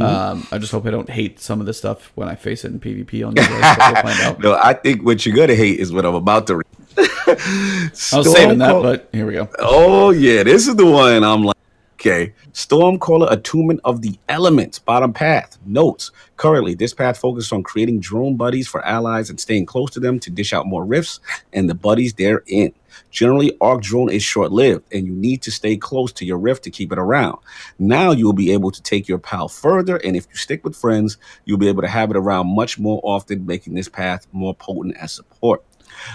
Um, 0.00 0.46
I 0.50 0.58
just 0.58 0.72
hope 0.72 0.86
I 0.86 0.90
don't 0.90 1.08
hate 1.08 1.38
some 1.38 1.60
of 1.60 1.66
this 1.66 1.78
stuff 1.78 2.10
when 2.16 2.28
I 2.28 2.34
face 2.34 2.64
it 2.64 2.72
in 2.72 2.80
PvP 2.80 3.24
on 3.24 3.34
guys. 3.34 3.48
we'll 3.48 4.02
find 4.02 4.20
out. 4.22 4.40
No, 4.40 4.54
I 4.54 4.74
think 4.74 5.04
what 5.04 5.24
you're 5.24 5.36
gonna 5.36 5.54
hate 5.54 5.78
is 5.78 5.92
what 5.92 6.04
I'm 6.04 6.16
about 6.16 6.48
to 6.48 6.56
read. 6.56 6.66
I 7.26 7.88
was 8.12 8.32
saving 8.32 8.58
that, 8.58 8.80
but 8.82 9.08
here 9.12 9.26
we 9.26 9.34
go. 9.34 9.48
Oh 9.58 10.10
yeah, 10.10 10.42
this 10.42 10.68
is 10.68 10.76
the 10.76 10.86
one 10.86 11.24
I'm 11.24 11.42
like, 11.42 11.56
okay. 11.94 12.34
Stormcaller 12.52 13.32
Attunement 13.32 13.80
of 13.84 14.02
the 14.02 14.18
Elements, 14.28 14.78
bottom 14.78 15.12
path. 15.12 15.58
Notes. 15.64 16.12
Currently, 16.36 16.74
this 16.74 16.94
path 16.94 17.18
focuses 17.18 17.50
on 17.50 17.62
creating 17.62 18.00
drone 18.00 18.36
buddies 18.36 18.68
for 18.68 18.84
allies 18.84 19.30
and 19.30 19.40
staying 19.40 19.66
close 19.66 19.90
to 19.90 20.00
them 20.00 20.20
to 20.20 20.30
dish 20.30 20.52
out 20.52 20.66
more 20.66 20.84
rifts 20.84 21.20
and 21.52 21.68
the 21.68 21.74
buddies 21.74 22.14
they're 22.14 22.42
in. 22.46 22.72
Generally, 23.10 23.56
Arc 23.60 23.82
Drone 23.82 24.10
is 24.10 24.22
short 24.22 24.52
lived, 24.52 24.84
and 24.92 25.06
you 25.06 25.12
need 25.12 25.42
to 25.42 25.50
stay 25.50 25.76
close 25.76 26.12
to 26.12 26.24
your 26.24 26.38
rift 26.38 26.62
to 26.64 26.70
keep 26.70 26.92
it 26.92 26.98
around. 26.98 27.38
Now 27.78 28.12
you 28.12 28.24
will 28.26 28.32
be 28.32 28.52
able 28.52 28.70
to 28.70 28.82
take 28.82 29.08
your 29.08 29.18
pal 29.18 29.48
further, 29.48 29.96
and 29.96 30.14
if 30.14 30.26
you 30.30 30.36
stick 30.36 30.62
with 30.62 30.76
friends, 30.76 31.16
you'll 31.44 31.58
be 31.58 31.68
able 31.68 31.82
to 31.82 31.88
have 31.88 32.10
it 32.10 32.16
around 32.16 32.54
much 32.54 32.78
more 32.78 33.00
often, 33.02 33.46
making 33.46 33.74
this 33.74 33.88
path 33.88 34.26
more 34.32 34.54
potent 34.54 34.96
as 34.96 35.12
support. 35.12 35.64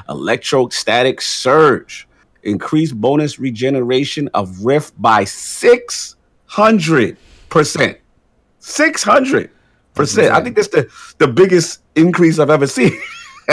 Electrostatic 0.08 1.22
Surge. 1.22 2.08
Increased 2.44 3.00
bonus 3.00 3.40
regeneration 3.40 4.30
of 4.34 4.66
Rift 4.66 5.00
by 5.02 5.24
600%. 5.24 6.16
600%. 7.50 9.50
I 10.32 10.42
think 10.42 10.56
that's 10.56 10.68
the, 10.70 10.90
the 11.18 11.28
biggest 11.28 11.82
increase 11.96 12.40
I've 12.40 12.50
ever 12.50 12.68
seen. 12.68 12.94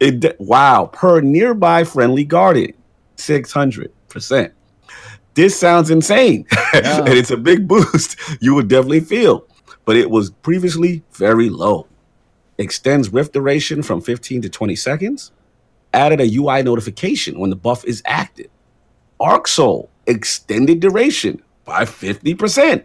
it, 0.00 0.36
wow. 0.40 0.86
Per 0.86 1.20
nearby 1.20 1.84
friendly 1.84 2.24
guardian. 2.24 2.72
600%. 3.16 4.52
This 5.34 5.58
sounds 5.58 5.90
insane. 5.90 6.46
Yeah. 6.74 6.98
and 6.98 7.08
it's 7.08 7.30
a 7.30 7.36
big 7.36 7.66
boost 7.66 8.16
you 8.42 8.54
would 8.54 8.68
definitely 8.68 9.00
feel. 9.00 9.46
But 9.86 9.96
it 9.96 10.10
was 10.10 10.30
previously 10.30 11.02
very 11.12 11.48
low. 11.48 11.86
Extends 12.58 13.10
rift 13.10 13.32
duration 13.32 13.82
from 13.82 14.02
15 14.02 14.42
to 14.42 14.48
20 14.50 14.76
seconds. 14.76 15.32
Added 15.94 16.20
a 16.20 16.26
UI 16.36 16.62
notification 16.62 17.38
when 17.38 17.50
the 17.50 17.56
buff 17.56 17.84
is 17.84 18.02
active. 18.04 18.48
Arc 19.20 19.48
Soul 19.48 19.90
extended 20.06 20.80
duration 20.80 21.42
by 21.64 21.84
50%. 21.84 22.82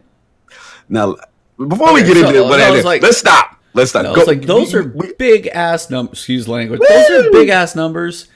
Now, 0.89 1.15
before 1.57 1.93
we 1.93 2.01
get 2.03 2.17
so- 2.17 2.27
into 2.27 2.45
it, 2.45 2.49
but 2.49 2.59
I 2.59 2.71
was 2.71 2.83
let's 2.85 3.17
stop. 3.17 3.59
Let's 3.73 3.89
stop. 3.91 4.03
No, 4.03 4.13
Go- 4.15 4.23
like 4.23 4.43
those 4.45 4.73
we- 4.73 4.79
are 4.79 4.83
we- 4.95 5.13
big 5.17 5.47
ass 5.47 5.89
numbers. 5.89 6.19
Excuse 6.19 6.47
language. 6.47 6.79
Those 6.87 7.09
are 7.25 7.31
big 7.31 7.49
ass 7.49 7.75
numbers. 7.75 8.27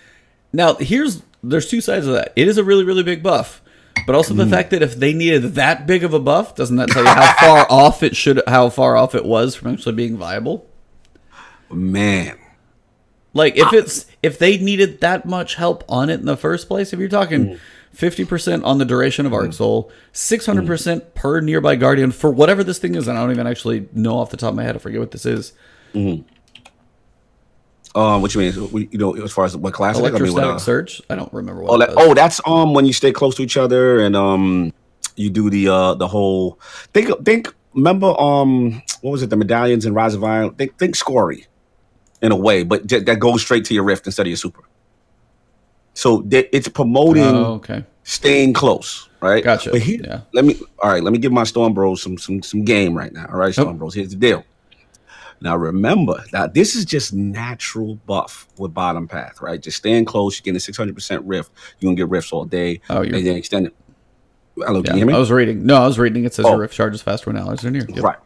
Now, 0.53 0.75
here's 0.75 1.21
there's 1.43 1.67
two 1.69 1.81
sides 1.81 2.07
of 2.07 2.13
that. 2.13 2.33
It 2.35 2.47
is 2.47 2.57
a 2.57 2.63
really 2.63 2.83
really 2.83 3.03
big 3.03 3.21
buff, 3.23 3.61
but 4.05 4.15
also 4.15 4.33
Mm. 4.33 4.37
the 4.37 4.47
fact 4.47 4.71
that 4.71 4.81
if 4.81 4.95
they 4.95 5.13
needed 5.13 5.55
that 5.55 5.85
big 5.85 6.03
of 6.03 6.13
a 6.13 6.19
buff, 6.19 6.55
doesn't 6.55 6.75
that 6.77 6.89
tell 6.89 7.03
you 7.03 7.09
how 7.09 7.33
far 7.39 7.67
off 7.69 8.01
it 8.03 8.15
should 8.15 8.41
how 8.47 8.69
far 8.69 8.97
off 8.97 9.13
it 9.15 9.25
was 9.25 9.55
from 9.55 9.73
actually 9.73 9.93
being 9.95 10.17
viable? 10.17 10.65
man. 11.71 12.37
Like 13.33 13.57
if 13.57 13.71
it's 13.73 14.05
if 14.27 14.37
they 14.37 14.57
needed 14.57 15.01
that 15.01 15.25
much 15.25 15.55
help 15.55 15.83
on 15.89 16.09
it 16.09 16.19
in 16.19 16.25
the 16.25 16.37
first 16.37 16.67
place, 16.67 16.93
if 16.93 16.99
you're 16.99 17.09
talking 17.09 17.59
fifty 17.91 18.25
percent 18.25 18.63
on 18.63 18.77
the 18.77 18.85
duration 18.85 19.25
of 19.25 19.33
Arc 19.33 19.53
Soul, 19.53 19.91
six 20.11 20.45
hundred 20.45 20.67
percent 20.67 21.15
per 21.15 21.39
nearby 21.39 21.75
Guardian 21.75 22.11
for 22.11 22.29
whatever 22.29 22.63
this 22.63 22.77
thing 22.77 22.95
is, 22.95 23.07
and 23.07 23.17
I 23.17 23.21
don't 23.21 23.31
even 23.31 23.47
actually 23.47 23.87
know 23.93 24.19
off 24.19 24.29
the 24.29 24.37
top 24.37 24.49
of 24.49 24.55
my 24.55 24.63
head. 24.63 24.75
I 24.75 24.79
forget 24.79 24.99
what 24.99 25.11
this 25.11 25.25
is. 25.25 25.53
Um, 25.95 26.25
what 28.21 28.35
you 28.35 28.41
mean? 28.41 28.89
You 28.91 28.99
know, 28.99 29.15
as 29.15 29.31
far 29.31 29.45
as 29.45 29.57
what 29.57 29.73
class? 29.73 29.95
is? 29.95 30.01
I 30.01 30.03
mean, 30.03 30.11
what, 30.11 30.21
Electrostatic 30.21 30.55
uh, 30.55 30.59
surge. 30.59 31.01
I 31.09 31.15
don't 31.15 31.33
remember 31.33 31.63
what. 31.63 31.71
Oh, 31.71 31.77
that, 31.79 31.89
oh, 31.97 32.13
that's 32.13 32.39
um 32.45 32.75
when 32.75 32.85
you 32.85 32.93
stay 32.93 33.11
close 33.11 33.33
to 33.35 33.41
each 33.41 33.57
other 33.57 33.99
and 33.99 34.15
um 34.15 34.71
you 35.15 35.31
do 35.31 35.49
the 35.49 35.67
uh 35.67 35.95
the 35.95 36.07
whole 36.07 36.59
think 36.93 37.09
think 37.25 37.51
remember 37.73 38.13
um 38.19 38.83
what 39.01 39.11
was 39.11 39.23
it 39.23 39.31
the 39.31 39.37
medallions 39.37 39.85
in 39.85 39.95
Rise 39.95 40.13
of 40.13 40.23
Iron 40.23 40.53
think 40.53 40.77
think 40.77 40.95
Scory 40.95 41.47
in 42.21 42.31
a 42.31 42.35
way 42.35 42.63
but 42.63 42.87
j- 42.87 42.99
that 43.01 43.19
goes 43.19 43.41
straight 43.41 43.63
to 43.65 43.73
your 43.73 43.83
rift 43.83 44.05
instead 44.05 44.23
of 44.25 44.27
your 44.29 44.37
super. 44.37 44.61
So 45.93 46.21
th- 46.21 46.49
it's 46.51 46.67
promoting 46.67 47.23
Oh, 47.23 47.53
okay. 47.55 47.83
staying 48.03 48.53
close, 48.53 49.09
right? 49.21 49.43
Gotcha, 49.43 49.71
But 49.71 49.81
here, 49.81 50.01
yeah. 50.03 50.21
let 50.33 50.45
me 50.45 50.59
all 50.79 50.91
right. 50.91 51.03
Let 51.03 51.11
me 51.11 51.19
give 51.19 51.31
my 51.31 51.43
Storm 51.43 51.73
Bros 51.73 52.01
some 52.01 52.17
some 52.17 52.41
some 52.43 52.63
game 52.63 52.95
right 52.95 53.11
now. 53.11 53.25
All 53.29 53.37
right, 53.37 53.51
Storm 53.53 53.77
Bros. 53.77 53.95
Here's 53.95 54.09
the 54.09 54.15
deal. 54.15 54.43
Now 55.41 55.55
remember, 55.55 56.23
now 56.33 56.47
this 56.47 56.75
is 56.75 56.83
just 56.85 57.13
natural 57.13 57.95
buff 58.07 58.47
with 58.57 58.73
bottom 58.73 59.07
path, 59.07 59.39
right? 59.41 59.61
Just 59.61 59.77
staying 59.77 60.05
close, 60.05 60.37
you're 60.39 60.43
getting 60.53 60.57
a 60.57 60.93
600% 60.93 61.21
rift. 61.25 61.51
You're 61.79 61.89
gonna 61.89 61.95
get 61.97 62.09
rifts 62.09 62.31
all 62.31 62.45
day. 62.45 62.81
Oh, 62.89 63.01
you're- 63.03 63.17
and 63.19 63.27
then 63.27 63.35
extend 63.35 63.67
it. 63.67 63.75
Hello, 64.55 64.79
Yeah, 64.79 64.83
can 64.85 64.93
you 64.95 64.97
hear 65.01 65.07
me? 65.07 65.13
I 65.13 65.19
was 65.19 65.29
reading. 65.31 65.63
No, 65.65 65.75
I 65.75 65.85
was 65.85 65.99
reading. 65.99 66.25
It 66.25 66.33
says 66.33 66.45
Oh. 66.45 66.49
your 66.49 66.57
rift 66.59 66.73
charges 66.73 67.03
faster 67.03 67.29
when 67.29 67.37
allies 67.37 67.63
are 67.63 67.69
near. 67.69 67.85
Yep. 67.87 68.03
Right. 68.03 68.17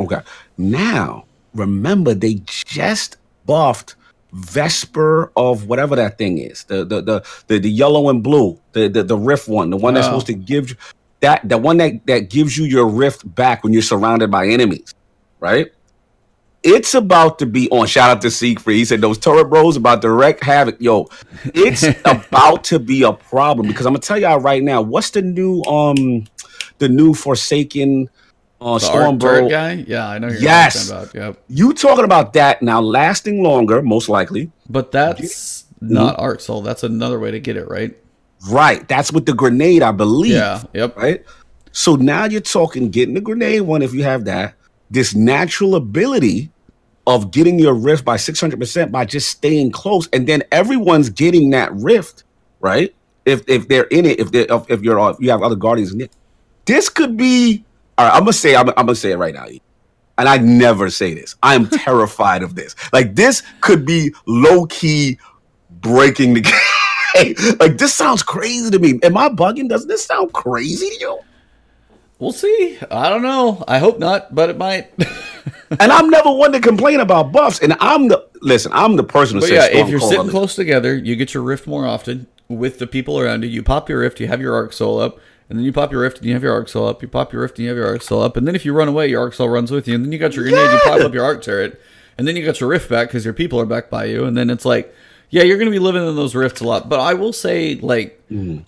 Okay. 0.00 0.20
Now, 0.56 1.26
remember 1.54 2.14
they 2.14 2.40
just 2.46 3.18
buffed 3.46 3.96
Vesper 4.32 5.32
of 5.36 5.66
whatever 5.66 5.96
that 5.96 6.18
thing 6.18 6.38
is. 6.38 6.64
The 6.64 6.84
the 6.84 7.00
the 7.00 7.26
the, 7.46 7.58
the 7.58 7.70
yellow 7.70 8.10
and 8.10 8.22
blue. 8.22 8.60
The, 8.72 8.88
the 8.88 9.02
the 9.02 9.16
rift 9.16 9.48
one. 9.48 9.70
The 9.70 9.76
one 9.76 9.94
that's 9.94 10.06
supposed 10.06 10.26
to 10.26 10.34
give 10.34 10.70
you 10.70 10.76
that 11.20 11.48
the 11.48 11.56
one 11.56 11.78
that, 11.78 12.06
that 12.06 12.30
gives 12.30 12.56
you 12.56 12.64
your 12.64 12.86
rift 12.86 13.34
back 13.34 13.64
when 13.64 13.72
you're 13.72 13.82
surrounded 13.82 14.30
by 14.30 14.46
enemies. 14.46 14.94
Right? 15.40 15.72
It's 16.62 16.94
about 16.94 17.38
to 17.38 17.46
be 17.46 17.70
on. 17.70 17.86
Shout 17.86 18.10
out 18.10 18.20
to 18.22 18.30
Siegfried. 18.30 18.76
He 18.76 18.84
said 18.84 19.00
those 19.00 19.18
turret 19.18 19.48
bros 19.48 19.76
about 19.76 20.02
to 20.02 20.10
wreck 20.10 20.42
havoc. 20.42 20.80
Yo, 20.80 21.08
it's 21.54 21.84
about 22.04 22.64
to 22.64 22.78
be 22.78 23.04
a 23.04 23.12
problem 23.12 23.68
because 23.68 23.86
I'm 23.86 23.92
gonna 23.92 24.00
tell 24.00 24.18
y'all 24.18 24.40
right 24.40 24.62
now. 24.62 24.82
What's 24.82 25.10
the 25.10 25.22
new 25.22 25.62
um 25.62 26.26
the 26.78 26.88
new 26.88 27.14
Forsaken 27.14 28.10
uh, 28.60 28.74
The 28.74 28.78
Storm 28.80 29.04
art 29.14 29.18
Bro? 29.18 29.48
guy. 29.48 29.84
Yeah, 29.86 30.08
I 30.08 30.18
know. 30.18 30.28
You're 30.28 30.40
Yes. 30.40 30.88
talking 30.88 31.02
about. 31.02 31.14
Yep. 31.14 31.42
You 31.48 31.72
talking 31.74 32.04
about 32.04 32.32
that 32.34 32.62
now 32.62 32.80
lasting 32.80 33.42
longer, 33.42 33.82
most 33.82 34.08
likely. 34.08 34.50
But 34.68 34.92
that's 34.92 35.64
not 35.80 36.18
Arc 36.18 36.40
Soul. 36.40 36.62
That's 36.62 36.82
another 36.82 37.18
way 37.18 37.30
to 37.30 37.40
get 37.40 37.56
it 37.56 37.68
right. 37.68 37.96
Right. 38.48 38.86
That's 38.88 39.12
with 39.12 39.26
the 39.26 39.32
grenade, 39.34 39.82
I 39.82 39.92
believe. 39.92 40.32
Yeah. 40.32 40.62
Yep. 40.74 40.96
Right. 40.96 41.24
So 41.72 41.96
now 41.96 42.24
you're 42.24 42.40
talking 42.40 42.90
getting 42.90 43.14
the 43.14 43.20
grenade 43.20 43.62
one 43.62 43.82
if 43.82 43.92
you 43.92 44.02
have 44.04 44.24
that. 44.24 44.54
This 44.90 45.14
natural 45.14 45.74
ability 45.74 46.50
of 47.06 47.30
getting 47.30 47.58
your 47.58 47.74
rift 47.74 48.04
by 48.04 48.16
600% 48.16 48.90
by 48.90 49.04
just 49.04 49.28
staying 49.28 49.70
close. 49.72 50.08
And 50.12 50.26
then 50.26 50.42
everyone's 50.52 51.10
getting 51.10 51.50
that 51.50 51.72
rift, 51.74 52.24
right? 52.60 52.94
If 53.26 53.42
if 53.48 53.68
they're 53.68 53.84
in 53.84 54.06
it, 54.06 54.18
if 54.20 54.30
they 54.32 54.46
if, 54.46 54.70
if 54.70 54.82
you're 54.82 55.10
if 55.10 55.16
you 55.20 55.30
have 55.30 55.42
other 55.42 55.56
guardians 55.56 55.92
in 55.92 56.00
it. 56.00 56.12
This 56.64 56.88
could 56.88 57.16
be 57.16 57.64
all 57.98 58.06
right, 58.06 58.14
I'm 58.14 58.20
gonna 58.20 58.32
say 58.32 58.56
I'm, 58.56 58.68
I'm 58.70 58.74
gonna 58.86 58.94
say 58.94 59.12
it 59.12 59.16
right 59.16 59.34
now. 59.34 59.46
And 60.18 60.28
I 60.28 60.38
never 60.38 60.88
say 60.88 61.12
this. 61.12 61.36
I 61.42 61.54
am 61.54 61.68
terrified 61.68 62.42
of 62.42 62.54
this. 62.54 62.74
Like 62.92 63.14
this 63.14 63.42
could 63.60 63.84
be 63.84 64.14
low 64.26 64.66
key 64.66 65.18
breaking 65.70 66.34
the 66.34 66.40
game. 67.14 67.56
like 67.60 67.76
this 67.78 67.94
sounds 67.94 68.22
crazy 68.22 68.70
to 68.70 68.78
me. 68.78 68.98
Am 69.02 69.16
I 69.16 69.28
bugging? 69.28 69.68
Doesn't 69.68 69.88
this 69.88 70.04
sound 70.04 70.32
crazy 70.32 70.88
to 70.88 70.96
you? 71.00 71.18
We'll 72.18 72.32
see. 72.32 72.78
I 72.90 73.10
don't 73.10 73.20
know. 73.20 73.62
I 73.68 73.78
hope 73.78 73.98
not, 73.98 74.34
but 74.34 74.50
it 74.50 74.56
might. 74.58 74.90
And 75.80 75.92
I'm 75.92 76.10
never 76.10 76.30
one 76.32 76.52
to 76.52 76.60
complain 76.60 77.00
about 77.00 77.32
buffs. 77.32 77.60
And 77.60 77.76
I'm 77.80 78.08
the 78.08 78.28
listen. 78.42 78.72
I'm 78.74 78.96
the 78.96 79.04
person 79.04 79.36
who 79.36 79.40
But 79.40 79.48
says 79.48 79.56
yeah, 79.56 79.68
Storm 79.70 79.84
if 79.84 79.90
you're 79.90 80.00
sitting 80.00 80.28
close 80.28 80.54
together, 80.54 80.94
you 80.96 81.16
get 81.16 81.34
your 81.34 81.42
rift 81.42 81.66
more 81.66 81.86
often 81.86 82.26
with 82.48 82.78
the 82.78 82.86
people 82.86 83.18
around 83.18 83.42
you. 83.42 83.48
You 83.50 83.62
pop 83.62 83.88
your 83.88 84.00
rift, 84.00 84.20
you 84.20 84.28
have 84.28 84.40
your 84.40 84.54
arc 84.54 84.72
soul 84.72 85.00
up, 85.00 85.18
and 85.48 85.58
then 85.58 85.64
you 85.64 85.72
pop 85.72 85.92
your 85.92 86.00
rift 86.02 86.18
and 86.18 86.26
you 86.26 86.32
have 86.34 86.42
your 86.42 86.52
arc 86.52 86.68
soul 86.68 86.86
up. 86.88 87.02
You 87.02 87.08
pop 87.08 87.32
your 87.32 87.42
rift 87.42 87.58
and 87.58 87.64
you 87.64 87.68
have 87.68 87.76
your 87.76 87.86
arc 87.86 88.02
soul 88.02 88.22
up, 88.22 88.36
and 88.36 88.46
then 88.46 88.54
if 88.54 88.64
you 88.64 88.72
run 88.72 88.88
away, 88.88 89.08
your 89.08 89.20
arc 89.20 89.34
soul 89.34 89.48
runs 89.48 89.70
with 89.70 89.86
you, 89.88 89.94
and 89.94 90.04
then 90.04 90.12
you 90.12 90.18
got 90.18 90.34
your 90.34 90.44
grenade, 90.44 90.70
you 90.72 90.78
pop 90.84 91.00
up 91.00 91.14
your 91.14 91.24
arc 91.24 91.42
turret, 91.42 91.80
and 92.18 92.26
then 92.26 92.36
you 92.36 92.44
got 92.44 92.60
your 92.60 92.68
rift 92.68 92.88
back 92.90 93.08
because 93.08 93.24
your 93.24 93.34
people 93.34 93.60
are 93.60 93.66
back 93.66 93.88
by 93.90 94.04
you, 94.06 94.24
and 94.24 94.36
then 94.36 94.50
it's 94.50 94.64
like, 94.64 94.94
yeah, 95.30 95.42
you're 95.42 95.58
gonna 95.58 95.70
be 95.70 95.78
living 95.78 96.06
in 96.06 96.16
those 96.16 96.34
rifts 96.34 96.60
a 96.60 96.64
lot. 96.64 96.88
But 96.88 97.00
I 97.00 97.14
will 97.14 97.32
say, 97.32 97.76
like, 97.76 98.20
Mm-hmm. 98.30 98.62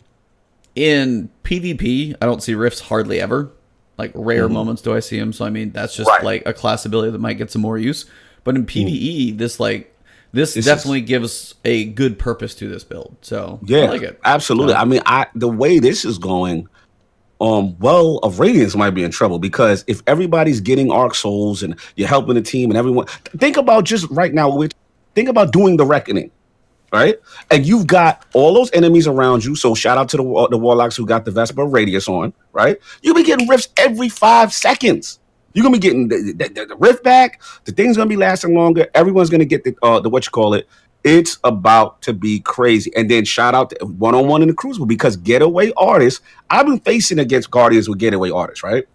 in 0.74 1.30
PvP, 1.44 2.14
I 2.20 2.26
don't 2.26 2.42
see 2.42 2.54
rifts 2.54 2.80
hardly 2.80 3.20
ever. 3.20 3.50
Like 3.96 4.12
rare 4.14 4.48
moments 4.48 4.80
do 4.82 4.94
I 4.94 5.00
see 5.00 5.18
them. 5.18 5.32
So 5.32 5.44
I 5.44 5.50
mean, 5.50 5.72
that's 5.72 5.96
just 5.96 6.08
Mm-hmm. 6.08 6.24
Right. 6.26 6.42
like 6.44 6.46
a 6.46 6.52
class 6.52 6.84
ability 6.84 7.10
that 7.10 7.18
might 7.18 7.34
get 7.38 7.50
some 7.50 7.62
more 7.62 7.78
use. 7.78 8.06
But 8.44 8.54
in 8.54 8.64
PVE, 8.66 9.36
this 9.36 9.58
like 9.58 9.92
this, 10.32 10.54
This 10.54 10.56
is- 10.58 10.64
definitely 10.66 11.00
gives 11.02 11.54
a 11.64 11.84
good 11.86 12.18
purpose 12.18 12.54
to 12.56 12.68
this 12.68 12.84
build. 12.84 13.16
So 13.22 13.58
Yeah, 13.64 13.80
I 13.84 13.88
like 13.88 14.02
it. 14.02 14.20
absolutely. 14.24 14.74
So- 14.74 14.80
I 14.80 14.84
mean, 14.84 15.00
I 15.06 15.26
the 15.34 15.48
way 15.48 15.78
this 15.78 16.04
is 16.04 16.18
going, 16.18 16.68
um, 17.40 17.76
well, 17.78 18.18
of 18.22 18.40
Radiance 18.40 18.74
might 18.74 18.90
be 18.90 19.04
in 19.04 19.10
trouble 19.10 19.38
because 19.38 19.84
if 19.86 20.02
everybody's 20.06 20.60
getting 20.60 20.90
Arc 20.90 21.14
Souls 21.14 21.62
and 21.62 21.76
you're 21.96 22.08
helping 22.08 22.34
the 22.34 22.42
team 22.42 22.70
and 22.70 22.76
everyone, 22.76 23.06
think 23.38 23.56
about 23.56 23.84
just 23.84 24.08
right 24.10 24.34
now. 24.34 24.54
With 24.54 24.72
think 25.14 25.28
about 25.28 25.52
doing 25.52 25.76
the 25.76 25.86
reckoning, 25.86 26.30
right? 26.92 27.16
And 27.50 27.64
you've 27.64 27.86
got 27.86 28.24
all 28.34 28.54
those 28.54 28.70
enemies 28.72 29.06
around 29.06 29.44
you. 29.44 29.54
So 29.54 29.74
shout 29.74 29.96
out 29.98 30.08
to 30.10 30.16
the 30.16 30.48
the 30.50 30.58
warlocks 30.58 30.96
who 30.96 31.06
got 31.06 31.24
the 31.24 31.30
Vesper 31.30 31.64
Radius 31.64 32.08
on, 32.08 32.32
right? 32.52 32.76
You'll 33.02 33.14
be 33.14 33.22
getting 33.24 33.46
rifts 33.48 33.68
every 33.76 34.08
five 34.08 34.52
seconds. 34.52 35.20
You're 35.54 35.62
gonna 35.62 35.76
be 35.76 35.80
getting 35.80 36.08
the, 36.08 36.32
the, 36.36 36.66
the, 36.66 36.76
rift 36.76 37.02
back. 37.02 37.40
The 37.64 37.72
thing's 37.72 37.96
gonna 37.96 38.08
be 38.08 38.16
lasting 38.16 38.54
longer. 38.54 38.86
Everyone's 38.94 39.30
gonna 39.30 39.44
get 39.44 39.64
the 39.64 39.76
uh, 39.82 40.00
the 40.00 40.08
what 40.10 40.24
you 40.24 40.30
call 40.30 40.54
it. 40.54 40.68
It's 41.04 41.38
about 41.44 42.02
to 42.02 42.12
be 42.12 42.40
crazy. 42.40 42.92
And 42.96 43.10
then 43.10 43.24
shout 43.24 43.54
out 43.54 43.70
to 43.70 43.86
one 43.86 44.14
on 44.14 44.26
one 44.26 44.42
in 44.42 44.48
the 44.48 44.54
crucible 44.54 44.86
because 44.86 45.16
getaway 45.16 45.72
artists. 45.76 46.20
I've 46.50 46.66
been 46.66 46.80
facing 46.80 47.18
against 47.18 47.50
guardians 47.50 47.88
with 47.88 47.98
getaway 47.98 48.30
artists, 48.30 48.62
right? 48.62 48.86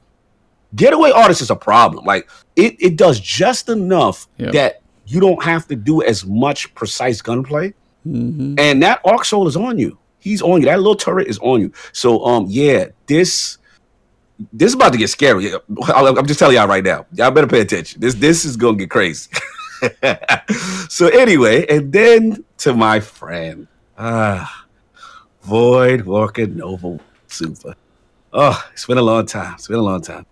Getaway 0.76 1.12
artists 1.12 1.42
is 1.42 1.50
a 1.50 1.56
problem. 1.56 2.06
Like 2.06 2.30
it, 2.56 2.76
it 2.80 2.98
does 2.98 3.20
just 3.20 3.70
enough 3.70 4.28
Yeah. 4.38 4.52
that 4.52 4.82
you 5.06 5.20
don't 5.20 5.44
have 5.44 5.68
to 5.68 5.76
do 5.76 6.02
as 6.02 6.26
much 6.26 6.74
precise 6.76 7.22
gunplay. 7.22 7.74
Mhm. 8.08 8.60
And 8.60 8.82
that 8.84 9.00
arc 9.06 9.26
soul 9.26 9.48
is 9.48 9.56
on 9.56 9.80
you. 9.80 9.98
He's 10.20 10.42
on 10.42 10.62
you. 10.62 10.66
That 10.68 10.78
little 10.78 10.96
turret 10.96 11.28
is 11.28 11.40
on 11.40 11.62
you. 11.62 11.72
So 11.92 12.24
um 12.26 12.46
yeah, 12.50 12.88
this 13.08 13.58
this 14.52 14.70
is 14.70 14.74
about 14.76 14.92
to 14.94 14.98
get 14.98 15.10
scary. 15.10 15.52
I'm 15.94 16.26
just 16.26 16.40
telling 16.40 16.56
y'all 16.56 16.68
right 16.68 16.84
now. 16.84 17.06
Y'all 17.14 17.32
better 17.32 17.48
pay 17.48 17.62
attention. 17.62 18.02
This 18.02 18.16
this 18.16 18.46
is 18.46 18.58
gonna 18.58 18.78
get 18.78 18.90
crazy. 18.90 19.30
so 20.90 21.08
anyway, 21.08 21.66
and 21.68 21.92
then 21.92 22.44
to 22.60 22.74
my 22.74 23.00
friend, 23.00 23.68
ah, 23.98 24.66
Void 25.44 26.02
Walker 26.06 26.48
Nova 26.48 27.00
Super. 27.28 27.76
Oh, 28.32 28.64
it's 28.74 28.86
been 28.86 28.98
a 28.98 29.02
long 29.02 29.26
time. 29.26 29.54
It's 29.56 29.68
been 29.68 29.78
a 29.78 29.82
long 29.84 30.02
time. 30.02 30.26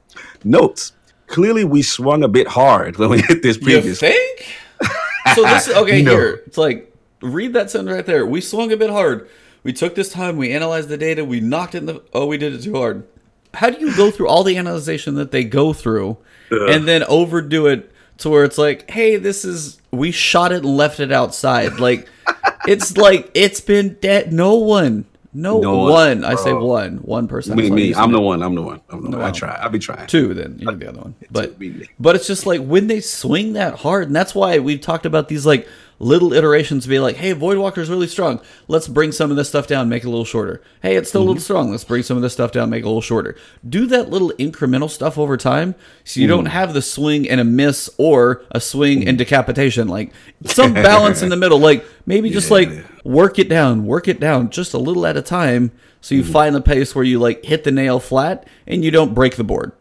Notes. 0.43 0.93
Clearly, 1.27 1.63
we 1.63 1.81
swung 1.81 2.23
a 2.23 2.27
bit 2.27 2.47
hard 2.47 2.97
when 2.97 3.09
we 3.09 3.21
hit 3.21 3.41
this 3.41 3.57
You 3.57 3.63
previous. 3.63 3.99
think? 3.99 4.57
so 5.35 5.43
this 5.43 5.69
okay 5.69 6.01
No. 6.01 6.11
here. 6.11 6.41
It's 6.47 6.57
like 6.57 6.93
read 7.21 7.53
that 7.53 7.69
sentence 7.69 7.93
right 7.93 8.05
there. 8.05 8.25
We 8.25 8.41
swung 8.41 8.71
a 8.71 8.77
bit 8.77 8.89
hard. 8.89 9.29
We 9.63 9.71
took 9.73 9.93
this 9.95 10.09
time. 10.09 10.37
We 10.37 10.51
analyzed 10.51 10.89
the 10.89 10.97
data. 10.97 11.23
We 11.23 11.39
knocked 11.39 11.75
it 11.75 11.79
in 11.79 11.85
the. 11.85 12.01
Oh, 12.13 12.25
we 12.25 12.37
did 12.37 12.53
it 12.53 12.63
too 12.63 12.73
hard. 12.75 13.07
How 13.53 13.69
do 13.69 13.79
you 13.79 13.95
go 13.95 14.11
through 14.11 14.27
all 14.27 14.43
the 14.43 14.57
analyzation 14.57 15.15
that 15.15 15.31
they 15.31 15.43
go 15.43 15.73
through, 15.73 16.17
and 16.51 16.87
then 16.87 17.03
overdo 17.03 17.67
it 17.67 17.91
to 18.19 18.29
where 18.29 18.43
it's 18.43 18.57
like, 18.57 18.89
hey, 18.89 19.17
this 19.17 19.43
is 19.45 19.79
we 19.91 20.11
shot 20.11 20.51
it 20.51 20.63
and 20.63 20.77
left 20.77 20.99
it 20.99 21.11
outside. 21.11 21.79
Like 21.79 22.07
it's 22.67 22.97
like 22.97 23.29
it's 23.33 23.61
been 23.61 23.95
dead. 24.01 24.31
No 24.31 24.55
one. 24.55 25.05
No, 25.33 25.61
No 25.61 25.77
one. 25.77 25.91
one, 25.91 26.23
I 26.25 26.35
say 26.35 26.51
one. 26.51 26.97
One 26.97 27.29
person. 27.29 27.55
Me, 27.55 27.69
me. 27.69 27.95
I'm 27.95 28.11
the 28.11 28.19
one. 28.19 28.43
I'm 28.43 28.53
the 28.53 28.61
one. 28.61 28.81
I'm 28.89 29.09
the 29.09 29.17
one. 29.17 29.21
I 29.21 29.31
try. 29.31 29.57
I'll 29.61 29.69
be 29.69 29.79
trying. 29.79 30.05
two 30.07 30.33
then 30.33 30.57
you 30.59 30.67
can 30.67 30.77
be 30.77 30.85
the 30.85 30.91
other 30.91 30.99
one 31.01 31.15
but 31.31 31.55
but 31.99 32.15
it's 32.17 32.27
just 32.27 32.45
like 32.45 32.61
when 32.61 32.87
they 32.87 32.99
swing 32.99 33.53
that 33.53 33.75
hard 33.79 34.07
and 34.07 34.15
that's 34.15 34.35
why 34.35 34.59
we've 34.59 34.81
talked 34.81 35.05
about 35.05 35.29
these 35.29 35.45
like 35.45 35.69
little 36.01 36.33
iterations 36.33 36.83
to 36.83 36.89
be 36.89 36.97
like 36.99 37.15
hey 37.17 37.31
void 37.31 37.57
walker's 37.59 37.89
really 37.89 38.07
strong. 38.07 38.41
Let's 38.67 38.87
bring 38.87 39.11
some 39.11 39.29
of 39.29 39.37
this 39.37 39.49
stuff 39.49 39.67
down 39.67 39.87
make 39.87 40.03
it 40.03 40.07
a 40.07 40.09
little 40.09 40.25
shorter. 40.25 40.61
Hey 40.81 40.95
it's 40.95 41.09
still 41.09 41.21
a 41.21 41.23
Mm-hmm. 41.23 41.27
little 41.29 41.41
strong. 41.43 41.71
Let's 41.71 41.83
bring 41.83 42.01
some 42.03 42.17
of 42.17 42.23
this 42.23 42.33
stuff 42.33 42.51
down 42.51 42.69
make 42.71 42.79
it 42.81 42.85
a 42.85 42.87
little 42.89 43.01
shorter. 43.01 43.35
Do 43.67 43.85
that 43.87 44.09
little 44.09 44.31
incremental 44.39 44.89
stuff 44.89 45.17
over 45.17 45.37
time 45.37 45.75
so 46.03 46.19
you 46.19 46.25
Mm. 46.25 46.29
don't 46.29 46.45
have 46.47 46.73
the 46.73 46.81
swing 46.81 47.29
and 47.29 47.39
a 47.39 47.43
miss 47.43 47.89
or 47.97 48.41
a 48.51 48.59
swing 48.59 49.07
and 49.07 49.17
decapitation. 49.17 49.87
Like 49.87 50.11
some 50.45 50.73
balance 50.73 51.21
in 51.21 51.29
the 51.29 51.37
middle. 51.43 51.59
Like 51.59 51.85
maybe 52.07 52.29
just 52.31 52.49
like 52.49 52.69
work 53.03 53.39
it 53.39 53.49
down 53.49 53.85
work 53.85 54.07
it 54.07 54.19
down 54.19 54.49
just 54.49 54.73
a 54.73 54.77
little 54.77 55.05
at 55.05 55.17
a 55.17 55.21
time 55.21 55.71
so 56.01 56.15
Mm-hmm. 56.15 56.25
you 56.25 56.31
find 56.33 56.55
the 56.55 56.61
pace 56.61 56.95
where 56.95 57.03
you 57.03 57.19
like 57.19 57.43
hit 57.45 57.63
the 57.63 57.71
nail 57.71 57.99
flat 57.99 58.47
and 58.67 58.83
you 58.83 58.89
don't 58.91 59.13
break 59.13 59.35
the 59.35 59.43
board 59.43 59.71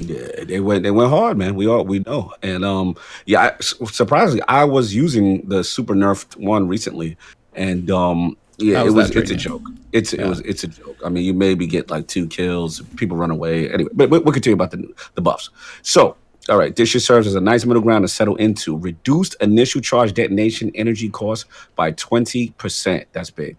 Yeah, 0.00 0.44
they 0.44 0.58
went 0.60 0.82
they 0.82 0.90
went 0.90 1.10
hard, 1.10 1.36
man. 1.36 1.54
We 1.54 1.66
all 1.68 1.84
we 1.84 1.98
know, 2.00 2.32
and 2.42 2.64
um, 2.64 2.96
yeah. 3.26 3.50
I, 3.50 3.60
surprisingly, 3.60 4.42
I 4.48 4.64
was 4.64 4.94
using 4.94 5.46
the 5.46 5.62
super 5.62 5.94
nerfed 5.94 6.36
one 6.36 6.66
recently, 6.68 7.16
and 7.54 7.90
um, 7.90 8.36
yeah, 8.56 8.76
How 8.78 8.82
it 8.82 8.84
was 8.86 8.94
was 8.94 9.16
it's 9.16 9.30
a 9.30 9.36
joke. 9.36 9.62
It's 9.92 10.12
it 10.14 10.24
was 10.26 10.40
it's 10.40 10.64
a 10.64 10.68
joke. 10.68 10.96
I 11.04 11.08
mean, 11.10 11.24
you 11.24 11.34
maybe 11.34 11.66
get 11.66 11.90
like 11.90 12.06
two 12.08 12.26
kills, 12.26 12.80
people 12.96 13.16
run 13.18 13.30
away. 13.30 13.70
Anyway, 13.70 13.90
but 13.92 14.08
we- 14.10 14.20
we'll 14.20 14.32
continue 14.32 14.54
about 14.54 14.70
the 14.70 14.88
the 15.14 15.20
buffs. 15.20 15.50
So. 15.82 16.16
All 16.50 16.58
right, 16.58 16.74
this 16.74 16.90
just 16.90 17.06
serves 17.06 17.26
as 17.26 17.36
a 17.36 17.40
nice 17.40 17.64
middle 17.64 17.82
ground 17.82 18.02
to 18.02 18.08
settle 18.08 18.36
into. 18.36 18.76
Reduced 18.76 19.36
initial 19.40 19.80
charge 19.80 20.12
detonation 20.12 20.70
energy 20.74 21.08
cost 21.08 21.46
by 21.76 21.92
20%. 21.92 23.06
That's 23.12 23.30
big 23.30 23.56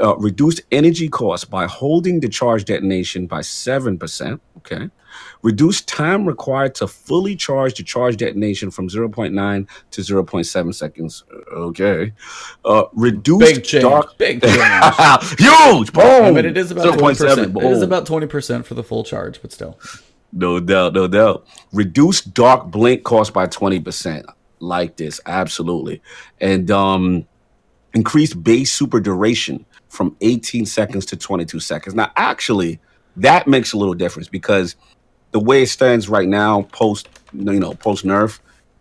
uh, 0.00 0.16
reduced 0.16 0.62
energy 0.70 1.08
cost 1.08 1.50
by 1.50 1.66
holding 1.66 2.20
the 2.20 2.28
charge 2.28 2.64
detonation 2.64 3.26
by 3.26 3.40
7%. 3.40 4.40
Okay. 4.58 4.88
Reduced 5.42 5.88
time 5.88 6.26
required 6.26 6.74
to 6.76 6.86
fully 6.86 7.34
charge 7.34 7.74
the 7.74 7.82
charge 7.82 8.16
detonation 8.16 8.70
from 8.70 8.88
0.9 8.88 9.68
to 9.90 10.00
0.7 10.00 10.74
seconds. 10.74 11.24
Okay. 11.52 12.12
Uh, 12.64 12.84
reduced 12.92 13.40
Big 13.40 13.64
change. 13.64 13.82
dark. 13.82 14.16
Big 14.18 14.42
change. 14.44 15.38
Huge. 15.38 15.92
Boom. 15.92 16.24
I 16.24 16.30
mean, 16.30 16.44
it 16.44 16.56
is 16.56 16.70
about 16.70 16.98
twenty 16.98 17.16
0.7, 17.16 17.18
percent. 17.18 17.56
It 17.56 17.72
is 17.72 17.82
about 17.82 18.06
twenty 18.06 18.26
percent 18.26 18.66
for 18.66 18.74
the 18.74 18.84
full 18.84 19.02
charge, 19.02 19.42
but 19.42 19.50
still, 19.50 19.78
No 20.32 20.60
doubt, 20.60 20.92
no 20.94 21.08
doubt. 21.08 21.46
Reduce 21.72 22.20
dark 22.20 22.70
blink 22.70 23.04
cost 23.04 23.32
by 23.32 23.46
20%. 23.46 24.24
Like 24.60 24.96
this, 24.96 25.20
absolutely. 25.26 26.02
And 26.40 26.70
um 26.70 27.26
increase 27.94 28.34
base 28.34 28.72
super 28.72 29.00
duration 29.00 29.64
from 29.88 30.16
18 30.20 30.66
seconds 30.66 31.04
to 31.06 31.16
22 31.16 31.58
seconds. 31.60 31.94
Now, 31.94 32.12
actually, 32.16 32.78
that 33.16 33.48
makes 33.48 33.72
a 33.72 33.78
little 33.78 33.94
difference 33.94 34.28
because 34.28 34.76
the 35.32 35.40
way 35.40 35.62
it 35.62 35.68
stands 35.68 36.08
right 36.08 36.28
now, 36.28 36.62
post 36.72 37.08
you 37.32 37.58
know, 37.58 37.74
post 37.74 38.04
nerf, 38.04 38.38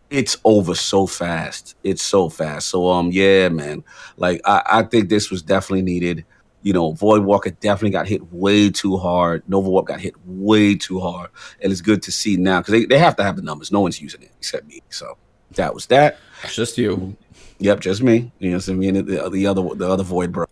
it's 0.10 0.38
over 0.44 0.76
so 0.76 1.08
fast. 1.08 1.76
It's 1.84 2.04
so 2.04 2.30
fast. 2.30 2.68
So 2.68 2.90
um 2.90 3.12
yeah, 3.12 3.50
man. 3.50 3.84
Like 4.18 4.42
I, 4.46 4.62
I 4.66 4.84
think 4.84 5.10
this 5.10 5.32
was 5.32 5.42
definitely 5.42 5.84
needed. 5.84 6.26
You 6.62 6.74
know, 6.74 6.92
Void 6.92 7.24
Walker 7.24 7.52
definitely 7.52 7.92
got 7.92 8.08
hit 8.08 8.34
way 8.34 8.70
too 8.70 8.98
hard. 8.98 9.44
Nova 9.48 9.70
Warp 9.70 9.88
got 9.88 10.02
hit 10.02 10.16
way 10.26 10.76
too 10.76 11.00
hard. 11.00 11.30
And 11.62 11.72
it's 11.72 11.82
good 11.82 12.02
to 12.04 12.12
see 12.12 12.36
now 12.38 12.60
because 12.60 12.74
they, 12.74 12.86
they 12.86 13.00
have 13.00 13.16
to 13.18 13.24
have 13.24 13.36
the 13.36 13.42
numbers. 13.42 13.72
No 13.72 13.80
one's 13.82 14.02
using 14.02 14.22
it 14.22 14.32
except 14.38 14.68
me. 14.68 14.82
So 14.90 15.18
that 15.52 15.74
was 15.74 15.86
that. 15.88 16.18
It's 16.44 16.56
just 16.56 16.78
you. 16.78 17.16
Yep, 17.60 17.82
just 17.82 18.02
me. 18.02 18.32
You 18.40 18.52
know 18.52 18.58
what 18.58 18.70
I 18.70 18.74
mean? 18.74 19.06
The, 19.06 19.30
the 19.30 19.48
other 19.48 19.62
the 19.76 19.90
other 19.90 20.04
void 20.04 20.32
bro. 20.32 20.46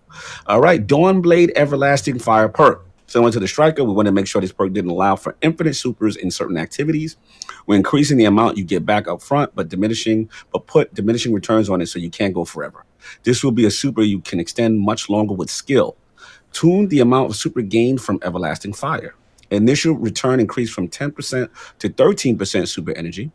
All 0.46 0.62
right, 0.62 0.86
Dawnblade 0.86 1.52
Everlasting 1.56 2.20
Fire 2.20 2.50
perk. 2.50 2.86
Similar 3.08 3.32
to 3.32 3.40
the 3.40 3.48
striker, 3.48 3.86
we 3.86 3.94
want 3.94 4.08
to 4.08 4.12
make 4.12 4.28
sure 4.28 4.42
this 4.42 4.52
perk 4.52 4.74
didn't 4.74 4.92
allow 4.92 5.16
for 5.16 5.38
infinite 5.42 5.76
supers 5.76 6.18
in 6.18 6.30
certain 6.30 6.58
activities. 6.58 7.16
We're 7.68 7.76
increasing 7.76 8.18
the 8.18 8.26
amount 8.26 8.58
you 8.58 8.64
get 8.64 8.86
back 8.86 9.08
up 9.08 9.22
front, 9.22 9.54
but 9.54 9.68
diminishing, 9.68 10.30
but 10.52 10.66
put 10.68 10.94
diminishing 10.94 11.34
returns 11.34 11.70
on 11.70 11.82
it 11.82 11.88
so 11.88 12.00
you 12.00 12.10
can't 12.10 12.34
go 12.34 12.46
forever. 12.46 12.86
This 13.24 13.44
will 13.44 13.52
be 13.52 13.66
a 13.66 13.72
super 13.72 14.02
you 14.02 14.22
can 14.22 14.40
extend 14.40 14.80
much 14.80 15.10
longer 15.10 15.34
with 15.34 15.50
skill. 15.50 15.98
Tune 16.54 16.88
the 16.88 17.02
amount 17.02 17.30
of 17.30 17.36
super 17.36 17.62
gained 17.62 18.02
from 18.02 18.20
Everlasting 18.24 18.74
Fire. 18.74 19.14
Initial 19.52 19.96
return 19.96 20.40
increased 20.40 20.74
from 20.74 20.88
10% 20.88 21.50
to 21.80 21.90
13% 21.90 22.68
super 22.68 22.92
energy. 22.98 23.32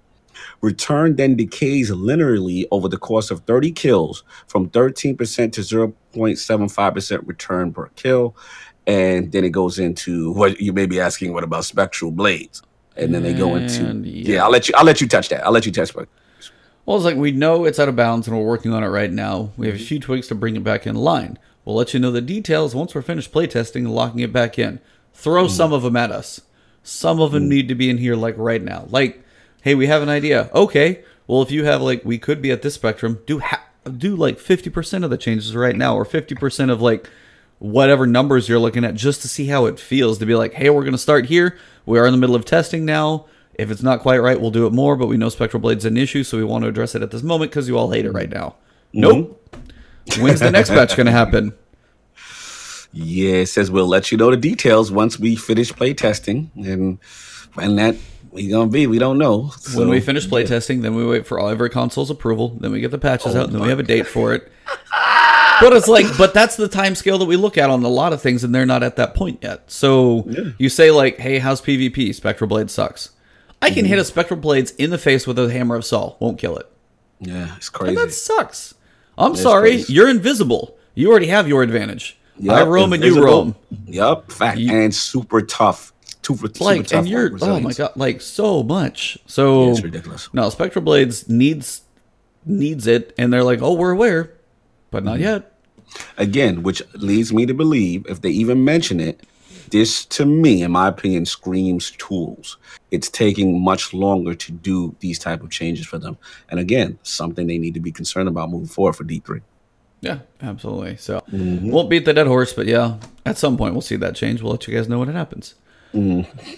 Return 0.62 1.16
then 1.16 1.36
decays 1.36 1.90
linearly 1.90 2.64
over 2.70 2.88
the 2.88 2.96
course 2.96 3.30
of 3.30 3.40
30 3.40 3.72
kills 3.72 4.24
from 4.46 4.68
13% 4.70 5.52
to 5.52 5.60
0.75% 5.60 7.28
return 7.28 7.72
per 7.72 7.88
kill. 7.96 8.34
And 8.86 9.30
then 9.30 9.44
it 9.44 9.50
goes 9.50 9.78
into 9.78 10.32
what 10.32 10.60
you 10.60 10.72
may 10.72 10.86
be 10.86 11.00
asking, 11.00 11.32
what 11.32 11.44
about 11.44 11.64
spectral 11.64 12.10
blades? 12.10 12.62
And 12.96 13.14
then 13.14 13.22
they 13.22 13.32
go 13.32 13.54
into 13.56 14.08
yeah. 14.08 14.34
yeah. 14.34 14.44
I'll 14.44 14.50
let 14.50 14.68
you 14.68 14.74
I'll 14.76 14.84
let 14.84 15.00
you 15.00 15.08
touch 15.08 15.28
that. 15.30 15.44
I'll 15.44 15.52
let 15.52 15.66
you 15.66 15.72
touch 15.72 15.94
but 15.94 16.08
Well, 16.84 16.96
it's 16.96 17.04
like 17.04 17.16
we 17.16 17.32
know 17.32 17.64
it's 17.64 17.78
out 17.78 17.88
of 17.88 17.96
bounds 17.96 18.26
and 18.26 18.36
we're 18.36 18.44
working 18.44 18.72
on 18.72 18.84
it 18.84 18.88
right 18.88 19.10
now. 19.10 19.50
We 19.56 19.66
have 19.66 19.76
a 19.76 19.78
mm-hmm. 19.78 19.86
few 19.86 20.00
tweaks 20.00 20.28
to 20.28 20.34
bring 20.34 20.56
it 20.56 20.64
back 20.64 20.86
in 20.86 20.94
line. 20.94 21.38
We'll 21.64 21.76
let 21.76 21.94
you 21.94 22.00
know 22.00 22.10
the 22.10 22.20
details 22.20 22.74
once 22.74 22.94
we're 22.94 23.02
finished 23.02 23.32
playtesting 23.32 23.76
and 23.76 23.94
locking 23.94 24.20
it 24.20 24.32
back 24.32 24.58
in. 24.58 24.80
Throw 25.14 25.44
mm-hmm. 25.44 25.54
some 25.54 25.72
of 25.72 25.82
them 25.82 25.96
at 25.96 26.10
us. 26.10 26.40
Some 26.82 27.20
of 27.20 27.32
them 27.32 27.44
mm-hmm. 27.44 27.50
need 27.50 27.68
to 27.68 27.74
be 27.74 27.88
in 27.88 27.98
here 27.98 28.16
like 28.16 28.34
right 28.36 28.62
now. 28.62 28.86
Like, 28.90 29.22
hey, 29.62 29.74
we 29.74 29.86
have 29.86 30.02
an 30.02 30.08
idea. 30.08 30.50
Okay, 30.54 31.04
well 31.26 31.42
if 31.42 31.50
you 31.50 31.64
have 31.64 31.80
like 31.80 32.04
we 32.04 32.18
could 32.18 32.42
be 32.42 32.50
at 32.50 32.62
this 32.62 32.74
spectrum, 32.74 33.22
do 33.26 33.38
ha- 33.38 33.64
do 33.96 34.16
like 34.16 34.38
fifty 34.38 34.70
percent 34.70 35.04
of 35.04 35.10
the 35.10 35.16
changes 35.16 35.54
right 35.54 35.76
now, 35.76 35.96
or 35.96 36.04
fifty 36.04 36.34
percent 36.34 36.70
of 36.70 36.82
like 36.82 37.08
whatever 37.62 38.06
numbers 38.06 38.48
you're 38.48 38.58
looking 38.58 38.84
at, 38.84 38.94
just 38.94 39.22
to 39.22 39.28
see 39.28 39.46
how 39.46 39.66
it 39.66 39.78
feels. 39.78 40.18
To 40.18 40.26
be 40.26 40.34
like, 40.34 40.52
hey, 40.54 40.68
we're 40.70 40.84
gonna 40.84 40.98
start 40.98 41.26
here. 41.26 41.56
We 41.86 41.98
are 41.98 42.06
in 42.06 42.12
the 42.12 42.18
middle 42.18 42.36
of 42.36 42.44
testing 42.44 42.84
now. 42.84 43.26
If 43.54 43.70
it's 43.70 43.82
not 43.82 44.00
quite 44.00 44.18
right, 44.18 44.40
we'll 44.40 44.50
do 44.50 44.66
it 44.66 44.72
more. 44.72 44.96
But 44.96 45.06
we 45.06 45.16
know 45.16 45.28
Spectral 45.28 45.60
Blade's 45.60 45.84
an 45.84 45.96
issue, 45.96 46.24
so 46.24 46.38
we 46.38 46.44
want 46.44 46.62
to 46.62 46.68
address 46.68 46.94
it 46.94 47.02
at 47.02 47.10
this 47.10 47.22
moment 47.22 47.50
because 47.50 47.68
you 47.68 47.78
all 47.78 47.90
hate 47.90 48.04
it 48.04 48.12
right 48.12 48.30
now. 48.30 48.56
Mm-hmm. 48.94 49.00
Nope. 49.00 49.38
When's 50.18 50.40
the 50.40 50.50
next 50.50 50.70
batch 50.70 50.96
going 50.96 51.06
to 51.06 51.12
happen? 51.12 51.54
Yeah, 52.94 53.36
it 53.36 53.46
says 53.46 53.70
we'll 53.70 53.86
let 53.86 54.12
you 54.12 54.18
know 54.18 54.30
the 54.30 54.36
details 54.36 54.92
once 54.92 55.18
we 55.18 55.34
finish 55.34 55.72
play 55.72 55.94
testing. 55.94 56.50
And 56.56 56.98
when 57.54 57.76
that 57.76 57.96
we 58.32 58.48
gonna 58.48 58.70
be, 58.70 58.86
we 58.86 58.98
don't 58.98 59.18
know. 59.18 59.50
So, 59.60 59.78
when 59.78 59.88
we 59.88 60.00
finish 60.00 60.26
playtesting, 60.26 60.82
then 60.82 60.94
we 60.94 61.06
wait 61.06 61.26
for 61.26 61.38
all 61.38 61.48
every 61.48 61.70
console's 61.70 62.10
approval. 62.10 62.48
Then 62.60 62.72
we 62.72 62.80
get 62.80 62.90
the 62.90 62.98
patches 62.98 63.36
oh 63.36 63.40
out, 63.40 63.44
and 63.46 63.54
then 63.54 63.62
we 63.62 63.68
have 63.68 63.78
a 63.78 63.84
date 63.84 64.06
for 64.06 64.34
it. 64.34 64.50
But 65.60 65.74
it's 65.74 65.86
like, 65.86 66.06
but 66.18 66.34
that's 66.34 66.56
the 66.56 66.66
time 66.66 66.96
scale 66.96 67.18
that 67.18 67.26
we 67.26 67.36
look 67.36 67.56
at 67.56 67.70
on 67.70 67.84
a 67.84 67.88
lot 67.88 68.12
of 68.12 68.20
things, 68.20 68.42
and 68.42 68.52
they're 68.52 68.66
not 68.66 68.82
at 68.82 68.96
that 68.96 69.14
point 69.14 69.38
yet. 69.42 69.70
So 69.70 70.26
you 70.58 70.68
say 70.68 70.90
like, 70.90 71.18
"Hey, 71.18 71.38
how's 71.38 71.60
PvP? 71.60 72.12
Spectral 72.16 72.48
Blade 72.48 72.68
sucks." 72.68 73.10
I 73.60 73.68
can 73.68 73.84
mm-hmm. 73.84 73.86
hit 73.86 73.98
a 74.00 74.04
Spectral 74.04 74.40
Blades 74.40 74.72
in 74.72 74.90
the 74.90 74.98
face 74.98 75.24
with 75.24 75.38
a 75.38 75.52
Hammer 75.52 75.76
of 75.76 75.84
Sol, 75.84 76.16
won't 76.18 76.36
kill 76.36 76.56
it. 76.56 76.68
Yeah, 77.20 77.54
it's 77.56 77.68
And 77.68 77.74
crazy. 77.74 77.94
that 77.94 78.12
sucks. 78.12 78.74
I'm 79.16 79.36
sorry, 79.36 79.70
crazy. 79.70 79.92
you're 79.92 80.08
invisible. 80.08 80.76
You 80.96 81.10
already 81.10 81.28
have 81.28 81.46
your 81.46 81.62
advantage. 81.62 82.18
Yup, 82.38 82.56
I 82.56 82.62
roam 82.64 82.92
and 82.92 83.04
you 83.04 83.24
roam. 83.24 83.54
Yup, 83.86 84.32
fact 84.32 84.58
You- 84.58 84.74
and 84.74 84.92
super 84.92 85.42
tough. 85.42 85.91
Super, 86.24 86.46
super 86.48 86.64
Like, 86.64 86.86
tough 86.86 86.98
and 87.00 87.08
you're 87.08 87.30
oh 87.42 87.60
my 87.60 87.72
god, 87.72 87.92
like 87.96 88.20
so 88.20 88.62
much. 88.62 89.18
So 89.26 89.64
Yeah, 89.66 89.70
it's 89.72 89.82
ridiculous. 89.82 90.28
No, 90.32 90.50
Spectral 90.50 90.84
Blades 90.84 91.28
needs 91.28 91.82
needs 92.44 92.86
it, 92.86 93.14
and 93.18 93.32
they're 93.32 93.44
like, 93.44 93.62
oh, 93.62 93.74
we're 93.74 93.92
aware, 93.92 94.32
but 94.90 94.98
Mm-hmm. 95.04 95.06
not 95.06 95.20
yet. 95.20 95.48
Again, 96.16 96.62
which 96.62 96.82
leads 96.94 97.32
me 97.32 97.44
to 97.46 97.54
believe 97.54 98.06
if 98.08 98.20
they 98.20 98.30
even 98.30 98.64
mention 98.64 98.98
it, 98.98 99.20
this 99.70 100.04
to 100.06 100.24
me, 100.26 100.62
in 100.62 100.70
my 100.72 100.88
opinion, 100.88 101.24
screams 101.26 101.90
tools. 101.92 102.56
It's 102.90 103.08
taking 103.08 103.60
much 103.62 103.92
longer 103.94 104.34
to 104.34 104.52
do 104.52 104.94
these 105.00 105.18
type 105.18 105.42
of 105.42 105.50
changes 105.50 105.86
for 105.86 105.98
them. 105.98 106.18
And 106.50 106.60
again, 106.60 106.98
something 107.02 107.46
they 107.46 107.58
need 107.58 107.74
to 107.74 107.80
be 107.80 107.92
concerned 107.92 108.28
about 108.28 108.50
moving 108.50 108.68
forward 108.68 108.94
for 108.94 109.04
D3. 109.04 109.40
Yeah, 110.00 110.18
absolutely. 110.42 110.96
So 110.96 111.20
Mm-hmm. 111.32 111.70
won't 111.70 111.88
beat 111.90 112.04
the 112.04 112.12
dead 112.12 112.26
horse, 112.26 112.52
but 112.52 112.66
yeah, 112.66 112.96
at 113.24 113.38
some 113.38 113.56
point 113.56 113.74
we'll 113.74 113.80
see 113.82 113.96
that 113.96 114.14
change. 114.16 114.42
We'll 114.42 114.52
let 114.52 114.66
you 114.66 114.74
guys 114.76 114.88
know 114.88 114.98
when 114.98 115.08
it 115.08 115.14
happens. 115.14 115.54
Mm-hmm. 115.94 116.54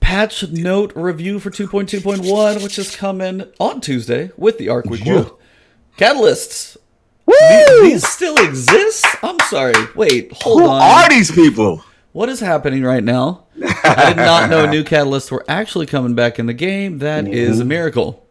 Patch 0.00 0.48
note 0.48 0.92
review 0.94 1.38
for 1.38 1.50
2.2.1, 1.50 2.62
which 2.62 2.78
is 2.78 2.94
coming 2.96 3.44
on 3.60 3.80
Tuesday 3.80 4.30
with 4.36 4.58
the 4.58 4.68
Arc 4.68 4.86
Week 4.86 5.04
World. 5.04 5.36
Catalysts. 5.98 6.76
These, 7.26 7.82
these 7.82 8.08
still 8.08 8.36
exist? 8.38 9.04
I'm 9.22 9.38
sorry. 9.50 9.74
Wait, 9.94 10.32
hold 10.32 10.62
Who 10.62 10.68
on. 10.68 10.80
Who 10.80 10.86
are 10.88 11.08
these 11.10 11.30
people? 11.30 11.84
What 12.12 12.30
is 12.30 12.40
happening 12.40 12.82
right 12.82 13.04
now? 13.04 13.44
I 13.84 14.06
did 14.14 14.16
not 14.16 14.48
know 14.48 14.64
new 14.64 14.82
catalysts 14.82 15.30
were 15.30 15.44
actually 15.46 15.84
coming 15.86 16.14
back 16.14 16.38
in 16.38 16.46
the 16.46 16.54
game. 16.54 16.98
That 16.98 17.28
is 17.28 17.60
a 17.60 17.64
miracle. 17.64 18.26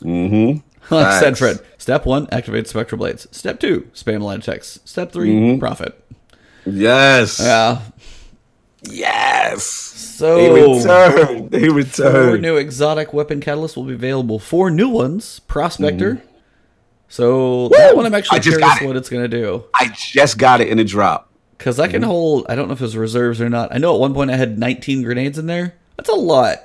Mm-hmm. 0.00 0.60
Like 0.90 1.06
I 1.06 1.20
said, 1.20 1.38
Fred. 1.38 1.60
Step 1.78 2.04
one, 2.04 2.26
activate 2.32 2.66
Spectral 2.66 2.98
Blades. 2.98 3.28
Step 3.30 3.60
two, 3.60 3.82
spam 3.94 4.22
line 4.22 4.40
text. 4.40 4.88
Step 4.88 5.12
3 5.12 5.28
Mm-hmm. 5.32 5.60
profit. 5.60 6.02
Yes. 6.66 7.38
Yeah. 7.38 7.80
Yes. 8.82 9.64
So 9.64 10.36
They 10.36 10.50
return. 10.50 11.48
They 11.48 11.68
four 12.28 12.38
new 12.38 12.56
exotic 12.56 13.12
weapon 13.12 13.40
catalysts 13.40 13.76
will 13.76 13.84
be 13.84 13.94
available. 13.94 14.38
Four 14.38 14.70
new 14.70 14.88
ones. 14.88 15.40
Prospector. 15.40 16.22
So 17.08 17.68
that 17.70 17.96
one 17.96 18.06
I'm 18.06 18.14
actually 18.14 18.40
curious 18.40 18.80
it. 18.80 18.86
what 18.86 18.96
it's 18.96 19.08
gonna 19.08 19.28
do. 19.28 19.64
I 19.74 19.88
just 19.94 20.38
got 20.38 20.60
it 20.60 20.68
in 20.68 20.78
a 20.78 20.84
drop. 20.84 21.28
Because 21.58 21.78
I 21.78 21.86
Mm-hmm. 21.86 21.92
can 21.92 22.02
hold 22.04 22.46
I 22.48 22.54
don't 22.54 22.68
know 22.68 22.74
if 22.74 22.80
it 22.80 22.84
was 22.84 22.96
reserves 22.96 23.40
or 23.40 23.48
not. 23.48 23.74
I 23.74 23.78
know 23.78 23.94
at 23.94 24.00
one 24.00 24.14
point 24.14 24.30
I 24.30 24.36
had 24.36 24.58
19 24.58 25.02
grenades 25.02 25.38
in 25.38 25.46
there. 25.46 25.74
That's 25.96 26.08
a 26.08 26.14
lot. 26.14 26.58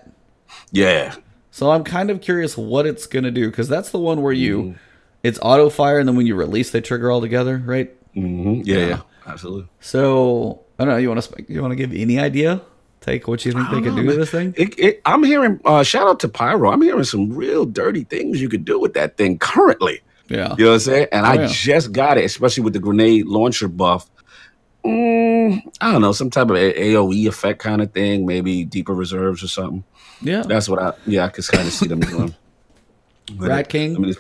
Yeah. 0.72 1.16
So 1.52 1.72
I'm 1.72 1.84
kind 1.84 2.10
of 2.12 2.22
curious 2.22 2.58
what 2.58 2.86
it's 2.86 3.08
gonna 3.08 3.32
do 3.32 3.50
because 3.50 3.68
that's 3.68 3.90
the 3.90 4.00
one 4.00 4.22
where 4.22 4.34
you, 4.34 4.58
Mm-hmm. 4.62 4.78
it's 5.24 5.40
auto 5.42 5.70
fire 5.70 6.00
and 6.00 6.08
then 6.08 6.16
when 6.16 6.28
you 6.28 6.36
release 6.36 6.72
they 6.72 6.82
trigger 6.82 7.10
all 7.12 7.22
together, 7.22 7.62
right? 7.66 7.92
Yeah, 8.14 8.62
yeah. 8.88 9.02
Absolutely. 9.26 9.68
So 9.80 10.65
I 10.78 10.86
don't 10.86 10.94
know. 10.94 10.98
You 10.98 11.10
want 11.10 11.22
to 11.24 11.46
you 11.48 11.62
want 11.62 11.72
to 11.72 11.76
give 11.76 11.94
any 11.94 12.20
idea? 12.20 12.62
Take 13.02 13.28
what 13.28 13.46
you 13.46 13.52
think 13.52 13.70
they 13.70 13.82
could 13.82 13.96
do 13.96 14.06
with 14.06 14.16
this 14.16 14.32
thing. 14.32 14.54
It, 14.58 14.80
it, 14.80 15.02
I'm 15.06 15.22
hearing, 15.24 15.60
uh, 15.64 15.84
shout 15.84 16.08
out 16.08 16.20
to 16.22 16.28
Pyro. 16.28 16.72
I'm 16.72 16.82
hearing 16.82 17.04
some 17.04 17.32
real 17.34 17.64
dirty 17.64 18.04
things 18.04 18.42
you 18.42 18.50
could 18.50 18.66
do 18.66 18.80
with 18.80 18.96
that 18.96 19.16
thing 19.16 19.38
currently. 19.38 20.02
Yeah. 20.28 20.56
You 20.58 20.64
know 20.66 20.70
what 20.72 20.74
I'm 20.76 20.80
saying? 20.80 21.08
And 21.12 21.24
Oh, 21.24 21.30
I 21.30 21.34
yeah. 21.36 21.48
just 21.48 21.92
got 21.92 22.18
it, 22.18 22.26
especially 22.26 22.64
with 22.64 22.74
the 22.74 22.80
grenade 22.80 23.28
launcher 23.28 23.68
buff. 23.68 24.10
Mm, 24.84 25.62
I 25.82 25.92
don't 25.92 26.02
know, 26.02 26.14
some 26.14 26.32
type 26.32 26.50
of 26.50 26.56
AOE 26.56 27.28
effect 27.28 27.60
kind 27.60 27.82
of 27.82 27.92
thing, 27.92 28.26
maybe 28.26 28.64
deeper 28.66 28.94
reserves 28.96 29.44
or 29.44 29.50
something. 29.50 29.84
Yeah. 30.22 30.42
That's 30.42 30.68
what 30.68 30.82
I, 30.82 30.94
yeah, 31.06 31.26
I 31.26 31.30
could 31.30 31.48
kind 31.48 31.68
of 31.68 31.74
see 31.74 31.88
them 31.88 32.00
doing. 32.00 32.34
But 33.38 33.50
Rat 33.50 33.70
King 33.70 33.96
I 33.96 34.00
mean, 34.00 34.14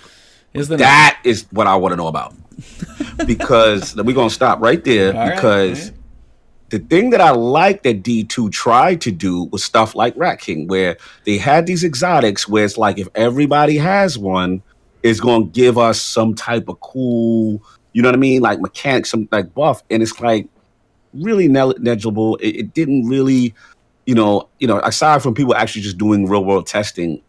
is 0.53 0.67
the 0.67 0.77
that 0.77 1.19
is 1.23 1.45
what 1.51 1.67
I 1.67 1.75
want 1.75 1.91
to 1.93 1.95
know 1.95 2.07
about. 2.07 2.33
because 3.27 3.95
we're 3.95 4.13
going 4.13 4.29
to 4.29 4.33
stop 4.33 4.61
right 4.61 4.83
there 4.83 5.15
All 5.15 5.29
because 5.29 5.89
right. 5.91 5.99
The 6.75 6.79
thing 6.79 7.11
that 7.11 7.21
I 7.21 7.31
like 7.31 7.83
that 7.83 8.03
D2 8.03 8.51
tried 8.51 8.99
to 9.01 9.11
do 9.11 9.45
was 9.45 9.63
stuff 9.63 9.95
like 9.95 10.13
Rat 10.17 10.41
King, 10.41 10.67
where 10.67 10.97
they 11.23 11.37
had 11.37 11.67
these 11.67 11.85
exotics 11.85 12.49
where 12.49 12.65
it's 12.65 12.77
like 12.77 12.99
if 12.99 13.07
everybody 13.15 13.77
has 13.77 14.17
one, 14.17 14.61
it's 15.01 15.21
to 15.21 15.45
give 15.53 15.77
us 15.77 16.01
some 16.01 16.35
type 16.35 16.67
of 16.67 16.77
cool, 16.81 17.63
you 17.93 18.01
know 18.01 18.09
what 18.09 18.15
I 18.15 18.19
mean? 18.19 18.41
Like 18.41 18.59
mechanics, 18.59 19.09
some 19.09 19.29
like 19.31 19.53
buff. 19.53 19.83
And 19.89 20.03
it's 20.03 20.19
like 20.19 20.49
really 21.13 21.47
negligible. 21.47 22.35
It, 22.37 22.57
it 22.57 22.73
didn't 22.73 23.07
really, 23.07 23.53
you 24.05 24.15
know, 24.15 24.49
you 24.59 24.67
know, 24.67 24.79
aside 24.79 25.23
from 25.23 25.33
people 25.33 25.55
actually 25.55 25.83
just 25.83 25.97
doing 25.97 26.27
real 26.27 26.43
world 26.43 26.67
testing, 26.67 27.21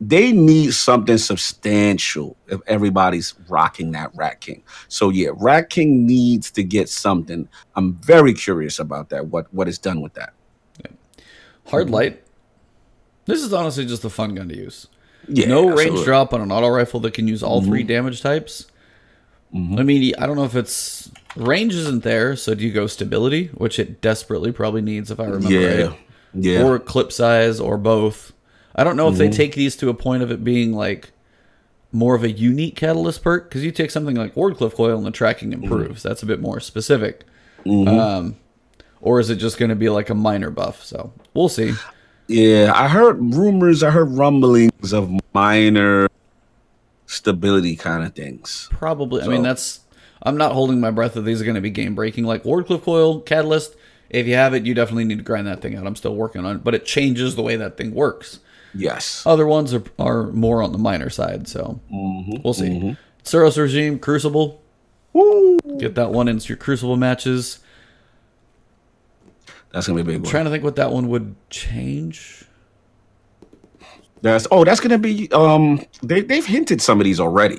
they 0.00 0.32
need 0.32 0.74
something 0.74 1.18
substantial 1.18 2.36
if 2.48 2.60
everybody's 2.66 3.34
rocking 3.48 3.92
that 3.92 4.10
Rat 4.14 4.40
King. 4.40 4.62
So 4.88 5.10
yeah, 5.10 5.28
Rat 5.34 5.70
King 5.70 6.06
needs 6.06 6.50
to 6.52 6.62
get 6.62 6.88
something. 6.88 7.48
I'm 7.76 7.94
very 7.94 8.34
curious 8.34 8.78
about 8.78 9.08
that. 9.10 9.26
What 9.26 9.52
what 9.52 9.68
is 9.68 9.78
done 9.78 10.00
with 10.00 10.14
that? 10.14 10.34
hard 11.66 11.90
light. 11.90 12.22
This 13.26 13.42
is 13.42 13.52
honestly 13.52 13.86
just 13.86 14.04
a 14.04 14.10
fun 14.10 14.34
gun 14.34 14.48
to 14.48 14.56
use. 14.56 14.86
Yeah, 15.28 15.46
no 15.46 15.70
range 15.70 16.04
drop 16.04 16.34
on 16.34 16.42
an 16.42 16.52
auto 16.52 16.68
rifle 16.68 17.00
that 17.00 17.14
can 17.14 17.26
use 17.26 17.42
all 17.42 17.62
three 17.62 17.82
damage 17.82 18.20
types. 18.20 18.66
Mm-hmm. 19.54 19.78
I 19.78 19.82
mean, 19.82 20.14
I 20.18 20.26
don't 20.26 20.36
know 20.36 20.44
if 20.44 20.54
it's 20.54 21.10
range 21.36 21.74
isn't 21.74 22.02
there, 22.02 22.36
so 22.36 22.54
do 22.54 22.64
you 22.64 22.72
go 22.72 22.86
stability, 22.86 23.46
which 23.54 23.78
it 23.78 24.02
desperately 24.02 24.52
probably 24.52 24.82
needs 24.82 25.10
if 25.10 25.20
I 25.20 25.24
remember 25.24 25.50
Yeah, 25.50 25.82
right, 25.84 25.98
yeah. 26.34 26.62
or 26.62 26.78
clip 26.78 27.12
size, 27.12 27.60
or 27.60 27.78
both. 27.78 28.33
I 28.74 28.84
don't 28.84 28.96
know 28.96 29.08
if 29.08 29.16
they 29.16 29.26
mm-hmm. 29.26 29.36
take 29.36 29.54
these 29.54 29.76
to 29.76 29.88
a 29.88 29.94
point 29.94 30.22
of 30.22 30.30
it 30.30 30.42
being 30.42 30.72
like 30.72 31.12
more 31.92 32.14
of 32.14 32.24
a 32.24 32.30
unique 32.30 32.74
catalyst 32.74 33.22
perk 33.22 33.48
because 33.48 33.64
you 33.64 33.70
take 33.70 33.90
something 33.90 34.16
like 34.16 34.34
Wardcliff 34.34 34.74
coil 34.74 34.96
and 34.96 35.06
the 35.06 35.10
tracking 35.10 35.50
mm-hmm. 35.50 35.62
improves. 35.64 36.02
That's 36.02 36.22
a 36.22 36.26
bit 36.26 36.40
more 36.40 36.60
specific. 36.60 37.24
Mm-hmm. 37.64 37.88
Um, 37.88 38.36
or 39.00 39.20
is 39.20 39.30
it 39.30 39.36
just 39.36 39.58
going 39.58 39.68
to 39.68 39.76
be 39.76 39.88
like 39.88 40.10
a 40.10 40.14
minor 40.14 40.50
buff? 40.50 40.84
So 40.84 41.12
we'll 41.34 41.48
see. 41.48 41.74
Yeah, 42.26 42.72
I 42.74 42.88
heard 42.88 43.34
rumors, 43.34 43.82
I 43.82 43.90
heard 43.90 44.10
rumblings 44.10 44.92
of 44.92 45.12
minor 45.34 46.08
stability 47.06 47.76
kind 47.76 48.02
of 48.04 48.14
things. 48.14 48.68
Probably. 48.72 49.22
I 49.22 49.28
mean, 49.28 49.42
that's. 49.42 49.80
I'm 50.22 50.38
not 50.38 50.52
holding 50.52 50.80
my 50.80 50.90
breath 50.90 51.14
that 51.14 51.20
these 51.20 51.42
are 51.42 51.44
going 51.44 51.56
to 51.56 51.60
be 51.60 51.68
game 51.68 51.94
breaking. 51.94 52.24
Like 52.24 52.44
Wardcliff 52.44 52.82
Coil, 52.82 53.20
Catalyst, 53.20 53.76
if 54.08 54.26
you 54.26 54.34
have 54.36 54.54
it, 54.54 54.64
you 54.64 54.72
definitely 54.72 55.04
need 55.04 55.18
to 55.18 55.24
grind 55.24 55.46
that 55.46 55.60
thing 55.60 55.76
out. 55.76 55.86
I'm 55.86 55.96
still 55.96 56.14
working 56.14 56.46
on 56.46 56.56
it, 56.56 56.64
but 56.64 56.74
it 56.74 56.86
changes 56.86 57.36
the 57.36 57.42
way 57.42 57.56
that 57.56 57.76
thing 57.76 57.92
works. 57.92 58.40
Yes. 58.74 59.22
Other 59.26 59.46
ones 59.46 59.72
are, 59.72 59.82
are 59.98 60.24
more 60.32 60.62
on 60.62 60.72
the 60.72 60.78
minor 60.78 61.10
side, 61.10 61.48
so 61.48 61.80
we'll 61.90 62.54
see. 62.54 62.96
Suros 63.22 63.56
Regime, 63.56 63.98
Crucible. 63.98 64.60
Get 65.78 65.94
that 65.94 66.10
one 66.10 66.28
into 66.28 66.48
your 66.48 66.56
Crucible 66.56 66.96
matches. 66.96 67.60
That's 69.72 69.86
gonna 69.86 69.96
be 69.96 70.02
a 70.02 70.14
big 70.14 70.22
one. 70.22 70.30
trying 70.30 70.44
to 70.44 70.50
think 70.50 70.62
what 70.62 70.76
that 70.76 70.92
one 70.92 71.08
would 71.08 71.34
change. 71.50 72.44
That's 74.22 74.46
oh, 74.50 74.64
that's 74.64 74.80
gonna 74.80 74.98
be 74.98 75.30
um 75.32 75.84
they 76.02 76.20
they've 76.20 76.46
hinted 76.46 76.80
some 76.80 77.00
of 77.00 77.04
these 77.04 77.20
already. 77.20 77.58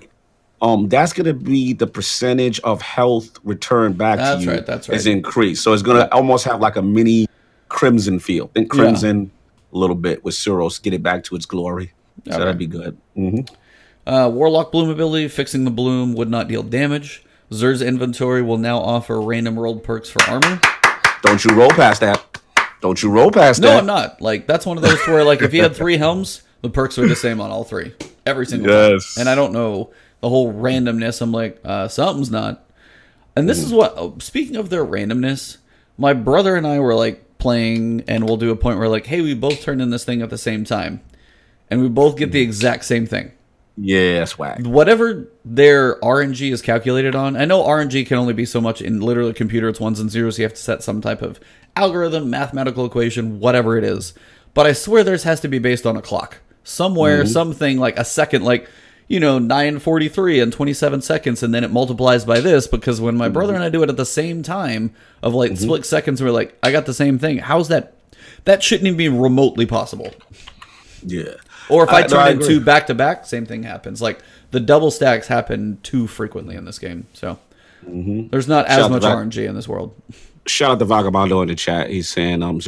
Um, 0.61 0.87
that's 0.87 1.11
gonna 1.13 1.33
be 1.33 1.73
the 1.73 1.87
percentage 1.87 2.59
of 2.61 2.81
health 2.81 3.37
returned 3.43 3.97
back 3.97 4.17
That's 4.17 4.39
to 4.39 4.45
you 4.45 4.51
right, 4.51 4.65
that's 4.65 4.87
right. 4.87 4.95
is 4.95 5.05
increased. 5.05 5.63
So 5.63 5.73
it's 5.73 5.83
gonna 5.83 6.07
almost 6.11 6.45
have 6.45 6.61
like 6.61 6.77
a 6.77 6.81
mini 6.81 7.27
crimson 7.67 8.19
feel. 8.19 8.47
Think 8.47 8.73
Yeah. 8.73 9.25
Crimson 9.75 9.77
a 9.77 9.79
little 9.79 9.95
bit 9.95 10.23
with 10.23 10.35
Suros, 10.35 10.81
get 10.81 10.93
it 10.93 11.03
back 11.03 11.23
to 11.25 11.35
its 11.35 11.45
glory. 11.45 11.93
So 12.25 12.31
Okay. 12.31 12.39
that'd 12.39 12.57
be 12.57 12.67
good. 12.67 12.97
hmm 13.15 13.39
Uh, 14.07 14.29
Warlock 14.31 14.71
Bloom 14.71 14.89
ability, 14.89 15.27
fixing 15.29 15.65
the 15.65 15.71
bloom 15.71 16.13
would 16.13 16.29
not 16.29 16.47
deal 16.47 16.61
damage. 16.63 17.23
Xur's 17.51 17.81
inventory 17.81 18.41
will 18.43 18.57
now 18.59 18.77
offer 18.79 19.19
random 19.19 19.57
rolled 19.57 19.83
perks 19.83 20.09
for 20.09 20.21
armor. 20.29 20.59
Don't 21.23 21.43
you 21.43 21.55
roll 21.55 21.69
past 21.69 22.01
that. 22.01 22.23
Don't 22.81 23.01
you 23.01 23.09
roll 23.09 23.31
past 23.31 23.61
No, 23.61 23.69
that. 23.69 23.79
I'm 23.79 23.85
not. 23.87 24.21
Like 24.21 24.45
that's 24.47 24.65
one 24.65 24.77
of 24.77 24.83
those 24.83 24.99
where 25.07 25.23
like 25.23 25.41
if 25.41 25.53
you 25.53 25.61
had 25.63 25.75
three 25.75 25.97
helms, 25.97 26.43
the 26.61 26.69
perks 26.69 26.97
are 26.99 27.07
the 27.07 27.15
same 27.15 27.41
on 27.41 27.49
all 27.51 27.63
three, 27.63 27.93
every 28.27 28.45
single 28.45 28.69
Yes. 28.69 29.15
time. 29.15 29.21
And 29.21 29.29
I 29.29 29.33
don't 29.35 29.53
know 29.53 29.91
the 30.21 30.29
whole 30.29 30.53
randomness. 30.53 31.19
I'm 31.21 31.31
like, 31.31 31.59
uh, 31.65 31.87
something's 31.87 32.29
not. 32.31 32.63
And 33.35 33.49
this 33.49 33.63
is 33.63 33.71
what. 33.73 34.21
speaking 34.21 34.55
of 34.55 34.69
their 34.69 34.85
randomness, 34.85 35.57
my 35.97 36.13
brother 36.13 36.55
and 36.55 36.65
I 36.67 36.79
were 36.79 36.93
like 36.95 37.24
playing, 37.45 38.03
and 38.07 38.23
we'll 38.23 38.37
do 38.37 38.49
a 38.49 38.55
point 38.55 38.79
where 38.79 38.89
like, 38.89 39.05
hey, 39.05 39.21
we 39.21 39.35
both 39.35 39.61
turn 39.61 39.79
in 39.79 39.91
this 39.91 40.03
thing 40.03 40.23
at 40.23 40.31
the 40.31 40.37
same 40.37 40.65
time, 40.65 40.99
and 41.69 41.79
we 41.79 41.87
both 41.87 42.17
get 42.17 42.31
the 42.31 42.41
exact 42.41 42.85
same 42.85 43.05
thing. 43.05 43.33
Yeah, 43.77 44.15
that's 44.15 44.35
whack. 44.35 44.61
Whatever 44.61 45.29
their 45.43 45.99
RNG 45.99 46.51
is 46.51 46.63
calculated 46.63 47.13
on, 47.13 47.37
I 47.37 47.45
know 47.45 47.61
RNG 47.61 48.07
can 48.07 48.17
only 48.17 48.33
be 48.33 48.45
so 48.45 48.59
much 48.59 48.81
in 48.81 48.99
literally 48.99 49.31
computer. 49.31 49.69
It's 49.69 49.79
ones 49.79 49.99
and 49.99 50.09
zeros. 50.09 50.39
You 50.39 50.45
have 50.45 50.55
to 50.55 50.59
set 50.59 50.81
some 50.81 51.01
type 51.01 51.21
of 51.21 51.39
algorithm, 51.75 52.31
mathematical 52.31 52.83
equation, 52.83 53.39
whatever 53.39 53.77
it 53.77 53.83
is. 53.83 54.15
But 54.55 54.65
I 54.65 54.73
swear 54.73 55.03
theirs 55.03 55.21
has 55.21 55.39
to 55.41 55.47
be 55.47 55.59
based 55.59 55.85
on 55.85 55.95
a 55.95 56.01
clock 56.01 56.39
somewhere, 56.63 57.19
mm-hmm. 57.19 57.31
something 57.31 57.77
like 57.77 57.99
a 57.99 58.05
second, 58.05 58.43
like 58.43 58.67
you 59.07 59.19
know, 59.19 59.39
nine 59.39 59.79
forty 59.79 60.09
three 60.09 60.39
and 60.39 60.51
twenty 60.51 60.73
seven 60.73 61.01
seconds, 61.01 61.43
and 61.43 61.53
then 61.53 61.63
it 61.63 61.71
multiplies 61.71 62.25
by 62.25 62.39
this. 62.39 62.67
Because 62.67 62.99
when 62.99 63.17
my 63.17 63.25
mm-hmm. 63.25 63.33
brother 63.33 63.55
and 63.55 63.63
I 63.63 63.69
do 63.69 63.83
it 63.83 63.89
at 63.89 63.97
the 63.97 64.05
same 64.05 64.43
time 64.43 64.93
of 65.21 65.33
like 65.33 65.51
mm-hmm. 65.51 65.63
split 65.63 65.85
seconds, 65.85 66.21
we're 66.21 66.31
like, 66.31 66.57
I 66.63 66.71
got 66.71 66.85
the 66.85 66.93
same 66.93 67.19
thing. 67.19 67.37
How's 67.37 67.67
that? 67.69 67.95
That 68.45 68.63
shouldn't 68.63 68.87
even 68.87 68.97
be 68.97 69.09
remotely 69.09 69.65
possible. 69.65 70.11
Yeah. 71.03 71.35
Or 71.69 71.83
if 71.83 71.89
I, 71.89 71.99
I- 71.99 72.01
no, 72.01 72.07
turn 72.07 72.41
in 72.41 72.47
two 72.47 72.61
back 72.61 72.87
to 72.87 72.95
back, 72.95 73.25
same 73.25 73.45
thing 73.45 73.63
happens. 73.63 74.01
Like 74.01 74.21
the 74.51 74.59
double 74.59 74.91
stacks 74.91 75.27
happen 75.27 75.79
too 75.83 76.07
frequently 76.07 76.55
in 76.55 76.65
this 76.65 76.79
game. 76.79 77.07
So 77.13 77.39
mm-hmm. 77.85 78.27
there's 78.27 78.47
not 78.47 78.67
as 78.67 78.79
Shout 78.79 78.91
much. 78.91 79.03
RNG 79.03 79.47
in 79.47 79.55
this 79.55 79.67
world. 79.67 79.93
shout 80.47 80.71
out 80.71 80.79
to 80.79 80.85
Vagabondo 80.85 81.41
in 81.41 81.47
the 81.47 81.55
chat. 81.55 81.89
He's 81.89 82.09
saying 82.09 82.43
um. 82.43 82.59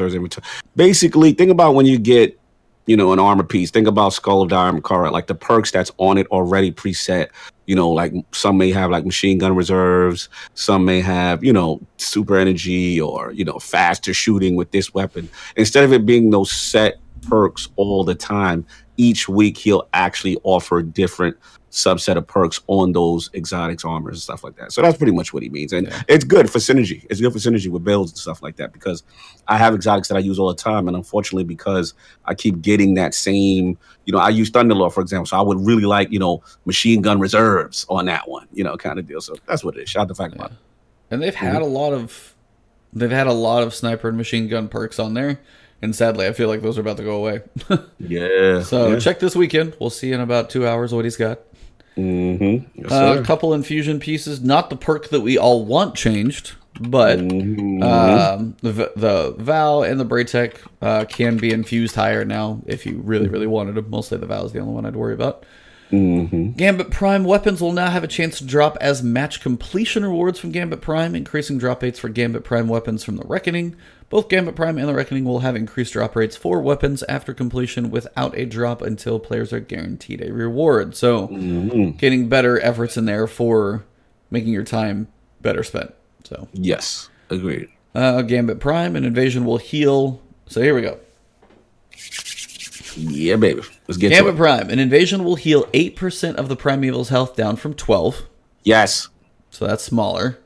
Basically, 0.75 1.33
think 1.33 1.51
about 1.51 1.75
when 1.75 1.85
you 1.85 1.97
get, 1.97 2.39
you 2.87 2.97
know, 2.97 3.13
an 3.13 3.19
armor 3.19 3.43
piece. 3.43 3.69
Think 3.69 3.87
about 3.87 4.13
Skull 4.13 4.41
of 4.41 4.49
Dire 4.49 4.71
Ahamkara, 4.71 5.11
like 5.11 5.27
the 5.27 5.35
perks 5.35 5.71
that's 5.71 5.91
on 5.97 6.17
it 6.17 6.25
already 6.27 6.71
preset. 6.71 7.29
You 7.67 7.75
know, 7.75 7.89
like 7.89 8.13
some 8.31 8.57
may 8.57 8.71
have 8.71 8.89
like 8.89 9.05
machine 9.05 9.37
gun 9.37 9.53
reserves, 9.55 10.29
some 10.53 10.85
may 10.85 11.01
have, 11.01 11.43
you 11.43 11.51
know, 11.51 11.81
super 11.97 12.37
energy 12.37 12.99
or, 12.99 13.33
you 13.33 13.43
know, 13.43 13.59
faster 13.59 14.13
shooting 14.13 14.55
with 14.55 14.71
this 14.71 14.93
weapon. 14.93 15.29
Instead 15.57 15.83
of 15.83 15.91
it 15.91 16.05
being 16.05 16.29
those 16.29 16.49
set 16.49 16.95
perks 17.27 17.67
all 17.75 18.05
the 18.05 18.15
time, 18.15 18.65
each 18.97 19.29
week 19.29 19.57
he'll 19.57 19.87
actually 19.93 20.37
offer 20.43 20.81
different 20.81 21.37
subset 21.71 22.15
of 22.15 22.25
perks 22.25 22.61
on 22.67 22.91
those 22.91 23.29
exotics 23.33 23.85
armors 23.85 24.15
and 24.15 24.21
stuff 24.21 24.43
like 24.43 24.55
that. 24.55 24.71
So 24.71 24.81
that's 24.81 24.97
pretty 24.97 25.11
much 25.11 25.33
what 25.33 25.43
he 25.43 25.49
means. 25.49 25.73
And 25.73 25.93
it's 26.07 26.23
good 26.23 26.49
for 26.49 26.59
synergy. 26.59 27.05
It's 27.09 27.21
good 27.21 27.31
for 27.31 27.39
synergy 27.39 27.69
with 27.69 27.83
builds 27.83 28.11
and 28.11 28.17
stuff 28.17 28.41
like 28.41 28.55
that 28.55 28.73
because 28.73 29.03
I 29.47 29.57
have 29.57 29.75
exotics 29.75 30.07
that 30.07 30.15
I 30.15 30.21
use 30.21 30.39
all 30.39 30.47
the 30.47 30.55
time. 30.55 30.87
And 30.87 30.97
unfortunately, 30.97 31.43
because 31.43 31.93
I 32.25 32.33
keep 32.33 32.61
getting 32.61 32.95
that 32.95 33.13
same, 33.13 33.77
you 34.05 34.13
know, 34.13 34.19
I 34.19 34.29
use 34.29 34.49
Thunderlord, 34.49 34.93
for 34.93 35.01
example. 35.01 35.27
So 35.27 35.37
I 35.37 35.41
would 35.41 35.59
really 35.59 35.85
like, 35.85 36.11
you 36.11 36.19
know, 36.19 36.41
machine 36.65 37.01
gun 37.01 37.19
reserves 37.19 37.85
on 37.89 38.05
that 38.05 38.27
one, 38.27 38.47
you 38.53 38.63
know, 38.63 38.75
kind 38.77 38.97
of 38.97 39.05
deal. 39.05 39.21
So 39.21 39.35
that's 39.45 39.63
what 39.63 39.77
it 39.77 39.83
is. 39.83 39.89
Shout 39.89 40.03
out 40.03 40.07
to 40.07 40.13
Vagabond. 40.15 40.55
And 41.11 41.21
they've 41.21 41.35
had 41.35 41.55
mm-hmm. 41.55 41.63
a 41.63 41.67
lot 41.67 41.93
of 41.93 42.35
they've 42.93 43.11
had 43.11 43.27
a 43.27 43.33
lot 43.33 43.63
of 43.63 43.73
sniper 43.73 44.07
and 44.07 44.17
machine 44.17 44.47
gun 44.47 44.67
perks 44.67 44.99
on 44.99 45.13
there. 45.13 45.39
And 45.81 45.95
sadly, 45.95 46.25
I 46.27 46.33
feel 46.33 46.47
like 46.47 46.61
those 46.61 46.77
are 46.77 46.81
about 46.81 46.97
to 46.97 47.03
go 47.03 47.15
away. 47.17 47.41
Yeah. 47.99 48.63
so 48.63 48.93
yeah. 48.93 48.99
check 48.99 49.19
this 49.19 49.35
weekend. 49.35 49.75
We'll 49.79 49.89
see 49.89 50.11
in 50.11 50.19
about 50.21 50.49
two 50.49 50.67
hours 50.67 50.93
what 50.93 51.05
he's 51.05 51.17
got. 51.17 51.39
Mm-hmm. 51.97 52.81
Yes, 52.81 52.91
Uh, 52.91 53.17
a 53.19 53.23
couple 53.23 53.53
infusion 53.53 53.99
pieces, 53.99 54.41
not 54.41 54.69
the 54.69 54.75
perk 54.75 55.09
that 55.09 55.21
we 55.21 55.37
all 55.37 55.65
want 55.65 55.95
changed, 55.95 56.53
but 56.79 57.17
Mhm. 57.19 57.83
um, 57.83 58.55
the 58.61 58.91
the 58.95 59.35
Vow 59.39 59.81
and 59.81 59.99
the 59.99 60.05
Braytech 60.05 60.53
uh, 60.81 61.05
can 61.05 61.37
be 61.37 61.51
infused 61.51 61.95
higher 61.95 62.23
now 62.23 62.61
if 62.67 62.85
you 62.85 63.01
really 63.03 63.27
really 63.27 63.47
wanted 63.47 63.75
them. 63.75 63.87
Mostly 63.89 64.17
the 64.19 64.27
Vow 64.27 64.45
is 64.45 64.51
the 64.51 64.59
only 64.59 64.73
one 64.73 64.85
I'd 64.85 64.95
worry 64.95 65.13
about. 65.15 65.43
Mm-hmm. 65.91 66.51
Gambit 66.51 66.91
Prime 66.91 67.23
weapons 67.23 67.61
will 67.61 67.71
now 67.71 67.89
have 67.89 68.03
a 68.03 68.07
chance 68.07 68.37
to 68.39 68.45
drop 68.45 68.77
as 68.81 69.01
match 69.01 69.41
completion 69.41 70.03
rewards 70.03 70.37
from 70.37 70.51
Gambit 70.51 70.81
Prime, 70.81 71.15
increasing 71.15 71.57
drop 71.57 71.81
rates 71.81 71.97
for 71.97 72.09
Gambit 72.09 72.43
Prime 72.43 72.67
weapons 72.67 73.03
from 73.05 73.15
the 73.15 73.23
Reckoning. 73.25 73.75
Both 74.09 74.29
Gambit 74.29 74.55
Prime 74.55 74.77
and 74.77 74.87
the 74.87 74.93
Reckoning 74.93 75.25
will 75.25 75.39
have 75.39 75.55
increased 75.55 75.91
drop 75.93 76.15
rates 76.15 76.37
for 76.37 76.61
weapons 76.61 77.03
after 77.09 77.33
completion 77.33 77.89
without 77.91 78.37
a 78.37 78.45
drop 78.45 78.81
until 78.81 79.19
players 79.19 79.51
are 79.51 79.59
guaranteed 79.59 80.21
a 80.21 80.31
reward. 80.31 80.95
So, 80.95 81.27
getting 81.97 82.29
better 82.29 82.59
efforts 82.61 82.95
in 82.95 83.03
there 83.05 83.27
for 83.27 83.83
making 84.31 84.53
your 84.53 84.63
time 84.63 85.09
better 85.41 85.61
spent. 85.63 85.93
So, 86.23 86.47
Yes. 86.53 87.09
Agreed. 87.29 87.67
uh, 87.93 88.21
Gambit 88.21 88.59
Prime 88.61 88.95
and 88.95 89.05
Invasion 89.05 89.43
will 89.43 89.57
heal. 89.57 90.21
So, 90.47 90.61
here 90.61 90.73
we 90.73 90.81
go. 90.81 90.99
Yeah, 92.95 93.35
baby. 93.35 93.61
Let's 93.87 93.97
get 93.97 94.09
Gambit 94.09 94.09
to 94.09 94.15
it. 94.15 94.23
Gambit 94.23 94.35
Prime. 94.37 94.69
An 94.69 94.79
invasion 94.79 95.23
will 95.23 95.35
heal 95.35 95.65
8% 95.73 96.35
of 96.35 96.49
the 96.49 96.55
Primeval's 96.55 97.09
health 97.09 97.35
down 97.35 97.55
from 97.55 97.73
12. 97.73 98.23
Yes. 98.63 99.09
So 99.51 99.67
that's 99.67 99.83
smaller. 99.83 100.39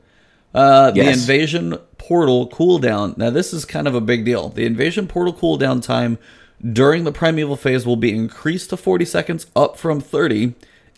Uh, 0.54 0.90
the 0.90 1.00
invasion 1.08 1.78
portal 2.02 2.48
cooldown. 2.48 3.16
Now, 3.16 3.30
this 3.30 3.52
is 3.52 3.64
kind 3.64 3.86
of 3.86 3.94
a 3.94 4.00
big 4.00 4.24
deal. 4.24 4.48
The 4.48 4.66
invasion 4.66 5.06
portal 5.06 5.32
cooldown 5.32 5.80
time 5.80 6.18
during 6.60 7.04
the 7.04 7.12
primeval 7.12 7.54
phase 7.54 7.86
will 7.86 7.96
be 7.96 8.12
increased 8.12 8.70
to 8.70 8.76
40 8.76 9.04
seconds, 9.04 9.46
up 9.54 9.76
from 9.76 10.00
30. 10.00 10.54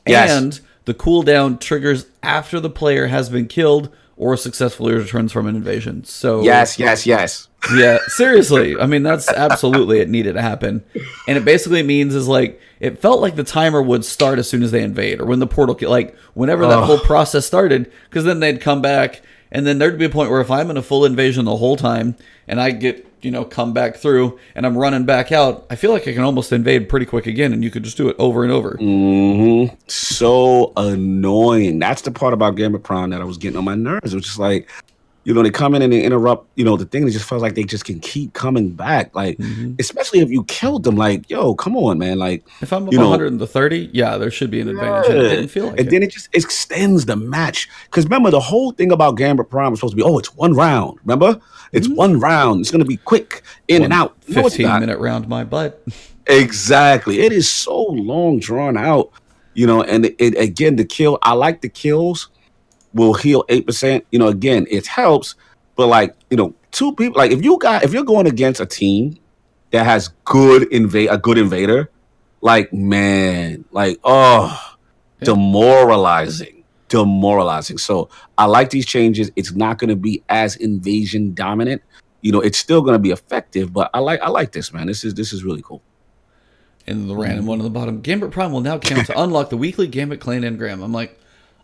Yes. 0.06 0.30
And 0.30 0.60
the 0.86 0.94
cooldown 0.94 1.60
triggers 1.60 2.06
after 2.22 2.58
the 2.58 2.70
player 2.70 3.08
has 3.08 3.28
been 3.28 3.48
killed 3.48 3.94
or 4.16 4.34
successfully 4.36 4.94
returns 4.94 5.30
from 5.30 5.46
an 5.46 5.54
invasion. 5.56 6.04
So 6.04 6.42
Yes, 6.42 6.78
yes, 6.78 7.04
yes. 7.04 7.48
yeah, 7.74 7.98
seriously. 8.06 8.74
I 8.78 8.86
mean, 8.86 9.02
that's 9.02 9.28
absolutely 9.28 10.00
it 10.00 10.08
needed 10.08 10.34
to 10.34 10.42
happen. 10.42 10.84
And 11.28 11.36
it 11.36 11.44
basically 11.44 11.82
means 11.82 12.14
is 12.14 12.28
like 12.28 12.58
it 12.80 12.98
felt 13.00 13.20
like 13.20 13.36
the 13.36 13.44
timer 13.44 13.82
would 13.82 14.06
start 14.06 14.38
as 14.38 14.48
soon 14.48 14.62
as 14.62 14.70
they 14.70 14.82
invade 14.82 15.20
or 15.20 15.26
when 15.26 15.38
the 15.38 15.46
portal 15.46 15.76
like 15.90 16.16
whenever 16.32 16.66
that 16.66 16.84
whole 16.84 16.98
process 17.00 17.44
started 17.44 17.92
because 18.08 18.24
then 18.24 18.40
they'd 18.40 18.60
come 18.60 18.80
back 18.80 19.20
and 19.50 19.66
then 19.66 19.78
there'd 19.78 19.98
be 19.98 20.04
a 20.04 20.10
point 20.10 20.30
where 20.30 20.40
if 20.40 20.50
I'm 20.50 20.70
in 20.70 20.76
a 20.76 20.82
full 20.82 21.04
invasion 21.04 21.44
the 21.44 21.56
whole 21.56 21.76
time 21.76 22.16
and 22.48 22.60
I 22.60 22.70
get, 22.72 23.06
you 23.22 23.30
know, 23.30 23.44
come 23.44 23.72
back 23.72 23.96
through 23.96 24.38
and 24.54 24.66
I'm 24.66 24.76
running 24.76 25.04
back 25.04 25.32
out, 25.32 25.66
I 25.70 25.76
feel 25.76 25.92
like 25.92 26.06
I 26.08 26.12
can 26.12 26.22
almost 26.22 26.52
invade 26.52 26.88
pretty 26.88 27.06
quick 27.06 27.26
again 27.26 27.52
and 27.52 27.62
you 27.62 27.70
could 27.70 27.84
just 27.84 27.96
do 27.96 28.08
it 28.08 28.16
over 28.18 28.42
and 28.42 28.52
over. 28.52 28.76
hmm 28.76 29.66
So 29.86 30.72
annoying. 30.76 31.78
That's 31.78 32.02
the 32.02 32.10
part 32.10 32.34
about 32.34 32.56
Gambit 32.56 32.82
Prime 32.82 33.10
that 33.10 33.20
I 33.20 33.24
was 33.24 33.38
getting 33.38 33.58
on 33.58 33.64
my 33.64 33.74
nerves. 33.74 34.12
It 34.12 34.16
was 34.16 34.26
just 34.26 34.38
like, 34.38 34.68
You 35.24 35.34
know, 35.34 35.42
they 35.42 35.50
come 35.50 35.74
in 35.74 35.82
and 35.82 35.92
they 35.92 36.02
interrupt. 36.02 36.46
You 36.54 36.64
know, 36.64 36.76
the 36.76 36.84
thing. 36.84 37.06
It 37.06 37.10
just 37.10 37.28
feels 37.28 37.42
like 37.42 37.54
they 37.54 37.64
just 37.64 37.84
can 37.84 37.98
keep 38.00 38.32
coming 38.34 38.70
back. 38.70 39.14
Like, 39.14 39.38
mm-hmm. 39.38 39.74
especially 39.78 40.20
if 40.20 40.30
you 40.30 40.44
killed 40.44 40.84
them. 40.84 40.96
Like, 40.96 41.28
yo, 41.28 41.54
come 41.54 41.76
on, 41.76 41.98
man. 41.98 42.18
Like, 42.18 42.46
If 42.60 42.72
I'm 42.72 42.86
you 42.88 42.98
know, 42.98 43.08
130, 43.08 43.90
yeah, 43.92 44.16
there 44.16 44.30
should 44.30 44.50
be 44.50 44.60
an 44.60 44.68
advantage. 44.68 45.10
and 45.10 45.18
It 45.18 45.28
didn't 45.28 45.48
feel 45.48 45.66
like 45.66 45.78
and 45.78 45.88
it. 45.88 45.90
then 45.90 46.02
it 46.02 46.10
just 46.10 46.28
extends 46.34 47.06
the 47.06 47.16
match. 47.16 47.68
Because 47.86 48.04
remember, 48.04 48.30
the 48.30 48.40
whole 48.40 48.72
thing 48.72 48.92
about 48.92 49.16
Gambit 49.16 49.50
Prime 49.50 49.70
was 49.70 49.80
supposed 49.80 49.92
to 49.92 49.96
be, 49.96 50.02
oh, 50.02 50.18
it's 50.18 50.34
one 50.34 50.52
round. 50.54 50.98
Remember, 51.04 51.40
it's 51.72 51.86
mm-hmm. 51.86 51.96
one 51.96 52.20
round. 52.20 52.60
It's 52.60 52.70
gonna 52.70 52.84
be 52.84 52.98
quick 52.98 53.42
in 53.68 53.82
and 53.82 53.92
out. 53.92 54.16
15 54.24 54.66
not. 54.66 54.80
minute 54.80 54.98
round 54.98 55.28
my 55.28 55.44
butt. 55.44 55.82
Exactly. 56.26 57.20
It 57.20 57.32
is 57.32 57.48
so 57.48 57.82
long 57.82 58.38
drawn 58.38 58.76
out, 58.76 59.10
you 59.52 59.66
know, 59.66 59.82
and 59.82 60.06
it, 60.06 60.16
it 60.18 60.38
again 60.38 60.76
the 60.76 60.84
kill. 60.84 61.18
I 61.22 61.32
like 61.32 61.60
the 61.60 61.68
kills 61.68 62.30
will 62.94 63.14
heal 63.14 63.44
eight 63.48 63.66
percent. 63.66 64.06
You 64.10 64.18
know, 64.18 64.28
again, 64.28 64.66
it 64.70 64.86
helps, 64.86 65.34
but 65.76 65.88
like 65.88 66.14
you 66.30 66.36
know, 66.36 66.54
two 66.70 66.94
people 66.94 67.18
like 67.18 67.30
if 67.30 67.44
you 67.44 67.58
got 67.58 67.82
if 67.82 67.92
you're 67.92 68.04
going 68.04 68.26
against 68.26 68.60
a 68.60 68.66
team 68.66 69.18
that 69.70 69.84
has 69.84 70.08
good 70.24 70.72
invade 70.72 71.10
a 71.10 71.18
good 71.18 71.36
invader, 71.36 71.90
like 72.40 72.72
man, 72.72 73.64
like 73.72 73.98
oh, 74.04 74.76
demoralizing, 75.20 76.64
demoralizing. 76.88 77.78
So 77.78 78.08
I 78.38 78.46
like 78.46 78.70
these 78.70 78.86
changes. 78.86 79.30
It's 79.36 79.52
not 79.52 79.78
going 79.78 79.90
to 79.90 79.96
be 79.96 80.22
as 80.28 80.56
invasion 80.56 81.34
dominant. 81.34 81.82
You 82.20 82.32
know, 82.32 82.40
it's 82.40 82.58
still 82.58 82.80
going 82.80 82.94
to 82.94 82.98
be 82.98 83.10
effective, 83.10 83.72
but 83.72 83.90
I 83.92 83.98
like 83.98 84.20
I 84.20 84.28
like 84.28 84.52
this 84.52 84.72
man. 84.72 84.86
This 84.86 85.04
is 85.04 85.14
this 85.14 85.32
is 85.32 85.44
really 85.44 85.62
cool. 85.62 85.82
And 86.86 87.08
the 87.08 87.16
random 87.16 87.46
mm. 87.46 87.48
one 87.48 87.58
on 87.60 87.64
the 87.64 87.70
bottom. 87.70 88.00
Gambit 88.02 88.30
Prime 88.30 88.52
will 88.52 88.60
now 88.60 88.78
count 88.78 89.06
to 89.06 89.18
unlock 89.22 89.50
the 89.50 89.56
weekly 89.56 89.86
Gambit 89.86 90.20
clan 90.20 90.42
engram. 90.42 90.82
I'm 90.84 90.92
like, 90.92 91.18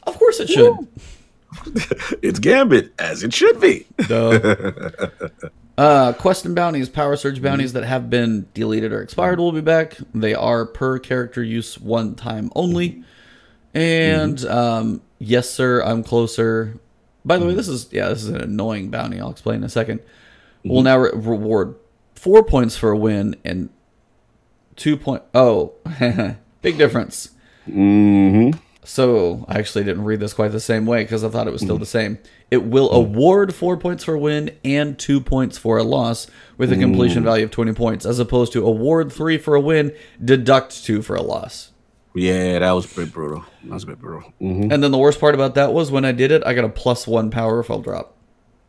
of 0.05 0.19
course 0.19 0.41
it 0.41 0.49
should. 0.49 0.75
it's 2.23 2.39
Gambit 2.39 2.93
as 2.99 3.23
it 3.23 3.35
should 3.35 3.61
be. 3.61 3.87
Uh, 5.79 6.13
quest 6.13 6.45
and 6.45 6.55
bounties, 6.55 6.91
power 6.91 7.17
surge 7.17 7.41
bounties 7.41 7.73
that 7.73 7.85
have 7.85 8.11
been 8.11 8.47
deleted 8.53 8.93
or 8.93 9.01
expired 9.01 9.39
will 9.39 9.51
be 9.51 9.63
back. 9.63 9.97
They 10.13 10.35
are 10.35 10.67
per 10.67 10.99
character 10.99 11.43
use 11.43 11.79
one 11.79 12.17
time 12.17 12.51
only. 12.55 13.03
And 13.73 14.45
um, 14.45 15.01
yes, 15.19 15.49
sir, 15.49 15.83
I'm 15.83 16.05
closer. 16.05 16.79
By 17.25 17.39
the 17.39 17.47
way, 17.47 17.55
this 17.55 17.67
is 17.67 17.91
yeah, 17.93 18.11
this 18.11 18.23
is 18.23 18.29
an 18.29 18.43
annoying 18.43 18.91
bounty. 18.91 19.21
I'll 19.21 19.31
explain 19.31 19.57
in 19.59 19.65
a 19.65 19.69
2nd 19.69 20.01
we 20.65 20.71
Will 20.71 20.83
now 20.83 20.99
re- 20.99 21.13
reward 21.15 21.77
four 22.15 22.43
points 22.45 22.77
for 22.77 22.91
a 22.91 22.97
win 22.97 23.37
and 23.43 23.71
two 24.77 24.99
point. 24.99 25.23
Oh, 25.33 25.73
big 26.61 26.77
difference. 26.77 27.31
hmm 27.65 28.51
So 28.83 29.45
I 29.47 29.59
actually 29.59 29.85
didn't 29.85 30.05
read 30.05 30.21
this 30.21 30.33
quite 30.33 30.53
the 30.53 30.61
same 30.61 30.87
way 30.87 31.03
because 31.05 31.23
I 31.23 31.29
thought 31.29 31.47
it 31.47 31.53
was 31.53 31.61
still 31.61 31.77
the 31.77 31.85
same. 31.85 32.19
It 32.51 32.65
will 32.65 32.91
award 32.93 33.55
four 33.55 33.77
points 33.77 34.05
for 34.05 34.15
a 34.15 34.19
win 34.19 34.57
and 34.65 34.99
two 34.99 35.21
points 35.21 35.59
for 35.59 35.77
a 35.77 35.83
loss 35.83 36.27
with 36.57 36.73
a 36.73 36.77
completion 36.77 37.23
value 37.23 37.45
of 37.45 37.51
20 37.51 37.75
points, 37.75 38.07
as 38.07 38.19
opposed 38.19 38.53
to 38.55 38.65
award 38.67 39.13
three 39.13 39.37
for 39.37 39.55
a 39.55 39.61
win, 39.61 39.93
deduct 40.25 40.83
two 40.85 41.03
for 41.03 41.15
a 41.15 41.23
loss. 41.23 41.73
Yeah, 42.15 42.59
that 42.59 42.73
was 42.73 42.93
bit 42.93 43.13
brutal. 43.13 43.45
That 43.65 43.75
was 43.75 43.85
a 43.85 43.87
bit 43.89 43.99
brutal. 44.01 44.33
hmm 44.41 44.63
And 44.73 44.83
then 44.83 44.91
the 44.91 44.99
worst 44.99 45.21
part 45.21 45.35
about 45.35 45.55
that 45.57 45.73
was 45.73 45.91
when 45.93 46.05
I 46.05 46.13
did 46.13 46.33
it, 46.33 46.43
I 46.45 46.55
got 46.55 46.65
a 46.65 46.69
plus 46.71 47.07
one 47.07 47.31
power 47.31 47.63
fall 47.63 47.81
drop. 47.83 48.17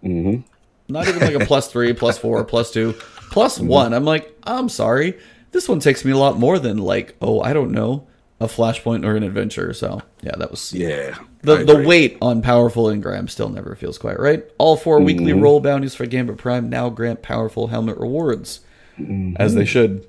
hmm 0.02 0.42
Not 0.90 1.08
even 1.08 1.22
like 1.22 1.42
a 1.42 1.46
plus 1.46 1.72
three, 1.72 1.94
plus 2.02 2.18
four, 2.18 2.44
plus 2.44 2.70
two, 2.72 2.94
plus 3.32 3.60
one. 3.60 3.94
I'm 3.94 4.06
like, 4.06 4.38
I'm 4.44 4.68
sorry. 4.70 5.18
This 5.54 5.68
one 5.70 5.80
takes 5.80 6.06
me 6.06 6.12
a 6.12 6.18
lot 6.18 6.38
more 6.38 6.60
than 6.60 6.78
like, 6.78 7.16
oh, 7.22 7.40
I 7.42 7.54
don't 7.54 7.72
know, 7.72 8.08
a 8.42 8.48
flashpoint 8.48 9.06
or 9.06 9.16
an 9.16 9.24
adventure. 9.24 9.72
So 9.74 10.02
yeah, 10.22 10.32
that 10.38 10.50
was 10.52 10.74
Yeah. 10.74 11.18
The, 11.44 11.64
the 11.64 11.84
weight 11.84 12.18
on 12.22 12.42
powerful 12.42 12.86
engram 12.86 13.30
still 13.30 13.50
never 13.50 13.76
feels 13.76 13.98
quite 13.98 14.20
right. 14.20 14.44
All 14.58 14.76
4 14.76 15.00
weekly 15.02 15.32
Mm-hmm. 15.32 15.42
roll 15.42 15.60
bounties 15.60 15.96
for 15.96 16.06
Gambit 16.06 16.38
Prime 16.38 16.70
now 16.70 16.90
grant 16.90 17.22
powerful 17.22 17.68
helmet 17.68 17.98
rewards, 17.98 18.62
Mm-hmm. 19.00 19.36
as 19.38 19.56
they 19.56 19.66
should. 19.66 20.06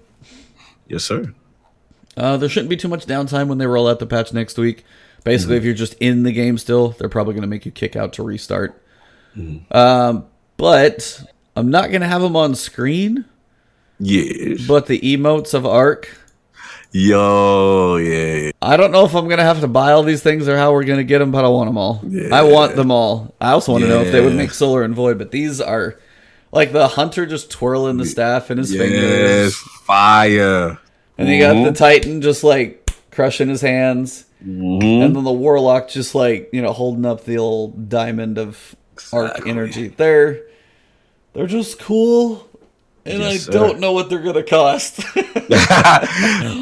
Yes, 0.88 1.04
sir. 1.04 1.32
Uh, 2.16 2.36
there 2.36 2.48
shouldn't 2.48 2.68
be 2.70 2.76
too 2.76 2.88
much 2.88 3.06
downtime 3.06 3.46
when 3.48 3.58
they 3.58 3.66
roll 3.66 3.88
out 3.88 3.98
the 3.98 4.06
patch 4.06 4.32
next 4.32 4.58
week. 4.58 4.84
Basically, 5.24 5.54
Mm-hmm. 5.54 5.58
if 5.58 5.64
you're 5.64 5.74
just 5.74 5.94
in 5.94 6.22
the 6.24 6.32
game 6.32 6.58
still, 6.58 6.88
they're 6.90 7.08
probably 7.08 7.32
going 7.34 7.42
to 7.42 7.48
make 7.48 7.64
you 7.64 7.72
kick 7.72 7.96
out 7.96 8.12
to 8.14 8.22
restart. 8.22 8.82
Mm-hmm. 9.36 9.74
Um, 9.76 10.26
but 10.58 11.22
I'm 11.56 11.70
not 11.70 11.88
going 11.90 12.00
to 12.02 12.08
have 12.08 12.20
them 12.22 12.36
on 12.36 12.54
screen. 12.54 13.24
Yes. 13.98 14.66
But 14.66 14.86
the 14.86 14.98
emotes 15.00 15.54
of 15.54 15.64
Arc, 15.64 16.08
Yo, 16.94 17.96
yeah. 17.96 18.50
I 18.60 18.76
don't 18.76 18.92
know 18.92 19.06
if 19.06 19.14
I'm 19.14 19.26
to 19.38 19.44
have 19.44 19.60
to 19.60 19.68
buy 19.68 19.92
all 19.92 20.02
these 20.02 20.22
things 20.22 20.46
or 20.46 20.56
how 20.58 20.72
we're 20.72 20.84
to 20.98 21.04
get 21.04 21.20
them, 21.20 21.32
but 21.32 21.44
I 21.44 21.48
want 21.48 21.68
them 21.68 21.78
all. 21.78 22.02
I 22.32 22.42
want 22.42 22.76
them 22.76 22.90
all. 22.90 23.34
I 23.40 23.52
also 23.52 23.72
want 23.72 23.84
to 23.84 23.88
know 23.88 24.02
if 24.02 24.12
they 24.12 24.20
would 24.20 24.34
make 24.34 24.50
Solar 24.50 24.82
and 24.82 24.94
Void, 24.94 25.16
but 25.16 25.30
these 25.30 25.60
are 25.60 25.98
like 26.52 26.72
the 26.72 26.88
Hunter 26.88 27.24
just 27.24 27.50
twirling 27.50 27.96
the 27.96 28.04
staff 28.04 28.50
in 28.50 28.58
his 28.58 28.72
Yes, 28.74 28.82
fingers. 28.82 29.56
fire. 29.84 30.78
And 31.16 31.28
you 31.28 31.40
got 31.40 31.64
the 31.64 31.72
Titan 31.72 32.20
just 32.20 32.44
like 32.44 32.90
crushing 33.10 33.48
his 33.48 33.62
hands. 33.62 34.26
Mm-hmm. 34.44 35.02
And 35.02 35.16
then 35.16 35.24
the 35.24 35.32
Warlock 35.32 35.88
just 35.88 36.14
like, 36.14 36.50
you 36.52 36.60
know, 36.60 36.72
holding 36.72 37.06
up 37.06 37.24
the 37.24 37.38
old 37.38 37.88
diamond 37.88 38.38
of 38.38 38.76
arc 39.12 39.46
energy. 39.46 39.88
They're 39.88 40.42
they're 41.32 41.46
just 41.46 41.78
cool. 41.78 42.48
And 43.04 43.18
Yes, 43.20 43.32
I 43.32 43.36
sir. 43.38 43.52
don't 43.52 43.80
know 43.80 43.92
what 43.92 44.08
they're 44.10 44.20
gonna 44.22 44.42
cost. 44.44 45.00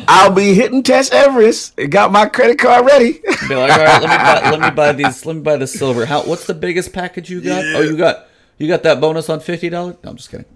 I'll 0.08 0.32
be 0.32 0.54
hitting 0.54 0.82
Tess 0.82 1.10
Everis. 1.10 1.72
It 1.76 1.88
got 1.88 2.12
my 2.12 2.26
credit 2.26 2.58
card 2.58 2.86
ready. 2.86 3.20
Be 3.48 3.54
like, 3.54 3.72
all 3.72 3.78
right, 3.78 4.00
let 4.02 4.02
me 4.02 4.16
buy, 4.16 4.50
let 4.50 4.60
me 4.60 4.70
buy 4.76 4.92
these. 4.92 5.26
Let 5.26 5.36
me 5.36 5.42
buy 5.42 5.56
the 5.56 5.66
silver. 5.66 6.06
How? 6.06 6.22
What's 6.22 6.46
the 6.46 6.54
biggest 6.54 6.92
package 6.92 7.30
you 7.30 7.40
got? 7.40 7.64
Oh, 7.64 7.80
you 7.82 7.96
got 7.96 8.26
you 8.58 8.68
got 8.68 8.82
that 8.84 9.00
bonus 9.00 9.28
on 9.28 9.40
fifty 9.40 9.68
dollars? 9.68 9.96
No, 10.02 10.10
I'm 10.10 10.16
just 10.16 10.30
kidding. 10.30 10.46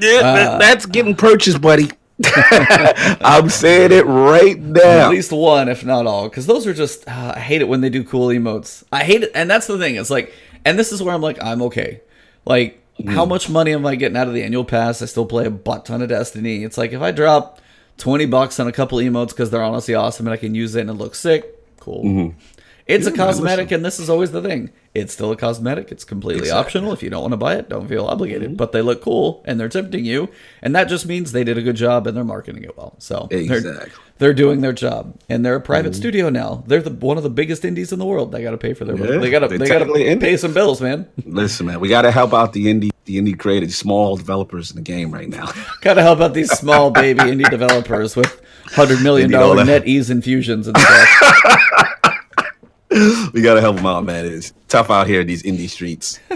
yeah, 0.00 0.18
Uh, 0.18 0.34
that- 0.34 0.58
that's 0.60 0.86
getting 0.86 1.14
purchased, 1.16 1.60
buddy. 1.60 1.90
I'm 2.24 3.48
saying 3.48 3.92
it 3.92 4.04
right 4.06 4.58
now. 4.58 4.80
At 5.06 5.10
least 5.10 5.30
one, 5.30 5.68
if 5.68 5.84
not 5.84 6.06
all, 6.06 6.28
because 6.28 6.46
those 6.46 6.66
are 6.66 6.74
just. 6.74 7.08
Uh, 7.08 7.34
I 7.36 7.40
hate 7.40 7.60
it 7.60 7.68
when 7.68 7.80
they 7.80 7.90
do 7.90 8.02
cool 8.02 8.28
emotes. 8.28 8.82
I 8.92 9.04
hate 9.04 9.22
it, 9.22 9.30
and 9.34 9.48
that's 9.48 9.66
the 9.68 9.78
thing. 9.78 9.94
It's 9.96 10.10
like, 10.10 10.32
and 10.64 10.76
this 10.78 10.90
is 10.92 11.00
where 11.02 11.14
I'm 11.14 11.22
like, 11.22 11.42
I'm 11.42 11.62
okay. 11.62 12.00
Like, 12.44 12.82
how 13.06 13.24
hmm. 13.24 13.30
much 13.30 13.48
money 13.48 13.72
am 13.72 13.86
I 13.86 13.94
getting 13.94 14.16
out 14.16 14.28
of 14.28 14.34
the 14.34 14.42
annual 14.42 14.64
pass? 14.64 15.02
I 15.02 15.06
still 15.06 15.26
play 15.26 15.46
a 15.46 15.50
butt 15.50 15.86
ton 15.86 16.02
of 16.02 16.08
Destiny. 16.08 16.64
It's 16.64 16.78
like 16.78 16.92
if 16.92 17.00
I 17.00 17.10
drop 17.10 17.60
twenty 17.96 18.26
bucks 18.26 18.58
on 18.58 18.66
a 18.66 18.72
couple 18.72 18.98
emotes 18.98 19.30
because 19.30 19.50
they're 19.50 19.62
honestly 19.62 19.94
awesome 19.94 20.26
and 20.26 20.34
I 20.34 20.36
can 20.36 20.54
use 20.54 20.74
it 20.74 20.82
and 20.82 20.90
it 20.90 20.94
looks 20.94 21.18
sick, 21.18 21.44
cool. 21.78 22.04
Mm-hmm. 22.04 22.38
It's 22.88 23.06
a 23.06 23.12
cosmetic, 23.12 23.70
and 23.70 23.84
this 23.84 24.00
is 24.00 24.08
always 24.08 24.32
the 24.32 24.40
thing. 24.40 24.70
It's 24.94 25.12
still 25.12 25.30
a 25.30 25.36
cosmetic. 25.36 25.92
It's 25.92 26.04
completely 26.04 26.44
Exactly. 26.44 26.58
optional. 26.58 26.92
If 26.94 27.02
you 27.02 27.10
don't 27.10 27.20
want 27.20 27.32
to 27.32 27.36
buy 27.36 27.56
it, 27.56 27.68
don't 27.68 27.86
feel 27.86 28.06
obligated. 28.06 28.48
Mm-hmm. 28.48 28.56
But 28.56 28.72
they 28.72 28.80
look 28.80 29.02
cool, 29.02 29.42
and 29.44 29.60
they're 29.60 29.68
tempting 29.68 30.06
you, 30.06 30.30
and 30.62 30.74
that 30.74 30.84
just 30.88 31.04
means 31.06 31.32
they 31.32 31.44
did 31.44 31.58
a 31.58 31.62
good 31.62 31.76
job 31.76 32.06
and 32.06 32.16
they're 32.16 32.24
marketing 32.24 32.64
it 32.64 32.76
well. 32.78 32.94
So 32.98 33.28
they're, 33.30 33.40
Exactly. 33.40 33.92
they're 34.16 34.32
doing 34.32 34.62
their 34.62 34.72
job, 34.72 35.18
and 35.28 35.44
they're 35.44 35.56
a 35.56 35.60
private 35.60 35.92
mm-hmm. 35.92 36.00
studio 36.00 36.30
now. 36.30 36.64
They're 36.66 36.80
the 36.80 36.90
one 36.90 37.18
of 37.18 37.22
the 37.22 37.30
biggest 37.30 37.62
indies 37.64 37.92
in 37.92 37.98
the 37.98 38.06
world. 38.06 38.32
They 38.32 38.42
got 38.42 38.52
to 38.52 38.58
pay 38.58 38.72
for 38.72 38.86
their. 38.86 38.96
Yeah, 38.96 39.18
they 39.18 39.30
got 39.30 39.40
to. 39.40 39.48
they're 39.48 39.58
They 39.58 39.68
got 39.68 39.80
to 39.80 39.84
indie. 39.84 40.20
pay 40.20 40.36
some 40.38 40.54
bills, 40.54 40.80
man. 40.80 41.06
Listen, 41.26 41.66
man, 41.66 41.80
we 41.80 41.88
got 41.90 42.02
to 42.02 42.10
help 42.10 42.32
out 42.32 42.54
the 42.54 42.66
indie, 42.66 42.90
the 43.04 43.18
indie 43.18 43.38
creators, 43.38 43.76
small 43.76 44.16
developers 44.16 44.70
in 44.70 44.76
the 44.76 44.82
game 44.82 45.12
right 45.12 45.28
now. 45.28 45.52
got 45.82 45.94
to 45.94 46.02
help 46.02 46.20
out 46.20 46.32
these 46.32 46.50
small 46.52 46.90
baby 46.90 47.20
indie 47.32 47.48
developers 47.50 48.16
with 48.16 48.40
hundred 48.64 49.02
million 49.02 49.30
dollar 49.30 49.44
need 49.44 49.48
all 49.50 49.54
dollar 49.56 49.66
that. 49.66 49.84
NetEase 49.84 50.10
infusions 50.10 50.66
and 50.68 50.76
stuff. 50.78 51.84
we 53.32 53.42
got 53.42 53.54
to 53.54 53.60
help 53.60 53.76
them 53.76 53.86
out, 53.86 54.04
man. 54.04 54.26
It's 54.26 54.52
tough 54.68 54.90
out 54.90 55.06
here 55.06 55.20
in 55.20 55.26
these 55.26 55.42
indie 55.42 55.68
streets. 55.68 56.18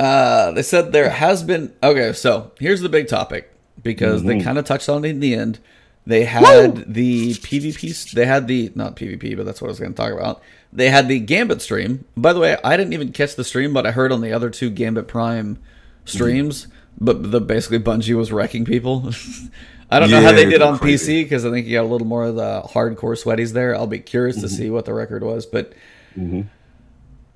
Uh, 0.00 0.52
they 0.52 0.62
said 0.62 0.92
there 0.92 1.10
has 1.10 1.42
been 1.42 1.70
okay. 1.82 2.14
So 2.14 2.52
here's 2.58 2.80
the 2.80 2.88
big 2.88 3.06
topic 3.06 3.52
because 3.82 4.22
they 4.22 4.40
kind 4.40 4.56
of 4.56 4.64
touched 4.64 4.88
on 4.88 5.04
it 5.04 5.08
in 5.08 5.20
the 5.20 5.34
end. 5.34 5.58
They 6.06 6.24
had 6.24 6.94
the 6.94 7.34
PvP. 7.34 8.12
They 8.12 8.24
had 8.24 8.48
the 8.48 8.72
not 8.74 8.96
PvP, 8.96 9.36
but 9.36 9.44
that's 9.44 9.60
what 9.60 9.68
I 9.68 9.72
was 9.72 9.78
going 9.80 9.92
to 9.92 9.96
talk 9.96 10.12
about. 10.12 10.42
They 10.72 10.88
had 10.88 11.08
the 11.08 11.20
Gambit 11.20 11.60
stream. 11.60 12.06
By 12.16 12.32
the 12.32 12.40
way, 12.40 12.56
I 12.64 12.78
didn't 12.78 12.94
even 12.94 13.12
catch 13.12 13.36
the 13.36 13.44
stream, 13.44 13.74
but 13.74 13.86
I 13.86 13.90
heard 13.90 14.10
on 14.10 14.22
the 14.22 14.32
other 14.32 14.48
two 14.48 14.70
Gambit 14.70 15.06
Prime 15.06 15.58
streams. 16.06 16.66
But 17.00 17.30
the 17.30 17.40
basically 17.40 17.78
Bungie 17.78 18.16
was 18.16 18.30
wrecking 18.30 18.64
people. 18.64 19.10
I 19.90 19.98
don't 19.98 20.10
know 20.10 20.22
how 20.22 20.32
they 20.32 20.44
did 20.44 20.62
on 20.62 20.78
crazy. 20.78 21.24
PC 21.24 21.24
because 21.24 21.44
I 21.44 21.50
think 21.50 21.66
you 21.66 21.72
got 21.72 21.84
a 21.84 21.88
little 21.88 22.06
more 22.06 22.24
of 22.24 22.36
the 22.36 22.62
hardcore 22.62 23.20
sweaties 23.20 23.52
there. 23.52 23.74
I'll 23.74 23.88
be 23.88 23.98
curious 23.98 24.36
to 24.36 24.46
mm-hmm. 24.46 24.54
see 24.54 24.70
what 24.70 24.84
the 24.84 24.94
record 24.94 25.24
was, 25.24 25.46
but 25.46 25.72
mm-hmm. 26.16 26.42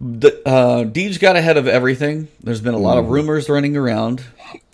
the 0.01 0.41
uh 0.47 0.85
Deej 0.85 1.19
got 1.19 1.35
ahead 1.35 1.57
of 1.57 1.67
everything. 1.67 2.29
There's 2.41 2.61
been 2.61 2.75
a 2.75 2.79
lot 2.79 2.97
of 2.97 3.05
mm-hmm. 3.05 3.15
rumors 3.15 3.49
running 3.49 3.77
around, 3.77 4.23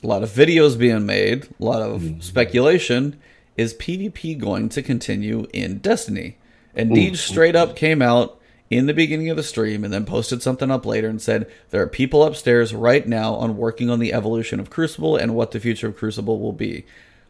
a 0.02 0.06
lot 0.06 0.22
of 0.22 0.28
videos 0.28 0.78
being 0.78 1.06
made, 1.06 1.48
a 1.58 1.64
lot 1.64 1.80
of 1.80 2.22
speculation. 2.22 3.18
Is 3.56 3.74
PvP 3.74 4.38
going 4.38 4.68
to 4.70 4.82
continue 4.82 5.46
in 5.52 5.78
Destiny? 5.78 6.36
And 6.74 6.90
Deej 6.92 7.16
straight 7.16 7.56
up 7.56 7.76
came 7.76 8.00
out 8.00 8.39
in 8.70 8.86
the 8.86 8.94
beginning 8.94 9.28
of 9.28 9.36
the 9.36 9.42
stream 9.42 9.82
and 9.84 9.92
then 9.92 10.05
posted 10.06 10.42
something 10.42 10.70
up 10.70 10.86
later 10.86 11.09
and 11.09 11.20
said 11.20 11.51
there 11.70 11.82
are 11.82 11.88
people 11.88 12.22
upstairs 12.24 12.72
right 12.72 13.06
now 13.06 13.34
on 13.34 13.56
working 13.56 13.90
on 13.90 13.98
the 13.98 14.12
evolution 14.12 14.60
of 14.60 14.70
Crucible 14.70 15.16
and 15.16 15.34
what 15.34 15.51
the 15.51 15.59
future 15.60 15.88
of 15.88 15.97
Crucible 15.97 16.38
will 16.38 16.52
be. 16.52 16.86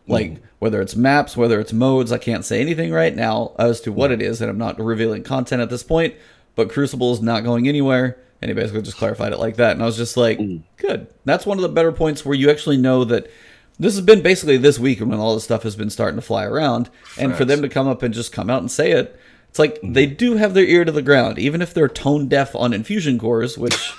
Like 0.07 0.43
whether 0.59 0.81
it's 0.83 0.97
maps, 0.97 1.37
whether 1.37 1.61
it's 1.61 1.73
modes, 1.73 2.11
I 2.13 2.19
can't 2.19 2.45
say 2.45 2.61
anything 2.61 2.91
right 2.93 3.15
now 3.15 3.53
as 3.59 3.81
to 3.83 3.93
what 3.93 4.11
it 4.11 4.21
is, 4.21 4.41
and 4.41 4.51
I'm 4.51 4.59
not 4.59 4.79
revealing 4.81 5.23
content 5.23 5.63
at 5.63 5.71
this 5.71 5.83
point. 5.83 6.15
but 6.57 6.69
Crucible 6.69 7.13
is 7.13 7.23
not 7.23 7.45
going 7.45 7.69
anywhere. 7.69 8.19
And 8.43 8.49
he 8.51 8.55
basically 8.55 8.83
just 8.83 8.97
clarified 8.97 9.33
it 9.33 9.39
like 9.39 9.57
that. 9.57 9.73
And 9.73 9.83
I 9.83 9.87
was 9.87 9.97
just 9.97 10.17
like, 10.17 10.39
Mm. 10.39 10.63
good. 10.79 11.07
That's 11.25 11.47
one 11.47 11.59
of 11.59 11.63
the 11.63 11.69
better 11.69 11.93
points 11.93 12.25
where 12.25 12.35
you 12.35 12.51
actually 12.51 12.77
know 12.77 13.05
that 13.05 13.31
this 13.79 13.95
has 13.95 14.05
been 14.05 14.21
basically 14.21 14.57
this 14.57 14.79
week 14.79 14.99
when 15.01 15.15
all 15.15 15.35
this 15.35 15.45
stuff 15.45 15.63
has 15.63 15.77
been 15.77 15.91
starting 15.91 16.17
to 16.17 16.27
fly 16.27 16.45
around. 16.45 16.91
And 17.19 17.35
for 17.37 17.45
them 17.45 17.63
to 17.63 17.69
come 17.69 17.87
up 17.87 18.03
and 18.03 18.13
just 18.13 18.33
come 18.33 18.51
out 18.51 18.61
and 18.63 18.71
say 18.71 18.91
it, 18.91 19.17
it's 19.51 19.59
like 19.59 19.75
Mm-hmm. 19.83 19.93
they 19.93 20.07
do 20.07 20.37
have 20.37 20.55
their 20.55 20.65
ear 20.65 20.85
to 20.85 20.93
the 20.93 21.03
ground, 21.03 21.39
even 21.39 21.61
if 21.61 21.75
they're 21.75 21.89
tone 21.89 22.29
deaf 22.29 22.55
on 22.57 22.73
infusion 22.73 23.19
cores, 23.19 23.59
which. 23.59 23.93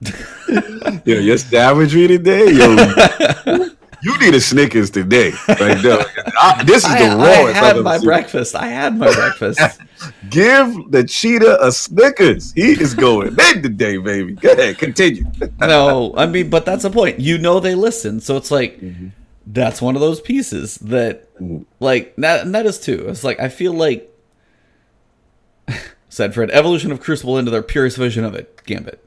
Yo, 1.04 1.18
your 1.18 1.38
savagery 1.38 2.06
today, 2.06 2.50
yo. 2.52 2.74
you 4.02 4.18
need 4.20 4.34
a 4.34 4.40
Snickers 4.40 4.90
today. 4.90 5.32
Like, 5.48 5.82
no, 5.82 6.02
I- 6.40 6.62
this 6.64 6.84
is 6.84 6.90
I, 6.90 6.98
the 6.98 7.06
I 7.06 7.16
rawest. 7.16 7.56
I've 7.56 7.76
had 7.76 7.82
my 7.82 7.96
seen. 7.98 8.04
breakfast. 8.06 8.54
I 8.54 8.66
had 8.66 8.98
my 8.98 9.12
breakfast. 9.14 9.60
Give 10.30 10.90
the 10.90 11.04
cheetah 11.04 11.64
a 11.64 11.72
Snickers. 11.72 12.52
He 12.52 12.72
is 12.72 12.92
going 12.94 13.28
in 13.28 13.62
today, 13.62 13.96
baby. 13.96 14.32
Go 14.34 14.52
ahead, 14.52 14.76
continue. 14.78 15.24
no, 15.60 16.12
I 16.16 16.26
mean, 16.26 16.50
but 16.50 16.66
that's 16.66 16.82
the 16.82 16.90
point. 16.90 17.18
You 17.20 17.38
know 17.38 17.60
they 17.60 17.74
listen, 17.74 18.20
so 18.20 18.36
it's 18.36 18.50
like 18.50 18.78
that's 19.46 19.80
one 19.80 19.94
of 19.94 20.00
those 20.02 20.20
pieces 20.20 20.76
that, 20.78 21.28
like, 21.80 22.14
that, 22.16 22.42
and 22.44 22.54
that 22.54 22.66
is 22.66 22.78
too. 22.78 23.06
It's 23.08 23.24
like 23.24 23.40
I 23.40 23.48
feel 23.48 23.72
like 23.72 24.10
said 26.08 26.34
Fred, 26.34 26.50
evolution 26.50 26.92
of 26.92 27.00
Crucible 27.00 27.38
into 27.38 27.50
their 27.50 27.62
purest 27.62 27.96
vision 27.96 28.24
of 28.24 28.34
it, 28.34 28.62
Gambit. 28.64 29.04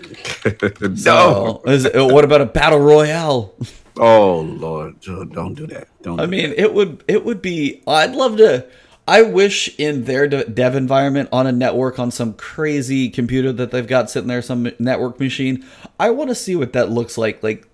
no. 0.80 0.94
So, 0.94 1.62
is 1.66 1.88
what 1.94 2.24
about 2.24 2.40
a 2.40 2.46
battle 2.46 2.78
royale? 2.78 3.54
Oh 3.96 4.40
Lord, 4.40 5.00
don't 5.00 5.54
do 5.54 5.66
that. 5.68 5.88
Don't. 6.02 6.20
I 6.20 6.24
do 6.24 6.30
mean, 6.30 6.54
it 6.56 6.72
would 6.72 7.04
it 7.06 7.24
would 7.24 7.42
be. 7.42 7.82
I'd 7.86 8.14
love 8.14 8.36
to. 8.38 8.66
I 9.08 9.22
wish 9.22 9.76
in 9.78 10.04
their 10.04 10.28
dev 10.28 10.76
environment 10.76 11.30
on 11.32 11.46
a 11.46 11.52
network 11.52 11.98
on 11.98 12.10
some 12.10 12.32
crazy 12.34 13.10
computer 13.10 13.52
that 13.52 13.72
they've 13.72 13.86
got 13.86 14.08
sitting 14.08 14.28
there, 14.28 14.42
some 14.42 14.70
network 14.78 15.18
machine. 15.18 15.66
I 15.98 16.10
want 16.10 16.30
to 16.30 16.34
see 16.34 16.54
what 16.54 16.74
that 16.74 16.90
looks 16.90 17.18
like. 17.18 17.42
Like 17.42 17.66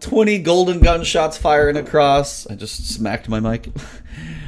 twenty 0.00 0.38
golden 0.38 0.80
gunshots 0.80 1.36
firing 1.36 1.76
across. 1.76 2.46
I 2.46 2.54
just 2.54 2.90
smacked 2.90 3.28
my 3.28 3.40
mic. 3.40 3.68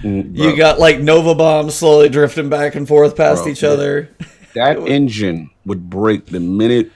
Mm, 0.02 0.36
you 0.36 0.56
got 0.56 0.80
like 0.80 0.98
Nova 0.98 1.32
bombs 1.32 1.76
slowly 1.76 2.08
drifting 2.08 2.48
back 2.48 2.74
and 2.74 2.88
forth 2.88 3.16
past 3.16 3.44
Bro, 3.44 3.52
each 3.52 3.62
other. 3.62 4.10
that 4.54 4.76
engine 4.78 5.50
would 5.64 5.88
break 5.88 6.26
the 6.26 6.40
minute. 6.40 6.90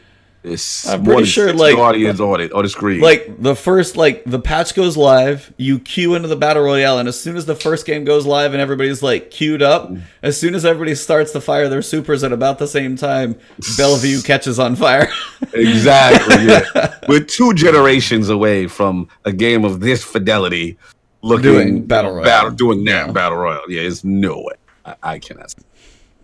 It's 0.46 0.86
I'm 0.88 1.02
pretty 1.04 1.24
sure, 1.24 1.48
60 1.48 1.60
like- 1.60 1.76
audience 1.76 2.20
on 2.20 2.40
it 2.40 2.52
on 2.52 2.62
the 2.62 2.68
screen. 2.68 3.00
Like 3.00 3.42
the 3.42 3.56
first, 3.56 3.96
like 3.96 4.22
the 4.24 4.38
patch 4.38 4.74
goes 4.74 4.96
live, 4.96 5.52
you 5.56 5.78
queue 5.80 6.14
into 6.14 6.28
the 6.28 6.36
battle 6.36 6.62
royale, 6.62 6.98
and 6.98 7.08
as 7.08 7.18
soon 7.20 7.36
as 7.36 7.46
the 7.46 7.54
first 7.56 7.84
game 7.84 8.04
goes 8.04 8.24
live 8.26 8.52
and 8.52 8.60
everybody's 8.60 9.02
like 9.02 9.30
queued 9.30 9.60
up, 9.62 9.90
as 10.22 10.38
soon 10.38 10.54
as 10.54 10.64
everybody 10.64 10.94
starts 10.94 11.32
to 11.32 11.40
fire 11.40 11.68
their 11.68 11.82
supers 11.82 12.22
at 12.22 12.32
about 12.32 12.58
the 12.58 12.68
same 12.68 12.96
time, 12.96 13.36
Bellevue 13.76 14.22
catches 14.22 14.58
on 14.60 14.76
fire. 14.76 15.08
exactly. 15.52 16.46
Yeah, 16.46 16.94
we're 17.08 17.24
two 17.24 17.52
generations 17.54 18.28
away 18.28 18.66
from 18.68 19.08
a 19.24 19.32
game 19.32 19.64
of 19.64 19.80
this 19.80 20.04
fidelity. 20.04 20.76
Looking 21.22 21.42
Doing 21.42 21.86
battle 21.86 22.12
royale. 22.12 22.24
battle, 22.24 22.50
doing 22.52 22.84
that 22.84 23.06
Yeah. 23.06 23.12
battle 23.12 23.38
royale. 23.38 23.64
Yeah, 23.68 23.80
it's 23.82 24.04
no 24.04 24.36
way. 24.36 24.54
I, 24.84 24.94
I 25.02 25.18
cannot. 25.18 25.52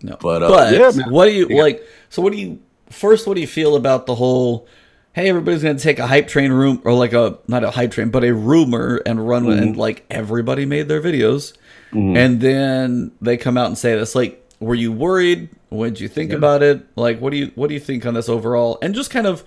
no, 0.01 0.15
But, 0.21 0.43
uh, 0.43 0.47
but 0.49 0.73
yeah, 0.73 0.91
man. 0.95 1.11
what 1.11 1.25
do 1.25 1.31
you 1.31 1.47
Yeah. 1.49 1.61
like? 1.61 1.83
So 2.09 2.21
what 2.21 2.31
do 2.31 2.39
you 2.39 2.59
first? 2.93 3.27
What 3.27 3.35
do 3.35 3.41
you 3.41 3.47
feel 3.47 3.75
about 3.75 4.05
the 4.05 4.15
whole? 4.15 4.67
Hey, 5.13 5.29
everybody's 5.29 5.61
gonna 5.61 5.77
take 5.77 5.99
a 5.99 6.07
hype 6.07 6.27
train 6.27 6.51
room 6.51 6.81
or 6.85 6.93
like 6.93 7.13
a 7.13 7.37
not 7.47 7.63
a 7.63 7.71
hype 7.71 7.91
train, 7.91 8.09
but 8.09 8.23
a 8.23 8.33
rumor 8.33 9.01
and 9.05 9.27
run 9.27 9.43
Mm-hmm. 9.45 9.61
and 9.63 9.77
like 9.77 10.05
everybody 10.09 10.65
made 10.65 10.87
their 10.87 11.01
videos, 11.01 11.53
and 11.91 12.41
then 12.41 13.11
they 13.21 13.37
come 13.37 13.57
out 13.57 13.67
and 13.67 13.77
say 13.77 13.93
this. 13.95 14.15
Like, 14.15 14.43
were 14.59 14.73
you 14.75 14.91
worried? 14.91 15.49
What 15.69 15.85
did 15.89 15.99
you 15.99 16.07
think 16.07 16.31
about 16.31 16.63
it? 16.63 16.85
Like, 16.95 17.19
what 17.19 17.31
do 17.31 17.37
you 17.37 17.51
what 17.55 17.67
do 17.67 17.73
you 17.75 17.79
think 17.79 18.05
on 18.05 18.13
this 18.15 18.27
overall? 18.29 18.79
And 18.81 18.95
just 18.95 19.11
kind 19.11 19.27
of 19.27 19.43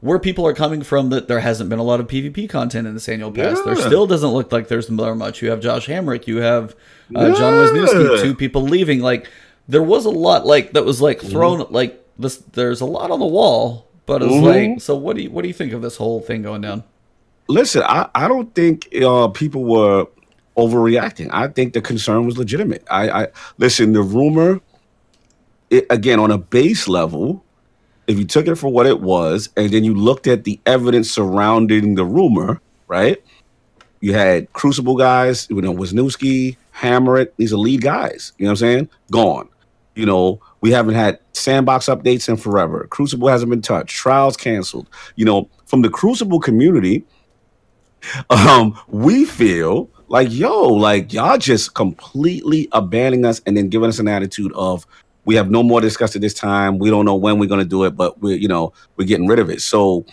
where 0.00 0.18
people 0.18 0.46
are 0.46 0.54
coming 0.54 0.82
from 0.82 1.10
that 1.10 1.28
there 1.28 1.40
hasn't 1.40 1.68
been 1.68 1.78
a 1.78 1.82
lot 1.82 2.00
of 2.00 2.06
PvP 2.06 2.48
content 2.48 2.86
in 2.86 2.94
this 2.94 3.06
annual 3.06 3.30
pass. 3.30 3.60
There 3.66 3.76
still 3.76 4.06
doesn't 4.06 4.30
look 4.30 4.50
like 4.50 4.68
there's 4.68 4.88
very 4.88 5.14
much. 5.14 5.42
You 5.42 5.50
have 5.50 5.60
Josh 5.60 5.86
Hamrick, 5.88 6.26
you 6.26 6.38
have 6.38 6.74
uh, 7.14 7.36
Jon 7.36 7.52
Weisnewski, 7.52 8.22
two 8.22 8.34
people 8.34 8.62
leaving. 8.62 9.00
Like 9.00 9.28
there 9.68 9.82
was 9.82 10.06
a 10.06 10.10
lot 10.10 10.46
like 10.46 10.72
that 10.72 10.86
was 10.86 11.02
like 11.02 11.20
thrown 11.20 11.66
like 11.68 11.99
this. 12.20 12.36
There's 12.52 12.80
a 12.80 12.86
lot 12.86 13.10
on 13.10 13.20
the 13.20 13.26
wall, 13.26 13.86
but 14.06 14.22
it's 14.22 14.32
Mhm. 14.32 14.70
like 14.72 14.80
so. 14.80 14.94
What 14.96 15.16
do 15.16 15.22
you 15.22 15.30
what 15.30 15.42
do 15.42 15.48
you 15.48 15.54
think 15.54 15.72
of 15.72 15.82
this 15.82 15.96
whole 15.96 16.20
thing 16.20 16.42
going 16.42 16.60
down? 16.62 16.84
Listen, 17.48 17.82
I, 17.84 18.08
I 18.14 18.28
don't 18.28 18.54
think 18.54 18.88
uh, 19.04 19.28
people 19.28 19.64
were 19.64 20.06
overreacting. 20.56 21.28
I 21.32 21.48
think 21.48 21.72
the 21.72 21.80
concern 21.80 22.26
was 22.26 22.38
legitimate. 22.38 22.84
I, 22.90 23.22
I 23.22 23.26
listen. 23.58 23.92
The 23.92 24.02
rumor, 24.02 24.60
it, 25.70 25.86
again, 25.90 26.18
on 26.20 26.30
a 26.30 26.38
base 26.38 26.86
level, 26.88 27.44
if 28.06 28.18
you 28.18 28.24
took 28.24 28.46
it 28.46 28.56
for 28.56 28.68
what 28.68 28.86
it 28.86 29.00
was, 29.00 29.48
and 29.56 29.70
then 29.72 29.84
you 29.84 29.94
looked 29.94 30.26
at 30.26 30.44
the 30.44 30.60
evidence 30.66 31.10
surrounding 31.10 31.94
the 31.94 32.04
rumor, 32.04 32.60
right? 32.88 33.22
You 34.00 34.14
had 34.14 34.52
Crucible 34.52 34.96
guys, 34.96 35.46
you 35.50 35.60
know, 35.60 35.74
Weisnewski, 35.74 36.56
Hammer 36.72 37.18
it. 37.18 37.34
These 37.36 37.52
are 37.52 37.56
lead 37.58 37.82
guys. 37.82 38.32
You 38.38 38.44
know 38.44 38.50
what 38.50 38.62
I'm 38.62 38.68
saying? 38.68 38.88
Gone. 39.10 39.48
You 39.94 40.06
know, 40.06 40.40
we 40.60 40.70
haven't 40.70 40.94
had 40.94 41.18
sandbox 41.32 41.86
updates 41.86 42.28
in 42.28 42.36
forever. 42.36 42.86
Crucible 42.90 43.28
hasn't 43.28 43.50
been 43.50 43.62
touched. 43.62 43.96
Trials 43.96 44.36
canceled. 44.36 44.88
You 45.16 45.24
know, 45.24 45.48
from 45.66 45.82
the 45.82 45.88
Crucible 45.88 46.40
community, 46.40 47.04
um, 48.30 48.78
we 48.88 49.24
feel 49.24 49.88
like 50.08 50.28
yo, 50.30 50.62
like 50.64 51.12
y'all 51.12 51.38
just 51.38 51.74
completely 51.74 52.68
abandoning 52.72 53.24
us 53.24 53.40
and 53.46 53.56
then 53.56 53.68
giving 53.68 53.88
us 53.88 53.98
an 53.98 54.08
attitude 54.08 54.52
of 54.54 54.86
we 55.24 55.34
have 55.36 55.50
no 55.50 55.62
more 55.62 55.80
discussed 55.80 56.16
at 56.16 56.22
this 56.22 56.34
time. 56.34 56.78
We 56.78 56.90
don't 56.90 57.04
know 57.04 57.14
when 57.14 57.38
we're 57.38 57.48
gonna 57.48 57.64
do 57.64 57.84
it, 57.84 57.96
but 57.96 58.20
we're 58.20 58.36
you 58.36 58.48
know 58.48 58.72
we're 58.96 59.06
getting 59.06 59.26
rid 59.26 59.38
of 59.38 59.48
it. 59.50 59.62
So 59.62 60.04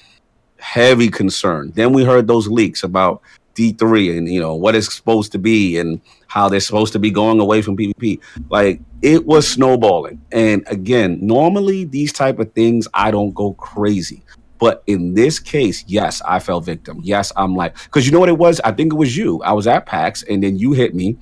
heavy 0.59 1.09
concern. 1.09 1.71
Then 1.75 1.93
we 1.93 2.03
heard 2.03 2.27
those 2.27 2.47
leaks 2.47 2.83
about 2.83 3.21
D3 3.55 4.17
and 4.17 4.31
you 4.31 4.39
know 4.39 4.53
what 4.53 4.75
it's 4.75 4.93
supposed 4.93 5.31
to 5.31 5.39
be 5.39 5.77
and 5.77 5.99
how 6.27 6.47
they're 6.47 6.59
supposed 6.59 6.93
to 6.93 6.99
be 6.99 7.09
going 7.09 7.39
away 7.39 7.61
from 7.61 7.75
PvP. 7.75 8.19
Like 8.49 8.81
it 9.01 9.25
was 9.25 9.47
snowballing. 9.47 10.21
And 10.31 10.63
again, 10.67 11.19
normally 11.21 11.85
these 11.85 12.11
type 12.11 12.39
of 12.39 12.51
things 12.53 12.87
I 12.93 13.11
don't 13.11 13.33
go 13.33 13.53
crazy. 13.53 14.23
But 14.59 14.83
in 14.87 15.13
this 15.13 15.39
case, 15.39 15.83
yes, 15.87 16.21
I 16.23 16.39
fell 16.39 16.61
victim. 16.61 16.99
Yes, 17.03 17.31
I'm 17.35 17.55
like, 17.55 17.75
because 17.83 18.07
you 18.07 18.11
know 18.11 18.19
what 18.19 18.29
it 18.29 18.37
was? 18.37 18.59
I 18.61 18.71
think 18.71 18.91
it 18.91 18.95
was 18.95 19.15
you. 19.15 19.41
I 19.43 19.53
was 19.53 19.67
at 19.67 19.85
PAX 19.85 20.23
and 20.23 20.43
then 20.43 20.57
you 20.57 20.73
hit 20.73 20.95
me. 20.95 21.15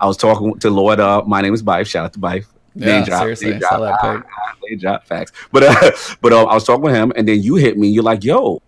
I 0.00 0.06
was 0.06 0.16
talking 0.16 0.58
to 0.58 0.70
Lord. 0.70 0.98
Uh, 0.98 1.22
my 1.24 1.40
name 1.40 1.54
is 1.54 1.62
Bife. 1.62 1.86
Shout 1.86 2.04
out 2.04 2.12
to 2.14 2.18
Bife. 2.18 2.46
Yeah, 2.74 3.04
drop, 3.04 3.20
seriously, 3.20 3.54
I 3.54 3.58
saw 3.58 3.80
that. 3.80 3.98
Ah, 4.02 4.24
drop, 4.78 5.04
facts. 5.04 5.32
But 5.52 5.64
uh, 5.64 5.90
but 6.20 6.32
uh, 6.32 6.44
I 6.44 6.54
was 6.54 6.64
talking 6.64 6.82
with 6.82 6.94
him, 6.94 7.12
and 7.16 7.26
then 7.26 7.42
you 7.42 7.56
hit 7.56 7.76
me. 7.76 7.88
You're 7.88 8.04
like, 8.04 8.24
"Yo, 8.24 8.62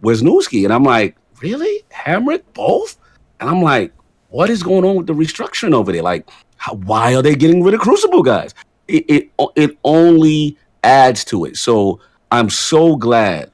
where's 0.00 0.20
Newski?" 0.20 0.64
And 0.64 0.72
I'm 0.72 0.82
like, 0.82 1.16
"Really, 1.40 1.84
Hamrick, 1.92 2.42
both?" 2.54 2.98
And 3.38 3.48
I'm 3.48 3.62
like, 3.62 3.92
"What 4.28 4.50
is 4.50 4.62
going 4.62 4.84
on 4.84 4.96
with 4.96 5.06
the 5.06 5.14
restructuring 5.14 5.74
over 5.74 5.92
there? 5.92 6.02
Like, 6.02 6.28
how, 6.60 6.74
why 6.74 7.14
are 7.14 7.22
they 7.22 7.34
getting 7.34 7.62
rid 7.62 7.74
of 7.74 7.80
Crucible 7.80 8.22
guys?" 8.22 8.54
It, 8.86 9.04
it 9.08 9.30
it 9.56 9.78
only 9.84 10.56
adds 10.84 11.24
to 11.26 11.44
it. 11.44 11.56
So 11.56 12.00
I'm 12.30 12.50
so 12.50 12.96
glad 12.96 13.50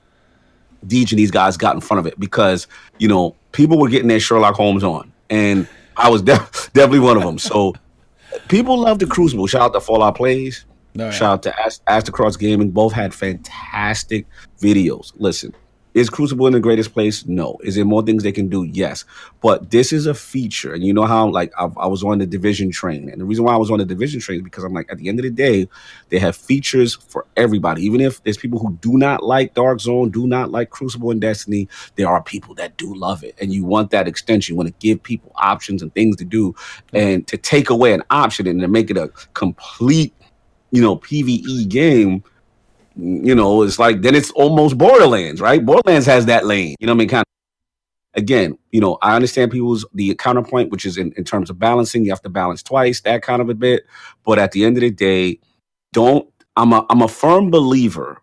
Deej 0.86 1.10
and 1.12 1.18
these 1.18 1.30
guys 1.30 1.56
got 1.56 1.74
in 1.74 1.80
front 1.80 2.00
of 2.00 2.06
it 2.06 2.18
because 2.18 2.66
you 2.98 3.08
know 3.08 3.34
people 3.52 3.78
were 3.78 3.88
getting 3.88 4.08
their 4.08 4.20
Sherlock 4.20 4.54
Holmes 4.54 4.84
on, 4.84 5.12
and 5.30 5.66
I 5.96 6.08
was 6.10 6.22
def- 6.30 6.70
definitely 6.72 7.00
one 7.00 7.16
of 7.16 7.22
them. 7.22 7.38
So 7.38 7.74
people 8.48 8.78
love 8.78 8.98
the 8.98 9.06
Crucible. 9.06 9.46
Shout 9.46 9.62
out 9.62 9.72
to 9.74 9.80
Fallout 9.80 10.16
Plays. 10.16 10.64
No, 10.94 11.06
yeah. 11.06 11.10
Shout 11.10 11.32
out 11.32 11.42
to 11.44 11.60
Ast- 11.60 11.84
Aztecross 11.86 12.38
Gaming. 12.38 12.70
Both 12.70 12.92
had 12.92 13.12
fantastic 13.12 14.26
videos. 14.60 15.12
Listen, 15.16 15.54
is 15.96 16.10
Crucible 16.10 16.46
in 16.46 16.52
the 16.52 16.60
greatest 16.60 16.92
place? 16.92 17.26
No. 17.26 17.56
Is 17.64 17.74
there 17.74 17.86
more 17.86 18.02
things 18.02 18.22
they 18.22 18.30
can 18.30 18.48
do? 18.48 18.64
Yes. 18.64 19.06
But 19.40 19.70
this 19.70 19.94
is 19.94 20.04
a 20.04 20.12
feature. 20.12 20.74
And 20.74 20.84
you 20.84 20.92
know 20.92 21.06
how, 21.06 21.26
like, 21.26 21.50
I, 21.58 21.70
I 21.78 21.86
was 21.86 22.04
on 22.04 22.18
the 22.18 22.26
division 22.26 22.70
train. 22.70 23.08
And 23.08 23.18
the 23.18 23.24
reason 23.24 23.46
why 23.46 23.54
I 23.54 23.56
was 23.56 23.70
on 23.70 23.78
the 23.78 23.86
division 23.86 24.20
train 24.20 24.40
is 24.40 24.44
because 24.44 24.62
I'm 24.62 24.74
like, 24.74 24.92
at 24.92 24.98
the 24.98 25.08
end 25.08 25.18
of 25.20 25.22
the 25.22 25.30
day, 25.30 25.66
they 26.10 26.18
have 26.18 26.36
features 26.36 26.96
for 26.96 27.24
everybody. 27.38 27.82
Even 27.82 28.02
if 28.02 28.22
there's 28.24 28.36
people 28.36 28.58
who 28.58 28.76
do 28.82 28.98
not 28.98 29.22
like 29.22 29.54
Dark 29.54 29.80
Zone, 29.80 30.10
do 30.10 30.26
not 30.26 30.50
like 30.50 30.68
Crucible 30.68 31.10
and 31.10 31.20
Destiny, 31.20 31.66
there 31.94 32.08
are 32.08 32.22
people 32.22 32.54
that 32.56 32.76
do 32.76 32.94
love 32.94 33.24
it. 33.24 33.34
And 33.40 33.54
you 33.54 33.64
want 33.64 33.90
that 33.92 34.06
extension. 34.06 34.52
You 34.52 34.58
want 34.58 34.68
to 34.68 34.86
give 34.86 35.02
people 35.02 35.32
options 35.36 35.80
and 35.80 35.94
things 35.94 36.16
to 36.16 36.26
do. 36.26 36.54
And 36.92 37.26
to 37.26 37.38
take 37.38 37.70
away 37.70 37.94
an 37.94 38.02
option 38.10 38.46
and 38.46 38.60
to 38.60 38.68
make 38.68 38.90
it 38.90 38.98
a 38.98 39.08
complete 39.32 40.12
you 40.72 40.82
know 40.82 40.96
PVE 40.96 41.68
game, 41.68 42.22
you 42.96 43.34
know, 43.34 43.62
it's 43.62 43.78
like 43.78 44.02
then 44.02 44.14
it's 44.14 44.30
almost 44.32 44.78
Borderlands, 44.78 45.40
right? 45.40 45.64
Borderlands 45.64 46.06
has 46.06 46.26
that 46.26 46.46
lane, 46.46 46.76
you 46.80 46.86
know 46.86 46.92
what 46.92 46.98
I 46.98 47.00
mean? 47.00 47.08
Kind 47.08 47.22
of 47.22 48.20
again, 48.20 48.58
you 48.72 48.80
know, 48.80 48.98
I 49.02 49.14
understand 49.14 49.52
people's 49.52 49.84
the 49.94 50.14
counterpoint, 50.14 50.70
which 50.70 50.86
is 50.86 50.96
in, 50.96 51.12
in 51.16 51.24
terms 51.24 51.50
of 51.50 51.58
balancing, 51.58 52.04
you 52.04 52.10
have 52.10 52.22
to 52.22 52.30
balance 52.30 52.62
twice, 52.62 53.02
that 53.02 53.22
kind 53.22 53.42
of 53.42 53.48
a 53.50 53.54
bit. 53.54 53.84
But 54.24 54.38
at 54.38 54.52
the 54.52 54.64
end 54.64 54.76
of 54.76 54.80
the 54.80 54.90
day, 54.90 55.38
don't 55.92 56.28
I'm 56.56 56.72
a 56.72 56.86
I'm 56.88 57.02
a 57.02 57.08
firm 57.08 57.50
believer 57.50 58.22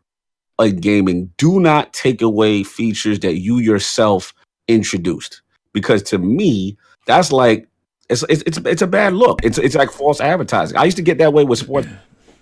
in 0.59 0.77
gaming. 0.77 1.31
Do 1.37 1.59
not 1.59 1.93
take 1.93 2.21
away 2.21 2.63
features 2.63 3.19
that 3.19 3.39
you 3.39 3.59
yourself 3.59 4.33
introduced. 4.67 5.41
Because 5.71 6.03
to 6.03 6.17
me, 6.17 6.77
that's 7.05 7.31
like 7.31 7.67
it's 8.09 8.23
it's 8.29 8.43
it's, 8.45 8.57
it's 8.59 8.81
a 8.81 8.87
bad 8.87 9.13
look. 9.13 9.43
It's 9.43 9.57
it's 9.57 9.75
like 9.75 9.91
false 9.91 10.19
advertising. 10.19 10.77
I 10.77 10.85
used 10.85 10.97
to 10.97 11.03
get 11.03 11.19
that 11.19 11.33
way 11.33 11.43
with 11.43 11.59
sports 11.59 11.87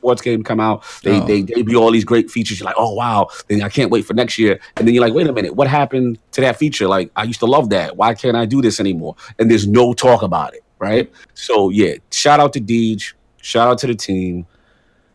sports 0.01 0.21
game 0.21 0.43
come 0.43 0.59
out, 0.59 0.83
they 1.03 1.19
Oh. 1.21 1.25
they 1.25 1.43
debut 1.43 1.77
all 1.77 1.91
these 1.91 2.03
great 2.03 2.29
features. 2.31 2.59
You're 2.59 2.65
like, 2.65 2.75
oh 2.77 2.93
wow, 2.93 3.27
then 3.47 3.61
I 3.61 3.69
can't 3.69 3.91
wait 3.91 4.03
for 4.05 4.15
next 4.15 4.39
year. 4.39 4.59
And 4.75 4.87
then 4.87 4.95
you're 4.95 5.03
like, 5.05 5.13
wait 5.13 5.27
a 5.27 5.33
minute, 5.33 5.55
what 5.55 5.67
happened 5.67 6.17
to 6.31 6.41
that 6.41 6.57
feature? 6.57 6.87
Like 6.87 7.11
I 7.15 7.23
used 7.23 7.39
to 7.41 7.45
love 7.45 7.69
that. 7.69 7.95
Why 7.97 8.13
can't 8.15 8.35
I 8.35 8.45
do 8.45 8.61
this 8.61 8.79
anymore? 8.79 9.15
And 9.37 9.49
there's 9.51 9.67
no 9.67 9.93
talk 9.93 10.23
about 10.23 10.55
it, 10.55 10.63
right? 10.79 11.11
So 11.35 11.69
yeah, 11.69 11.93
shout 12.11 12.39
out 12.39 12.51
to 12.53 12.59
Deej, 12.59 13.13
shout 13.41 13.67
out 13.67 13.77
to 13.79 13.87
the 13.87 13.95
team. 13.95 14.47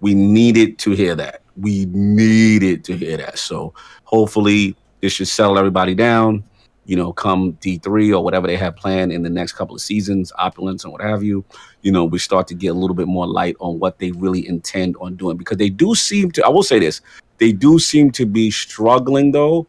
We 0.00 0.14
needed 0.14 0.78
to 0.80 0.92
hear 0.92 1.14
that. 1.16 1.42
We 1.56 1.86
needed 1.86 2.84
to 2.84 2.96
hear 2.96 3.16
that. 3.16 3.38
So 3.38 3.74
hopefully 4.04 4.76
this 5.00 5.14
should 5.14 5.28
settle 5.28 5.58
everybody 5.58 5.94
down. 5.96 6.44
You 6.86 6.96
know, 6.96 7.12
come 7.12 7.54
D3 7.54 8.16
or 8.16 8.22
whatever 8.22 8.46
they 8.46 8.56
have 8.56 8.76
planned 8.76 9.12
in 9.12 9.22
the 9.22 9.30
next 9.30 9.52
couple 9.52 9.74
of 9.74 9.82
seasons, 9.82 10.32
opulence 10.38 10.84
and 10.84 10.92
what 10.92 11.02
have 11.02 11.22
you. 11.22 11.44
You 11.82 11.92
know, 11.92 12.04
we 12.04 12.18
start 12.18 12.46
to 12.48 12.54
get 12.54 12.68
a 12.68 12.74
little 12.74 12.94
bit 12.94 13.08
more 13.08 13.26
light 13.26 13.56
on 13.58 13.78
what 13.78 13.98
they 13.98 14.12
really 14.12 14.46
intend 14.46 14.96
on 15.00 15.16
doing 15.16 15.36
because 15.36 15.58
they 15.58 15.68
do 15.68 15.94
seem 15.94 16.30
to. 16.32 16.44
I 16.44 16.48
will 16.48 16.62
say 16.62 16.78
this: 16.78 17.00
they 17.38 17.52
do 17.52 17.78
seem 17.78 18.10
to 18.12 18.26
be 18.26 18.50
struggling 18.50 19.32
though 19.32 19.66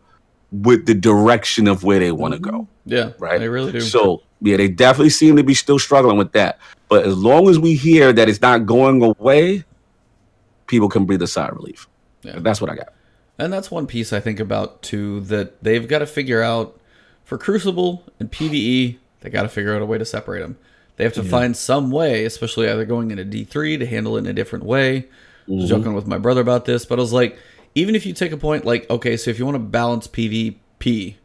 with 0.52 0.85
the 0.85 0.94
direction 0.94 1.68
of 1.68 1.84
where 1.84 1.99
they 1.99 2.11
want 2.11 2.34
to 2.34 2.39
go. 2.39 2.52
Mm-hmm. 2.52 2.94
Yeah, 2.94 3.11
Right. 3.19 3.39
They 3.39 3.49
really 3.49 3.72
do. 3.72 3.81
So 3.81 4.23
yeah, 4.41 4.57
they 4.57 4.68
definitely 4.68 5.10
seem 5.10 5.35
to 5.35 5.44
be 5.44 5.53
still 5.53 5.80
struggling 5.80 6.18
with 6.18 6.31
that. 6.34 6.60
But 6.89 7.06
as 7.06 7.18
long 7.18 7.49
as 7.49 7.60
we 7.60 7.76
hear 7.76 8.14
that 8.14 8.30
it's 8.30 8.41
not 8.41 8.65
going 8.65 9.02
away, 9.03 9.65
people 10.68 10.88
can 10.89 11.06
breathe 11.06 11.22
a 11.22 11.27
sigh 11.27 11.48
of 11.48 11.56
relief. 11.56 11.88
Yeah. 12.23 12.39
That's 12.39 12.61
what 12.61 12.69
I 12.69 12.76
got. 12.76 12.94
And 13.38 13.52
that's 13.52 13.69
one 13.69 13.88
piece 13.88 14.14
I 14.14 14.19
think 14.19 14.39
about 14.39 14.81
too 14.81 15.22
that 15.22 15.64
they've 15.64 15.88
got 15.88 15.99
to 15.99 16.06
figure 16.06 16.41
out 16.41 16.80
for 17.28 17.38
Crucible 17.38 18.06
and 18.22 18.32
PVE, 18.32 18.98
they 19.20 19.30
got 19.30 19.41
to 19.41 19.49
figure 19.49 19.76
out 19.76 19.82
a 19.82 19.86
way 19.86 19.98
to 19.98 20.06
separate 20.06 20.40
them. 20.40 20.58
They 20.95 21.04
have 21.04 21.14
to 21.14 21.24
find 21.24 21.56
some 21.58 21.91
way, 21.91 22.24
especially 22.24 22.70
either 22.70 22.86
going 22.86 23.12
into 23.12 23.26
D3 23.26 23.80
to 23.80 23.86
handle 23.86 24.16
it 24.16 24.22
in 24.22 24.28
a 24.28 24.34
different 24.34 24.64
way. 24.64 24.98
I 24.98 25.04
was 25.48 25.66
mm-hmm. 25.66 25.68
joking 25.68 25.94
with 25.94 26.08
my 26.08 26.18
brother 26.18 26.40
about 26.40 26.64
this, 26.64 26.86
but 26.86 26.98
I 26.98 27.02
was 27.02 27.12
like, 27.12 27.38
even 27.76 27.95
if 27.95 28.06
you 28.06 28.14
take 28.14 28.32
a 28.32 28.38
point 28.38 28.64
like, 28.64 28.90
okay, 28.90 29.18
so 29.18 29.30
if 29.30 29.38
you 29.38 29.45
want 29.45 29.56
to 29.56 29.60
balance 29.60 30.08
PvP 30.08 31.16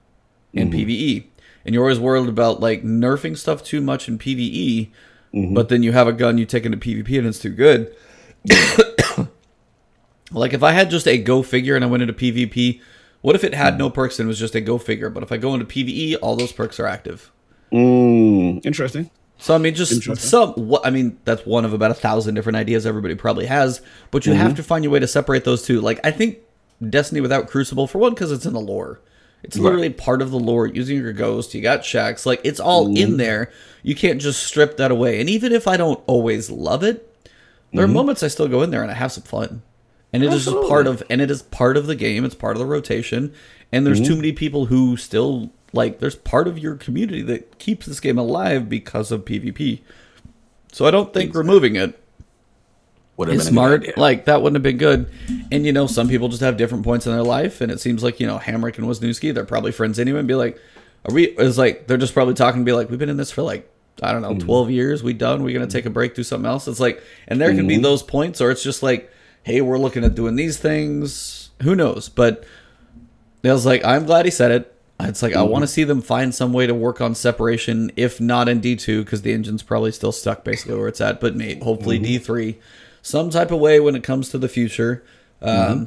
and 0.53 0.73
mm-hmm. 0.73 0.91
PvE, 0.91 1.25
and 1.65 1.73
you're 1.73 1.85
always 1.85 2.01
worried 2.01 2.29
about 2.29 2.59
like 2.59 2.83
nerfing 2.83 3.39
stuff 3.39 3.63
too 3.63 3.81
much 3.81 4.09
in 4.09 4.19
PvE, 4.19 4.91
mm-hmm. 5.33 5.55
but 5.55 5.69
then 5.69 5.85
you 5.85 5.93
have 5.93 6.09
a 6.09 6.13
gun 6.13 6.37
you 6.37 6.47
take 6.47 6.67
into 6.67 6.77
PvP 6.77 7.17
and 7.17 7.29
it's 7.29 7.39
too 7.39 7.51
good. 7.51 7.95
Like 10.35 10.53
if 10.53 10.63
I 10.63 10.73
had 10.73 10.91
just 10.91 11.07
a 11.07 11.19
go 11.19 11.43
figure 11.43 11.77
and 11.77 11.85
I 11.85 11.89
went 11.89 12.03
into 12.03 12.15
PvP, 12.15 12.81
what 13.23 13.35
if 13.35 13.43
it 13.43 13.55
had 13.55 13.79
no 13.79 13.89
perks 13.91 14.19
and 14.21 14.29
was 14.29 14.39
just 14.39 14.55
a 14.55 14.61
go 14.61 14.79
figure? 14.79 15.09
But 15.11 15.23
if 15.23 15.33
I 15.33 15.37
go 15.39 15.55
into 15.55 15.65
PvE, 15.67 16.17
all 16.23 16.37
those 16.37 16.53
perks 16.53 16.79
are 16.79 16.87
active. 16.87 17.33
Mm, 17.73 18.65
interesting. 18.65 19.11
So 19.39 19.55
I 19.55 19.59
mean, 19.59 19.75
just 19.75 20.03
some. 20.21 20.53
What 20.53 20.87
I 20.87 20.91
mean, 20.91 21.19
that's 21.25 21.45
one 21.45 21.65
of 21.65 21.73
about 21.73 21.91
a 21.91 21.95
thousand 21.95 22.35
different 22.35 22.57
ideas 22.57 22.87
everybody 22.87 23.15
probably 23.17 23.47
has. 23.47 23.81
But 24.13 24.25
you 24.27 24.33
Mm-hmm. 24.33 24.43
have 24.43 24.55
to 24.57 24.63
find 24.63 24.85
your 24.85 24.93
way 24.93 25.01
to 25.01 25.07
separate 25.09 25.45
those 25.45 25.65
two. 25.65 25.81
Like 25.81 25.99
I 26.05 26.11
think 26.13 26.39
Destiny 26.89 27.21
without 27.21 27.49
Crucible, 27.49 27.87
for 27.89 27.99
one, 27.99 28.13
because 28.15 28.31
it's 28.31 28.47
in 28.47 28.53
the 28.53 28.61
lore. 28.61 29.01
It's 29.43 29.59
literally 29.59 29.91
part 29.91 30.23
of 30.23 30.31
the 30.31 30.39
lore. 30.39 30.69
Using 30.69 30.99
your 30.99 31.13
ghost, 31.13 31.53
you 31.55 31.61
got 31.63 31.81
Shaxx. 31.81 32.25
Like 32.25 32.41
it's 32.45 32.61
all 32.61 32.87
Mm-hmm. 32.87 32.97
in 32.99 33.17
there. 33.17 33.51
You 33.83 33.97
can't 33.97 34.21
just 34.21 34.45
strip 34.45 34.77
that 34.77 34.93
away. 34.93 35.19
And 35.21 35.29
even 35.29 35.51
if 35.53 35.67
I 35.67 35.77
don't 35.77 36.01
always 36.07 36.49
love 36.49 36.85
it, 36.85 37.09
there 37.73 37.85
are 37.85 37.89
moments 37.89 38.23
I 38.23 38.29
still 38.29 38.47
go 38.49 38.63
in 38.63 38.71
there 38.71 38.83
and 38.83 38.91
I 38.93 38.95
have 38.95 39.11
some 39.11 39.25
fun. 39.25 39.63
And 40.13 40.23
it 40.23 40.33
is 40.33 40.45
just 40.45 40.69
part 40.69 40.87
Mm-hmm. 40.87 40.95
Of 40.95 41.03
and 41.11 41.21
it 41.21 41.31
is 41.31 41.43
part 41.43 41.77
of 41.77 41.87
the 41.87 41.95
game. 41.97 42.25
It's 42.25 42.35
part 42.35 42.57
of 42.57 42.61
the 42.61 42.67
rotation. 42.67 43.33
And 43.73 43.87
there's 43.87 44.01
Mm-hmm. 44.01 44.09
too 44.09 44.17
many 44.17 44.33
people 44.33 44.67
who 44.67 44.97
still 44.97 45.51
like 45.73 46.01
there's 46.01 46.17
part 46.17 46.47
of 46.49 46.59
your 46.59 46.75
community 46.77 47.23
that 47.23 47.59
keeps 47.59 47.87
this 47.87 47.99
game 48.01 48.19
alive 48.19 48.69
because 48.69 49.11
of 49.11 49.25
PvP. 49.25 49.81
So 50.73 50.87
I 50.87 50.91
don't 50.91 51.13
think 51.15 51.35
removing 51.35 51.77
it 51.77 51.99
Would 53.17 53.29
have 53.29 53.39
been 53.39 53.47
smart. 53.47 53.97
Like 53.99 54.27
that 54.27 54.43
wouldn't 54.43 54.57
have 54.57 54.63
been 54.63 54.79
good. 54.79 55.11
And 55.51 55.65
you 55.65 55.73
know, 55.73 55.87
some 55.87 56.09
people 56.09 56.29
just 56.29 56.43
have 56.43 56.57
different 56.57 56.85
points 56.85 57.07
in 57.07 57.13
their 57.13 57.23
life, 57.23 57.61
and 57.61 57.71
it 57.73 57.81
seems 57.81 58.03
like 58.03 58.21
you 58.21 58.27
know 58.27 58.39
Hamrick 58.39 58.77
and 58.79 58.87
Weisnewski, 58.87 59.33
they're 59.33 59.45
probably 59.45 59.73
friends 59.73 59.99
anyway. 59.99 60.19
And 60.19 60.29
be 60.29 60.35
like, 60.35 60.59
are 61.09 61.15
we? 61.15 61.29
It's 61.29 61.57
like 61.59 61.87
they're 61.87 61.97
just 61.99 62.15
probably 62.15 62.35
talking. 62.35 62.65
Be 62.65 62.73
like, 62.73 62.91
we've 62.91 62.99
been 62.99 63.09
in 63.11 63.17
this 63.17 63.31
for 63.31 63.43
like 63.43 63.71
I 64.03 64.13
don't 64.13 64.23
know, 64.23 64.31
Mm-hmm. 64.31 64.47
twelve 64.47 64.71
years. 64.71 65.03
We 65.03 65.13
done. 65.15 65.43
We 65.43 65.53
gonna 65.55 65.67
take 65.67 65.87
a 65.87 65.91
break, 65.91 66.15
do 66.15 66.23
something 66.23 66.47
else. 66.49 66.69
It's 66.69 66.81
like, 66.81 67.03
and 67.29 67.41
there 67.41 67.55
can 67.55 67.67
be 67.67 67.75
Mm-hmm. 67.75 67.83
those 67.83 68.03
points, 68.03 68.41
or 68.41 68.51
it's 68.51 68.63
just 68.63 68.83
like, 68.83 69.11
hey, 69.43 69.61
we're 69.61 69.79
looking 69.79 70.05
at 70.05 70.15
doing 70.15 70.37
these 70.37 70.59
things. 70.59 71.51
Who 71.63 71.75
knows? 71.75 72.09
But 72.09 72.45
I 73.45 73.53
was 73.53 73.67
like, 73.67 73.85
I'm 73.85 74.07
glad 74.07 74.25
he 74.25 74.31
said 74.31 74.51
it. 74.51 74.69
It's 75.01 75.23
like 75.23 75.35
I 75.35 75.41
mm-hmm. 75.41 75.51
want 75.51 75.63
to 75.63 75.69
see 75.69 75.85
them 75.85 76.01
find 76.01 76.35
some 76.35 76.53
way 76.53 76.67
to 76.67 76.75
work 76.75 77.01
on 77.01 77.15
separation, 77.15 77.91
if 77.97 78.21
not 78.21 78.49
in 78.49 78.61
D 78.61 78.77
two, 78.77 79.03
because 79.05 79.23
the 79.23 79.33
engine's 79.33 79.63
probably 79.63 79.91
still 79.91 80.13
stuck 80.13 80.45
basically 80.45 80.77
where 80.77 80.89
it's 80.89 81.01
at. 81.01 81.21
But 81.21 81.35
may, 81.35 81.59
hopefully 81.59 81.97
mm-hmm. 81.97 82.05
D 82.05 82.19
three, 82.19 82.59
some 83.01 83.31
type 83.31 83.51
of 83.51 83.59
way 83.59 83.81
when 83.81 83.97
it 83.97 84.05
comes 84.05 84.29
to 84.31 84.39
the 84.39 84.49
future, 84.49 85.03
um, 85.41 85.57
mm-hmm. 85.57 85.85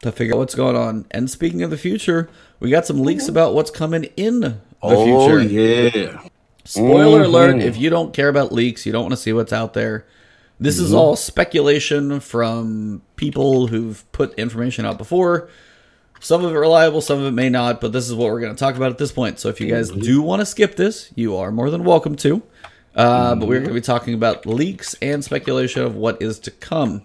to 0.00 0.12
figure 0.12 0.34
out 0.34 0.38
what's 0.38 0.54
going 0.54 0.76
on. 0.76 1.04
And 1.10 1.30
speaking 1.30 1.62
of 1.62 1.70
the 1.70 1.76
future, 1.76 2.30
we 2.58 2.70
got 2.70 2.86
some 2.86 3.02
leaks 3.02 3.28
about 3.28 3.54
what's 3.54 3.70
coming 3.70 4.04
in 4.16 4.40
the 4.40 4.56
oh 4.82 5.28
future. 5.28 5.42
yeah. 5.42 6.22
Spoiler 6.64 7.24
alert: 7.24 7.60
If 7.60 7.76
you 7.76 7.90
don't 7.90 8.14
care 8.14 8.28
about 8.28 8.52
leaks, 8.52 8.86
you 8.86 8.92
don't 8.92 9.02
want 9.02 9.12
to 9.12 9.18
see 9.18 9.32
what's 9.32 9.52
out 9.52 9.74
there. 9.74 10.06
This 10.60 10.78
is 10.78 10.88
mm-hmm. 10.88 10.98
all 10.98 11.16
speculation 11.16 12.20
from 12.20 13.02
people 13.16 13.68
who've 13.68 14.10
put 14.12 14.34
information 14.34 14.84
out 14.84 14.98
before. 14.98 15.48
Some 16.20 16.44
of 16.44 16.52
it 16.52 16.58
reliable, 16.58 17.00
some 17.00 17.20
of 17.20 17.26
it 17.26 17.30
may 17.32 17.48
not, 17.48 17.80
but 17.80 17.92
this 17.92 18.08
is 18.08 18.14
what 18.14 18.32
we're 18.32 18.40
going 18.40 18.54
to 18.54 18.58
talk 18.58 18.74
about 18.74 18.90
at 18.90 18.98
this 18.98 19.12
point. 19.12 19.38
So 19.38 19.48
if 19.48 19.60
you 19.60 19.68
guys 19.68 19.90
mm-hmm. 19.90 20.00
do 20.00 20.20
want 20.20 20.40
to 20.40 20.46
skip 20.46 20.74
this, 20.74 21.12
you 21.14 21.36
are 21.36 21.52
more 21.52 21.70
than 21.70 21.84
welcome 21.84 22.16
to. 22.16 22.42
Uh, 22.94 23.36
But 23.36 23.46
we're 23.46 23.60
going 23.60 23.64
to 23.64 23.68
mm-hmm. 23.68 23.74
be 23.76 23.80
talking 23.82 24.14
about 24.14 24.44
leaks 24.44 24.96
and 25.00 25.24
speculation 25.24 25.82
of 25.82 25.94
what 25.94 26.20
is 26.20 26.40
to 26.40 26.50
come. 26.50 27.02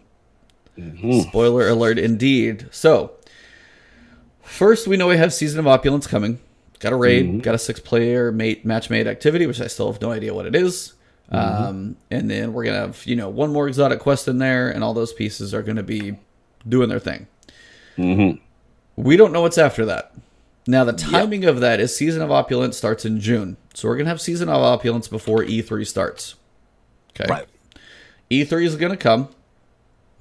Spoiler 1.29 1.67
alert, 1.67 1.99
indeed. 1.99 2.67
So, 2.71 3.11
first, 4.41 4.87
we 4.87 4.97
know 4.97 5.07
we 5.07 5.17
have 5.17 5.31
Season 5.31 5.59
of 5.59 5.67
Opulence 5.67 6.07
coming. 6.07 6.39
Got 6.79 6.93
a 6.93 6.95
raid, 6.95 7.43
got 7.43 7.53
a 7.53 7.59
six 7.59 7.79
player 7.79 8.31
mate 8.31 8.65
match 8.65 8.89
made 8.89 9.05
activity, 9.05 9.45
which 9.45 9.61
I 9.61 9.67
still 9.67 9.91
have 9.91 10.01
no 10.01 10.11
idea 10.11 10.33
what 10.33 10.47
it 10.47 10.55
is. 10.55 10.93
Um, 11.31 11.95
and 12.11 12.29
then 12.29 12.53
we're 12.53 12.65
gonna 12.65 12.77
have 12.79 13.05
you 13.05 13.15
know 13.15 13.29
one 13.29 13.51
more 13.51 13.67
exotic 13.67 13.99
quest 13.99 14.27
in 14.27 14.37
there, 14.37 14.69
and 14.69 14.83
all 14.83 14.93
those 14.93 15.13
pieces 15.13 15.53
are 15.53 15.63
gonna 15.63 15.81
be 15.83 16.17
doing 16.67 16.89
their 16.89 16.99
thing. 16.99 17.27
We 18.95 19.17
don't 19.17 19.31
know 19.31 19.41
what's 19.41 19.57
after 19.57 19.85
that. 19.85 20.13
Now 20.67 20.83
the 20.83 20.93
timing 20.93 21.45
of 21.45 21.59
that 21.61 21.79
is 21.79 21.95
Season 21.95 22.21
of 22.21 22.31
Opulence 22.31 22.77
starts 22.77 23.03
in 23.05 23.19
June, 23.19 23.57
so 23.73 23.87
we're 23.87 23.97
gonna 23.97 24.09
have 24.09 24.21
Season 24.21 24.47
of 24.49 24.61
Opulence 24.61 25.07
before 25.07 25.43
E3 25.43 25.85
starts. 25.85 26.35
Okay, 27.19 27.29
Right. 27.29 27.47
E3 28.31 28.65
is 28.65 28.75
gonna 28.75 28.97
come. 28.97 29.27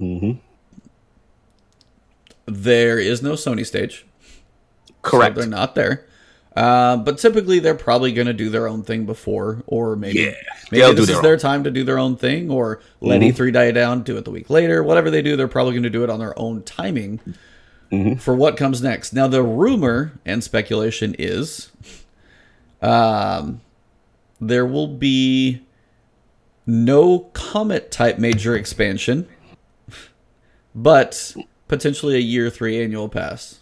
Mhm. 0.01 0.39
There 2.47 2.99
is 2.99 3.23
no 3.23 3.33
Sony 3.33 3.65
stage. 3.66 4.05
Correct. 5.03 5.37
So 5.37 5.41
they're 5.43 5.51
not 5.51 5.74
there. 5.74 6.07
Uh, 6.55 6.99
but 6.99 7.16
typically, 7.19 7.59
they're 7.61 7.74
probably 7.74 8.12
going 8.12 8.27
to 8.27 8.35
do 8.35 8.51
their 8.51 8.69
own 8.69 8.83
thing 8.83 9.07
before, 9.07 9.62
or 9.66 9.97
maybe 9.97 10.20
Yeah, 10.20 10.33
maybe 10.70 10.83
this 10.97 11.07
their 11.07 11.16
is 11.16 11.23
their 11.23 11.37
time 11.39 11.65
to 11.65 11.70
do 11.70 11.83
their 11.83 11.99
own 11.99 12.16
thing, 12.16 12.51
or 12.51 12.81
let 13.01 13.23
E3 13.23 13.53
die 13.53 13.70
down, 13.70 14.03
do 14.03 14.19
it 14.19 14.24
the 14.27 14.31
week 14.31 14.51
later. 14.51 14.83
Whatever 14.83 15.11
they 15.11 15.23
do, 15.23 15.35
they're 15.35 15.49
probably 15.49 15.73
going 15.73 15.83
to 15.85 15.91
do 15.91 16.05
it 16.05 16.11
on 16.11 16.19
their 16.19 16.39
own 16.39 16.62
timing 16.62 17.20
for 18.19 18.35
what 18.35 18.57
comes 18.57 18.83
next. 18.83 19.12
Now, 19.12 19.29
the 19.29 19.43
rumor 19.43 20.12
and 20.24 20.43
speculation 20.45 21.15
is, 21.19 21.70
um, 22.81 23.61
there 24.41 24.65
will 24.66 24.89
be 24.89 25.62
no 26.66 27.20
comet 27.35 27.91
type 27.91 28.19
major 28.19 28.57
expansion, 28.57 29.29
but 30.74 31.35
potentially 31.69 32.15
a 32.16 32.20
year 32.20 32.51
three 32.51 32.83
annual 32.83 33.09
pass. 33.09 33.61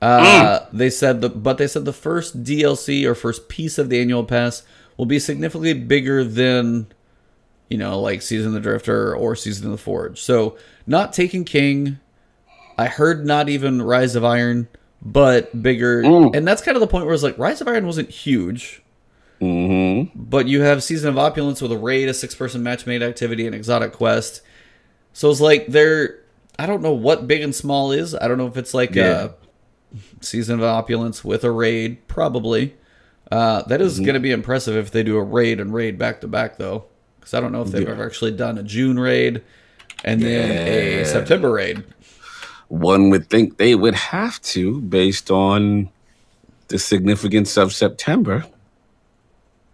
Uh, 0.00 0.60
They 0.72 0.90
said 0.90 1.20
the 1.20 1.28
but 1.28 1.58
they 1.58 1.66
said 1.66 1.84
the 1.84 1.92
first 1.92 2.42
DLC 2.44 3.04
or 3.04 3.14
first 3.14 3.48
piece 3.48 3.78
of 3.78 3.88
the 3.90 4.00
annual 4.00 4.24
pass 4.24 4.62
will 4.96 5.06
be 5.06 5.18
significantly 5.18 5.74
bigger 5.74 6.22
than 6.24 6.86
you 7.68 7.78
know 7.78 8.00
like 8.00 8.22
Season 8.22 8.48
of 8.48 8.52
the 8.54 8.60
Drifter 8.60 9.14
or 9.14 9.34
Season 9.34 9.66
of 9.66 9.72
the 9.72 9.78
Forge. 9.78 10.20
So 10.20 10.56
not 10.86 11.12
Taken 11.12 11.44
King. 11.44 11.98
I 12.78 12.86
heard 12.86 13.26
not 13.26 13.48
even 13.48 13.82
Rise 13.82 14.14
of 14.14 14.24
Iron, 14.24 14.68
but 15.02 15.62
bigger, 15.62 16.00
and 16.02 16.46
that's 16.46 16.62
kind 16.62 16.76
of 16.76 16.80
the 16.80 16.86
point 16.86 17.06
where 17.06 17.14
it's 17.14 17.24
like 17.24 17.36
Rise 17.36 17.60
of 17.60 17.66
Iron 17.66 17.84
wasn't 17.86 18.08
huge. 18.10 18.82
Mm-hmm. 19.40 20.16
But 20.20 20.46
you 20.46 20.62
have 20.62 20.82
Season 20.82 21.08
of 21.08 21.18
Opulence 21.18 21.60
with 21.62 21.72
a 21.72 21.76
raid, 21.78 22.08
a 22.08 22.14
six 22.14 22.34
person 22.36 22.62
match 22.62 22.86
made 22.86 23.02
activity, 23.02 23.46
and 23.46 23.54
exotic 23.54 23.92
quest. 23.92 24.42
So 25.12 25.28
it's 25.30 25.40
like 25.40 25.66
they're 25.66 26.20
I 26.58 26.66
don't 26.66 26.82
know 26.82 26.92
what 26.92 27.26
big 27.26 27.42
and 27.42 27.54
small 27.54 27.90
is. 27.92 28.14
I 28.14 28.28
don't 28.28 28.38
know 28.38 28.46
if 28.46 28.56
it's 28.56 28.74
like 28.74 28.94
Yeah. 28.94 29.24
a 29.24 29.30
Season 30.20 30.58
of 30.58 30.64
Opulence 30.64 31.24
with 31.24 31.44
a 31.44 31.50
raid, 31.50 32.06
probably. 32.08 32.74
Uh, 33.30 33.62
that 33.64 33.80
Mm-hmm. 33.80 34.04
going 34.04 34.14
to 34.14 34.20
be 34.20 34.30
impressive 34.32 34.76
if 34.76 34.90
they 34.90 35.02
do 35.02 35.16
a 35.16 35.22
raid 35.22 35.60
and 35.60 35.72
raid 35.74 35.98
back 35.98 36.20
to 36.22 36.28
back, 36.28 36.56
though, 36.56 36.84
because 37.20 37.34
I 37.34 37.40
don't 37.40 37.52
know 37.52 37.62
if 37.62 37.68
they've 37.70 37.82
Yeah. 37.82 37.90
ever 37.94 38.06
actually 38.06 38.32
done 38.32 38.56
a 38.58 38.62
June 38.62 38.98
raid 38.98 39.42
and 40.04 40.22
then 40.22 40.50
a 40.50 41.04
September 41.04 41.50
raid. 41.52 41.82
One 42.68 43.10
would 43.10 43.28
think 43.30 43.56
they 43.58 43.74
would 43.74 43.94
have 43.94 44.40
to, 44.42 44.80
based 44.80 45.30
on 45.30 45.88
the 46.68 46.78
significance 46.78 47.56
of 47.56 47.72
September 47.74 48.44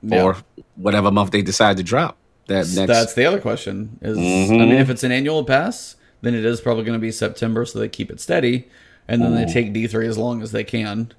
Yeah. 0.03 0.23
or 0.23 0.37
whatever 0.77 1.11
month 1.11 1.31
they 1.31 1.43
decide 1.43 1.77
to 1.79 1.83
drop. 1.83 2.17
that 2.47 2.67
next. 2.75 2.75
That's 2.89 3.15
the 3.15 3.25
other 3.25 3.41
question. 3.41 3.99
Is 4.03 4.19
I 4.19 4.21
mean, 4.21 4.73
if 4.73 4.91
it's 4.91 5.03
an 5.03 5.11
annual 5.13 5.45
pass, 5.45 5.97
then 6.21 6.35
it 6.35 6.45
is 6.45 6.61
probably 6.61 6.85
going 6.85 6.93
to 6.99 7.01
be 7.01 7.11
September, 7.11 7.65
so 7.65 7.79
they 7.79 7.89
keep 7.89 8.11
it 8.11 8.21
steady, 8.21 8.69
and 9.09 9.23
then 9.23 9.35
they 9.35 9.45
take 9.45 9.73
D 9.73 9.87
three 9.87 10.07
as 10.07 10.19
long 10.19 10.43
as 10.43 10.53
they 10.53 10.65
can. 10.65 11.13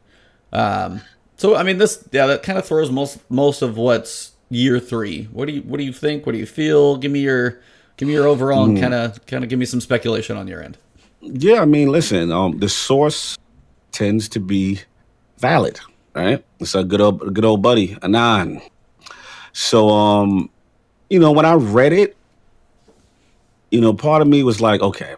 Um, 0.52 1.02
so 1.38 1.56
I 1.56 1.64
mean, 1.64 1.78
this 1.78 2.08
yeah, 2.12 2.26
that 2.28 2.44
kind 2.44 2.58
of 2.58 2.66
throws 2.66 2.92
most 2.92 3.20
most 3.30 3.62
of 3.62 3.78
what's 3.78 4.32
year 4.50 4.80
three. 4.80 5.26
What 5.32 5.48
do 5.48 5.54
you 5.54 5.62
what 5.62 5.78
do 5.78 5.84
you 5.84 5.94
think? 5.94 6.26
What 6.26 6.34
do 6.34 6.38
you 6.38 6.46
feel? 6.46 6.98
Give 6.98 7.12
me 7.12 7.20
your 7.20 7.62
give 7.98 8.08
me 8.08 8.14
your 8.14 8.28
overall 8.28 8.66
and 8.66 8.80
kind 8.80 8.94
of 8.94 9.26
kind 9.26 9.44
of 9.44 9.50
give 9.50 9.60
me 9.60 9.66
some 9.66 9.82
speculation 9.82 10.38
on 10.38 10.48
your 10.48 10.62
end. 10.62 10.78
Yeah, 11.22 11.62
I 11.62 11.66
mean, 11.66 11.90
listen, 11.90 12.32
um, 12.32 12.60
the 12.60 12.70
source 12.70 13.38
tends 13.92 14.30
to 14.30 14.40
be 14.40 14.82
valid, 15.40 15.80
right? 16.14 16.44
It's 16.60 16.76
a 16.76 16.84
good 16.84 17.02
old, 17.02 17.34
good 17.34 17.46
old 17.46 17.62
buddy, 17.62 17.98
Anon. 18.04 18.62
So, 19.54 19.90
um, 19.90 20.50
you 21.10 21.20
know, 21.20 21.32
when 21.32 21.46
I 21.46 21.54
read 21.54 21.94
it, 21.94 22.16
you 23.72 23.82
know, 23.82 23.94
part 23.94 24.22
of 24.22 24.28
me 24.28 24.44
was 24.44 24.62
like, 24.62 24.82
okay, 24.82 25.16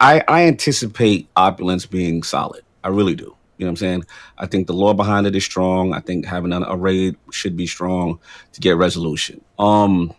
I, 0.00 0.22
I, 0.28 0.42
anticipate 0.44 1.28
opulence 1.34 1.86
being 1.86 2.22
solid. 2.22 2.62
I 2.84 2.88
really 2.88 3.14
do. 3.14 3.36
You 3.58 3.66
know 3.66 3.66
what 3.66 3.70
I'm 3.70 3.76
saying? 3.76 4.04
I 4.38 4.46
think 4.46 4.66
the 4.66 4.74
law 4.74 4.92
behind 4.92 5.26
it 5.26 5.36
is 5.36 5.44
strong. 5.44 5.92
I 5.92 6.00
think 6.00 6.26
having 6.26 6.52
an 6.52 6.64
array 6.66 7.14
should 7.30 7.56
be 7.56 7.66
strong 7.66 8.18
to 8.52 8.60
get 8.60 8.76
resolution. 8.76 9.40
Um, 9.58 10.14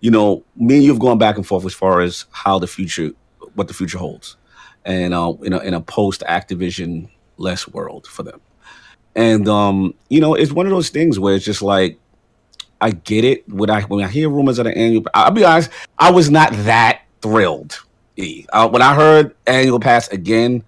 you 0.00 0.10
know, 0.10 0.44
me 0.56 0.76
and 0.76 0.84
you 0.84 0.90
have 0.90 1.00
gone 1.00 1.18
back 1.18 1.36
and 1.36 1.46
forth 1.46 1.64
as 1.64 1.74
far 1.74 2.00
as 2.00 2.26
how 2.30 2.58
the 2.58 2.66
future, 2.66 3.12
what 3.54 3.68
the 3.68 3.74
future 3.74 3.98
holds, 3.98 4.36
and 4.84 5.14
uh, 5.14 5.32
in 5.42 5.52
a 5.52 5.58
in 5.60 5.74
a 5.74 5.80
post 5.80 6.22
Activision 6.28 7.08
less 7.36 7.68
world 7.68 8.06
for 8.06 8.22
them. 8.22 8.40
And 9.14 9.48
um, 9.48 9.94
you 10.08 10.20
know, 10.20 10.34
it's 10.34 10.52
one 10.52 10.66
of 10.66 10.70
those 10.70 10.88
things 10.88 11.18
where 11.18 11.34
it's 11.34 11.44
just 11.44 11.62
like, 11.62 11.98
I 12.80 12.90
get 12.90 13.24
it. 13.24 13.48
When 13.48 13.70
I 13.70 13.82
when 13.82 14.04
I 14.04 14.08
hear 14.08 14.28
rumors 14.28 14.58
of 14.58 14.64
the 14.64 14.76
annual, 14.76 15.04
I'll 15.14 15.30
be 15.30 15.44
honest, 15.44 15.70
I 15.98 16.10
was 16.10 16.30
not 16.30 16.52
that 16.64 17.02
thrilled. 17.20 17.80
E. 18.16 18.46
Uh, 18.52 18.68
when 18.68 18.82
I 18.82 18.94
heard 18.94 19.34
annual 19.46 19.80
pass 19.80 20.08
again, 20.08 20.62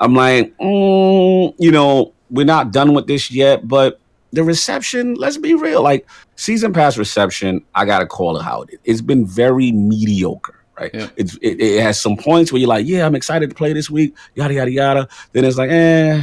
I'm 0.00 0.14
like, 0.14 0.56
mm, 0.58 1.54
you 1.58 1.70
know, 1.70 2.12
we're 2.30 2.46
not 2.46 2.72
done 2.72 2.94
with 2.94 3.06
this 3.06 3.30
yet, 3.30 3.68
but 3.68 4.00
the 4.32 4.42
reception, 4.42 5.14
let's 5.14 5.36
be 5.36 5.54
real, 5.54 5.82
like 5.82 6.08
season 6.36 6.72
pass 6.72 6.96
reception, 6.96 7.64
I 7.74 7.84
gotta 7.84 8.06
call 8.06 8.36
it 8.36 8.42
how 8.42 8.62
it 8.62 8.70
is. 8.70 8.78
It's 8.84 9.00
been 9.00 9.26
very 9.26 9.70
mediocre, 9.70 10.64
right? 10.78 10.90
Yeah. 10.92 11.08
It's 11.16 11.36
it, 11.36 11.60
it 11.60 11.82
has 11.82 12.00
some 12.00 12.16
points 12.16 12.50
where 12.50 12.58
you're 12.58 12.68
like, 12.68 12.86
yeah, 12.86 13.06
I'm 13.06 13.14
excited 13.14 13.50
to 13.50 13.54
play 13.54 13.72
this 13.72 13.90
week, 13.90 14.16
yada 14.34 14.54
yada 14.54 14.70
yada. 14.70 15.08
Then 15.32 15.44
it's 15.44 15.58
like, 15.58 15.70
eh, 15.70 16.22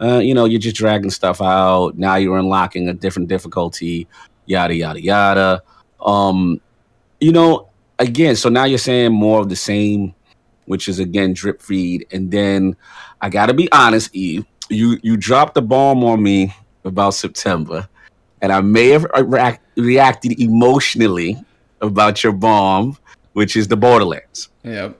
uh, 0.00 0.18
you 0.18 0.32
know, 0.32 0.44
you're 0.44 0.60
just 0.60 0.76
dragging 0.76 1.10
stuff 1.10 1.42
out. 1.42 1.98
Now 1.98 2.14
you're 2.14 2.38
unlocking 2.38 2.88
a 2.88 2.94
different 2.94 3.28
difficulty, 3.28 4.06
yada 4.46 4.74
yada 4.74 5.02
yada. 5.02 5.62
Um, 6.00 6.60
you 7.20 7.32
know, 7.32 7.68
again, 7.98 8.36
so 8.36 8.48
now 8.48 8.64
you're 8.64 8.78
saying 8.78 9.12
more 9.12 9.40
of 9.40 9.48
the 9.48 9.56
same, 9.56 10.14
which 10.66 10.88
is 10.88 10.98
again 10.98 11.32
drip 11.32 11.60
feed, 11.62 12.06
and 12.12 12.30
then 12.30 12.76
I 13.20 13.28
gotta 13.28 13.54
be 13.54 13.70
honest, 13.72 14.14
Eve, 14.14 14.44
you 14.68 14.98
you 15.02 15.16
dropped 15.16 15.54
the 15.54 15.62
bomb 15.62 16.04
on 16.04 16.22
me 16.22 16.54
about 16.84 17.14
September, 17.14 17.88
and 18.42 18.52
I 18.52 18.60
may 18.60 18.88
have 18.88 19.06
uh, 19.16 19.24
react, 19.24 19.62
reacted 19.76 20.40
emotionally 20.40 21.42
about 21.80 22.22
your 22.22 22.32
bomb, 22.32 22.96
which 23.32 23.56
is 23.56 23.68
the 23.68 23.76
Borderlands. 23.76 24.48
Yeah. 24.62 24.92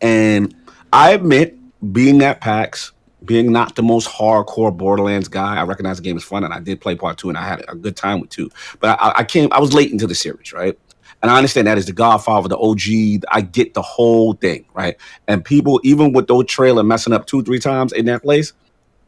And 0.00 0.54
I 0.92 1.12
admit, 1.12 1.56
being 1.92 2.22
at 2.22 2.40
PAX, 2.40 2.92
being 3.24 3.52
not 3.52 3.76
the 3.76 3.82
most 3.82 4.08
hardcore 4.08 4.76
Borderlands 4.76 5.28
guy, 5.28 5.56
I 5.56 5.62
recognize 5.62 5.98
the 5.98 6.02
game 6.02 6.16
is 6.16 6.24
fun, 6.24 6.44
and 6.44 6.52
I 6.52 6.60
did 6.60 6.80
play 6.80 6.96
part 6.96 7.18
two, 7.18 7.28
and 7.28 7.38
I 7.38 7.46
had 7.46 7.64
a 7.68 7.74
good 7.74 7.96
time 7.96 8.20
with 8.20 8.30
two. 8.30 8.50
But 8.80 8.98
I, 9.00 9.12
I 9.18 9.24
came, 9.24 9.48
I 9.52 9.60
was 9.60 9.72
late 9.72 9.92
into 9.92 10.06
the 10.06 10.14
series, 10.14 10.52
right? 10.52 10.76
And 11.22 11.30
I 11.30 11.36
understand 11.36 11.68
that 11.68 11.78
is 11.78 11.86
the 11.86 11.92
Godfather, 11.92 12.48
the 12.48 12.58
OG. 12.58 13.24
I 13.30 13.42
get 13.42 13.74
the 13.74 13.82
whole 13.82 14.32
thing, 14.34 14.64
right? 14.74 14.96
And 15.28 15.44
people, 15.44 15.80
even 15.84 16.12
with 16.12 16.26
those 16.26 16.46
trailer 16.46 16.82
messing 16.82 17.12
up 17.12 17.26
two, 17.26 17.42
three 17.42 17.60
times 17.60 17.92
in 17.92 18.06
that 18.06 18.22
place, 18.22 18.52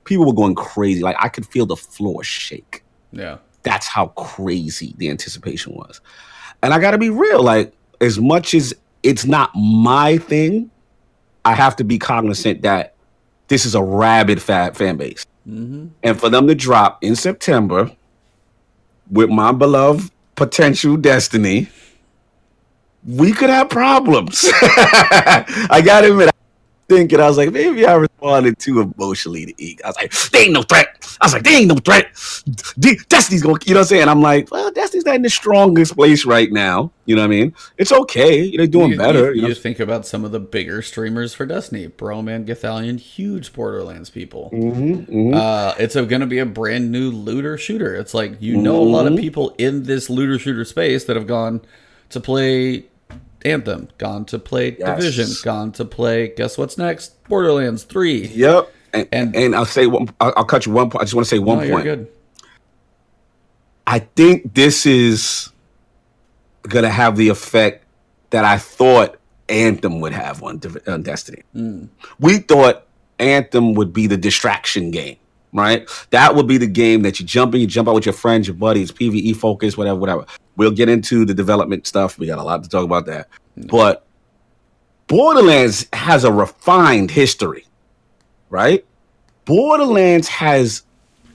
people 0.05 0.25
were 0.25 0.33
going 0.33 0.55
crazy. 0.55 1.03
Like 1.03 1.17
I 1.19 1.29
could 1.29 1.47
feel 1.47 1.67
the 1.67 1.77
floor 1.77 2.23
shake. 2.23 2.85
Yeah. 3.13 3.39
That's 3.65 3.87
how 3.87 4.09
crazy 4.09 4.95
the 4.99 5.11
anticipation 5.11 5.75
was. 5.75 6.01
And 6.63 6.73
I 6.73 6.79
got 6.79 6.93
to 6.93 6.99
be 6.99 7.11
real. 7.11 7.43
Like 7.43 7.73
as 8.01 8.21
much 8.21 8.55
as 8.55 8.75
it's 9.03 9.25
not 9.25 9.51
my 9.55 10.19
thing, 10.19 10.71
I 11.45 11.55
have 11.55 11.77
to 11.77 11.85
be 11.85 11.99
cognizant 11.99 12.63
that 12.63 12.95
this 13.49 13.67
is 13.67 13.75
a 13.75 13.83
rabid 13.83 14.41
fan 14.41 14.73
fan 14.75 14.97
base. 14.97 15.27
Mm-hmm. 15.49 15.89
And 16.03 16.21
for 16.21 16.31
them 16.31 16.47
to 16.47 16.55
drop 16.55 17.03
in 17.03 17.17
September 17.17 17.91
with 19.11 19.31
my 19.31 19.53
beloved 19.53 20.11
potential 20.37 20.97
Destiny, 20.97 21.69
we 23.07 23.33
could 23.33 23.51
have 23.51 23.69
problems. 23.69 24.45
I 24.53 25.83
gotta 25.85 26.11
admit, 26.11 26.29
I 26.29 26.33
thinking, 26.89 27.19
I 27.21 27.27
was 27.27 27.37
like, 27.39 27.51
maybe 27.51 27.87
I 27.87 27.95
responded 27.95 28.59
too 28.59 28.81
emotionally 28.81 29.47
to 29.47 29.55
Eek. 29.63 29.81
I 29.85 29.89
was 29.89 29.97
like, 29.97 30.13
they 30.31 30.41
ain't 30.45 30.53
no 30.53 30.63
threat. 30.63 31.17
I 31.21 31.25
was 31.27 31.33
like, 31.33 31.43
they 31.43 31.57
ain't 31.57 31.69
no 31.69 31.77
threat. 31.77 32.09
D- 32.79 32.99
Destiny's 33.09 33.43
going, 33.43 33.57
to, 33.59 33.67
you 33.69 33.75
know 33.75 33.81
what 33.81 33.85
I'm 33.85 33.89
saying? 33.89 34.09
I'm 34.09 34.21
like, 34.21 34.51
well, 34.51 34.71
Destiny's 34.71 35.07
not 35.07 35.15
in 35.15 35.23
the 35.23 35.31
strongest 35.31 35.97
place 35.97 36.27
right 36.27 36.53
now. 36.53 36.93
You 37.07 37.17
know 37.17 37.23
what 37.23 37.27
I 37.29 37.31
mean? 37.31 37.55
It's 37.79 37.91
okay. 37.91 38.55
They're 38.55 38.67
doing 38.67 38.93
you, 38.93 38.99
better. 38.99 39.33
You, 39.35 39.43
You, 39.43 39.49
you 39.49 39.55
think 39.55 39.81
about 39.81 40.07
some 40.07 40.25
of 40.27 40.33
the 40.33 40.41
bigger 40.41 40.83
streamers 40.83 41.33
for 41.33 41.47
Destiny, 41.47 41.89
Broman, 41.89 42.47
Gothalion, 42.47 42.99
huge 43.01 43.53
Borderlands 43.55 44.11
people. 44.11 44.51
Mhm, 44.53 45.09
mhm. 45.09 45.35
Uh, 45.35 45.75
it's 45.79 45.95
going 45.95 46.21
to 46.21 46.27
be 46.27 46.39
a 46.39 46.47
brand 46.47 46.93
new 46.93 47.11
looter 47.11 47.57
shooter. 47.57 47.95
It's 47.95 48.13
like 48.15 48.41
you 48.41 48.57
know 48.59 48.77
a 48.77 48.85
lot 48.85 49.07
of 49.07 49.15
Mhm. 49.15 49.21
people 49.21 49.55
in 49.59 49.85
this 49.85 50.11
looter 50.11 50.39
shooter 50.39 50.65
space 50.67 51.05
that 51.05 51.17
have 51.17 51.27
gone 51.27 51.63
to 52.11 52.21
play 52.21 52.85
Anthem, 53.45 53.89
gone 53.99 54.25
to 54.27 54.39
play 54.39 54.77
Yes. 54.79 54.99
Division, 54.99 55.29
gone 55.45 55.73
to 55.73 55.85
play. 55.85 56.29
Guess 56.29 56.57
what's 56.59 56.79
next? 56.79 57.23
Borderlands 57.29 57.83
Three. 57.85 58.27
Yep. 58.29 58.73
And, 58.93 59.09
And- 59.13 59.37
and 59.37 59.55
I'll 59.57 59.65
say 59.67 59.87
one, 59.87 60.09
I'll, 60.21 60.33
I'll 60.37 60.45
cut 60.45 60.67
you 60.67 60.73
one 60.73 60.89
point. 60.91 61.03
I 61.03 61.05
just 61.05 61.15
want 61.15 61.27
to 61.27 61.29
say 61.31 61.39
one 61.39 61.59
you're 61.67 61.71
point. 61.77 61.85
good. 61.85 62.09
I 63.87 63.99
think 63.99 64.55
this 64.55 64.87
is 64.87 65.51
gonna 66.63 66.89
have 66.89 67.17
the 67.17 67.29
effect 67.29 67.85
that 68.31 68.45
I 68.45 68.57
thought 68.59 69.19
Anthem 69.49 70.01
would 70.01 70.13
have 70.13 70.43
on, 70.43 70.61
on 70.87 71.03
Destiny. 71.03 71.43
Hmm. 71.53 71.85
We 72.19 72.39
thought 72.39 72.87
Anthem 73.19 73.75
would 73.75 73.93
be 73.93 74.07
the 74.07 74.17
distraction 74.17 74.91
game, 74.91 75.17
right? 75.55 75.89
That 76.11 76.35
would 76.35 76.47
be 76.47 76.59
the 76.59 76.67
game 76.67 77.03
that 77.03 77.19
you 77.19 77.25
jump 77.25 77.55
in, 77.55 77.61
you 77.61 77.67
jump 77.67 77.89
out 77.89 77.95
with 77.95 78.05
your 78.05 78.13
friends, 78.13 78.47
your 78.47 78.57
buddies, 78.57 78.93
PVE 78.93 79.37
focus, 79.37 79.79
whatever, 79.79 79.99
whatever. 79.99 80.27
We'll 80.57 80.73
get 80.73 80.89
into 80.91 81.25
the 81.25 81.33
development 81.33 81.87
stuff. 81.87 82.19
We 82.19 82.27
got 82.27 82.39
a 82.39 82.43
lot 82.43 82.63
to 82.65 82.69
talk 82.69 82.85
about 82.85 83.07
that. 83.07 83.29
Mm. 83.59 83.71
But 83.71 84.05
Borderlands 85.07 85.87
has 85.93 86.25
a 86.25 86.33
refined 86.33 87.11
history, 87.11 87.67
right? 88.51 88.85
Borderlands 89.45 90.29
has 90.29 90.83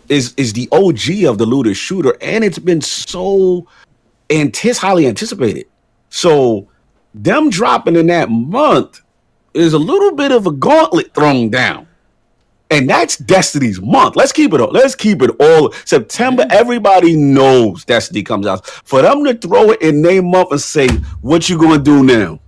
is 0.10 0.34
is 0.38 0.54
the 0.54 0.68
OG 0.72 1.26
of 1.26 1.38
the 1.38 1.46
looter 1.46 1.74
shooter, 1.74 2.18
and 2.22 2.44
it's 2.44 2.60
been 2.60 2.82
so 2.82 3.68
antis 4.30 4.78
highly 4.78 5.08
anticipated. 5.08 5.68
So 6.10 6.68
them 7.14 7.50
dropping 7.50 7.96
in 7.96 8.08
that 8.08 8.30
month 8.30 9.02
is 9.54 9.74
a 9.74 9.80
little 9.80 10.16
bit 10.16 10.32
of 10.32 10.48
a 10.48 10.52
gauntlet 10.52 11.14
thrown 11.14 11.50
down. 11.50 11.88
And 12.72 12.88
that's 12.88 13.18
Destiny's 13.18 13.82
month. 13.82 14.16
Let's 14.16 14.32
keep 14.32 14.54
it. 14.54 14.62
All. 14.62 14.70
Let's 14.70 14.94
keep 14.94 15.22
it 15.24 15.32
all. 15.40 15.72
September, 15.86 16.46
everybody 16.52 17.16
knows 17.16 17.84
Destiny 17.84 18.22
comes 18.22 18.46
out. 18.46 18.66
For 18.68 19.02
them 19.02 19.24
to 19.26 19.34
throw 19.34 19.72
it 19.72 19.82
in 19.82 20.02
their 20.04 20.22
month 20.22 20.52
and 20.52 20.62
say, 20.62 20.88
"What 21.22 21.50
you 21.50 21.58
gonna 21.58 21.80
do 21.80 22.04
now? 22.04 22.40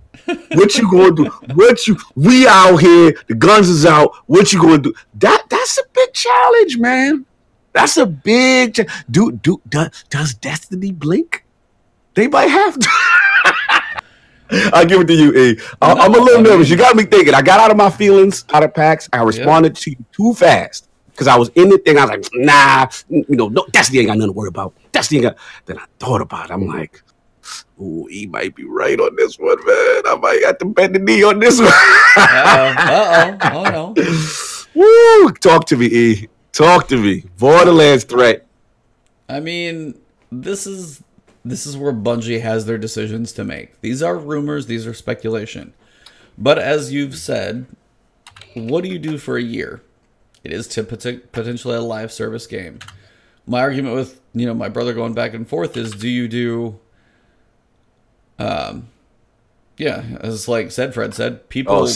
What 0.52 0.76
you 0.76 0.90
gonna 0.90 1.14
do? 1.14 1.24
What 1.54 1.86
you? 1.86 1.96
We 2.14 2.46
out 2.46 2.76
here. 2.76 3.14
The 3.26 3.34
guns 3.34 3.68
is 3.68 3.84
out. 3.84 4.12
What 4.26 4.52
you 4.52 4.60
gonna 4.60 4.78
do? 4.78 4.94
That 5.14 5.44
that's 5.48 5.78
a 5.78 5.82
big 5.92 6.12
challenge, 6.12 6.78
man. 6.78 7.26
That's 7.72 7.96
a 7.96 8.06
big. 8.06 8.74
Ch- 8.74 8.90
do 9.10 9.32
do 9.32 9.60
does, 9.68 10.04
does 10.08 10.34
Destiny 10.34 10.92
blink? 10.92 11.44
They 12.14 12.28
might 12.28 12.50
have 12.50 12.78
to. 12.78 12.88
I'll 14.72 14.84
give 14.86 15.00
it 15.00 15.06
to 15.06 15.14
you, 15.14 15.34
E. 15.36 15.60
I- 15.80 15.92
I'm 15.92 16.14
a 16.14 16.18
little 16.18 16.42
nervous. 16.42 16.68
You 16.68 16.76
got 16.76 16.94
me 16.96 17.04
thinking. 17.04 17.34
I 17.34 17.42
got 17.42 17.60
out 17.60 17.70
of 17.70 17.76
my 17.76 17.90
feelings 17.90 18.44
out 18.52 18.62
of 18.62 18.74
PAX. 18.74 19.08
I 19.12 19.22
responded 19.22 19.74
to 19.76 19.90
you 19.90 19.96
too 20.12 20.34
fast 20.34 20.88
because 21.10 21.26
I 21.28 21.36
was 21.36 21.48
in 21.54 21.68
the 21.68 21.78
thing. 21.78 21.98
I 21.98 22.02
was 22.04 22.10
like, 22.10 22.26
nah, 22.34 22.88
you 23.08 23.24
know, 23.36 23.48
no, 23.48 23.64
Destiny 23.72 24.00
ain't 24.00 24.08
got 24.08 24.18
nothing 24.18 24.30
to 24.32 24.36
worry 24.36 24.48
about. 24.48 24.74
Destiny 24.92 25.18
ain't 25.24 25.34
got. 25.34 25.36
Then 25.66 25.78
I 25.78 25.84
thought 25.98 26.20
about 26.20 26.50
it. 26.50 26.52
I'm 26.52 26.66
like, 26.66 27.02
oh, 27.80 28.06
he 28.06 28.26
might 28.26 28.54
be 28.54 28.64
right 28.64 28.98
on 29.00 29.16
this 29.16 29.36
one, 29.38 29.56
man. 29.66 30.02
I 30.06 30.16
might 30.20 30.42
have 30.44 30.58
to 30.58 30.64
bend 30.66 30.94
the 30.94 30.98
knee 30.98 31.22
on 31.24 31.38
this 31.38 31.58
one. 31.58 31.68
Uh 32.16 33.36
oh. 33.42 33.48
Oh 33.52 33.94
no. 33.94 33.94
Woo! 34.74 35.32
Talk 35.34 35.66
to 35.66 35.76
me, 35.76 35.86
E. 35.86 36.28
Talk 36.52 36.88
to 36.88 36.96
me. 36.96 37.24
Borderlands 37.38 38.04
threat. 38.04 38.46
I 39.28 39.40
mean, 39.40 39.98
this 40.30 40.66
is 40.66 41.02
this 41.44 41.66
is 41.66 41.76
where 41.76 41.92
Bungie 41.92 42.40
has 42.40 42.66
their 42.66 42.78
decisions 42.78 43.32
to 43.32 43.44
make. 43.44 43.80
These 43.80 44.02
are 44.02 44.16
rumors, 44.16 44.66
these 44.66 44.86
are 44.86 44.94
speculation. 44.94 45.74
But 46.38 46.58
as 46.58 46.92
you've 46.92 47.16
said, 47.16 47.66
what 48.54 48.82
do 48.84 48.90
you 48.90 48.98
do 48.98 49.18
for 49.18 49.36
a 49.36 49.42
year? 49.42 49.82
It 50.44 50.52
is 50.52 50.66
to 50.68 50.82
pot- 50.84 51.32
potentially 51.32 51.76
a 51.76 51.80
live 51.80 52.12
service 52.12 52.46
game. 52.46 52.78
My 53.46 53.60
argument 53.60 53.94
with, 53.96 54.20
you 54.34 54.46
know, 54.46 54.54
my 54.54 54.68
brother 54.68 54.92
going 54.92 55.14
back 55.14 55.34
and 55.34 55.48
forth 55.48 55.76
is 55.76 55.92
do 55.92 56.08
you 56.08 56.28
do 56.28 56.78
Um, 58.38 58.88
yeah, 59.76 60.04
as 60.20 60.48
like 60.48 60.70
said, 60.70 60.94
Fred 60.94 61.14
said, 61.14 61.48
people. 61.48 61.74
Oh, 61.74 61.86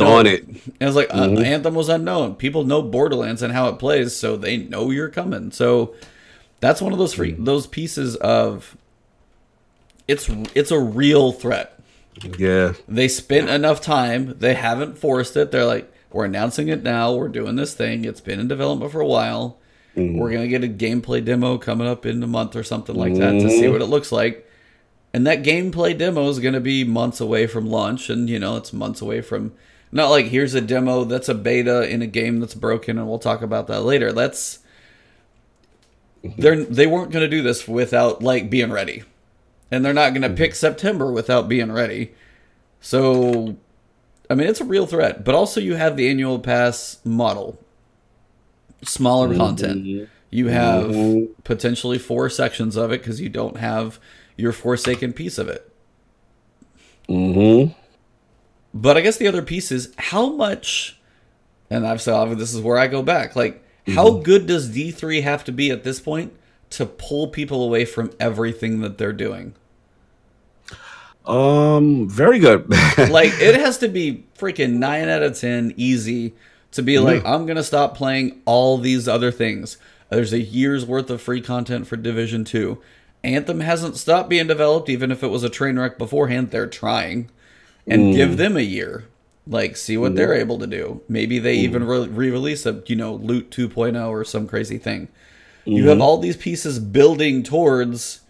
know- 0.00 0.16
on 0.16 0.26
it. 0.26 0.44
It 0.80 0.84
was 0.84 0.96
like 0.96 1.12
uh, 1.12 1.28
Anthem 1.30 1.74
was 1.74 1.88
unknown. 1.88 2.34
People 2.36 2.64
know 2.64 2.82
Borderlands 2.82 3.42
and 3.42 3.52
how 3.52 3.68
it 3.68 3.78
plays, 3.78 4.16
so 4.16 4.36
they 4.36 4.56
know 4.56 4.90
you're 4.90 5.08
coming. 5.10 5.50
So 5.50 5.94
that's 6.60 6.80
one 6.80 6.92
of 6.92 6.98
those 6.98 7.14
free 7.14 7.32
those 7.32 7.66
pieces 7.66 8.16
of. 8.16 8.76
It's 10.08 10.28
it's 10.54 10.70
a 10.70 10.78
real 10.78 11.32
threat. 11.32 11.78
Yeah. 12.38 12.74
They 12.88 13.08
spent 13.08 13.50
enough 13.50 13.80
time. 13.80 14.38
They 14.38 14.54
haven't 14.54 14.98
forced 14.98 15.36
it. 15.36 15.50
They're 15.50 15.66
like, 15.66 15.92
we're 16.12 16.24
announcing 16.24 16.68
it 16.68 16.82
now. 16.82 17.14
We're 17.14 17.28
doing 17.28 17.56
this 17.56 17.74
thing. 17.74 18.04
It's 18.04 18.20
been 18.20 18.40
in 18.40 18.48
development 18.48 18.92
for 18.92 19.00
a 19.00 19.06
while. 19.06 19.58
Mm. 19.96 20.18
We're 20.18 20.30
gonna 20.30 20.48
get 20.48 20.64
a 20.64 20.68
gameplay 20.68 21.24
demo 21.24 21.58
coming 21.58 21.86
up 21.86 22.06
in 22.06 22.22
a 22.22 22.26
month 22.26 22.54
or 22.54 22.62
something 22.62 22.94
like 22.94 23.14
that 23.14 23.32
to 23.32 23.50
see 23.50 23.62
mm. 23.62 23.72
what 23.72 23.82
it 23.82 23.86
looks 23.86 24.12
like. 24.12 24.48
And 25.12 25.26
that 25.26 25.42
gameplay 25.42 25.96
demo 25.96 26.28
is 26.28 26.38
gonna 26.38 26.60
be 26.60 26.84
months 26.84 27.20
away 27.20 27.46
from 27.46 27.66
launch, 27.66 28.10
and 28.10 28.28
you 28.28 28.38
know 28.38 28.56
it's 28.56 28.72
months 28.72 29.00
away 29.00 29.22
from. 29.22 29.52
Not 29.92 30.10
like 30.10 30.26
here's 30.26 30.54
a 30.54 30.60
demo 30.60 31.04
that's 31.04 31.28
a 31.28 31.34
beta 31.34 31.88
in 31.88 32.02
a 32.02 32.06
game 32.06 32.40
that's 32.40 32.54
broken, 32.54 32.98
and 32.98 33.08
we'll 33.08 33.18
talk 33.18 33.40
about 33.40 33.66
that 33.68 33.82
later. 33.82 34.12
That's 34.12 34.58
they're 36.36 36.64
they 36.64 36.86
weren't 36.86 37.12
gonna 37.12 37.28
do 37.28 37.42
this 37.42 37.66
without 37.66 38.22
like 38.22 38.50
being 38.50 38.70
ready, 38.70 39.04
and 39.70 39.84
they're 39.84 39.92
not 39.92 40.14
gonna 40.14 40.28
mm-hmm. 40.28 40.36
pick 40.36 40.54
September 40.54 41.10
without 41.10 41.48
being 41.48 41.72
ready. 41.72 42.14
So, 42.80 43.56
I 44.30 44.34
mean, 44.34 44.48
it's 44.48 44.60
a 44.60 44.64
real 44.64 44.86
threat, 44.86 45.24
but 45.24 45.34
also 45.34 45.60
you 45.60 45.74
have 45.74 45.96
the 45.96 46.08
annual 46.08 46.38
pass 46.38 47.00
model, 47.04 47.58
smaller 48.84 49.28
mm-hmm. 49.28 49.38
content. 49.38 49.84
You 50.30 50.46
mm-hmm. 50.46 50.48
have 50.48 51.44
potentially 51.44 51.98
four 51.98 52.28
sections 52.30 52.76
of 52.76 52.92
it 52.92 53.00
because 53.00 53.20
you 53.20 53.28
don't 53.28 53.56
have 53.56 53.98
your 54.36 54.52
Forsaken 54.52 55.12
piece 55.12 55.38
of 55.38 55.48
it. 55.48 55.72
Mm-hmm. 57.08 57.72
But 58.74 58.96
I 58.96 59.00
guess 59.00 59.16
the 59.16 59.28
other 59.28 59.42
piece 59.42 59.72
is 59.72 59.94
how 59.96 60.30
much, 60.30 60.98
and 61.70 61.86
I've 61.86 62.02
said 62.02 62.14
oh, 62.14 62.34
this 62.34 62.52
is 62.52 62.60
where 62.60 62.76
I 62.76 62.88
go 62.88 63.02
back. 63.02 63.34
Like, 63.34 63.64
how 63.86 64.18
good 64.18 64.46
does 64.46 64.68
D 64.68 64.90
three 64.90 65.20
have 65.20 65.44
to 65.44 65.52
be 65.52 65.70
at 65.70 65.84
this 65.84 66.00
point 66.00 66.32
to 66.70 66.86
pull 66.86 67.28
people 67.28 67.62
away 67.62 67.84
from 67.84 68.10
everything 68.18 68.80
that 68.80 68.98
they're 68.98 69.12
doing? 69.12 69.54
Um, 71.26 72.08
very 72.08 72.38
good. 72.38 72.70
like 73.10 73.32
it 73.40 73.56
has 73.56 73.78
to 73.78 73.88
be 73.88 74.24
freaking 74.38 74.74
9 74.74 75.08
out 75.08 75.22
of 75.22 75.38
10 75.38 75.74
easy 75.76 76.34
to 76.72 76.82
be 76.82 76.98
like 76.98 77.24
i'm 77.24 77.46
gonna 77.46 77.62
stop 77.62 77.96
playing 77.96 78.42
all 78.44 78.78
these 78.78 79.08
other 79.08 79.32
things. 79.32 79.78
There's 80.08 80.32
a 80.32 80.40
year's 80.40 80.86
worth 80.86 81.10
of 81.10 81.20
free 81.20 81.40
content 81.40 81.86
for 81.86 81.96
division 81.96 82.44
2 82.44 82.80
anthem 83.24 83.60
hasn't 83.60 83.96
stopped 83.96 84.28
being 84.28 84.46
developed 84.46 84.88
even 84.88 85.10
if 85.10 85.22
it 85.24 85.28
was 85.28 85.42
a 85.42 85.50
train 85.50 85.78
wreck 85.78 85.98
beforehand. 85.98 86.50
They're 86.50 86.68
trying. 86.68 87.30
And 87.88 88.14
give 88.14 88.36
them 88.36 88.56
a 88.56 88.62
year. 88.62 89.04
Like 89.46 89.76
see 89.76 89.96
what 89.96 90.16
they're 90.16 90.34
able 90.34 90.58
to 90.58 90.66
do. 90.66 91.02
Maybe 91.08 91.38
they 91.38 91.54
even 91.54 91.84
re- 91.84 92.08
re-release 92.08 92.66
a 92.66 92.82
you 92.86 92.96
know 92.96 93.14
loot 93.14 93.50
2.0 93.50 94.08
or 94.08 94.24
some 94.24 94.46
crazy 94.46 94.78
thing 94.78 95.08
you 95.66 95.88
have 95.88 95.94
mm-hmm. 95.94 96.02
all 96.02 96.18
these 96.18 96.36
pieces 96.36 96.78
building 96.78 97.42
towards 97.42 98.20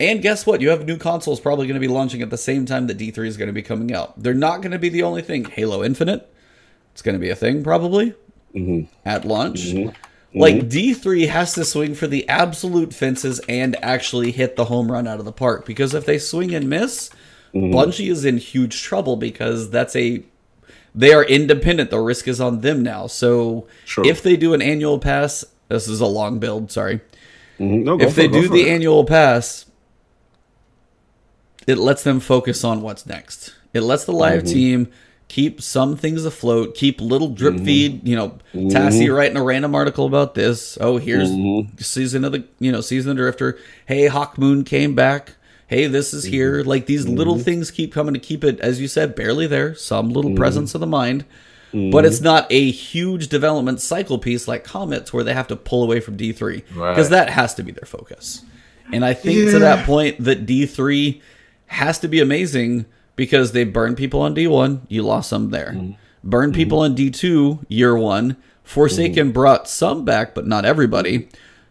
and 0.00 0.20
guess 0.20 0.44
what? 0.44 0.60
You 0.60 0.70
have 0.70 0.84
new 0.84 0.96
consoles 0.96 1.38
probably 1.38 1.66
going 1.68 1.80
to 1.80 1.86
be 1.86 1.92
launching 1.92 2.22
at 2.22 2.30
the 2.30 2.38
same 2.38 2.66
time 2.66 2.88
that 2.88 2.98
D3 2.98 3.26
is 3.26 3.36
going 3.36 3.46
to 3.46 3.52
be 3.52 3.62
coming 3.62 3.94
out. 3.94 4.20
They're 4.20 4.34
not 4.34 4.60
going 4.60 4.72
to 4.72 4.78
be 4.78 4.88
the 4.88 5.04
only 5.04 5.22
thing. 5.22 5.44
Halo 5.44 5.84
Infinite, 5.84 6.28
it's 6.92 7.02
going 7.02 7.14
to 7.14 7.20
be 7.20 7.30
a 7.30 7.36
thing 7.36 7.62
probably 7.62 8.14
mm-hmm. 8.54 8.92
at 9.04 9.24
launch. 9.24 9.60
Mm-hmm. 9.60 9.96
Like 10.38 10.54
D3 10.68 11.28
has 11.28 11.52
to 11.54 11.64
swing 11.64 11.94
for 11.94 12.06
the 12.06 12.28
absolute 12.28 12.94
fences 12.94 13.38
and 13.48 13.76
actually 13.82 14.32
hit 14.32 14.56
the 14.56 14.64
home 14.64 14.90
run 14.90 15.06
out 15.06 15.18
of 15.18 15.24
the 15.24 15.32
park 15.32 15.66
because 15.66 15.94
if 15.94 16.06
they 16.06 16.18
swing 16.18 16.54
and 16.54 16.70
miss, 16.70 17.10
Bungie 17.54 18.10
is 18.10 18.24
in 18.24 18.38
huge 18.38 18.82
trouble 18.82 19.16
because 19.16 19.70
that's 19.70 19.94
a 19.94 20.24
they 20.94 21.12
are 21.12 21.24
independent. 21.24 21.90
The 21.90 22.00
risk 22.00 22.28
is 22.28 22.40
on 22.40 22.60
them 22.60 22.82
now. 22.82 23.06
So 23.06 23.66
Sure. 23.84 24.06
if 24.06 24.22
they 24.22 24.36
do 24.36 24.54
an 24.54 24.62
annual 24.62 24.98
pass, 24.98 25.44
this 25.72 25.88
is 25.88 26.00
a 26.00 26.06
long 26.06 26.38
build, 26.38 26.70
sorry 26.70 27.00
Mhm. 27.60 27.84
No, 27.84 28.00
if 28.00 28.14
they 28.16 28.24
it, 28.24 28.32
do 28.32 28.48
the 28.48 28.62
it. 28.62 28.68
annual 28.68 29.04
pass, 29.04 29.66
it 31.66 31.78
lets 31.78 32.02
them 32.02 32.18
focus 32.20 32.64
on 32.64 32.82
what's 32.82 33.06
next. 33.06 33.54
It 33.72 33.82
lets 33.82 34.04
the 34.04 34.12
Mm-hmm. 34.12 34.20
live 34.20 34.44
team 34.44 34.88
keep 35.28 35.62
some 35.62 35.96
things 35.96 36.24
afloat, 36.24 36.74
keep 36.74 37.00
little 37.00 37.28
drip 37.28 37.54
Mm-hmm. 37.54 37.64
feed. 37.64 38.08
You 38.08 38.16
know, 38.16 38.38
Tassie 38.54 39.14
writing 39.14 39.36
a 39.36 39.42
random 39.42 39.74
article 39.74 40.06
about 40.06 40.34
this. 40.34 40.76
Oh, 40.80 40.96
here's 40.98 41.30
Mm-hmm. 41.30 41.76
season 41.78 42.24
of 42.24 42.32
the 42.32 42.44
you 42.58 42.72
know 42.72 42.80
season 42.80 43.12
of 43.12 43.16
the 43.16 43.22
Drifter. 43.22 43.58
Hey, 43.86 44.06
Hawk 44.06 44.38
Moon 44.38 44.64
came 44.64 44.94
back. 44.94 45.34
Hey, 45.68 45.86
this 45.86 46.12
is 46.12 46.24
Mm-hmm. 46.24 46.32
here. 46.32 46.62
Like 46.64 46.86
these 46.86 47.06
little 47.08 47.38
things 47.38 47.70
keep 47.70 47.92
coming 47.92 48.14
to 48.14 48.20
keep 48.20 48.44
it, 48.44 48.60
as 48.60 48.80
you 48.80 48.88
said, 48.88 49.14
barely 49.14 49.46
there. 49.46 49.74
Some 49.74 50.10
little 50.10 50.30
Mm-hmm. 50.32 50.38
presence 50.38 50.74
of 50.74 50.80
the 50.80 50.86
mind. 50.86 51.24
But 51.72 52.04
it's 52.04 52.16
mm-hmm. 52.16 52.24
not 52.24 52.46
a 52.50 52.70
huge 52.70 53.28
development 53.28 53.80
cycle 53.80 54.18
piece 54.18 54.46
like 54.46 54.62
Comets 54.62 55.12
where 55.12 55.24
they 55.24 55.32
have 55.32 55.48
to 55.48 55.56
pull 55.56 55.82
away 55.82 56.00
from 56.00 56.16
D3 56.16 56.56
because 56.68 56.76
Right. 56.76 57.10
that 57.10 57.30
has 57.30 57.54
to 57.54 57.62
be 57.62 57.72
their 57.72 57.86
focus. 57.86 58.42
And 58.92 59.04
I 59.04 59.14
think 59.14 59.50
to 59.50 59.58
that 59.60 59.86
point 59.86 60.22
that 60.22 60.44
D3 60.44 61.20
has 61.66 61.98
to 62.00 62.08
be 62.08 62.20
amazing 62.20 62.84
because 63.16 63.52
they 63.52 63.64
burned 63.64 63.96
people 63.96 64.20
on 64.20 64.34
D1, 64.34 64.82
you 64.88 65.02
lost 65.02 65.30
some 65.30 65.50
there. 65.50 65.72
Mm-hmm. 65.74 65.92
Burned 66.24 66.52
mm-hmm. 66.52 66.58
people 66.58 66.80
on 66.80 66.94
D2 66.94 67.64
year 67.68 67.96
1. 67.96 68.36
Forsaken 68.64 69.32
brought 69.32 69.68
some 69.68 70.04
back 70.04 70.34
but 70.34 70.46
not 70.46 70.64
everybody. 70.64 71.28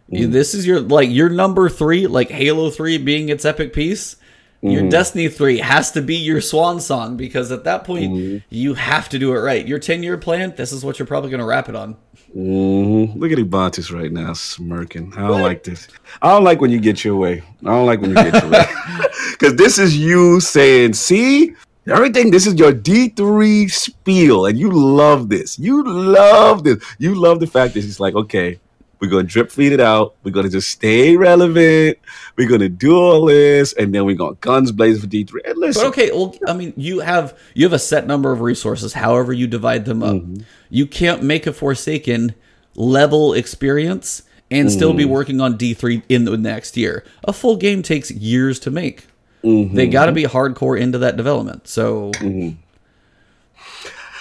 You- 0.10 0.28
This 0.28 0.54
is 0.54 0.66
your 0.66 0.80
like 0.80 1.10
your 1.10 1.30
number 1.30 1.70
3 1.70 2.08
like 2.08 2.32
Halo 2.32 2.70
3 2.70 2.98
being 2.98 3.30
its 3.30 3.46
epic 3.46 3.72
piece. 3.72 4.16
Your 4.64 4.88
Destiny 4.90 5.28
3 5.28 5.58
has 5.58 5.92
to 5.94 6.02
be 6.04 6.16
your 6.16 6.40
swan 6.40 6.80
song 6.80 7.18
because 7.18 7.52
at 7.52 7.64
that 7.64 7.84
point 7.84 8.44
you 8.50 8.74
have 8.76 9.10
to 9.10 9.18
do 9.18 9.34
it 9.34 9.40
right. 9.40 9.68
Your 9.68 9.80
10 9.80 10.04
year 10.04 10.18
plan, 10.18 10.54
this 10.56 10.72
is 10.72 10.86
what 10.86 11.00
you're 11.00 11.08
probably 11.08 11.32
going 11.32 11.40
to 11.40 11.46
wrap 11.46 11.68
it 11.68 11.76
on. 11.76 11.96
Mhm. 12.38 13.18
Look 13.20 13.32
at 13.32 13.40
Ebontis 13.40 13.92
right 13.92 14.12
now 14.12 14.34
smirking. 14.34 15.12
I 15.18 15.28
don't 15.28 15.42
like 15.42 15.64
this. 15.64 15.88
I 16.22 16.30
don't 16.30 16.44
like 16.44 16.62
when 16.62 16.70
you 16.72 16.80
get 16.80 17.04
your 17.04 17.16
way. 17.18 17.42
I 17.66 17.70
don't 17.70 17.86
like 17.88 18.02
when 18.02 18.12
you 18.12 18.16
get 18.16 18.42
your 18.42 18.52
way. 18.52 18.66
Because 19.32 19.56
this 19.56 19.80
is 19.80 19.98
you 19.98 20.40
saying, 20.40 20.94
see, 20.94 21.54
everything, 21.88 22.30
this 22.30 22.46
is 22.46 22.54
your 22.56 22.72
D3 22.72 23.68
spiel, 23.72 24.46
and 24.46 24.58
you 24.60 24.70
love 24.72 25.30
this. 25.30 25.58
You 25.58 25.84
love 25.84 26.64
this. 26.64 26.78
You 27.00 27.16
love 27.16 27.40
the 27.40 27.48
fact 27.48 27.74
that 27.74 27.84
it's 27.84 28.00
like, 28.00 28.14
okay, 28.14 28.60
we're 29.02 29.10
going 29.10 29.26
to 29.26 29.32
drip 29.32 29.52
feed 29.52 29.72
it 29.72 29.80
out. 29.80 30.16
We're 30.24 30.32
going 30.32 30.46
to 30.46 30.52
just 30.52 30.70
stay 30.70 31.18
relevant. 31.18 31.98
We're 32.38 32.48
going 32.48 32.62
to 32.62 32.70
do 32.70 32.96
all 32.96 33.26
this, 33.26 33.74
and 33.74 33.94
then 33.94 34.06
we're 34.06 34.16
to 34.16 34.38
guns 34.42 34.72
blazing 34.72 35.02
for 35.02 35.08
D3. 35.08 35.50
And 35.50 35.58
listen, 35.58 35.82
But 35.82 35.88
okay, 35.90 36.12
well, 36.12 36.36
I 36.48 36.54
mean, 36.54 36.72
you 36.78 37.00
have 37.00 37.38
you 37.56 37.66
have 37.66 37.74
a 37.74 37.80
set 37.80 38.06
number 38.06 38.32
of 38.32 38.42
resources. 38.42 38.94
However, 38.94 39.34
you 39.34 39.48
divide 39.48 39.86
them 39.86 40.04
up, 40.04 40.18
mm-hmm. 40.18 40.44
you 40.70 40.86
can't 40.86 41.24
make 41.24 41.48
a 41.48 41.54
Forsaken 41.54 42.36
level 42.76 43.34
experience 43.34 44.22
and 44.52 44.72
still 44.72 44.94
be 44.94 45.04
mm-hmm. 45.04 45.12
working 45.12 45.42
on 45.42 45.58
D 45.58 45.74
three 45.74 46.04
in 46.08 46.26
the 46.26 46.38
next 46.38 46.78
year. 46.78 47.04
A 47.24 47.34
full 47.34 47.56
game 47.56 47.82
takes 47.82 48.12
years 48.12 48.60
to 48.60 48.70
make. 48.70 49.08
Mm-hmm. 49.44 49.76
They 49.76 49.88
got 49.88 50.06
to 50.06 50.12
be 50.12 50.26
hardcore 50.26 50.80
into 50.80 51.00
that 51.00 51.18
development. 51.18 51.68
So, 51.68 52.12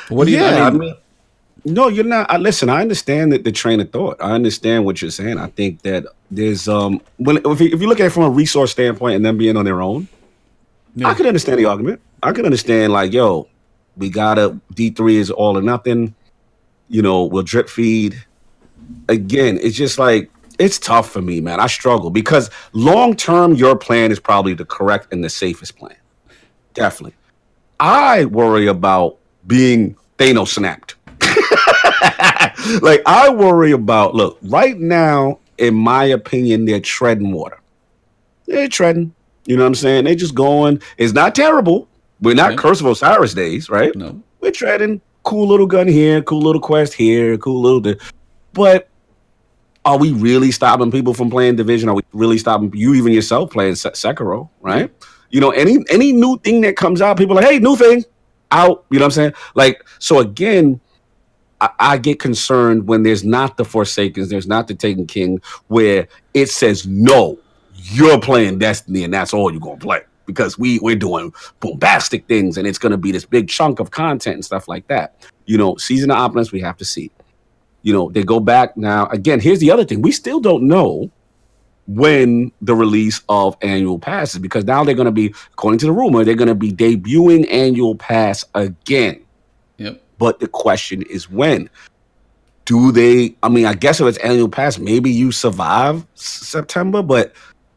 what 0.09 0.25
do 0.25 0.31
you? 0.31 0.39
yeah, 0.39 0.67
I 0.67 0.71
mean, 0.71 0.95
no, 1.65 1.89
you're 1.89 2.05
not. 2.05 2.31
I, 2.31 2.37
listen, 2.37 2.69
I 2.69 2.81
understand 2.81 3.33
that 3.33 3.45
the 3.45 3.53
train 3.53 3.81
of 3.81 3.91
thought. 3.91 4.17
I 4.21 4.33
understand 4.33 4.85
what 4.85 5.03
you're 5.03 5.11
saying. 5.11 5.39
I 5.39 5.49
think 5.49 5.83
that 5.83 6.05
there's 6.31 6.69
um 6.69 7.01
when 7.17 7.39
if 7.39 7.61
you, 7.61 7.71
if 7.73 7.81
you 7.81 7.89
look 7.89 8.01
at 8.01 8.07
it 8.07 8.11
from 8.11 8.25
a 8.25 8.31
resource 8.31 8.71
standpoint 8.71 9.17
and 9.17 9.25
them 9.25 9.37
being 9.37 9.57
on 9.57 9.65
their 9.65 9.83
own, 9.83 10.09
I 11.05 11.15
could 11.15 11.27
understand 11.27 11.59
the 11.59 11.67
argument. 11.67 12.01
I 12.23 12.33
could 12.33 12.45
understand 12.45 12.93
like, 12.93 13.13
yo, 13.13 13.49
we 13.97 14.11
gotta 14.11 14.59
D 14.75 14.91
three 14.91 15.17
is 15.17 15.31
all 15.31 15.57
or 15.57 15.63
nothing. 15.63 16.15
You 16.89 17.03
know, 17.03 17.25
we'll 17.25 17.43
drip 17.43 17.69
feed. 17.69 18.23
Again, 19.09 19.59
it's 19.63 19.77
just 19.77 19.99
like 19.99 20.31
it's 20.59 20.79
tough 20.79 21.11
for 21.11 21.23
me, 21.23 21.41
man. 21.41 21.59
I 21.59 21.67
struggle 21.67 22.11
because 22.11 22.51
long 22.73 23.17
term, 23.17 23.55
your 23.55 23.77
plan 23.77 24.13
is 24.13 24.21
probably 24.21 24.55
the 24.55 24.65
correct 24.65 25.13
and 25.13 25.25
the 25.25 25.31
safest 25.31 25.77
plan. 25.77 25.97
Definitely. 26.75 27.17
I 27.81 28.27
worry 28.27 28.67
about 28.67 29.17
being 29.47 29.97
Thanos 30.19 30.49
snapped. 30.49 30.97
like 32.83 33.03
I 33.07 33.29
worry 33.31 33.73
about 33.73 34.15
look, 34.15 34.39
right 34.43 34.79
now, 34.79 35.39
in 35.59 35.75
my 35.75 36.05
opinion, 36.05 36.65
they're 36.65 36.81
treading 36.81 37.33
water. 37.33 37.59
They're 38.47 38.69
treading. 38.69 39.15
You 39.47 39.57
know 39.57 39.63
what 39.63 39.69
I'm 39.69 39.75
saying? 39.75 40.05
They're 40.05 40.15
just 40.15 40.35
going. 40.35 40.83
It's 40.99 41.13
not 41.13 41.35
terrible. 41.35 41.89
We're 42.21 42.35
not. 42.35 42.57
Curse 42.57 42.81
of 42.81 42.87
Osiris 42.87 43.35
days, 43.35 43.71
right? 43.71 43.95
no. 43.95 44.23
We're 44.41 44.53
treading. 44.53 45.01
Cool 45.23 45.49
little 45.49 45.67
gun 45.67 45.87
here, 45.87 46.23
cool 46.23 46.41
little 46.41 46.63
quest 46.63 46.95
here, 46.95 47.37
cool 47.37 47.61
little. 47.61 47.81
Di- 47.81 47.99
but 48.55 48.89
are 49.85 49.99
we 49.99 50.13
really 50.13 50.51
stopping 50.51 50.91
people 50.91 51.13
from 51.15 51.31
playing 51.31 51.57
Division? 51.57 51.89
Are 51.89 51.95
we 51.95 52.03
really 52.13 52.39
stopping 52.39 52.73
you, 52.75 52.95
even 52.95 53.13
yourself, 53.13 53.51
playing 53.51 53.75
Se- 53.75 53.91
Sekiro? 53.91 54.49
Right? 54.61 54.91
You 55.31 55.41
know, 55.41 55.51
any 55.51 55.79
any 55.91 56.13
new 56.13 56.39
thing 56.39 56.63
that 56.63 56.77
comes 56.77 57.03
out, 57.03 57.19
people 57.19 57.39
are 57.39 57.43
like, 57.43 57.51
hey, 57.51 57.59
new 57.59 57.77
thing, 57.77 58.05
out. 58.51 58.85
You 58.91 58.99
know 58.99 59.05
what 59.05 59.07
I'm 59.07 59.11
saying? 59.13 59.33
Like, 59.55 59.85
so 59.99 60.19
again, 60.21 60.81
I, 61.79 61.99
get 61.99 62.19
concerned 62.19 62.89
when 62.89 63.03
there's 63.03 63.25
not 63.25 63.57
the 63.57 63.65
Forsakens, 63.65 64.31
there's 64.31 64.47
not 64.47 64.67
the 64.67 64.75
Taken 64.75 65.07
King, 65.07 65.41
where 65.69 66.09
it 66.33 66.49
says 66.49 66.87
no, 66.87 67.39
you're 67.75 68.21
playing 68.21 68.59
Destiny, 68.59 69.05
and 69.05 69.13
that's 69.13 69.35
all 69.35 69.51
you're 69.51 69.61
gonna 69.61 69.77
play. 69.77 70.01
because 70.31 70.59
we 70.59 70.79
we're 70.79 70.97
doing 70.97 71.33
bombastic 71.61 72.27
things 72.27 72.57
and 72.57 72.67
it's 72.67 72.79
going 72.79 72.93
to 72.93 72.99
be 72.99 73.13
this 73.13 73.25
big 73.25 73.49
chunk 73.49 73.81
of 73.81 73.91
content 73.91 74.35
and 74.35 74.45
stuff 74.45 74.69
like 74.69 74.87
that. 74.89 75.29
You 75.47 75.59
know, 75.59 75.77
season 75.77 76.11
of 76.11 76.19
opulence 76.19 76.53
we 76.53 76.61
have 76.61 76.77
to 76.79 76.85
see. 76.85 77.11
You 77.83 77.93
know, 77.93 78.11
they 78.11 78.23
go 78.23 78.41
back 78.41 78.77
now. 78.77 79.07
Again, 79.07 79.41
here's 79.41 79.59
the 79.59 79.71
other 79.71 79.85
thing: 79.85 80.03
we 80.03 80.13
still 80.13 80.41
don't 80.41 80.69
know 80.69 81.11
when 81.87 82.53
the 82.63 82.75
release 82.75 83.21
of 83.29 83.57
annual 83.63 83.99
passes 83.99 84.39
because 84.39 84.65
now 84.65 84.85
they're 84.85 84.95
going 84.95 85.07
to 85.07 85.11
be, 85.13 85.35
according 85.53 85.79
to 85.79 85.87
the 85.87 85.93
rumor, 85.93 86.25
they're 86.25 86.35
going 86.35 86.47
to 86.49 86.55
be 86.55 86.73
debuting 86.73 87.51
annual 87.51 87.97
pass 87.97 88.45
again. 88.55 89.21
But 90.21 90.39
the 90.39 90.47
question 90.47 91.03
is 91.03 91.29
when. 91.29 91.69
Do 92.67 92.93
they? 92.93 93.35
I 93.43 93.49
mean, 93.49 93.67
I 93.67 93.75
guess 93.75 94.01
if 94.01 94.07
it's 94.07 94.19
annual 94.19 94.49
pass, 94.49 94.79
maybe 94.79 95.11
you 95.11 95.33
survive 95.33 96.07
September, 96.15 97.03
but 97.03 97.33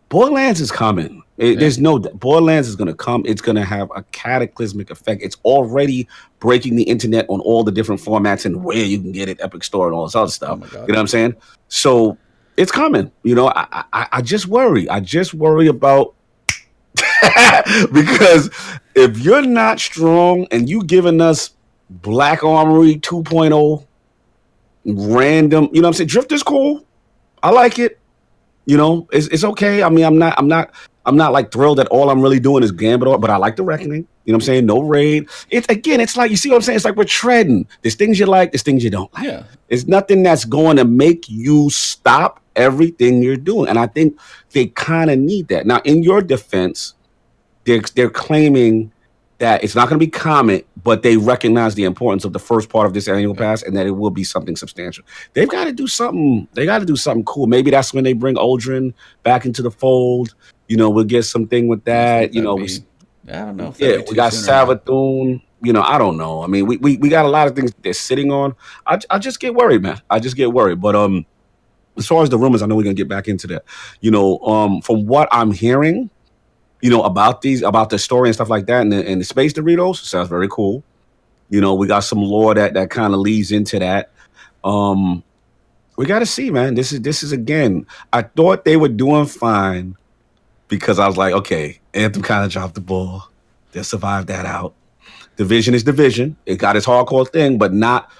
Borderlands 0.09 0.61
is 0.61 0.71
coming. 0.71 1.23
It. 1.37 1.57
There's 1.57 1.79
no 1.79 1.97
Borderlands 1.97 2.67
is 2.67 2.75
going 2.75 2.89
to 2.89 2.93
come. 2.93 3.23
It's 3.25 3.41
going 3.41 3.55
to 3.55 3.63
have 3.63 3.89
a 3.95 4.03
cataclysmic 4.11 4.91
effect. 4.91 5.23
It's 5.23 5.37
already 5.45 6.07
breaking 6.39 6.75
the 6.75 6.83
internet 6.83 7.25
on 7.29 7.39
all 7.39 7.63
the 7.63 7.71
different 7.71 8.01
formats 8.01 8.45
and 8.45 8.63
where 8.63 8.77
you 8.77 8.99
can 8.99 9.13
get 9.13 9.29
it, 9.29 9.41
Epic 9.41 9.63
Store 9.63 9.87
and 9.87 9.95
all 9.95 10.05
this 10.05 10.15
other 10.15 10.29
stuff. 10.29 10.59
Oh 10.61 10.65
you 10.65 10.79
know 10.79 10.85
what 10.85 10.99
I'm 10.99 11.07
saying? 11.07 11.35
So 11.69 12.17
it's 12.57 12.71
coming. 12.71 13.11
You 13.23 13.33
know, 13.33 13.47
I, 13.47 13.85
I, 13.93 14.07
I 14.11 14.21
just 14.21 14.47
worry. 14.47 14.87
I 14.89 14.99
just 14.99 15.33
worry 15.33 15.67
about 15.67 16.13
because 17.93 18.51
if 18.93 19.17
you're 19.17 19.41
not 19.41 19.79
strong 19.79 20.45
and 20.51 20.69
you 20.69 20.83
giving 20.83 21.21
us 21.21 21.51
Black 22.01 22.43
Armory 22.43 22.95
2.0 22.95 23.85
random, 24.85 25.69
you 25.71 25.81
know 25.81 25.87
I'm 25.87 25.93
saying? 25.93 26.07
Drift 26.07 26.31
is 26.31 26.43
cool. 26.43 26.85
I 27.41 27.51
like 27.51 27.79
it. 27.79 27.99
You 28.65 28.77
know, 28.77 29.07
it's, 29.11 29.27
it's 29.27 29.43
okay. 29.43 29.83
I 29.83 29.89
mean, 29.89 30.05
I'm 30.05 30.17
not, 30.17 30.35
I'm 30.37 30.47
not, 30.47 30.73
I'm 31.05 31.17
not 31.17 31.33
like 31.33 31.51
thrilled 31.51 31.77
that 31.79 31.87
all 31.87 32.09
I'm 32.09 32.21
really 32.21 32.39
doing 32.39 32.63
is 32.63 32.71
Gambit, 32.71 33.19
but 33.19 33.29
I 33.29 33.35
like 33.35 33.57
the 33.57 33.63
Reckoning. 33.63 34.07
You 34.25 34.31
know 34.31 34.37
what 34.37 34.43
I'm 34.43 34.45
saying? 34.45 34.65
No 34.65 34.79
raid. 34.79 35.27
It's 35.49 35.67
again, 35.67 35.99
it's 35.99 36.15
like 36.15 36.31
you 36.31 36.37
see 36.37 36.49
what 36.49 36.55
I'm 36.55 36.61
saying. 36.61 36.77
It's 36.77 36.85
like 36.85 36.95
we're 36.95 37.03
treading. 37.03 37.67
There's 37.81 37.95
things 37.95 38.19
you 38.19 38.25
like, 38.25 38.53
there's 38.53 38.63
things 38.63 38.83
you 38.83 38.89
don't 38.89 39.13
like. 39.13 39.25
Yeah. 39.25 39.43
It's 39.67 39.85
nothing 39.85 40.23
that's 40.23 40.45
going 40.45 40.77
to 40.77 40.85
make 40.85 41.29
you 41.29 41.69
stop 41.69 42.39
everything 42.55 43.21
you're 43.21 43.35
doing, 43.35 43.67
and 43.67 43.77
I 43.77 43.87
think 43.87 44.17
they 44.51 44.67
kind 44.67 45.11
of 45.11 45.19
need 45.19 45.49
that. 45.49 45.65
Now, 45.65 45.81
in 45.83 46.03
your 46.03 46.21
defense, 46.21 46.93
they're 47.65 47.81
they're 47.95 48.09
claiming 48.09 48.92
that 49.43 49.61
it's 49.61 49.75
not 49.75 49.89
going 49.89 49.99
to 49.99 50.05
be 50.05 50.09
common, 50.09 50.63
but 50.85 51.03
they 51.03 51.17
recognize 51.17 51.75
the 51.75 51.83
importance 51.83 52.23
of 52.23 52.31
the 52.31 52.39
first 52.39 52.69
part 52.69 52.85
of 52.85 52.93
this 52.93 53.09
annual 53.09 53.35
pass 53.35 53.61
and 53.61 53.75
that 53.75 53.85
it 53.85 53.91
will 53.91 54.09
be 54.09 54.23
something 54.23 54.55
substantial. 54.55 55.03
They've 55.33 55.49
got 55.49 55.65
to 55.65 55.73
do 55.73 55.85
something. 55.85 56.47
They 56.53 56.65
got 56.65 56.79
to 56.79 56.85
do 56.85 56.95
something 56.95 57.25
cool. 57.25 57.47
Maybe 57.47 57.69
that's 57.69 57.93
when 57.93 58.05
they 58.05 58.13
bring 58.13 58.35
Uldren 58.35 58.93
back 59.21 59.45
into 59.45 59.61
the 59.61 59.69
fold. 59.69 60.33
You 60.69 60.77
know, 60.77 60.89
we'll 60.89 61.03
get 61.03 61.23
something 61.23 61.67
with 61.67 61.83
that. 61.83 62.33
You 62.33 62.41
know, 62.41 62.55
be, 62.55 62.69
I 63.27 63.39
don't 63.39 63.57
know. 63.57 63.73
yeah, 63.79 63.97
we 64.09 64.15
got 64.15 64.31
Savathun. 64.31 65.41
You 65.61 65.73
know, 65.73 65.81
I 65.81 65.97
don't 65.97 66.15
know. 66.15 66.41
I 66.41 66.47
mean, 66.47 66.65
we, 66.65 66.77
we 66.77 66.95
we 66.95 67.09
got 67.09 67.25
a 67.25 67.29
lot 67.29 67.49
of 67.49 67.53
things 67.53 67.73
they're 67.81 67.91
sitting 67.91 68.31
on. 68.31 68.55
I, 68.87 68.97
I 69.09 69.19
just 69.19 69.41
get 69.41 69.55
worried, 69.55 69.81
man. 69.81 70.01
I 70.09 70.19
just 70.19 70.37
get 70.37 70.53
worried. 70.53 70.79
But 70.79 70.95
um, 70.95 71.25
as 71.97 72.07
far 72.07 72.23
as 72.23 72.29
the 72.29 72.37
rumors, 72.37 72.61
I 72.61 72.65
know 72.65 72.77
we're 72.77 72.83
gonna 72.83 72.93
get 72.93 73.09
back 73.09 73.27
into 73.27 73.47
that. 73.47 73.65
You 73.99 74.11
know, 74.11 74.39
um, 74.39 74.81
from 74.81 75.05
what 75.05 75.27
I'm 75.33 75.51
hearing, 75.51 76.09
you 76.83 76.89
know, 76.89 77.01
about 77.03 77.41
these, 77.41 77.61
about 77.61 77.89
the 77.89 77.97
story 77.97 78.27
and 78.27 78.35
stuff 78.35 78.49
like 78.49 78.65
that, 78.65 78.81
and 78.81 78.91
the, 78.91 79.07
and 79.07 79.21
the 79.21 79.25
space 79.25 79.53
Doritos 79.53 80.03
sounds 80.03 80.27
very 80.27 80.49
cool. 80.49 80.83
You 81.49 81.61
know, 81.61 81.73
we 81.73 81.87
got 81.87 82.01
some 82.01 82.21
lore 82.21 82.53
that 82.55 82.73
that 82.73 82.89
kind 82.89 83.13
of 83.13 83.21
leads 83.21 83.53
into 83.53 83.79
that. 83.79 84.11
Um, 84.65 85.23
we 85.95 86.05
got 86.05 86.19
to 86.19 86.25
see, 86.25 86.51
man. 86.51 86.75
This 86.75 86.91
is 86.91 86.99
this 86.99 87.23
is 87.23 87.31
again. 87.31 87.87
I 88.11 88.23
thought 88.23 88.65
they 88.65 88.75
were 88.75 88.89
doing 88.89 89.27
fine 89.27 89.95
because 90.67 90.99
I 90.99 91.07
was 91.07 91.15
like, 91.15 91.33
okay, 91.33 91.79
Anthem 91.93 92.21
kind 92.21 92.43
of 92.43 92.51
dropped 92.51 92.75
the 92.75 92.81
ball. 92.81 93.29
They 93.71 93.81
survived 93.83 94.27
that 94.27 94.45
out. 94.45 94.73
Division 95.37 95.73
is 95.73 95.83
division. 95.83 96.35
It 96.45 96.57
got 96.57 96.75
its 96.75 96.85
hardcore 96.85 97.31
thing, 97.31 97.57
but 97.57 97.73
not 97.73 98.11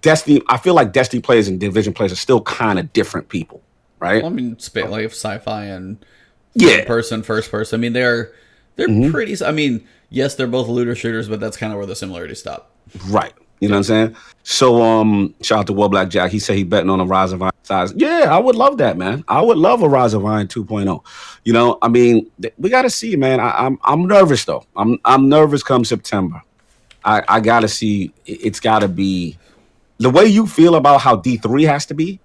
Destiny. 0.00 0.40
I 0.48 0.56
feel 0.56 0.72
like 0.72 0.94
Destiny 0.94 1.20
players 1.20 1.48
and 1.48 1.60
Division 1.60 1.92
players 1.92 2.12
are 2.12 2.16
still 2.16 2.40
kind 2.40 2.78
of 2.78 2.90
different 2.94 3.28
people, 3.28 3.60
right? 3.98 4.22
Well, 4.22 4.32
I 4.32 4.34
mean, 4.34 4.56
like 4.74 5.04
sci-fi 5.10 5.64
and 5.64 5.98
yeah, 6.56 6.84
person, 6.84 7.22
first 7.22 7.50
person. 7.50 7.78
I 7.78 7.80
mean, 7.80 7.92
they're 7.92 8.32
they're 8.76 8.88
mm-hmm. 8.88 9.10
pretty. 9.10 9.36
I 9.44 9.52
mean, 9.52 9.86
yes, 10.10 10.34
they're 10.34 10.46
both 10.46 10.68
looter 10.68 10.94
shooters, 10.94 11.28
but 11.28 11.40
that's 11.40 11.56
kind 11.56 11.72
of 11.72 11.78
where 11.78 11.86
the 11.86 11.96
similarities 11.96 12.40
stop. 12.40 12.70
Right. 13.08 13.32
You 13.60 13.68
know 13.68 13.74
what 13.74 13.78
I'm 13.78 13.84
saying? 13.84 14.16
So 14.42 14.82
um 14.82 15.34
shout 15.40 15.60
out 15.60 15.66
to 15.68 15.72
War 15.72 15.88
Black 15.88 16.08
Jack. 16.08 16.30
He 16.30 16.38
said 16.38 16.56
he 16.56 16.64
betting 16.64 16.90
on 16.90 17.00
a 17.00 17.04
Rise 17.06 17.32
of 17.32 17.40
Iron 17.40 17.52
size. 17.62 17.92
Yeah, 17.96 18.26
I 18.30 18.38
would 18.38 18.54
love 18.54 18.78
that, 18.78 18.98
man. 18.98 19.24
I 19.28 19.40
would 19.40 19.56
love 19.56 19.82
a 19.82 19.88
Rise 19.88 20.12
of 20.12 20.24
Iron 20.26 20.46
2.0. 20.46 21.04
You 21.44 21.52
know, 21.52 21.78
I 21.80 21.88
mean, 21.88 22.30
th- 22.40 22.52
we 22.58 22.68
gotta 22.68 22.90
see, 22.90 23.16
man. 23.16 23.40
I, 23.40 23.66
am 23.66 23.78
I'm, 23.84 24.02
I'm 24.02 24.06
nervous 24.06 24.44
though. 24.44 24.64
I'm 24.76 24.98
I'm 25.04 25.28
nervous 25.28 25.62
come 25.62 25.84
September. 25.84 26.42
I, 27.02 27.22
I 27.28 27.40
gotta 27.40 27.68
see 27.68 28.12
it's 28.26 28.60
gotta 28.60 28.88
be 28.88 29.38
the 29.98 30.10
way 30.10 30.26
you 30.26 30.46
feel 30.46 30.74
about 30.74 31.00
how 31.00 31.16
D3 31.16 31.66
has 31.66 31.86
to 31.86 31.94
be, 31.94 32.20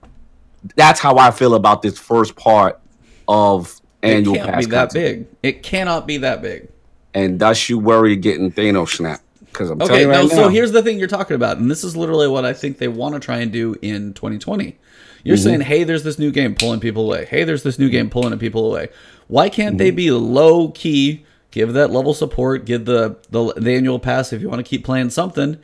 that's 0.76 1.00
how 1.00 1.18
I 1.18 1.32
feel 1.32 1.56
about 1.56 1.82
this 1.82 1.98
first 1.98 2.36
part 2.36 2.80
of 3.28 3.81
annual 4.04 4.36
it 4.36 4.38
can't 4.40 4.52
pass 4.52 4.66
be 4.66 4.72
that 4.72 4.94
big. 4.94 5.28
It 5.44 5.64
cannot 5.64 6.08
be 6.08 6.18
that 6.18 6.42
big. 6.42 6.70
And 7.14 7.40
thus 7.40 7.70
you 7.70 7.80
worry 7.80 8.16
getting 8.16 8.52
Thanos 8.52 8.90
snap. 8.90 9.22
Because 9.46 9.70
I'm 9.70 9.82
okay, 9.82 10.06
right 10.06 10.14
no, 10.14 10.28
now, 10.28 10.28
so 10.28 10.50
here's 10.50 10.72
the 10.72 10.82
thing 10.82 10.98
you're 10.98 11.10
talking 11.10 11.36
about, 11.36 11.58
and 11.58 11.70
this 11.70 11.84
is 11.84 11.98
literally 11.98 12.30
what 12.30 12.46
I 12.46 12.54
think 12.54 12.78
they 12.78 12.88
want 12.88 13.16
to 13.16 13.20
try 13.20 13.40
and 13.40 13.52
do 13.52 13.76
in 13.82 14.14
2020. 14.14 14.78
You're 15.24 15.36
mm-hmm. 15.36 15.44
saying, 15.44 15.62
hey, 15.62 15.84
there's 15.84 16.04
this 16.04 16.18
new 16.18 16.32
game 16.32 16.56
pulling 16.56 16.80
people 16.80 17.04
away. 17.04 17.26
Hey, 17.26 17.44
there's 17.44 17.64
this 17.64 17.78
new 17.78 17.90
game 17.90 18.10
pulling 18.10 18.38
people 18.40 18.66
away. 18.66 18.90
Why 19.28 19.50
can't 19.50 19.72
mm-hmm. 19.72 19.78
they 19.78 19.92
be 19.92 20.10
low 20.12 20.70
key, 20.70 21.26
give 21.52 21.74
that 21.74 21.92
level 21.92 22.14
support, 22.14 22.66
give 22.66 22.86
the, 22.86 23.18
the 23.30 23.54
the 23.56 23.76
annual 23.76 24.00
pass 24.00 24.32
if 24.32 24.42
you 24.42 24.50
want 24.50 24.66
to 24.66 24.70
keep 24.70 24.86
playing 24.86 25.10
something? 25.10 25.58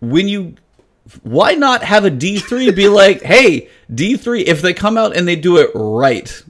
When 0.00 0.28
you 0.28 0.56
why 1.22 1.54
not 1.54 1.82
have 1.82 2.04
a 2.04 2.10
D3 2.10 2.74
be 2.74 2.88
like, 2.88 3.22
hey, 3.22 3.68
D3, 3.90 4.44
if 4.44 4.62
they 4.62 4.74
come 4.74 4.96
out 4.96 5.16
and 5.16 5.26
they 5.26 5.36
do 5.36 5.56
it 5.56 5.70
right, 5.74 6.42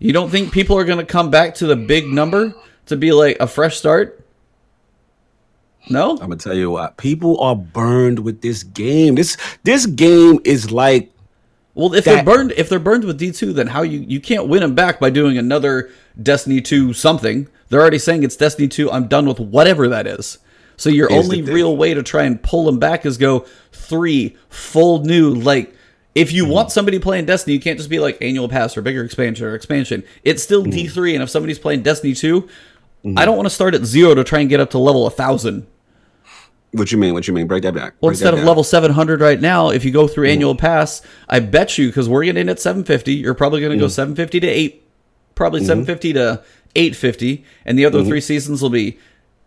you 0.00 0.12
don't 0.12 0.30
think 0.30 0.52
people 0.52 0.76
are 0.76 0.84
going 0.84 0.98
to 0.98 1.06
come 1.06 1.30
back 1.30 1.54
to 1.56 1.66
the 1.66 1.76
big 1.76 2.08
number 2.08 2.54
to 2.86 2.96
be 2.96 3.12
like 3.12 3.36
a 3.38 3.46
fresh 3.46 3.76
start? 3.76 4.24
No? 5.88 6.10
I'm 6.12 6.26
going 6.26 6.38
to 6.38 6.44
tell 6.44 6.56
you 6.56 6.70
what. 6.70 6.96
People 6.96 7.40
are 7.40 7.54
burned 7.54 8.18
with 8.18 8.40
this 8.42 8.64
game. 8.64 9.14
This 9.14 9.36
this 9.62 9.86
game 9.86 10.40
is 10.44 10.72
like 10.72 11.12
well, 11.74 11.94
if 11.94 12.04
that, 12.04 12.14
they're 12.16 12.24
burned, 12.24 12.52
if 12.56 12.68
they're 12.68 12.78
burned 12.78 13.04
with 13.04 13.18
D 13.18 13.30
two, 13.30 13.52
then 13.52 13.68
how 13.68 13.82
you 13.82 14.00
you 14.00 14.20
can't 14.20 14.48
win 14.48 14.60
them 14.60 14.74
back 14.74 14.98
by 14.98 15.10
doing 15.10 15.38
another 15.38 15.90
Destiny 16.20 16.60
two 16.60 16.92
something. 16.92 17.48
They're 17.68 17.80
already 17.80 17.98
saying 17.98 18.22
it's 18.22 18.36
Destiny 18.36 18.68
two. 18.68 18.90
I'm 18.90 19.06
done 19.06 19.26
with 19.26 19.38
whatever 19.38 19.88
that 19.88 20.06
is. 20.06 20.38
So 20.76 20.88
your 20.88 21.12
only 21.12 21.42
real 21.42 21.76
way 21.76 21.92
to 21.94 22.02
try 22.02 22.24
and 22.24 22.42
pull 22.42 22.64
them 22.64 22.78
back 22.78 23.04
is 23.04 23.18
go 23.18 23.40
three 23.70 24.36
full 24.48 25.04
new 25.04 25.34
like 25.34 25.74
if 26.14 26.32
you 26.32 26.44
mm-hmm. 26.44 26.52
want 26.52 26.72
somebody 26.72 26.98
playing 26.98 27.26
Destiny, 27.26 27.54
you 27.54 27.60
can't 27.60 27.78
just 27.78 27.90
be 27.90 27.98
like 27.98 28.18
annual 28.20 28.48
pass 28.48 28.76
or 28.76 28.82
bigger 28.82 29.04
expansion 29.04 29.46
or 29.46 29.54
expansion. 29.54 30.02
It's 30.24 30.42
still 30.42 30.64
mm-hmm. 30.64 30.72
D3, 30.72 31.14
and 31.14 31.22
if 31.22 31.30
somebody's 31.30 31.58
playing 31.58 31.82
Destiny 31.82 32.14
2, 32.14 32.42
mm-hmm. 32.42 33.18
I 33.18 33.24
don't 33.24 33.36
want 33.36 33.46
to 33.46 33.54
start 33.54 33.74
at 33.74 33.84
zero 33.84 34.14
to 34.14 34.24
try 34.24 34.40
and 34.40 34.48
get 34.48 34.60
up 34.60 34.70
to 34.70 34.78
level 34.78 35.02
1,000. 35.02 35.66
What 36.72 36.92
you 36.92 36.98
mean? 36.98 37.14
What 37.14 37.26
you 37.26 37.34
mean? 37.34 37.48
Break 37.48 37.64
that 37.64 37.74
back. 37.74 37.94
Well, 38.00 38.10
instead 38.10 38.32
of 38.32 38.44
level 38.44 38.62
700 38.62 39.20
right 39.20 39.40
now, 39.40 39.70
if 39.70 39.84
you 39.84 39.90
go 39.90 40.06
through 40.06 40.26
mm-hmm. 40.26 40.34
annual 40.34 40.54
pass, 40.54 41.02
I 41.28 41.40
bet 41.40 41.78
you, 41.78 41.88
because 41.88 42.08
we're 42.08 42.24
getting 42.24 42.42
in 42.42 42.48
at 42.48 42.60
750, 42.60 43.14
you're 43.14 43.34
probably 43.34 43.60
going 43.60 43.72
to 43.72 43.78
go 43.78 43.86
mm-hmm. 43.86 43.90
750 43.90 44.40
to 44.40 44.46
8, 44.46 44.88
probably 45.34 45.60
mm-hmm. 45.60 45.66
750 45.66 46.12
to 46.14 46.42
850, 46.76 47.44
and 47.64 47.78
the 47.78 47.84
other 47.84 48.04
three 48.04 48.20
seasons 48.20 48.62
will 48.62 48.70
be 48.70 48.98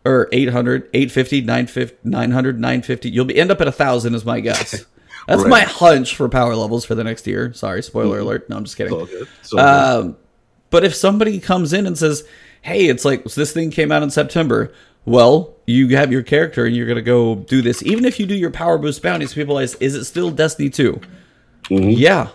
or 0.05 0.27
800, 0.33 0.89
850, 0.93 1.41
950, 1.41 1.97
900, 2.03 2.59
950. 2.59 3.09
You'll 3.09 3.25
be 3.25 3.39
end 3.39 3.51
up 3.51 3.61
at 3.61 3.67
a 3.69 3.71
thousand 3.71 4.15
is 4.15 4.25
my 4.25 4.39
guess. 4.39 4.85
That's 5.27 5.43
right. 5.43 5.49
my 5.49 5.61
hunch 5.61 6.15
for 6.15 6.27
power 6.29 6.55
levels 6.55 6.85
for 6.85 6.95
the 6.95 7.03
next 7.03 7.25
year. 7.27 7.53
Sorry, 7.53 7.81
spoiler 7.81 8.17
mm-hmm. 8.17 8.27
alert. 8.27 8.49
No, 8.49 8.57
I'm 8.57 8.63
just 8.63 8.77
kidding. 8.77 9.07
Um, 9.57 10.17
but 10.69 10.83
if 10.83 10.95
somebody 10.95 11.39
comes 11.39 11.73
in 11.73 11.85
and 11.85 11.97
says, 11.97 12.23
"Hey, 12.61 12.87
it's 12.87 13.05
like 13.05 13.27
so 13.29 13.39
this 13.39 13.53
thing 13.53 13.71
came 13.71 13.91
out 13.91 14.03
in 14.03 14.09
September," 14.09 14.73
well, 15.05 15.53
you 15.65 15.95
have 15.95 16.11
your 16.11 16.23
character 16.23 16.65
and 16.65 16.75
you're 16.75 16.87
gonna 16.87 17.01
go 17.01 17.35
do 17.35 17.61
this. 17.61 17.83
Even 17.83 18.05
if 18.05 18.19
you 18.19 18.25
do 18.25 18.35
your 18.35 18.51
power 18.51 18.77
boost 18.77 19.01
bounties, 19.01 19.33
people 19.33 19.59
ask, 19.59 19.81
"Is 19.81 19.95
it 19.95 20.05
still 20.05 20.31
Destiny 20.31 20.69
2? 20.69 20.99
Mm-hmm. 21.63 21.89
Yeah. 21.91 22.29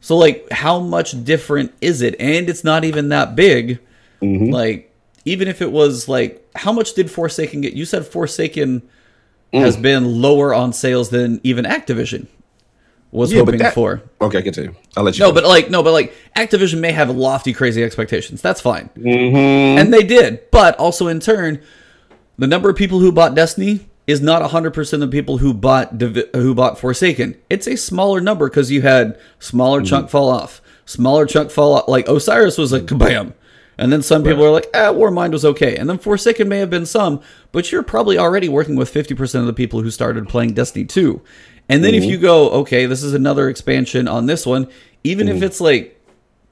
So 0.00 0.16
like, 0.16 0.48
how 0.52 0.78
much 0.78 1.24
different 1.24 1.74
is 1.80 2.02
it? 2.02 2.14
And 2.20 2.48
it's 2.48 2.62
not 2.62 2.84
even 2.84 3.08
that 3.08 3.34
big. 3.34 3.80
Mm-hmm. 4.22 4.52
Like 4.52 4.94
even 5.24 5.48
if 5.48 5.60
it 5.60 5.72
was 5.72 6.08
like 6.08 6.46
how 6.56 6.72
much 6.72 6.94
did 6.94 7.10
Forsaken 7.10 7.60
get? 7.60 7.74
You 7.74 7.84
said 7.84 8.06
Forsaken 8.06 8.82
mm. 9.52 9.60
has 9.60 9.76
been 9.76 10.20
lower 10.20 10.54
on 10.54 10.72
sales 10.72 11.10
than 11.10 11.40
even 11.42 11.64
Activision 11.64 12.26
was 13.10 13.32
yeah, 13.32 13.38
hoping 13.38 13.58
that, 13.58 13.74
for. 13.74 14.02
Okay, 14.20 14.38
I 14.38 14.42
can 14.42 14.52
tell 14.52 14.64
you. 14.64 14.76
I'll 14.96 15.04
let 15.04 15.18
you. 15.18 15.24
No, 15.24 15.32
but 15.32 15.44
like 15.44 15.70
no, 15.70 15.82
but 15.82 15.92
like 15.92 16.14
Activision 16.36 16.80
may 16.80 16.92
have 16.92 17.10
lofty, 17.10 17.52
crazy 17.52 17.82
expectations. 17.82 18.42
That's 18.42 18.60
fine, 18.60 18.90
mm-hmm. 18.96 19.78
and 19.78 19.92
they 19.92 20.02
did. 20.02 20.50
But 20.50 20.76
also 20.78 21.08
in 21.08 21.20
turn, 21.20 21.62
the 22.38 22.46
number 22.46 22.68
of 22.68 22.76
people 22.76 23.00
who 23.00 23.12
bought 23.12 23.34
Destiny 23.34 23.86
is 24.06 24.20
not 24.20 24.48
100% 24.48 24.92
of 24.92 25.00
the 25.00 25.08
people 25.08 25.38
who 25.38 25.52
bought 25.52 26.00
who 26.00 26.54
bought 26.54 26.78
Forsaken. 26.78 27.36
It's 27.50 27.66
a 27.66 27.76
smaller 27.76 28.20
number 28.20 28.48
because 28.48 28.70
you 28.70 28.82
had 28.82 29.18
smaller 29.38 29.80
mm-hmm. 29.80 29.86
chunk 29.86 30.10
fall 30.10 30.28
off, 30.28 30.60
smaller 30.84 31.26
chunk 31.26 31.50
fall 31.50 31.74
off. 31.74 31.88
Like 31.88 32.08
Osiris 32.08 32.58
was 32.58 32.72
a 32.72 32.80
kabam 32.80 33.32
And 33.78 33.92
then 33.92 34.02
some 34.02 34.22
people 34.22 34.44
are 34.44 34.50
like, 34.50 34.68
ah, 34.74 34.92
Warmind 34.92 35.32
was 35.32 35.44
okay. 35.44 35.76
And 35.76 35.88
then 35.88 35.98
Forsaken 35.98 36.48
may 36.48 36.58
have 36.58 36.70
been 36.70 36.86
some, 36.86 37.20
but 37.52 37.70
you're 37.70 37.82
probably 37.82 38.16
already 38.16 38.48
working 38.48 38.76
with 38.76 38.92
50% 38.92 39.40
of 39.40 39.46
the 39.46 39.52
people 39.52 39.82
who 39.82 39.90
started 39.90 40.28
playing 40.28 40.54
Destiny 40.54 40.84
2. 40.84 41.20
And 41.68 41.84
then 41.84 41.94
if 41.94 42.02
mm-hmm. 42.02 42.10
you 42.10 42.18
go, 42.18 42.50
okay, 42.50 42.86
this 42.86 43.02
is 43.02 43.12
another 43.12 43.48
expansion 43.48 44.08
on 44.08 44.26
this 44.26 44.46
one, 44.46 44.68
even 45.04 45.28
if 45.28 45.36
mm-hmm. 45.36 45.44
it's 45.44 45.60
like, 45.60 46.00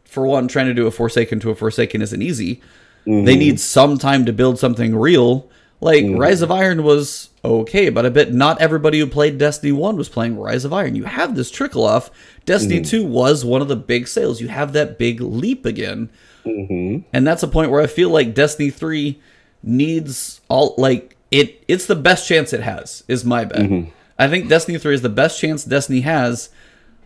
for 0.04 0.26
one, 0.26 0.48
trying 0.48 0.66
to 0.66 0.74
do 0.74 0.86
a 0.86 0.90
Forsaken 0.90 1.40
to 1.40 1.50
a 1.50 1.54
Forsaken 1.54 2.02
isn't 2.02 2.22
easy, 2.22 2.60
they 3.06 3.12
mm-hmm. 3.12 3.24
need 3.24 3.60
some 3.60 3.98
time 3.98 4.24
to 4.26 4.32
build 4.32 4.58
something 4.58 4.96
real. 4.96 5.48
Like 5.80 6.04
Rise 6.08 6.40
of 6.40 6.50
Iron 6.50 6.82
was 6.82 7.30
okay, 7.44 7.90
but 7.90 8.06
I 8.06 8.08
bet 8.08 8.32
not 8.32 8.60
everybody 8.60 8.98
who 8.98 9.06
played 9.06 9.38
Destiny 9.38 9.72
1 9.72 9.96
was 9.96 10.08
playing 10.08 10.38
Rise 10.38 10.64
of 10.64 10.72
Iron. 10.72 10.94
You 10.94 11.04
have 11.04 11.34
this 11.34 11.50
trickle 11.50 11.84
off. 11.84 12.10
Destiny 12.46 12.80
2 12.80 13.04
was 13.04 13.44
one 13.44 13.60
of 13.60 13.68
the 13.68 13.76
big 13.76 14.08
sales. 14.08 14.40
You 14.40 14.48
have 14.48 14.72
that 14.72 14.98
big 14.98 15.20
leap 15.20 15.66
again. 15.66 16.10
Mm-hmm. 16.46 17.06
And 17.12 17.26
that's 17.26 17.42
a 17.42 17.48
point 17.48 17.70
where 17.70 17.80
I 17.80 17.86
feel 17.86 18.10
like 18.10 18.34
Destiny 18.34 18.70
3 18.70 19.20
needs 19.62 20.40
all 20.48 20.74
like 20.76 21.16
it 21.30 21.64
it's 21.68 21.86
the 21.86 21.94
best 21.96 22.28
chance 22.28 22.52
it 22.52 22.60
has, 22.60 23.02
is 23.08 23.24
my 23.24 23.44
bet. 23.44 23.60
Mm-hmm. 23.60 23.90
I 24.18 24.28
think 24.28 24.48
Destiny 24.48 24.78
3 24.78 24.94
is 24.94 25.02
the 25.02 25.08
best 25.08 25.40
chance 25.40 25.64
Destiny 25.64 26.00
has 26.02 26.50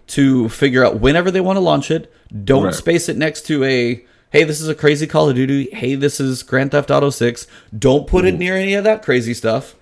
to 0.08 0.48
figure 0.48 0.84
out 0.84 1.00
whenever 1.00 1.30
they 1.30 1.40
want 1.40 1.56
to 1.56 1.60
launch 1.60 1.90
it. 1.90 2.12
Don't 2.44 2.64
Right. 2.64 2.74
space 2.74 3.08
it 3.08 3.16
next 3.16 3.42
to 3.46 3.64
a 3.64 4.04
hey, 4.30 4.44
this 4.44 4.60
is 4.60 4.68
a 4.68 4.74
crazy 4.74 5.06
Call 5.06 5.28
of 5.30 5.36
Duty. 5.36 5.70
Hey, 5.72 5.94
this 5.94 6.20
is 6.20 6.42
Grand 6.42 6.70
Theft 6.72 6.90
Auto 6.90 7.08
6. 7.08 7.46
Don't 7.78 8.06
put 8.06 8.26
it 8.26 8.32
mm-hmm. 8.32 8.38
near 8.38 8.56
any 8.56 8.74
of 8.74 8.84
that 8.84 9.02
crazy 9.02 9.32
stuff. 9.32 9.74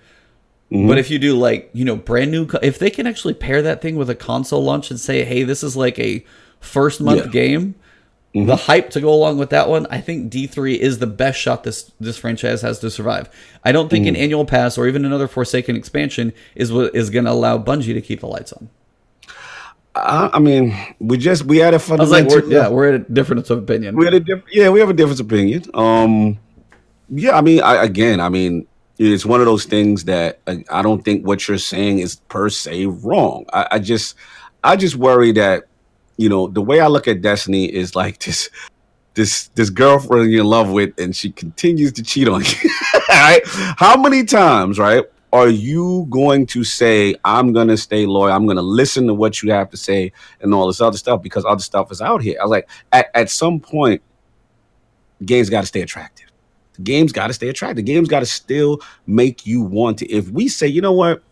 But 0.69 0.97
if 0.97 1.09
you 1.09 1.17
do 1.17 1.37
like, 1.37 1.69
you 1.71 1.85
know, 1.85 1.95
brand 1.95 2.29
new 2.29 2.45
co- 2.45 2.59
if 2.61 2.77
they 2.77 2.89
can 2.89 3.07
actually 3.07 3.33
pair 3.33 3.61
that 3.61 3.81
thing 3.81 3.95
with 3.95 4.09
a 4.09 4.15
console 4.15 4.61
launch 4.61 4.91
and 4.91 4.99
say, 4.99 5.23
"Hey, 5.23 5.43
this 5.43 5.63
is 5.63 5.77
like 5.77 5.97
a 5.97 6.25
first 6.59 6.99
month 6.99 7.25
Yeah. 7.27 7.31
game." 7.31 7.75
The 8.33 8.55
hype 8.55 8.91
to 8.91 9.01
go 9.01 9.11
along 9.11 9.39
with 9.39 9.49
that 9.49 9.67
one, 9.67 9.87
I 9.89 9.99
think 9.99 10.31
D3 10.31 10.77
is 10.77 10.99
the 10.99 11.07
best 11.07 11.39
shot 11.39 11.63
this 11.63 11.91
this 11.99 12.17
franchise 12.17 12.61
has 12.61 12.77
to 12.79 12.91
survive. 12.91 13.29
I 13.63 13.71
don't 13.71 13.89
think 13.89 14.05
an 14.05 14.15
annual 14.15 14.45
pass 14.45 14.77
or 14.77 14.87
even 14.87 15.05
another 15.05 15.27
Forsaken 15.27 15.75
expansion 15.75 16.33
is 16.53 16.71
what 16.71 16.93
is 16.95 17.09
going 17.09 17.25
to 17.25 17.31
allow 17.31 17.57
Bungie 17.57 17.93
to 17.93 18.01
keep 18.01 18.19
the 18.19 18.27
lights 18.27 18.53
on. 18.53 18.69
I, 19.95 20.29
I 20.33 20.39
mean, 20.39 20.77
we 20.99 21.17
just 21.17 21.45
we 21.45 21.57
had 21.57 21.73
a 21.73 21.77
was 21.77 21.89
like, 21.89 22.29
fundamental. 22.29 22.49
we're, 22.49 22.53
yeah, 22.53 22.67
we're 22.67 22.89
at 22.89 22.95
a 22.95 22.99
difference 22.99 23.49
of 23.49 23.59
opinion. 23.59 23.95
we 23.95 24.05
had 24.05 24.13
a 24.13 24.19
diff- 24.19 24.43
yeah, 24.51 24.69
we 24.69 24.79
have 24.79 24.89
a 24.89 24.93
different 24.93 25.19
opinion. 25.19 25.63
Um, 25.73 26.37
yeah, 27.09 27.35
I 27.37 27.41
mean, 27.41 27.61
I, 27.61 27.83
again, 27.83 28.19
I 28.19 28.29
mean, 28.29 28.67
it's 28.99 29.25
one 29.25 29.39
of 29.39 29.45
those 29.45 29.65
things 29.65 30.03
that 30.05 30.39
I, 30.47 30.63
I 30.69 30.81
don't 30.81 31.03
think 31.03 31.25
what 31.25 31.47
you're 31.47 31.57
saying 31.57 31.99
is 31.99 32.17
per 32.27 32.49
se 32.49 32.85
wrong. 32.85 33.45
I, 33.53 33.67
I 33.71 33.79
just, 33.79 34.15
I 34.63 34.75
just 34.75 34.95
worry 34.95 35.31
that, 35.33 35.67
you 36.17 36.29
know, 36.29 36.47
the 36.47 36.61
way 36.61 36.79
I 36.79 36.87
look 36.87 37.07
at 37.07 37.21
Destiny 37.21 37.65
is 37.65 37.95
like 37.95 38.19
this, 38.19 38.49
this, 39.13 39.49
this 39.49 39.69
girlfriend 39.69 40.31
you're 40.31 40.41
in 40.41 40.47
love 40.47 40.71
with, 40.71 40.99
and 40.99 41.15
she 41.15 41.31
continues 41.31 41.91
to 41.93 42.03
cheat 42.03 42.27
on 42.27 42.41
you. 42.63 42.69
right? 43.09 43.41
How 43.45 43.95
many 43.95 44.23
times, 44.23 44.79
right? 44.79 45.05
Are 45.33 45.49
you 45.49 46.07
going 46.09 46.45
to 46.47 46.63
say, 46.63 47.15
I'm 47.25 47.53
to 47.67 47.77
stay 47.77 48.05
loyal? 48.05 48.31
I'm 48.31 48.45
to 48.55 48.61
listen 48.61 49.07
to 49.07 49.13
what 49.13 49.43
you 49.43 49.51
have 49.51 49.69
to 49.71 49.77
say 49.77 50.11
and 50.41 50.53
all 50.53 50.67
this 50.67 50.81
other 50.81 50.97
stuff 50.97 51.21
because 51.21 51.45
other 51.45 51.61
stuff 51.61 51.91
is 51.91 52.01
out 52.01 52.21
here. 52.21 52.37
I 52.39 52.43
was 52.43 52.51
like, 52.51 52.69
at, 52.93 53.07
at 53.13 53.29
some 53.29 53.59
point, 53.59 54.01
games 55.25 55.49
got 55.49 55.61
to 55.61 55.67
stay 55.67 55.81
attractive. 55.81 56.27
The 56.77 56.83
game's 56.83 57.11
got 57.11 57.27
to 57.27 57.33
stay 57.33 57.49
attractive. 57.49 57.77
The 57.77 57.91
game's 57.91 58.07
got 58.07 58.21
to 58.21 58.25
still 58.25 58.81
make 59.05 59.45
you 59.45 59.61
want 59.61 59.99
to. 59.99 60.11
If 60.11 60.29
we 60.29 60.47
say, 60.47 60.67
you 60.67 60.81
know 60.81 60.93
what, 60.93 61.23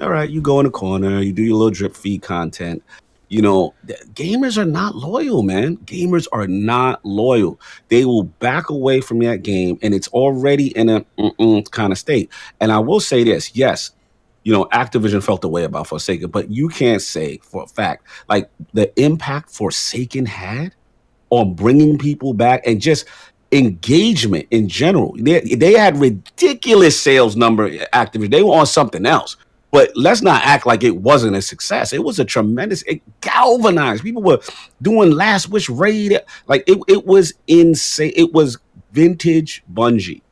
all 0.00 0.10
right, 0.10 0.28
you 0.28 0.40
go 0.40 0.60
in 0.60 0.66
the 0.66 0.70
corner, 0.70 1.20
you 1.20 1.32
do 1.32 1.42
your 1.42 1.56
little 1.56 1.70
drip 1.70 1.96
feed 1.96 2.22
content. 2.22 2.82
You 3.28 3.42
know, 3.42 3.74
gamers 4.14 4.56
are 4.56 4.64
not 4.64 4.94
loyal, 4.94 5.42
man. 5.42 5.78
Gamers 5.78 6.28
are 6.32 6.46
not 6.46 7.04
loyal. 7.04 7.60
They 7.88 8.04
will 8.04 8.22
back 8.22 8.70
away 8.70 9.00
from 9.00 9.18
that 9.20 9.42
game, 9.42 9.78
and 9.82 9.94
it's 9.94 10.08
already 10.08 10.68
in 10.76 10.88
a 10.88 11.04
kind 11.72 11.92
of 11.92 11.98
state. 11.98 12.30
And 12.60 12.70
I 12.70 12.78
will 12.78 13.00
say 13.00 13.24
this: 13.24 13.56
yes, 13.56 13.90
you 14.44 14.52
know, 14.52 14.66
Activision 14.66 15.24
felt 15.24 15.40
the 15.40 15.48
way 15.48 15.64
about 15.64 15.88
Forsaken, 15.88 16.30
but 16.30 16.50
you 16.50 16.68
can't 16.68 17.02
say 17.02 17.38
for 17.38 17.64
a 17.64 17.66
fact 17.66 18.06
like 18.28 18.48
the 18.74 18.92
impact 19.00 19.50
Forsaken 19.50 20.26
had 20.26 20.72
on 21.30 21.54
bringing 21.54 21.98
people 21.98 22.32
back 22.32 22.62
and 22.64 22.80
just 22.80 23.06
engagement 23.50 24.46
in 24.52 24.68
general. 24.68 25.16
They, 25.18 25.40
they 25.40 25.72
had 25.72 25.96
ridiculous 25.96 27.00
sales 27.00 27.34
number 27.36 27.70
Activision. 27.70 28.30
They 28.30 28.44
were 28.44 28.54
on 28.54 28.66
something 28.66 29.04
else. 29.04 29.36
But 29.70 29.90
let's 29.94 30.22
not 30.22 30.42
act 30.44 30.66
like 30.66 30.84
it 30.84 30.96
wasn't 30.96 31.36
a 31.36 31.42
success. 31.42 31.92
It 31.92 32.02
was 32.02 32.18
a 32.18 32.24
tremendous, 32.24 32.82
it 32.82 33.02
galvanized. 33.20 34.02
People 34.02 34.22
were 34.22 34.40
doing 34.80 35.10
last 35.10 35.48
wish 35.48 35.68
raid. 35.68 36.18
Like 36.46 36.64
it, 36.66 36.78
it 36.88 37.04
was 37.04 37.34
insane. 37.46 38.12
It 38.16 38.32
was 38.32 38.58
vintage 38.92 39.64
Bungie. 39.72 40.22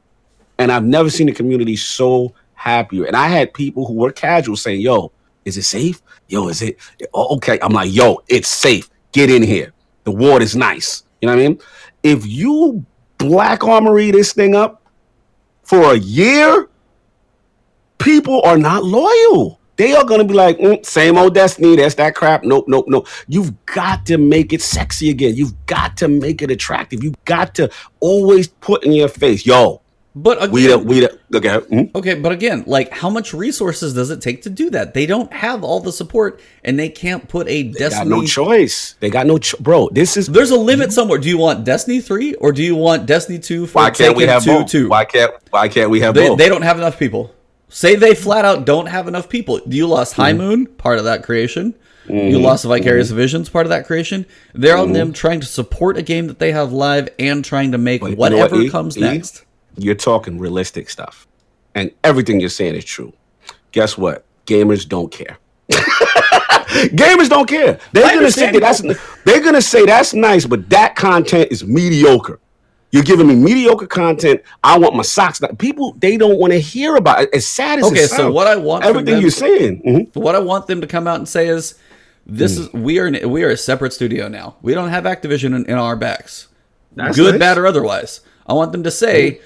And 0.59 0.71
I've 0.71 0.85
never 0.85 1.11
seen 1.11 1.29
a 1.29 1.35
community 1.35 1.77
so 1.77 2.33
happier. 2.55 3.05
And 3.05 3.17
I 3.17 3.29
had 3.29 3.53
people 3.53 3.87
who 3.87 3.95
were 3.95 4.13
casual 4.13 4.57
saying, 4.57 4.81
yo, 4.81 5.13
is 5.45 5.59
it 5.59 5.65
safe? 5.65 6.01
Yo, 6.29 6.49
is 6.49 6.63
it 6.63 6.79
oh, 7.13 7.37
okay? 7.37 7.59
I'm 7.61 7.73
like, 7.73 7.93
yo, 7.93 8.23
it's 8.29 8.49
safe. 8.49 8.89
Get 9.13 9.31
in 9.31 9.43
here. 9.43 9.73
The 10.05 10.13
ward 10.13 10.43
is 10.43 10.57
nice. 10.57 11.03
You 11.21 11.29
know 11.29 11.35
what 11.35 11.43
I 11.43 11.49
mean? 11.49 11.61
If 12.03 12.27
you 12.27 12.85
black 13.19 13.65
armory 13.65 14.11
this 14.11 14.33
thing 14.33 14.55
up 14.55 14.83
for 15.63 15.93
a 15.93 15.97
year, 15.97 16.69
people 17.99 18.43
are 18.43 18.59
not 18.59 18.85
loyal. 18.85 19.61
They 19.77 19.93
are 19.93 20.05
going 20.05 20.21
to 20.21 20.25
be 20.27 20.35
like, 20.35 20.57
"Mm, 20.59 20.87
same 20.87 21.19
old 21.19 21.35
Destiny. 21.35 21.75
That's 21.77 21.97
that 21.97 22.15
crap. 22.15 22.45
Nope, 22.45 22.67
nope, 22.69 22.85
nope. 22.87 23.09
You've 23.27 23.53
got 23.67 24.07
to 24.07 24.19
make 24.19 24.53
it 24.53 24.63
sexy 24.63 25.11
again. 25.11 25.35
You've 25.35 25.55
got 25.67 25.97
to 25.97 26.07
make 26.09 26.43
it 26.43 26.51
attractive. 26.53 27.03
You've 27.03 27.23
got 27.25 27.57
to 27.57 27.69
always 27.99 28.47
put 28.47 28.85
in 28.85 28.93
your 28.93 29.09
face, 29.09 29.45
yo, 29.45 29.81
But 30.15 30.39
again, 30.39 30.53
we 30.53 30.67
the, 30.69 30.79
we 30.79 31.01
the, 31.01 31.19
okay. 31.39 31.49
mm, 31.75 31.91
Okay, 31.97 32.15
but 32.15 32.31
again, 32.31 32.63
like 32.69 32.93
how 32.93 33.11
much 33.11 33.35
resources 33.35 33.95
does 33.95 34.11
it 34.11 34.21
take 34.21 34.43
to 34.43 34.51
do 34.51 34.71
that? 34.71 34.95
They 34.95 35.07
don't 35.07 35.33
have 35.33 35.65
all 35.65 35.81
the 35.81 35.91
support 35.91 36.41
and 36.63 36.79
they 36.79 36.89
can't 36.89 37.27
put 37.29 37.49
a 37.49 37.65
They 37.65 37.73
Destiny 37.81 38.11
no 38.11 38.23
choice. 38.25 38.95
They 39.01 39.11
got 39.11 39.27
no, 39.27 39.39
cho- 39.39 39.59
bro. 39.59 39.89
This 39.91 40.17
is 40.17 40.29
There's 40.29 40.53
a 40.53 40.57
limit 40.57 40.93
somewhere. 40.93 41.19
Do 41.19 41.29
you 41.29 41.37
want 41.39 41.65
Destiny 41.65 42.01
3 42.01 42.35
or 42.35 42.53
do 42.53 42.63
you 42.63 42.77
want 42.77 43.07
Destiny 43.07 43.41
2 43.41 43.67
for 43.67 43.79
why 43.83 43.91
can't 43.91 44.17
we 44.17 44.23
have 44.23 44.45
2 44.45 44.51
both? 44.53 44.71
2? 44.71 44.89
Why 44.89 45.05
can't 45.05 45.33
why 45.51 45.67
can't 45.67 45.91
we 45.91 45.99
have 45.99 46.15
They, 46.15 46.29
both? 46.29 46.39
they 46.39 46.49
don't 46.49 46.63
have 46.63 46.79
enough 46.79 46.97
people. 46.97 47.35
Say 47.69 47.97
they 47.97 48.15
flat 48.15 48.45
out 48.45 48.65
don't 48.65 48.87
have 48.87 49.09
enough 49.09 49.29
people. 49.29 49.61
You 49.67 49.87
lost 49.87 50.15
High 50.15 50.33
Mm-hmm. 50.33 50.39
Moon, 50.39 50.67
part 50.67 50.99
of 50.99 51.05
that 51.05 51.23
creation. 51.23 51.75
You 52.07 52.15
mm-hmm. 52.15 52.43
lost 52.45 52.65
Vicarious 52.67 53.09
mm-hmm. 53.09 53.17
Visions, 53.17 53.49
part 53.49 53.65
of 53.65 53.71
that 53.71 53.87
creation. 53.87 54.27
They're 54.53 54.77
on 54.77 54.93
them 54.93 55.09
mm-hmm. 55.09 55.15
trying 55.15 55.41
to 55.41 55.47
support 55.47 55.97
a 55.97 56.03
game 56.03 56.27
that 56.27 56.39
they 56.39 56.53
have 56.53 56.73
live 56.73 57.09
and 57.19 57.43
trying 57.45 57.73
to 57.73 57.79
make 57.79 58.03
But 58.03 58.11
you 58.11 58.17
know 58.17 58.21
what, 58.21 58.33
whatever 58.33 58.61
E? 58.61 58.71
comes 58.71 58.97
E? 58.97 59.01
next. 59.01 59.45
You're 59.77 59.95
talking 59.95 60.39
realistic 60.39 60.91
stuff, 60.91 61.27
and 61.75 61.91
everything 62.05 62.41
you're 62.41 62.51
saying 62.51 62.75
is 62.75 62.85
true. 62.85 63.13
Guess 63.73 63.97
what? 63.97 64.25
Gamers 64.47 64.87
don't 64.87 65.11
care. 65.11 65.39
Gamers 65.71 67.29
don't 67.29 67.49
care. 67.49 67.81
They're 67.93 68.15
gonna 68.15 68.31
say 68.31 68.53
that 68.53 68.61
that's 68.61 68.83
they're 69.25 69.43
gonna 69.43 69.63
say 69.63 69.87
that's 69.87 70.13
nice, 70.13 70.47
but 70.47 70.69
that 70.71 70.97
content 70.97 71.51
is 71.51 71.65
mediocre. 71.65 72.39
You're 72.95 73.03
giving 73.03 73.27
me 73.27 73.35
mediocre 73.35 73.89
content. 73.89 74.41
I 74.63 74.79
want 74.79 74.95
my 74.95 75.03
socks. 75.03 75.41
People 75.59 75.97
they 75.99 76.17
don't 76.17 76.39
want 76.39 76.53
to 76.53 76.61
hear 76.61 76.95
about 76.95 77.23
it. 77.23 77.31
As 77.35 77.45
sad 77.45 77.81
as 77.81 77.87
Okay, 77.87 78.03
it 78.03 78.09
so 78.09 78.17
sounds, 78.19 78.35
what 78.35 78.47
I 78.47 78.55
want 78.55 78.85
everything 78.85 79.15
them- 79.15 79.21
you're 79.21 79.31
saying. 79.33 79.83
mhm. 79.85 80.15
What 80.17 80.37
I 80.37 80.39
want 80.39 80.69
them 80.69 80.81
to 80.81 80.87
come 80.87 81.09
out 81.09 81.17
and 81.17 81.29
say 81.29 81.49
is, 81.49 81.75
this 82.25 82.57
Hmm. 82.57 82.63
is 82.63 82.73
we 82.73 83.01
are 83.01 83.07
an, 83.07 83.29
we 83.31 83.43
are 83.43 83.51
a 83.51 83.57
separate 83.57 83.93
studio 83.93 84.29
now. 84.29 84.55
We 84.63 84.75
don't 84.75 84.91
have 84.91 85.03
Activision 85.05 85.57
in, 85.57 85.67
in 85.67 85.75
our 85.77 85.97
backs, 85.97 86.47
That's 86.95 87.17
good, 87.17 87.33
nice. 87.33 87.39
bad, 87.41 87.59
or 87.59 87.67
otherwise. 87.67 88.21
I 88.47 88.53
want 88.53 88.71
them 88.71 88.85
to 88.85 88.93
say, 88.93 89.41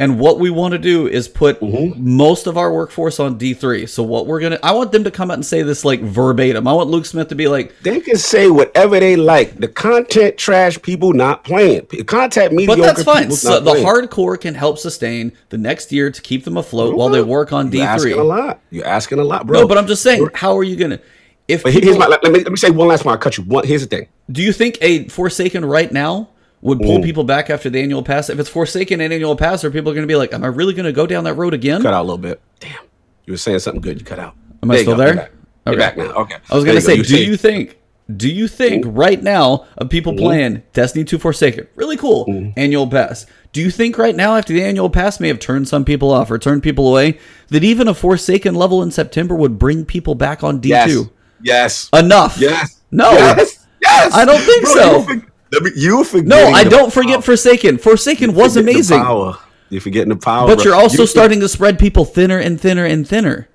and 0.00 0.20
what 0.20 0.38
we 0.38 0.48
want 0.50 0.72
to 0.72 0.78
do 0.78 1.08
is 1.08 1.26
put 1.28 1.60
Mm-hmm. 1.60 2.16
most 2.16 2.46
of 2.46 2.56
our 2.56 2.72
workforce 2.72 3.18
on 3.18 3.36
D 3.36 3.52
three. 3.54 3.86
So 3.86 4.02
what 4.02 4.26
we're 4.26 4.40
gonna, 4.40 4.58
I 4.62 4.72
want 4.72 4.92
them 4.92 5.04
to 5.04 5.10
come 5.10 5.30
out 5.30 5.34
and 5.34 5.44
say 5.46 5.62
this 5.62 5.84
like 5.84 6.00
verbatim. 6.00 6.68
I 6.68 6.72
want 6.72 6.88
Luke 6.88 7.04
Smith 7.04 7.28
to 7.28 7.34
be 7.34 7.48
like, 7.48 7.74
They 7.82 8.00
can 8.00 8.16
say 8.16 8.48
whatever 8.48 9.00
they 9.00 9.16
like. 9.16 9.56
The 9.58 9.68
content 9.68 10.38
trash 10.38 10.80
people 10.82 11.12
not 11.12 11.42
playing. 11.44 11.86
Content 12.06 12.52
mediocre 12.52 12.80
but 12.80 12.86
that's 12.86 13.02
fine. 13.02 13.30
So 13.32 13.58
the 13.60 13.72
playing. 13.72 13.86
hardcore 13.86 14.40
can 14.40 14.54
help 14.54 14.78
sustain 14.78 15.32
the 15.48 15.58
next 15.58 15.90
year 15.92 16.10
to 16.10 16.22
keep 16.22 16.44
them 16.44 16.56
afloat 16.56 16.94
while 16.96 17.08
they 17.08 17.22
work 17.22 17.52
on 17.52 17.70
D 17.70 17.78
You're 17.78 17.86
asking 17.88 18.12
three. 18.12 18.20
a 18.20 18.24
lot. 18.24 18.60
You're 18.70 18.86
asking 18.86 19.18
a 19.18 19.24
lot, 19.24 19.46
bro. 19.46 19.60
No, 19.60 19.68
but 19.68 19.78
I'm 19.78 19.86
just 19.88 20.02
saying, 20.02 20.28
how 20.34 20.56
are 20.56 20.64
you 20.64 20.76
gonna? 20.76 21.00
If 21.48 21.62
But 21.64 21.72
here's 21.72 21.86
people- 21.86 21.98
my, 22.00 22.06
let, 22.06 22.22
me, 22.22 22.30
let 22.30 22.50
me 22.50 22.56
say 22.56 22.70
one 22.70 22.88
last 22.88 23.04
one. 23.04 23.12
I'll 23.14 23.18
cut 23.18 23.36
you. 23.38 23.44
One, 23.44 23.66
here's 23.66 23.80
the 23.80 23.88
thing. 23.88 24.06
Do 24.30 24.42
you 24.42 24.52
think 24.52 24.76
a 24.82 25.08
Forsaken 25.08 25.64
right 25.64 25.90
now 25.90 26.28
would 26.62 26.78
Mm. 26.78 26.86
pull 26.86 27.02
people 27.02 27.24
back 27.24 27.50
after 27.50 27.70
the 27.70 27.80
annual 27.80 28.02
pass? 28.02 28.28
If 28.30 28.38
it's 28.38 28.48
Forsaken 28.48 29.00
and 29.00 29.12
annual 29.12 29.36
pass, 29.36 29.64
are 29.64 29.70
people 29.70 29.92
going 29.92 30.02
to 30.02 30.08
be 30.08 30.16
like, 30.16 30.32
"Am 30.32 30.42
I 30.44 30.48
really 30.48 30.74
going 30.74 30.86
to 30.86 30.92
go 30.92 31.06
down 31.06 31.24
that 31.24 31.34
road 31.34 31.54
again?" 31.54 31.82
Cut 31.82 31.94
out 31.94 32.00
a 32.02 32.08
little 32.08 32.18
bit. 32.18 32.40
Damn. 32.60 32.72
You 33.26 33.32
were 33.34 33.38
saying 33.38 33.58
something 33.60 33.80
good. 33.82 33.98
You 34.00 34.04
cut 34.06 34.18
out. 34.18 34.34
Am 34.62 34.70
I 34.70 34.78
still 34.82 34.96
go. 34.96 34.98
there? 34.98 35.08
You're 35.08 35.16
back. 35.16 35.30
You're 35.66 35.74
Okay. 35.74 35.78
back 35.78 35.96
now. 35.98 36.20
Okay. 36.22 36.36
I 36.50 36.54
was 36.54 36.64
going 36.64 36.76
to 36.76 36.80
say, 36.80 36.96
go. 36.96 37.02
do 37.02 37.22
you 37.22 37.36
think, 37.36 37.76
do 38.16 38.28
you 38.28 38.48
think 38.48 38.84
right 38.88 39.22
now 39.22 39.66
of 39.76 39.90
people 39.90 40.14
playing 40.14 40.62
Destiny 40.72 41.04
2 41.04 41.18
Forsaken, 41.18 41.66
really 41.76 41.96
cool 41.98 42.52
annual 42.56 42.86
pass? 42.86 43.26
Do 43.52 43.60
you 43.60 43.70
think 43.70 43.98
right 43.98 44.16
now, 44.16 44.36
after 44.36 44.52
the 44.52 44.62
annual 44.64 44.88
pass 44.90 45.20
may 45.20 45.28
have 45.28 45.38
turned 45.38 45.68
some 45.68 45.84
people 45.84 46.10
off 46.10 46.30
or 46.30 46.38
turned 46.38 46.62
people 46.62 46.88
away, 46.88 47.18
that 47.48 47.62
even 47.64 47.86
a 47.86 47.94
Forsaken 47.94 48.54
level 48.54 48.82
in 48.82 48.90
September 48.90 49.34
would 49.34 49.58
bring 49.58 49.84
people 49.84 50.14
back 50.14 50.42
on 50.42 50.58
D2? 50.60 50.68
Yes. 50.68 51.06
Yes. 51.42 51.88
Enough. 51.92 52.38
Yes. 52.40 52.80
No. 52.90 53.10
Yes. 53.12 53.66
Yes. 53.82 54.12
I 54.14 54.24
don't 54.24 54.40
think 54.40 54.64
Bro, 54.64 54.74
so. 54.74 55.06
You, 55.74 56.04
forget. 56.04 56.26
No, 56.26 56.48
I 56.48 56.64
don't 56.64 56.92
forget 56.92 57.24
Forsaken. 57.24 57.78
Forsaken 57.78 58.34
was 58.34 58.56
amazing. 58.56 59.02
You're 59.70 59.80
forgetting 59.80 60.08
the 60.08 60.16
power. 60.16 60.46
But 60.46 60.64
you're 60.64 60.74
also 60.74 61.02
you 61.02 61.06
starting 61.06 61.40
to 61.40 61.48
spread 61.48 61.78
people 61.78 62.04
thinner 62.04 62.38
and 62.38 62.60
thinner 62.60 62.84
and 62.84 63.06
thinner. 63.06 63.48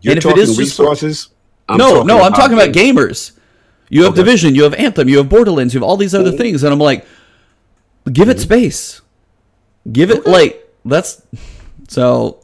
You're 0.00 0.12
and 0.14 0.22
talking 0.22 0.42
if 0.42 0.48
it 0.48 0.52
is 0.52 0.58
resources. 0.58 1.28
I'm 1.68 1.78
no, 1.78 2.02
no, 2.02 2.20
I'm 2.22 2.32
talking 2.32 2.54
about 2.54 2.70
gamers. 2.70 3.32
You 3.88 4.04
have 4.04 4.12
okay. 4.12 4.22
Division, 4.22 4.54
you 4.54 4.64
have 4.64 4.74
Anthem, 4.74 5.08
you 5.08 5.18
have 5.18 5.28
Borderlands, 5.28 5.72
you 5.72 5.80
have 5.80 5.88
all 5.88 5.96
these 5.96 6.14
other 6.14 6.30
mm-hmm. 6.30 6.38
things, 6.38 6.62
and 6.62 6.72
I'm 6.72 6.78
like, 6.78 7.06
give 8.10 8.28
it 8.28 8.36
mm-hmm. 8.36 8.42
space. 8.42 9.00
Give 9.90 10.10
it 10.10 10.20
okay. 10.20 10.30
like 10.30 10.70
that's 10.84 11.22
so. 11.88 12.40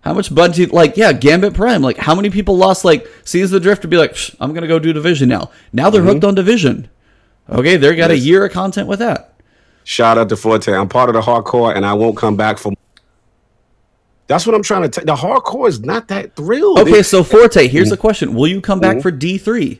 How 0.00 0.14
much 0.14 0.32
budget? 0.32 0.72
Like, 0.72 0.96
yeah, 0.96 1.12
Gambit 1.12 1.54
Prime. 1.54 1.82
Like, 1.82 1.96
how 1.96 2.14
many 2.14 2.30
people 2.30 2.56
lost 2.56 2.84
like 2.84 3.08
Seas 3.24 3.50
the 3.50 3.58
Drift 3.58 3.82
to 3.82 3.88
be 3.88 3.96
like, 3.96 4.16
I'm 4.38 4.54
gonna 4.54 4.68
go 4.68 4.78
do 4.78 4.92
Division 4.92 5.28
now. 5.28 5.50
Now 5.72 5.90
they're 5.90 6.00
mm-hmm. 6.00 6.10
hooked 6.10 6.24
on 6.24 6.34
Division. 6.36 6.88
Okay, 7.48 7.76
they 7.76 7.94
got 7.94 8.10
yes. 8.10 8.18
a 8.18 8.18
year 8.18 8.44
of 8.44 8.52
content 8.52 8.88
with 8.88 8.98
that. 8.98 9.34
Shout 9.84 10.18
out 10.18 10.28
to 10.30 10.36
Forte. 10.36 10.72
I'm 10.72 10.88
part 10.88 11.08
of 11.08 11.14
the 11.14 11.20
hardcore, 11.20 11.74
and 11.74 11.86
I 11.86 11.94
won't 11.94 12.16
come 12.16 12.36
back 12.36 12.58
for. 12.58 12.72
That's 14.26 14.44
what 14.44 14.56
I'm 14.56 14.62
trying 14.62 14.82
to 14.82 14.88
tell. 14.88 15.04
The 15.04 15.14
hardcore 15.14 15.68
is 15.68 15.80
not 15.80 16.08
that 16.08 16.34
thrilled. 16.34 16.80
Okay, 16.80 17.02
so 17.02 17.22
Forte, 17.22 17.68
here's 17.68 17.90
the 17.90 17.96
question: 17.96 18.34
Will 18.34 18.48
you 18.48 18.60
come 18.60 18.80
back 18.80 18.96
mm-hmm. 18.96 19.02
for 19.02 19.12
D3? 19.12 19.78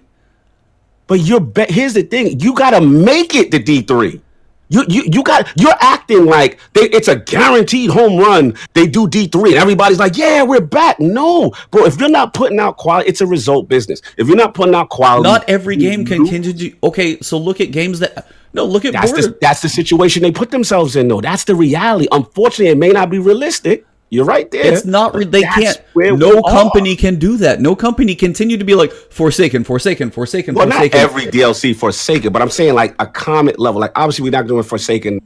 But 1.09 1.21
you're 1.21 1.41
be- 1.41 1.67
here's 1.69 1.95
the 1.95 2.03
thing: 2.03 2.39
you 2.39 2.55
got 2.55 2.71
to 2.71 2.81
make 2.81 3.35
it 3.35 3.51
to 3.51 3.59
D3. 3.59 4.21
You 4.69 4.85
you 4.89 5.05
you 5.13 5.23
got 5.23 5.49
you're 5.57 5.77
acting 5.81 6.27
like 6.27 6.59
they, 6.73 6.83
it's 6.91 7.09
a 7.09 7.17
guaranteed 7.17 7.91
home 7.91 8.19
run. 8.19 8.57
They 8.75 8.87
do 8.87 9.09
D 9.09 9.29
three 9.29 9.51
and 9.51 9.59
everybody's 9.61 9.99
like, 9.99 10.17
yeah, 10.17 10.43
we're 10.43 10.61
back. 10.61 10.99
No, 10.99 11.53
bro. 11.71 11.85
If 11.85 12.01
you're 12.01 12.09
not 12.09 12.35
putting 12.35 12.59
out 12.59 12.77
quality, 12.77 13.09
it's 13.09 13.21
a 13.21 13.27
result 13.27 13.69
business. 13.69 14.03
If 14.17 14.27
you're 14.27 14.37
not 14.37 14.55
putting 14.55 14.75
out 14.75 14.89
quality, 14.91 15.29
not 15.29 15.49
every 15.49 15.77
game 15.77 16.05
can 16.05 16.27
continue. 16.27 16.77
Okay, 16.83 17.21
so 17.21 17.39
look 17.39 17.61
at 17.61 17.71
games 17.71 18.01
that 18.01 18.29
no 18.55 18.65
look 18.65 18.85
at 18.85 18.93
that's 18.93 19.13
the, 19.13 19.39
that's 19.41 19.61
the 19.61 19.69
situation 19.69 20.23
they 20.23 20.33
put 20.33 20.51
themselves 20.51 20.97
in. 20.97 21.09
though. 21.09 21.21
that's 21.21 21.45
the 21.45 21.55
reality. 21.55 22.09
Unfortunately, 22.11 22.69
it 22.69 22.79
may 22.79 22.91
not 22.91 23.09
be 23.09 23.19
realistic. 23.19 23.87
You're 24.09 24.25
right 24.25 24.49
there. 24.51 24.73
It's 24.73 24.85
not. 24.85 25.15
They 25.15 25.43
can't. 25.43 25.81
No 25.97 26.41
company 26.43 26.93
are. 26.93 26.97
can 26.97 27.19
do 27.19 27.37
that. 27.39 27.61
No 27.61 27.75
company 27.75 28.15
continue 28.15 28.57
to 28.57 28.65
be 28.65 28.75
like 28.75 28.93
Forsaken, 28.93 29.65
Forsaken, 29.65 30.11
Forsaken. 30.13 30.55
Well, 30.55 30.67
Forsaken. 30.67 31.01
not 31.01 31.11
every 31.11 31.25
DLC 31.25 31.75
Forsaken, 31.75 32.33
but 32.33 32.41
I'm 32.41 32.51
saying 32.51 32.75
like 32.75 32.95
a 33.01 33.07
comet 33.07 33.59
level. 33.59 33.81
Like 33.81 33.93
obviously, 33.97 34.23
we're 34.23 34.31
not 34.31 34.47
doing 34.47 34.63
Forsaken 34.63 35.21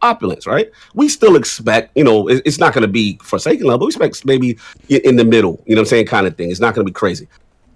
opulence, 0.00 0.46
right? 0.46 0.70
We 0.94 1.08
still 1.08 1.36
expect, 1.36 1.96
you 1.96 2.04
know, 2.04 2.28
it's 2.28 2.58
not 2.58 2.72
going 2.72 2.82
to 2.82 2.88
be 2.88 3.18
Forsaken 3.22 3.66
level. 3.66 3.86
We 3.86 3.90
expect 3.90 4.24
maybe 4.24 4.58
in 4.88 5.16
the 5.16 5.24
middle, 5.24 5.62
you 5.66 5.74
know, 5.74 5.80
what 5.80 5.88
I'm 5.88 5.90
saying, 5.90 6.06
kind 6.06 6.26
of 6.26 6.36
thing. 6.36 6.50
It's 6.50 6.60
not 6.60 6.74
going 6.74 6.86
to 6.86 6.90
be 6.90 6.94
crazy, 6.94 7.28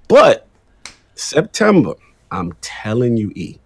but 0.08 0.46
September, 1.16 1.94
I'm 2.30 2.54
telling 2.62 3.16
you, 3.16 3.30
E, 3.34 3.58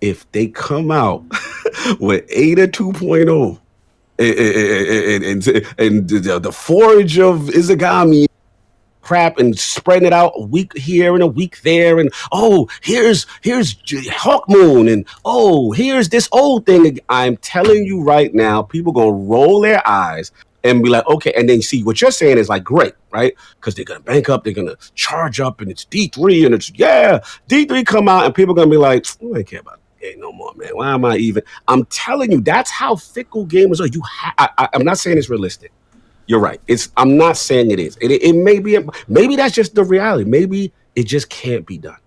if 0.00 0.30
they 0.32 0.48
come 0.48 0.90
out 0.90 1.24
with 2.00 2.24
Ada 2.28 2.68
2.0 2.68 3.58
and, 4.20 5.24
and, 5.24 5.66
and 5.78 6.08
the, 6.08 6.38
the 6.38 6.52
forge 6.52 7.18
of 7.18 7.40
Izanami 7.40 8.26
crap 9.00 9.38
and 9.38 9.58
spreading 9.58 10.06
it 10.06 10.12
out 10.12 10.32
a 10.36 10.42
week 10.42 10.76
here 10.76 11.14
and 11.14 11.22
a 11.22 11.26
week 11.26 11.60
there 11.62 11.98
and 11.98 12.12
oh 12.30 12.68
here's 12.82 13.26
here's 13.40 13.76
hawk 14.10 14.44
moon 14.48 14.86
and 14.86 15.04
oh 15.24 15.72
here's 15.72 16.08
this 16.10 16.28
old 16.30 16.66
thing. 16.66 16.98
I'm 17.08 17.36
telling 17.38 17.84
you 17.84 18.02
right 18.02 18.32
now 18.32 18.62
people 18.62 18.92
gonna 18.92 19.10
roll 19.10 19.60
their 19.60 19.82
eyes 19.88 20.30
and 20.62 20.82
be 20.82 20.90
like 20.90 21.06
okay 21.08 21.32
and 21.32 21.48
then 21.48 21.62
see 21.62 21.82
what 21.82 22.00
you're 22.00 22.10
saying 22.10 22.38
is 22.38 22.48
like 22.48 22.62
great 22.62 22.94
right? 23.10 23.34
Because 23.56 23.74
they're 23.74 23.84
gonna 23.84 24.00
bank 24.00 24.28
up 24.28 24.44
they're 24.44 24.52
gonna 24.52 24.76
charge 24.94 25.40
up 25.40 25.60
and 25.60 25.70
it's 25.70 25.86
d3 25.86 26.46
and 26.46 26.54
it's 26.54 26.70
yeah 26.78 27.18
d3 27.48 27.84
come 27.84 28.06
out 28.06 28.26
and 28.26 28.34
people 28.34 28.54
gonna 28.54 28.70
be 28.70 28.76
like 28.76 29.06
i 29.34 29.42
care 29.42 29.60
about 29.60 29.79
game 30.00 30.20
no 30.20 30.32
more, 30.32 30.52
man. 30.54 30.70
Why 30.72 30.92
am 30.92 31.04
I 31.04 31.16
even? 31.16 31.42
I'm 31.68 31.84
telling 31.86 32.32
you, 32.32 32.40
that's 32.40 32.70
how 32.70 32.96
fickle 32.96 33.46
gamers 33.46 33.80
are. 33.80 33.86
You, 33.86 34.02
ha- 34.04 34.52
I, 34.58 34.68
am 34.74 34.84
not 34.84 34.98
saying 34.98 35.18
it's 35.18 35.30
realistic. 35.30 35.72
You're 36.26 36.40
right. 36.40 36.60
It's. 36.68 36.90
I'm 36.96 37.16
not 37.16 37.36
saying 37.36 37.70
it 37.70 37.80
is. 37.80 37.96
It, 38.00 38.10
it, 38.10 38.22
it 38.22 38.32
may 38.34 38.58
be. 38.58 38.78
Maybe 39.08 39.36
that's 39.36 39.54
just 39.54 39.74
the 39.74 39.84
reality. 39.84 40.28
Maybe 40.28 40.72
it 40.94 41.04
just 41.04 41.28
can't 41.28 41.66
be 41.66 41.78
done. 41.78 41.98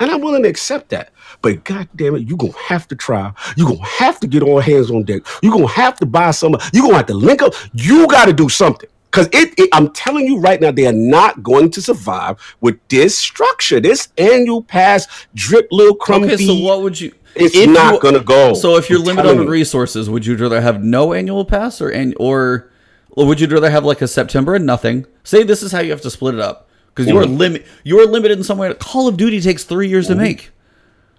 And 0.00 0.10
I'm 0.10 0.20
willing 0.20 0.42
to 0.42 0.48
accept 0.48 0.88
that. 0.90 1.12
But 1.40 1.64
god 1.64 1.88
damn 1.94 2.16
it, 2.16 2.28
you're 2.28 2.36
gonna 2.36 2.52
have 2.58 2.88
to 2.88 2.96
try. 2.96 3.32
You're 3.56 3.68
gonna 3.68 3.86
have 3.86 4.20
to 4.20 4.26
get 4.26 4.42
all 4.42 4.60
hands 4.60 4.90
on 4.90 5.04
deck. 5.04 5.22
You're 5.42 5.52
gonna 5.52 5.68
have 5.68 5.98
to 6.00 6.06
buy 6.06 6.32
some. 6.32 6.56
You're 6.72 6.82
gonna 6.82 6.96
have 6.96 7.06
to 7.06 7.14
link 7.14 7.42
up. 7.42 7.54
You 7.72 8.06
gotta 8.08 8.32
do 8.32 8.48
something. 8.48 8.88
Because 9.14 9.28
it, 9.32 9.54
it, 9.56 9.68
I'm 9.72 9.92
telling 9.92 10.26
you 10.26 10.40
right 10.40 10.60
now, 10.60 10.72
they 10.72 10.88
are 10.88 10.92
not 10.92 11.40
going 11.40 11.70
to 11.70 11.80
survive 11.80 12.56
with 12.60 12.80
this 12.88 13.16
structure, 13.16 13.78
this 13.78 14.08
annual 14.18 14.60
pass 14.60 15.06
drip 15.34 15.68
little 15.70 15.94
crummy. 15.94 16.32
Okay, 16.32 16.44
so 16.44 16.56
what 16.56 16.82
would 16.82 17.00
you? 17.00 17.12
It's 17.36 17.56
if 17.56 17.68
not 17.70 18.00
going 18.00 18.14
to 18.14 18.20
go. 18.20 18.54
So 18.54 18.76
if 18.76 18.88
you're 18.88 19.00
I'm 19.00 19.06
limited 19.06 19.38
on 19.38 19.46
resources, 19.46 20.08
would 20.08 20.24
you 20.24 20.36
rather 20.36 20.60
have 20.60 20.82
no 20.82 21.12
annual 21.12 21.44
pass 21.44 21.80
or 21.80 21.90
an, 21.90 22.14
or, 22.18 22.70
would 23.16 23.40
you 23.40 23.48
rather 23.48 23.70
have 23.70 23.84
like 23.84 24.02
a 24.02 24.08
September 24.08 24.54
and 24.54 24.66
nothing? 24.66 25.06
Say 25.24 25.42
this 25.42 25.62
is 25.62 25.72
how 25.72 25.80
you 25.80 25.90
have 25.90 26.00
to 26.02 26.10
split 26.10 26.34
it 26.34 26.40
up 26.40 26.68
because 26.88 27.06
mm-hmm. 27.06 27.16
you're 27.16 27.26
limit 27.26 27.66
you're 27.82 28.06
limited 28.06 28.38
in 28.38 28.44
some 28.44 28.58
way. 28.58 28.72
Call 28.74 29.08
of 29.08 29.16
Duty 29.16 29.40
takes 29.40 29.64
three 29.64 29.88
years 29.88 30.06
mm-hmm. 30.08 30.18
to 30.18 30.24
make. 30.24 30.50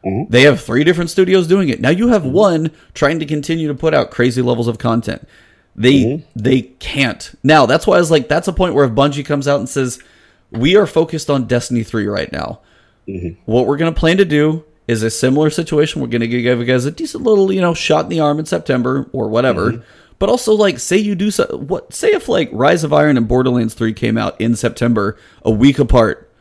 Mm-hmm. 0.05 0.31
They 0.31 0.43
have 0.43 0.61
three 0.61 0.83
different 0.83 1.09
studios 1.09 1.47
doing 1.47 1.69
it. 1.69 1.81
Now 1.81 1.89
you 1.89 2.09
have 2.09 2.23
mm-hmm. 2.23 2.31
one 2.31 2.71
trying 2.93 3.19
to 3.19 3.25
continue 3.25 3.67
to 3.67 3.75
put 3.75 3.93
out 3.93 4.11
crazy 4.11 4.41
levels 4.41 4.67
of 4.67 4.77
content. 4.77 5.27
They 5.75 5.93
mm-hmm. 5.93 6.39
they 6.39 6.61
can't. 6.61 7.33
Now 7.43 7.65
that's 7.65 7.87
why 7.87 7.95
I 7.95 7.99
was 7.99 8.11
like, 8.11 8.27
that's 8.27 8.47
a 8.47 8.53
point 8.53 8.75
where 8.75 8.85
if 8.85 8.91
Bungie 8.91 9.25
comes 9.25 9.47
out 9.47 9.59
and 9.59 9.67
says, 9.67 10.01
"We 10.51 10.75
are 10.75 10.87
focused 10.87 11.29
on 11.29 11.47
Destiny 11.47 11.83
three 11.83 12.07
right 12.07 12.31
now. 12.31 12.61
Mm-hmm. 13.07 13.41
What 13.45 13.67
we're 13.67 13.77
going 13.77 13.93
to 13.93 13.99
plan 13.99 14.17
to 14.17 14.25
do 14.25 14.63
is 14.87 15.03
a 15.03 15.09
similar 15.09 15.49
situation. 15.49 16.01
We're 16.01 16.07
going 16.07 16.21
to 16.21 16.27
give 16.27 16.59
you 16.59 16.65
guys 16.65 16.85
a 16.85 16.91
decent 16.91 17.23
little, 17.23 17.51
you 17.51 17.61
know, 17.61 17.73
shot 17.73 18.05
in 18.05 18.09
the 18.09 18.19
arm 18.19 18.39
in 18.39 18.45
September 18.45 19.09
or 19.13 19.27
whatever. 19.27 19.71
Mm-hmm. 19.71 19.83
But 20.17 20.29
also, 20.29 20.53
like, 20.53 20.79
say 20.79 20.97
you 20.97 21.15
do 21.15 21.31
so, 21.31 21.45
what? 21.57 21.93
Say 21.93 22.13
if 22.13 22.29
like 22.29 22.49
Rise 22.53 22.83
of 22.83 22.93
Iron 22.93 23.17
and 23.17 23.27
Borderlands 23.27 23.73
Three 23.73 23.93
came 23.93 24.17
out 24.17 24.39
in 24.39 24.55
September, 24.55 25.17
a 25.43 25.51
week 25.51 25.77
apart. 25.77 26.31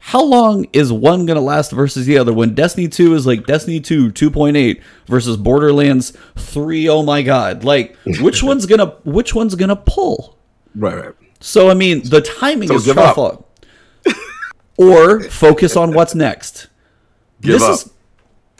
How 0.00 0.24
long 0.24 0.66
is 0.72 0.92
one 0.92 1.26
gonna 1.26 1.40
last 1.40 1.70
versus 1.70 2.06
the 2.06 2.18
other? 2.18 2.32
When 2.32 2.54
Destiny 2.54 2.88
Two 2.88 3.14
is 3.14 3.26
like 3.26 3.46
Destiny 3.46 3.80
Two 3.80 4.10
2.8 4.10 4.82
versus 5.06 5.36
Borderlands 5.36 6.12
Three. 6.36 6.88
Oh 6.88 7.04
my 7.04 7.22
God! 7.22 7.62
Like, 7.62 7.94
which 8.20 8.42
one's 8.42 8.66
gonna 8.66 8.96
which 9.04 9.32
one's 9.32 9.54
gonna 9.54 9.76
pull? 9.76 10.36
Right, 10.74 10.96
right. 10.96 11.14
So 11.38 11.70
I 11.70 11.74
mean, 11.74 12.02
the 12.08 12.22
timing 12.22 12.68
so 12.68 12.74
is 12.76 12.86
tough. 12.86 13.44
or 14.76 15.20
focus 15.20 15.76
on 15.76 15.92
what's 15.92 16.16
next. 16.16 16.66
Give 17.40 17.58
this 17.58 17.62
up. 17.62 17.74
Is, 17.74 17.90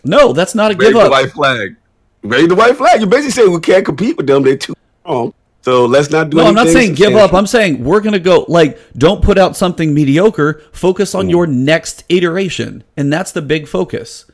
no, 0.04 0.32
that's 0.32 0.54
not 0.54 0.72
a 0.72 0.76
Raise 0.76 0.88
give 0.88 0.96
up. 0.96 1.04
the 1.04 1.10
white 1.10 1.32
flag. 1.32 1.76
Raise 2.22 2.48
the 2.48 2.54
white 2.54 2.76
flag. 2.76 3.00
You're 3.00 3.08
basically 3.08 3.30
saying 3.30 3.52
we 3.52 3.60
can't 3.60 3.84
compete 3.84 4.16
with 4.16 4.26
them. 4.26 4.42
They're 4.42 4.56
too 4.56 4.74
strong. 5.02 5.34
So 5.62 5.84
let's 5.84 6.10
not 6.10 6.30
do. 6.30 6.38
No, 6.38 6.46
I'm 6.46 6.54
not 6.54 6.68
saying 6.68 6.94
give 6.94 7.14
up. 7.14 7.34
I'm 7.34 7.46
saying 7.46 7.84
we're 7.84 8.00
gonna 8.00 8.18
go 8.18 8.46
like 8.48 8.78
don't 8.96 9.22
put 9.22 9.36
out 9.36 9.56
something 9.56 9.92
mediocre. 9.92 10.62
Focus 10.72 11.14
on 11.14 11.26
mm. 11.26 11.30
your 11.30 11.46
next 11.46 12.04
iteration, 12.08 12.82
and 12.96 13.12
that's 13.12 13.32
the 13.32 13.42
big 13.42 13.68
focus. 13.68 14.24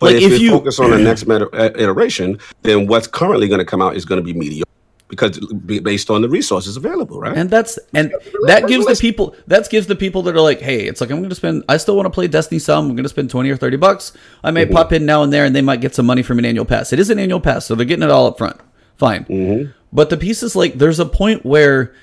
But 0.00 0.14
like 0.14 0.22
if, 0.22 0.32
if 0.32 0.40
you 0.40 0.50
focus 0.50 0.78
on 0.80 0.90
the 0.90 0.98
next 0.98 1.26
uh, 1.28 1.70
iteration, 1.76 2.38
then 2.62 2.86
what's 2.86 3.06
currently 3.06 3.48
going 3.48 3.60
to 3.60 3.64
come 3.64 3.80
out 3.80 3.96
is 3.96 4.04
going 4.04 4.20
to 4.20 4.24
be 4.24 4.34
mediocre 4.34 4.68
because 5.14 5.38
based 5.64 6.10
on 6.10 6.22
the 6.22 6.28
resources 6.28 6.76
available, 6.76 7.20
right? 7.20 7.36
And 7.36 7.48
that's 7.48 7.78
and 7.94 8.12
that 8.46 8.66
gives 8.66 8.86
the 8.86 8.96
people 8.96 9.34
that 9.46 9.68
gives 9.70 9.86
the 9.86 9.96
people 9.96 10.22
that 10.22 10.34
are 10.34 10.40
like, 10.40 10.60
hey, 10.60 10.86
it's 10.86 11.00
like 11.00 11.10
I'm 11.10 11.18
going 11.18 11.28
to 11.28 11.34
spend. 11.34 11.64
I 11.68 11.76
still 11.76 11.96
want 11.96 12.06
to 12.06 12.10
play 12.10 12.26
Destiny 12.26 12.58
some. 12.58 12.86
I'm 12.90 12.96
going 12.96 13.04
to 13.04 13.08
spend 13.08 13.30
twenty 13.30 13.50
or 13.50 13.56
thirty 13.56 13.76
bucks. 13.76 14.12
I 14.42 14.50
may 14.50 14.64
mm-hmm. 14.64 14.74
pop 14.74 14.92
in 14.92 15.06
now 15.06 15.22
and 15.22 15.32
there, 15.32 15.44
and 15.44 15.54
they 15.54 15.62
might 15.62 15.80
get 15.80 15.94
some 15.94 16.06
money 16.06 16.22
from 16.22 16.38
an 16.38 16.44
annual 16.44 16.64
pass. 16.64 16.92
It 16.92 16.98
is 16.98 17.10
an 17.10 17.18
annual 17.18 17.40
pass, 17.40 17.66
so 17.66 17.74
they're 17.74 17.86
getting 17.86 18.02
it 18.02 18.10
all 18.10 18.26
up 18.26 18.38
front. 18.38 18.60
Fine, 18.96 19.24
mm-hmm. 19.24 19.70
but 19.92 20.10
the 20.10 20.16
pieces 20.16 20.54
like 20.54 20.74
there's 20.74 21.00
a 21.00 21.06
point 21.06 21.44
where 21.44 21.94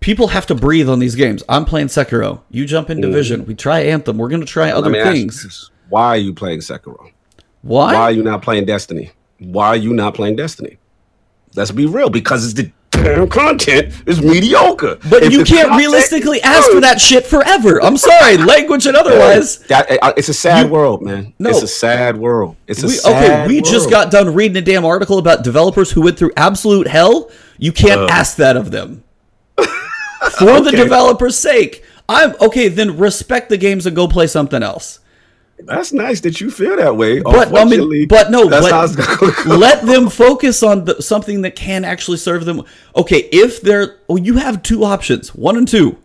people 0.00 0.28
have 0.28 0.46
to 0.46 0.54
breathe 0.54 0.88
on 0.88 0.98
these 0.98 1.14
games. 1.14 1.42
I'm 1.48 1.64
playing 1.64 1.88
Sekiro. 1.88 2.42
You 2.50 2.64
jump 2.66 2.90
in 2.90 2.98
mm-hmm. 2.98 3.10
Division. 3.10 3.46
We 3.46 3.54
try 3.54 3.80
Anthem. 3.80 4.18
We're 4.18 4.28
going 4.28 4.40
to 4.40 4.46
try 4.46 4.70
other 4.70 4.92
things. 4.92 5.70
Why 5.88 6.08
are 6.08 6.16
you 6.16 6.34
playing 6.34 6.60
Sekiro? 6.60 7.12
Why? 7.62 7.94
Why 7.94 8.00
are 8.02 8.12
you 8.12 8.22
not 8.22 8.42
playing 8.42 8.66
Destiny? 8.66 9.10
Why 9.38 9.68
are 9.68 9.76
you 9.76 9.92
not 9.92 10.14
playing 10.14 10.36
Destiny? 10.36 10.78
Let's 11.56 11.70
be 11.70 11.86
real, 11.86 12.10
because 12.10 12.44
it's 12.44 12.54
the 12.54 12.70
damn 12.90 13.28
content 13.28 13.94
is 14.06 14.20
mediocre. 14.20 14.98
But 15.08 15.22
if 15.22 15.32
you 15.32 15.44
can't 15.44 15.76
realistically 15.76 16.40
ask 16.42 16.70
for 16.70 16.80
that 16.80 17.00
shit 17.00 17.26
forever. 17.26 17.82
I'm 17.82 17.96
sorry, 17.96 18.36
language 18.54 18.86
and 18.86 18.96
otherwise. 18.96 19.58
That, 19.64 19.86
it's 20.16 20.28
a 20.28 20.34
sad 20.34 20.66
you, 20.66 20.72
world, 20.72 21.02
man. 21.02 21.32
No, 21.38 21.50
it's 21.50 21.62
a 21.62 21.68
sad 21.68 22.16
world. 22.16 22.56
It's 22.66 22.82
a 22.82 22.86
we, 22.86 22.98
okay. 22.98 23.46
We 23.46 23.54
world. 23.56 23.64
just 23.64 23.90
got 23.90 24.10
done 24.10 24.34
reading 24.34 24.56
a 24.56 24.62
damn 24.62 24.84
article 24.84 25.18
about 25.18 25.44
developers 25.44 25.90
who 25.90 26.02
went 26.02 26.18
through 26.18 26.32
absolute 26.36 26.86
hell. 26.86 27.30
You 27.58 27.72
can't 27.72 28.02
uh. 28.02 28.08
ask 28.10 28.36
that 28.36 28.56
of 28.56 28.70
them. 28.70 29.02
For 29.56 29.64
okay. 30.50 30.64
the 30.64 30.72
developer's 30.72 31.38
sake, 31.38 31.84
I'm 32.08 32.34
okay. 32.40 32.68
Then 32.68 32.98
respect 32.98 33.48
the 33.48 33.56
games 33.56 33.86
and 33.86 33.96
go 33.96 34.08
play 34.08 34.26
something 34.26 34.62
else. 34.62 35.00
That's 35.58 35.92
nice 35.92 36.20
that 36.20 36.40
you 36.40 36.50
feel 36.50 36.76
that 36.76 36.96
way. 36.96 37.20
But 37.20 37.56
I 37.56 37.64
mean, 37.64 38.06
but 38.08 38.30
no, 38.30 38.48
but 38.48 38.62
let 39.46 39.84
them 39.86 40.08
focus 40.10 40.62
on 40.62 40.84
the, 40.84 41.02
something 41.02 41.42
that 41.42 41.56
can 41.56 41.84
actually 41.84 42.18
serve 42.18 42.44
them. 42.44 42.62
Okay, 42.94 43.28
if 43.32 43.62
they're, 43.62 43.96
well, 44.06 44.18
you 44.18 44.34
have 44.34 44.62
two 44.62 44.84
options, 44.84 45.34
one 45.34 45.56
and 45.56 45.66
two. 45.66 45.98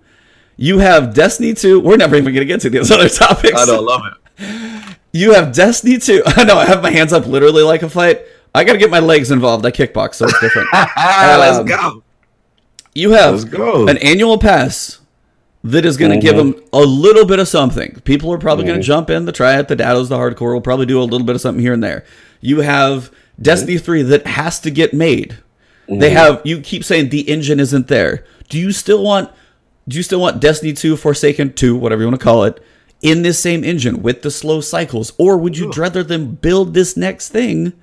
You 0.58 0.80
have 0.80 1.14
Destiny 1.14 1.54
2. 1.54 1.80
We're 1.80 1.98
never 1.98 2.16
even 2.16 2.34
going 2.34 2.42
to 2.42 2.46
get 2.46 2.62
to 2.62 2.70
these 2.70 2.92
other 2.92 3.10
topics. 3.10 3.60
I 3.60 3.66
don't 3.66 3.84
love 3.86 4.02
it. 4.40 4.98
You 5.12 5.34
have 5.34 5.54
Destiny 5.54 5.98
2. 5.98 6.24
I 6.28 6.44
know 6.44 6.58
I 6.58 6.66
have 6.66 6.82
my 6.82 6.92
hands 6.92 7.14
up 7.14 7.26
literally 7.26 7.64
like 7.64 7.82
a 7.84 7.90
fight. 7.90 8.22
I 8.54 8.64
got 8.64 8.74
to 8.74 8.78
get 8.80 8.90
my 8.92 9.00
legs 9.00 9.32
involved. 9.32 9.66
I 9.66 9.72
kickbox, 9.72 10.16
so 10.16 10.26
it's 10.28 10.40
different. 10.40 10.70
Let's 10.74 11.58
Um, 11.58 11.66
go. 11.66 12.04
You 12.94 13.12
have 13.12 13.34
Let's 13.34 13.44
go. 13.46 13.88
an 13.88 13.98
annual 13.98 14.38
pass 14.38 15.00
that 15.64 15.86
is 15.86 15.98
going 15.98 16.12
to 16.12 16.18
give 16.18 16.36
mm-hmm. 16.36 16.52
them 16.52 16.64
a 16.74 16.80
little 16.80 17.26
bit 17.26 17.40
of 17.40 17.48
something. 17.48 18.02
People 18.04 18.32
are 18.34 18.38
probably 18.38 18.66
going 18.66 18.76
to 18.76 18.82
mm-hmm. 18.82 18.88
jump 18.88 19.10
in 19.10 19.26
the 19.26 19.32
try 19.32 19.60
it. 19.60 19.68
The 19.68 19.76
dados, 19.76 20.10
the 20.10 20.18
hardcore 20.18 20.54
will 20.54 20.62
probably 20.62 20.86
do 20.86 21.00
a 21.00 21.04
little 21.04 21.26
bit 21.26 21.36
of 21.36 21.42
something 21.42 21.62
here 21.62 21.74
and 21.74 21.84
there. 21.84 22.06
You 22.40 22.62
have 22.62 23.12
mm-hmm. 23.12 23.44
Destiny 23.44 23.78
3 23.78 24.04
that 24.04 24.28
has 24.28 24.60
to 24.62 24.72
get 24.72 24.94
made. 24.94 25.38
They 26.00 26.12
have 26.12 26.42
you 26.46 26.62
keep 26.62 26.86
saying 26.86 27.10
the 27.10 27.30
engine 27.30 27.60
isn't 27.60 27.88
there. 27.88 28.26
Do 28.50 28.58
you 28.58 28.72
still 28.72 29.04
want 29.04 29.30
do 29.88 29.98
you 29.98 30.04
still 30.04 30.22
want 30.22 30.40
Destiny 30.40 30.74
2 30.74 30.96
Forsaken 30.96 31.54
2, 31.54 31.76
whatever 31.76 32.02
you 32.02 32.08
want 32.08 32.20
to 32.20 32.24
call 32.24 32.44
it, 32.46 32.64
in 33.02 33.24
this 33.24 33.40
same 33.40 33.64
engine 33.64 34.02
with 34.02 34.22
the 34.22 34.32
slow 34.32 34.62
cycles 34.62 35.12
or 35.18 35.38
would 35.38 35.58
you 35.58 35.72
rather 35.72 36.04
them 36.04 36.36
build 36.36 36.74
this 36.74 36.96
next 36.96 37.30
thing? 37.30 37.74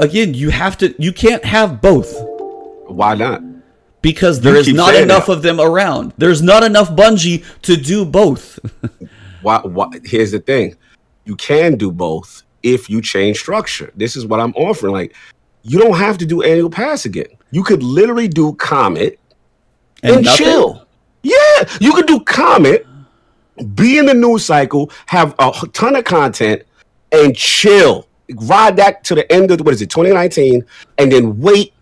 Again, 0.00 0.34
you 0.34 0.50
have 0.50 0.76
to 0.78 0.94
you 1.00 1.12
can't 1.12 1.44
have 1.44 1.80
both 1.80 2.12
Why 2.86 3.14
not? 3.14 3.42
Because 4.02 4.40
there 4.40 4.54
You 4.54 4.60
is 4.60 4.72
not 4.72 4.94
enough 4.94 5.26
that. 5.26 5.32
of 5.32 5.42
them 5.42 5.60
around. 5.60 6.12
There's 6.18 6.42
not 6.42 6.62
enough 6.62 6.90
Bungie 6.90 7.44
to 7.62 7.76
do 7.76 8.04
both. 8.04 8.58
Why, 9.42 9.58
why? 9.60 9.88
Here's 10.04 10.32
the 10.32 10.38
thing: 10.40 10.76
you 11.24 11.34
can 11.36 11.76
do 11.76 11.90
both 11.90 12.42
if 12.62 12.90
you 12.90 13.00
change 13.00 13.38
structure. 13.38 13.90
This 13.96 14.14
is 14.16 14.26
what 14.26 14.38
I'm 14.38 14.52
offering. 14.54 14.92
Like, 14.92 15.16
you 15.62 15.78
don't 15.78 15.96
have 15.96 16.18
to 16.18 16.26
do 16.26 16.42
annual 16.42 16.68
pass 16.68 17.06
again. 17.06 17.28
You 17.50 17.62
could 17.62 17.82
literally 17.82 18.28
do 18.28 18.52
Comet 18.54 19.18
and, 20.02 20.24
nothing? 20.24 20.44
chill. 20.44 20.86
Yeah, 21.22 21.68
you 21.80 21.92
could 21.94 22.06
do 22.06 22.20
Comet, 22.20 22.86
be 23.74 23.96
in 23.98 24.04
the 24.06 24.14
news 24.14 24.44
cycle, 24.44 24.90
have 25.06 25.34
a 25.38 25.52
ton 25.72 25.96
of 25.96 26.04
content, 26.04 26.62
and 27.12 27.34
chill. 27.34 28.06
Ride 28.42 28.76
that 28.76 29.04
to 29.04 29.14
the 29.14 29.30
end 29.32 29.50
of 29.50 29.60
what 29.60 29.72
is 29.72 29.80
it, 29.82 29.88
2019, 29.90 30.64
and 30.98 31.10
then 31.10 31.38
wait 31.40 31.72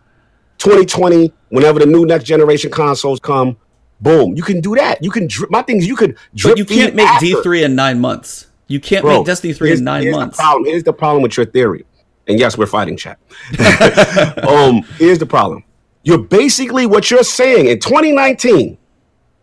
2020 0.58 1.32
whenever 1.50 1.78
the 1.78 1.86
new 1.86 2.04
next 2.06 2.24
generation 2.24 2.70
consoles 2.70 3.20
come. 3.20 3.56
Boom, 4.00 4.34
you 4.36 4.42
can 4.42 4.60
do 4.60 4.76
that. 4.76 5.02
You 5.02 5.10
can 5.10 5.26
drip. 5.26 5.50
My 5.50 5.62
thing 5.62 5.78
is, 5.78 5.86
you 5.86 5.96
could 5.96 6.16
drip. 6.34 6.52
But 6.52 6.58
you 6.58 6.64
can't 6.64 6.94
make 6.94 7.06
after. 7.08 7.26
D3 7.26 7.64
in 7.64 7.74
nine 7.74 7.98
months. 8.00 8.46
You 8.68 8.78
can't 8.80 9.02
Bro, 9.02 9.18
make 9.18 9.26
Destiny 9.26 9.52
3 9.52 9.68
here's- 9.68 9.78
in 9.80 9.84
nine 9.84 10.02
here's 10.02 10.14
months. 10.14 10.36
The 10.36 10.42
problem. 10.42 10.64
Here's 10.66 10.84
the 10.84 10.92
problem 10.92 11.22
with 11.22 11.36
your 11.36 11.46
theory. 11.46 11.84
And 12.28 12.38
yes, 12.38 12.58
we're 12.58 12.66
fighting 12.66 12.96
chat. 12.96 13.18
um, 14.46 14.82
here's 14.98 15.18
the 15.18 15.26
problem. 15.26 15.64
You're 16.02 16.18
basically 16.18 16.86
what 16.86 17.10
you're 17.10 17.24
saying 17.24 17.66
in 17.66 17.80
2019, 17.80 18.76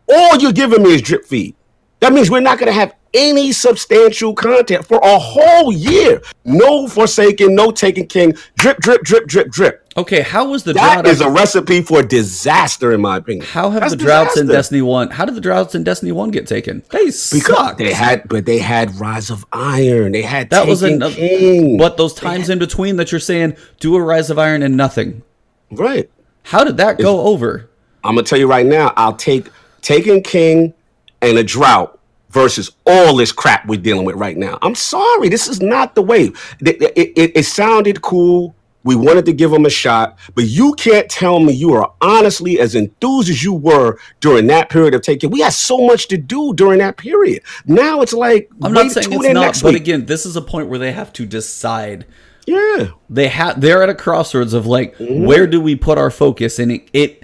all 0.08 0.38
you're 0.38 0.54
giving 0.54 0.84
me 0.84 0.94
is 0.94 1.02
drip 1.02 1.26
feed. 1.26 1.56
That 2.00 2.14
means 2.14 2.30
we're 2.30 2.40
not 2.42 2.60
going 2.60 2.68
to 2.68 2.74
have 2.74 2.94
any 3.16 3.52
substantial 3.52 4.34
content 4.36 4.86
for 4.86 4.98
a 5.02 5.18
whole 5.18 5.72
year. 5.72 6.22
No 6.44 6.88
Forsaken, 6.88 7.56
no 7.56 7.72
Taken 7.72 8.06
King, 8.08 8.34
drip, 8.58 8.78
drip, 8.80 9.02
drip, 9.04 9.26
drip, 9.28 9.50
drip. 9.50 9.82
Okay, 9.98 10.22
how 10.22 10.50
was 10.50 10.64
the 10.64 10.74
That 10.74 11.04
drought? 11.04 11.08
is 11.08 11.22
a 11.22 11.30
recipe 11.30 11.82
for 11.82 12.04
disaster, 12.04 12.92
in 12.92 13.00
my 13.00 13.16
opinion. 13.18 13.46
how 13.46 13.70
have 13.70 13.80
That's 13.82 13.94
the 13.94 13.98
droughts 13.98 14.36
in. 14.38 14.48
Destiny 14.48 14.82
1? 14.82 15.12
How 15.12 15.24
did 15.24 15.36
the 15.36 15.42
droughts 15.42 15.74
in 15.74 15.86
Destiny 15.86 16.12
1 16.12 16.32
get 16.32 16.46
taken? 16.48 16.84
They 16.92 17.06
Because 17.06 17.16
sucked. 17.46 17.78
they 17.78 17.94
had, 17.94 18.28
but 18.28 18.46
they 18.46 18.58
had 18.60 19.00
Rise 19.00 19.30
of 19.30 19.46
Iron. 19.54 20.12
They 20.12 20.22
had 20.22 20.50
that 20.50 20.68
was 20.68 20.82
Taken 20.82 20.96
another 20.98 21.16
King. 21.16 21.78
But 21.78 21.96
those 21.96 22.14
times 22.14 22.50
in 22.50 22.60
between 22.60 22.98
that 22.98 23.12
you're 23.14 23.20
saying 23.22 23.56
do 23.80 23.96
a 23.96 24.02
Rise 24.02 24.30
of 24.30 24.38
Iron 24.38 24.62
and 24.64 24.76
nothing. 24.76 25.24
right. 25.72 26.10
How 26.44 26.64
did 26.66 26.78
that 26.78 27.00
go 27.00 27.22
over? 27.22 27.70
I'm 28.04 28.14
gonna 28.16 28.28
tell 28.28 28.38
you 28.38 28.48
right 28.48 28.66
now, 28.66 28.94
I'll 28.98 29.16
take 29.16 29.48
Taken 29.82 30.22
King 30.22 30.74
and 31.22 31.38
a 31.40 31.44
drought 31.44 31.98
versus 32.36 32.70
all 32.86 33.16
this 33.16 33.32
crap 33.32 33.66
we're 33.66 33.80
dealing 33.80 34.06
with 34.06 34.16
right 34.18 34.36
now. 34.38 34.60
I'm 34.62 34.76
sorry, 34.76 35.30
this 35.30 35.48
is 35.48 35.62
not 35.62 35.96
the 35.96 36.02
way. 36.02 36.32
It, 36.60 36.82
it- 36.96 37.32
it- 37.38 37.44
sounded 37.46 38.02
cool. 38.02 38.54
We 38.84 38.96
wanted 38.96 39.26
to 39.26 39.34
give 39.34 39.50
them 39.52 39.66
a 39.66 39.70
shot, 39.70 40.20
but 40.36 40.44
you 40.44 40.74
can't 40.74 41.10
tell 41.10 41.40
me 41.40 41.54
you 41.54 41.74
are 41.74 41.92
honestly 42.02 42.60
as 42.60 42.76
enthused 42.76 43.30
as 43.30 43.44
you 43.44 43.54
were 43.54 43.98
during 44.20 44.46
that 44.48 44.70
period 44.70 44.94
of 44.94 45.02
taking. 45.02 45.32
We 45.32 45.40
had 45.42 45.54
so 45.54 45.78
much 45.88 46.08
to 46.10 46.18
do 46.18 46.54
during 46.54 46.80
that 46.80 46.98
period. 46.98 47.42
Now 47.66 48.02
it's 48.02 48.14
like 48.14 48.50
I'm 48.62 48.74
not 48.74 48.92
saying 48.92 49.08
it's 49.14 49.34
not, 49.34 49.60
but 49.64 49.74
week. 49.74 49.82
again, 49.82 50.06
this 50.06 50.26
is 50.26 50.36
a 50.36 50.42
point 50.42 50.68
where 50.68 50.78
they 50.78 50.92
have 50.92 51.12
to 51.14 51.26
decide 51.26 52.06
yeah, 52.46 52.90
they 53.10 53.28
have 53.30 53.60
they're 53.62 53.82
at 53.82 53.90
a 53.90 53.96
crossroads 53.96 54.54
of 54.54 54.68
like 54.68 54.96
Mm-hmm. 54.98 55.24
where 55.26 55.48
do 55.48 55.60
we 55.62 55.76
put 55.76 55.98
our 55.98 56.12
focus 56.12 56.60
and 56.60 56.72
it, 56.72 56.88
it 56.94 57.24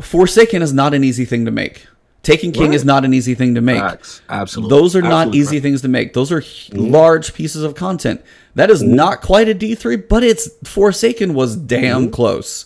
forsaken 0.00 0.62
is 0.62 0.72
not 0.72 0.94
an 0.94 1.04
easy 1.04 1.24
thing 1.24 1.44
to 1.44 1.50
make 1.52 1.86
Taken 2.22 2.52
King 2.52 2.68
Right. 2.68 2.74
is 2.74 2.84
not 2.84 3.04
an 3.04 3.12
easy 3.14 3.34
thing 3.34 3.56
to 3.56 3.60
make 3.60 3.80
Facts. 3.80 4.20
absolutely. 4.28 4.78
those 4.78 4.94
are 4.94 5.02
not 5.02 5.34
easy 5.34 5.56
right. 5.56 5.62
things 5.62 5.82
to 5.82 5.88
make 5.88 6.12
those 6.14 6.30
are 6.30 6.38
h- 6.40 6.70
large 6.72 7.34
pieces 7.34 7.64
of 7.64 7.74
content 7.74 8.22
that 8.54 8.70
is 8.70 8.80
Mm-hmm. 8.82 8.94
not 8.94 9.22
quite 9.22 9.48
a 9.48 9.54
d3 9.54 10.08
but 10.08 10.22
it's 10.22 10.48
forsaken 10.64 11.34
was 11.34 11.56
damn 11.56 12.02
Mm-hmm. 12.04 12.10
close 12.12 12.64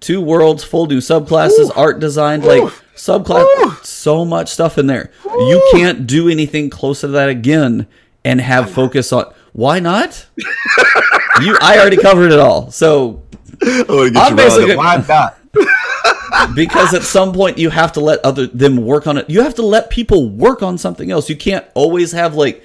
two 0.00 0.20
worlds 0.20 0.64
full 0.64 0.86
new 0.86 0.98
subclasses 0.98 1.70
art 1.76 2.00
design 2.00 2.40
like 2.42 2.62
subclass 2.96 3.84
so 3.84 4.24
much 4.24 4.48
stuff 4.48 4.76
in 4.78 4.86
there 4.88 5.10
you 5.24 5.62
can't 5.72 6.06
do 6.06 6.28
anything 6.28 6.68
close 6.70 7.00
to 7.02 7.08
that 7.08 7.28
again 7.28 7.86
and 8.24 8.40
have 8.40 8.70
focus 8.70 9.12
on 9.12 9.24
why 9.52 9.78
not 9.78 10.26
you 11.42 11.56
i 11.60 11.78
already 11.78 11.96
covered 11.96 12.32
it 12.32 12.38
all 12.38 12.70
so 12.70 13.22
I 13.62 13.84
wanna 13.88 14.10
get 14.10 14.22
I'm 14.22 14.36
basically- 14.36 14.76
Why 14.76 15.04
not? 15.06 15.36
because 16.54 16.94
at 16.94 17.02
some 17.02 17.32
point 17.32 17.58
you 17.58 17.70
have 17.70 17.92
to 17.92 18.00
let 18.00 18.20
other 18.24 18.46
them 18.46 18.76
work 18.76 19.06
on 19.06 19.18
it. 19.18 19.28
You 19.28 19.42
have 19.42 19.54
to 19.56 19.62
let 19.62 19.90
people 19.90 20.28
work 20.28 20.62
on 20.62 20.78
something 20.78 21.10
else. 21.10 21.28
You 21.28 21.36
can't 21.36 21.66
always 21.74 22.12
have 22.12 22.34
like 22.34 22.62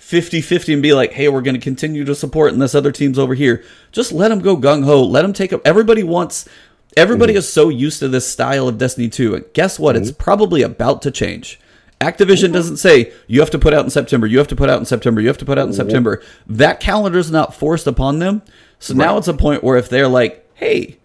50-50 0.00 0.74
and 0.74 0.82
be 0.82 0.92
like 0.92 1.12
hey 1.12 1.28
we're 1.28 1.40
going 1.40 1.54
to 1.54 1.60
continue 1.60 2.04
to 2.04 2.14
support 2.14 2.52
and 2.52 2.60
this 2.60 2.74
other 2.74 2.92
team's 2.92 3.18
over 3.18 3.34
here. 3.34 3.64
Just 3.92 4.12
let 4.12 4.28
them 4.28 4.40
go 4.40 4.56
gung-ho. 4.56 5.02
Let 5.02 5.22
them 5.22 5.32
take 5.32 5.52
up 5.52 5.62
everybody 5.64 6.02
wants 6.02 6.48
everybody 6.96 7.32
mm-hmm. 7.32 7.38
is 7.38 7.52
so 7.52 7.68
used 7.68 8.00
to 8.00 8.08
this 8.08 8.30
style 8.30 8.68
of 8.68 8.78
destiny 8.78 9.08
2 9.08 9.34
and 9.34 9.44
guess 9.54 9.78
what? 9.78 9.96
It's 9.96 10.10
mm-hmm. 10.10 10.22
probably 10.22 10.62
about 10.62 11.02
to 11.02 11.10
change. 11.10 11.58
Activision 12.00 12.44
mm-hmm. 12.44 12.52
doesn't 12.52 12.76
say 12.76 13.12
you 13.26 13.40
have 13.40 13.50
to 13.50 13.58
put 13.58 13.72
out 13.72 13.84
in 13.84 13.90
september 13.90 14.26
you 14.26 14.36
have 14.36 14.48
to 14.48 14.56
put 14.56 14.68
out 14.68 14.78
in 14.78 14.84
september 14.84 15.20
you 15.22 15.28
have 15.28 15.38
to 15.38 15.46
put 15.46 15.58
out 15.58 15.66
in 15.66 15.72
september. 15.72 16.22
That 16.46 16.80
calendar 16.80 17.18
is 17.18 17.30
not 17.30 17.54
forced 17.54 17.86
upon 17.86 18.18
them. 18.18 18.42
So 18.78 18.92
now 18.92 19.16
it's 19.16 19.28
a 19.28 19.34
point 19.34 19.64
where 19.64 19.78
if 19.78 19.88
they're 19.88 20.08
like 20.08 20.46
hey 20.54 20.98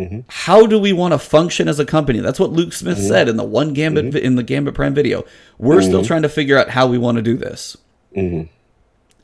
Mm-hmm. 0.00 0.20
how 0.28 0.66
do 0.66 0.78
we 0.78 0.92
want 0.92 1.12
to 1.12 1.18
function 1.18 1.68
as 1.68 1.78
a 1.78 1.84
company? 1.84 2.20
That's 2.20 2.40
what 2.40 2.52
Luke 2.52 2.72
Smith 2.72 2.98
mm-hmm. 2.98 3.08
said 3.08 3.28
in 3.28 3.36
the 3.36 3.44
one 3.44 3.74
Gambit 3.74 4.04
mm-hmm. 4.06 4.12
vi- 4.12 4.22
in 4.22 4.36
the 4.36 4.42
Gambit 4.42 4.74
Prime 4.74 4.94
video. 4.94 5.24
We're 5.58 5.82
still 5.82 6.04
trying 6.04 6.22
to 6.22 6.28
figure 6.28 6.56
out 6.56 6.70
how 6.70 6.86
we 6.86 6.96
want 6.96 7.16
to 7.16 7.22
do 7.22 7.36
this. 7.36 7.76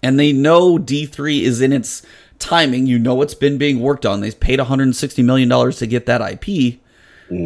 And 0.02 0.20
they 0.20 0.32
know 0.32 0.78
D3 0.78 1.40
is 1.40 1.60
in 1.60 1.72
its 1.72 2.02
timing. 2.38 2.86
You 2.86 2.98
know 2.98 3.22
it's 3.22 3.34
been 3.34 3.58
being 3.58 3.80
worked 3.80 4.04
on. 4.04 4.20
They've 4.20 4.38
paid 4.38 4.58
160 4.58 5.22
million 5.22 5.48
dollars 5.48 5.78
to 5.78 5.86
get 5.86 6.06
that 6.06 6.20
IP. 6.20 6.78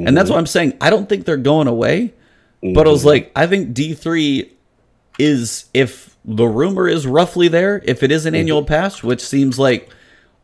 And 0.07 0.16
that's 0.16 0.28
what 0.28 0.39
I'm 0.39 0.47
saying. 0.47 0.77
I 0.81 0.90
don't 0.90 1.09
think 1.09 1.24
they're 1.24 1.36
going 1.36 1.69
away. 1.69 2.12
But 2.62 2.86
I 2.86 2.90
was 2.90 3.05
like, 3.05 3.32
I 3.35 3.47
think 3.47 3.74
D3 3.74 4.51
is 5.19 5.66
if 5.73 6.16
the 6.24 6.47
rumor 6.47 6.89
is 6.89 7.07
roughly 7.07 7.48
there, 7.48 7.81
if 7.85 8.02
it 8.02 8.12
is 8.12 8.27
an 8.27 8.35
annual 8.35 8.65
pass, 8.65 9.02
which 9.02 9.24
seems 9.24 9.59
like 9.59 9.89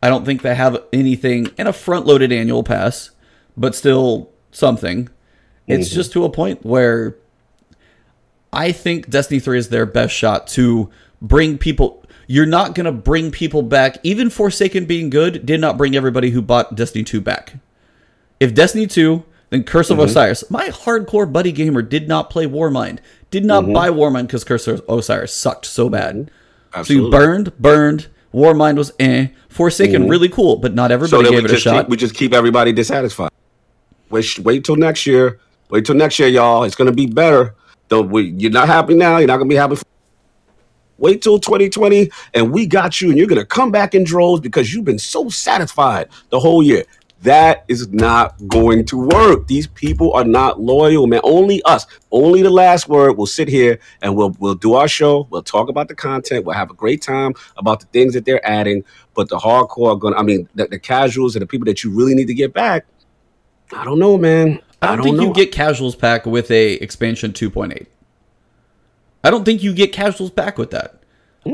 I 0.07 0.09
don't 0.09 0.24
think 0.24 0.43
they 0.43 0.55
have 0.55 0.85
anything 0.93 1.51
in 1.59 1.66
a 1.66 1.73
front 1.73 2.07
loaded 2.07 2.31
annual 2.31 2.62
pass, 2.62 3.11
but 3.57 3.74
still 3.74 4.31
something. 4.53 5.09
It's 5.66 5.89
mm-hmm. 5.89 5.97
just 5.97 6.12
to 6.12 6.23
a 6.23 6.31
point 6.31 6.65
where 6.65 7.16
I 8.53 8.70
think 8.70 9.11
Destiny 9.11 9.41
3 9.41 9.59
is 9.59 9.69
their 9.70 9.85
best 9.85 10.15
shot 10.15 10.47
to 10.49 10.91
bring 11.20 11.59
people. 11.59 12.05
You're 12.28 12.47
not 12.47 12.77
going 12.77 12.85
to 12.85 12.93
bring 12.93 13.33
people 13.33 13.62
back. 13.62 13.97
Even 14.05 14.31
Forsaken 14.31 14.85
being 14.85 15.11
good 15.11 15.45
did 15.45 15.61
not 15.61 15.77
bring 15.77 15.97
everybody 15.97 16.31
who 16.31 16.41
bought 16.41 16.77
Destiny 16.77 17.03
2 17.03 17.20
back. 17.20 17.55
If 18.39 18.55
Destiny 18.55 18.87
2, 18.87 19.24
then 19.51 19.65
Curse 19.65 19.91
of 19.91 19.99
mm-hmm. 19.99 20.07
Osiris. 20.07 20.49
My 20.49 20.69
hardcore 20.69 21.33
buddy 21.33 21.51
gamer 21.51 21.83
did 21.83 22.07
not 22.07 22.31
play 22.31 22.47
Warmind. 22.47 23.01
Did 23.33 23.45
not 23.45 23.65
mm-hmm. 23.65 23.73
buy 23.73 23.91
Warmind 23.91 24.28
because 24.28 24.45
Curse 24.45 24.69
of 24.69 24.85
Osiris 24.89 25.35
sucked 25.35 25.66
so 25.66 25.89
bad. 25.89 26.31
So 26.85 26.93
you 26.93 27.11
burned, 27.11 27.59
burned, 27.59 28.07
burned. 28.32 28.59
Warmind 28.59 28.77
was 28.77 28.93
eh. 28.98 29.28
Forsaken 29.48 30.09
really 30.09 30.28
cool, 30.28 30.57
but 30.57 30.74
not 30.74 30.90
everybody 30.90 31.24
we 31.24 31.31
gave 31.31 31.44
it 31.47 31.51
a 31.51 31.57
shot. 31.57 31.85
keep, 31.85 31.89
we 31.89 31.97
just 31.97 32.15
keep 32.15 32.35
everybody 32.35 32.73
dissatisfied. 32.73 33.31
Wait, 34.11 34.39
wait 34.40 34.65
till 34.65 34.77
next 34.77 35.07
year. 35.07 35.40
Wait 35.70 35.85
till 35.85 35.94
next 35.94 36.19
year, 36.19 36.28
y'all. 36.28 36.65
It's 36.65 36.74
gonna 36.74 36.93
be 36.93 37.07
better. 37.07 37.55
Don't 37.89 38.11
we? 38.11 38.35
You're 38.36 38.51
not 38.51 38.69
happy 38.69 38.94
now. 38.94 39.19
You're 39.19 39.28
not 39.28 39.39
gonna 39.39 39.48
be 39.48 39.55
happy. 39.55 39.77
Wait 40.98 41.23
till 41.23 41.39
2020, 41.39 42.11
and 42.35 42.53
we 42.53 42.66
got 42.66 43.01
you, 43.01 43.09
and 43.09 43.19
you're 43.19 43.27
gonna 43.27 43.44
come 43.44 43.70
back 43.70 43.94
in 43.94 44.05
droves 44.05 44.40
because 44.40 44.73
you've 44.73 44.85
been 44.85 44.98
so 44.98 45.28
satisfied 45.28 46.09
the 46.31 46.40
whole 46.40 46.62
year. 46.62 46.85
That 47.27 47.65
is 47.66 47.89
not 47.89 48.36
going 48.47 48.85
to 48.85 48.98
work. 48.98 49.48
These 49.48 49.66
people 49.66 50.12
are 50.12 50.23
not 50.23 50.61
loyal, 50.61 51.09
man. 51.09 51.20
Only 51.24 51.61
us, 51.65 51.85
only 52.12 52.40
the 52.40 52.51
last 52.51 52.89
word. 52.89 53.16
We'll 53.16 53.27
sit 53.27 53.48
here 53.48 53.81
and 54.01 54.15
we'll 54.15 54.36
we'll 54.39 54.55
do 54.55 54.74
our 54.74 54.86
show. 54.86 55.27
We'll 55.28 55.43
talk 55.43 55.69
about 55.69 55.89
the 55.89 55.97
content. 55.97 56.44
We'll 56.44 56.55
have 56.55 56.70
a 56.70 56.74
great 56.74 57.03
time 57.03 57.35
about 57.57 57.81
the 57.81 57.86
things 57.86 58.15
that 58.15 58.27
they're 58.27 58.47
adding. 58.47 58.85
But 59.15 59.28
the 59.28 59.39
hardcore 59.39 59.94
are 59.94 59.97
gonna. 59.97 60.15
I 60.15 60.23
mean, 60.23 60.48
the, 60.55 60.69
the 60.69 60.78
casuals 60.78 61.35
and 61.35 61.43
the 61.43 61.48
people 61.48 61.65
that 61.65 61.82
you 61.82 61.90
really 61.90 62.15
need 62.15 62.28
to 62.28 62.35
get 62.35 62.55
back. 62.55 62.86
I 63.73 63.82
don't 63.82 63.98
know, 63.98 64.16
man. 64.16 64.62
I 64.81 64.94
don't, 64.94 65.03
think 65.03 65.16
know. 65.16 65.24
you 65.24 65.35
get 65.35 65.51
casuals 65.51 65.97
pack 65.97 66.27
with 66.27 66.48
a 66.53 66.74
expansion 66.74 67.32
2.8. 67.32 67.86
I 69.24 69.31
don't 69.31 69.44
think 69.44 69.65
you 69.65 69.74
get 69.74 69.93
casuals 69.93 70.31
back 70.31 70.59
with 70.59 70.70
that. 70.70 71.03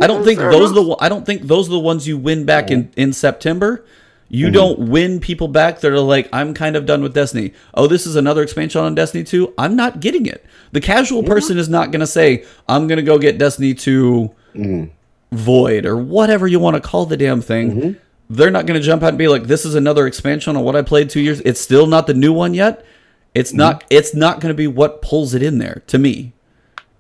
I 0.03 0.07
don't 0.07 0.23
think 0.23 0.39
those 0.39 0.71
are 0.73 0.75
the. 0.75 0.97
I 1.01 1.09
don't 1.09 1.25
think 1.25 1.43
those 1.43 1.69
are 1.69 1.73
the 1.73 1.81
ones 1.81 2.07
you 2.07 2.19
win 2.19 2.45
back 2.45 2.71
in 2.71 2.93
in 2.95 3.15
September. 3.15 3.87
You 4.35 4.51
don't 4.51 4.89
win 4.89 5.21
people 5.21 5.47
back 5.47 5.81
that 5.81 5.93
are 5.93 6.01
like, 6.01 6.27
I'm 6.33 6.55
kind 6.55 6.75
of 6.75 6.87
done 6.87 7.03
with 7.03 7.13
Destiny. 7.13 7.53
Oh, 7.75 7.87
this 7.87 8.07
is 8.07 8.17
another 8.17 8.43
expansion 8.43 8.81
on 8.81 8.95
Destiny 8.95 9.25
2. 9.25 9.53
I'm 9.59 9.77
not 9.77 10.01
getting 10.01 10.25
it. 10.25 10.43
The 10.73 10.81
casual 10.81 11.23
person 11.23 11.59
is 11.59 11.69
not 11.69 11.91
going 11.91 12.01
to 12.01 12.07
say, 12.07 12.47
I'm 12.67 12.87
going 12.87 12.97
to 12.97 13.03
go 13.03 13.19
get 13.19 13.37
Destiny 13.37 13.75
2 13.75 14.35
mm-hmm. 14.55 15.37
Void 15.37 15.85
or 15.85 15.99
whatever 15.99 16.47
you 16.47 16.59
want 16.59 16.77
to 16.77 16.81
call 16.81 17.05
the 17.05 17.17
damn 17.17 17.43
thing. 17.43 17.71
Mm-hmm. 17.73 17.99
They're 18.31 18.51
not 18.51 18.65
going 18.65 18.81
to 18.81 18.85
jump 18.85 19.03
out 19.03 19.11
and 19.11 19.19
be 19.19 19.29
like, 19.29 19.45
this 19.45 19.67
is 19.67 19.75
another 19.75 20.07
expansion 20.07 20.57
on 20.57 20.65
what 20.65 20.77
I 20.77 20.83
played 20.83 21.11
two 21.11 21.21
years. 21.21 21.41
It's 21.41 21.61
still 21.61 21.87
not 21.87 22.07
the 22.07 22.15
new 22.15 22.33
one 22.33 22.55
yet. 22.55 22.87
It's 23.35 23.51
mm-hmm. 23.51 23.59
not. 23.59 23.85
It's 23.91 24.15
not 24.15 24.41
going 24.41 24.51
to 24.51 24.57
be 24.57 24.67
what 24.67 25.03
pulls 25.03 25.35
it 25.35 25.43
in 25.43 25.59
there 25.59 25.83
to 25.89 25.99
me. 25.99 26.33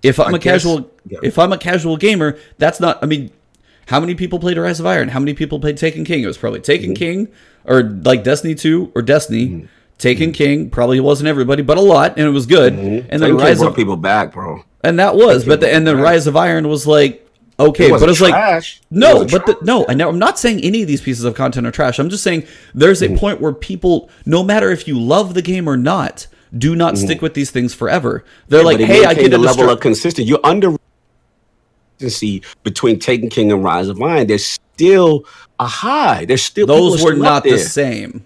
If 0.03 0.21
I'm 0.21 0.35
I 0.35 0.37
a 0.37 0.41
guess- 0.41 0.65
casual, 0.65 0.91
yeah. 1.07 1.21
if 1.23 1.39
I'm 1.39 1.53
a 1.53 1.59
casual 1.59 1.97
gamer, 1.97 2.39
that's 2.59 2.81
not. 2.81 3.03
I 3.03 3.07
mean, 3.07 3.31
how 3.87 4.01
many 4.01 4.15
people 4.15 4.39
played 4.39 4.57
Rise 4.59 4.81
of 4.81 4.87
Iron? 4.87 5.09
How 5.09 5.19
many 5.21 5.35
people 5.35 5.61
played 5.61 5.77
Taken 5.77 6.05
King? 6.05 6.23
It 6.23 6.27
was 6.27 6.39
probably 6.39 6.61
Taken 6.61 6.91
Mm-hmm. 6.91 6.95
King 6.95 7.29
or 7.65 7.83
like 7.83 8.25
Destiny 8.25 8.55
Two 8.55 8.91
or 8.95 9.03
Destiny. 9.03 9.69
Taken 9.99 10.33
King 10.33 10.69
probably 10.71 10.99
wasn't 10.99 11.29
everybody, 11.29 11.63
but 11.63 11.79
a 11.79 11.81
lot, 11.81 12.17
and 12.19 12.27
it 12.27 12.31
was 12.31 12.47
good. 12.47 12.73
And 12.73 13.09
then 13.09 13.21
Taken 13.21 13.37
Rise 13.37 13.59
brought 13.59 13.69
of 13.71 13.77
people 13.77 13.97
back, 13.97 14.33
bro. 14.33 14.65
and 14.83 14.99
that 14.99 15.15
was, 15.15 15.45
but 15.45 15.61
the, 15.61 15.73
and 15.73 15.87
then 15.87 15.99
Rise 16.01 16.27
of 16.27 16.35
Iron 16.37 16.67
was 16.69 16.87
like 16.87 17.21
okay, 17.61 17.87
It 17.87 18.01
but 18.01 18.09
it's 18.09 18.21
like 18.21 18.33
trash. 18.33 18.79
It 18.81 18.87
no, 18.91 19.19
wasn't 19.23 19.31
but 19.31 19.61
the, 19.61 19.65
no, 19.65 19.87
I 19.89 19.95
know 19.95 20.09
I'm 20.09 20.19
not 20.19 20.39
saying 20.41 20.61
any 20.65 20.83
of 20.83 20.89
these 20.89 21.01
pieces 21.03 21.25
of 21.25 21.35
content 21.37 21.67
are 21.67 21.71
trash. 21.71 22.01
I'm 22.01 22.09
just 22.09 22.25
saying 22.25 22.47
there's 22.75 23.01
Mm-hmm. 23.03 23.15
a 23.15 23.19
point 23.19 23.41
where 23.41 23.53
people, 23.53 24.11
no 24.27 24.43
matter 24.43 24.71
if 24.71 24.89
you 24.89 24.99
love 24.99 25.35
the 25.35 25.43
game 25.43 25.69
or 25.69 25.77
not, 25.77 26.27
do 26.57 26.75
not 26.75 26.99
stick 26.99 27.23
with 27.23 27.35
these 27.35 27.53
things 27.53 27.73
forever. 27.73 28.25
They're 28.49 28.65
like, 28.65 28.79
Mm-hmm. 28.79 28.87
But 28.89 28.97
it 28.97 29.03
hey, 29.03 29.05
I 29.05 29.15
get 29.15 29.33
a 29.35 29.39
level 29.39 29.59
level 29.63 29.75
of 29.75 29.81
consistency. 29.81 30.29
You're 30.29 30.41
under 30.43 30.77
between 32.63 32.99
Taken 32.99 33.29
King 33.29 33.53
and 33.53 33.63
Rise 33.65 33.89
of 33.89 34.01
Iron. 34.01 34.27
There's 34.27 34.45
still 34.47 35.25
a 35.59 35.67
high. 35.67 36.25
There's 36.25 36.43
still 36.43 36.67
Those 36.67 37.03
were 37.03 37.13
still 37.13 37.23
not 37.23 37.45
the 37.45 37.59
same. 37.59 38.25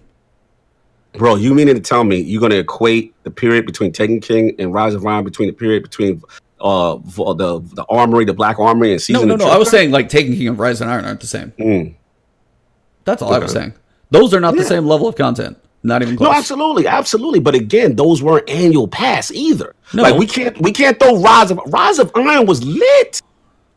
Bro, 1.13 1.35
you 1.35 1.53
meaning 1.53 1.75
to 1.75 1.81
tell 1.81 2.03
me 2.03 2.17
you're 2.17 2.41
gonna 2.41 2.55
equate 2.55 3.13
the 3.23 3.31
period 3.31 3.65
between 3.65 3.91
Taken 3.91 4.19
King 4.19 4.55
and 4.59 4.73
Rise 4.73 4.93
of 4.93 5.05
Iron 5.05 5.23
between 5.23 5.47
the 5.47 5.53
period 5.53 5.83
between 5.83 6.21
uh 6.61 6.97
the 6.97 7.61
the 7.73 7.85
armory, 7.89 8.25
the 8.25 8.33
black 8.33 8.59
armory, 8.59 8.91
and 8.91 9.01
season? 9.01 9.27
no, 9.27 9.33
of 9.35 9.39
no. 9.39 9.47
I 9.47 9.57
was 9.57 9.69
saying 9.69 9.91
like 9.91 10.09
Taken 10.09 10.33
King 10.35 10.49
and 10.49 10.59
Rise 10.59 10.81
of 10.81 10.87
Iron 10.87 11.05
aren't 11.05 11.19
the 11.21 11.27
same. 11.27 11.53
Mm. 11.57 11.95
That's 13.05 13.21
all 13.21 13.33
I 13.33 13.39
was 13.39 13.51
saying. 13.51 13.73
Those 14.11 14.33
are 14.33 14.39
not 14.39 14.55
the 14.55 14.63
same 14.63 14.85
level 14.85 15.07
of 15.07 15.15
content. 15.15 15.57
Not 15.83 16.01
even 16.01 16.15
No, 16.15 16.25
close. 16.25 16.35
absolutely, 16.35 16.87
absolutely. 16.87 17.39
But 17.39 17.55
again, 17.55 17.95
those 17.95 18.21
weren't 18.21 18.49
annual 18.49 18.87
pass 18.87 19.31
either. 19.31 19.73
No. 19.93 20.03
Like 20.03 20.15
we 20.15 20.25
can't 20.25 20.59
we 20.61 20.71
can't 20.71 20.99
throw 20.99 21.21
Rise 21.21 21.51
of 21.51 21.59
Rise 21.67 21.99
of 21.99 22.11
Iron 22.15 22.45
was 22.45 22.63
lit. 22.63 23.21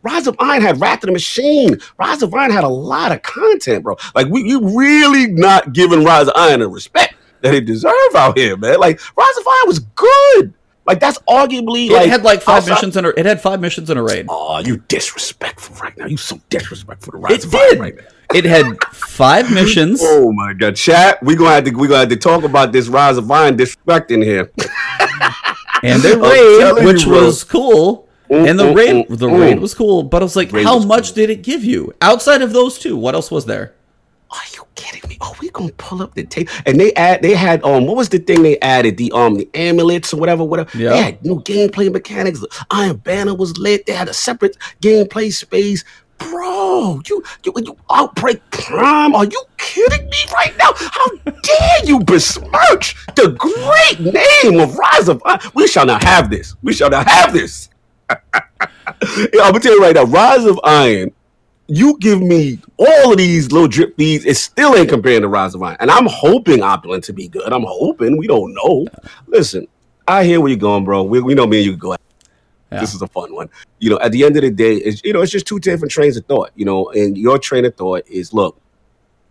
Rise 0.03 0.27
of 0.27 0.37
Iron 0.39 0.63
had 0.63 0.81
Wrath 0.81 1.03
of 1.03 1.09
the 1.09 1.13
Machine. 1.13 1.79
Rise 1.99 2.23
of 2.23 2.33
Iron 2.35 2.51
had 2.51 2.65
a 2.65 2.69
lot 2.69 3.13
of 3.13 3.23
content, 3.23 3.85
bro. 3.85 3.97
Like 4.15 4.29
we 4.29 4.43
you 4.43 4.79
really 4.79 5.27
not 5.27 5.73
giving 5.73 6.05
Rise 6.05 6.29
of 6.29 6.33
Iron 6.37 6.61
the 6.61 6.69
respect 6.69 7.15
that 7.43 7.55
it 7.55 7.67
deserve 7.67 7.93
out 8.15 8.39
here, 8.39 8.57
man. 8.57 8.79
Like 8.81 8.99
Rise 9.17 9.37
of 9.39 9.47
Iron 9.47 9.67
was 9.67 9.79
good. 9.81 10.55
Like 10.87 10.99
that's 11.01 11.19
arguably 11.29 11.87
it 11.89 11.93
like 11.93 12.09
had 12.09 12.23
like 12.23 12.41
five 12.43 12.63
outside- 12.63 12.71
missions 12.75 12.97
in 12.97 13.05
a. 13.05 13.09
It 13.11 13.27
had 13.27 13.41
five 13.43 13.61
missions 13.61 13.91
in 13.91 13.99
a 13.99 14.03
raid. 14.03 14.27
Oh, 14.29 14.59
you 14.59 14.79
disrespectful 14.89 15.77
right 15.77 15.97
now. 15.99 16.07
You 16.07 16.17
so 16.17 16.41
disrespectful 16.49 17.13
to 17.13 17.19
Rise 17.19 17.33
It 17.33 17.45
of 17.45 17.55
Iron 17.55 17.71
did. 17.71 17.81
right 17.81 17.97
now. 17.97 18.03
It 18.35 18.45
had 18.45 18.83
five 18.85 19.51
missions. 19.55 20.01
Oh 20.03 20.33
my 20.33 20.55
god, 20.55 20.77
chat. 20.77 21.23
We 21.23 21.37
gonna 21.37 21.51
have 21.51 21.65
to 21.65 21.71
we 21.73 21.87
gonna 21.89 22.01
have 22.01 22.09
to 22.09 22.17
talk 22.17 22.45
about 22.45 22.73
this 22.73 22.89
Rise 22.89 23.19
of 23.19 23.31
Iron 23.31 23.57
disrespect 23.57 24.11
in 24.11 24.23
here. 24.23 24.51
and 25.83 26.03
the 26.03 26.15
I'm 26.23 26.77
raid, 26.77 26.85
which 26.87 27.05
you, 27.05 27.11
was 27.13 27.45
cool. 27.45 28.09
Mm, 28.31 28.49
and 28.49 28.59
the 28.59 28.65
mm, 28.65 28.77
raid, 28.77 29.09
mm, 29.09 29.19
the 29.19 29.29
raid 29.29 29.59
was 29.59 29.75
cool. 29.75 30.05
But 30.05 30.23
I 30.23 30.25
was 30.25 30.37
like, 30.37 30.53
Raid 30.53 30.65
how 30.65 30.77
was 30.77 30.87
much 30.87 31.09
cool. 31.09 31.15
did 31.17 31.31
it 31.31 31.43
give 31.43 31.65
you 31.65 31.93
outside 32.01 32.43
of 32.43 32.53
those 32.53 32.79
two? 32.79 32.97
What 32.97 33.15
else 33.15 33.31
was 33.31 33.45
there? 33.45 33.75
Are 34.31 34.39
you 34.55 34.65
kidding 34.77 35.09
me? 35.09 35.17
Oh, 35.21 35.35
we 35.41 35.51
gonna 35.51 35.73
pull 35.73 36.01
up 36.01 36.15
the 36.15 36.23
tape, 36.25 36.49
and 36.65 36.79
they 36.79 36.95
add. 36.95 37.23
They 37.23 37.35
had 37.35 37.65
um, 37.65 37.87
what 37.87 37.97
was 37.97 38.09
the 38.09 38.19
thing 38.21 38.45
they 38.45 38.61
added? 38.61 38.97
The 38.97 39.11
um, 39.11 39.35
the 39.35 39.49
amulets 39.55 40.15
or 40.15 40.19
whatever, 40.19 40.45
whatever. 40.45 40.71
Yeah. 40.79 40.91
They 40.91 41.03
had 41.03 41.25
new 41.25 41.41
gameplay 41.41 41.93
mechanics. 41.93 42.45
Iron 42.71 42.99
Banner 42.99 43.35
was 43.35 43.59
lit. 43.59 43.87
They 43.87 43.93
had 43.93 44.09
a 44.09 44.15
separate 44.15 44.57
gameplay 44.81 45.33
space. 45.33 45.85
Bro, 46.19 47.01
you, 47.09 47.25
you, 47.45 47.53
you 47.57 47.77
outbreak 47.91 48.43
prime? 48.51 49.15
Are 49.15 49.25
you 49.25 49.43
kidding 49.57 50.05
me 50.05 50.19
right 50.35 50.55
now? 50.59 50.71
How 50.77 51.09
dare 51.25 51.85
you 51.85 51.99
besmirch 52.01 52.95
the 53.17 53.35
great 53.39 54.01
name 54.01 54.61
of 54.61 54.77
Rise 54.77 55.09
of 55.09 55.23
Iron? 55.25 55.41
We 55.55 55.67
shall 55.67 55.87
not 55.87 56.05
have 56.05 56.29
this. 56.29 56.55
We 56.63 56.75
shall 56.75 56.91
not 56.91 57.09
have 57.09 57.33
this. 57.33 57.70
Yeah, 59.33 59.45
I'm 59.45 59.53
gonna 59.53 59.61
tell 59.61 59.75
you 59.75 59.83
right 59.83 59.95
now, 59.95 60.05
Rise 60.05 60.45
of 60.45 60.61
Iron 60.63 61.13
you 61.71 61.97
give 61.99 62.21
me 62.21 62.59
all 62.77 63.13
of 63.13 63.19
these 63.19 63.53
little 63.53 63.69
drip 63.69 63.97
feeds, 63.97 64.25
it 64.25 64.37
still 64.37 64.75
ain't 64.75 64.89
comparing 64.89 65.23
to 65.23 65.29
Rise 65.29 65.55
of 65.55 65.63
Iron. 65.63 65.77
And 65.79 65.89
I'm 65.89 66.07
hoping 66.07 66.63
Opulent 66.63 67.05
to 67.05 67.13
be 67.13 67.29
good. 67.29 67.53
I'm 67.53 67.65
hoping. 67.67 68.17
We 68.17 68.27
don't 68.27 68.53
know. 68.55 68.87
Listen, 69.29 69.69
I 70.07 70.25
hear 70.25 70.41
where 70.41 70.49
you're 70.49 70.59
going, 70.59 70.85
bro. 70.85 71.05
We, 71.05 71.21
we 71.21 71.35
know 71.35 71.47
me 71.47 71.59
and 71.59 71.67
you 71.67 71.73
can 71.73 71.79
go. 71.79 71.97
Yeah. 72.73 72.81
This 72.81 72.93
is 72.93 73.03
a 73.03 73.07
fun 73.07 73.33
one. 73.33 73.49
You 73.79 73.91
know, 73.91 74.01
at 74.01 74.11
the 74.11 74.25
end 74.25 74.37
of 74.37 74.43
the 74.43 74.51
day, 74.51 74.77
it's 74.77 75.03
you 75.05 75.13
know, 75.13 75.23
it's 75.23 75.31
just 75.31 75.47
two 75.47 75.61
different 75.61 75.93
trains 75.93 76.17
of 76.17 76.27
thought. 76.27 76.51
You 76.57 76.65
know, 76.65 76.91
and 76.91 77.17
your 77.17 77.39
train 77.39 77.65
of 77.65 77.77
thought 77.77 78.07
is 78.09 78.33
look, 78.33 78.61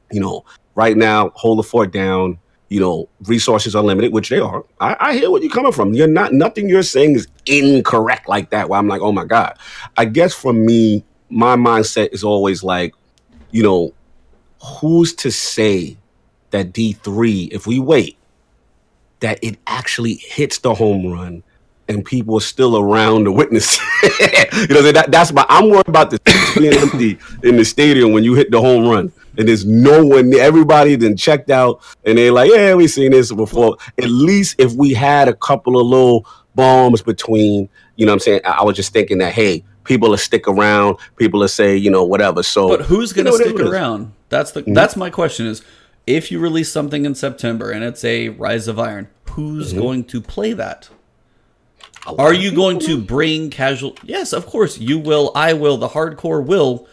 you 0.10 0.22
know, 0.22 0.46
right 0.76 0.96
now, 0.96 1.32
hold 1.36 1.60
the 1.60 1.64
fort 1.64 1.92
down. 1.92 2.40
You 2.70 2.80
know, 2.80 3.10
resources 3.24 3.76
are 3.76 3.84
limited, 3.84 4.14
which 4.14 4.30
they 4.30 4.40
are. 4.40 4.64
I, 4.80 4.96
I 5.00 5.14
hear 5.14 5.32
where 5.32 5.42
you're 5.42 5.52
coming 5.52 5.72
from. 5.72 5.94
You're 5.94 6.08
not 6.08 6.34
nothing 6.34 6.70
you're 6.70 6.84
saying 6.84 7.16
is 7.16 7.28
incorrect 7.46 8.30
like 8.30 8.52
that. 8.52 8.70
Where 8.70 8.80
I'm 8.80 8.88
like, 8.88 9.02
oh 9.02 9.12
my 9.12 9.26
god. 9.26 9.58
I 9.98 10.06
guess 10.06 10.34
for 10.34 10.54
me, 10.54 11.04
my 11.30 11.56
mindset 11.56 12.14
is 12.14 12.24
always 12.24 12.64
like, 12.64 12.94
you 13.52 13.64
know, 13.64 13.94
who's 14.62 15.14
to 15.16 15.32
say 15.32 15.98
that 16.52 16.74
D3, 16.74 17.52
if 17.52 17.66
we 17.68 17.80
wait, 17.80 18.18
that 19.20 19.40
it 19.44 19.58
actually 19.68 20.16
hits 20.16 20.60
the 20.60 20.74
home 20.74 21.12
run 21.12 21.44
and 21.90 22.06
people 22.06 22.38
are 22.38 22.42
still 22.42 22.78
around 22.78 23.26
to 23.26 23.32
witness. 23.32 23.78
you 24.04 24.68
know, 24.68 24.82
that, 24.92 25.08
that's 25.10 25.34
my, 25.34 25.46
I'm 25.50 25.70
worried 25.70 25.88
about 25.88 26.12
the 26.12 26.20
being 26.56 26.74
empty 26.74 27.18
in 27.44 27.58
the 27.58 27.66
stadium 27.66 28.12
when 28.14 28.24
you 28.24 28.36
hit 28.36 28.52
the 28.52 28.62
home 28.62 28.88
run. 28.88 29.12
And 29.38 29.48
there's 29.48 29.66
no 29.66 30.06
one, 30.06 30.34
everybody 30.36 30.96
then 30.96 31.18
checked 31.18 31.50
out 31.50 31.82
and 32.06 32.18
they're 32.18 32.32
like, 32.32 32.52
yeah, 32.52 32.74
we've 32.76 32.90
seen 32.90 33.12
this 33.12 33.32
before. 33.34 33.78
At 33.98 34.10
least 34.10 34.56
if 34.60 34.74
we 34.74 34.94
had 34.94 35.28
a 35.28 35.34
couple 35.34 35.80
of 35.80 35.88
little 35.88 36.26
bombs 36.56 37.02
between, 37.02 37.70
you 37.96 38.06
know 38.06 38.12
what 38.12 38.16
I'm 38.16 38.20
saying? 38.20 38.42
I, 38.46 38.50
I 38.52 38.64
was 38.64 38.76
just 38.76 38.94
thinking 38.94 39.18
that, 39.20 39.34
hey, 39.34 39.64
people 39.86 40.10
will 40.10 40.18
stick 40.18 40.48
around, 40.48 40.98
people 41.16 41.40
will 41.40 41.48
say, 41.48 41.76
you 41.76 41.90
know, 41.90 42.04
whatever. 42.04 42.44
So, 42.44 42.68
But 42.68 42.82
who's 42.82 43.14
going 43.14 43.26
to 43.26 43.32
know, 43.32 43.38
stick 43.38 43.54
what 43.54 43.62
it 43.62 43.68
is. 43.68 43.72
around? 43.72 44.14
That's 44.30 44.52
the 44.52 44.62
that's 44.68 44.96
my 44.96 45.10
question 45.10 45.48
is 45.48 45.64
if 46.06 46.32
you 46.32 46.40
release 46.40 46.72
something 46.72 47.06
in 47.06 47.16
September 47.16 47.72
and 47.72 47.84
it's 47.84 48.04
a 48.04 48.30
Rise 48.30 48.68
of 48.68 48.78
Iron, 48.78 49.08
who's 49.32 49.72
Mm-hmm. 49.72 49.82
going 49.82 50.04
to 50.06 50.22
play 50.22 50.54
that? 50.54 50.90
A 52.10 52.14
lot 52.14 52.20
Are 52.20 52.34
you 52.34 52.52
going 52.52 52.80
to 52.80 52.98
bring 53.00 53.50
casual? 53.50 53.96
Yes, 54.04 54.34
of 54.34 54.46
course 54.46 54.78
you 54.78 54.98
will. 54.98 55.32
I 55.36 55.54
will. 55.54 55.78
The 55.78 55.90
hardcore 55.90 56.44
will. 56.44 56.88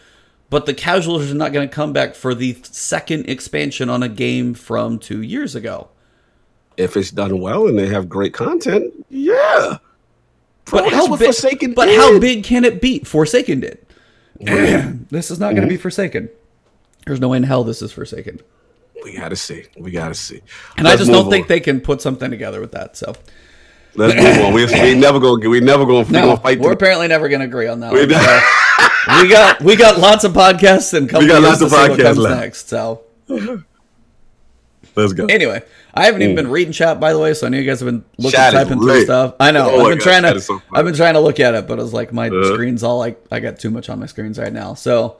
But 0.51 0.67
the 0.67 0.75
casuals 0.75 1.31
are 1.31 1.35
not 1.35 1.53
going 1.53 1.69
to 1.69 1.75
come 1.75 1.93
back 1.93 2.15
for 2.15 2.35
the 2.35 2.57
second 2.63 3.29
expansion 3.29 3.89
on 3.91 4.03
a 4.03 4.09
game 4.09 4.55
from 4.55 4.99
two 4.99 5.23
years 5.23 5.55
ago. 5.55 5.89
if 6.77 6.97
it's 6.97 7.11
done 7.11 7.41
well 7.41 7.67
and 7.67 7.79
they 7.79 7.89
have 7.89 8.09
great 8.09 8.35
content, 8.35 8.93
yeah. 9.09 9.79
Bro, 10.67 10.81
But 10.81 10.91
that's 10.91 10.95
how 10.95 11.17
big? 11.17 11.27
Forsaken 11.27 11.75
But 11.75 11.87
did. 11.87 11.99
how 11.99 12.19
big 12.21 12.45
can 12.45 12.65
it 12.65 12.81
be? 12.81 13.01
Forsaken 13.01 13.61
did. 13.61 13.87
this 15.11 15.31
is 15.31 15.41
not 15.41 15.55
going 15.55 15.63
to 15.63 15.69
be 15.69 15.75
mm-hmm. 15.75 15.83
Forsaken. 15.83 16.29
There's 17.07 17.21
no 17.21 17.29
way 17.29 17.39
in 17.39 17.45
hell 17.45 17.65
this 17.65 17.81
is 17.81 17.93
Forsaken. 17.93 18.41
We 19.03 19.17
gotta 19.17 19.37
see. 19.37 19.65
We 19.79 19.93
gotta 19.93 20.15
see. 20.15 20.41
And 20.77 20.89
I 20.89 20.91
Let's 20.91 21.03
just 21.03 21.13
don't 21.13 21.31
think 21.31 21.47
they 21.47 21.61
can 21.61 21.81
put 21.81 22.03
something 22.03 22.31
together 22.31 22.61
with 22.61 22.73
that. 22.73 22.97
So 22.97 23.15
Let's 23.97 24.15
move 24.15 24.45
on. 24.47 24.53
We, 24.53 24.67
we 24.67 24.95
never 24.99 25.19
go. 25.21 25.37
We 25.39 25.61
never 25.61 25.85
going. 25.87 26.07
We 26.07 26.13
no, 26.13 26.27
gonna 26.27 26.37
fight. 26.41 26.59
we're 26.61 26.71
to- 26.71 26.75
apparently 26.77 27.09
never 27.09 27.29
going 27.29 27.41
to 27.41 27.47
agree 27.47 27.67
on 27.69 27.81
that. 27.81 27.93
We 27.93 28.01
One. 28.01 29.23
we 29.23 29.29
got 29.31 29.61
we 29.63 29.77
got 29.77 29.99
lots 29.99 30.25
of 30.25 30.33
podcasts 30.33 30.93
and 30.97 31.09
couple 31.09 31.23
We 31.27 31.33
got 31.33 31.43
lots 31.43 31.61
of 31.61 31.71
to 31.71 31.75
see 31.75 31.89
what 31.89 31.99
podcasts 31.99 32.17
left. 32.17 32.41
next. 32.41 32.69
So 32.69 33.03
Let's 34.95 35.13
go. 35.13 35.27
anyway, 35.27 35.63
I 35.93 36.07
haven't 36.07 36.23
even 36.23 36.37
been 36.37 36.49
reading 36.49 36.73
chat 36.73 36.99
by 36.99 37.13
the 37.13 37.19
way, 37.19 37.35
so 37.35 37.47
I 37.47 37.51
know 37.51 37.59
you 37.59 37.65
guys 37.65 37.81
have 37.81 37.87
been 37.87 38.03
looking 38.17 38.31
Chat 38.31 38.53
typing 38.55 38.81
through 38.81 39.05
stuff. 39.05 39.35
I 39.39 39.51
know. 39.51 39.69
Oh 39.71 39.81
I've 39.83 39.89
been 39.91 39.99
God, 39.99 40.05
trying 40.05 40.23
to 40.35 40.41
so. 40.41 40.63
I've 40.73 40.87
been 40.87 40.95
trying 40.95 41.15
to 41.15 41.21
look 41.21 41.39
at 41.39 41.55
it, 41.55 41.67
but 41.67 41.79
it's 41.79 41.93
like 41.93 42.13
my 42.15 42.29
Uh-huh. 42.29 42.55
screen's 42.55 42.83
all 42.83 42.99
like 42.99 43.23
I 43.31 43.41
got 43.41 43.59
too 43.59 43.69
much 43.71 43.91
on 43.91 43.99
my 44.01 44.07
screens 44.07 44.39
right 44.39 44.53
now. 44.53 44.73
So 44.75 45.19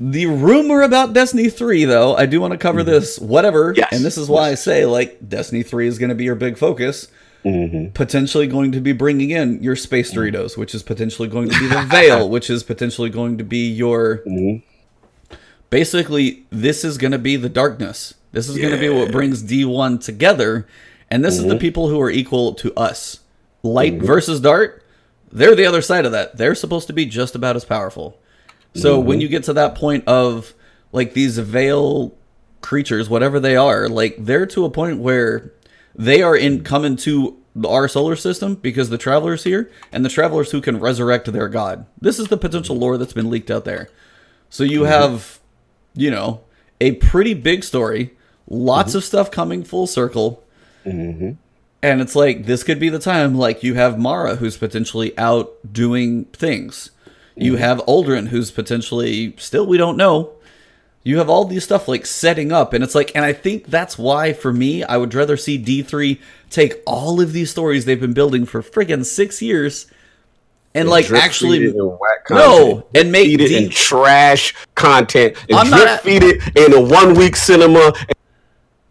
The 0.00 0.26
rumor 0.26 0.82
about 0.82 1.12
Destiny 1.12 1.48
3, 1.48 1.84
though, 1.84 2.16
I 2.16 2.26
do 2.26 2.40
want 2.40 2.52
to 2.52 2.58
cover 2.58 2.82
this. 2.82 3.18
Whatever. 3.18 3.70
Mm-hmm. 3.72 3.78
Yes. 3.78 3.92
And 3.92 4.04
this 4.04 4.18
is 4.18 4.28
why 4.28 4.48
I 4.50 4.54
say, 4.54 4.84
like, 4.86 5.28
Destiny 5.28 5.62
3 5.62 5.86
is 5.86 5.98
going 5.98 6.08
to 6.08 6.14
be 6.14 6.24
your 6.24 6.34
big 6.34 6.58
focus. 6.58 7.08
Mm-hmm. 7.44 7.90
Potentially 7.92 8.46
going 8.46 8.72
to 8.72 8.80
be 8.80 8.92
bringing 8.92 9.30
in 9.30 9.62
your 9.62 9.76
Space 9.76 10.12
Doritos, 10.12 10.56
which 10.56 10.74
is 10.74 10.82
potentially 10.82 11.28
going 11.28 11.50
to 11.50 11.58
be 11.58 11.66
the 11.68 11.82
Veil, 11.90 12.28
which 12.28 12.48
is 12.50 12.62
potentially 12.62 13.10
going 13.10 13.38
to 13.38 13.44
be 13.44 13.68
your. 13.70 14.18
Mm-hmm. 14.26 15.36
Basically, 15.70 16.44
this 16.50 16.84
is 16.84 16.98
going 16.98 17.12
to 17.12 17.18
be 17.18 17.36
the 17.36 17.48
darkness. 17.48 18.14
This 18.32 18.48
is 18.48 18.56
going 18.58 18.72
to 18.72 18.78
be 18.78 18.88
what 18.88 19.12
brings 19.12 19.42
D1 19.42 20.02
together. 20.04 20.66
And 21.10 21.24
this 21.24 21.36
Mm-hmm. 21.36 21.46
is 21.46 21.52
the 21.52 21.58
people 21.58 21.88
who 21.88 22.00
are 22.00 22.10
equal 22.10 22.54
to 22.54 22.72
us. 22.74 23.20
Light 23.62 23.94
versus 24.02 24.40
dark. 24.40 24.84
they're 25.32 25.54
the 25.54 25.66
other 25.66 25.82
side 25.82 26.04
of 26.06 26.12
that. 26.12 26.36
They're 26.36 26.54
supposed 26.54 26.86
to 26.88 26.92
be 26.92 27.06
just 27.06 27.34
about 27.34 27.56
as 27.56 27.64
powerful. 27.64 28.18
So 28.74 28.98
when 28.98 29.16
mm-hmm. 29.16 29.22
you 29.22 29.28
get 29.28 29.44
to 29.44 29.52
that 29.54 29.76
point 29.76 30.06
of 30.08 30.52
like 30.92 31.14
these 31.14 31.38
veil 31.38 32.16
creatures, 32.60 33.08
whatever 33.08 33.38
they 33.38 33.56
are, 33.56 33.88
like 33.88 34.16
they're 34.18 34.46
to 34.46 34.64
a 34.64 34.70
point 34.70 34.98
where 34.98 35.52
they 35.94 36.22
are 36.22 36.36
in 36.36 36.64
coming 36.64 36.96
to 36.96 37.38
our 37.68 37.86
solar 37.86 38.16
system 38.16 38.56
because 38.56 38.90
the 38.90 38.98
travelers 38.98 39.44
here 39.44 39.70
and 39.92 40.04
the 40.04 40.08
travelers 40.08 40.50
who 40.50 40.60
can 40.60 40.80
resurrect 40.80 41.32
their 41.32 41.48
god. 41.48 41.86
This 42.00 42.18
is 42.18 42.28
the 42.28 42.36
potential 42.36 42.76
lore 42.76 42.98
that's 42.98 43.12
been 43.12 43.30
leaked 43.30 43.50
out 43.50 43.64
there. 43.64 43.88
So 44.50 44.64
you 44.64 44.80
mm-hmm. 44.80 44.90
have, 44.90 45.38
you 45.94 46.10
know, 46.10 46.40
a 46.80 46.92
pretty 46.92 47.34
big 47.34 47.62
story, 47.62 48.16
lots 48.48 48.90
mm-hmm. 48.90 48.98
of 48.98 49.04
stuff 49.04 49.30
coming 49.30 49.62
full 49.62 49.86
circle. 49.86 50.42
And 51.82 52.00
it's 52.00 52.16
like 52.16 52.46
this 52.46 52.64
could 52.64 52.80
be 52.80 52.88
the 52.88 52.98
time. 52.98 53.36
Like 53.36 53.62
you 53.62 53.74
have 53.74 53.98
Mara, 53.98 54.36
who's 54.36 54.56
potentially 54.56 55.16
out 55.18 55.52
doing 55.70 56.24
things. 56.26 56.90
You 57.36 57.52
mm-hmm. 57.52 57.60
have 57.62 57.78
Uldren, 57.86 58.28
who's 58.28 58.50
potentially 58.50 59.34
still 59.38 59.66
we 59.66 59.76
don't 59.76 59.96
know. 59.96 60.32
You 61.02 61.18
have 61.18 61.28
all 61.28 61.44
these 61.44 61.64
stuff 61.64 61.86
like 61.86 62.06
setting 62.06 62.50
up, 62.50 62.72
and 62.72 62.82
it's 62.82 62.94
like, 62.94 63.14
and 63.14 63.24
I 63.24 63.34
think 63.34 63.66
that's 63.66 63.98
why 63.98 64.32
for 64.32 64.52
me, 64.52 64.82
I 64.82 64.96
would 64.96 65.12
rather 65.12 65.36
see 65.36 65.58
D 65.58 65.82
three 65.82 66.20
take 66.48 66.82
all 66.86 67.20
of 67.20 67.32
these 67.32 67.50
stories 67.50 67.84
they've 67.84 68.00
been 68.00 68.14
building 68.14 68.46
for 68.46 68.62
friggin' 68.62 69.04
six 69.04 69.42
years, 69.42 69.86
and 70.74 70.88
like 70.88 71.10
actually 71.10 71.72
No, 72.30 72.86
and 72.94 73.12
make 73.12 73.26
feed 73.26 73.40
it 73.40 73.48
D- 73.48 73.64
in 73.64 73.70
trash 73.70 74.54
content 74.74 75.36
and 75.48 75.58
I'm 75.58 75.68
drip 75.68 75.88
at- 75.88 76.02
feed 76.02 76.22
it 76.22 76.42
in 76.56 76.72
a 76.74 76.80
one 76.80 77.14
week 77.14 77.36
cinema 77.36 77.92
and 77.96 78.14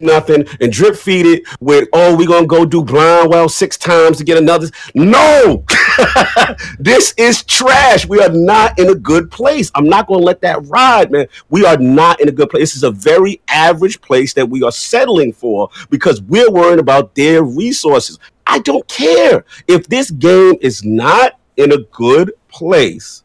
nothing 0.00 0.46
and 0.60 0.72
drip 0.72 0.96
feed 0.96 1.26
it 1.26 1.42
with 1.60 1.88
oh 1.92 2.16
we 2.16 2.26
gonna 2.26 2.46
go 2.46 2.64
do 2.64 2.82
Blindwell 2.82 3.50
six 3.50 3.76
times 3.76 4.18
to 4.18 4.24
get 4.24 4.38
another 4.38 4.68
no 4.94 5.64
this 6.78 7.14
is 7.16 7.44
trash 7.44 8.06
we 8.06 8.20
are 8.20 8.30
not 8.30 8.78
in 8.78 8.90
a 8.90 8.94
good 8.94 9.30
place 9.30 9.70
I'm 9.74 9.88
not 9.88 10.06
gonna 10.06 10.24
let 10.24 10.40
that 10.42 10.66
ride 10.66 11.10
man 11.10 11.26
we 11.50 11.64
are 11.64 11.76
not 11.76 12.20
in 12.20 12.28
a 12.28 12.32
good 12.32 12.50
place 12.50 12.62
this 12.62 12.76
is 12.76 12.82
a 12.82 12.90
very 12.90 13.40
average 13.48 14.00
place 14.00 14.34
that 14.34 14.48
we 14.48 14.62
are 14.62 14.72
settling 14.72 15.32
for 15.32 15.70
because 15.90 16.22
we're 16.22 16.50
worrying 16.50 16.80
about 16.80 17.14
their 17.14 17.42
resources 17.42 18.18
I 18.46 18.58
don't 18.60 18.86
care 18.88 19.44
if 19.66 19.88
this 19.88 20.10
game 20.10 20.56
is 20.60 20.84
not 20.84 21.38
in 21.56 21.72
a 21.72 21.78
good 21.78 22.32
place 22.48 23.22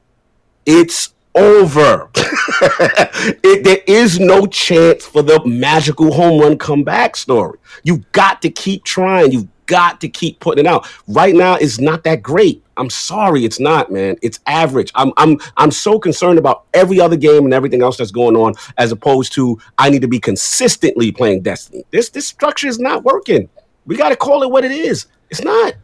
it's 0.66 1.14
over. 1.36 2.10
it, 2.16 3.64
there 3.64 3.82
is 3.88 4.20
no 4.20 4.46
chance 4.46 5.06
for 5.06 5.22
the 5.22 5.44
magical 5.46 6.14
home 6.14 6.42
run 6.42 6.58
comeback 6.58 7.16
story. 7.16 7.60
You've 7.84 8.12
got 8.12 8.42
to 8.44 8.50
keep 8.50 8.84
trying. 8.84 9.32
You've 9.32 9.48
got 9.70 10.02
to 10.02 10.10
keep 10.10 10.40
putting 10.40 10.66
it 10.66 10.68
out. 10.68 10.90
Right 11.08 11.36
now, 11.36 11.54
it's 11.54 11.80
not 11.80 12.04
that 12.04 12.22
great. 12.24 12.62
I'm 12.76 12.90
sorry, 12.90 13.46
it's 13.46 13.60
not, 13.60 13.92
man. 13.92 14.18
It's 14.22 14.40
average. 14.48 14.92
I'm 14.96 15.14
I'm 15.16 15.38
I'm 15.58 15.72
so 15.72 16.00
concerned 16.00 16.40
about 16.40 16.66
every 16.74 17.00
other 17.00 17.16
game 17.16 17.46
and 17.46 17.54
everything 17.54 17.82
else 17.82 17.98
that's 17.98 18.12
going 18.12 18.36
on, 18.36 18.56
as 18.78 18.92
opposed 18.92 19.34
to 19.34 19.60
I 19.78 19.90
need 19.90 20.02
to 20.02 20.08
be 20.08 20.20
consistently 20.20 21.12
playing 21.12 21.42
Destiny. 21.42 21.86
This 21.92 22.10
this 22.10 22.28
structure 22.28 22.68
is 22.68 22.80
not 22.80 23.04
working. 23.04 23.48
We 23.86 23.96
got 23.96 24.10
to 24.10 24.16
call 24.16 24.44
it 24.44 24.52
what 24.52 24.66
it 24.66 24.72
is. 24.72 25.06
It's 25.30 25.44
not. 25.44 25.76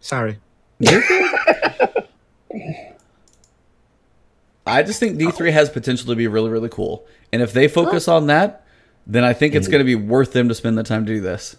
Sorry. 0.00 0.38
I 4.66 4.82
just 4.82 5.00
think 5.00 5.18
D3 5.18 5.52
has 5.52 5.68
potential 5.68 6.06
to 6.08 6.16
be 6.16 6.26
really, 6.26 6.50
really 6.50 6.68
cool. 6.68 7.06
And 7.32 7.42
if 7.42 7.52
they 7.52 7.68
focus 7.68 8.08
on 8.08 8.28
that, 8.28 8.64
then 9.06 9.24
I 9.24 9.32
think 9.32 9.54
it's 9.54 9.66
mm-hmm. 9.66 9.72
going 9.72 9.80
to 9.80 9.84
be 9.84 9.94
worth 9.94 10.32
them 10.32 10.48
to 10.48 10.54
spend 10.54 10.78
the 10.78 10.82
time 10.82 11.04
to 11.06 11.12
do 11.12 11.20
this. 11.20 11.56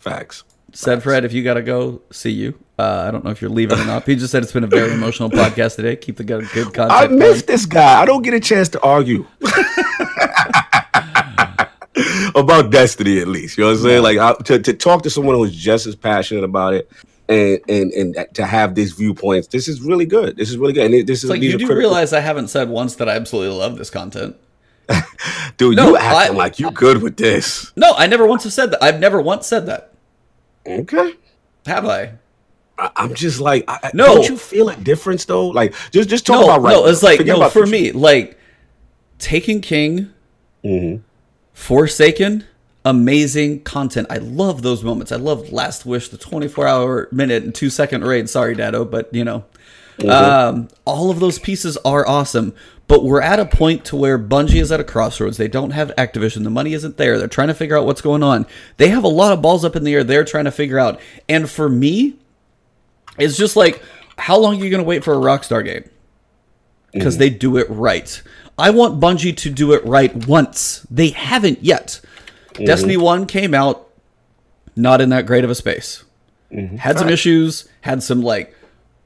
Facts. 0.00 0.44
Said 0.72 1.02
Fred, 1.02 1.24
if 1.24 1.32
you 1.32 1.42
got 1.42 1.54
to 1.54 1.62
go, 1.62 2.02
see 2.12 2.30
you. 2.30 2.58
Uh, 2.78 3.06
I 3.08 3.10
don't 3.10 3.24
know 3.24 3.30
if 3.30 3.40
you're 3.40 3.50
leaving 3.50 3.78
or 3.78 3.84
not. 3.86 4.04
He 4.04 4.14
just 4.16 4.30
said 4.30 4.42
it's 4.42 4.52
been 4.52 4.64
a 4.64 4.68
very 4.68 4.92
emotional 4.92 5.30
podcast 5.30 5.76
today. 5.76 5.96
Keep 5.96 6.18
the 6.18 6.24
good, 6.24 6.46
good 6.52 6.66
content. 6.74 6.92
I 6.92 7.06
going. 7.06 7.18
miss 7.18 7.42
this 7.42 7.64
guy. 7.66 8.00
I 8.00 8.04
don't 8.04 8.22
get 8.22 8.34
a 8.34 8.40
chance 8.40 8.68
to 8.70 8.80
argue 8.82 9.26
about 12.34 12.70
Destiny, 12.70 13.18
at 13.20 13.28
least. 13.28 13.56
You 13.58 13.64
know 13.64 13.70
what 13.70 13.76
I'm 13.78 13.82
saying? 13.82 14.02
Like 14.02 14.18
I, 14.18 14.34
to 14.44 14.58
to 14.60 14.72
talk 14.74 15.02
to 15.04 15.10
someone 15.10 15.36
who's 15.36 15.54
just 15.56 15.86
as 15.86 15.96
passionate 15.96 16.44
about 16.44 16.74
it, 16.74 16.90
and 17.28 17.60
and 17.68 17.92
and 17.92 18.26
to 18.34 18.46
have 18.46 18.74
these 18.74 18.92
viewpoints. 18.92 19.48
This 19.48 19.68
is 19.68 19.80
really 19.80 20.06
good. 20.06 20.36
This 20.36 20.50
is 20.50 20.58
really 20.58 20.72
good. 20.72 20.86
And 20.86 20.94
it- 20.94 21.06
this 21.06 21.24
is 21.24 21.30
like 21.30 21.40
you 21.42 21.52
do 21.52 21.58
critical- 21.58 21.76
realize 21.76 22.12
I 22.12 22.20
haven't 22.20 22.48
said 22.48 22.68
once 22.68 22.96
that 22.96 23.08
I 23.08 23.16
absolutely 23.16 23.56
love 23.56 23.78
this 23.78 23.90
content. 23.90 24.36
dude. 25.56 25.76
No, 25.76 25.90
you 25.90 25.96
acting 25.96 26.34
I- 26.34 26.38
like 26.38 26.58
you 26.58 26.70
good 26.70 27.02
with 27.02 27.16
this. 27.16 27.72
No, 27.76 27.92
I 27.96 28.06
never 28.06 28.26
once 28.26 28.44
have 28.44 28.52
said 28.52 28.70
that. 28.72 28.82
I've 28.82 29.00
never 29.00 29.20
once 29.20 29.46
said 29.46 29.66
that. 29.66 29.92
Okay. 30.66 31.14
Have 31.66 31.86
I? 31.86 32.12
I, 32.78 32.90
I'm 32.96 33.14
just 33.14 33.40
like, 33.40 33.64
I, 33.68 33.90
No. 33.94 34.06
Don't 34.16 34.28
you 34.28 34.36
feel 34.36 34.68
a 34.68 34.76
difference 34.76 35.24
though? 35.24 35.48
Like, 35.48 35.74
just 35.90 36.08
just 36.08 36.26
talk 36.26 36.40
No, 36.40 36.44
about 36.44 36.62
right. 36.62 36.72
no, 36.72 36.86
it's 36.86 37.02
like 37.02 37.18
Forget 37.18 37.38
no 37.38 37.48
for 37.48 37.66
me, 37.66 37.92
like 37.92 38.38
Taken 39.18 39.60
King, 39.60 40.12
Mhm. 40.64 41.02
Forsaken, 41.52 42.44
amazing 42.84 43.62
content. 43.64 44.06
I 44.10 44.18
love 44.18 44.62
those 44.62 44.84
moments. 44.84 45.10
I 45.10 45.16
love 45.16 45.50
Last 45.52 45.84
Wish, 45.84 46.08
the 46.08 46.16
24 46.18 46.66
hour 46.68 47.08
minute 47.10 47.42
and 47.42 47.54
two 47.54 47.68
second 47.68 48.04
raid. 48.04 48.30
Sorry, 48.30 48.54
Datto, 48.54 48.84
but 48.84 49.12
you 49.12 49.24
know, 49.24 49.44
Mm-hmm. 49.98 50.10
um, 50.10 50.68
all 50.84 51.10
of 51.10 51.18
those 51.18 51.40
pieces 51.40 51.76
are 51.78 52.06
awesome. 52.06 52.54
But 52.88 53.04
we're 53.04 53.20
at 53.20 53.38
a 53.38 53.44
point 53.44 53.84
to 53.86 53.96
where 53.96 54.18
Bungie 54.18 54.60
is 54.60 54.72
at 54.72 54.80
a 54.80 54.84
crossroads. 54.84 55.36
They 55.36 55.46
don't 55.46 55.70
have 55.70 55.94
Activision. 55.96 56.42
The 56.42 56.50
money 56.50 56.72
isn't 56.72 56.96
there. 56.96 57.18
They're 57.18 57.28
trying 57.28 57.48
to 57.48 57.54
figure 57.54 57.76
out 57.76 57.84
what's 57.84 58.00
going 58.00 58.22
on. 58.22 58.46
They 58.78 58.88
have 58.88 59.04
a 59.04 59.08
lot 59.08 59.32
of 59.32 59.42
balls 59.42 59.64
up 59.64 59.76
in 59.76 59.84
the 59.84 59.94
air. 59.94 60.02
They're 60.02 60.24
trying 60.24 60.46
to 60.46 60.50
figure 60.50 60.78
out. 60.78 60.98
And 61.28 61.50
for 61.50 61.68
me, 61.68 62.16
it's 63.18 63.36
just 63.36 63.56
like, 63.56 63.82
how 64.16 64.38
long 64.38 64.60
are 64.60 64.64
you 64.64 64.70
going 64.70 64.82
to 64.82 64.88
wait 64.88 65.04
for 65.04 65.12
a 65.12 65.18
Rockstar 65.18 65.62
game? 65.62 65.88
Because 66.92 67.14
mm-hmm. 67.14 67.20
they 67.20 67.30
do 67.30 67.58
it 67.58 67.66
right. 67.68 68.22
I 68.56 68.70
want 68.70 69.00
Bungie 69.00 69.36
to 69.36 69.50
do 69.50 69.72
it 69.72 69.84
right 69.84 70.26
once. 70.26 70.86
They 70.90 71.10
haven't 71.10 71.62
yet. 71.62 72.00
Mm-hmm. 72.54 72.64
Destiny 72.64 72.96
1 72.96 73.26
came 73.26 73.54
out 73.54 73.88
not 74.74 75.00
in 75.02 75.10
that 75.10 75.26
great 75.26 75.44
of 75.44 75.50
a 75.50 75.54
space. 75.54 76.04
Mm-hmm. 76.50 76.76
Had 76.76 76.98
some 76.98 77.10
issues, 77.10 77.68
had 77.82 78.02
some 78.02 78.22
like 78.22 78.54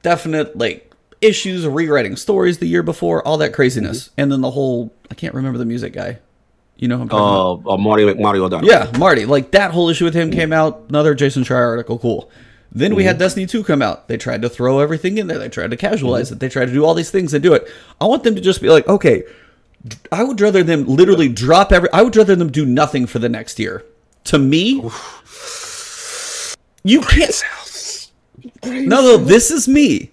definite 0.01 0.57
like 0.57 0.92
issues 1.23 1.65
rewriting 1.67 2.15
stories 2.15 2.57
the 2.57 2.67
year 2.67 2.83
before, 2.83 3.25
all 3.27 3.37
that 3.37 3.53
craziness. 3.53 4.09
And 4.17 4.31
then 4.31 4.41
the 4.41 4.51
whole 4.51 4.93
I 5.09 5.15
can't 5.15 5.33
remember 5.33 5.57
the 5.57 5.65
music 5.65 5.93
guy. 5.93 6.19
You 6.75 6.87
know 6.87 6.97
who 6.97 7.03
I'm 7.03 7.09
talking 7.09 7.63
about? 7.63 7.71
Uh, 7.71 7.75
uh, 7.75 7.77
Marty 7.77 8.13
Marty 8.15 8.39
O'Donnell. 8.39 8.69
Yeah, 8.69 8.91
Marty. 8.97 9.25
Like 9.25 9.51
that 9.51 9.71
whole 9.71 9.89
issue 9.89 10.05
with 10.05 10.13
him 10.13 10.31
came 10.31 10.51
out. 10.51 10.85
Another 10.89 11.15
Jason 11.15 11.43
Schreier 11.43 11.67
article. 11.67 11.97
Cool. 11.99 12.29
Then 12.75 12.95
we 12.95 13.03
had 13.03 13.19
Destiny 13.19 13.45
2 13.45 13.63
come 13.63 13.83
out. 13.83 14.07
They 14.07 14.17
tried 14.17 14.41
to 14.41 14.49
throw 14.49 14.79
everything 14.79 15.19
in 15.19 15.27
there. 15.27 15.37
They 15.37 15.47
tried 15.47 15.69
to 15.69 15.77
casualize 15.77 16.31
it. 16.31 16.39
They 16.39 16.49
tried 16.49 16.65
to 16.65 16.73
do 16.73 16.83
all 16.83 16.95
these 16.95 17.11
things 17.11 17.31
and 17.35 17.43
do 17.43 17.53
it. 17.53 17.67
I 18.01 18.05
want 18.05 18.23
them 18.23 18.33
to 18.33 18.41
just 18.41 18.63
be 18.63 18.69
like, 18.69 18.87
okay, 18.87 19.23
I 20.11 20.23
would 20.23 20.41
rather 20.41 20.63
them 20.63 20.85
literally 20.85 21.29
drop 21.29 21.71
every. 21.71 21.91
I 21.93 22.01
would 22.01 22.15
rather 22.15 22.35
them 22.35 22.51
do 22.51 22.65
nothing 22.65 23.05
for 23.05 23.19
the 23.19 23.29
next 23.29 23.59
year. 23.59 23.85
To 24.25 24.39
me, 24.39 24.81
you 26.83 27.01
can't. 27.01 27.43
No, 28.65 29.01
no, 29.01 29.17
this 29.17 29.51
is 29.51 29.67
me. 29.67 30.11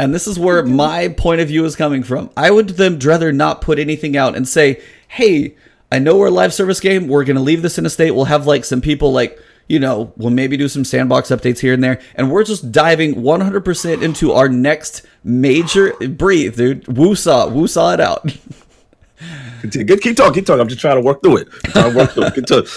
And 0.00 0.14
this 0.14 0.26
is 0.26 0.38
where 0.38 0.62
mm-hmm. 0.62 0.76
my 0.76 1.08
point 1.08 1.42
of 1.42 1.48
view 1.48 1.66
is 1.66 1.76
coming 1.76 2.02
from. 2.02 2.30
I 2.34 2.50
would 2.50 2.70
them 2.70 2.98
rather 2.98 3.32
not 3.32 3.60
put 3.60 3.78
anything 3.78 4.16
out 4.16 4.34
and 4.34 4.48
say, 4.48 4.80
hey, 5.08 5.54
I 5.92 5.98
know 5.98 6.16
we're 6.16 6.28
a 6.28 6.30
live 6.30 6.54
service 6.54 6.80
game. 6.80 7.06
We're 7.06 7.24
going 7.24 7.36
to 7.36 7.42
leave 7.42 7.60
this 7.60 7.76
in 7.76 7.84
a 7.84 7.90
state. 7.90 8.12
We'll 8.12 8.24
have 8.24 8.46
like 8.46 8.64
some 8.64 8.80
people 8.80 9.12
like, 9.12 9.38
you 9.68 9.78
know, 9.78 10.10
we'll 10.16 10.30
maybe 10.30 10.56
do 10.56 10.68
some 10.68 10.86
sandbox 10.86 11.28
updates 11.28 11.58
here 11.58 11.74
and 11.74 11.84
there. 11.84 12.00
And 12.14 12.30
we're 12.30 12.44
just 12.44 12.72
diving 12.72 13.16
100% 13.16 14.02
into 14.02 14.32
our 14.32 14.48
next 14.48 15.04
major. 15.22 15.92
Breathe, 16.08 16.56
dude. 16.56 16.88
Woo 16.96 17.14
saw, 17.14 17.48
woo 17.48 17.66
saw 17.66 17.92
it 17.92 18.00
out. 18.00 18.22
Continue. 19.60 19.98
Keep 19.98 20.16
talking. 20.16 20.32
Keep 20.32 20.46
talking. 20.46 20.62
I'm 20.62 20.68
just 20.68 20.80
trying 20.80 20.96
to 20.96 21.02
work 21.02 21.22
through 21.22 21.38
it. 21.38 21.48
I'm 21.66 21.72
trying 21.72 21.92
to 21.92 21.98
work 21.98 22.10
through 22.12 22.24
it. 22.24 22.34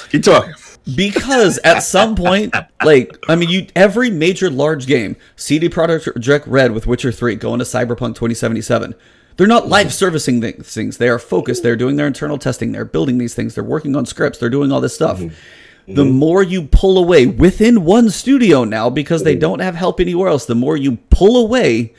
Keep 0.09 0.23
talking. 0.23 0.53
Because 0.95 1.59
at 1.59 1.79
some 1.79 2.15
point, 2.15 2.53
like 2.83 3.17
I 3.27 3.35
mean, 3.35 3.49
you 3.49 3.67
every 3.75 4.09
major 4.09 4.49
large 4.49 4.85
game, 4.85 5.15
CD 5.35 5.69
Projekt 5.69 6.43
Red 6.45 6.71
with 6.71 6.87
Witcher 6.87 7.11
Three 7.11 7.35
going 7.35 7.59
to 7.59 7.65
Cyberpunk 7.65 8.15
2077. 8.15 8.95
They're 9.35 9.47
not 9.47 9.67
live 9.67 9.93
servicing 9.93 10.41
things. 10.41 10.97
They 10.97 11.09
are 11.09 11.17
focused. 11.17 11.63
They're 11.63 11.75
doing 11.75 11.95
their 11.95 12.05
internal 12.07 12.37
testing. 12.37 12.71
They're 12.71 12.85
building 12.85 13.17
these 13.17 13.33
things. 13.33 13.55
They're 13.55 13.63
working 13.63 13.95
on 13.95 14.05
scripts. 14.05 14.37
They're 14.37 14.49
doing 14.49 14.71
all 14.71 14.81
this 14.81 14.93
stuff. 14.93 15.19
Mm-hmm. 15.19 15.93
The 15.93 16.03
mm-hmm. 16.03 16.17
more 16.17 16.43
you 16.43 16.67
pull 16.67 16.97
away 16.97 17.25
within 17.25 17.83
one 17.83 18.09
studio 18.09 18.63
now, 18.63 18.89
because 18.89 19.23
they 19.23 19.33
mm-hmm. 19.33 19.39
don't 19.41 19.59
have 19.59 19.75
help 19.75 19.99
anywhere 19.99 20.29
else, 20.29 20.45
the 20.45 20.55
more 20.55 20.77
you 20.77 20.97
pull 21.09 21.35
away 21.35 21.93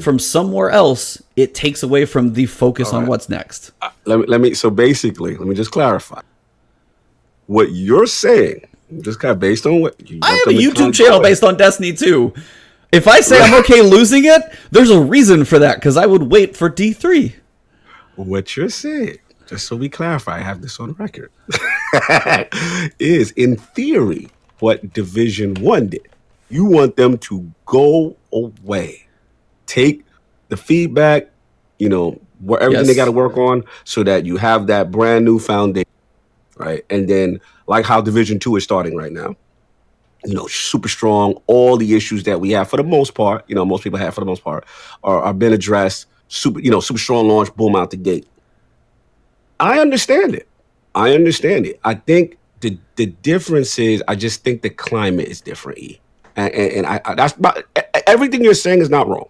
from 0.00 0.20
somewhere 0.20 0.70
else, 0.70 1.20
it 1.34 1.52
takes 1.54 1.82
away 1.82 2.04
from 2.04 2.34
the 2.34 2.46
focus 2.46 2.92
on 2.92 3.06
what's 3.06 3.28
next. 3.28 3.72
Uh, 3.82 3.90
let 4.04 4.20
me 4.20 4.26
let 4.26 4.40
me. 4.40 4.54
So 4.54 4.70
basically, 4.70 5.36
let 5.36 5.48
me 5.48 5.54
just 5.54 5.72
clarify. 5.72 6.20
What 7.46 7.72
you're 7.72 8.06
saying, 8.06 8.66
just 9.00 9.20
kind 9.20 9.32
of 9.32 9.38
based 9.38 9.66
on 9.66 9.80
what 9.80 10.10
you 10.10 10.18
I 10.22 10.32
have 10.32 10.48
a 10.48 10.58
YouTube 10.58 10.94
channel 10.94 11.20
based 11.20 11.44
on 11.44 11.56
Destiny 11.56 11.92
2. 11.92 12.32
If 12.92 13.08
I 13.08 13.20
say 13.20 13.40
I'm 13.40 13.54
okay 13.60 13.82
losing 13.82 14.24
it, 14.24 14.40
there's 14.70 14.90
a 14.90 15.00
reason 15.00 15.44
for 15.44 15.58
that 15.58 15.76
because 15.76 15.96
I 15.96 16.06
would 16.06 16.22
wait 16.22 16.56
for 16.56 16.70
D3. 16.70 17.34
What 18.14 18.56
you're 18.56 18.68
saying, 18.68 19.18
just 19.46 19.66
so 19.66 19.74
we 19.74 19.88
clarify, 19.88 20.38
I 20.38 20.42
have 20.42 20.62
this 20.62 20.78
on 20.78 20.92
record, 20.92 21.32
is 23.00 23.32
in 23.32 23.56
theory 23.56 24.30
what 24.60 24.92
Division 24.92 25.54
One 25.54 25.88
did. 25.88 26.08
You 26.48 26.64
want 26.66 26.96
them 26.96 27.18
to 27.18 27.50
go 27.66 28.16
away. 28.32 29.06
Take 29.66 30.04
the 30.48 30.56
feedback, 30.56 31.30
you 31.78 31.88
know, 31.88 32.20
where 32.40 32.60
everything 32.60 32.86
yes. 32.86 32.94
they 32.94 32.96
got 32.96 33.06
to 33.06 33.12
work 33.12 33.36
on, 33.36 33.64
so 33.82 34.04
that 34.04 34.24
you 34.24 34.36
have 34.36 34.68
that 34.68 34.92
brand 34.92 35.24
new 35.24 35.40
foundation, 35.40 35.88
right? 36.56 36.84
And 36.90 37.08
then, 37.08 37.40
like 37.66 37.84
how 37.84 38.00
Division 38.00 38.38
Two 38.38 38.56
is 38.56 38.64
starting 38.64 38.96
right 38.96 39.12
now, 39.12 39.36
you 40.24 40.34
know, 40.34 40.46
super 40.46 40.88
strong. 40.88 41.40
All 41.46 41.76
the 41.76 41.94
issues 41.94 42.24
that 42.24 42.40
we 42.40 42.50
have, 42.52 42.68
for 42.68 42.76
the 42.76 42.84
most 42.84 43.14
part, 43.14 43.44
you 43.48 43.54
know, 43.54 43.64
most 43.64 43.84
people 43.84 43.98
have 43.98 44.14
for 44.14 44.20
the 44.20 44.26
most 44.26 44.44
part, 44.44 44.64
are, 45.02 45.20
are 45.22 45.34
been 45.34 45.52
addressed. 45.52 46.06
Super, 46.28 46.60
you 46.60 46.70
know, 46.70 46.80
super 46.80 46.98
strong 46.98 47.28
launch, 47.28 47.54
boom 47.54 47.76
out 47.76 47.90
the 47.90 47.96
gate. 47.96 48.26
I 49.60 49.78
understand 49.78 50.34
it. 50.34 50.48
I 50.94 51.14
understand 51.14 51.66
it. 51.66 51.78
I 51.84 51.94
think 51.94 52.38
the 52.60 52.78
the 52.96 53.06
difference 53.06 53.78
is, 53.78 54.02
I 54.08 54.14
just 54.14 54.42
think 54.42 54.62
the 54.62 54.70
climate 54.70 55.28
is 55.28 55.40
different. 55.40 55.78
E. 55.78 56.00
And, 56.36 56.52
and, 56.52 56.72
and 56.72 56.86
I, 56.86 57.00
I, 57.04 57.14
that's 57.14 57.34
about, 57.34 57.62
everything 58.06 58.42
you're 58.42 58.54
saying 58.54 58.80
is 58.80 58.90
not 58.90 59.06
wrong. 59.06 59.28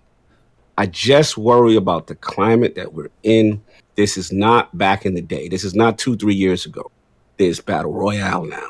I 0.78 0.86
just 0.86 1.36
worry 1.36 1.76
about 1.76 2.06
the 2.06 2.14
climate 2.14 2.74
that 2.76 2.94
we're 2.94 3.10
in. 3.22 3.62
This 3.96 4.16
is 4.16 4.32
not 4.32 4.76
back 4.76 5.04
in 5.04 5.14
the 5.14 5.20
day. 5.20 5.48
This 5.48 5.64
is 5.64 5.74
not 5.74 5.98
two, 5.98 6.16
three 6.16 6.34
years 6.34 6.64
ago. 6.64 6.90
There's 7.36 7.60
battle 7.60 7.92
royale 7.92 8.44
now. 8.44 8.68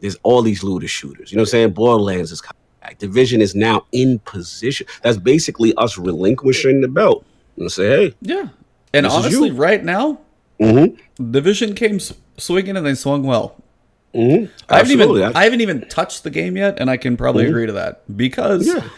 There's 0.00 0.16
all 0.22 0.42
these 0.42 0.62
looter 0.62 0.88
shooters. 0.88 1.32
You 1.32 1.36
know 1.36 1.42
what 1.42 1.48
I'm 1.48 1.50
saying? 1.50 1.70
Borderlands 1.70 2.32
is 2.32 2.40
coming 2.40 2.60
back. 2.82 2.98
Division 2.98 3.40
is 3.40 3.54
now 3.54 3.86
in 3.92 4.18
position. 4.20 4.86
That's 5.02 5.16
basically 5.16 5.74
us 5.76 5.98
relinquishing 5.98 6.80
the 6.80 6.88
belt 6.88 7.24
and 7.56 7.70
say, 7.70 7.88
hey, 7.88 8.14
yeah. 8.20 8.48
And 8.92 9.06
honestly, 9.06 9.50
right 9.50 9.82
now, 9.82 10.20
mm-hmm. 10.60 11.30
Division 11.30 11.74
came 11.74 12.00
swinging 12.38 12.76
and 12.76 12.86
they 12.86 12.94
swung 12.94 13.22
well. 13.24 13.56
Mm-hmm. 14.14 14.52
I 14.70 14.78
haven't 14.78 14.92
even 14.92 15.22
I 15.36 15.44
haven't 15.44 15.60
even 15.60 15.86
touched 15.88 16.24
the 16.24 16.30
game 16.30 16.56
yet, 16.56 16.78
and 16.80 16.88
I 16.90 16.96
can 16.96 17.16
probably 17.16 17.44
mm-hmm. 17.44 17.50
agree 17.50 17.66
to 17.66 17.72
that 17.72 18.16
because 18.16 18.66
yeah. 18.66 18.88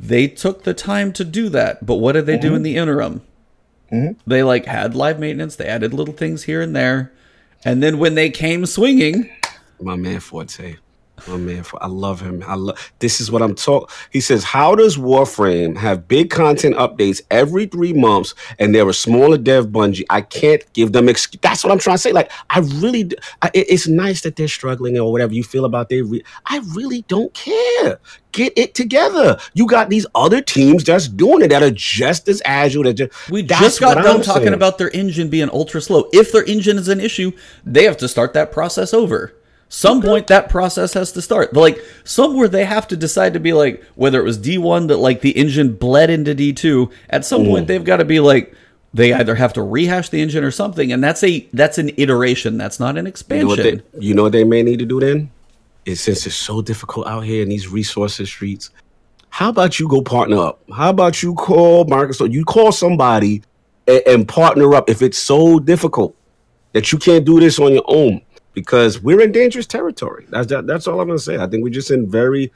they 0.00 0.26
took 0.26 0.62
the 0.62 0.72
time 0.72 1.12
to 1.14 1.24
do 1.24 1.50
that. 1.50 1.84
But 1.84 1.96
what 1.96 2.12
did 2.12 2.24
they 2.24 2.38
do 2.38 2.48
in 2.48 2.54
mm-hmm. 2.54 2.62
the 2.62 2.76
interim? 2.76 3.22
Mm-hmm. 3.92 4.18
They 4.26 4.42
like 4.42 4.64
had 4.64 4.94
live 4.94 5.18
maintenance. 5.18 5.56
They 5.56 5.66
added 5.66 5.92
little 5.92 6.14
things 6.14 6.44
here 6.44 6.62
and 6.62 6.74
there, 6.74 7.12
and 7.64 7.82
then 7.82 7.98
when 7.98 8.14
they 8.14 8.30
came 8.30 8.66
swinging, 8.66 9.30
my 9.80 9.96
man 9.96 10.20
Forte. 10.20 10.76
My 11.28 11.36
man, 11.36 11.64
I 11.80 11.86
love 11.86 12.20
him. 12.20 12.42
I 12.46 12.54
love. 12.54 12.92
This 12.98 13.20
is 13.20 13.30
what 13.30 13.40
I'm 13.40 13.54
talking. 13.54 13.88
He 14.10 14.20
says, 14.20 14.42
"How 14.44 14.74
does 14.74 14.96
Warframe 14.96 15.76
have 15.76 16.08
big 16.08 16.28
content 16.28 16.74
updates 16.76 17.22
every 17.30 17.66
three 17.66 17.92
months, 17.92 18.34
and 18.58 18.74
they're 18.74 18.88
a 18.88 18.92
smaller 18.92 19.38
dev 19.38 19.68
Bungie? 19.68 20.04
I 20.10 20.20
can't 20.22 20.62
give 20.72 20.92
them. 20.92 21.08
Ex- 21.08 21.28
That's 21.40 21.62
what 21.62 21.72
I'm 21.72 21.78
trying 21.78 21.94
to 21.96 22.02
say. 22.02 22.12
Like, 22.12 22.30
I 22.50 22.58
really, 22.58 23.10
I, 23.42 23.50
it's 23.54 23.86
nice 23.86 24.22
that 24.22 24.36
they're 24.36 24.48
struggling 24.48 24.98
or 24.98 25.10
whatever 25.12 25.32
you 25.32 25.44
feel 25.44 25.64
about 25.64 25.88
their. 25.88 26.04
Re- 26.04 26.24
I 26.46 26.58
really 26.74 27.02
don't 27.02 27.32
care. 27.32 27.98
Get 28.32 28.52
it 28.56 28.74
together. 28.74 29.38
You 29.54 29.66
got 29.66 29.90
these 29.90 30.06
other 30.16 30.40
teams 30.42 30.82
just 30.82 31.16
doing 31.16 31.42
it 31.42 31.48
that 31.48 31.62
are 31.62 31.70
just 31.70 32.28
as 32.28 32.42
agile. 32.44 32.82
That 32.82 32.94
just, 32.94 33.30
we 33.30 33.44
just 33.44 33.80
got 33.80 33.94
done 33.94 34.16
I'm 34.16 34.22
talking 34.22 34.42
saying. 34.42 34.54
about 34.54 34.78
their 34.78 34.90
engine 34.90 35.30
being 35.30 35.48
ultra 35.50 35.80
slow. 35.80 36.08
If 36.12 36.32
their 36.32 36.44
engine 36.44 36.76
is 36.76 36.88
an 36.88 36.98
issue, 36.98 37.30
they 37.64 37.84
have 37.84 37.96
to 37.98 38.08
start 38.08 38.34
that 38.34 38.50
process 38.50 38.92
over. 38.92 39.32
Some 39.68 40.02
point 40.02 40.28
that 40.28 40.48
process 40.48 40.92
has 40.94 41.12
to 41.12 41.22
start. 41.22 41.54
Like 41.54 41.78
somewhere 42.04 42.48
they 42.48 42.64
have 42.64 42.86
to 42.88 42.96
decide 42.96 43.34
to 43.34 43.40
be 43.40 43.52
like 43.52 43.84
whether 43.94 44.20
it 44.20 44.24
was 44.24 44.38
D1 44.38 44.88
that 44.88 44.98
like 44.98 45.20
the 45.20 45.30
engine 45.30 45.74
bled 45.74 46.10
into 46.10 46.34
D2. 46.34 46.92
At 47.10 47.24
some 47.24 47.42
mm. 47.42 47.48
point 47.48 47.66
they've 47.66 47.84
got 47.84 47.96
to 47.96 48.04
be 48.04 48.20
like 48.20 48.54
they 48.94 49.12
either 49.12 49.34
have 49.34 49.52
to 49.54 49.62
rehash 49.62 50.08
the 50.10 50.22
engine 50.22 50.44
or 50.44 50.52
something, 50.52 50.92
and 50.92 51.02
that's 51.02 51.22
a 51.24 51.48
that's 51.52 51.78
an 51.78 51.90
iteration. 51.96 52.56
That's 52.56 52.78
not 52.78 52.96
an 52.96 53.08
expansion. 53.08 53.48
You 53.48 53.56
know 53.56 53.62
what 53.62 53.92
they, 53.92 54.06
you 54.06 54.14
know 54.14 54.22
what 54.22 54.32
they 54.32 54.44
may 54.44 54.62
need 54.62 54.78
to 54.78 54.86
do 54.86 55.00
then? 55.00 55.30
Is 55.84 56.00
since 56.00 56.26
it's 56.26 56.36
so 56.36 56.62
difficult 56.62 57.08
out 57.08 57.24
here 57.24 57.42
in 57.42 57.48
these 57.48 57.68
resources 57.68 58.28
streets, 58.28 58.70
how 59.30 59.48
about 59.48 59.80
you 59.80 59.88
go 59.88 60.00
partner 60.00 60.38
up? 60.38 60.60
How 60.72 60.90
about 60.90 61.22
you 61.22 61.34
call 61.34 61.84
Microsoft? 61.86 62.32
You 62.32 62.44
call 62.44 62.70
somebody 62.70 63.42
and, 63.88 64.02
and 64.06 64.28
partner 64.28 64.74
up 64.74 64.88
if 64.88 65.02
it's 65.02 65.18
so 65.18 65.58
difficult 65.58 66.16
that 66.72 66.92
you 66.92 66.98
can't 66.98 67.24
do 67.24 67.40
this 67.40 67.58
on 67.58 67.72
your 67.72 67.84
own 67.86 68.20
because 68.54 69.02
we're 69.02 69.20
in 69.20 69.32
dangerous 69.32 69.66
territory. 69.66 70.26
That's 70.30 70.46
that, 70.48 70.66
that's 70.66 70.86
all 70.86 71.00
I'm 71.00 71.08
gonna 71.08 71.18
say. 71.18 71.36
I 71.38 71.46
think 71.46 71.62
we're 71.62 71.70
just 71.70 71.90
in 71.90 72.10
very 72.10 72.50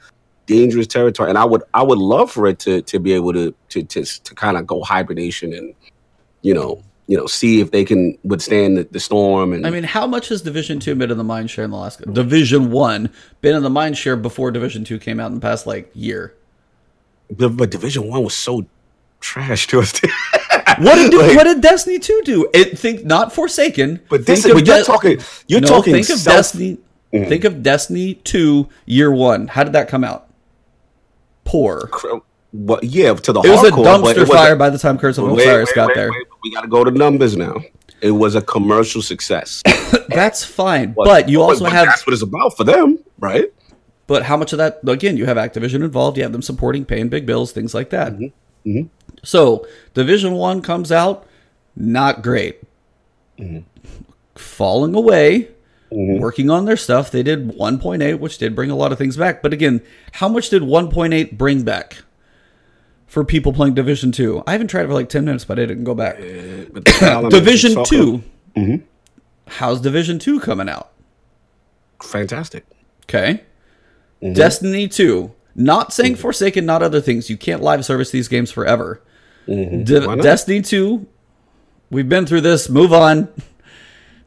dangerous 0.47 0.87
territory, 0.87 1.29
and 1.29 1.37
I 1.37 1.45
would 1.45 1.61
I 1.73 1.83
would 1.83 1.99
love 1.99 2.31
for 2.31 2.47
it 2.47 2.59
to 2.59 2.81
to 2.81 2.99
be 2.99 3.13
able 3.13 3.33
to 3.33 3.53
to 3.69 3.83
to, 3.83 4.03
to 4.03 4.35
kind 4.35 4.57
of 4.57 4.65
go 4.65 4.81
hibernation 4.81 5.53
and 5.53 5.75
you 6.41 6.53
know 6.53 6.81
you 7.07 7.17
know 7.17 7.27
see 7.27 7.59
if 7.59 7.71
they 7.71 7.83
can 7.83 8.17
withstand 8.23 8.77
the, 8.77 8.83
the 8.85 8.99
storm. 8.99 9.53
And 9.53 9.67
I 9.67 9.69
mean, 9.69 9.83
how 9.83 10.07
much 10.07 10.29
has 10.29 10.41
Division 10.41 10.79
Two 10.79 10.95
been 10.95 11.11
in 11.11 11.17
the 11.17 11.23
mind 11.23 11.51
share 11.51 11.65
in 11.65 11.71
the 11.71 11.77
last 11.77 12.01
Division 12.13 12.71
One 12.71 13.11
been 13.41 13.55
in 13.55 13.63
the 13.63 13.69
mind 13.69 13.97
share 13.97 14.15
before 14.15 14.51
Division 14.51 14.83
Two 14.83 14.99
came 14.99 15.19
out 15.19 15.27
in 15.27 15.35
the 15.35 15.41
past 15.41 15.67
like 15.67 15.91
year? 15.93 16.35
But, 17.31 17.49
but 17.57 17.69
Division 17.69 18.07
One 18.07 18.23
was 18.23 18.35
so 18.35 18.65
trash 19.19 19.67
to 19.67 19.79
us. 19.79 19.93
what 20.79 20.95
did 20.95 21.13
like, 21.17 21.35
what 21.35 21.43
did 21.43 21.61
Destiny 21.61 21.99
two 21.99 22.21
do? 22.23 22.49
It 22.53 22.77
think 22.77 23.05
not 23.05 23.33
Forsaken. 23.33 24.01
But 24.09 24.25
this 24.25 24.45
is, 24.45 24.45
you're 24.45 24.61
De- 24.61 24.83
talking. 24.83 25.19
You're 25.47 25.61
no, 25.61 25.67
talking. 25.67 25.93
Think 25.93 26.09
of 26.09 26.23
Destiny. 26.23 26.77
Mm. 27.13 27.27
Think 27.27 27.43
of 27.43 27.63
Destiny 27.63 28.15
two 28.15 28.69
year 28.85 29.11
one. 29.11 29.47
How 29.47 29.63
did 29.63 29.73
that 29.73 29.87
come 29.87 30.03
out? 30.03 30.27
Poor. 31.43 31.89
Well, 32.51 32.79
yeah, 32.81 33.13
to 33.13 33.33
the 33.33 33.41
it 33.41 33.49
was 33.49 33.63
a 33.63 33.71
dumpster 33.71 34.27
fire 34.27 34.55
by 34.55 34.69
the 34.69 34.77
time 34.79 34.97
Curse 34.97 35.17
of 35.17 35.31
Osiris 35.31 35.71
got 35.73 35.87
wait, 35.89 35.95
there. 35.95 36.11
Wait, 36.11 36.27
we 36.43 36.51
got 36.53 36.61
to 36.61 36.67
go 36.67 36.83
to 36.83 36.91
numbers 36.91 37.37
now. 37.37 37.55
It 38.01 38.11
was 38.11 38.35
a 38.35 38.41
commercial 38.41 39.01
success. 39.01 39.61
that's 40.09 40.43
fine, 40.43 40.93
but, 40.93 41.05
but 41.05 41.29
you 41.29 41.41
also 41.41 41.65
but 41.65 41.73
have 41.73 41.87
that's 41.87 42.07
what 42.07 42.13
it's 42.13 42.23
about 42.23 42.55
for 42.55 42.63
them, 42.63 42.97
right? 43.19 43.51
But 44.07 44.23
how 44.23 44.37
much 44.37 44.53
of 44.53 44.57
that? 44.57 44.79
Again, 44.87 45.17
you 45.17 45.27
have 45.27 45.37
Activision 45.37 45.83
involved. 45.83 46.17
You 46.17 46.23
have 46.23 46.31
them 46.31 46.41
supporting, 46.41 46.85
paying 46.85 47.09
big 47.09 47.27
bills, 47.27 47.51
things 47.51 47.75
like 47.75 47.91
that. 47.91 48.13
Mm-hmm. 48.13 48.69
Mm-hmm. 48.69 48.87
So 49.23 49.67
Division 49.93 50.33
One 50.33 50.61
comes 50.61 50.91
out, 50.91 51.27
not 51.75 52.21
great. 52.21 52.61
Mm-hmm. 53.37 53.59
Falling 54.35 54.95
away, 54.95 55.49
mm-hmm. 55.91 56.21
working 56.21 56.49
on 56.49 56.65
their 56.65 56.77
stuff. 56.77 57.11
They 57.11 57.23
did 57.23 57.49
1.8, 57.49 58.19
which 58.19 58.37
did 58.37 58.55
bring 58.55 58.71
a 58.71 58.75
lot 58.75 58.91
of 58.91 58.97
things 58.97 59.17
back. 59.17 59.41
But 59.41 59.53
again, 59.53 59.81
how 60.13 60.29
much 60.29 60.49
did 60.49 60.63
1.8 60.63 61.37
bring 61.37 61.63
back 61.63 62.03
for 63.07 63.23
people 63.23 63.53
playing 63.53 63.73
Division 63.73 64.11
Two? 64.11 64.43
I 64.47 64.53
haven't 64.53 64.67
tried 64.67 64.83
it 64.83 64.87
for 64.87 64.93
like 64.93 65.09
10 65.09 65.25
minutes, 65.25 65.45
but 65.45 65.59
I 65.59 65.65
didn't 65.65 65.83
go 65.83 65.95
back. 65.95 66.17
Uh, 66.19 67.29
Division 67.29 67.83
2 67.83 68.23
mm-hmm. 68.55 68.75
How's 69.47 69.81
Division 69.81 70.19
Two 70.19 70.39
coming 70.39 70.69
out? 70.69 70.91
Fantastic. 72.03 72.65
Okay. 73.03 73.43
Mm-hmm. 74.21 74.33
Destiny 74.33 74.87
Two. 74.87 75.33
Not 75.55 75.91
saying 75.91 76.13
mm-hmm. 76.13 76.21
Forsaken, 76.21 76.65
not 76.65 76.83
other 76.83 77.01
things. 77.01 77.29
You 77.29 77.37
can't 77.37 77.61
live 77.61 77.83
service 77.83 78.11
these 78.11 78.27
games 78.27 78.51
forever. 78.51 79.01
Mm-hmm. 79.49 79.83
De- 79.83 80.21
Destiny 80.21 80.61
2, 80.61 81.07
we've 81.89 82.07
been 82.07 82.25
through 82.25 82.41
this. 82.41 82.69
Move 82.69 82.93
on. 82.93 83.27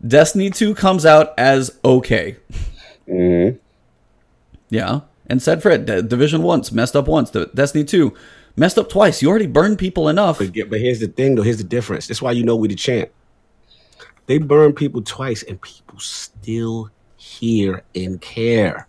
Destiny 0.06 0.50
2 0.50 0.74
comes 0.74 1.06
out 1.06 1.32
as 1.38 1.78
okay. 1.84 2.36
Mm-hmm. 3.08 3.56
Yeah. 4.70 5.00
And 5.26 5.40
said 5.40 5.62
Fred, 5.62 5.86
D- 5.86 6.02
Division 6.02 6.42
once, 6.42 6.72
messed 6.72 6.96
up 6.96 7.06
once. 7.06 7.30
The 7.30 7.46
Destiny 7.54 7.84
2, 7.84 8.12
messed 8.56 8.78
up 8.78 8.88
twice. 8.88 9.22
You 9.22 9.30
already 9.30 9.46
burned 9.46 9.78
people 9.78 10.08
enough. 10.08 10.38
But, 10.38 10.52
but 10.68 10.80
here's 10.80 11.00
the 11.00 11.06
thing, 11.06 11.36
though. 11.36 11.42
Here's 11.42 11.58
the 11.58 11.64
difference. 11.64 12.08
That's 12.08 12.20
why 12.20 12.32
you 12.32 12.44
know 12.44 12.56
we 12.56 12.68
the 12.68 12.74
champ. 12.74 13.10
They 14.26 14.38
burn 14.38 14.72
people 14.72 15.02
twice, 15.02 15.42
and 15.42 15.60
people 15.60 15.98
still 15.98 16.90
hear 17.16 17.82
and 17.94 18.20
care. 18.20 18.88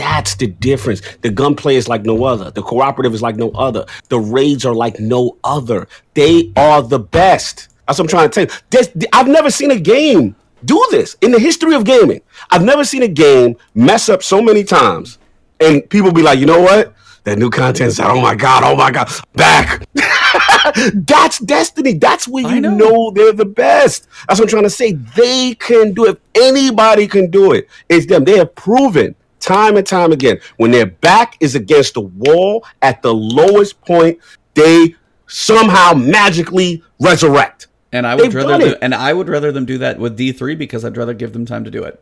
That's 0.00 0.34
the 0.34 0.46
difference. 0.46 1.02
The 1.20 1.28
gunplay 1.28 1.76
is 1.76 1.86
like 1.86 2.04
no 2.04 2.24
other. 2.24 2.50
The 2.50 2.62
cooperative 2.62 3.12
is 3.12 3.20
like 3.20 3.36
no 3.36 3.50
other. 3.50 3.84
The 4.08 4.18
raids 4.18 4.64
are 4.64 4.74
like 4.74 4.98
no 4.98 5.36
other. 5.44 5.88
They 6.14 6.50
are 6.56 6.80
the 6.80 6.98
best. 6.98 7.68
That's 7.86 7.98
what 7.98 8.04
I'm 8.04 8.08
trying 8.08 8.30
to 8.30 8.34
tell 8.34 8.44
you. 8.44 8.62
This, 8.70 9.06
I've 9.12 9.28
never 9.28 9.50
seen 9.50 9.70
a 9.72 9.78
game 9.78 10.34
do 10.64 10.82
this 10.90 11.18
in 11.20 11.32
the 11.32 11.38
history 11.38 11.74
of 11.74 11.84
gaming. 11.84 12.22
I've 12.50 12.64
never 12.64 12.82
seen 12.82 13.02
a 13.02 13.08
game 13.08 13.56
mess 13.74 14.08
up 14.08 14.22
so 14.22 14.40
many 14.40 14.64
times, 14.64 15.18
and 15.60 15.88
people 15.90 16.12
be 16.12 16.22
like, 16.22 16.38
you 16.38 16.46
know 16.46 16.62
what? 16.62 16.94
That 17.24 17.36
new 17.36 17.50
content's 17.50 18.00
out. 18.00 18.16
Oh 18.16 18.22
my 18.22 18.34
god! 18.34 18.64
Oh 18.64 18.76
my 18.76 18.90
god! 18.90 19.10
Back. 19.34 19.86
That's 20.94 21.40
Destiny. 21.40 21.92
That's 21.92 22.26
where 22.26 22.48
you 22.54 22.62
know. 22.62 22.74
know. 22.74 23.10
they're 23.10 23.34
the 23.34 23.44
best. 23.44 24.08
That's 24.26 24.40
what 24.40 24.46
I'm 24.46 24.48
trying 24.48 24.62
to 24.62 24.70
say. 24.70 24.92
They 24.92 25.56
can 25.56 25.92
do 25.92 26.06
it. 26.06 26.18
If 26.34 26.42
anybody 26.42 27.06
can 27.06 27.30
do 27.30 27.52
it, 27.52 27.68
it's 27.90 28.06
them. 28.06 28.24
They 28.24 28.38
have 28.38 28.54
proven 28.54 29.14
time 29.40 29.76
and 29.76 29.86
time 29.86 30.12
again. 30.12 30.40
When 30.56 30.70
their 30.70 30.86
back 30.86 31.36
is 31.40 31.54
against 31.54 31.94
the 31.94 32.02
wall 32.02 32.64
at 32.82 33.02
the 33.02 33.12
lowest 33.12 33.80
point, 33.80 34.18
they 34.54 34.94
somehow 35.26 35.94
magically 35.94 36.82
resurrect. 37.00 37.66
And 37.92 38.06
I 38.06 38.14
would 38.14 38.26
They've 38.26 38.34
rather 38.34 38.70
them, 38.70 38.78
and 38.82 38.94
I 38.94 39.12
would 39.12 39.28
rather 39.28 39.50
them 39.50 39.64
do 39.64 39.78
that 39.78 39.98
with 39.98 40.16
D 40.16 40.32
three 40.32 40.54
because 40.54 40.84
I'd 40.84 40.96
rather 40.96 41.14
give 41.14 41.32
them 41.32 41.44
time 41.44 41.64
to 41.64 41.70
do 41.70 41.82
it. 41.82 42.00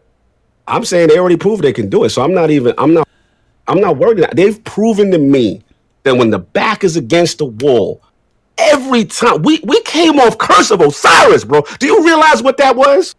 I'm 0.67 0.85
saying 0.85 1.09
they 1.09 1.19
already 1.19 1.39
proved 1.39 1.65
they 1.65 1.73
can 1.73 1.89
do 1.89 2.05
it, 2.05 2.11
so 2.11 2.23
I'm 2.23 2.35
not 2.35 2.51
even 2.51 2.75
I'm 2.77 2.93
not 2.93 3.09
I'm 3.67 3.81
not 3.81 3.97
worried. 3.97 4.25
They've 4.35 4.63
proven 4.65 5.11
to 5.13 5.19
me 5.19 5.63
that 6.03 6.17
when 6.17 6.31
the 6.31 6.39
back 6.39 6.85
is 6.85 6.97
against 6.97 7.39
the 7.39 7.47
wall, 7.47 8.03
every 8.59 9.07
time 9.07 9.43
we 9.43 9.61
we 9.65 9.81
came 9.83 10.19
off 10.19 10.37
Curse 10.37 10.71
of 10.71 10.83
Osiris, 10.83 11.45
bro. 11.45 11.63
Do 11.79 11.87
you 11.87 12.05
realize 12.05 12.43
what 12.43 12.59
that 12.59 12.77
was? 12.77 13.15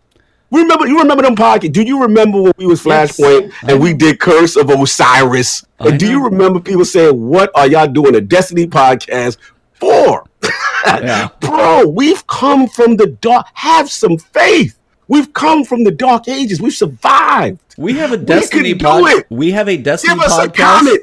Remember, 0.51 0.87
you 0.87 0.97
remember 0.99 1.21
them 1.23 1.35
podcasts? 1.35 1.71
Do 1.73 1.83
you 1.83 2.01
remember 2.01 2.41
when 2.41 2.53
we 2.57 2.65
was 2.65 2.81
Flashpoint 2.83 3.51
Yes, 3.51 3.53
and 3.67 3.79
we 3.81 3.93
did 3.93 4.19
Curse 4.19 4.55
of 4.55 4.69
Osiris? 4.69 5.63
I 5.79 5.89
And 5.89 5.99
do 5.99 6.09
you 6.09 6.23
remember 6.23 6.59
people 6.59 6.85
saying, 6.85 7.27
"What 7.27 7.51
are 7.55 7.67
y'all 7.67 7.87
doing 7.87 8.15
a 8.15 8.21
Destiny 8.21 8.65
podcast 8.67 9.37
for?" 9.73 10.25
Yeah. 10.85 11.27
Bro, 11.41 11.89
we've 11.89 12.25
come 12.27 12.67
from 12.67 12.95
the 12.95 13.07
dark. 13.07 13.47
Have 13.53 13.91
some 13.91 14.17
faith. 14.17 14.79
We've 15.09 15.31
come 15.33 15.65
from 15.65 15.83
the 15.83 15.91
dark 15.91 16.27
ages. 16.29 16.61
We've 16.61 16.73
survived. 16.73 17.59
We 17.77 17.93
have 17.93 18.11
a 18.13 18.17
Destiny 18.17 18.69
can 18.69 18.77
do 18.79 18.85
pod. 18.85 19.11
it. 19.11 19.27
We 19.29 19.51
have 19.51 19.67
a 19.67 19.75
Destiny 19.77 20.15
Give 20.15 20.23
podcast. 20.23 20.97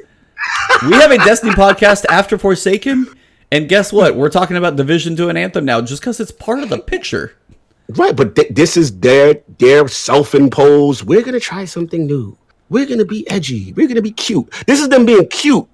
we 0.87 0.93
have 0.95 1.11
a 1.11 1.17
Destiny 1.19 1.53
podcast 1.53 2.05
after 2.09 2.37
Forsaken, 2.37 3.07
and 3.51 3.69
guess 3.69 3.93
what? 3.93 4.15
We're 4.15 4.29
talking 4.29 4.57
about 4.57 4.75
Division 4.77 5.15
Two 5.15 5.29
and 5.29 5.37
Anthem 5.37 5.63
now, 5.63 5.79
just 5.81 6.01
because 6.01 6.19
it's 6.19 6.31
part 6.31 6.59
of 6.59 6.69
the 6.69 6.79
picture. 6.79 7.36
Right, 7.89 8.15
but 8.15 8.35
th- 8.35 8.49
this 8.49 8.75
is 8.75 8.97
their 8.99 9.41
their 9.59 9.87
self-imposed. 9.87 11.03
We're 11.03 11.21
gonna 11.21 11.39
try 11.39 11.65
something 11.65 12.05
new. 12.05 12.37
We're 12.69 12.85
gonna 12.85 13.05
be 13.05 13.29
edgy. 13.29 13.73
We're 13.73 13.87
gonna 13.87 14.01
be 14.01 14.11
cute. 14.11 14.51
This 14.65 14.81
is 14.81 14.89
them 14.89 15.05
being 15.05 15.27
cute. 15.29 15.67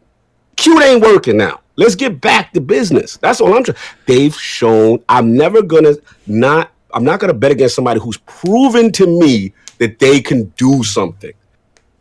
Cute 0.55 0.83
ain't 0.83 1.01
working 1.01 1.37
now. 1.37 1.61
Let's 1.75 1.95
get 1.95 2.21
back 2.21 2.53
to 2.53 2.61
business. 2.61 3.17
That's 3.17 3.41
all 3.41 3.55
I'm 3.55 3.63
trying. 3.63 3.77
They've 4.05 4.35
shown. 4.35 5.03
I'm 5.09 5.35
never 5.35 5.63
gonna 5.63 5.95
not. 6.27 6.69
I'm 6.93 7.03
not 7.03 7.19
gonna 7.19 7.33
bet 7.33 7.51
against 7.51 7.75
somebody 7.75 7.99
who's 7.99 8.17
proven 8.17 8.91
to 8.91 9.07
me 9.07 9.53
that 9.79 9.97
they 9.97 10.21
can 10.21 10.45
do 10.55 10.83
something. 10.83 11.33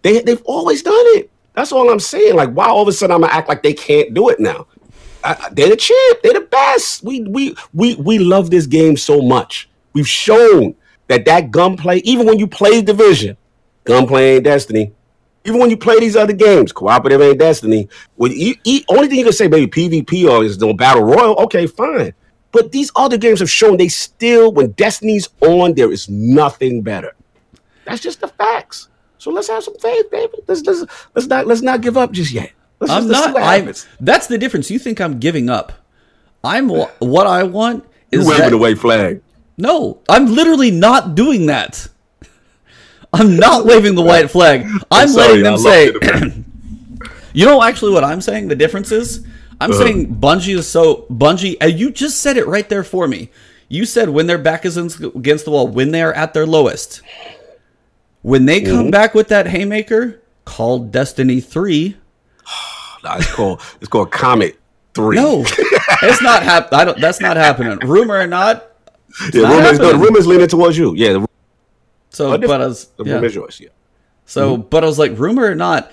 They 0.03 0.21
they've 0.21 0.43
always 0.45 0.83
done 0.83 0.95
it. 1.17 1.31
That's 1.55 1.73
all 1.73 1.91
I'm 1.91 2.01
saying. 2.01 2.37
Like, 2.37 2.51
why 2.51 2.67
all 2.67 2.83
of 2.83 2.89
a 2.89 2.93
sudden 2.93 3.15
I'm 3.15 3.23
gonna 3.23 3.33
act 3.33 3.49
like 3.49 3.63
they 3.63 3.73
can't 3.73 4.13
do 4.13 4.29
it 4.29 4.41
now? 4.41 4.67
I, 5.25 5.49
they're 5.53 5.71
the 5.71 5.77
champ. 5.77 6.19
They're 6.23 6.35
the 6.35 6.41
best. 6.51 7.03
We 7.03 7.23
we 7.23 7.57
we 7.73 7.95
we 7.95 8.19
love 8.19 8.51
this 8.51 8.67
game 8.67 8.99
so 8.99 9.23
much. 9.23 9.71
We've 9.93 10.09
shown 10.09 10.75
that 11.09 11.25
that 11.27 11.51
gunplay, 11.51 11.99
even 11.99 12.27
when 12.27 12.39
you 12.39 12.47
play 12.47 12.83
Division, 12.83 13.37
gunplay 13.85 14.37
ain't 14.37 14.45
Destiny. 14.45 14.93
Even 15.45 15.59
when 15.59 15.71
you 15.71 15.77
play 15.77 15.99
these 15.99 16.15
other 16.15 16.33
games, 16.33 16.71
cooperative 16.73 17.21
ain't 17.21 17.39
Destiny. 17.39 17.89
When 18.15 18.33
you, 18.33 18.55
you, 18.65 18.83
only 18.89 19.09
thing 19.09 19.19
you 19.19 19.25
can 19.25 19.33
say 19.33 19.49
maybe 19.49 19.67
PvP 19.67 20.31
or 20.31 20.45
is 20.45 20.59
no 20.59 20.73
battle 20.73 21.03
royal, 21.03 21.35
okay, 21.41 21.67
fine. 21.67 22.15
But 22.53 22.71
these 22.71 22.93
other 22.95 23.17
games 23.17 23.41
have 23.41 23.51
shown 23.51 23.77
they 23.77 23.89
still, 23.89 24.53
when 24.53 24.73
Destiny's 24.73 25.29
on, 25.41 25.75
there 25.75 25.91
is 25.91 26.09
nothing 26.09 26.83
better. 26.83 27.15
That's 27.87 28.01
just 28.01 28.21
the 28.21 28.29
facts. 28.29 28.89
So 29.19 29.31
let's 29.31 29.49
have 29.49 29.65
some 29.65 29.77
faith, 29.79 30.11
baby. 30.11 30.35
Let's 30.47 30.63
let's 30.63 30.85
let's 31.15 31.27
not 31.29 31.47
let's 31.47 31.63
not 31.63 31.81
give 31.81 31.97
up 31.97 32.13
just 32.13 32.33
yet. 32.33 32.53
Let's 32.81 32.93
I'm 32.93 33.09
just, 33.09 33.33
not. 33.33 33.37
I. 33.37 33.73
That's 34.01 34.27
the 34.27 34.37
difference. 34.37 34.71
You 34.71 34.79
think 34.79 35.01
I'm 35.01 35.19
giving 35.21 35.49
up? 35.49 35.73
I'm 36.45 36.69
what 36.69 37.27
I 37.27 37.45
want 37.45 37.85
is 38.11 38.23
You 38.25 38.29
waving 38.29 38.43
that, 38.43 38.51
the 38.51 38.59
white 38.59 38.79
flag. 38.79 39.23
No. 39.57 40.01
I'm 40.09 40.27
literally 40.27 40.71
not 40.71 41.15
doing 41.15 41.47
that. 41.47 41.87
I'm 43.13 43.37
not 43.37 43.65
waving 43.67 43.95
the 43.95 44.03
white 44.03 44.31
flag. 44.31 44.67
I'm, 44.91 45.09
sorry, 45.09 45.43
letting 45.43 45.43
them 45.45 45.59
say. 45.59 45.87
it 45.89 45.97
a 45.97 46.01
bit. 46.01 46.33
You 47.35 47.47
know 47.47 47.63
actually 47.63 47.93
what 47.93 48.05
I'm 48.05 48.21
saying? 48.21 48.49
The 48.49 48.57
difference 48.57 48.93
is 48.93 49.27
I'm 49.61 49.71
Uh-huh. 49.71 49.83
saying 49.85 50.17
Bungie 50.17 50.57
is 50.59 50.69
so 50.69 51.07
Bungie. 51.11 51.57
And 51.61 51.79
you 51.79 51.91
just 51.91 52.21
said 52.21 52.37
it 52.37 52.47
right 52.47 52.69
there 52.69 52.85
for 52.85 53.07
me. 53.09 53.31
You 53.69 53.87
said 53.87 54.11
when 54.11 54.27
their 54.27 54.39
back 54.39 54.65
is 54.67 54.77
in- 54.77 54.91
against 55.17 55.45
the 55.47 55.51
wall, 55.51 55.67
when 55.69 55.93
they 55.93 56.03
are 56.03 56.13
at 56.13 56.35
their 56.35 56.47
lowest, 56.47 57.01
when 58.23 58.45
they 58.47 58.61
Mm-hmm. 58.61 58.77
come 58.77 58.91
back 58.91 59.15
with 59.15 59.29
that 59.29 59.47
haymaker 59.47 60.21
called 60.45 60.91
Destiny 60.93 61.41
Three. 61.41 61.97
Nah, 63.05 63.17
it's 63.17 63.33
called 63.33 63.61
it's 63.81 63.89
called 63.89 64.13
Comet 64.13 64.57
Three. 64.95 65.17
No, 65.17 65.43
it's 66.03 66.23
not 66.23 66.45
hap- 66.45 66.73
I 66.73 66.85
don't. 66.85 67.01
That's 67.01 67.21
not 67.21 67.37
happening. 67.37 67.79
Rumor 67.81 68.17
or 68.21 68.29
not. 68.29 68.72
Yeah, 69.33 69.43
not 69.43 69.51
rumors, 69.51 69.79
no, 69.79 69.79
the 69.79 69.85
happening. 69.85 70.01
rumors 70.01 70.27
leaning 70.27 70.49
towards 70.49 70.79
you. 70.79 70.95
Yeah, 70.95 71.13
the, 71.13 71.29
So, 72.11 72.33
oh, 72.33 72.39
but 72.39 72.61
I 72.61 72.67
was 72.67 72.87
the 72.97 73.05
yeah. 73.05 73.15
rumors 73.15 73.35
yours. 73.35 73.61
Yeah. 73.61 73.69
So, 74.27 74.57
mm-hmm. 74.57 74.69
but 74.69 74.85
I 74.85 74.87
was 74.87 74.99
like, 74.99 75.19
rumor 75.19 75.45
or 75.45 75.55
not. 75.55 75.93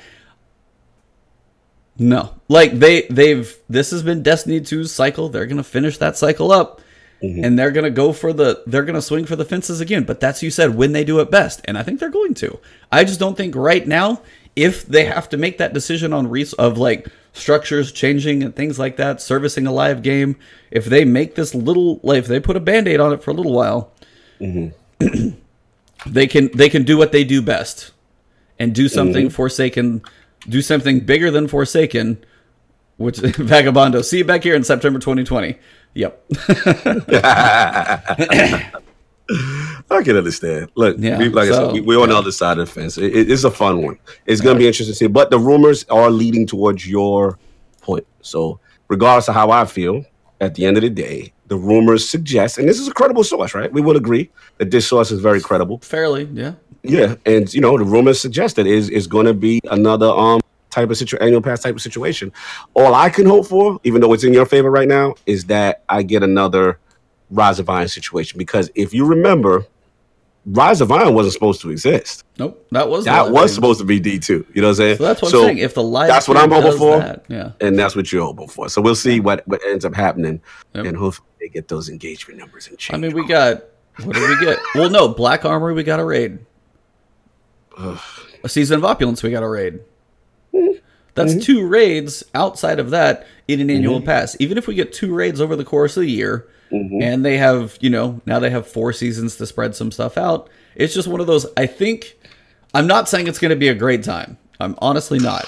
No, 1.97 2.33
like 2.47 2.79
they 2.79 3.01
they've 3.09 3.53
this 3.67 3.91
has 3.91 4.03
been 4.03 4.23
Destiny 4.23 4.61
2's 4.61 4.93
cycle. 4.93 5.27
They're 5.27 5.45
gonna 5.45 5.63
finish 5.63 5.97
that 5.97 6.17
cycle 6.17 6.49
up, 6.49 6.79
mm-hmm. 7.21 7.43
and 7.43 7.59
they're 7.59 7.71
gonna 7.71 7.89
go 7.89 8.13
for 8.13 8.31
the 8.31 8.63
they're 8.67 8.85
gonna 8.85 9.01
swing 9.01 9.25
for 9.25 9.35
the 9.35 9.43
fences 9.43 9.81
again. 9.81 10.05
But 10.05 10.21
that's 10.21 10.41
you 10.41 10.49
said 10.49 10.75
when 10.75 10.93
they 10.93 11.03
do 11.03 11.19
it 11.19 11.29
best, 11.29 11.59
and 11.65 11.77
I 11.77 11.83
think 11.83 11.99
they're 11.99 12.09
going 12.09 12.35
to. 12.35 12.57
I 12.89 13.03
just 13.03 13.19
don't 13.19 13.35
think 13.35 13.53
right 13.53 13.85
now 13.85 14.21
if 14.55 14.85
they 14.85 15.05
have 15.05 15.27
to 15.29 15.37
make 15.37 15.57
that 15.57 15.73
decision 15.73 16.13
on 16.13 16.29
res- 16.29 16.53
of 16.53 16.77
like 16.77 17.07
structures 17.34 17.91
changing 17.91 18.43
and 18.43 18.56
things 18.56 18.80
like 18.80 18.97
that, 18.97 19.22
servicing 19.22 19.68
a 19.68 19.72
live 19.72 20.01
game. 20.01 20.35
If 20.72 20.85
they 20.85 21.06
make 21.06 21.35
this 21.35 21.56
little 21.56 21.99
like 22.03 22.19
if 22.19 22.27
they 22.27 22.39
put 22.39 22.56
a 22.56 22.60
band-aid 22.60 22.99
on 22.99 23.14
it 23.14 23.23
for 23.23 23.31
a 23.31 23.34
little 23.34 23.53
while, 23.53 23.91
mm-hmm. 24.39 25.30
they 26.06 26.27
can 26.27 26.49
they 26.53 26.69
can 26.69 26.84
do 26.84 26.97
what 26.97 27.11
they 27.11 27.23
do 27.23 27.41
best 27.41 27.91
and 28.60 28.76
do 28.76 28.88
something 28.88 29.27
mm-hmm. 29.27 29.35
Forsaken, 29.35 30.01
do 30.47 30.61
something 30.61 30.99
bigger 31.01 31.31
than 31.31 31.47
Forsaken, 31.47 32.23
which 32.97 33.18
Vagabondo. 33.19 34.03
See 34.03 34.19
you 34.19 34.26
back 34.26 34.43
here 34.43 34.56
in 34.56 34.64
September 34.64 34.99
2020. 34.99 35.57
Yep. 35.95 36.31
I 39.91 40.03
can 40.03 40.18
understand. 40.18 40.69
Look, 40.76 40.97
Yeah, 40.99 41.18
we, 41.18 41.30
like 41.30 41.49
I 41.49 41.51
so- 41.51 41.65
said, 41.68 41.73
we, 41.73 41.81
we're 41.81 42.01
on 42.01 42.10
the 42.10 42.15
other 42.18 42.31
side 42.31 42.57
of 42.57 42.68
the 42.68 42.73
fence. 42.73 42.97
It- 42.97 43.15
it- 43.15 43.31
it's 43.31 43.43
a 43.43 43.51
fun 43.51 43.81
one. 43.84 43.97
It's 44.26 44.41
going 44.41 44.56
to 44.56 44.60
be 44.60 44.68
interesting 44.68 44.93
to 44.93 44.97
see. 44.97 45.07
But 45.07 45.30
the 45.31 45.39
rumors 45.39 45.85
are 45.89 46.10
leading 46.10 46.47
towards 46.47 46.88
your 46.88 47.38
point. 47.81 48.06
So, 48.22 48.60
regardless 48.88 49.27
of 49.27 49.35
how 49.35 49.51
I 49.51 49.65
feel, 49.65 50.03
at 50.41 50.56
the 50.56 50.65
end 50.65 50.77
of 50.77 50.84
the 50.84 50.89
day, 50.89 51.34
the 51.47 51.57
rumors 51.57 52.07
suggest, 52.07 52.57
and 52.60 52.68
this 52.69 52.80
is 52.80 52.88
a 52.88 52.93
credible 52.93 53.23
source, 53.23 53.53
right? 53.53 53.72
We 53.73 53.81
will 53.81 53.97
agree 53.97 54.30
that 54.57 54.72
this 54.72 54.88
source 54.88 55.11
is 55.11 55.19
very 55.19 55.41
credible. 55.41 55.80
Fairly, 55.80 56.30
yeah. 56.34 56.53
Yeah, 56.84 57.15
and 57.26 57.53
you 57.53 57.60
know 57.60 57.77
the 57.77 57.84
rumors 57.84 58.22
suggest 58.22 58.56
that 58.56 58.65
is 58.65 58.89
is 58.89 59.06
going 59.06 59.26
to 59.26 59.34
be 59.34 59.60
another 59.69 60.07
um 60.07 60.39
type 60.69 60.89
of 60.89 60.95
situ- 60.97 61.18
annual 61.19 61.41
pass 61.41 61.61
type 61.61 61.76
of 61.76 61.81
situation. 61.81 62.31
All 62.73 62.93
I 62.95 63.10
can 63.10 63.26
hope 63.26 63.47
for, 63.47 63.80
even 63.84 63.99
though 63.99 64.14
it's 64.14 64.23
in 64.23 64.34
your 64.34 64.45
favor 64.45 64.72
right 64.72 64.88
now, 64.88 65.15
is 65.26 65.45
that 65.45 65.84
I 65.89 66.03
get 66.03 66.23
another 66.23 66.80
Rise 67.31 67.60
of 67.60 67.69
Iron 67.69 67.88
situation 67.88 68.38
because 68.38 68.72
if 68.76 68.93
you 68.93 69.06
remember, 69.06 69.65
Rise 70.45 70.81
of 70.81 70.91
Iron 70.91 71.14
wasn't 71.14 71.34
supposed 71.34 71.61
to 71.61 71.69
exist. 71.69 72.23
Nope, 72.39 72.65
that 72.72 72.89
was 72.89 73.06
That 73.06 73.31
was 73.31 73.53
supposed 73.53 73.80
to 73.80 73.85
be 73.85 73.99
D 73.99 74.18
two. 74.19 74.45
You 74.53 74.61
know 74.61 74.69
what 74.69 74.72
I'm 74.72 74.76
saying? 74.77 74.97
So 74.97 75.03
that's 75.03 75.22
what 75.22 75.34
I'm 75.35 75.41
saying. 75.41 75.57
If 75.60 75.73
the 75.76 75.84
live 75.84 76.07
that's 76.07 76.27
what 76.27 76.38
I'm 76.38 76.49
hoping 76.51 76.77
for. 76.77 76.99
that, 76.99 77.26
yeah. 77.27 77.51
and 77.61 77.77
that's 77.77 77.95
what 77.95 78.11
you're 78.11 78.23
hoping 78.26 78.47
for. 78.47 78.69
So 78.69 78.81
we'll 78.81 78.95
see 78.95 79.19
what 79.19 79.47
what 79.47 79.61
ends 79.68 79.85
up 79.85 79.93
happening, 79.93 80.41
Yep. 80.73 80.85
and 80.85 80.97
hopefully 80.97 81.27
they 81.39 81.49
get 81.49 81.68
those 81.68 81.89
engagement 81.89 82.39
numbers 82.39 82.68
and 82.68 82.77
change. 82.77 82.95
I 82.97 82.99
mean, 82.99 83.14
we 83.14 83.27
got 83.27 83.64
what 84.03 84.15
did 84.15 84.30
we 84.39 84.45
get? 84.45 84.57
well, 84.76 84.89
no, 84.89 85.10
Black 85.10 85.45
Armory. 85.45 85.73
We 85.73 85.84
got 85.84 85.99
a 85.99 86.06
raid. 86.06 86.39
a 87.77 88.49
season 88.49 88.77
of 88.77 88.85
opulence. 88.85 89.22
We 89.23 89.31
got 89.31 89.43
a 89.43 89.47
raid. 89.49 89.80
That's 91.15 91.34
Mm-hmm. 91.34 91.39
two 91.41 91.68
raids 91.68 92.23
outside 92.34 92.80
of 92.80 92.91
that 92.91 93.27
in 93.47 93.60
an 93.60 93.69
annual 93.69 93.99
pass. 94.01 94.38
Even 94.39 94.57
if 94.57 94.68
we 94.68 94.76
get 94.76 94.93
two 94.93 95.14
raids 95.14 95.41
over 95.41 95.56
the 95.57 95.65
course 95.65 95.97
of 95.97 96.01
the 96.01 96.10
year, 96.10 96.47
Mm-hmm. 96.71 97.01
and 97.01 97.25
they 97.25 97.37
have, 97.37 97.77
you 97.81 97.89
know, 97.89 98.21
now 98.27 98.39
they 98.39 98.51
have 98.51 98.67
four 98.67 98.93
seasons 98.93 99.37
to 99.37 99.47
spread 99.47 99.75
some 99.75 99.91
stuff 99.91 100.17
out. 100.17 100.49
It's 100.75 100.93
just 100.93 101.07
one 101.07 101.19
of 101.19 101.27
those. 101.27 101.47
I 101.57 101.65
think 101.65 102.17
I'm 102.73 102.85
not 102.85 103.09
saying 103.09 103.27
it's 103.27 103.39
going 103.39 103.49
to 103.49 103.55
be 103.55 103.69
a 103.69 103.75
great 103.75 104.03
time. 104.03 104.37
I'm 104.59 104.75
honestly 104.79 105.19
not, 105.19 105.47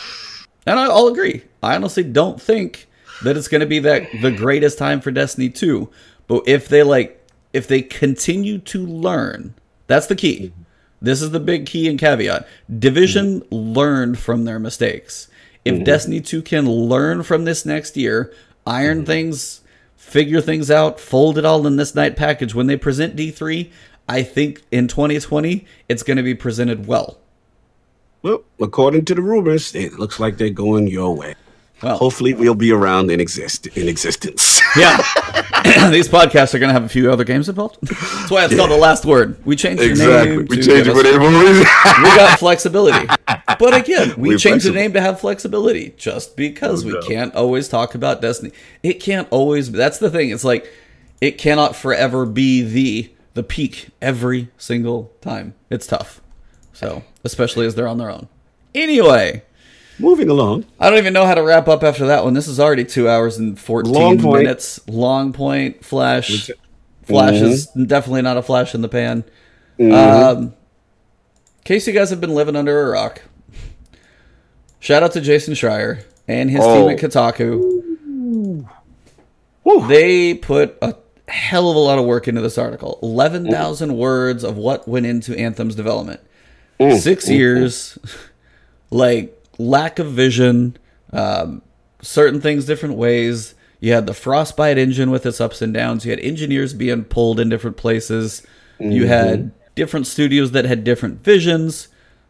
and 0.65 0.79
I, 0.79 0.85
I'll 0.85 1.07
agree. 1.07 1.43
I 1.61 1.75
honestly 1.75 2.03
don't 2.03 2.41
think 2.41 2.87
that 3.23 3.37
it's 3.37 3.47
going 3.47 3.61
to 3.61 3.67
be 3.67 3.79
that 3.79 4.07
the 4.21 4.31
greatest 4.31 4.77
time 4.77 5.01
for 5.01 5.11
Destiny 5.11 5.49
2. 5.49 5.89
But 6.27 6.43
if 6.47 6.67
they 6.67 6.83
like, 6.83 7.23
if 7.53 7.67
they 7.67 7.81
continue 7.81 8.57
to 8.59 8.85
learn, 8.85 9.53
that's 9.87 10.07
the 10.07 10.15
key. 10.15 10.47
Mm-hmm. 10.47 10.61
This 11.01 11.21
is 11.21 11.31
the 11.31 11.39
big 11.39 11.65
key 11.65 11.89
and 11.89 11.99
caveat. 11.99 12.47
Division 12.79 13.41
mm-hmm. 13.41 13.55
learned 13.55 14.19
from 14.19 14.45
their 14.45 14.59
mistakes. 14.59 15.27
If 15.65 15.75
mm-hmm. 15.75 15.83
Destiny 15.83 16.21
2 16.21 16.41
can 16.41 16.69
learn 16.69 17.23
from 17.23 17.45
this 17.45 17.65
next 17.65 17.97
year, 17.97 18.33
iron 18.65 19.05
things, 19.05 19.60
figure 20.11 20.41
things 20.41 20.69
out, 20.69 20.99
fold 20.99 21.37
it 21.37 21.45
all 21.45 21.65
in 21.65 21.77
this 21.77 21.95
night 21.95 22.17
package, 22.17 22.53
when 22.53 22.67
they 22.67 22.75
present 22.75 23.15
D3, 23.15 23.71
I 24.09 24.23
think 24.23 24.61
in 24.69 24.89
2020, 24.89 25.65
it's 25.87 26.03
going 26.03 26.17
to 26.17 26.23
be 26.23 26.35
presented 26.35 26.85
well. 26.85 27.17
well, 28.21 28.43
according 28.59 29.05
to 29.05 29.15
the 29.15 29.21
rumors, 29.21 29.73
it 29.73 29.93
looks 29.93 30.19
like 30.19 30.37
they're 30.37 30.49
going 30.49 30.87
your 30.87 31.15
way. 31.15 31.35
Well, 31.83 31.97
Hopefully, 31.97 32.33
we'll 32.33 32.55
be 32.55 32.71
around 32.71 33.09
in 33.09 33.19
exist 33.19 33.67
in 33.75 33.87
existence. 33.87 34.61
yeah. 34.77 34.97
These 35.89 36.07
podcasts 36.07 36.53
are 36.53 36.59
going 36.59 36.69
to 36.69 36.73
have 36.73 36.83
a 36.83 36.89
few 36.89 37.11
other 37.11 37.23
games 37.23 37.49
involved. 37.49 37.77
That's 37.81 38.29
why 38.31 38.45
it's 38.45 38.55
called 38.55 38.71
The 38.71 38.77
Last 38.77 39.05
Word. 39.05 39.43
We 39.45 39.55
changed 39.55 39.81
the 39.81 39.89
exactly. 39.89 40.37
name. 40.37 40.45
We 40.47 40.57
changed 40.57 40.87
it 40.87 40.93
for 40.93 41.03
reason. 41.03 41.65
we 42.03 42.09
got 42.15 42.39
flexibility. 42.39 43.07
But 43.27 43.75
again, 43.75 44.13
we 44.17 44.29
We're 44.29 44.37
changed 44.37 44.65
the 44.65 44.71
name 44.71 44.93
to 44.93 45.01
have 45.01 45.19
flexibility 45.19 45.93
just 45.97 46.35
because 46.35 46.85
we 46.85 46.93
No 46.93 47.01
can't 47.01 47.33
always 47.35 47.67
talk 47.67 47.95
about 47.95 48.21
Destiny. 48.21 48.51
It 48.83 48.95
can't 48.95 49.27
always 49.31 49.71
that's 49.71 49.97
the 49.97 50.09
thing. 50.09 50.29
It's 50.29 50.43
like 50.43 50.71
it 51.19 51.37
cannot 51.37 51.75
forever 51.75 52.25
be 52.25 52.61
the 52.61 53.11
the 53.33 53.43
peak 53.43 53.89
every 54.01 54.49
single 54.57 55.11
time. 55.21 55.53
It's 55.69 55.87
tough. 55.87 56.21
So, 56.73 57.03
especially 57.23 57.65
as 57.65 57.75
they're 57.75 57.87
on 57.87 57.97
their 57.97 58.09
own. 58.09 58.27
Anyway, 58.73 59.43
Moving 60.01 60.29
along. 60.29 60.65
I 60.79 60.89
don't 60.89 60.99
even 60.99 61.13
know 61.13 61.25
how 61.25 61.35
to 61.35 61.43
wrap 61.43 61.67
up 61.67 61.83
after 61.83 62.07
that 62.07 62.23
one. 62.23 62.33
This 62.33 62.47
is 62.47 62.59
already 62.59 62.83
2 62.83 63.07
hours 63.07 63.37
and 63.37 63.59
14 63.59 63.93
Long 63.93 64.19
point. 64.19 64.43
minutes. 64.43 64.79
Long 64.87 65.31
point 65.33 65.85
flash. 65.85 66.49
Flash 67.03 67.35
is 67.35 67.67
mm-hmm. 67.67 67.85
definitely 67.85 68.21
not 68.21 68.37
a 68.37 68.41
flash 68.41 68.73
in 68.73 68.81
the 68.81 68.89
pan. 68.89 69.23
Mm-hmm. 69.79 69.93
Um, 69.93 70.43
in 70.43 70.53
case 71.63 71.87
you 71.87 71.93
guys 71.93 72.09
have 72.09 72.21
been 72.21 72.33
living 72.33 72.55
under 72.55 72.87
a 72.87 72.89
rock, 72.91 73.21
shout 74.79 75.03
out 75.03 75.11
to 75.13 75.21
Jason 75.21 75.53
Schreier 75.53 76.03
and 76.27 76.49
his 76.49 76.61
Oh. 76.63 76.87
team 76.87 76.89
at 76.89 77.03
oh. 77.03 77.07
Kotaku. 77.07 77.81
They 79.87 80.33
put 80.35 80.77
a 80.81 80.95
hell 81.27 81.69
of 81.69 81.75
a 81.75 81.79
lot 81.79 81.99
of 81.99 82.05
work 82.05 82.27
into 82.27 82.41
this 82.41 82.57
article. 82.57 82.99
11,000 83.01 83.95
words 83.95 84.43
of 84.43 84.57
what 84.57 84.87
went 84.87 85.05
into 85.05 85.37
Anthem's 85.37 85.75
development. 85.75 86.19
Mm. 86.79 86.99
Six 86.99 87.25
mm-hmm. 87.25 87.33
years, 87.33 87.97
like 88.89 89.40
lack 89.69 89.99
of 89.99 90.07
vision, 90.07 90.77
um, 91.13 91.61
certain 92.01 92.41
things 92.41 92.65
different 92.65 92.95
ways. 92.95 93.55
You 93.79 93.93
had 93.93 94.05
the 94.05 94.13
Frostbite 94.13 94.77
engine 94.77 95.09
with 95.09 95.25
its 95.25 95.41
ups 95.41 95.61
and 95.61 95.73
downs. 95.73 96.05
You 96.05 96.11
had 96.11 96.19
engineers 96.19 96.73
being 96.73 97.03
pulled 97.03 97.39
in 97.39 97.49
different 97.49 97.77
places. 97.77 98.45
You 98.79 99.07
had 99.07 99.51
different 99.75 100.07
studios 100.07 100.51
that 100.51 100.65
had 100.65 100.83
different 100.83 101.23
visions. 101.23 101.87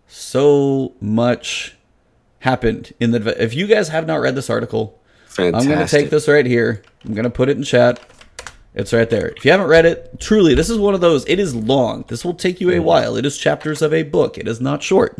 So 0.08 0.94
much 1.00 1.78
happened 2.40 2.94
in 3.00 3.12
the. 3.12 3.42
If 3.42 3.54
you 3.54 3.68
guys 3.68 3.90
have 3.90 4.06
not 4.06 4.18
read 4.18 4.36
this 4.36 4.50
article, 4.50 5.02
Fantastic. 5.32 5.70
I'm 5.70 5.76
going 5.76 5.88
to 5.88 5.92
take 5.92 6.10
this 6.10 6.28
right 6.28 6.46
here. 6.46 6.84
I'm 7.06 7.14
going 7.14 7.24
to 7.24 7.30
put 7.30 7.48
it 7.48 7.56
in 7.56 7.64
chat. 7.64 8.02
It's 8.74 8.92
right 8.92 9.10
there. 9.10 9.30
If 9.30 9.46
you 9.46 9.52
haven't 9.52 9.68
read 9.68 9.86
it, 9.86 10.20
truly, 10.20 10.56
this 10.56 10.70
is 10.70 10.78
one 10.78 10.94
of 10.94 11.00
those. 11.02 11.26
It 11.26 11.40
is 11.40 11.56
long. 11.56 12.04
This 12.10 12.26
will 12.26 12.34
take 12.34 12.60
you 12.60 12.72
a 12.72 12.80
while. 12.80 13.16
It 13.16 13.26
is 13.26 13.38
chapters 13.38 13.82
of 13.82 13.94
a 13.94 14.04
book. 14.04 14.38
It 14.38 14.48
is 14.48 14.60
not 14.60 14.84
short. 14.84 15.18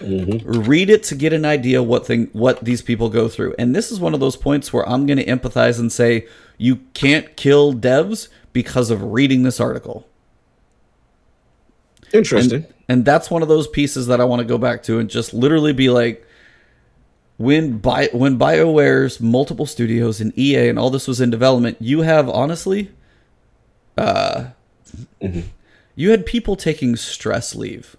Read 0.00 0.90
it 0.90 1.02
to 1.04 1.14
get 1.14 1.32
an 1.32 1.44
idea 1.44 1.82
what 1.82 2.06
thing 2.06 2.28
what 2.32 2.64
these 2.64 2.82
people 2.82 3.08
go 3.08 3.28
through. 3.28 3.54
And 3.58 3.74
this 3.74 3.90
is 3.90 4.00
one 4.00 4.14
of 4.14 4.20
those 4.20 4.36
points 4.36 4.72
where 4.72 4.88
I'm 4.88 5.06
going 5.06 5.18
to 5.18 5.26
empathize 5.26 5.78
and 5.78 5.92
say 5.92 6.26
you 6.58 6.76
can't 6.94 7.36
kill 7.36 7.74
devs 7.74 8.28
because 8.52 8.90
of 8.90 9.02
reading 9.02 9.42
this 9.42 9.60
article. 9.60 10.06
Interesting. 12.12 12.66
And 12.88 13.04
that's 13.04 13.30
one 13.30 13.42
of 13.42 13.48
those 13.48 13.68
pieces 13.68 14.08
that 14.08 14.20
I 14.20 14.24
want 14.24 14.40
to 14.40 14.44
go 14.44 14.58
back 14.58 14.82
to 14.84 14.98
and 14.98 15.08
just 15.08 15.32
literally 15.32 15.72
be 15.72 15.90
like, 15.90 16.26
when 17.36 17.78
Bi- 17.78 18.10
when 18.12 18.38
BioWare's 18.38 19.20
multiple 19.20 19.64
studios 19.64 20.20
and 20.20 20.36
EA 20.38 20.68
and 20.68 20.78
all 20.78 20.90
this 20.90 21.08
was 21.08 21.20
in 21.20 21.30
development, 21.30 21.78
you 21.80 22.02
have 22.02 22.28
honestly, 22.28 22.90
uh, 23.96 24.48
you 25.94 26.10
had 26.10 26.26
people 26.26 26.56
taking 26.56 26.96
stress 26.96 27.54
leave, 27.54 27.96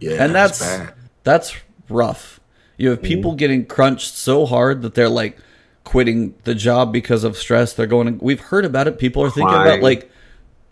yeah, 0.00 0.22
and 0.22 0.34
that's 0.34 0.60
bad. 0.60 0.94
that's 1.24 1.56
rough. 1.88 2.40
You 2.76 2.90
have 2.90 2.98
mm-hmm. 2.98 3.06
people 3.06 3.34
getting 3.34 3.66
crunched 3.66 4.14
so 4.14 4.46
hard 4.46 4.82
that 4.82 4.94
they're 4.94 5.08
like 5.08 5.38
quitting 5.84 6.34
the 6.44 6.54
job 6.54 6.92
because 6.92 7.24
of 7.24 7.36
stress. 7.36 7.72
They're 7.72 7.86
going. 7.86 8.18
We've 8.18 8.40
heard 8.40 8.64
about 8.64 8.86
it. 8.86 8.98
People 8.98 9.22
are 9.24 9.30
thinking 9.30 9.54
about 9.54 9.80
like 9.80 10.10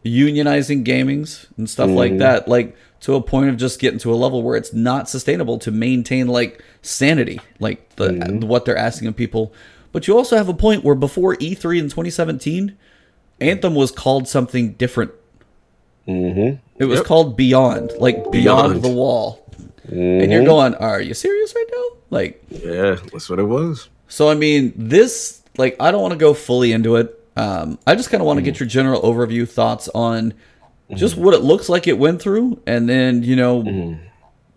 unionizing 0.06 0.84
gamings 0.84 1.46
and 1.56 1.68
stuff 1.68 1.90
like 1.90 2.12
mm-hmm. 2.12 2.18
that 2.18 2.48
like 2.48 2.76
to 3.00 3.14
a 3.14 3.20
point 3.20 3.50
of 3.50 3.56
just 3.56 3.80
getting 3.80 3.98
to 3.98 4.12
a 4.12 4.16
level 4.16 4.42
where 4.42 4.56
it's 4.56 4.72
not 4.72 5.08
sustainable 5.08 5.58
to 5.58 5.70
maintain 5.70 6.28
like 6.28 6.62
sanity 6.82 7.40
like 7.58 7.94
the 7.96 8.08
mm-hmm. 8.08 8.46
what 8.46 8.64
they're 8.64 8.76
asking 8.76 9.08
of 9.08 9.16
people 9.16 9.52
but 9.92 10.06
you 10.06 10.16
also 10.16 10.36
have 10.36 10.48
a 10.48 10.54
point 10.54 10.84
where 10.84 10.94
before 10.94 11.34
E3 11.36 11.78
in 11.78 11.84
2017 11.86 12.76
Anthem 13.40 13.74
was 13.74 13.90
called 13.90 14.28
something 14.28 14.74
different 14.74 15.10
Mm-hmm. 16.08 16.56
it 16.78 16.84
was 16.84 16.98
Yep. 16.98 17.06
called 17.06 17.36
Beyond 17.36 17.92
like 17.98 18.16
Beyond, 18.30 18.32
Beyond. 18.32 18.82
the 18.82 18.90
Wall 18.90 19.42
and 19.88 20.30
you're 20.32 20.44
going 20.44 20.74
are 20.76 21.00
you 21.00 21.14
serious 21.14 21.54
right 21.54 21.66
now 21.72 21.84
like 22.10 22.42
Yeah, 22.50 22.96
that's 23.12 23.28
what 23.30 23.38
it 23.38 23.44
was. 23.44 23.88
so 24.08 24.28
I 24.28 24.34
mean, 24.34 24.72
this 24.76 25.42
like 25.58 25.76
I 25.80 25.90
don't 25.90 26.02
want 26.02 26.12
to 26.12 26.18
go 26.18 26.32
fully 26.34 26.72
into 26.72 26.96
it. 26.96 27.12
Um, 27.36 27.78
I 27.86 27.94
just 27.94 28.10
kind 28.10 28.20
of 28.20 28.26
want 28.26 28.38
to 28.38 28.42
get 28.42 28.58
your 28.60 28.68
general 28.68 29.00
overview 29.02 29.48
thoughts 29.48 29.88
on 29.94 30.32
just 30.94 31.16
what 31.16 31.34
it 31.34 31.40
looks 31.42 31.68
like 31.68 31.86
it 31.88 31.98
went 31.98 32.22
through, 32.22 32.60
and 32.66 32.88
then 32.88 33.22
you 33.24 33.34
know, 33.36 33.98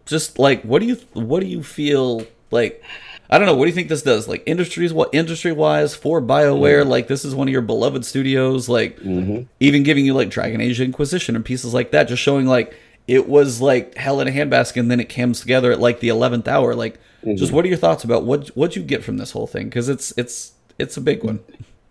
just 0.05 0.37
like 0.39 0.61
what 0.63 0.79
do 0.79 0.85
you 0.85 0.95
what 1.13 1.39
do 1.41 1.47
you 1.47 1.63
feel 1.63 2.23
like? 2.51 2.83
I 3.29 3.37
don't 3.37 3.45
know. 3.45 3.55
What 3.55 3.65
do 3.65 3.69
you 3.69 3.75
think 3.75 3.89
this 3.89 4.01
does? 4.01 4.27
Like 4.27 4.41
industries, 4.47 4.91
what 4.91 5.09
industry 5.13 5.51
wise 5.51 5.93
for 5.93 6.21
Bioware? 6.21 6.81
Mm-hmm. 6.81 6.89
Like 6.89 7.07
this 7.07 7.23
is 7.23 7.35
one 7.35 7.47
of 7.47 7.51
your 7.51 7.61
beloved 7.61 8.03
studios. 8.03 8.67
Like 8.67 8.97
mm-hmm. 8.97 9.43
even 9.59 9.83
giving 9.83 10.05
you 10.05 10.15
like 10.15 10.29
Dragon 10.29 10.61
Age 10.61 10.81
Inquisition 10.81 11.35
and 11.35 11.45
pieces 11.45 11.73
like 11.73 11.91
that, 11.91 12.07
just 12.07 12.23
showing 12.23 12.47
like 12.47 12.75
it 13.07 13.29
was 13.29 13.61
like 13.61 13.95
hell 13.95 14.19
in 14.19 14.27
a 14.27 14.31
handbasket, 14.31 14.77
and 14.77 14.89
then 14.89 14.99
it 14.99 15.09
comes 15.09 15.41
together 15.41 15.71
at 15.71 15.79
like 15.79 15.99
the 15.99 16.09
eleventh 16.09 16.47
hour. 16.47 16.73
Like, 16.73 16.95
mm-hmm. 17.23 17.35
just 17.35 17.51
what 17.51 17.65
are 17.65 17.67
your 17.67 17.77
thoughts 17.77 18.03
about 18.03 18.23
what 18.23 18.49
what 18.49 18.75
you 18.75 18.81
get 18.81 19.03
from 19.03 19.17
this 19.17 19.31
whole 19.31 19.47
thing? 19.47 19.65
Because 19.65 19.89
it's 19.89 20.11
it's 20.17 20.53
it's 20.79 20.97
a 20.97 21.01
big 21.01 21.23
one. 21.23 21.39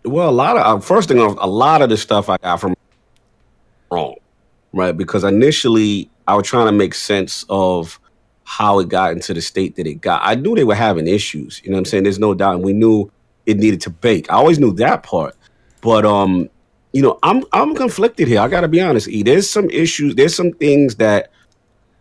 Well, 0.05 0.29
a 0.29 0.33
lot 0.33 0.57
of 0.57 0.63
uh, 0.67 0.81
first 0.81 1.09
thing 1.09 1.21
off, 1.21 1.37
a 1.41 1.49
lot 1.49 1.83
of 1.83 1.89
the 1.89 1.97
stuff 1.97 2.29
I 2.29 2.39
got 2.39 2.61
from 2.61 2.75
wrong, 3.93 4.17
right? 4.73 4.97
Because 4.97 5.23
initially 5.23 6.11
I 6.27 6.35
was 6.35 6.47
trying 6.47 6.67
to 6.67 6.73
make 6.73 6.95
sense 6.95 7.45
of 7.49 8.01
how 8.49 8.79
it 8.79 8.89
got 8.89 9.13
into 9.13 9.35
the 9.35 9.43
state 9.43 9.77
that 9.77 9.87
it 9.87 10.01
got. 10.01 10.23
I 10.25 10.35
knew 10.35 10.55
they 10.55 10.65
were 10.65 10.75
having 10.75 11.07
issues. 11.07 11.61
You 11.63 11.71
know 11.71 11.75
what 11.77 11.81
I'm 11.81 11.85
saying? 11.85 12.05
There's 12.05 12.19
no 12.19 12.33
doubt. 12.33 12.55
And 12.55 12.65
we 12.65 12.73
knew 12.73 13.11
it 13.45 13.59
needed 13.59 13.83
to 13.83 13.91
bake. 13.91 14.33
I 14.33 14.37
always 14.37 14.59
knew 14.59 14.73
that 14.75 15.03
part. 15.03 15.37
But 15.83 16.07
um, 16.07 16.49
you 16.93 17.03
know, 17.03 17.19
I'm 17.23 17.45
I'm 17.53 17.75
conflicted 17.75 18.27
here. 18.27 18.41
I 18.41 18.49
gotta 18.49 18.67
be 18.67 18.81
honest. 18.81 19.07
E. 19.07 19.23
There's 19.23 19.49
some 19.49 19.69
issues, 19.69 20.15
there's 20.15 20.35
some 20.35 20.53
things 20.53 20.97
that 20.97 21.31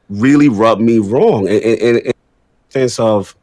really 0.10 0.48
rub 0.48 0.80
me 0.80 1.00
wrong. 1.00 1.50
And, 1.50 1.62
and, 1.62 1.98
and 1.98 2.14
sense 2.70 2.98
of, 2.98 3.36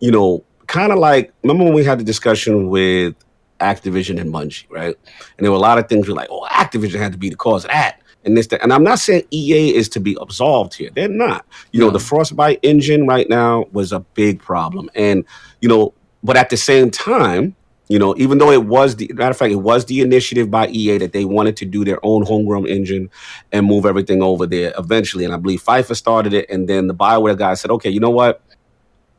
you 0.00 0.10
know, 0.10 0.42
kind 0.68 0.90
of 0.90 0.98
like 0.98 1.34
remember 1.42 1.64
when 1.64 1.74
we 1.74 1.84
had 1.84 2.00
the 2.00 2.04
discussion 2.04 2.70
with 2.70 3.14
Activision 3.60 4.18
and 4.18 4.32
Bungie, 4.32 4.64
right? 4.70 4.96
And 5.36 5.44
there 5.44 5.50
were 5.50 5.58
a 5.58 5.60
lot 5.60 5.76
of 5.76 5.86
things 5.86 6.08
we're 6.08 6.14
like, 6.14 6.30
oh, 6.30 6.46
Activision 6.50 6.98
had 6.98 7.12
to 7.12 7.18
be 7.18 7.28
the 7.28 7.36
cause 7.36 7.66
of 7.66 7.70
that. 7.72 8.00
And 8.24 8.36
this, 8.36 8.46
that. 8.48 8.62
and 8.62 8.72
I'm 8.72 8.84
not 8.84 8.98
saying 8.98 9.24
EA 9.30 9.74
is 9.74 9.88
to 9.90 10.00
be 10.00 10.16
absolved 10.20 10.74
here. 10.74 10.90
They're 10.94 11.08
not. 11.08 11.44
You 11.72 11.80
know, 11.80 11.86
No. 11.86 11.92
the 11.92 11.98
Frostbite 11.98 12.60
engine 12.62 13.06
right 13.06 13.28
now 13.28 13.66
was 13.72 13.92
a 13.92 14.00
big 14.00 14.40
problem. 14.40 14.90
And, 14.94 15.24
you 15.60 15.68
know, 15.68 15.92
but 16.22 16.36
at 16.36 16.50
the 16.50 16.56
same 16.56 16.90
time, 16.90 17.56
you 17.88 17.98
know, 17.98 18.14
even 18.16 18.38
though 18.38 18.52
it 18.52 18.64
was 18.64 18.96
the 18.96 19.10
matter 19.12 19.32
of 19.32 19.36
fact, 19.36 19.52
it 19.52 19.56
was 19.56 19.84
the 19.86 20.00
initiative 20.00 20.50
by 20.50 20.68
EA 20.68 20.98
that 20.98 21.12
they 21.12 21.24
wanted 21.24 21.56
to 21.58 21.66
do 21.66 21.84
their 21.84 21.98
own 22.04 22.24
homegrown 22.24 22.66
engine 22.66 23.10
and 23.50 23.66
move 23.66 23.84
everything 23.84 24.22
over 24.22 24.46
there 24.46 24.72
eventually. 24.78 25.24
And 25.24 25.34
I 25.34 25.36
believe 25.36 25.62
FIFA 25.62 25.94
started 25.96 26.32
it, 26.32 26.48
and 26.48 26.68
then 26.68 26.86
the 26.86 26.94
Bioware 26.94 27.36
guy 27.36 27.52
said, 27.54 27.70
"Okay, 27.72 27.90
you 27.90 28.00
know 28.00 28.08
what? 28.10 28.40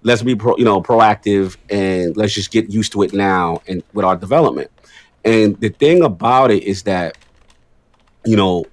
Let's 0.02 0.24
be 0.24 0.36
pro, 0.36 0.58
you 0.58 0.66
know 0.66 0.82
proactive 0.82 1.56
and 1.70 2.18
let's 2.18 2.34
just 2.34 2.52
get 2.52 2.70
used 2.70 2.92
to 2.94 3.04
it 3.04 3.14
now 3.14 3.62
and 3.68 3.84
with 3.94 4.06
our 4.06 4.16
development." 4.16 4.72
And 5.24 5.60
the 5.60 5.70
thing 5.70 6.02
about 6.02 6.50
it 6.50 6.64
is 6.64 6.84
that, 6.84 7.18
you 8.26 8.36
know, 8.36 8.66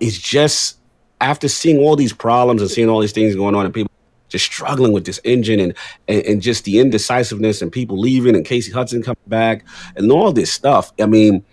it's 0.00 0.18
just 0.18 0.78
after 1.20 1.48
seeing 1.48 1.78
all 1.78 1.96
these 1.96 2.12
problems 2.12 2.60
and 2.60 2.70
seeing 2.70 2.88
all 2.88 3.00
these 3.00 3.12
things 3.12 3.34
going 3.34 3.54
on 3.54 3.64
and 3.64 3.74
people 3.74 3.90
just 4.28 4.44
struggling 4.44 4.92
with 4.92 5.04
this 5.04 5.20
engine 5.24 5.60
and, 5.60 5.74
and 6.08 6.22
and 6.26 6.42
just 6.42 6.64
the 6.64 6.78
indecisiveness 6.78 7.62
and 7.62 7.70
people 7.70 7.98
leaving 7.98 8.34
and 8.34 8.44
Casey 8.44 8.72
Hudson 8.72 9.02
coming 9.02 9.16
back 9.28 9.64
and 9.96 10.10
all 10.10 10.32
this 10.32 10.52
stuff. 10.52 10.92
I 11.00 11.06
mean, 11.06 11.44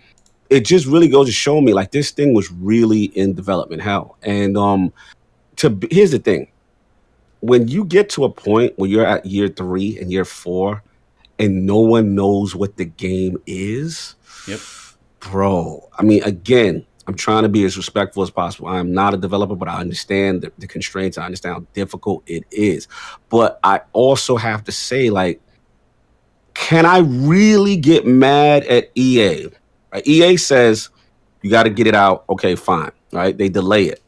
it 0.50 0.64
just 0.64 0.86
really 0.86 1.08
goes 1.08 1.26
to 1.26 1.32
show 1.32 1.60
me 1.60 1.72
like 1.72 1.92
this 1.92 2.10
thing 2.10 2.34
was 2.34 2.50
really 2.52 3.04
in 3.04 3.34
development 3.34 3.82
hell. 3.82 4.16
And 4.22 4.56
um, 4.56 4.92
to 5.56 5.78
here's 5.90 6.10
the 6.10 6.18
thing: 6.18 6.48
when 7.40 7.68
you 7.68 7.84
get 7.84 8.10
to 8.10 8.24
a 8.24 8.30
point 8.30 8.72
where 8.76 8.90
you're 8.90 9.06
at 9.06 9.24
year 9.24 9.48
three 9.48 9.98
and 9.98 10.10
year 10.10 10.24
four, 10.24 10.82
and 11.38 11.66
no 11.66 11.78
one 11.78 12.14
knows 12.14 12.54
what 12.54 12.76
the 12.76 12.84
game 12.84 13.38
is, 13.46 14.16
Yep. 14.48 14.60
bro. 15.20 15.88
I 15.98 16.02
mean, 16.02 16.22
again, 16.24 16.84
I'm 17.06 17.14
trying 17.14 17.42
to 17.42 17.48
be 17.48 17.64
as 17.64 17.76
respectful 17.76 18.22
as 18.22 18.30
possible. 18.30 18.68
I'm 18.68 18.92
not 18.92 19.14
a 19.14 19.16
developer, 19.16 19.54
but 19.54 19.68
I 19.68 19.78
understand 19.78 20.42
the, 20.42 20.52
the 20.58 20.66
constraints. 20.66 21.18
I 21.18 21.24
understand 21.24 21.54
how 21.54 21.66
difficult 21.74 22.22
it 22.26 22.44
is. 22.50 22.88
But 23.28 23.60
I 23.62 23.82
also 23.92 24.36
have 24.36 24.64
to 24.64 24.72
say, 24.72 25.10
like, 25.10 25.40
can 26.54 26.86
I 26.86 26.98
really 26.98 27.76
get 27.76 28.06
mad 28.06 28.64
at 28.64 28.90
EA? 28.94 29.48
Right? 29.92 30.06
EA 30.06 30.36
says 30.36 30.88
you 31.42 31.50
got 31.50 31.64
to 31.64 31.70
get 31.70 31.86
it 31.86 31.94
out. 31.94 32.24
Okay, 32.30 32.54
fine. 32.54 32.92
Right? 33.12 33.36
They 33.36 33.48
delay 33.48 33.84
it. 33.84 34.02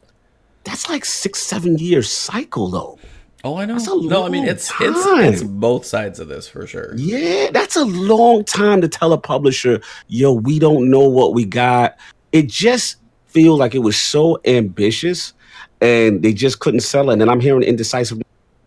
That's 0.65 0.89
like 0.89 1.05
six, 1.05 1.39
seven 1.41 1.79
years 1.79 2.11
cycle 2.11 2.69
though. 2.69 2.99
Oh, 3.45 3.57
I 3.57 3.65
know. 3.65 3.75
That's 3.75 3.87
a 3.87 3.97
No, 3.97 4.25
I 4.25 4.29
mean 4.29 4.45
it's 4.45 4.73
it's 4.81 5.07
it's 5.07 5.43
both 5.45 5.87
sides 5.87 6.19
of 6.19 6.27
this 6.27 6.49
for 6.49 6.67
sure. 6.67 6.97
Yeah, 6.97 7.51
that's 7.53 7.77
a 7.77 7.85
long 7.85 8.45
time 8.45 8.81
to 8.81 8.89
tell 8.89 9.13
a 9.13 9.19
publisher, 9.19 9.81
yo, 10.09 10.33
we 10.33 10.59
don't 10.59 10.91
know 10.91 11.09
what 11.09 11.33
we 11.35 11.45
got. 11.45 11.97
It 12.37 12.49
just 12.49 12.97
feels 13.27 13.59
like 13.59 13.75
it 13.75 13.79
was 13.79 13.97
so 13.97 14.39
ambitious 14.45 15.33
and 15.81 16.23
they 16.23 16.35
just 16.35 16.61
couldn't 16.61 16.81
sell 16.81 17.09
it. 17.11 17.21
And 17.21 17.31
I'm 17.31 17.41
hearing 17.41 17.63
indecisive, 17.63 18.21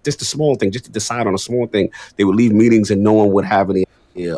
just 0.04 0.22
a 0.22 0.26
small 0.26 0.56
thing, 0.56 0.72
just 0.72 0.86
to 0.86 0.92
decide 0.92 1.28
on 1.28 1.36
a 1.36 1.38
small 1.38 1.68
thing. 1.68 1.92
They 2.16 2.24
would 2.24 2.36
leave 2.36 2.52
meetings 2.52 2.90
and 2.90 3.04
no 3.04 3.14
one 3.14 3.32
would 3.34 3.46
have 3.46 3.70
any 3.70 3.86
idea 4.16 4.38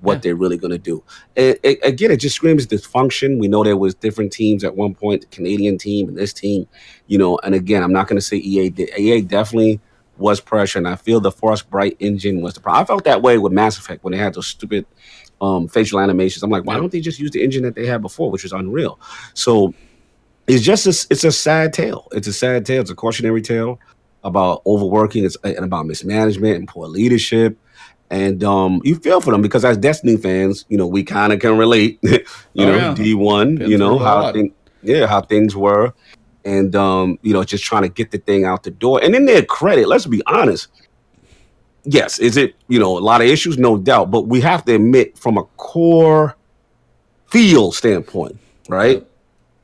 what 0.00 0.14
Yeah. 0.14 0.20
they're 0.20 0.36
really 0.36 0.58
going 0.58 0.72
to 0.72 0.78
do. 0.78 1.02
And, 1.36 1.56
and 1.64 1.76
again, 1.82 2.10
it 2.10 2.18
just 2.18 2.36
screams 2.36 2.66
dysfunction. 2.66 3.38
We 3.38 3.48
know 3.48 3.64
there 3.64 3.78
was 3.78 3.94
different 3.94 4.30
teams 4.30 4.62
at 4.62 4.76
one 4.76 4.94
point, 4.94 5.22
the 5.22 5.26
Canadian 5.28 5.78
team 5.78 6.08
and 6.08 6.18
this 6.18 6.34
team, 6.34 6.66
you 7.06 7.16
know. 7.16 7.38
And 7.42 7.54
again, 7.54 7.82
I'm 7.82 7.92
not 7.92 8.08
going 8.08 8.16
to 8.18 8.26
say 8.30 8.36
EA 8.36 8.68
did. 8.68 8.90
EA 8.98 9.22
definitely 9.22 9.80
was 10.18 10.38
pressure, 10.38 10.78
and 10.78 10.86
I 10.86 10.96
feel 10.96 11.18
the 11.18 11.32
Frostbite 11.32 11.96
engine 11.98 12.42
was 12.42 12.52
the 12.54 12.60
problem. 12.60 12.82
I 12.82 12.86
felt 12.86 13.04
that 13.04 13.22
way 13.22 13.38
with 13.38 13.52
Mass 13.52 13.78
Effect 13.78 14.04
when 14.04 14.12
they 14.12 14.18
had 14.18 14.34
those 14.34 14.46
stupid 14.46 14.84
um, 15.40 15.68
facial 15.68 16.00
animations. 16.00 16.42
I'm 16.42 16.50
like, 16.50 16.64
why 16.64 16.76
don't 16.76 16.92
they 16.92 17.00
just 17.00 17.18
use 17.18 17.30
the 17.30 17.42
engine 17.42 17.62
that 17.62 17.74
they 17.74 17.86
had 17.86 18.02
before, 18.02 18.30
which 18.30 18.42
was 18.42 18.52
Unreal? 18.52 18.98
So 19.34 19.74
it's 20.46 20.62
just 20.62 20.86
a, 20.86 21.06
it's 21.10 21.24
a 21.24 21.32
sad 21.32 21.72
tale. 21.72 22.08
It's 22.12 22.26
a 22.26 22.32
sad 22.32 22.66
tale. 22.66 22.80
It's 22.80 22.90
a 22.90 22.94
cautionary 22.94 23.42
tale 23.42 23.78
about 24.24 24.62
overworking 24.66 25.24
it's, 25.24 25.36
and 25.44 25.58
about 25.58 25.86
mismanagement 25.86 26.56
and 26.56 26.68
poor 26.68 26.86
leadership. 26.88 27.56
And 28.10 28.42
um, 28.42 28.80
you 28.84 28.96
feel 28.96 29.20
for 29.20 29.30
them 29.30 29.40
because 29.40 29.64
as 29.64 29.76
Destiny 29.78 30.16
fans, 30.16 30.64
you 30.68 30.76
know, 30.76 30.86
we 30.86 31.04
kind 31.04 31.32
of 31.32 31.38
can 31.38 31.56
relate. 31.56 31.98
you 32.02 32.18
Oh, 32.58 32.64
know, 32.66 32.76
yeah. 32.76 32.94
D 32.94 33.14
one, 33.14 33.58
you 33.58 33.78
know 33.78 33.98
how 33.98 34.32
thing, 34.32 34.52
yeah, 34.82 35.06
how 35.06 35.20
things 35.20 35.54
were, 35.54 35.94
and 36.44 36.74
um, 36.74 37.20
you 37.22 37.32
know, 37.32 37.44
just 37.44 37.62
trying 37.62 37.82
to 37.82 37.88
get 37.88 38.10
the 38.10 38.18
thing 38.18 38.44
out 38.44 38.64
the 38.64 38.72
door. 38.72 39.00
And 39.02 39.14
in 39.14 39.26
their 39.26 39.44
credit, 39.44 39.86
let's 39.86 40.06
be 40.06 40.22
honest. 40.26 40.66
Yes, 41.84 42.18
is 42.18 42.36
it 42.36 42.54
you 42.68 42.78
know 42.78 42.98
a 42.98 43.00
lot 43.00 43.20
of 43.20 43.26
issues, 43.26 43.58
no 43.58 43.76
doubt, 43.78 44.10
but 44.10 44.22
we 44.22 44.40
have 44.42 44.64
to 44.66 44.74
admit 44.74 45.16
from 45.18 45.38
a 45.38 45.44
core 45.56 46.36
feel 47.28 47.72
standpoint, 47.72 48.38
right? 48.68 49.06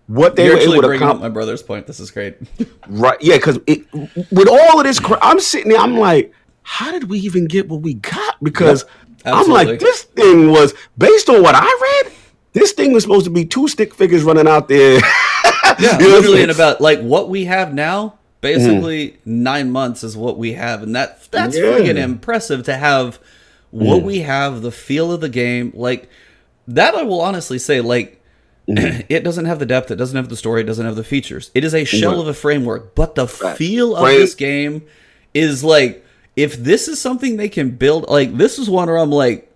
What 0.07 0.37
they 0.37 0.45
You're 0.45 0.55
were 0.55 0.59
actually 0.61 0.79
able 0.79 0.89
to 0.89 0.95
accomplish. 0.95 1.23
my 1.23 1.29
brother's 1.29 1.63
point. 1.63 1.87
This 1.87 2.01
is 2.01 2.11
great. 2.11 2.37
Right. 2.89 3.21
Yeah, 3.21 3.37
because 3.37 3.59
it 3.67 3.85
with 4.31 4.49
all 4.49 4.79
of 4.79 4.85
this, 4.87 5.01
cra- 5.01 5.19
I'm 5.21 5.41
sitting 5.41 5.71
there, 5.73 5.81
I'm 5.81 5.99
like, 5.99 6.33
how 6.63 6.93
did 6.93 7.11
we 7.11 7.19
even 7.19 7.47
get 7.47 7.69
what 7.69 7.81
we 7.81 7.95
got? 7.95 8.37
Because 8.41 8.85
I'm 9.25 9.49
like, 9.49 9.81
this 9.81 10.05
thing 10.05 10.51
was 10.53 10.73
based 10.97 11.29
on 11.29 11.43
what 11.43 11.57
I 11.57 12.03
read. 12.05 12.13
This 12.53 12.71
thing 12.73 12.93
was 12.93 13.03
supposed 13.03 13.25
to 13.25 13.31
be 13.31 13.45
two 13.45 13.67
stick 13.67 13.93
figures 13.93 14.23
running 14.23 14.47
out 14.49 14.69
there. 14.69 15.01
Yeah, 15.79 15.99
You 15.99 16.09
know 16.09 16.15
literally 16.15 16.43
in 16.43 16.51
about 16.51 16.81
like 16.81 17.01
what 17.01 17.29
we 17.29 17.45
have 17.45 17.75
now. 17.75 18.19
Basically, 18.55 19.09
mm. 19.09 19.17
nine 19.27 19.71
months 19.71 20.05
is 20.05 20.17
what 20.17 20.39
we 20.39 20.53
have, 20.53 20.83
and 20.83 20.95
that 20.95 21.31
that's 21.31 21.57
Yeah. 21.57 21.65
friggin' 21.65 21.97
impressive 21.97 22.63
to 22.65 22.77
have 22.77 23.19
what 23.71 24.03
mm. 24.03 24.05
we 24.05 24.19
have, 24.21 24.63
the 24.63 24.71
feel 24.71 25.13
of 25.13 25.21
the 25.21 25.29
game, 25.29 25.73
like 25.75 26.09
that. 26.69 26.95
I 26.95 27.03
will 27.03 27.21
honestly 27.21 27.59
say, 27.59 27.81
like 27.81 28.23
mm. 28.69 29.05
it 29.09 29.25
doesn't 29.25 29.47
have 29.47 29.59
the 29.59 29.67
depth, 29.67 29.91
it 29.91 29.97
doesn't 29.97 30.17
have 30.17 30.29
the 30.29 30.37
story, 30.37 30.61
it 30.61 30.65
doesn't 30.65 30.87
have 30.87 30.97
the 30.97 31.05
features. 31.05 31.51
It 31.55 31.65
is 31.65 31.75
a 31.75 31.85
shell 31.85 32.13
Right. 32.13 32.21
of 32.21 32.29
a 32.29 32.35
framework, 32.35 32.95
but 32.95 33.15
the 33.15 33.27
feel 33.27 33.97
of 33.97 34.05
Frame- 34.05 34.21
this 34.21 34.35
game 34.35 34.83
is 35.35 35.65
like 35.65 36.05
if 36.37 36.57
this 36.57 36.87
is 36.87 37.01
something 37.01 37.37
they 37.37 37.49
can 37.49 37.71
build. 37.71 38.09
Like 38.09 38.37
this 38.37 38.59
is 38.59 38.71
one 38.71 38.89
where 38.89 38.99
I'm 38.99 39.11
like, 39.11 39.51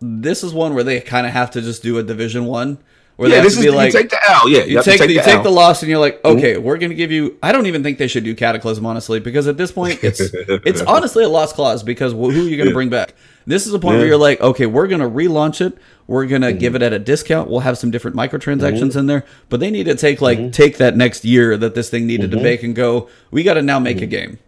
this 0.00 0.42
is 0.44 0.54
one 0.54 0.74
where 0.74 0.84
they 0.84 1.00
kind 1.00 1.26
of 1.26 1.32
have 1.32 1.50
to 1.52 1.60
just 1.60 1.82
do 1.82 1.98
a 1.98 2.02
Division 2.02 2.46
One. 2.46 2.78
Where 3.18 3.28
they 3.28 3.34
yeah, 3.34 3.42
have 3.42 3.46
this 3.46 3.54
to 3.54 3.66
is 3.66 3.74
be 3.74 3.84
you 3.84 3.90
take 3.90 4.10
the 4.10 4.30
L. 4.30 4.48
Yeah, 4.48 4.58
you, 4.58 4.64
you 4.66 4.76
have 4.76 4.84
to 4.84 4.90
take, 4.92 5.00
the, 5.00 5.12
you 5.12 5.20
take 5.20 5.42
the 5.42 5.50
loss 5.50 5.82
and 5.82 5.90
you're 5.90 5.98
like, 5.98 6.24
okay, 6.24 6.56
we're 6.56 6.78
gonna 6.78 6.94
give 6.94 7.10
you. 7.10 7.36
I 7.42 7.50
don't 7.50 7.66
even 7.66 7.82
think 7.82 7.98
they 7.98 8.06
should 8.06 8.22
do 8.22 8.32
Cataclysm 8.32 8.86
honestly, 8.86 9.18
because 9.18 9.48
at 9.48 9.56
this 9.56 9.72
point, 9.72 9.98
it's 10.04 10.20
it's 10.32 10.82
honestly 10.82 11.24
a 11.24 11.28
lost 11.28 11.56
cause 11.56 11.82
because 11.82 12.12
who 12.12 12.28
are 12.30 12.32
you 12.32 12.56
gonna 12.56 12.70
bring 12.72 12.90
back? 12.90 13.14
This 13.44 13.66
is 13.66 13.74
a 13.74 13.78
point 13.80 13.96
where 13.98 14.06
you're 14.06 14.16
like, 14.16 14.40
okay, 14.40 14.66
we're 14.66 14.86
gonna 14.86 15.10
relaunch 15.10 15.60
it. 15.66 15.76
We're 16.06 16.26
gonna 16.26 16.50
Mm-hmm. 16.50 16.58
give 16.58 16.74
it 16.76 16.82
at 16.82 16.92
a 16.92 16.98
discount. 17.00 17.50
We'll 17.50 17.58
have 17.58 17.76
some 17.76 17.90
different 17.90 18.16
microtransactions 18.16 18.94
in 18.94 19.06
there, 19.06 19.24
but 19.48 19.58
they 19.58 19.72
need 19.72 19.84
to 19.86 19.96
take 19.96 20.20
like 20.20 20.38
Mm-hmm. 20.38 20.50
take 20.50 20.76
that 20.76 20.96
next 20.96 21.24
year 21.24 21.56
that 21.56 21.74
this 21.74 21.90
thing 21.90 22.06
needed 22.06 22.30
to 22.30 22.36
bake 22.36 22.62
and 22.62 22.72
go. 22.72 23.08
We 23.32 23.42
got 23.42 23.54
to 23.54 23.62
now 23.62 23.80
make 23.80 24.00
a 24.00 24.06
game. 24.06 24.38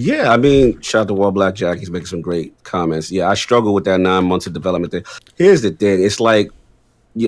Yeah, 0.00 0.32
I 0.32 0.36
mean, 0.36 0.80
shout 0.80 1.02
out 1.02 1.08
to 1.08 1.14
Wall 1.14 1.32
Black 1.32 1.54
Jack. 1.54 1.78
He's 1.78 1.90
making 1.90 2.06
some 2.06 2.20
great 2.20 2.54
comments. 2.62 3.10
Yeah, 3.10 3.28
I 3.28 3.34
struggle 3.34 3.74
with 3.74 3.84
that 3.84 3.98
nine 4.00 4.24
months 4.24 4.46
of 4.46 4.52
development 4.52 4.92
thing. 4.92 5.04
Here's 5.36 5.62
the 5.62 5.70
thing: 5.70 6.02
it's 6.04 6.20
like, 6.20 6.50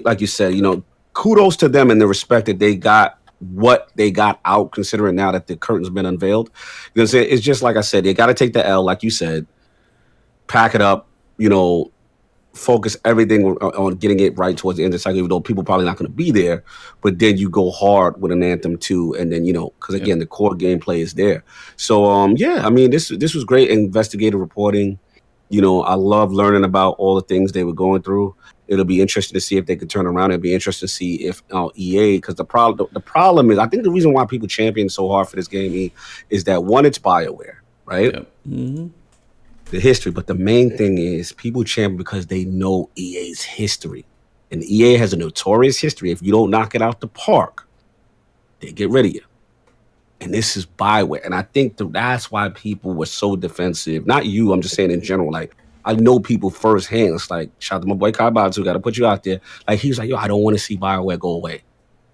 like 0.05 0.21
you 0.21 0.27
said, 0.27 0.55
you 0.55 0.63
know, 0.63 0.83
kudos 1.13 1.57
to 1.57 1.69
them 1.69 1.91
and 1.91 2.01
the 2.01 2.07
respect 2.07 2.47
that 2.47 2.59
they 2.59 2.77
got 2.77 3.19
what 3.41 3.91
they 3.97 4.11
got 4.11 4.41
out, 4.45 4.73
considering 4.73 5.17
now 5.17 5.33
that 5.33 5.47
the 5.47 5.57
curtain's 5.57 5.91
been 5.91 6.07
unveiled. 6.07 6.49
You 6.49 6.53
know, 6.53 7.03
what 7.03 7.03
I'm 7.03 7.07
saying? 7.09 7.29
it's 7.31 7.43
just 7.43 7.63
like 7.63 7.77
I 7.77 7.81
said, 7.81 8.05
they 8.05 8.15
got 8.15 8.27
to 8.27 8.35
take 8.35 8.53
the 8.53 8.67
L, 8.67 8.85
like 8.85 9.03
you 9.03 9.11
said, 9.11 9.47
pack 10.47 10.75
it 10.75 10.83
up. 10.83 11.09
You 11.39 11.49
know, 11.49 11.91
focus 12.53 12.97
everything 13.05 13.45
on, 13.45 13.57
on 13.57 13.95
getting 13.95 14.21
it 14.21 14.37
right 14.37 14.57
towards 14.57 14.77
the 14.77 14.85
end 14.85 14.93
of 14.93 14.99
the 14.99 15.03
cycle, 15.03 15.19
even 15.19 15.31
though 15.31 15.41
people 15.41 15.65
probably 15.65 15.87
not 15.87 15.97
going 15.97 16.11
to 16.11 16.15
be 16.15 16.31
there. 16.31 16.65
But 17.01 17.19
then 17.19 17.39
you 17.39 17.49
go 17.49 17.71
hard 17.71 18.21
with 18.21 18.33
an 18.33 18.43
anthem 18.43 18.77
too, 18.77 19.15
and 19.15 19.33
then 19.33 19.45
you 19.45 19.53
know, 19.53 19.73
because 19.81 19.95
again, 19.95 20.19
the 20.19 20.27
core 20.27 20.55
gameplay 20.55 20.99
is 20.99 21.15
there. 21.15 21.45
So 21.77 22.05
um, 22.05 22.35
yeah, 22.37 22.67
I 22.67 22.71
mean, 22.71 22.91
this 22.91 23.09
this 23.09 23.35
was 23.35 23.45
great 23.45 23.71
investigative 23.71 24.41
reporting. 24.41 24.99
You 25.49 25.61
know, 25.61 25.83
I 25.83 25.95
love 25.95 26.33
learning 26.33 26.65
about 26.65 26.93
all 26.93 27.17
the 27.17 27.23
things 27.23 27.53
they 27.53 27.65
were 27.65 27.73
going 27.73 28.03
through. 28.03 28.37
It'll 28.71 28.87
be 28.87 29.03
interesting 29.03 29.35
to 29.35 29.41
see 29.41 29.59
if 29.59 29.67
they 29.67 29.77
could 29.77 29.91
turn 29.91 30.07
around. 30.07 30.31
It'll 30.31 30.41
be 30.41 30.55
interesting 30.55 30.87
to 30.87 30.93
see 30.93 31.27
if 31.27 31.43
uh, 31.51 31.69
EA, 31.75 32.17
because 32.17 32.37
the 32.37 32.45
problem 32.45 32.89
the 32.93 33.01
problem 33.01 33.51
is, 33.51 33.59
I 33.59 33.67
think 33.67 33.83
the 33.83 33.91
reason 33.91 34.15
why 34.15 34.25
people 34.25 34.49
champion 34.49 34.89
so 34.89 35.09
hard 35.09 35.29
for 35.29 35.37
this 35.37 35.49
game 35.49 35.75
E, 35.75 35.93
is 36.31 36.45
that 36.45 36.65
one, 36.65 36.87
it's 36.87 36.99
Bioware, 36.99 37.57
right? 37.85 38.15
Yep. 38.15 38.33
hmm 38.45 38.87
the 39.71 39.81
history. 39.81 40.13
But 40.13 40.27
the 40.27 40.35
main 40.35 40.77
thing 40.77 40.99
is 40.99 41.33
people 41.33 41.65
champion 41.65 41.97
because 41.97 42.27
they 42.27 42.45
know 42.45 42.91
EA's 42.97 43.43
history. 43.43 44.05
And 44.51 44.65
EA 44.65 44.97
has 44.97 45.13
a 45.13 45.17
notorious 45.17 45.79
history. 45.79 46.11
If 46.11 46.23
you 46.23 46.33
don't 46.33 46.51
knock 46.51 46.75
it 46.75 46.83
out 46.83 47.01
the 47.01 47.09
park, 47.09 47.67
they 48.61 48.73
get 48.73 48.91
rid 48.91 49.07
of 49.07 49.15
you. 49.15 49.23
And 50.21 50.35
this 50.35 50.57
is 50.57 50.67
Bioware. 50.67 51.25
And 51.25 51.35
I 51.35 51.43
think 51.43 51.77
that 51.79 51.93
that's 51.93 52.31
why 52.31 52.49
people 52.51 52.93
were 52.93 53.07
so 53.07 53.37
defensive. 53.37 54.07
Not 54.07 54.27
you, 54.27 54.53
I'm 54.53 54.61
just 54.61 54.75
saying 54.75 54.91
in 54.91 55.03
general. 55.03 55.31
Like, 55.31 55.57
I 55.91 55.95
know 55.95 56.21
people 56.21 56.51
firsthand. 56.51 57.15
It's 57.15 57.31
like, 57.31 57.51
shout 57.59 57.77
out 57.77 57.83
to 57.83 57.89
my 57.89 57.95
boy 57.95 58.13
Kai 58.13 58.31
Batu, 58.31 58.63
got 58.65 58.75
to 58.75 58.81
put 58.81 58.97
you 58.97 59.07
out 59.07 59.23
there. 59.25 59.41
Like, 59.67 59.81
he 59.81 59.89
was 59.89 59.99
like, 59.99 60.09
yo, 60.09 60.17
I 60.17 60.29
don't 60.29 60.43
want 60.43 60.55
to 60.57 60.63
see 60.63 60.77
Bioware 60.77 61.19
go 61.19 61.31
away. 61.31 61.63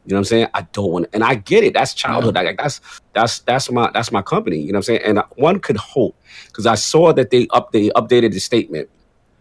You 0.06 0.10
know 0.10 0.16
what 0.16 0.18
I'm 0.20 0.24
saying? 0.24 0.46
I 0.55 0.62
don't 0.72 0.90
want, 0.92 1.06
and 1.12 1.24
I 1.24 1.34
get 1.34 1.64
it. 1.64 1.74
That's 1.74 1.92
childhood. 1.92 2.36
Like 2.36 2.56
that's 2.56 2.80
that's 3.12 3.40
that's 3.40 3.68
my 3.72 3.90
that's 3.92 4.12
my 4.12 4.22
company. 4.22 4.58
You 4.60 4.66
know 4.72 4.76
what 4.76 4.88
I'm 4.88 4.98
saying? 4.98 5.00
And 5.05 5.18
one 5.34 5.58
could 5.58 5.76
hope 5.76 6.14
because 6.46 6.64
I 6.64 6.76
saw 6.76 7.12
that 7.14 7.30
they 7.30 7.48
up 7.50 7.72
they 7.72 7.88
updated 7.90 8.32
the 8.32 8.38
statement, 8.38 8.88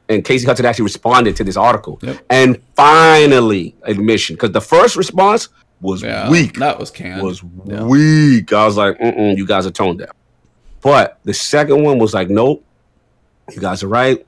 and 0.09 0.25
Casey 0.25 0.47
Hudson 0.47 0.65
actually 0.65 0.85
responded 0.85 1.35
to 1.35 1.43
this 1.43 1.55
article, 1.55 1.99
Yep. 2.01 2.17
and 2.31 2.59
finally 2.75 3.75
admission 3.83 4.35
because 4.37 4.51
the 4.53 4.61
first 4.61 4.95
response 4.95 5.49
was 5.81 6.01
Yeah, 6.01 6.31
weak, 6.31 6.57
that 6.57 6.79
was 6.79 6.89
canned. 6.89 7.21
was 7.21 7.43
Yeah. 7.65 7.83
weak. 7.83 8.51
I 8.51 8.65
was 8.65 8.75
like, 8.75 8.97
Mm-mm, 8.97 9.37
you 9.37 9.45
guys 9.45 9.67
are 9.67 9.71
toned 9.71 9.99
down. 9.99 10.09
But 10.81 11.19
the 11.25 11.33
second 11.35 11.83
one 11.83 11.99
was 11.99 12.15
like, 12.15 12.29
nope, 12.31 12.63
you 13.53 13.61
guys 13.61 13.83
are 13.83 13.87
right. 13.87 14.25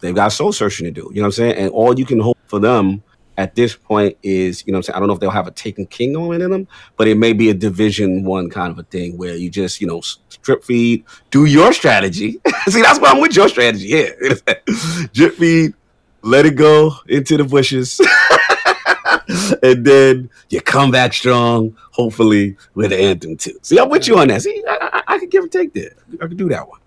They've 0.00 0.14
got 0.14 0.28
soul 0.28 0.52
searching 0.52 0.84
to 0.86 0.90
do. 0.90 1.10
You 1.12 1.16
know 1.16 1.22
what 1.22 1.26
I'm 1.26 1.32
saying? 1.32 1.56
And 1.56 1.70
all 1.70 1.98
you 1.98 2.04
can 2.04 2.20
hope 2.20 2.38
for 2.46 2.58
them 2.58 3.02
at 3.38 3.54
this 3.54 3.74
point 3.74 4.16
is, 4.22 4.64
you 4.66 4.72
know 4.72 4.76
what 4.76 4.80
I'm 4.80 4.82
saying? 4.82 4.96
I 4.96 4.98
don't 5.00 5.08
know 5.08 5.14
if 5.14 5.20
they'll 5.20 5.30
have 5.30 5.46
a 5.46 5.52
Taken 5.52 5.86
King 5.86 6.14
element 6.14 6.42
in 6.42 6.50
them, 6.50 6.68
but 6.96 7.08
it 7.08 7.16
may 7.16 7.32
be 7.32 7.50
a 7.50 7.54
division 7.54 8.24
one 8.24 8.50
kind 8.50 8.70
of 8.70 8.78
a 8.78 8.82
thing 8.84 9.16
where 9.16 9.34
you 9.36 9.48
just, 9.48 9.80
you 9.80 9.86
know, 9.86 10.00
strip 10.00 10.64
feed, 10.64 11.04
do 11.30 11.46
your 11.46 11.72
strategy. 11.72 12.40
See, 12.66 12.82
that's 12.82 13.00
why 13.00 13.10
I'm 13.10 13.20
with 13.20 13.34
your 13.34 13.48
strategy. 13.48 13.88
Yeah. 13.88 14.34
Drip 15.12 15.34
feed, 15.36 15.74
let 16.22 16.46
it 16.46 16.56
go 16.56 16.94
into 17.08 17.36
the 17.36 17.44
bushes. 17.44 18.00
and 19.62 19.84
then 19.84 20.30
you 20.50 20.60
come 20.60 20.90
back 20.90 21.12
strong, 21.12 21.76
hopefully, 21.90 22.56
with 22.74 22.92
an 22.92 23.00
anthem 23.00 23.36
too. 23.36 23.58
See, 23.62 23.78
I'm 23.78 23.88
with 23.88 24.06
you 24.08 24.18
on 24.18 24.28
that. 24.28 24.42
See, 24.42 24.62
I, 24.68 25.02
I, 25.08 25.14
I 25.14 25.18
can 25.18 25.28
give 25.28 25.44
or 25.44 25.48
take 25.48 25.72
that. 25.74 25.94
I 26.20 26.26
can 26.26 26.36
do 26.36 26.48
that 26.50 26.68
one. 26.68 26.80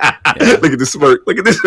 Look 0.60 0.72
at 0.72 0.78
the 0.78 0.86
smirk. 0.86 1.26
Look 1.26 1.38
at 1.38 1.44
this. 1.44 1.60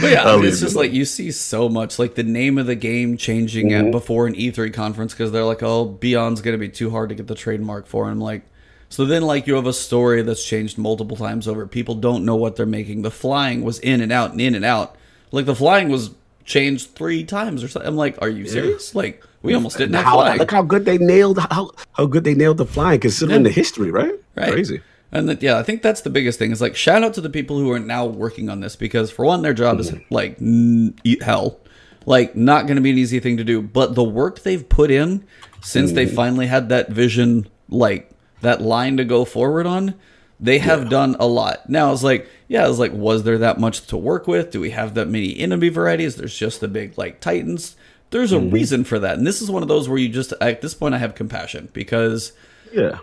But 0.00 0.12
yeah, 0.12 0.22
I'll 0.22 0.36
leave 0.38 0.52
it's 0.52 0.60
just 0.60 0.76
like 0.76 0.92
you 0.92 1.04
see 1.04 1.32
so 1.32 1.68
much, 1.68 1.98
like 1.98 2.14
the 2.14 2.22
name 2.22 2.56
of 2.56 2.66
the 2.66 2.76
game 2.76 3.16
changing 3.16 3.70
Mm-hmm. 3.70 3.86
at 3.86 3.90
before 3.90 4.28
an 4.28 4.34
E3 4.34 4.72
conference 4.72 5.12
because 5.12 5.32
they're 5.32 5.44
like, 5.44 5.62
"Oh, 5.62 5.84
Beyond's 5.86 6.40
gonna 6.40 6.58
be 6.58 6.68
too 6.68 6.90
hard 6.90 7.08
to 7.08 7.16
get 7.16 7.26
the 7.26 7.34
trademark 7.34 7.86
for." 7.88 8.04
And 8.04 8.12
I'm 8.12 8.20
like, 8.20 8.42
so 8.88 9.04
then 9.04 9.22
like 9.22 9.48
you 9.48 9.54
have 9.56 9.66
a 9.66 9.72
story 9.72 10.22
that's 10.22 10.44
changed 10.44 10.78
multiple 10.78 11.16
times 11.16 11.48
over. 11.48 11.66
People 11.66 11.96
don't 11.96 12.24
know 12.24 12.36
what 12.36 12.54
they're 12.54 12.64
making. 12.66 13.02
The 13.02 13.10
flying 13.10 13.62
was 13.64 13.80
in 13.80 14.00
and 14.00 14.12
out 14.12 14.30
and 14.30 14.40
in 14.40 14.54
and 14.54 14.64
out. 14.64 14.94
Like 15.32 15.46
the 15.46 15.54
flying 15.56 15.88
was 15.88 16.10
changed 16.44 16.94
three 16.94 17.24
times 17.24 17.64
or 17.64 17.68
something. 17.68 17.88
I'm 17.88 17.96
like, 17.96 18.20
are 18.22 18.28
you 18.28 18.46
serious? 18.46 18.94
Like 18.94 19.24
we 19.42 19.52
almost 19.54 19.78
didn't 19.78 19.94
have 19.94 20.04
how, 20.04 20.14
flying. 20.14 20.38
look 20.38 20.50
how 20.52 20.62
good 20.62 20.84
they 20.84 20.98
nailed 20.98 21.38
how 21.38 21.72
how 21.92 22.06
good 22.06 22.22
they 22.22 22.34
nailed 22.34 22.58
the 22.58 22.66
flying 22.66 23.00
considering 23.00 23.40
Yeah. 23.40 23.48
the 23.48 23.54
history, 23.54 23.90
right? 23.90 24.14
Right. 24.36 24.52
Crazy. 24.52 24.80
And 25.12 25.28
that, 25.28 25.42
yeah, 25.42 25.58
I 25.58 25.62
think 25.62 25.82
that's 25.82 26.00
the 26.00 26.10
biggest 26.10 26.38
thing. 26.38 26.52
Is 26.52 26.60
like 26.60 26.74
shout 26.74 27.04
out 27.04 27.14
to 27.14 27.20
the 27.20 27.30
people 27.30 27.58
who 27.58 27.70
are 27.70 27.78
now 27.78 28.06
working 28.06 28.48
on 28.48 28.60
this 28.60 28.76
because 28.76 29.10
for 29.10 29.26
one, 29.26 29.42
their 29.42 29.54
job 29.54 29.78
is 29.78 29.90
mm-hmm. 29.90 30.14
like 30.14 30.40
n- 30.40 30.98
eat 31.04 31.22
hell, 31.22 31.60
like 32.06 32.34
not 32.34 32.66
going 32.66 32.76
to 32.76 32.82
be 32.82 32.90
an 32.90 32.98
easy 32.98 33.20
thing 33.20 33.36
to 33.36 33.44
do. 33.44 33.60
But 33.60 33.94
the 33.94 34.02
work 34.02 34.40
they've 34.40 34.66
put 34.66 34.90
in 34.90 35.24
since 35.60 35.92
they 35.92 36.06
mm-hmm. 36.06 36.16
finally 36.16 36.46
had 36.46 36.70
that 36.70 36.90
vision, 36.90 37.46
like 37.68 38.10
that 38.40 38.62
line 38.62 38.96
to 38.96 39.04
go 39.04 39.26
forward 39.26 39.66
on, 39.66 39.94
they 40.40 40.58
have 40.58 40.88
done 40.88 41.14
a 41.20 41.26
lot. 41.26 41.68
Now 41.68 41.92
it's 41.92 42.02
like, 42.02 42.28
yeah, 42.48 42.68
it's 42.68 42.78
like, 42.78 42.92
was 42.92 43.22
there 43.22 43.38
that 43.38 43.60
much 43.60 43.86
to 43.88 43.96
work 43.96 44.26
with? 44.26 44.50
Do 44.50 44.60
we 44.60 44.70
have 44.70 44.94
that 44.94 45.08
many 45.08 45.38
enemy 45.38 45.68
varieties? 45.68 46.16
There's 46.16 46.36
just 46.36 46.60
the 46.60 46.68
big 46.68 46.96
like 46.96 47.20
titans. 47.20 47.76
There's 48.10 48.32
a 48.32 48.36
mm-hmm. 48.36 48.50
reason 48.50 48.84
for 48.84 48.98
that, 48.98 49.16
and 49.16 49.26
this 49.26 49.40
is 49.40 49.50
one 49.50 49.62
of 49.62 49.68
those 49.68 49.88
where 49.88 49.98
you 49.98 50.08
just 50.08 50.32
at 50.40 50.60
this 50.60 50.74
point 50.74 50.94
I 50.94 50.98
have 50.98 51.14
compassion 51.14 51.68
because 51.72 52.32
Yeah. 52.72 52.98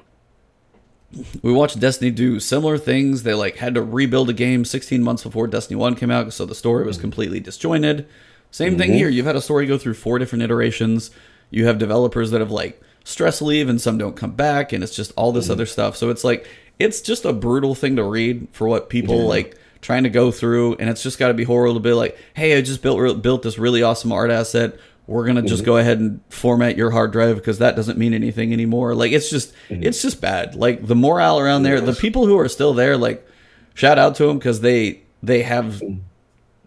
We 1.41 1.51
watched 1.51 1.79
Destiny 1.79 2.11
do 2.11 2.39
similar 2.39 2.77
things. 2.77 3.23
They 3.23 3.33
like 3.33 3.57
had 3.57 3.75
to 3.75 3.81
rebuild 3.81 4.29
a 4.29 4.33
game 4.33 4.63
16 4.65 5.01
months 5.01 5.23
before 5.23 5.47
Destiny 5.47 5.75
1 5.75 5.95
came 5.95 6.11
out, 6.11 6.31
so 6.33 6.45
the 6.45 6.55
story 6.55 6.85
was 6.85 6.97
mm-hmm. 6.97 7.01
completely 7.01 7.39
disjointed. 7.39 8.07
Same 8.51 8.77
thing 8.77 8.89
mm-hmm. 8.89 8.97
here. 8.97 9.09
You've 9.09 9.25
had 9.25 9.35
a 9.35 9.41
story 9.41 9.65
go 9.65 9.77
through 9.77 9.93
four 9.95 10.19
different 10.19 10.43
iterations. 10.43 11.11
You 11.51 11.65
have 11.65 11.77
developers 11.77 12.31
that 12.31 12.41
have 12.41 12.51
like 12.51 12.81
stress 13.03 13.41
leave 13.41 13.69
and 13.69 13.81
some 13.81 13.97
don't 13.97 14.15
come 14.15 14.31
back, 14.31 14.71
and 14.71 14.83
it's 14.83 14.95
just 14.95 15.11
all 15.15 15.31
this 15.31 15.45
mm-hmm. 15.45 15.53
other 15.53 15.65
stuff. 15.65 15.97
So 15.97 16.09
it's 16.09 16.23
like 16.23 16.47
it's 16.77 17.01
just 17.01 17.25
a 17.25 17.33
brutal 17.33 17.75
thing 17.75 17.95
to 17.95 18.03
read 18.03 18.47
for 18.51 18.67
what 18.67 18.89
people 18.89 19.27
like 19.27 19.57
trying 19.81 20.03
to 20.03 20.09
go 20.09 20.31
through, 20.31 20.75
and 20.75 20.89
it's 20.89 21.03
just 21.03 21.19
got 21.19 21.29
to 21.29 21.33
be 21.33 21.43
horrible 21.43 21.75
to 21.75 21.79
be 21.79 21.93
like, 21.93 22.17
hey, 22.33 22.57
I 22.57 22.61
just 22.61 22.81
built 22.81 23.21
built 23.21 23.43
this 23.43 23.57
really 23.57 23.83
awesome 23.83 24.11
art 24.11 24.31
asset. 24.31 24.77
We're 25.09 25.25
gonna 25.25 25.41
just 25.41 25.63
mm-hmm. 25.63 25.65
go 25.65 25.77
ahead 25.77 25.99
and 25.99 26.21
format 26.29 26.77
your 26.77 26.91
hard 26.91 27.11
drive 27.11 27.35
because 27.35 27.57
that 27.57 27.75
doesn't 27.75 27.97
mean 27.97 28.13
anything 28.13 28.53
anymore. 28.53 28.93
Like 28.93 29.11
it's 29.11 29.29
just 29.29 29.53
mm-hmm. 29.67 29.83
it's 29.83 30.01
just 30.01 30.21
bad. 30.21 30.53
Like 30.53 30.85
the 30.85 30.95
morale 30.95 31.39
around 31.39 31.63
there, 31.63 31.81
the 31.81 31.93
people 31.93 32.27
who 32.27 32.37
are 32.37 32.47
still 32.47 32.73
there, 32.73 32.95
like 32.95 33.27
shout 33.73 33.97
out 33.97 34.15
to 34.15 34.27
them 34.27 34.37
because 34.37 34.61
they 34.61 35.01
they 35.23 35.41
have 35.41 35.65
mm-hmm. 35.65 36.01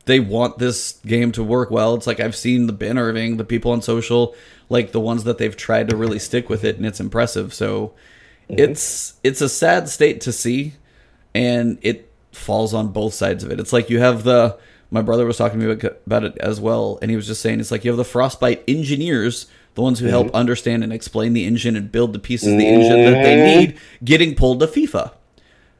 they 0.07 0.19
want 0.19 0.59
this 0.59 0.99
game 1.07 1.31
to 1.33 1.45
work 1.45 1.71
well. 1.71 1.95
It's 1.95 2.07
like 2.07 2.19
I've 2.19 2.35
seen 2.35 2.67
the 2.67 2.73
Ben 2.73 2.99
Irving, 2.99 3.37
the 3.37 3.45
people 3.45 3.71
on 3.71 3.81
social, 3.81 4.35
like 4.69 4.91
the 4.91 5.01
ones 5.01 5.23
that 5.23 5.39
they've 5.39 5.57
tried 5.57 5.91
to 5.91 5.97
really 5.97 6.19
stick 6.19 6.49
with 6.49 6.65
it, 6.65 6.77
and 6.77 6.85
it's 6.85 7.01
impressive. 7.01 7.55
So 7.55 7.95
it's 8.49 9.15
it's 9.23 9.41
a 9.41 9.49
sad 9.49 9.89
state 9.89 10.21
to 10.23 10.33
see, 10.33 10.75
and 11.33 11.79
it 11.83 12.11
falls 12.33 12.75
on 12.75 12.89
both 12.89 13.15
sides 13.15 13.45
of 13.45 13.53
it. 13.53 13.61
It's 13.61 13.73
like 13.73 13.89
you 13.89 14.01
have 14.01 14.25
the 14.25 14.59
my 14.93 15.03
brother 15.03 15.27
was 15.27 15.39
talking 15.39 15.59
to 15.59 15.67
me 15.67 15.73
about- 15.73 15.97
about 16.07 16.25
it 16.25 16.37
as 16.39 16.61
well, 16.61 16.99
and 17.03 17.11
he 17.11 17.17
was 17.17 17.27
just 17.27 17.41
saying 17.41 17.59
it's 17.59 17.71
like 17.71 17.85
you 17.85 17.91
have 17.91 17.99
the 17.99 18.05
Frostbite 18.05 18.63
engineers, 18.69 19.47
the 19.75 19.81
ones 19.81 19.99
who 19.99 20.07
help 20.07 20.29
mm-hmm. 20.29 20.37
understand 20.37 20.85
and 20.85 20.93
explain 20.93 21.33
the 21.33 21.47
engine 21.47 21.75
and 21.77 21.91
build 21.91 22.13
the 22.13 22.19
pieces 22.19 22.53
of 22.53 22.59
the 22.59 22.67
engine 22.67 23.05
that 23.05 23.23
they 23.23 23.35
mm-hmm. 23.35 23.61
need, 23.61 23.79
getting 24.05 24.35
pulled 24.35 24.61
to 24.61 24.67
FIFA. 24.67 25.13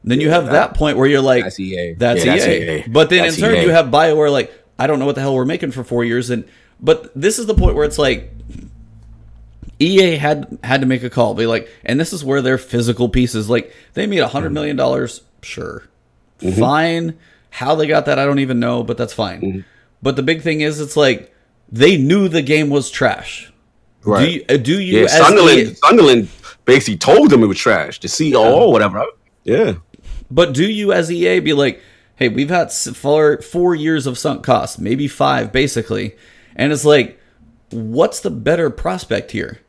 Then 0.03 0.19
you 0.19 0.31
have 0.31 0.47
that 0.47 0.73
point 0.73 0.97
where 0.97 1.07
you're 1.07 1.21
like, 1.21 1.43
That's 1.43 1.59
EA. 1.59 1.93
That's, 1.93 2.25
Yeah, 2.25 2.35
EA. 2.35 2.37
that's 2.39 2.47
EA. 2.47 2.91
But 2.91 3.09
then 3.09 3.23
That's 3.23 3.37
in 3.37 3.41
turn, 3.41 3.55
EA. 3.55 3.61
you 3.61 3.69
have 3.69 3.85
Bioware 3.85 4.31
like, 4.31 4.51
I 4.77 4.87
don't 4.87 4.99
know 4.99 5.05
what 5.05 5.15
the 5.15 5.21
hell 5.21 5.35
we're 5.35 5.45
making 5.45 5.71
for 5.71 5.83
four 5.83 6.03
years, 6.03 6.29
and 6.29 6.43
but 6.81 7.09
this 7.15 7.39
is 7.39 7.45
the 7.45 7.53
point 7.53 7.75
where 7.75 7.85
it's 7.85 7.99
like, 7.99 8.33
EA 9.79 10.17
had 10.17 10.57
had 10.63 10.81
to 10.81 10.87
make 10.87 11.03
a 11.03 11.09
call, 11.09 11.35
be 11.35 11.45
like, 11.45 11.69
and 11.85 11.99
this 11.99 12.13
is 12.13 12.23
where 12.23 12.41
their 12.41 12.57
physical 12.57 13.09
pieces, 13.09 13.49
like 13.49 13.73
they 13.93 14.07
made 14.07 14.19
a 14.19 14.27
hundred 14.27 14.53
Mm-hmm. 14.53 14.75
dollars, 14.75 15.21
sure, 15.41 15.83
mm-hmm. 16.41 16.59
fine. 16.59 17.17
How 17.53 17.75
they 17.75 17.85
got 17.85 18.07
that, 18.07 18.17
I 18.17 18.25
don't 18.25 18.39
even 18.39 18.59
know, 18.59 18.83
but 18.83 18.97
that's 18.97 19.13
fine. 19.13 19.41
Mm-hmm. 19.41 19.59
But 20.01 20.15
the 20.15 20.23
big 20.23 20.41
thing 20.41 20.61
is, 20.61 20.79
it's 20.79 20.97
like 20.97 21.31
they 21.71 21.97
knew 21.97 22.27
the 22.27 22.41
game 22.41 22.69
was 22.71 22.89
trash. 22.89 23.51
Do 24.03 24.09
Right. 24.09 24.31
you, 24.31 24.45
uh, 24.49 24.57
do 24.57 24.81
you 24.81 25.01
Yeah, 25.01 25.05
as 25.05 25.11
Söderlund, 25.11 25.57
EA 25.57 25.73
Söderlund 25.75 26.27
basically 26.65 26.97
told 26.97 27.29
them 27.29 27.43
it 27.43 27.45
was 27.47 27.59
trash. 27.59 27.99
The 27.99 28.07
CEO 28.07 28.41
or 28.43 28.71
whatever. 28.71 29.05
Yeah. 29.43 29.75
But 30.31 30.53
do 30.53 30.65
you, 30.65 30.91
as 30.93 31.11
EA, 31.11 31.39
be 31.41 31.53
like, 31.53 31.79
hey, 32.15 32.27
we've 32.27 32.49
had 32.49 32.71
four, 32.71 33.39
four 33.41 33.75
years 33.75 34.07
of 34.07 34.17
sunk 34.17 34.43
costs, 34.43 34.79
maybe 34.79 35.07
five, 35.07 35.51
basically, 35.51 36.15
and 36.55 36.73
it's 36.73 36.85
like, 36.85 37.19
what's 37.69 38.19
the 38.19 38.31
better 38.31 38.71
prospect 38.71 39.29
here? 39.31 39.59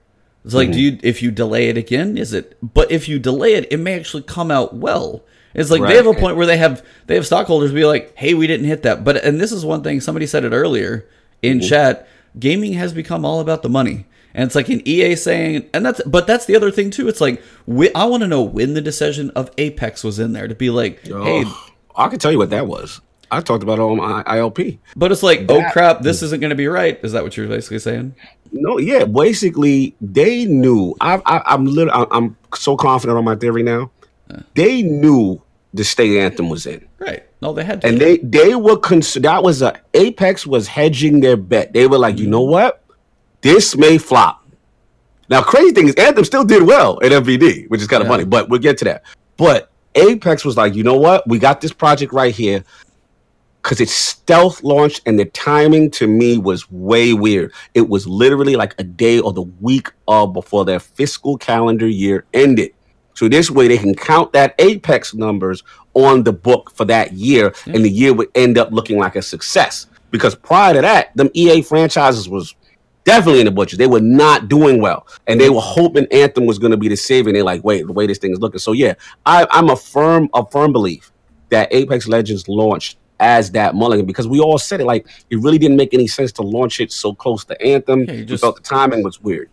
It's 0.45 0.55
like, 0.55 0.73
do 0.73 0.81
you 0.81 0.99
if 1.03 1.23
you 1.23 1.31
delay 1.31 1.69
it 1.69 1.77
again, 1.79 2.19
is 2.19 2.33
it? 2.33 2.57
But 2.63 2.91
if 2.91 3.09
you 3.09 3.19
delay 3.19 3.55
it, 3.55 3.67
it 3.71 3.79
may 3.79 3.95
actually 3.99 4.23
come 4.25 4.51
out 4.51 4.75
well. 4.75 5.23
It's 5.55 5.70
like 5.70 5.83
they 5.83 5.97
have 5.97 6.07
a 6.07 6.15
point 6.15 6.36
where 6.36 6.47
they 6.47 6.57
have 6.57 6.84
they 7.07 7.15
have 7.15 7.26
stockholders 7.26 7.73
be 7.73 7.84
like, 7.84 8.15
hey, 8.16 8.34
we 8.34 8.47
didn't 8.47 8.66
hit 8.66 8.83
that. 8.83 9.05
But 9.05 9.24
and 9.24 9.41
this 9.41 9.52
is 9.52 9.65
one 9.65 9.83
thing 9.83 10.00
somebody 10.00 10.26
said 10.26 10.44
it 10.44 10.52
earlier 10.52 11.07
in 11.42 11.58
mm-hmm. 11.58 11.68
chat. 11.68 12.08
Gaming 12.39 12.73
has 12.73 12.92
become 12.92 13.24
all 13.24 13.41
about 13.41 13.62
the 13.62 13.68
money. 13.68 14.07
And 14.34 14.44
it's 14.44 14.57
like 14.57 14.68
an 14.68 14.83
EA 14.86 15.15
saying, 15.15 15.70
and 15.73 15.86
that's, 15.86 16.02
but 16.05 16.26
that's 16.26 16.47
the 16.47 16.57
other 16.57 16.73
thing 16.73 16.91
too. 16.91 17.07
It's 17.07 17.20
like, 17.20 17.41
we, 17.66 17.94
I 17.94 18.05
want 18.07 18.24
to 18.24 18.26
know 18.26 18.42
when 18.42 18.74
the 18.74 18.81
decision 18.81 19.31
of 19.31 19.49
Apex 19.58 20.02
was 20.02 20.18
in 20.18 20.33
there 20.33 20.49
to 20.49 20.57
be 20.57 20.70
like, 20.70 21.07
hey, 21.07 21.44
Oh, 21.47 21.68
I 21.94 22.08
can 22.08 22.18
tell 22.18 22.33
you 22.33 22.39
what 22.39 22.50
that 22.50 22.66
was. 22.66 23.00
I 23.31 23.41
talked 23.41 23.62
about 23.62 23.78
it 23.78 23.83
on 23.83 23.97
my 23.97 24.23
ILP. 24.24 24.78
but 24.97 25.12
it's 25.12 25.23
like, 25.23 25.47
oh 25.49 25.62
crap, 25.70 26.02
this 26.02 26.23
isn't 26.23 26.41
going 26.41 26.50
to 26.50 26.57
be 26.57 26.66
right. 26.66 26.99
Is 27.02 27.12
that 27.12 27.23
what 27.23 27.36
you're 27.36 27.49
basically 27.49 27.78
saying? 27.78 28.15
No, 28.52 28.78
yeah. 28.78 29.05
Basically, 29.05 29.94
they 30.00 30.44
knew. 30.44 30.94
I, 31.00 31.20
I, 31.26 31.42
I'm 31.47 31.65
lit- 31.65 31.89
I- 31.91 32.07
I'm 32.10 32.36
so 32.55 32.76
confident 32.76 33.18
on 33.18 33.24
my 33.24 33.34
theory 33.34 33.62
now. 33.62 33.91
They 34.55 34.83
knew 34.83 35.41
the 35.73 35.85
state 35.85 36.19
anthem 36.19 36.49
was 36.49 36.67
in, 36.67 36.86
Right. 36.99 37.25
No, 37.43 37.53
they 37.53 37.65
had 37.65 37.81
to. 37.83 37.89
and 37.89 38.01
they 38.01 38.19
they 38.19 38.55
were 38.55 38.77
cons- 38.77 39.15
That 39.15 39.43
was 39.43 39.61
a 39.62 39.78
Apex 39.93 40.47
was 40.47 40.67
hedging 40.69 41.20
their 41.20 41.36
bet. 41.36 41.73
They 41.73 41.86
were 41.86 41.99
like, 41.99 42.19
you 42.19 42.27
know 42.27 42.43
what, 42.43 42.83
this 43.43 43.77
may 43.77 43.99
flop. 43.99 44.41
Now, 45.28 45.43
crazy 45.43 45.73
thing 45.73 45.89
is, 45.89 45.94
Anthem 45.97 46.25
still 46.25 46.44
did 46.44 46.62
well 46.62 46.99
at 47.03 47.11
NPD, 47.12 47.69
which 47.69 47.81
is 47.81 47.86
kind 47.89 48.03
of 48.03 48.07
Yeah. 48.07 48.12
funny, 48.12 48.25
but 48.25 48.49
we'll 48.49 48.61
get 48.61 48.78
to 48.78 48.85
that. 48.85 49.03
But 49.36 49.70
Apex 49.94 50.44
was 50.44 50.57
like, 50.57 50.75
you 50.75 50.83
know 50.85 50.97
what, 50.97 51.27
we 51.28 51.39
got 51.39 51.61
this 51.61 51.73
project 51.73 52.12
right 52.12 52.35
here 52.35 52.62
because 53.62 53.81
it's 53.81 53.93
stealth 53.94 54.62
launched 54.62 55.01
and 55.07 55.19
the 55.19 55.25
timing 55.27 55.91
to 55.93 56.07
me 56.07 56.36
was 56.36 56.70
way 56.70 57.15
weird. 57.15 57.53
It 57.73 57.89
was 57.89 58.07
literally 58.07 58.57
like 58.57 58.75
a 58.78 58.85
day 58.85 59.19
or 59.19 59.33
the 59.33 59.43
week 59.61 59.91
of 60.07 60.35
before 60.35 60.67
their 60.67 60.78
fiscal 60.81 61.39
calendar 61.39 61.86
year 61.89 62.27
ended. 62.35 62.73
So 63.15 63.28
this 63.28 63.51
way 63.51 63.68
they 63.68 63.78
can 63.78 63.94
count 63.94 64.33
that 64.33 64.55
Apex 64.59 65.15
numbers 65.15 65.62
on 65.94 66.25
the 66.25 66.33
book 66.33 66.73
for 66.75 66.84
that 66.86 67.12
year, 67.12 67.55
and 67.67 67.84
the 67.84 67.91
year 67.91 68.12
would 68.12 68.28
end 68.34 68.59
up 68.59 68.70
looking 68.73 68.99
like 68.99 69.17
a 69.17 69.23
success. 69.23 69.86
Because 70.10 70.34
prior 70.34 70.75
to 70.75 70.81
that, 70.81 71.17
them 71.17 71.31
EA 71.34 71.62
franchises 71.62 72.28
was 72.28 72.55
definitely 73.05 73.41
in 73.41 73.47
the 73.47 73.51
butcher. 73.52 73.76
They 73.76 73.86
were 73.86 74.01
not 74.01 74.49
doing 74.49 74.81
well, 74.81 75.07
and 75.26 75.41
they 75.41 75.51
were 75.51 75.60
hoping 75.60 76.07
Anthem 76.10 76.47
was 76.47 76.59
going 76.59 76.70
to 76.73 76.76
be 76.76 76.89
the 76.89 76.97
saving. 76.97 77.34
They're 77.34 77.44
like, 77.44 77.62
wait, 77.65 77.86
the 77.86 77.93
way 77.93 78.07
this 78.07 78.18
thing 78.18 78.33
is 78.33 78.39
looking. 78.41 78.59
So 78.59 78.73
yeah, 78.73 78.94
I, 79.26 79.47
I'm 79.51 79.70
a 79.70 79.76
firm, 79.76 80.28
a 80.34 80.44
firm 80.47 80.73
belief 80.73 81.12
that 81.51 81.73
Apex 81.73 82.09
Legends 82.09 82.49
launched 82.49 82.99
as 83.20 83.52
that 83.52 83.76
mulligan 83.76 84.05
because 84.07 84.26
we 84.26 84.41
all 84.41 84.59
said 84.59 84.81
it 84.81 84.86
like 84.86 85.07
it 85.31 85.36
really 85.39 85.57
didn't 85.59 85.76
make 85.76 85.94
any 85.94 86.09
sense 86.09 86.33
to 86.33 86.43
launch 86.43 86.81
it 86.81 86.91
so 86.91 87.15
close 87.15 87.44
to 87.44 87.60
Anthem. 87.62 88.05
Yeah, 88.05 88.12
you 88.12 88.18
we 88.20 88.25
just- 88.25 88.41
felt 88.43 88.57
the 88.57 88.62
timing 88.62 89.05
was 89.05 89.20
weird. 89.20 89.51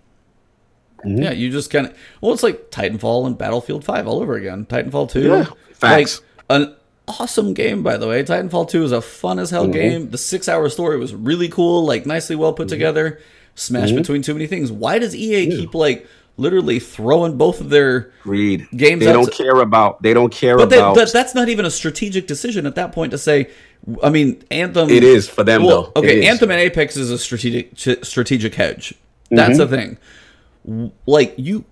Yeah, 1.05 1.31
you 1.31 1.49
just 1.49 1.69
kind 1.71 1.87
of 1.87 1.97
well, 2.21 2.33
it's 2.33 2.43
like 2.43 2.69
Titanfall 2.71 3.25
and 3.27 3.37
Battlefield 3.37 3.83
Five 3.83 4.07
all 4.07 4.21
over 4.21 4.35
again. 4.35 4.65
Titanfall 4.65 5.09
Two, 5.11 5.21
Yeah, 5.27 5.45
facts. 5.73 6.21
like 6.49 6.61
an 6.61 6.75
awesome 7.07 7.53
game 7.53 7.83
by 7.83 7.97
the 7.97 8.07
way. 8.07 8.23
Titanfall 8.23 8.69
Two 8.69 8.83
is 8.83 8.91
a 8.91 9.01
fun 9.01 9.39
as 9.39 9.49
Mm-hmm. 9.51 9.55
hell 9.55 9.67
game. 9.67 10.09
The 10.11 10.17
six 10.17 10.47
hour 10.49 10.69
story 10.69 10.97
was 10.97 11.13
really 11.13 11.49
cool, 11.49 11.85
like 11.85 12.05
nicely 12.05 12.35
well 12.35 12.51
Mm-hmm. 12.51 12.57
put 12.57 12.67
together. 12.69 13.19
Smashed 13.55 13.95
between 13.95 14.21
too 14.21 14.33
many 14.33 14.47
things. 14.47 14.71
Why 14.71 14.97
does 14.99 15.15
EA 15.15 15.47
keep 15.47 15.73
like 15.75 16.07
literally 16.37 16.79
throwing 16.79 17.37
both 17.37 17.59
of 17.59 17.69
their 17.69 18.11
Read. 18.23 18.65
Games 18.75 19.03
they 19.05 19.11
don't 19.11 19.25
to- 19.25 19.31
care 19.43 19.57
about. 19.59 20.01
They 20.01 20.13
don't 20.13 20.31
care 20.31 20.57
but, 20.57 20.69
they, 20.69 20.77
about. 20.77 20.95
but 20.95 21.11
that's 21.11 21.35
not 21.35 21.49
even 21.49 21.65
a 21.65 21.69
strategic 21.69 22.25
decision 22.25 22.65
at 22.65 22.75
that 22.75 22.93
point 22.93 23.11
to 23.11 23.17
say. 23.17 23.49
I 24.01 24.09
mean, 24.09 24.41
Anthem. 24.49 24.89
it 24.89 25.03
is 25.03 25.27
for 25.27 25.43
them 25.43 25.63
Well, 25.63 25.91
though. 25.93 26.01
Okay. 26.01 26.27
Anthem 26.27 26.49
and 26.49 26.59
Apex 26.61 26.95
is 26.95 27.11
a 27.11 27.17
strategic 27.17 27.77
strategic 28.03 28.55
hedge. 28.55 28.93
That's 29.29 29.57
Mm-hmm. 29.59 29.69
the 29.69 29.77
thing. 29.77 29.97
Like 31.05 31.33
you, 31.37 31.65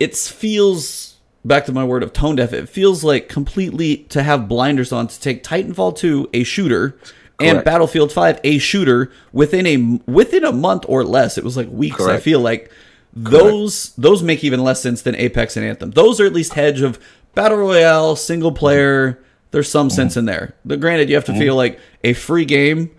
it 0.00 0.16
feels 0.16 1.16
back 1.44 1.66
to 1.66 1.72
my 1.72 1.84
word 1.84 2.02
of 2.02 2.12
tone 2.12 2.36
deaf. 2.36 2.52
It 2.52 2.68
feels 2.68 3.04
like 3.04 3.28
completely 3.28 3.98
to 4.08 4.22
have 4.22 4.48
blinders 4.48 4.92
on 4.92 5.06
to 5.08 5.20
take 5.20 5.42
Titanfall 5.44 5.96
two, 5.96 6.28
a 6.32 6.42
shooter, 6.44 6.98
and 7.40 7.58
Battlefield 7.64 8.12
five, 8.12 8.40
a 8.42 8.58
shooter 8.58 9.10
within 9.32 9.66
a 9.66 9.76
within 10.10 10.44
a 10.44 10.52
month 10.52 10.84
or 10.88 11.04
less. 11.04 11.38
It 11.38 11.44
was 11.44 11.56
like 11.56 11.68
weeks. 11.70 11.96
I 12.00 12.18
feel 12.20 12.40
like 12.40 12.70
those 13.14 13.94
those 13.96 14.22
make 14.22 14.42
even 14.44 14.62
less 14.62 14.82
sense 14.82 15.02
than 15.02 15.14
Apex 15.14 15.56
and 15.56 15.64
Anthem. 15.64 15.90
Those 15.92 16.20
are 16.20 16.26
at 16.26 16.32
least 16.32 16.54
hedge 16.54 16.80
of 16.82 16.98
battle 17.34 17.58
royale, 17.58 18.16
single 18.16 18.52
player. 18.52 19.22
There's 19.50 19.68
some 19.70 19.88
sense 19.88 20.16
in 20.16 20.26
there. 20.26 20.54
But 20.64 20.80
granted, 20.80 21.08
you 21.08 21.14
have 21.14 21.24
to 21.26 21.32
feel 21.38 21.54
like 21.56 21.78
a 22.04 22.12
free 22.12 22.44
game. 22.44 22.90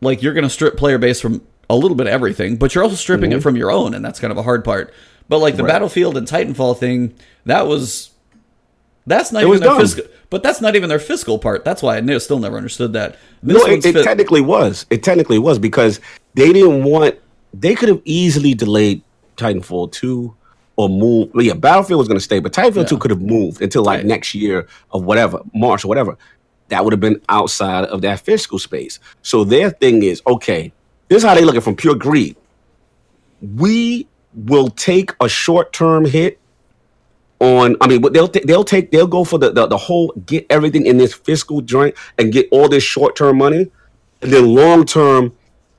Like 0.00 0.22
you're 0.22 0.32
going 0.34 0.44
to 0.44 0.50
strip 0.50 0.76
player 0.76 0.96
base 0.98 1.20
from 1.20 1.42
a 1.70 1.76
little 1.76 1.96
bit 1.96 2.08
of 2.08 2.12
everything, 2.12 2.56
but 2.56 2.74
you're 2.74 2.82
also 2.82 2.96
stripping 2.96 3.30
it 3.30 3.36
mm-hmm. 3.36 3.42
from 3.42 3.56
your 3.56 3.70
own, 3.70 3.94
and 3.94 4.04
that's 4.04 4.18
kind 4.18 4.32
of 4.32 4.36
a 4.36 4.42
hard 4.42 4.64
part. 4.64 4.92
But 5.28 5.38
like 5.38 5.56
the 5.56 5.62
Right. 5.62 5.70
Battlefield 5.72 6.16
and 6.16 6.26
Titanfall 6.26 6.76
thing, 6.78 7.14
that 7.46 7.68
was 7.68 8.10
that's 9.06 9.30
not 9.32 9.44
It 9.44 9.46
even 9.46 9.60
their 9.60 9.78
fiscal. 9.78 10.04
But 10.30 10.42
that's 10.42 10.60
not 10.60 10.76
even 10.76 10.88
their 10.88 10.98
fiscal 10.98 11.38
part. 11.38 11.64
That's 11.64 11.82
why 11.82 11.96
I 11.96 12.00
ne- 12.00 12.18
still 12.18 12.38
never 12.38 12.56
understood 12.56 12.92
that. 12.92 13.16
This 13.42 13.56
No, 13.56 13.72
it, 13.72 13.84
it 13.86 13.94
fi- 13.94 14.02
technically 14.02 14.40
was. 14.40 14.86
It 14.90 15.02
technically 15.02 15.38
was 15.38 15.58
because 15.58 16.00
they 16.34 16.52
didn't 16.52 16.82
want. 16.84 17.14
They 17.54 17.74
could 17.76 17.88
have 17.88 18.02
easily 18.04 18.54
delayed 18.54 19.02
Titanfall 19.36 19.92
two 19.92 20.34
or 20.76 20.88
move. 20.88 21.30
Well, 21.34 21.44
yeah, 21.44 21.54
Battlefield 21.54 21.98
was 21.98 22.08
going 22.08 22.18
to 22.18 22.24
stay, 22.24 22.40
but 22.40 22.52
Titanfall 22.52 22.88
two 22.88 22.98
could 22.98 23.10
have 23.12 23.22
moved 23.22 23.62
until 23.62 23.84
like 23.84 23.98
Right. 23.98 24.06
next 24.06 24.34
year 24.34 24.66
of 24.90 25.04
whatever 25.04 25.40
March 25.54 25.84
or 25.84 25.88
whatever. 25.88 26.18
That 26.68 26.84
would 26.84 26.92
have 26.92 27.00
been 27.00 27.20
outside 27.28 27.84
of 27.86 28.02
that 28.02 28.20
fiscal 28.20 28.58
space. 28.58 28.98
So 29.22 29.44
their 29.44 29.70
thing 29.70 30.02
is 30.02 30.22
okay. 30.26 30.72
This 31.10 31.18
is 31.18 31.28
how 31.28 31.34
they 31.34 31.44
look 31.44 31.56
at 31.56 31.58
it 31.58 31.62
from 31.64 31.74
pure 31.76 31.96
greed. 31.96 32.36
We 33.42 34.06
will 34.32 34.68
take 34.70 35.10
a 35.20 35.28
short 35.28 35.72
term 35.72 36.04
hit 36.06 36.38
on 37.40 37.76
I 37.80 37.88
mean, 37.88 38.00
they'll 38.12 38.28
they'll 38.28 38.64
take 38.64 38.92
they'll 38.92 39.06
go 39.08 39.24
for 39.24 39.38
the, 39.38 39.50
the 39.50 39.66
the 39.66 39.76
whole 39.76 40.12
get 40.24 40.46
everything 40.50 40.86
in 40.86 40.98
this 40.98 41.12
fiscal 41.12 41.62
joint 41.62 41.96
and 42.18 42.32
get 42.32 42.46
all 42.52 42.68
this 42.68 42.84
short 42.84 43.16
term 43.16 43.38
money, 43.38 43.70
and 44.22 44.32
then 44.32 44.54
long 44.54 44.84
term, 44.86 45.34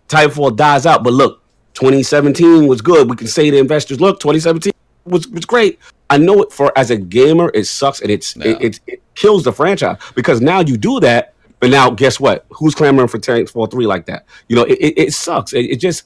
Titanfall 0.09 0.57
dies 0.57 0.85
out. 0.85 1.03
But 1.03 1.13
look, 1.13 1.41
2017 1.75 2.67
was 2.67 2.81
good. 2.81 3.09
We 3.09 3.15
can 3.15 3.27
say 3.27 3.49
to 3.51 3.57
investors, 3.57 4.01
look, 4.01 4.19
2017 4.19 4.73
was 5.05 5.27
was 5.29 5.45
great. 5.45 5.79
I 6.09 6.17
know 6.17 6.41
it 6.41 6.51
for 6.51 6.77
as 6.77 6.91
a 6.91 6.97
gamer, 6.97 7.51
it 7.53 7.65
sucks 7.65 8.01
and 8.01 8.11
it's 8.11 8.35
Yeah. 8.35 8.47
it, 8.47 8.61
it 8.61 8.79
it 8.87 9.01
kills 9.15 9.43
the 9.45 9.53
franchise 9.53 9.97
because 10.15 10.41
now 10.41 10.59
you 10.59 10.75
do 10.77 10.99
that, 10.99 11.35
but 11.61 11.69
now 11.69 11.91
guess 11.91 12.19
what? 12.19 12.45
Who's 12.49 12.75
clamoring 12.75 13.07
for 13.07 13.19
Titanfall 13.19 13.71
three 13.71 13.85
like 13.85 14.07
that? 14.07 14.25
You 14.49 14.57
know, 14.57 14.63
it 14.63 14.79
it, 14.79 14.97
it 14.97 15.13
sucks. 15.13 15.53
It, 15.53 15.65
it 15.65 15.75
just 15.77 16.03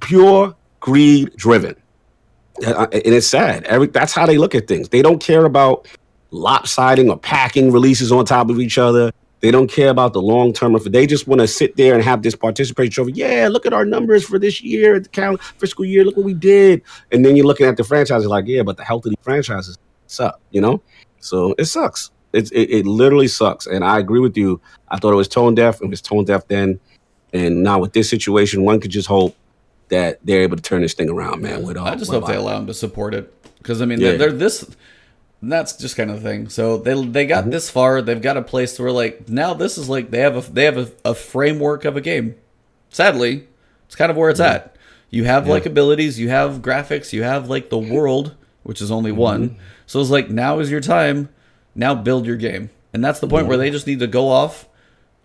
pure 0.00 0.54
greed 0.80 1.34
driven. 1.36 1.74
Uh, 2.64 2.86
and 2.92 3.14
it's 3.14 3.26
sad. 3.26 3.64
Every 3.64 3.88
that's 3.88 4.14
how 4.14 4.24
they 4.24 4.38
look 4.38 4.54
at 4.54 4.68
things. 4.68 4.88
They 4.88 5.02
don't 5.02 5.20
care 5.20 5.44
about 5.44 5.88
lopsiding 6.30 7.10
or 7.10 7.18
packing 7.18 7.72
releases 7.72 8.12
on 8.12 8.24
top 8.24 8.48
of 8.48 8.60
each 8.60 8.78
other. 8.78 9.12
They 9.40 9.50
don't 9.50 9.70
care 9.70 9.90
about 9.90 10.12
the 10.12 10.22
long 10.22 10.52
term. 10.52 10.76
If 10.76 10.84
they 10.84 11.06
just 11.06 11.26
want 11.26 11.40
to 11.40 11.48
sit 11.48 11.76
there 11.76 11.94
and 11.94 12.02
have 12.02 12.22
this 12.22 12.36
participation 12.36 12.92
trophy, 12.92 13.12
yeah, 13.12 13.48
look 13.50 13.66
at 13.66 13.72
our 13.72 13.84
numbers 13.84 14.24
for 14.24 14.38
this 14.38 14.62
year, 14.62 14.98
the 15.00 15.08
count 15.08 15.42
fiscal 15.42 15.84
year. 15.84 16.04
Look 16.04 16.16
what 16.16 16.24
we 16.24 16.34
did. 16.34 16.82
And 17.12 17.24
then 17.24 17.36
you're 17.36 17.46
looking 17.46 17.66
at 17.66 17.76
the 17.76 17.84
franchises 17.84 18.28
like, 18.28 18.46
yeah, 18.46 18.62
but 18.62 18.76
the 18.76 18.84
health 18.84 19.04
of 19.06 19.10
these 19.10 19.22
franchises 19.22 19.76
suck. 20.06 20.40
You 20.50 20.60
know, 20.60 20.82
so 21.18 21.54
it 21.58 21.64
sucks. 21.66 22.12
It, 22.36 22.52
it, 22.52 22.70
it 22.70 22.86
literally 22.86 23.28
sucks. 23.28 23.66
And 23.66 23.84
I 23.84 23.98
agree 23.98 24.20
with 24.20 24.36
you. 24.36 24.60
I 24.88 24.98
thought 24.98 25.12
it 25.12 25.16
was 25.16 25.28
tone 25.28 25.54
deaf. 25.54 25.80
It 25.80 25.88
was 25.88 26.00
tone 26.00 26.24
deaf 26.24 26.46
then. 26.48 26.78
And 27.32 27.62
now 27.62 27.78
with 27.78 27.92
this 27.92 28.08
situation, 28.08 28.62
one 28.62 28.80
could 28.80 28.90
just 28.90 29.08
hope 29.08 29.36
that 29.88 30.18
they're 30.24 30.42
able 30.42 30.56
to 30.56 30.62
turn 30.62 30.82
this 30.82 30.94
thing 30.94 31.10
around, 31.10 31.42
man. 31.42 31.62
With, 31.62 31.76
uh, 31.76 31.84
I 31.84 31.96
just 31.96 32.10
hope 32.10 32.26
they 32.26 32.36
allow 32.36 32.56
them 32.56 32.66
to 32.66 32.74
support 32.74 33.14
it 33.14 33.32
because 33.58 33.80
I 33.80 33.84
mean 33.84 34.00
Yeah. 34.00 34.10
they're, 34.10 34.18
they're 34.30 34.32
this. 34.32 34.68
That's 35.42 35.76
just 35.76 35.96
kind 35.96 36.10
of 36.10 36.22
the 36.22 36.28
thing. 36.28 36.48
So 36.48 36.78
they 36.78 36.94
they 37.06 37.26
got 37.26 37.42
mm-hmm. 37.42 37.50
this 37.50 37.70
far. 37.70 38.02
They've 38.02 38.22
got 38.22 38.36
a 38.36 38.42
place 38.42 38.78
where 38.78 38.90
like 38.90 39.28
now 39.28 39.54
this 39.54 39.78
is 39.78 39.88
like 39.88 40.10
they 40.10 40.20
have 40.20 40.36
a 40.36 40.52
they 40.52 40.64
have 40.64 40.78
a, 40.78 40.90
a 41.04 41.14
framework 41.14 41.84
of 41.84 41.96
a 41.96 42.00
game. 42.00 42.34
Sadly, 42.88 43.46
it's 43.86 43.94
kind 43.94 44.10
of 44.10 44.16
where 44.16 44.30
it's 44.30 44.40
mm-hmm. 44.40 44.56
at. 44.56 44.76
You 45.10 45.24
have 45.24 45.46
like 45.46 45.66
abilities, 45.66 46.18
you 46.18 46.30
have 46.30 46.62
graphics, 46.62 47.12
you 47.12 47.22
have 47.22 47.48
like 47.48 47.70
the 47.70 47.78
world, 47.78 48.34
which 48.64 48.80
is 48.80 48.90
only 48.90 49.10
mm-hmm. 49.12 49.20
one. 49.20 49.56
So 49.86 50.00
it's 50.00 50.10
like 50.10 50.30
now 50.30 50.58
is 50.58 50.70
your 50.70 50.80
time. 50.80 51.28
Now 51.76 51.94
build 51.94 52.26
your 52.26 52.36
game, 52.36 52.70
and 52.92 53.04
that's 53.04 53.20
the 53.20 53.28
point 53.28 53.46
where 53.46 53.58
they 53.58 53.70
just 53.70 53.86
need 53.86 54.00
to 54.00 54.06
go 54.06 54.28
off, 54.28 54.66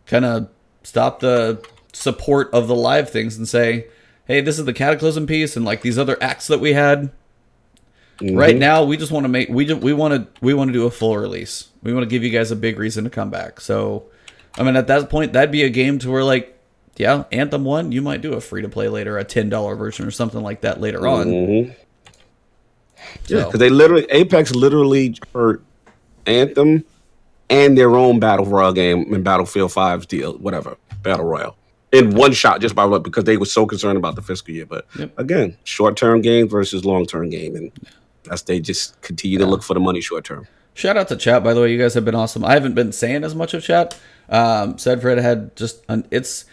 kind 0.05 0.25
of 0.25 0.49
stop 0.83 1.19
the 1.21 1.65
support 1.93 2.49
of 2.53 2.67
the 2.67 2.75
live 2.75 3.09
things 3.09 3.37
and 3.37 3.47
say, 3.47 3.87
"Hey, 4.25 4.41
this 4.41 4.59
is 4.59 4.65
the 4.65 4.73
Cataclysm 4.73 5.25
piece, 5.25 5.55
and 5.55 5.65
like 5.65 5.81
these 5.81 5.97
other 5.97 6.21
acts 6.21 6.47
that 6.47 6.59
we 6.59 6.73
had. 6.73 7.11
Right 8.23 8.55
now, 8.55 8.83
we 8.83 8.97
just 8.97 9.11
want 9.11 9.23
to 9.23 9.29
make 9.29 9.49
we 9.49 9.65
just, 9.65 9.81
we 9.81 9.93
want 9.93 10.13
to 10.13 10.41
we 10.41 10.53
want 10.53 10.67
to 10.67 10.73
do 10.73 10.85
a 10.85 10.91
full 10.91 11.17
release. 11.17 11.69
We 11.81 11.91
want 11.91 12.03
to 12.03 12.07
give 12.09 12.23
you 12.23 12.29
guys 12.29 12.51
a 12.51 12.55
big 12.55 12.77
reason 12.77 13.03
to 13.05 13.09
come 13.09 13.31
back. 13.31 13.59
So, 13.59 14.03
I 14.59 14.63
mean, 14.63 14.75
at 14.75 14.85
that 14.87 15.09
point, 15.09 15.33
that'd 15.33 15.49
be 15.51 15.63
a 15.63 15.69
game 15.69 15.97
to 15.99 16.11
where 16.11 16.23
like, 16.23 16.55
yeah, 16.97 17.23
Anthem 17.31 17.63
one, 17.63 17.91
you 17.91 18.01
might 18.03 18.21
do 18.21 18.33
a 18.33 18.41
free 18.41 18.61
to 18.61 18.69
play 18.69 18.89
later, 18.89 19.17
a 19.17 19.23
ten 19.23 19.49
dollar 19.49 19.75
version 19.75 20.05
or 20.05 20.11
something 20.11 20.41
like 20.43 20.61
that 20.61 20.79
later 20.79 21.07
on. 21.07 21.27
Mhm. 21.27 21.75
Yeah, 23.27 23.45
because 23.45 23.59
they 23.59 23.69
literally 23.71 24.05
Apex 24.11 24.53
literally 24.53 25.15
hurt 25.33 25.63
Anthem 26.25 26.83
and 27.49 27.77
their 27.77 27.95
own 27.95 28.19
battle 28.19 28.45
royale 28.45 28.73
game 28.73 29.13
in 29.13 29.23
Battlefield 29.23 29.71
5's 29.71 30.05
deal, 30.05 30.37
whatever 30.37 30.77
battle 31.03 31.25
royale, 31.25 31.57
in 31.91 32.15
one 32.15 32.31
shot 32.31 32.61
just 32.61 32.75
by 32.75 32.85
what 32.85 33.03
because 33.03 33.25
they 33.25 33.37
were 33.37 33.45
so 33.45 33.65
concerned 33.65 33.97
about 33.97 34.15
the 34.15 34.21
fiscal 34.21 34.53
year. 34.53 34.65
But 34.65 34.85
Yep. 34.97 35.19
again, 35.19 35.57
short 35.63 35.97
term 35.97 36.21
game 36.21 36.47
versus 36.47 36.85
long 36.85 37.05
term 37.05 37.29
game, 37.29 37.55
and 37.55 37.71
that's 38.23 38.43
they 38.43 38.59
just 38.59 38.99
continue 39.01 39.37
to 39.39 39.45
look 39.45 39.63
for 39.63 39.73
the 39.73 39.79
money 39.79 40.01
short 40.01 40.23
term. 40.23 40.47
Shout 40.73 40.95
out 40.95 41.09
to 41.09 41.17
chat, 41.17 41.43
by 41.43 41.53
the 41.53 41.61
way. 41.61 41.71
You 41.71 41.77
guys 41.77 41.93
have 41.95 42.05
been 42.05 42.15
awesome. 42.15 42.45
I 42.45 42.53
haven't 42.53 42.75
been 42.75 42.93
saying 42.93 43.23
as 43.25 43.35
much 43.35 43.53
of 43.53 43.61
chat. 43.63 43.99
Um, 44.29 44.77
said 44.77 45.01
Fred 45.01 45.17
had 45.17 45.53
just 45.57 45.83
an, 45.89 46.07
it's 46.11 46.45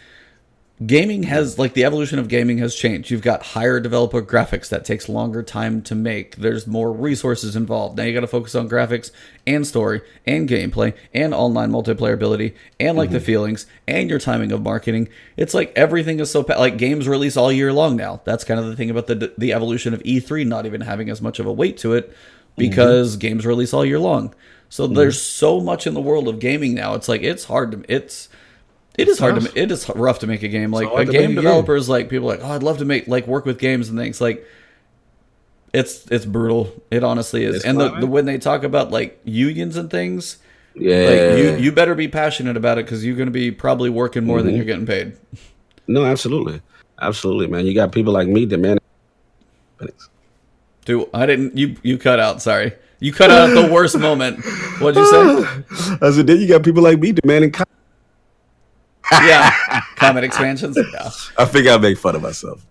gaming 0.85 1.23
has 1.23 1.59
like 1.59 1.73
the 1.73 1.83
evolution 1.83 2.19
of 2.19 2.29
gaming 2.29 2.59
has 2.59 2.73
changed. 2.73 3.11
You've 3.11 3.21
got 3.21 3.47
higher 3.47 3.79
developer 3.79 4.21
graphics 4.21 4.69
that 4.69 4.85
takes 4.85 5.09
longer 5.09 5.43
time 5.43 5.81
to 5.83 5.95
make. 5.95 6.37
There's 6.37 6.65
more 6.65 6.91
resources 6.91 7.55
involved. 7.55 7.97
Now 7.97 8.03
you 8.03 8.13
got 8.13 8.21
to 8.21 8.27
focus 8.27 8.55
on 8.55 8.69
graphics 8.69 9.11
and 9.45 9.67
story 9.67 10.01
and 10.25 10.47
gameplay 10.47 10.93
and 11.13 11.33
online 11.33 11.71
multiplayer 11.71 12.13
ability 12.13 12.55
and 12.79 12.97
like 12.97 13.09
the 13.09 13.17
mm-hmm. 13.17 13.25
feelings 13.25 13.65
and 13.87 14.09
your 14.09 14.19
timing 14.19 14.51
of 14.51 14.61
marketing. 14.61 15.09
It's 15.35 15.53
like 15.53 15.73
everything 15.75 16.19
is 16.19 16.31
so 16.31 16.43
pa- 16.43 16.57
like 16.57 16.77
games 16.77 17.07
release 17.07 17.35
all 17.35 17.51
year 17.51 17.73
long 17.73 17.97
now. 17.97 18.21
That's 18.23 18.45
kind 18.45 18.59
of 18.59 18.67
the 18.67 18.75
thing 18.75 18.89
about 18.89 19.07
the 19.07 19.33
the 19.37 19.53
evolution 19.53 19.93
of 19.93 20.01
E3 20.03 20.47
not 20.47 20.65
even 20.65 20.81
having 20.81 21.09
as 21.09 21.21
much 21.21 21.39
of 21.39 21.45
a 21.45 21.53
weight 21.53 21.77
to 21.79 21.93
it 21.93 22.09
mm-hmm. 22.09 22.15
because 22.55 23.17
games 23.17 23.45
release 23.45 23.73
all 23.73 23.83
year 23.83 23.99
long. 23.99 24.33
So 24.69 24.85
mm-hmm. 24.85 24.93
there's 24.93 25.21
so 25.21 25.59
much 25.59 25.87
in 25.87 25.93
the 25.93 26.01
world 26.01 26.29
of 26.29 26.39
gaming 26.39 26.73
now. 26.73 26.93
It's 26.93 27.09
like 27.09 27.21
it's 27.21 27.45
hard 27.45 27.71
to 27.71 27.93
it's 27.93 28.29
it 28.99 29.07
is 29.07 29.19
hard 29.19 29.35
to 29.35 29.41
tough. 29.41 29.55
it 29.57 29.71
is 29.71 29.89
rough 29.95 30.19
to 30.19 30.27
make 30.27 30.43
a 30.43 30.47
game. 30.47 30.71
Like 30.71 30.89
a 30.93 31.05
game 31.11 31.35
developers, 31.35 31.87
game. 31.87 31.91
like 31.93 32.09
people 32.09 32.29
are 32.31 32.35
like 32.37 32.45
oh 32.45 32.51
I'd 32.51 32.63
love 32.63 32.77
to 32.79 32.85
make 32.85 33.07
like 33.07 33.25
work 33.27 33.45
with 33.45 33.57
games 33.59 33.89
and 33.89 33.97
things 33.97 34.19
like 34.21 34.45
it's 35.73 36.05
it's 36.11 36.25
brutal. 36.25 36.71
It 36.91 37.03
honestly 37.03 37.43
is. 37.45 37.57
It's 37.57 37.65
and 37.65 37.79
the, 37.79 37.89
the 37.99 38.07
when 38.07 38.25
they 38.25 38.37
talk 38.37 38.63
about 38.63 38.89
like 38.91 39.19
unions 39.23 39.77
and 39.77 39.89
things, 39.91 40.37
Yeah, 40.73 40.97
like 40.97 41.37
you 41.37 41.55
you 41.65 41.71
better 41.71 41.93
be 41.95 42.07
passionate 42.07 42.57
about 42.57 42.77
it 42.79 42.85
because 42.85 43.05
you're 43.05 43.15
going 43.15 43.27
to 43.27 43.31
be 43.31 43.51
probably 43.51 43.89
working 43.89 44.23
more 44.25 44.37
Mm-hmm. 44.39 44.45
than 44.47 44.55
you're 44.55 44.65
getting 44.65 44.85
paid. 44.87 45.13
no, 45.87 46.05
absolutely, 46.05 46.61
absolutely, 47.01 47.47
man. 47.47 47.65
You 47.67 47.73
got 47.75 47.91
people 47.91 48.13
like 48.13 48.27
me 48.27 48.45
demanding. 48.47 48.83
man. 49.79 49.89
Dude, 50.85 51.07
I 51.13 51.25
didn't. 51.27 51.55
You 51.55 51.75
you 51.83 51.97
cut 51.99 52.19
out. 52.19 52.41
Sorry, 52.41 52.73
you 52.99 53.13
cut 53.13 53.29
out 53.29 53.49
at 53.51 53.53
the 53.67 53.71
worst 53.71 53.95
moment. 54.07 54.43
What'd 54.79 54.97
you 54.97 55.05
say? 55.05 55.97
I 56.01 56.09
said, 56.11 56.25
then 56.25 56.39
you 56.41 56.47
got 56.47 56.63
people 56.63 56.81
like 56.81 56.97
me 56.97 57.11
demanding. 57.11 57.51
co- 57.51 57.65
Yeah, 59.11 59.51
comment 59.95 60.25
expansions. 60.25 60.77
Yeah. 60.77 61.09
I 61.37 61.45
figure 61.45 61.71
I 61.71 61.77
make 61.77 61.97
fun 61.97 62.15
of 62.15 62.21
myself. 62.21 62.65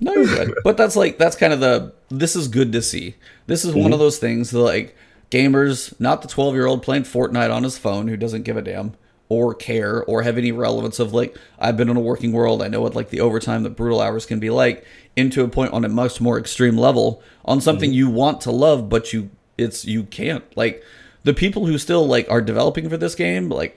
No, 0.00 0.14
you're 0.14 0.26
good. 0.26 0.54
But 0.64 0.76
that's 0.76 0.96
like 0.96 1.18
that's 1.18 1.36
kind 1.36 1.52
of 1.52 1.60
the 1.60 1.92
this 2.08 2.34
is 2.34 2.48
good 2.48 2.72
to 2.72 2.82
see. 2.82 3.16
This 3.46 3.64
is 3.64 3.74
one 3.74 3.84
mm-hmm. 3.84 3.92
of 3.94 3.98
those 3.98 4.18
things 4.18 4.50
that 4.50 4.60
like 4.60 4.96
gamers, 5.30 5.98
not 6.00 6.22
the 6.22 6.28
12 6.28 6.54
year 6.54 6.66
old 6.66 6.82
playing 6.82 7.04
Fortnite 7.04 7.54
on 7.54 7.62
his 7.62 7.78
phone 7.78 8.08
who 8.08 8.16
doesn't 8.16 8.42
give 8.42 8.56
a 8.56 8.62
damn 8.62 8.94
or 9.28 9.54
care 9.54 10.02
or 10.04 10.22
have 10.22 10.38
any 10.38 10.52
relevance 10.52 10.98
of 10.98 11.12
like 11.12 11.36
I've 11.58 11.76
been 11.76 11.88
in 11.88 11.96
a 11.96 12.00
working 12.00 12.32
world. 12.32 12.62
I 12.62 12.68
know 12.68 12.80
what 12.80 12.94
like 12.94 13.10
the 13.10 13.20
overtime, 13.20 13.62
the 13.62 13.70
brutal 13.70 14.00
hours 14.00 14.26
can 14.26 14.40
be 14.40 14.50
like. 14.50 14.84
Into 15.16 15.42
a 15.42 15.48
point 15.48 15.72
on 15.72 15.84
a 15.84 15.88
much 15.88 16.20
more 16.20 16.38
extreme 16.38 16.78
level 16.78 17.20
on 17.44 17.60
something 17.60 17.90
mm-hmm. 17.90 17.96
you 17.96 18.10
want 18.10 18.40
to 18.42 18.52
love, 18.52 18.88
but 18.88 19.12
you 19.12 19.30
it's 19.58 19.84
you 19.84 20.04
can't 20.04 20.44
like 20.56 20.82
the 21.24 21.34
people 21.34 21.66
who 21.66 21.76
still 21.78 22.06
like 22.06 22.30
are 22.30 22.40
developing 22.40 22.88
for 22.88 22.96
this 22.96 23.14
game 23.14 23.48
like. 23.48 23.76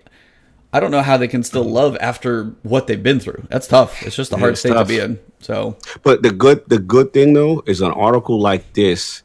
I 0.73 0.79
don't 0.79 0.91
know 0.91 1.01
how 1.01 1.17
they 1.17 1.27
can 1.27 1.43
still 1.43 1.63
love 1.63 1.95
after 2.01 2.45
what 2.63 2.87
they've 2.87 3.01
been 3.01 3.19
through. 3.19 3.45
That's 3.49 3.67
tough. 3.67 4.01
It's 4.03 4.15
just 4.15 4.33
a 4.33 4.37
hard 4.37 4.53
it's 4.53 4.61
state 4.61 4.73
tough. 4.73 4.87
to 4.87 4.93
be 4.93 4.99
in. 4.99 5.19
So 5.39 5.77
But 6.01 6.23
the 6.23 6.31
good 6.31 6.63
the 6.67 6.79
good 6.79 7.13
thing 7.13 7.33
though 7.33 7.63
is 7.67 7.81
an 7.81 7.91
article 7.91 8.39
like 8.39 8.73
this 8.73 9.23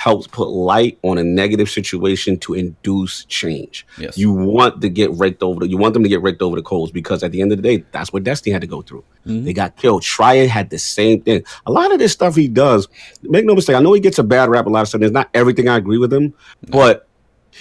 helps 0.00 0.26
put 0.26 0.48
light 0.48 0.98
on 1.02 1.18
a 1.18 1.22
negative 1.22 1.68
situation 1.68 2.38
to 2.38 2.54
induce 2.54 3.26
change. 3.26 3.86
Yes. 3.98 4.16
You 4.16 4.32
want 4.32 4.80
to 4.80 4.88
get 4.88 5.10
raked 5.12 5.42
over 5.42 5.60
the, 5.60 5.68
you 5.68 5.76
want 5.76 5.92
them 5.92 6.02
to 6.02 6.08
get 6.08 6.22
raked 6.22 6.40
over 6.40 6.56
the 6.56 6.62
coals 6.62 6.90
because 6.90 7.22
at 7.22 7.32
the 7.32 7.42
end 7.42 7.52
of 7.52 7.58
the 7.58 7.62
day, 7.62 7.84
that's 7.92 8.10
what 8.10 8.24
Destiny 8.24 8.50
had 8.50 8.62
to 8.62 8.66
go 8.66 8.80
through. 8.80 9.04
Mm-hmm. 9.26 9.44
They 9.44 9.52
got 9.52 9.76
killed. 9.76 10.00
Schreier 10.00 10.48
had 10.48 10.70
the 10.70 10.78
same 10.78 11.20
thing. 11.20 11.44
A 11.66 11.70
lot 11.70 11.92
of 11.92 11.98
this 11.98 12.12
stuff 12.12 12.34
he 12.34 12.48
does, 12.48 12.88
make 13.24 13.44
no 13.44 13.54
mistake, 13.54 13.76
I 13.76 13.80
know 13.80 13.92
he 13.92 14.00
gets 14.00 14.18
a 14.18 14.22
bad 14.22 14.48
rap 14.48 14.64
a 14.64 14.70
lot 14.70 14.80
of 14.80 14.88
stuff. 14.88 15.00
There's 15.00 15.12
not 15.12 15.28
everything 15.34 15.68
I 15.68 15.76
agree 15.76 15.98
with 15.98 16.10
him, 16.10 16.32
but 16.68 17.06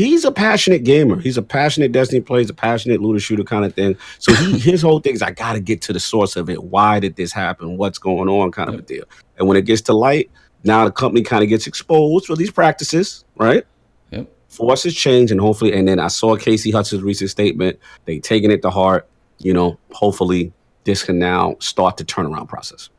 he's 0.06 0.24
a 0.24 0.32
passionate 0.32 0.84
gamer. 0.84 1.20
He's 1.20 1.38
a 1.38 1.42
passionate 1.42 1.92
Destiny 1.92 2.22
player, 2.22 2.40
he's 2.40 2.50
a 2.50 2.54
passionate 2.54 3.02
looter 3.02 3.20
shooter 3.20 3.44
kind 3.44 3.66
of 3.66 3.74
thing. 3.74 3.98
So 4.20 4.34
he 4.34 4.58
his 4.60 4.82
whole 4.82 5.00
thing 5.00 5.14
is 5.14 5.22
I 5.22 5.32
gotta 5.32 5.60
get 5.60 5.82
to 5.84 5.94
the 5.94 6.00
source 6.00 6.36
of 6.36 6.50
it. 6.50 6.64
Why 6.64 7.00
did 7.00 7.16
this 7.16 7.34
happen? 7.34 7.78
What's 7.78 7.98
going 7.98 8.30
on? 8.30 8.52
Kind 8.52 8.70
of 8.70 8.76
a 8.76 8.82
deal. 8.82 9.04
And 9.38 9.48
when 9.48 9.58
it 9.58 9.66
gets 9.66 9.82
to 9.84 9.94
light, 9.94 10.32
now 10.64 10.86
the 10.86 10.92
company 10.92 11.22
kind 11.22 11.44
of 11.44 11.50
gets 11.50 11.68
exposed 11.68 12.26
for 12.26 12.36
these 12.36 12.52
practices, 12.52 13.26
right? 13.36 13.66
Yep. 14.12 14.30
Forces 14.48 14.96
change 14.96 15.32
and 15.32 15.40
hopefully 15.40 15.74
and 15.74 15.88
then 15.88 16.00
I 16.00 16.08
saw 16.08 16.36
Casey 16.38 16.72
Hudson's 16.72 17.04
recent 17.04 17.30
statement. 17.30 17.78
They 18.06 18.20
taking 18.20 18.52
it 18.52 18.62
to 18.62 18.70
heart. 18.70 19.08
You 19.40 19.54
know, 19.54 19.78
hopefully 19.92 20.52
this 20.86 21.04
can 21.04 21.20
now 21.20 21.56
start 21.60 21.98
the 21.98 22.04
turnaround 22.06 22.48
process. 22.48 22.90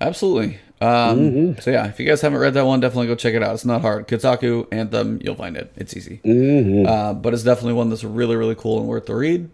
Absolutely. 0.00 0.58
Um, 0.80 1.56
So 1.60 1.70
yeah, 1.70 1.86
if 1.88 1.98
you 1.98 2.06
guys 2.06 2.20
haven't 2.20 2.38
read 2.38 2.54
that 2.54 2.64
one, 2.66 2.80
definitely 2.80 3.08
go 3.08 3.14
check 3.14 3.34
it 3.34 3.42
out. 3.42 3.54
It's 3.54 3.64
not 3.64 3.80
hard. 3.82 4.06
Kotaku 4.08 4.66
Anthem, 4.72 5.20
you'll 5.22 5.34
find 5.34 5.56
it. 5.56 5.72
It's 5.76 5.96
easy. 5.96 6.20
Mm-hmm. 6.24 6.86
Uh, 6.86 7.14
but 7.14 7.34
it's 7.34 7.42
definitely 7.42 7.72
one 7.74 7.88
that's 7.90 8.04
really 8.04 8.36
really 8.36 8.54
cool 8.54 8.78
and 8.78 8.88
worth 8.88 9.06
the 9.06 9.14
read. 9.14 9.50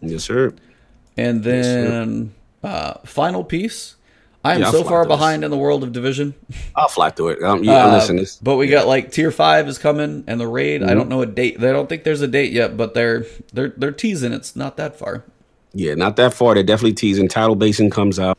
Yes, 0.00 0.24
sir. 0.24 0.52
And 1.16 1.44
sir. 1.44 1.50
then 1.50 2.34
uh, 2.62 2.94
final 3.04 3.44
piece. 3.44 3.96
I 4.46 4.56
am 4.56 4.60
Yeah, 4.60 4.72
so 4.72 4.84
far 4.84 5.04
through 5.04 5.08
this. 5.14 5.18
behind 5.18 5.42
in 5.44 5.50
the 5.50 5.56
world 5.56 5.82
of 5.82 5.92
Division. 5.92 6.34
I'll 6.76 6.88
fly 6.88 7.08
through 7.08 7.28
it. 7.30 7.42
Um, 7.42 7.64
yeah, 7.64 7.86
Uh, 7.86 7.94
listen, 7.94 8.16
this, 8.16 8.36
but 8.36 8.56
we 8.56 8.66
got 8.66 8.86
like 8.86 9.10
tier 9.10 9.30
five 9.30 9.68
is 9.68 9.78
coming 9.78 10.24
and 10.26 10.38
the 10.38 10.46
raid. 10.46 10.82
I 10.82 10.92
don't 10.92 11.08
know 11.08 11.22
a 11.22 11.26
date. 11.26 11.58
They 11.60 11.72
don't 11.72 11.88
think 11.88 12.04
there's 12.04 12.20
a 12.20 12.28
date 12.28 12.52
yet, 12.52 12.76
but 12.76 12.92
they're 12.92 13.24
they're 13.54 13.72
they're 13.76 13.92
teasing. 13.92 14.32
It's 14.34 14.54
not 14.54 14.76
that 14.76 14.98
far. 14.98 15.24
Yeah, 15.72 15.94
not 15.94 16.16
that 16.16 16.34
far. 16.34 16.52
They're 16.54 16.62
definitely 16.62 16.92
teasing. 16.92 17.26
Tidal 17.28 17.54
Basin 17.56 17.88
comes 17.90 18.18
out. 18.18 18.36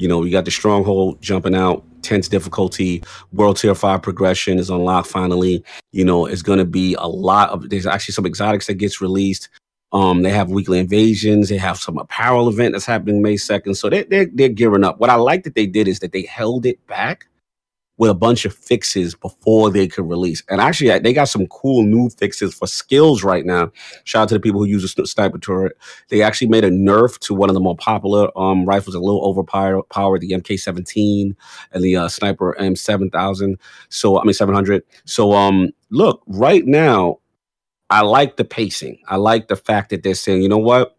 You 0.00 0.08
know, 0.08 0.18
we 0.18 0.30
got 0.30 0.46
the 0.46 0.50
Stronghold 0.50 1.20
jumping 1.20 1.54
out. 1.54 1.84
Tense 2.02 2.28
difficulty. 2.28 3.02
World 3.32 3.58
Tier 3.58 3.74
5 3.74 4.00
progression 4.00 4.58
is 4.58 4.70
unlocked 4.70 5.08
finally. 5.08 5.62
You 5.92 6.04
know, 6.04 6.24
it's 6.24 6.42
to 6.58 6.64
be 6.64 6.94
a 6.94 7.06
lot 7.06 7.50
of, 7.50 7.68
there's 7.68 7.86
actually 7.86 8.14
some 8.14 8.24
exotics 8.24 8.66
that 8.66 8.74
gets 8.74 9.02
released. 9.02 9.50
Um, 9.92 10.22
They 10.22 10.30
have 10.30 10.50
weekly 10.50 10.78
invasions. 10.78 11.50
They 11.50 11.58
have 11.58 11.78
some 11.78 11.98
apparel 11.98 12.48
event 12.48 12.72
that's 12.72 12.86
happening 12.86 13.20
May 13.20 13.34
2nd. 13.34 13.76
So 13.76 13.90
they, 13.90 14.04
they're, 14.04 14.28
they're 14.32 14.48
gearing 14.48 14.84
up. 14.84 14.98
What 15.00 15.10
I 15.10 15.16
like 15.16 15.44
that 15.44 15.54
they 15.54 15.66
did 15.66 15.86
is 15.86 15.98
that 15.98 16.12
they 16.12 16.22
held 16.22 16.64
it 16.64 16.84
back 16.86 17.26
with 18.00 18.10
a 18.10 18.14
bunch 18.14 18.46
of 18.46 18.54
fixes 18.54 19.14
before 19.14 19.70
they 19.70 19.86
could 19.86 20.08
release. 20.08 20.42
And 20.48 20.58
actually, 20.58 20.98
they 21.00 21.12
got 21.12 21.28
some 21.28 21.46
cool 21.48 21.82
new 21.82 22.08
fixes 22.08 22.54
for 22.54 22.66
skills 22.66 23.22
right 23.22 23.44
now. 23.44 23.70
Shout 24.04 24.22
out 24.22 24.28
to 24.30 24.34
the 24.36 24.40
people 24.40 24.60
who 24.60 24.66
use 24.66 24.94
the 24.94 25.06
sniper 25.06 25.38
turret. 25.38 25.76
They 26.08 26.22
actually 26.22 26.48
made 26.48 26.64
a 26.64 26.70
nerf 26.70 27.18
to 27.18 27.34
one 27.34 27.50
of 27.50 27.54
the 27.54 27.60
more 27.60 27.76
popular 27.76 28.30
um, 28.38 28.64
rifles, 28.64 28.94
a 28.94 29.00
little 29.00 29.22
overpowered, 29.22 30.22
the 30.22 30.30
MK17 30.30 31.36
and 31.72 31.84
the 31.84 31.94
uh, 31.94 32.08
sniper 32.08 32.56
M7000. 32.58 33.56
So 33.90 34.18
I 34.18 34.24
mean 34.24 34.32
700. 34.32 34.82
So 35.04 35.32
um, 35.34 35.68
look, 35.90 36.22
right 36.26 36.64
now, 36.64 37.18
I 37.90 38.00
like 38.00 38.38
the 38.38 38.46
pacing. 38.46 38.98
I 39.08 39.16
like 39.16 39.48
the 39.48 39.56
fact 39.56 39.90
that 39.90 40.04
they're 40.04 40.14
saying, 40.14 40.40
you 40.42 40.48
know 40.48 40.56
what? 40.56 40.96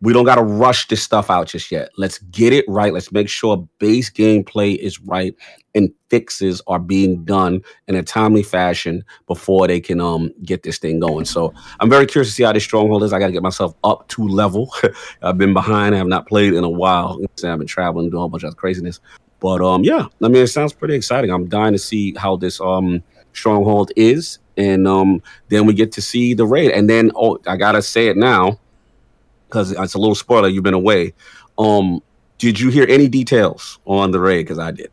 We 0.00 0.12
don't 0.12 0.24
got 0.24 0.34
to 0.34 0.42
rush 0.42 0.88
this 0.88 1.02
stuff 1.02 1.30
out 1.30 1.46
just 1.48 1.70
yet. 1.70 1.88
Let's 1.96 2.18
get 2.18 2.52
it 2.52 2.64
right. 2.68 2.92
Let's 2.92 3.10
make 3.10 3.28
sure 3.28 3.66
base 3.78 4.10
gameplay 4.10 4.76
is 4.76 5.00
right 5.00 5.34
and 5.74 5.90
fixes 6.08 6.60
are 6.66 6.78
being 6.78 7.24
done 7.24 7.62
in 7.88 7.94
a 7.94 8.02
timely 8.02 8.42
fashion 8.42 9.04
before 9.26 9.66
they 9.66 9.80
can 9.80 10.00
um 10.00 10.30
get 10.44 10.62
this 10.62 10.78
thing 10.78 11.00
going. 11.00 11.24
So 11.24 11.52
I'm 11.80 11.90
very 11.90 12.06
curious 12.06 12.28
to 12.28 12.34
see 12.34 12.42
how 12.42 12.52
this 12.52 12.64
stronghold 12.64 13.02
is. 13.02 13.12
I 13.12 13.18
got 13.18 13.26
to 13.28 13.32
get 13.32 13.42
myself 13.42 13.74
up 13.82 14.06
to 14.08 14.26
level. 14.26 14.72
I've 15.22 15.38
been 15.38 15.54
behind. 15.54 15.94
I 15.94 15.98
have 15.98 16.06
not 16.06 16.26
played 16.28 16.52
in 16.52 16.64
a 16.64 16.70
while. 16.70 17.18
I've 17.44 17.58
been 17.58 17.66
traveling, 17.66 18.10
doing 18.10 18.24
a 18.24 18.28
bunch 18.28 18.44
of 18.44 18.56
craziness. 18.56 19.00
But 19.40 19.60
um, 19.60 19.84
yeah, 19.84 20.06
I 20.22 20.28
mean, 20.28 20.42
it 20.42 20.48
sounds 20.48 20.72
pretty 20.72 20.94
exciting. 20.94 21.30
I'm 21.30 21.48
dying 21.48 21.72
to 21.72 21.78
see 21.78 22.14
how 22.16 22.36
this 22.36 22.60
um 22.60 23.02
stronghold 23.32 23.90
is, 23.96 24.38
and 24.56 24.86
um, 24.86 25.22
then 25.48 25.66
we 25.66 25.74
get 25.74 25.92
to 25.92 26.02
see 26.02 26.34
the 26.34 26.46
raid. 26.46 26.70
And 26.70 26.88
then 26.88 27.10
oh, 27.14 27.38
I 27.46 27.56
gotta 27.56 27.82
say 27.82 28.08
it 28.08 28.16
now 28.16 28.58
because 29.48 29.72
it's 29.72 29.94
a 29.94 29.98
little 29.98 30.14
spoiler. 30.14 30.48
You've 30.48 30.64
been 30.64 30.74
away. 30.74 31.14
Um, 31.58 32.02
did 32.38 32.58
you 32.58 32.70
hear 32.70 32.86
any 32.88 33.08
details 33.08 33.78
on 33.86 34.10
the 34.10 34.20
raid? 34.20 34.42
Because 34.42 34.58
I 34.58 34.70
did. 34.72 34.90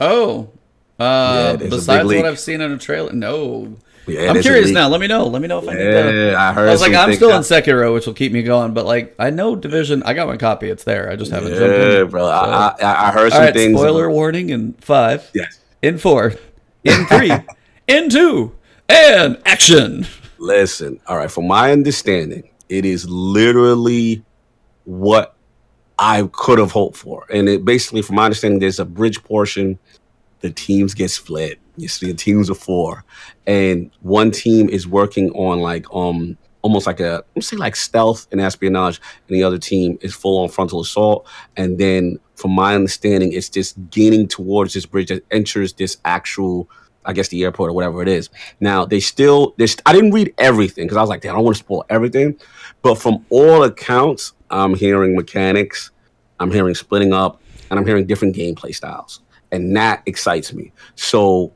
Oh, 0.00 0.50
uh, 0.98 1.56
a 1.60 1.68
besides 1.68 2.06
what. 2.06 2.24
I've 2.24 2.38
seen 2.40 2.60
in 2.60 2.72
a 2.72 2.78
trailer, 2.78 3.12
no. 3.12 3.76
Yeah, 4.06 4.32
I'm 4.32 4.42
curious 4.42 4.70
now. 4.72 4.88
Let 4.88 5.00
me 5.00 5.06
know. 5.06 5.26
Let 5.28 5.40
me 5.42 5.46
know 5.46 5.60
if 5.60 5.68
I 5.68 5.74
need 5.74 5.84
that. 5.84 6.12
Yeah, 6.32 6.42
I 6.48 6.52
heard. 6.52 6.68
I 6.68 6.72
was 6.72 6.80
like, 6.80 6.92
I'm 6.92 7.12
still 7.14 7.28
in 7.28 7.36
out- 7.36 7.42
Sekiro, 7.42 7.94
which 7.94 8.04
will 8.06 8.14
keep 8.14 8.32
me 8.32 8.42
going. 8.42 8.74
But 8.74 8.84
like, 8.84 9.14
I 9.18 9.30
know 9.30 9.54
Division. 9.54 10.02
I 10.02 10.12
got 10.14 10.26
my 10.26 10.36
copy. 10.36 10.68
It's 10.70 10.82
there. 10.82 11.08
I 11.08 11.14
just 11.14 11.30
haven't 11.30 11.50
jumped 11.54 11.62
Yeah, 11.78 12.00
in. 12.00 12.08
bro. 12.08 12.22
So- 12.22 12.28
I, 12.30 12.74
I, 12.80 13.08
I 13.08 13.12
heard 13.12 13.24
All 13.26 13.30
some 13.30 13.42
right. 13.42 13.54
things. 13.54 13.78
Spoiler 13.78 14.10
warning 14.10 14.50
in 14.50 14.72
five, 14.74 15.30
Yes. 15.34 15.60
in 15.82 15.98
four, 15.98 16.34
in 16.82 17.06
three, 17.06 17.30
in 17.86 18.10
two, 18.10 18.56
and 18.88 19.40
action. 19.46 20.06
Listen, 20.38 20.98
all 21.06 21.16
right. 21.18 21.30
From 21.30 21.46
my 21.46 21.70
understanding, 21.70 22.50
it 22.72 22.86
is 22.86 23.06
literally 23.06 24.24
what 24.84 25.36
I 25.98 26.26
could 26.32 26.58
have 26.58 26.72
hoped 26.72 26.96
for, 26.96 27.26
and 27.30 27.46
it 27.48 27.66
basically, 27.66 28.00
from 28.00 28.16
my 28.16 28.24
understanding, 28.24 28.60
there's 28.60 28.80
a 28.80 28.86
bridge 28.86 29.22
portion. 29.22 29.78
The 30.40 30.50
teams 30.50 30.94
get 30.94 31.10
split. 31.10 31.60
You 31.76 31.88
see, 31.88 32.06
the 32.06 32.14
teams 32.14 32.48
are 32.50 32.54
four, 32.54 33.04
and 33.46 33.90
one 34.00 34.30
team 34.30 34.70
is 34.70 34.88
working 34.88 35.30
on 35.32 35.60
like 35.60 35.84
um 35.94 36.38
almost 36.62 36.86
like 36.86 37.00
a 37.00 37.22
let's 37.36 37.48
say 37.48 37.56
like 37.56 37.76
stealth 37.76 38.26
and 38.32 38.40
espionage, 38.40 39.00
and 39.28 39.36
the 39.36 39.42
other 39.42 39.58
team 39.58 39.98
is 40.00 40.14
full 40.14 40.42
on 40.42 40.48
frontal 40.48 40.80
assault. 40.80 41.28
And 41.58 41.78
then, 41.78 42.18
from 42.36 42.52
my 42.52 42.74
understanding, 42.74 43.34
it's 43.34 43.50
just 43.50 43.76
gaining 43.90 44.28
towards 44.28 44.72
this 44.72 44.86
bridge 44.86 45.08
that 45.08 45.26
enters 45.30 45.74
this 45.74 45.98
actual 46.06 46.70
I 47.04 47.12
guess 47.12 47.28
the 47.28 47.42
airport 47.44 47.70
or 47.70 47.72
whatever 47.72 48.02
it 48.02 48.08
is. 48.08 48.30
Now 48.60 48.84
they 48.84 49.00
still 49.00 49.54
this 49.58 49.76
I 49.86 49.92
didn't 49.92 50.12
read 50.12 50.34
everything 50.38 50.84
because 50.84 50.96
I 50.96 51.00
was 51.00 51.10
like, 51.10 51.22
damn, 51.22 51.32
I 51.32 51.34
don't 51.36 51.44
want 51.44 51.56
to 51.56 51.62
spoil 51.62 51.84
everything. 51.88 52.38
But 52.82 52.96
from 52.96 53.24
all 53.30 53.62
accounts, 53.62 54.32
I'm 54.50 54.74
hearing 54.74 55.14
mechanics, 55.14 55.90
I'm 56.40 56.50
hearing 56.50 56.74
splitting 56.74 57.12
up, 57.12 57.40
and 57.70 57.78
I'm 57.78 57.86
hearing 57.86 58.06
different 58.06 58.36
gameplay 58.36 58.74
styles. 58.74 59.20
And 59.52 59.74
that 59.76 60.02
excites 60.06 60.52
me. 60.52 60.72
So 60.94 61.52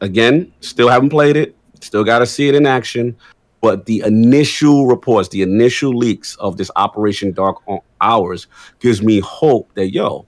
again, 0.00 0.52
still 0.60 0.88
haven't 0.88 1.10
played 1.10 1.36
it, 1.36 1.56
still 1.80 2.04
gotta 2.04 2.26
see 2.26 2.48
it 2.48 2.54
in 2.54 2.66
action. 2.66 3.16
But 3.60 3.86
the 3.86 4.02
initial 4.06 4.86
reports, 4.86 5.30
the 5.30 5.42
initial 5.42 5.90
leaks 5.90 6.36
of 6.36 6.56
this 6.56 6.70
Operation 6.76 7.32
Dark 7.32 7.56
Hours 8.00 8.46
gives 8.78 9.02
me 9.02 9.18
hope 9.18 9.72
that 9.74 9.92
yo, 9.92 10.26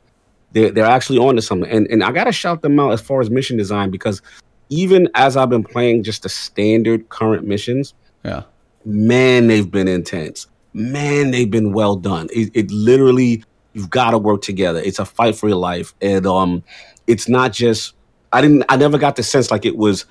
they're, 0.53 0.71
they're 0.73 0.85
actually 0.85 1.19
on 1.19 1.37
to 1.37 1.43
something. 1.43 1.71
And 1.71 1.87
and 1.89 2.03
I 2.03 2.11
gotta 2.11 2.33
shout 2.33 2.63
them 2.63 2.81
out 2.81 2.93
as 2.93 3.01
far 3.01 3.21
as 3.21 3.31
mission 3.31 3.57
design 3.57 3.91
because 3.91 4.21
even 4.69 5.09
as 5.15 5.37
I've 5.37 5.51
been 5.51 5.63
playing 5.63 6.03
just 6.03 6.23
the 6.23 6.29
standard 6.29 7.09
current 7.09 7.47
missions, 7.47 7.95
Yeah. 8.25 8.43
Man, 8.85 9.47
they've 9.47 9.71
been 9.71 9.89
intense. 9.89 10.47
Man, 10.73 11.31
they've 11.31 11.51
been 11.51 11.73
well 11.73 11.97
done. 11.97 12.29
It, 12.33 12.51
it 12.55 12.71
literally, 12.71 13.45
you've 13.73 13.91
got 13.91 14.11
to 14.11 14.19
work 14.19 14.43
together. 14.43 14.81
It's 14.81 14.99
a 14.99 15.05
fight 15.05 15.37
for 15.37 15.49
your 15.49 15.59
life, 15.59 15.95
and 16.01 16.27
um, 16.27 16.63
it's 17.07 17.29
not 17.29 17.53
just. 17.53 17.95
I 18.33 18.41
didn't. 18.41 18.65
I 18.69 18.77
never 18.77 18.99
got 18.99 19.17
the 19.17 19.25
sense 19.25 19.51
like 19.51 19.67
it 19.67 19.77
was, 19.77 20.07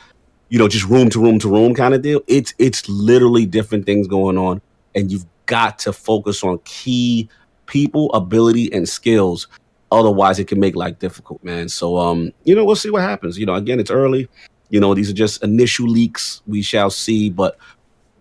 you 0.50 0.60
know, 0.60 0.68
just 0.68 0.86
room 0.86 1.10
to 1.12 1.22
room 1.22 1.40
to 1.40 1.50
room 1.50 1.74
kind 1.74 1.94
of 1.94 2.02
deal. 2.02 2.22
It's 2.28 2.54
it's 2.60 2.88
literally 2.90 3.46
different 3.46 3.86
things 3.86 4.08
going 4.08 4.38
on, 4.38 4.62
and 4.94 5.12
you've 5.12 5.26
got 5.46 5.80
to 5.80 5.94
focus 5.94 6.44
on 6.44 6.60
key 6.66 7.30
people, 7.66 8.12
ability, 8.14 8.72
and 8.74 8.88
skills. 8.90 9.48
Otherwise, 9.92 10.38
it 10.38 10.48
can 10.48 10.60
make 10.60 10.76
life 10.76 11.00
difficult, 11.00 11.44
man. 11.44 11.68
So, 11.70 11.98
um, 11.98 12.32
you 12.44 12.54
know, 12.54 12.64
we'll 12.64 12.76
see 12.76 12.92
what 12.92 13.02
happens. 13.02 13.40
You 13.40 13.46
know, 13.46 13.56
again, 13.56 13.80
it's 13.80 13.90
early. 13.90 14.28
You 14.70 14.80
know, 14.80 14.94
these 14.94 15.10
are 15.10 15.14
just 15.14 15.42
initial 15.44 15.88
leaks. 15.88 16.44
We 16.46 16.62
shall 16.62 16.92
see, 16.92 17.30
but 17.30 17.58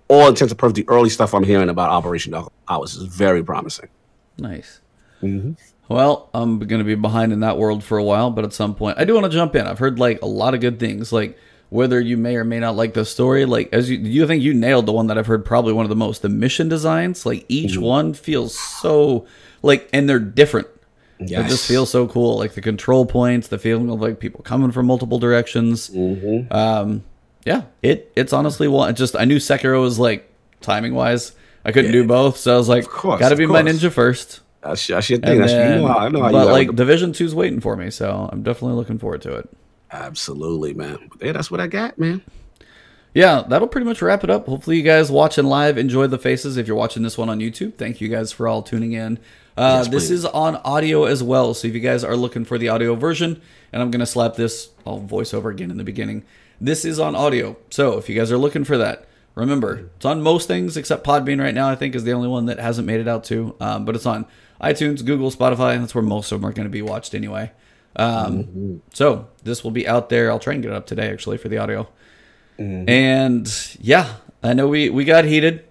all 0.08 0.28
intents 0.28 0.52
and 0.52 0.58
purposes, 0.58 0.84
the 0.84 0.88
early 0.88 1.10
stuff 1.10 1.34
I'm 1.34 1.44
hearing 1.44 1.68
about 1.68 1.90
Operation 1.90 2.32
Dark 2.32 2.52
Hours 2.68 2.94
is 2.96 3.02
very 3.04 3.42
promising. 3.42 3.88
Nice. 4.38 4.80
Mm-hmm. 5.22 5.52
Well, 5.88 6.28
I'm 6.34 6.58
going 6.58 6.80
to 6.80 6.84
be 6.84 6.94
behind 6.94 7.32
in 7.32 7.40
that 7.40 7.56
world 7.58 7.82
for 7.82 7.98
a 7.98 8.04
while, 8.04 8.30
but 8.30 8.44
at 8.44 8.52
some 8.52 8.74
point, 8.74 8.98
I 8.98 9.04
do 9.04 9.14
want 9.14 9.24
to 9.24 9.30
jump 9.32 9.54
in. 9.56 9.66
I've 9.66 9.78
heard 9.78 9.98
like 9.98 10.20
a 10.22 10.26
lot 10.26 10.54
of 10.54 10.60
good 10.60 10.78
things, 10.78 11.12
like 11.12 11.38
whether 11.70 12.00
you 12.00 12.16
may 12.16 12.36
or 12.36 12.44
may 12.44 12.60
not 12.60 12.76
like 12.76 12.94
the 12.94 13.04
story. 13.04 13.44
Like, 13.46 13.72
as 13.72 13.88
you, 13.90 13.98
you 13.98 14.26
think 14.26 14.42
you 14.42 14.54
nailed 14.54 14.86
the 14.86 14.92
one 14.92 15.06
that 15.08 15.18
I've 15.18 15.26
heard 15.26 15.44
probably 15.44 15.72
one 15.72 15.84
of 15.84 15.90
the 15.90 15.96
most. 15.96 16.22
The 16.22 16.28
mission 16.28 16.68
designs, 16.68 17.24
like 17.26 17.44
each 17.48 17.72
Mm-hmm. 17.72 17.82
one 17.82 18.14
feels 18.14 18.58
so 18.58 19.26
like, 19.62 19.88
and 19.92 20.08
they're 20.08 20.18
different. 20.18 20.68
It 21.20 21.48
just 21.48 21.66
feels 21.66 21.90
so 21.90 22.06
cool. 22.06 22.38
Like 22.38 22.52
the 22.52 22.60
control 22.60 23.04
points, 23.04 23.48
the 23.48 23.58
feeling 23.58 23.90
of 23.90 24.00
like 24.00 24.20
people 24.20 24.42
coming 24.42 24.70
from 24.70 24.86
multiple 24.86 25.18
directions. 25.18 25.90
Mm-hmm. 25.90 26.52
Um, 26.52 27.02
yeah, 27.48 27.62
it 27.82 28.12
it's 28.14 28.34
honestly 28.34 28.68
one. 28.68 28.94
Just 28.94 29.16
I 29.16 29.24
knew 29.24 29.36
Sekiro 29.36 29.80
was 29.80 29.98
like 29.98 30.30
timing 30.60 30.94
wise. 30.94 31.32
I 31.64 31.72
couldn't 31.72 31.92
do 31.92 32.06
both, 32.06 32.36
so 32.36 32.54
I 32.54 32.58
was 32.58 32.68
like, 32.68 32.84
course, 32.84 33.18
got 33.18 33.30
to 33.30 33.32
of 33.32 33.38
be 33.38 33.46
my 33.46 33.62
ninja 33.62 33.90
first. 33.90 34.40
Your 34.62 34.76
thing. 34.76 35.20
And 35.22 35.40
That's, 35.40 35.52
you 35.52 35.58
know 35.80 35.86
how, 35.86 35.98
I 35.98 36.08
know 36.08 36.22
how 36.22 36.30
but 36.30 36.48
like 36.48 36.74
Division 36.76 37.12
Two's 37.12 37.34
waiting 37.34 37.60
for 37.60 37.74
me, 37.74 37.90
so 37.90 38.28
I'm 38.30 38.42
definitely 38.42 38.76
looking 38.76 38.98
forward 38.98 39.22
to 39.22 39.34
it. 39.36 39.48
Absolutely, 39.90 40.74
man. 40.74 41.08
Yeah, 41.22 41.32
that's 41.32 41.50
what 41.50 41.60
I 41.60 41.66
got, 41.68 41.98
man. 41.98 42.22
Yeah, 43.14 43.44
that'll 43.48 43.68
pretty 43.68 43.86
much 43.86 44.02
wrap 44.02 44.24
it 44.24 44.30
up. 44.30 44.46
Hopefully, 44.46 44.76
you 44.76 44.82
guys 44.82 45.10
watching 45.10 45.46
live 45.46 45.78
enjoy 45.78 46.06
the 46.06 46.18
faces. 46.18 46.58
If 46.58 46.66
you're 46.66 46.76
watching 46.76 47.02
this 47.02 47.16
one 47.16 47.30
on 47.30 47.38
YouTube, 47.40 47.76
thank 47.76 48.02
you 48.02 48.08
guys 48.08 48.30
for 48.30 48.46
all 48.46 48.62
tuning 48.62 48.92
in. 48.92 49.18
Uh, 49.56 49.80
Yes, 49.82 49.88
this 49.88 50.10
is 50.10 50.24
on 50.26 50.56
audio 50.56 51.04
as 51.04 51.22
well, 51.22 51.54
so 51.54 51.66
if 51.66 51.74
you 51.74 51.80
guys 51.80 52.04
are 52.04 52.14
looking 52.14 52.44
for 52.44 52.58
the 52.58 52.68
audio 52.68 52.94
version, 52.94 53.40
and 53.72 53.80
I'm 53.80 53.90
gonna 53.90 54.06
slap 54.06 54.36
this, 54.36 54.68
I'll 54.86 55.00
voice 55.00 55.32
over 55.32 55.48
again 55.48 55.70
in 55.70 55.78
the 55.78 55.84
beginning. 55.84 56.24
This 56.60 56.84
is 56.84 56.98
on 56.98 57.14
audio, 57.14 57.56
so 57.70 57.98
if 57.98 58.08
you 58.08 58.16
guys 58.18 58.32
are 58.32 58.38
looking 58.38 58.64
for 58.64 58.76
that, 58.78 59.06
remember 59.34 59.90
it's 59.96 60.04
on 60.04 60.22
most 60.22 60.48
things 60.48 60.76
except 60.76 61.06
Podbean 61.06 61.40
right 61.40 61.54
now. 61.54 61.68
I 61.68 61.76
think 61.76 61.94
is 61.94 62.04
the 62.04 62.12
only 62.12 62.28
one 62.28 62.46
that 62.46 62.58
hasn't 62.58 62.86
made 62.86 63.00
it 63.00 63.06
out 63.08 63.24
to, 63.24 63.54
um, 63.60 63.84
but 63.84 63.94
it's 63.94 64.06
on 64.06 64.26
iTunes, 64.60 65.04
Google, 65.04 65.30
Spotify, 65.30 65.74
and 65.74 65.82
that's 65.82 65.94
where 65.94 66.02
most 66.02 66.32
of 66.32 66.40
them 66.40 66.48
are 66.48 66.52
going 66.52 66.66
to 66.66 66.70
be 66.70 66.82
watched 66.82 67.14
anyway. 67.14 67.52
Um, 67.94 68.82
So 68.92 69.28
this 69.44 69.62
will 69.62 69.70
be 69.70 69.86
out 69.86 70.08
there. 70.08 70.30
I'll 70.30 70.38
try 70.40 70.54
and 70.54 70.62
get 70.62 70.72
it 70.72 70.74
up 70.74 70.86
today 70.86 71.10
actually 71.12 71.38
for 71.38 71.48
the 71.48 71.58
audio. 71.58 71.88
And 72.58 73.48
yeah, 73.80 74.14
I 74.42 74.52
know 74.54 74.66
we 74.66 74.90
we 74.90 75.04
got 75.04 75.24
heated. 75.24 75.64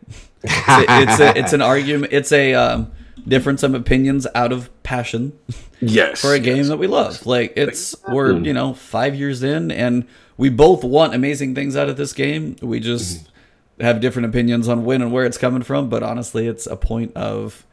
It's 0.44 0.68
a, 0.68 0.86
it's, 1.02 1.20
a, 1.20 1.38
it's 1.38 1.54
an 1.54 1.62
argument. 1.74 2.14
It's 2.14 2.32
a 2.32 2.54
um, 2.54 2.92
difference 3.28 3.64
of 3.64 3.74
opinions 3.74 4.26
out 4.34 4.54
of 4.54 4.70
passion 4.84 5.38
Yes. 5.82 6.22
for 6.22 6.34
a 6.34 6.40
game 6.40 6.58
yes. 6.58 6.68
that 6.70 6.78
we 6.78 6.88
love. 6.88 7.26
Like 7.26 7.54
it's 7.58 7.94
we're 8.08 8.38
you 8.38 8.54
know 8.54 8.74
five 8.74 9.16
years 9.16 9.44
in, 9.44 9.70
and 9.72 10.08
we 10.38 10.50
both 10.50 10.84
want 10.84 11.14
amazing 11.14 11.56
things 11.56 11.76
out 11.76 11.90
of 11.90 11.98
this 11.98 12.14
game. 12.14 12.56
We 12.62 12.80
just 12.80 13.28
have 13.80 14.00
different 14.00 14.28
opinions 14.28 14.68
on 14.68 14.86
when 14.86 15.02
and 15.02 15.12
where 15.12 15.26
it's 15.26 15.38
coming 15.38 15.64
from. 15.64 15.90
But 15.90 16.04
honestly, 16.04 16.48
it's 16.48 16.68
a 16.68 16.76
point 16.76 17.16
of 17.16 17.66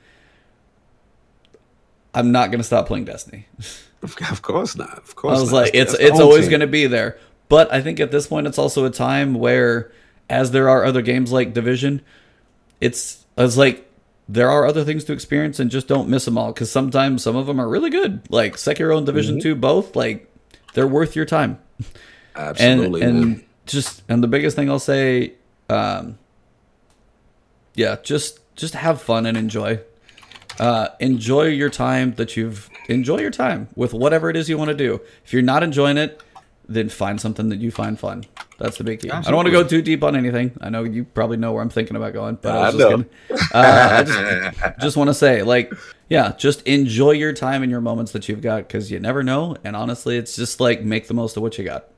I'm 2.15 2.33
not 2.33 2.51
gonna 2.51 2.65
stop 2.65 2.86
playing 2.86 3.05
Destiny. 3.05 3.47
Of, 4.05 4.43
course 4.43 4.76
not. 4.76 4.99
Of 4.99 5.17
course. 5.17 5.39
I 5.39 5.41
was 5.41 5.51
not. 5.51 5.62
like, 5.62 5.70
it's 5.75 5.93
that's 5.93 6.05
it's 6.05 6.20
always 6.20 6.47
to 6.60 6.67
be 6.67 6.86
there. 6.86 7.17
But 7.49 7.73
I 7.73 7.81
think 7.81 8.01
at 8.01 8.10
this 8.10 8.26
point, 8.26 8.47
it's 8.47 8.59
also 8.59 8.84
a 8.84 8.91
time 8.91 9.33
where, 9.33 9.91
as 10.28 10.51
there 10.51 10.68
are 10.68 10.84
other 10.84 11.01
games 11.01 11.33
like 11.33 11.55
Division, 11.55 12.02
it's 12.83 13.25
it's 13.39 13.57
like 13.57 13.91
there 14.28 14.51
are 14.51 14.67
other 14.67 14.84
things 14.84 15.05
to 15.05 15.15
experience 15.15 15.59
and 15.59 15.70
just 15.70 15.89
don't 15.89 16.09
miss 16.09 16.26
them 16.26 16.36
all 16.36 16.52
because 16.52 16.70
sometimes 16.70 17.23
some 17.23 17.34
of 17.34 17.47
them 17.47 17.59
are 17.59 17.67
really 17.67 17.89
good. 17.89 18.20
Like 18.31 18.57
Sekiro 18.57 18.99
and 18.99 19.07
Division 19.07 19.36
Mm-hmm. 19.36 19.43
Two, 19.43 19.55
both 19.55 19.97
like 19.97 20.31
they're 20.75 20.86
worth 20.86 21.17
your 21.17 21.25
time. 21.25 21.59
Absolutely, 22.37 23.03
and 23.03 23.23
and 23.23 23.45
just 23.67 24.03
and 24.09 24.23
the 24.23 24.29
biggest 24.29 24.57
thing 24.57 24.71
I'll 24.71 24.79
say, 24.79 25.35
um, 25.69 26.19
yeah, 27.75 27.97
just 28.03 28.41
just 28.57 28.75
have 28.75 29.01
fun 29.01 29.27
and 29.27 29.37
enjoy. 29.37 29.81
Uh, 30.61 30.89
enjoy 31.01 31.47
your 31.47 31.71
time 31.71 32.15
that 32.15 32.37
you've 32.37 32.71
enjoy 32.89 33.19
your 33.19 33.31
time 33.31 33.69
with 33.75 33.93
whatever 33.93 34.31
it 34.31 34.37
is 34.37 34.49
you 34.49 34.57
want 34.57 34.69
to 34.69 34.77
do. 34.77 35.01
If 35.25 35.33
you're 35.33 35.43
not 35.43 35.63
enjoying 35.65 35.97
it, 35.99 36.23
then 36.69 36.89
find 36.89 37.21
something 37.21 37.49
that 37.49 37.59
you 37.59 37.71
find 37.71 37.99
fun. 37.99 38.25
That's 38.59 38.79
the 38.79 38.85
big 38.85 39.01
key. 39.01 39.11
I 39.11 39.21
don't 39.21 39.35
want 39.35 39.47
to 39.47 39.53
go 39.53 39.65
too 39.65 39.83
deep 39.83 40.05
on 40.05 40.15
anything. 40.15 40.53
I 40.61 40.71
know 40.71 40.85
you 40.85 41.05
probably 41.05 41.37
know 41.39 41.53
where 41.53 41.63
I'm 41.63 41.71
thinking 41.71 41.97
about 41.97 42.13
going, 42.13 42.39
but 42.41 42.55
I, 42.55 42.69
I 42.69 42.71
just 42.71 42.79
gonna, 42.79 43.07
uh, 43.53 43.89
I 43.91 44.03
just, 44.05 44.79
just 44.81 44.97
want 44.97 45.11
to 45.11 45.15
say, 45.15 45.43
like, 45.43 45.73
yeah, 46.09 46.35
just 46.39 46.63
enjoy 46.63 47.13
your 47.13 47.33
time 47.33 47.63
and 47.63 47.71
your 47.71 47.81
moments 47.81 48.13
that 48.13 48.29
you've 48.29 48.41
got 48.41 48.69
because 48.69 48.93
you 48.93 49.01
never 49.01 49.25
know. 49.25 49.57
And 49.65 49.75
honestly, 49.75 50.17
it's 50.17 50.37
just 50.37 50.61
like 50.61 50.83
make 50.83 51.09
the 51.09 51.15
most 51.15 51.37
of 51.37 51.43
what 51.43 51.59
you 51.59 51.65
got. 51.65 51.89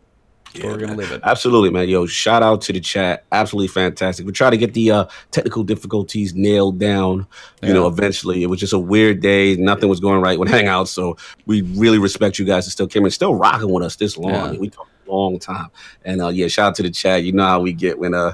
Yeah, 0.59 0.67
we're 0.67 0.79
gonna 0.79 0.95
leave 0.95 1.13
it. 1.13 1.21
Absolutely, 1.25 1.71
man. 1.71 1.89
Yo, 1.89 2.07
shout 2.07 2.43
out 2.43 2.63
to 2.63 2.73
the 2.73 2.81
chat. 2.81 3.25
Absolutely 3.33 3.69
fantastic. 3.69 4.27
We 4.27 4.33
try 4.33 4.51
to 4.51 4.57
get 4.57 4.75
the 4.75 4.91
uh, 4.91 5.05
technical 5.31 5.65
difficulties 5.65 6.35
nailed 6.35 6.79
down. 6.79 7.27
You 7.63 7.69
yeah. 7.69 7.73
know, 7.75 7.87
eventually 7.87 8.43
it 8.43 8.47
was 8.47 8.61
just 8.61 8.73
a 8.73 8.79
weird 8.79 9.21
day. 9.21 9.57
Nothing 9.57 9.89
was 9.89 10.01
going 10.01 10.21
right 10.21 10.39
with 10.39 10.49
Hangouts, 10.53 10.89
so 10.89 11.17
we 11.47 11.63
really 11.63 11.99
respect 11.99 12.39
you 12.39 12.45
guys 12.45 12.65
that 12.65 12.71
still 12.71 12.87
came 12.87 13.05
and 13.05 13.13
still 13.13 13.35
rocking 13.35 13.73
with 13.73 13.85
us 13.85 13.97
this 13.97 14.17
long. 14.17 14.55
Yeah. 14.55 14.61
We 14.61 14.71
talked 14.71 14.91
a 15.07 15.13
long 15.13 15.39
time, 15.39 15.71
and 16.05 16.21
uh, 16.23 16.29
yeah, 16.29 16.49
shout 16.49 16.69
out 16.69 16.75
to 16.77 16.83
the 16.83 16.91
chat. 16.91 17.23
You 17.23 17.33
know 17.33 17.45
how 17.45 17.61
we 17.61 17.73
get 17.73 17.99
when 17.99 18.15
uh 18.15 18.33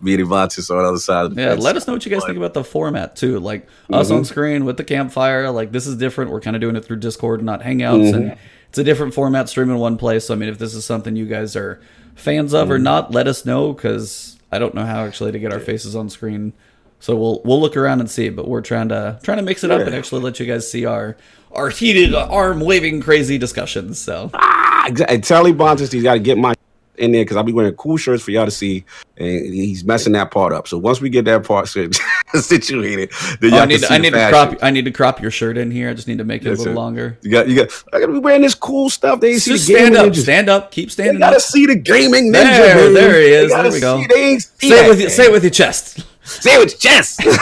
me 0.00 0.14
and 0.14 0.22
Ebontis 0.22 0.70
on 0.70 0.78
the 0.78 0.88
other 0.88 0.98
side. 0.98 1.32
yeah, 1.32 1.50
fence. 1.50 1.62
let 1.62 1.76
us 1.76 1.86
know 1.86 1.94
what 1.94 2.04
you 2.04 2.10
guys 2.10 2.24
think 2.24 2.36
about 2.36 2.54
the 2.54 2.64
format 2.64 3.16
too. 3.16 3.40
Like 3.40 3.66
mm-hmm. 3.66 3.94
us 3.94 4.10
on 4.10 4.24
screen 4.24 4.64
with 4.64 4.76
the 4.76 4.84
campfire. 4.84 5.50
Like 5.50 5.72
this 5.72 5.86
is 5.86 5.96
different. 5.96 6.30
We're 6.30 6.40
kind 6.40 6.54
of 6.54 6.60
doing 6.60 6.76
it 6.76 6.84
through 6.84 6.96
Discord, 6.96 7.42
not 7.42 7.62
Hangouts, 7.62 8.12
mm-hmm. 8.12 8.30
and 8.30 8.38
it's 8.74 8.78
a 8.80 8.82
different 8.82 9.14
format, 9.14 9.48
stream 9.48 9.70
in 9.70 9.78
one 9.78 9.96
place. 9.96 10.26
So 10.26 10.34
I 10.34 10.36
mean, 10.36 10.48
if 10.48 10.58
this 10.58 10.74
is 10.74 10.84
something 10.84 11.14
you 11.14 11.26
guys 11.26 11.54
are 11.54 11.80
fans 12.16 12.52
of 12.52 12.72
or 12.72 12.78
mm. 12.80 12.82
not, 12.82 13.12
let 13.12 13.28
us 13.28 13.46
know 13.46 13.72
because 13.72 14.36
I 14.50 14.58
don't 14.58 14.74
know 14.74 14.84
how 14.84 15.04
actually 15.04 15.30
to 15.30 15.38
get 15.38 15.52
our 15.52 15.60
faces 15.60 15.94
on 15.94 16.10
screen. 16.10 16.52
So 16.98 17.14
we'll 17.14 17.40
we'll 17.44 17.60
look 17.60 17.76
around 17.76 18.00
and 18.00 18.10
see. 18.10 18.30
But 18.30 18.48
we're 18.48 18.62
trying 18.62 18.88
to 18.88 19.20
trying 19.22 19.36
to 19.36 19.44
mix 19.44 19.62
it 19.62 19.70
up 19.70 19.82
and 19.82 19.94
actually 19.94 20.22
let 20.22 20.40
you 20.40 20.46
guys 20.46 20.68
see 20.68 20.86
our 20.86 21.16
our 21.52 21.68
heated 21.70 22.16
arm 22.16 22.58
waving 22.58 23.00
crazy 23.00 23.38
discussions. 23.38 24.00
So 24.00 24.32
ah, 24.34 24.88
exactly. 24.88 25.20
Tell 25.20 25.44
Bontis 25.44 25.92
he's 25.92 26.02
got 26.02 26.14
to 26.14 26.18
get 26.18 26.36
my 26.36 26.53
in 26.96 27.12
there 27.12 27.22
because 27.22 27.36
I'll 27.36 27.42
be 27.42 27.52
wearing 27.52 27.74
cool 27.74 27.96
shirts 27.96 28.22
for 28.22 28.30
y'all 28.30 28.44
to 28.44 28.50
see, 28.50 28.84
and 29.16 29.28
he's 29.28 29.84
messing 29.84 30.12
that 30.14 30.30
part 30.30 30.52
up. 30.52 30.68
So 30.68 30.78
once 30.78 31.00
we 31.00 31.10
get 31.10 31.24
that 31.26 31.44
part 31.44 31.68
situated, 32.34 33.10
then 33.40 33.54
oh, 33.54 33.58
I 33.58 33.64
need 33.66 33.80
to, 33.80 33.92
I 33.92 33.98
need 33.98 34.12
to 34.12 34.28
crop 34.28 34.56
I 34.62 34.70
need 34.70 34.84
to 34.84 34.90
crop 34.90 35.20
your 35.20 35.30
shirt 35.30 35.56
in 35.56 35.70
here. 35.70 35.90
I 35.90 35.94
just 35.94 36.08
need 36.08 36.18
to 36.18 36.24
make 36.24 36.42
it 36.42 36.48
yes, 36.48 36.58
a 36.58 36.58
little 36.58 36.74
sir. 36.74 36.76
longer. 36.76 37.18
You 37.22 37.30
got 37.30 37.48
you 37.48 37.56
got. 37.56 37.84
I 37.92 38.00
gotta 38.00 38.12
be 38.12 38.18
wearing 38.18 38.42
this 38.42 38.54
cool 38.54 38.90
stuff. 38.90 39.20
They 39.20 39.38
see 39.38 39.52
the 39.52 39.58
stand 39.58 39.96
up, 39.96 40.14
stand 40.14 40.48
up, 40.48 40.70
keep 40.70 40.90
standing. 40.90 41.14
They 41.14 41.20
gotta 41.20 41.36
up. 41.36 41.42
see 41.42 41.66
the 41.66 41.76
gaming 41.76 42.32
ninja. 42.32 42.58
There, 42.58 42.76
man. 42.76 42.94
there 42.94 43.20
he 43.20 43.28
is. 43.28 43.50
There 43.50 43.72
we 43.72 43.80
go. 43.80 44.04
They 44.08 44.38
say 44.38 44.86
it 44.86 44.88
with 44.88 45.12
say 45.12 45.26
it 45.26 45.32
with 45.32 45.42
your 45.42 45.50
chest. 45.50 46.04
Say 46.24 46.54
it 46.54 46.58
with 46.58 46.70
your 46.70 46.78
chest. 46.78 47.20
All 47.26 47.32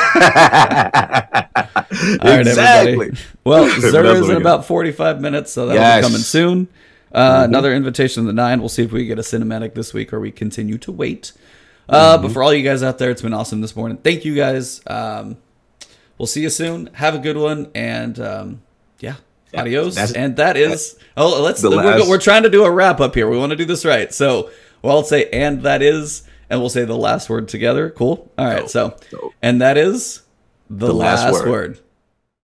right, 2.31 2.41
exactly. 2.41 2.93
everybody. 2.93 3.19
Well, 3.45 3.69
Xur 3.69 4.21
is 4.21 4.29
in 4.29 4.37
about 4.37 4.67
forty-five 4.67 5.21
minutes, 5.21 5.53
so 5.53 5.67
that'll 5.67 5.81
yes. 5.81 6.01
be 6.01 6.09
coming 6.09 6.23
soon. 6.23 6.69
Uh, 7.13 7.43
mm-hmm. 7.43 7.45
Another 7.45 7.75
invitation 7.75 8.23
to 8.23 8.27
the 8.27 8.33
nine. 8.33 8.61
We'll 8.61 8.69
see 8.69 8.83
if 8.83 8.93
we 8.93 9.07
get 9.07 9.19
a 9.19 9.23
cinematic 9.23 9.75
this 9.75 9.93
week 9.93 10.13
or 10.13 10.21
we 10.21 10.31
continue 10.31 10.79
to 10.79 10.93
wait. 10.93 11.33
Uh, 11.89 12.15
mm-hmm. 12.15 12.23
But 12.23 12.33
for 12.33 12.43
all 12.43 12.55
you 12.55 12.63
guys 12.63 12.83
out 12.83 12.99
there, 12.99 13.11
it's 13.11 13.23
been 13.23 13.35
awesome 13.35 13.61
this 13.61 13.77
morning. 13.77 13.99
Thank 13.99 14.25
you 14.25 14.35
guys. 14.35 14.81
Um, 14.87 15.37
we'll 16.17 16.27
see 16.27 16.43
you 16.43 16.51
soon. 16.51 16.87
Have 16.95 17.15
a 17.15 17.19
good 17.19 17.37
one. 17.37 17.71
And 17.75 18.19
um, 18.19 18.63
yeah, 19.01 19.17
yeah 19.53 19.61
adios. 19.61 20.13
and 20.15 20.37
that 20.37 20.57
is, 20.57 20.99
oh, 21.17 21.43
let's, 21.43 21.63
we're, 21.63 22.09
we're, 22.09 22.19
trying 22.19 22.45
to 22.45 22.51
do 22.51 22.65
a 22.65 22.71
wrap 22.71 23.01
up 23.01 23.15
here. 23.15 23.29
We 23.29 23.37
want 23.37 23.51
to 23.51 23.57
do 23.57 23.67
this 23.67 23.85
right. 23.85 24.13
So, 24.13 24.51
well, 24.81 24.99
I'll 24.99 25.05
say, 25.05 25.29
and 25.31 25.63
that 25.63 25.83
is, 25.83 26.23
and 26.49 26.61
we'll 26.61 26.71
say 26.71 26.85
the 26.85 26.97
last 26.97 27.29
word 27.29 27.49
together. 27.49 27.91
Cool. 27.91 28.31
All 28.39 28.47
right. 28.47 28.71
So, 28.71 28.97
and 29.43 29.61
that 29.61 29.77
is 29.77 30.23
the, 30.71 30.87
the 30.87 30.95
last, 30.95 31.25
last 31.25 31.45
word. 31.45 31.51
word. 31.51 31.81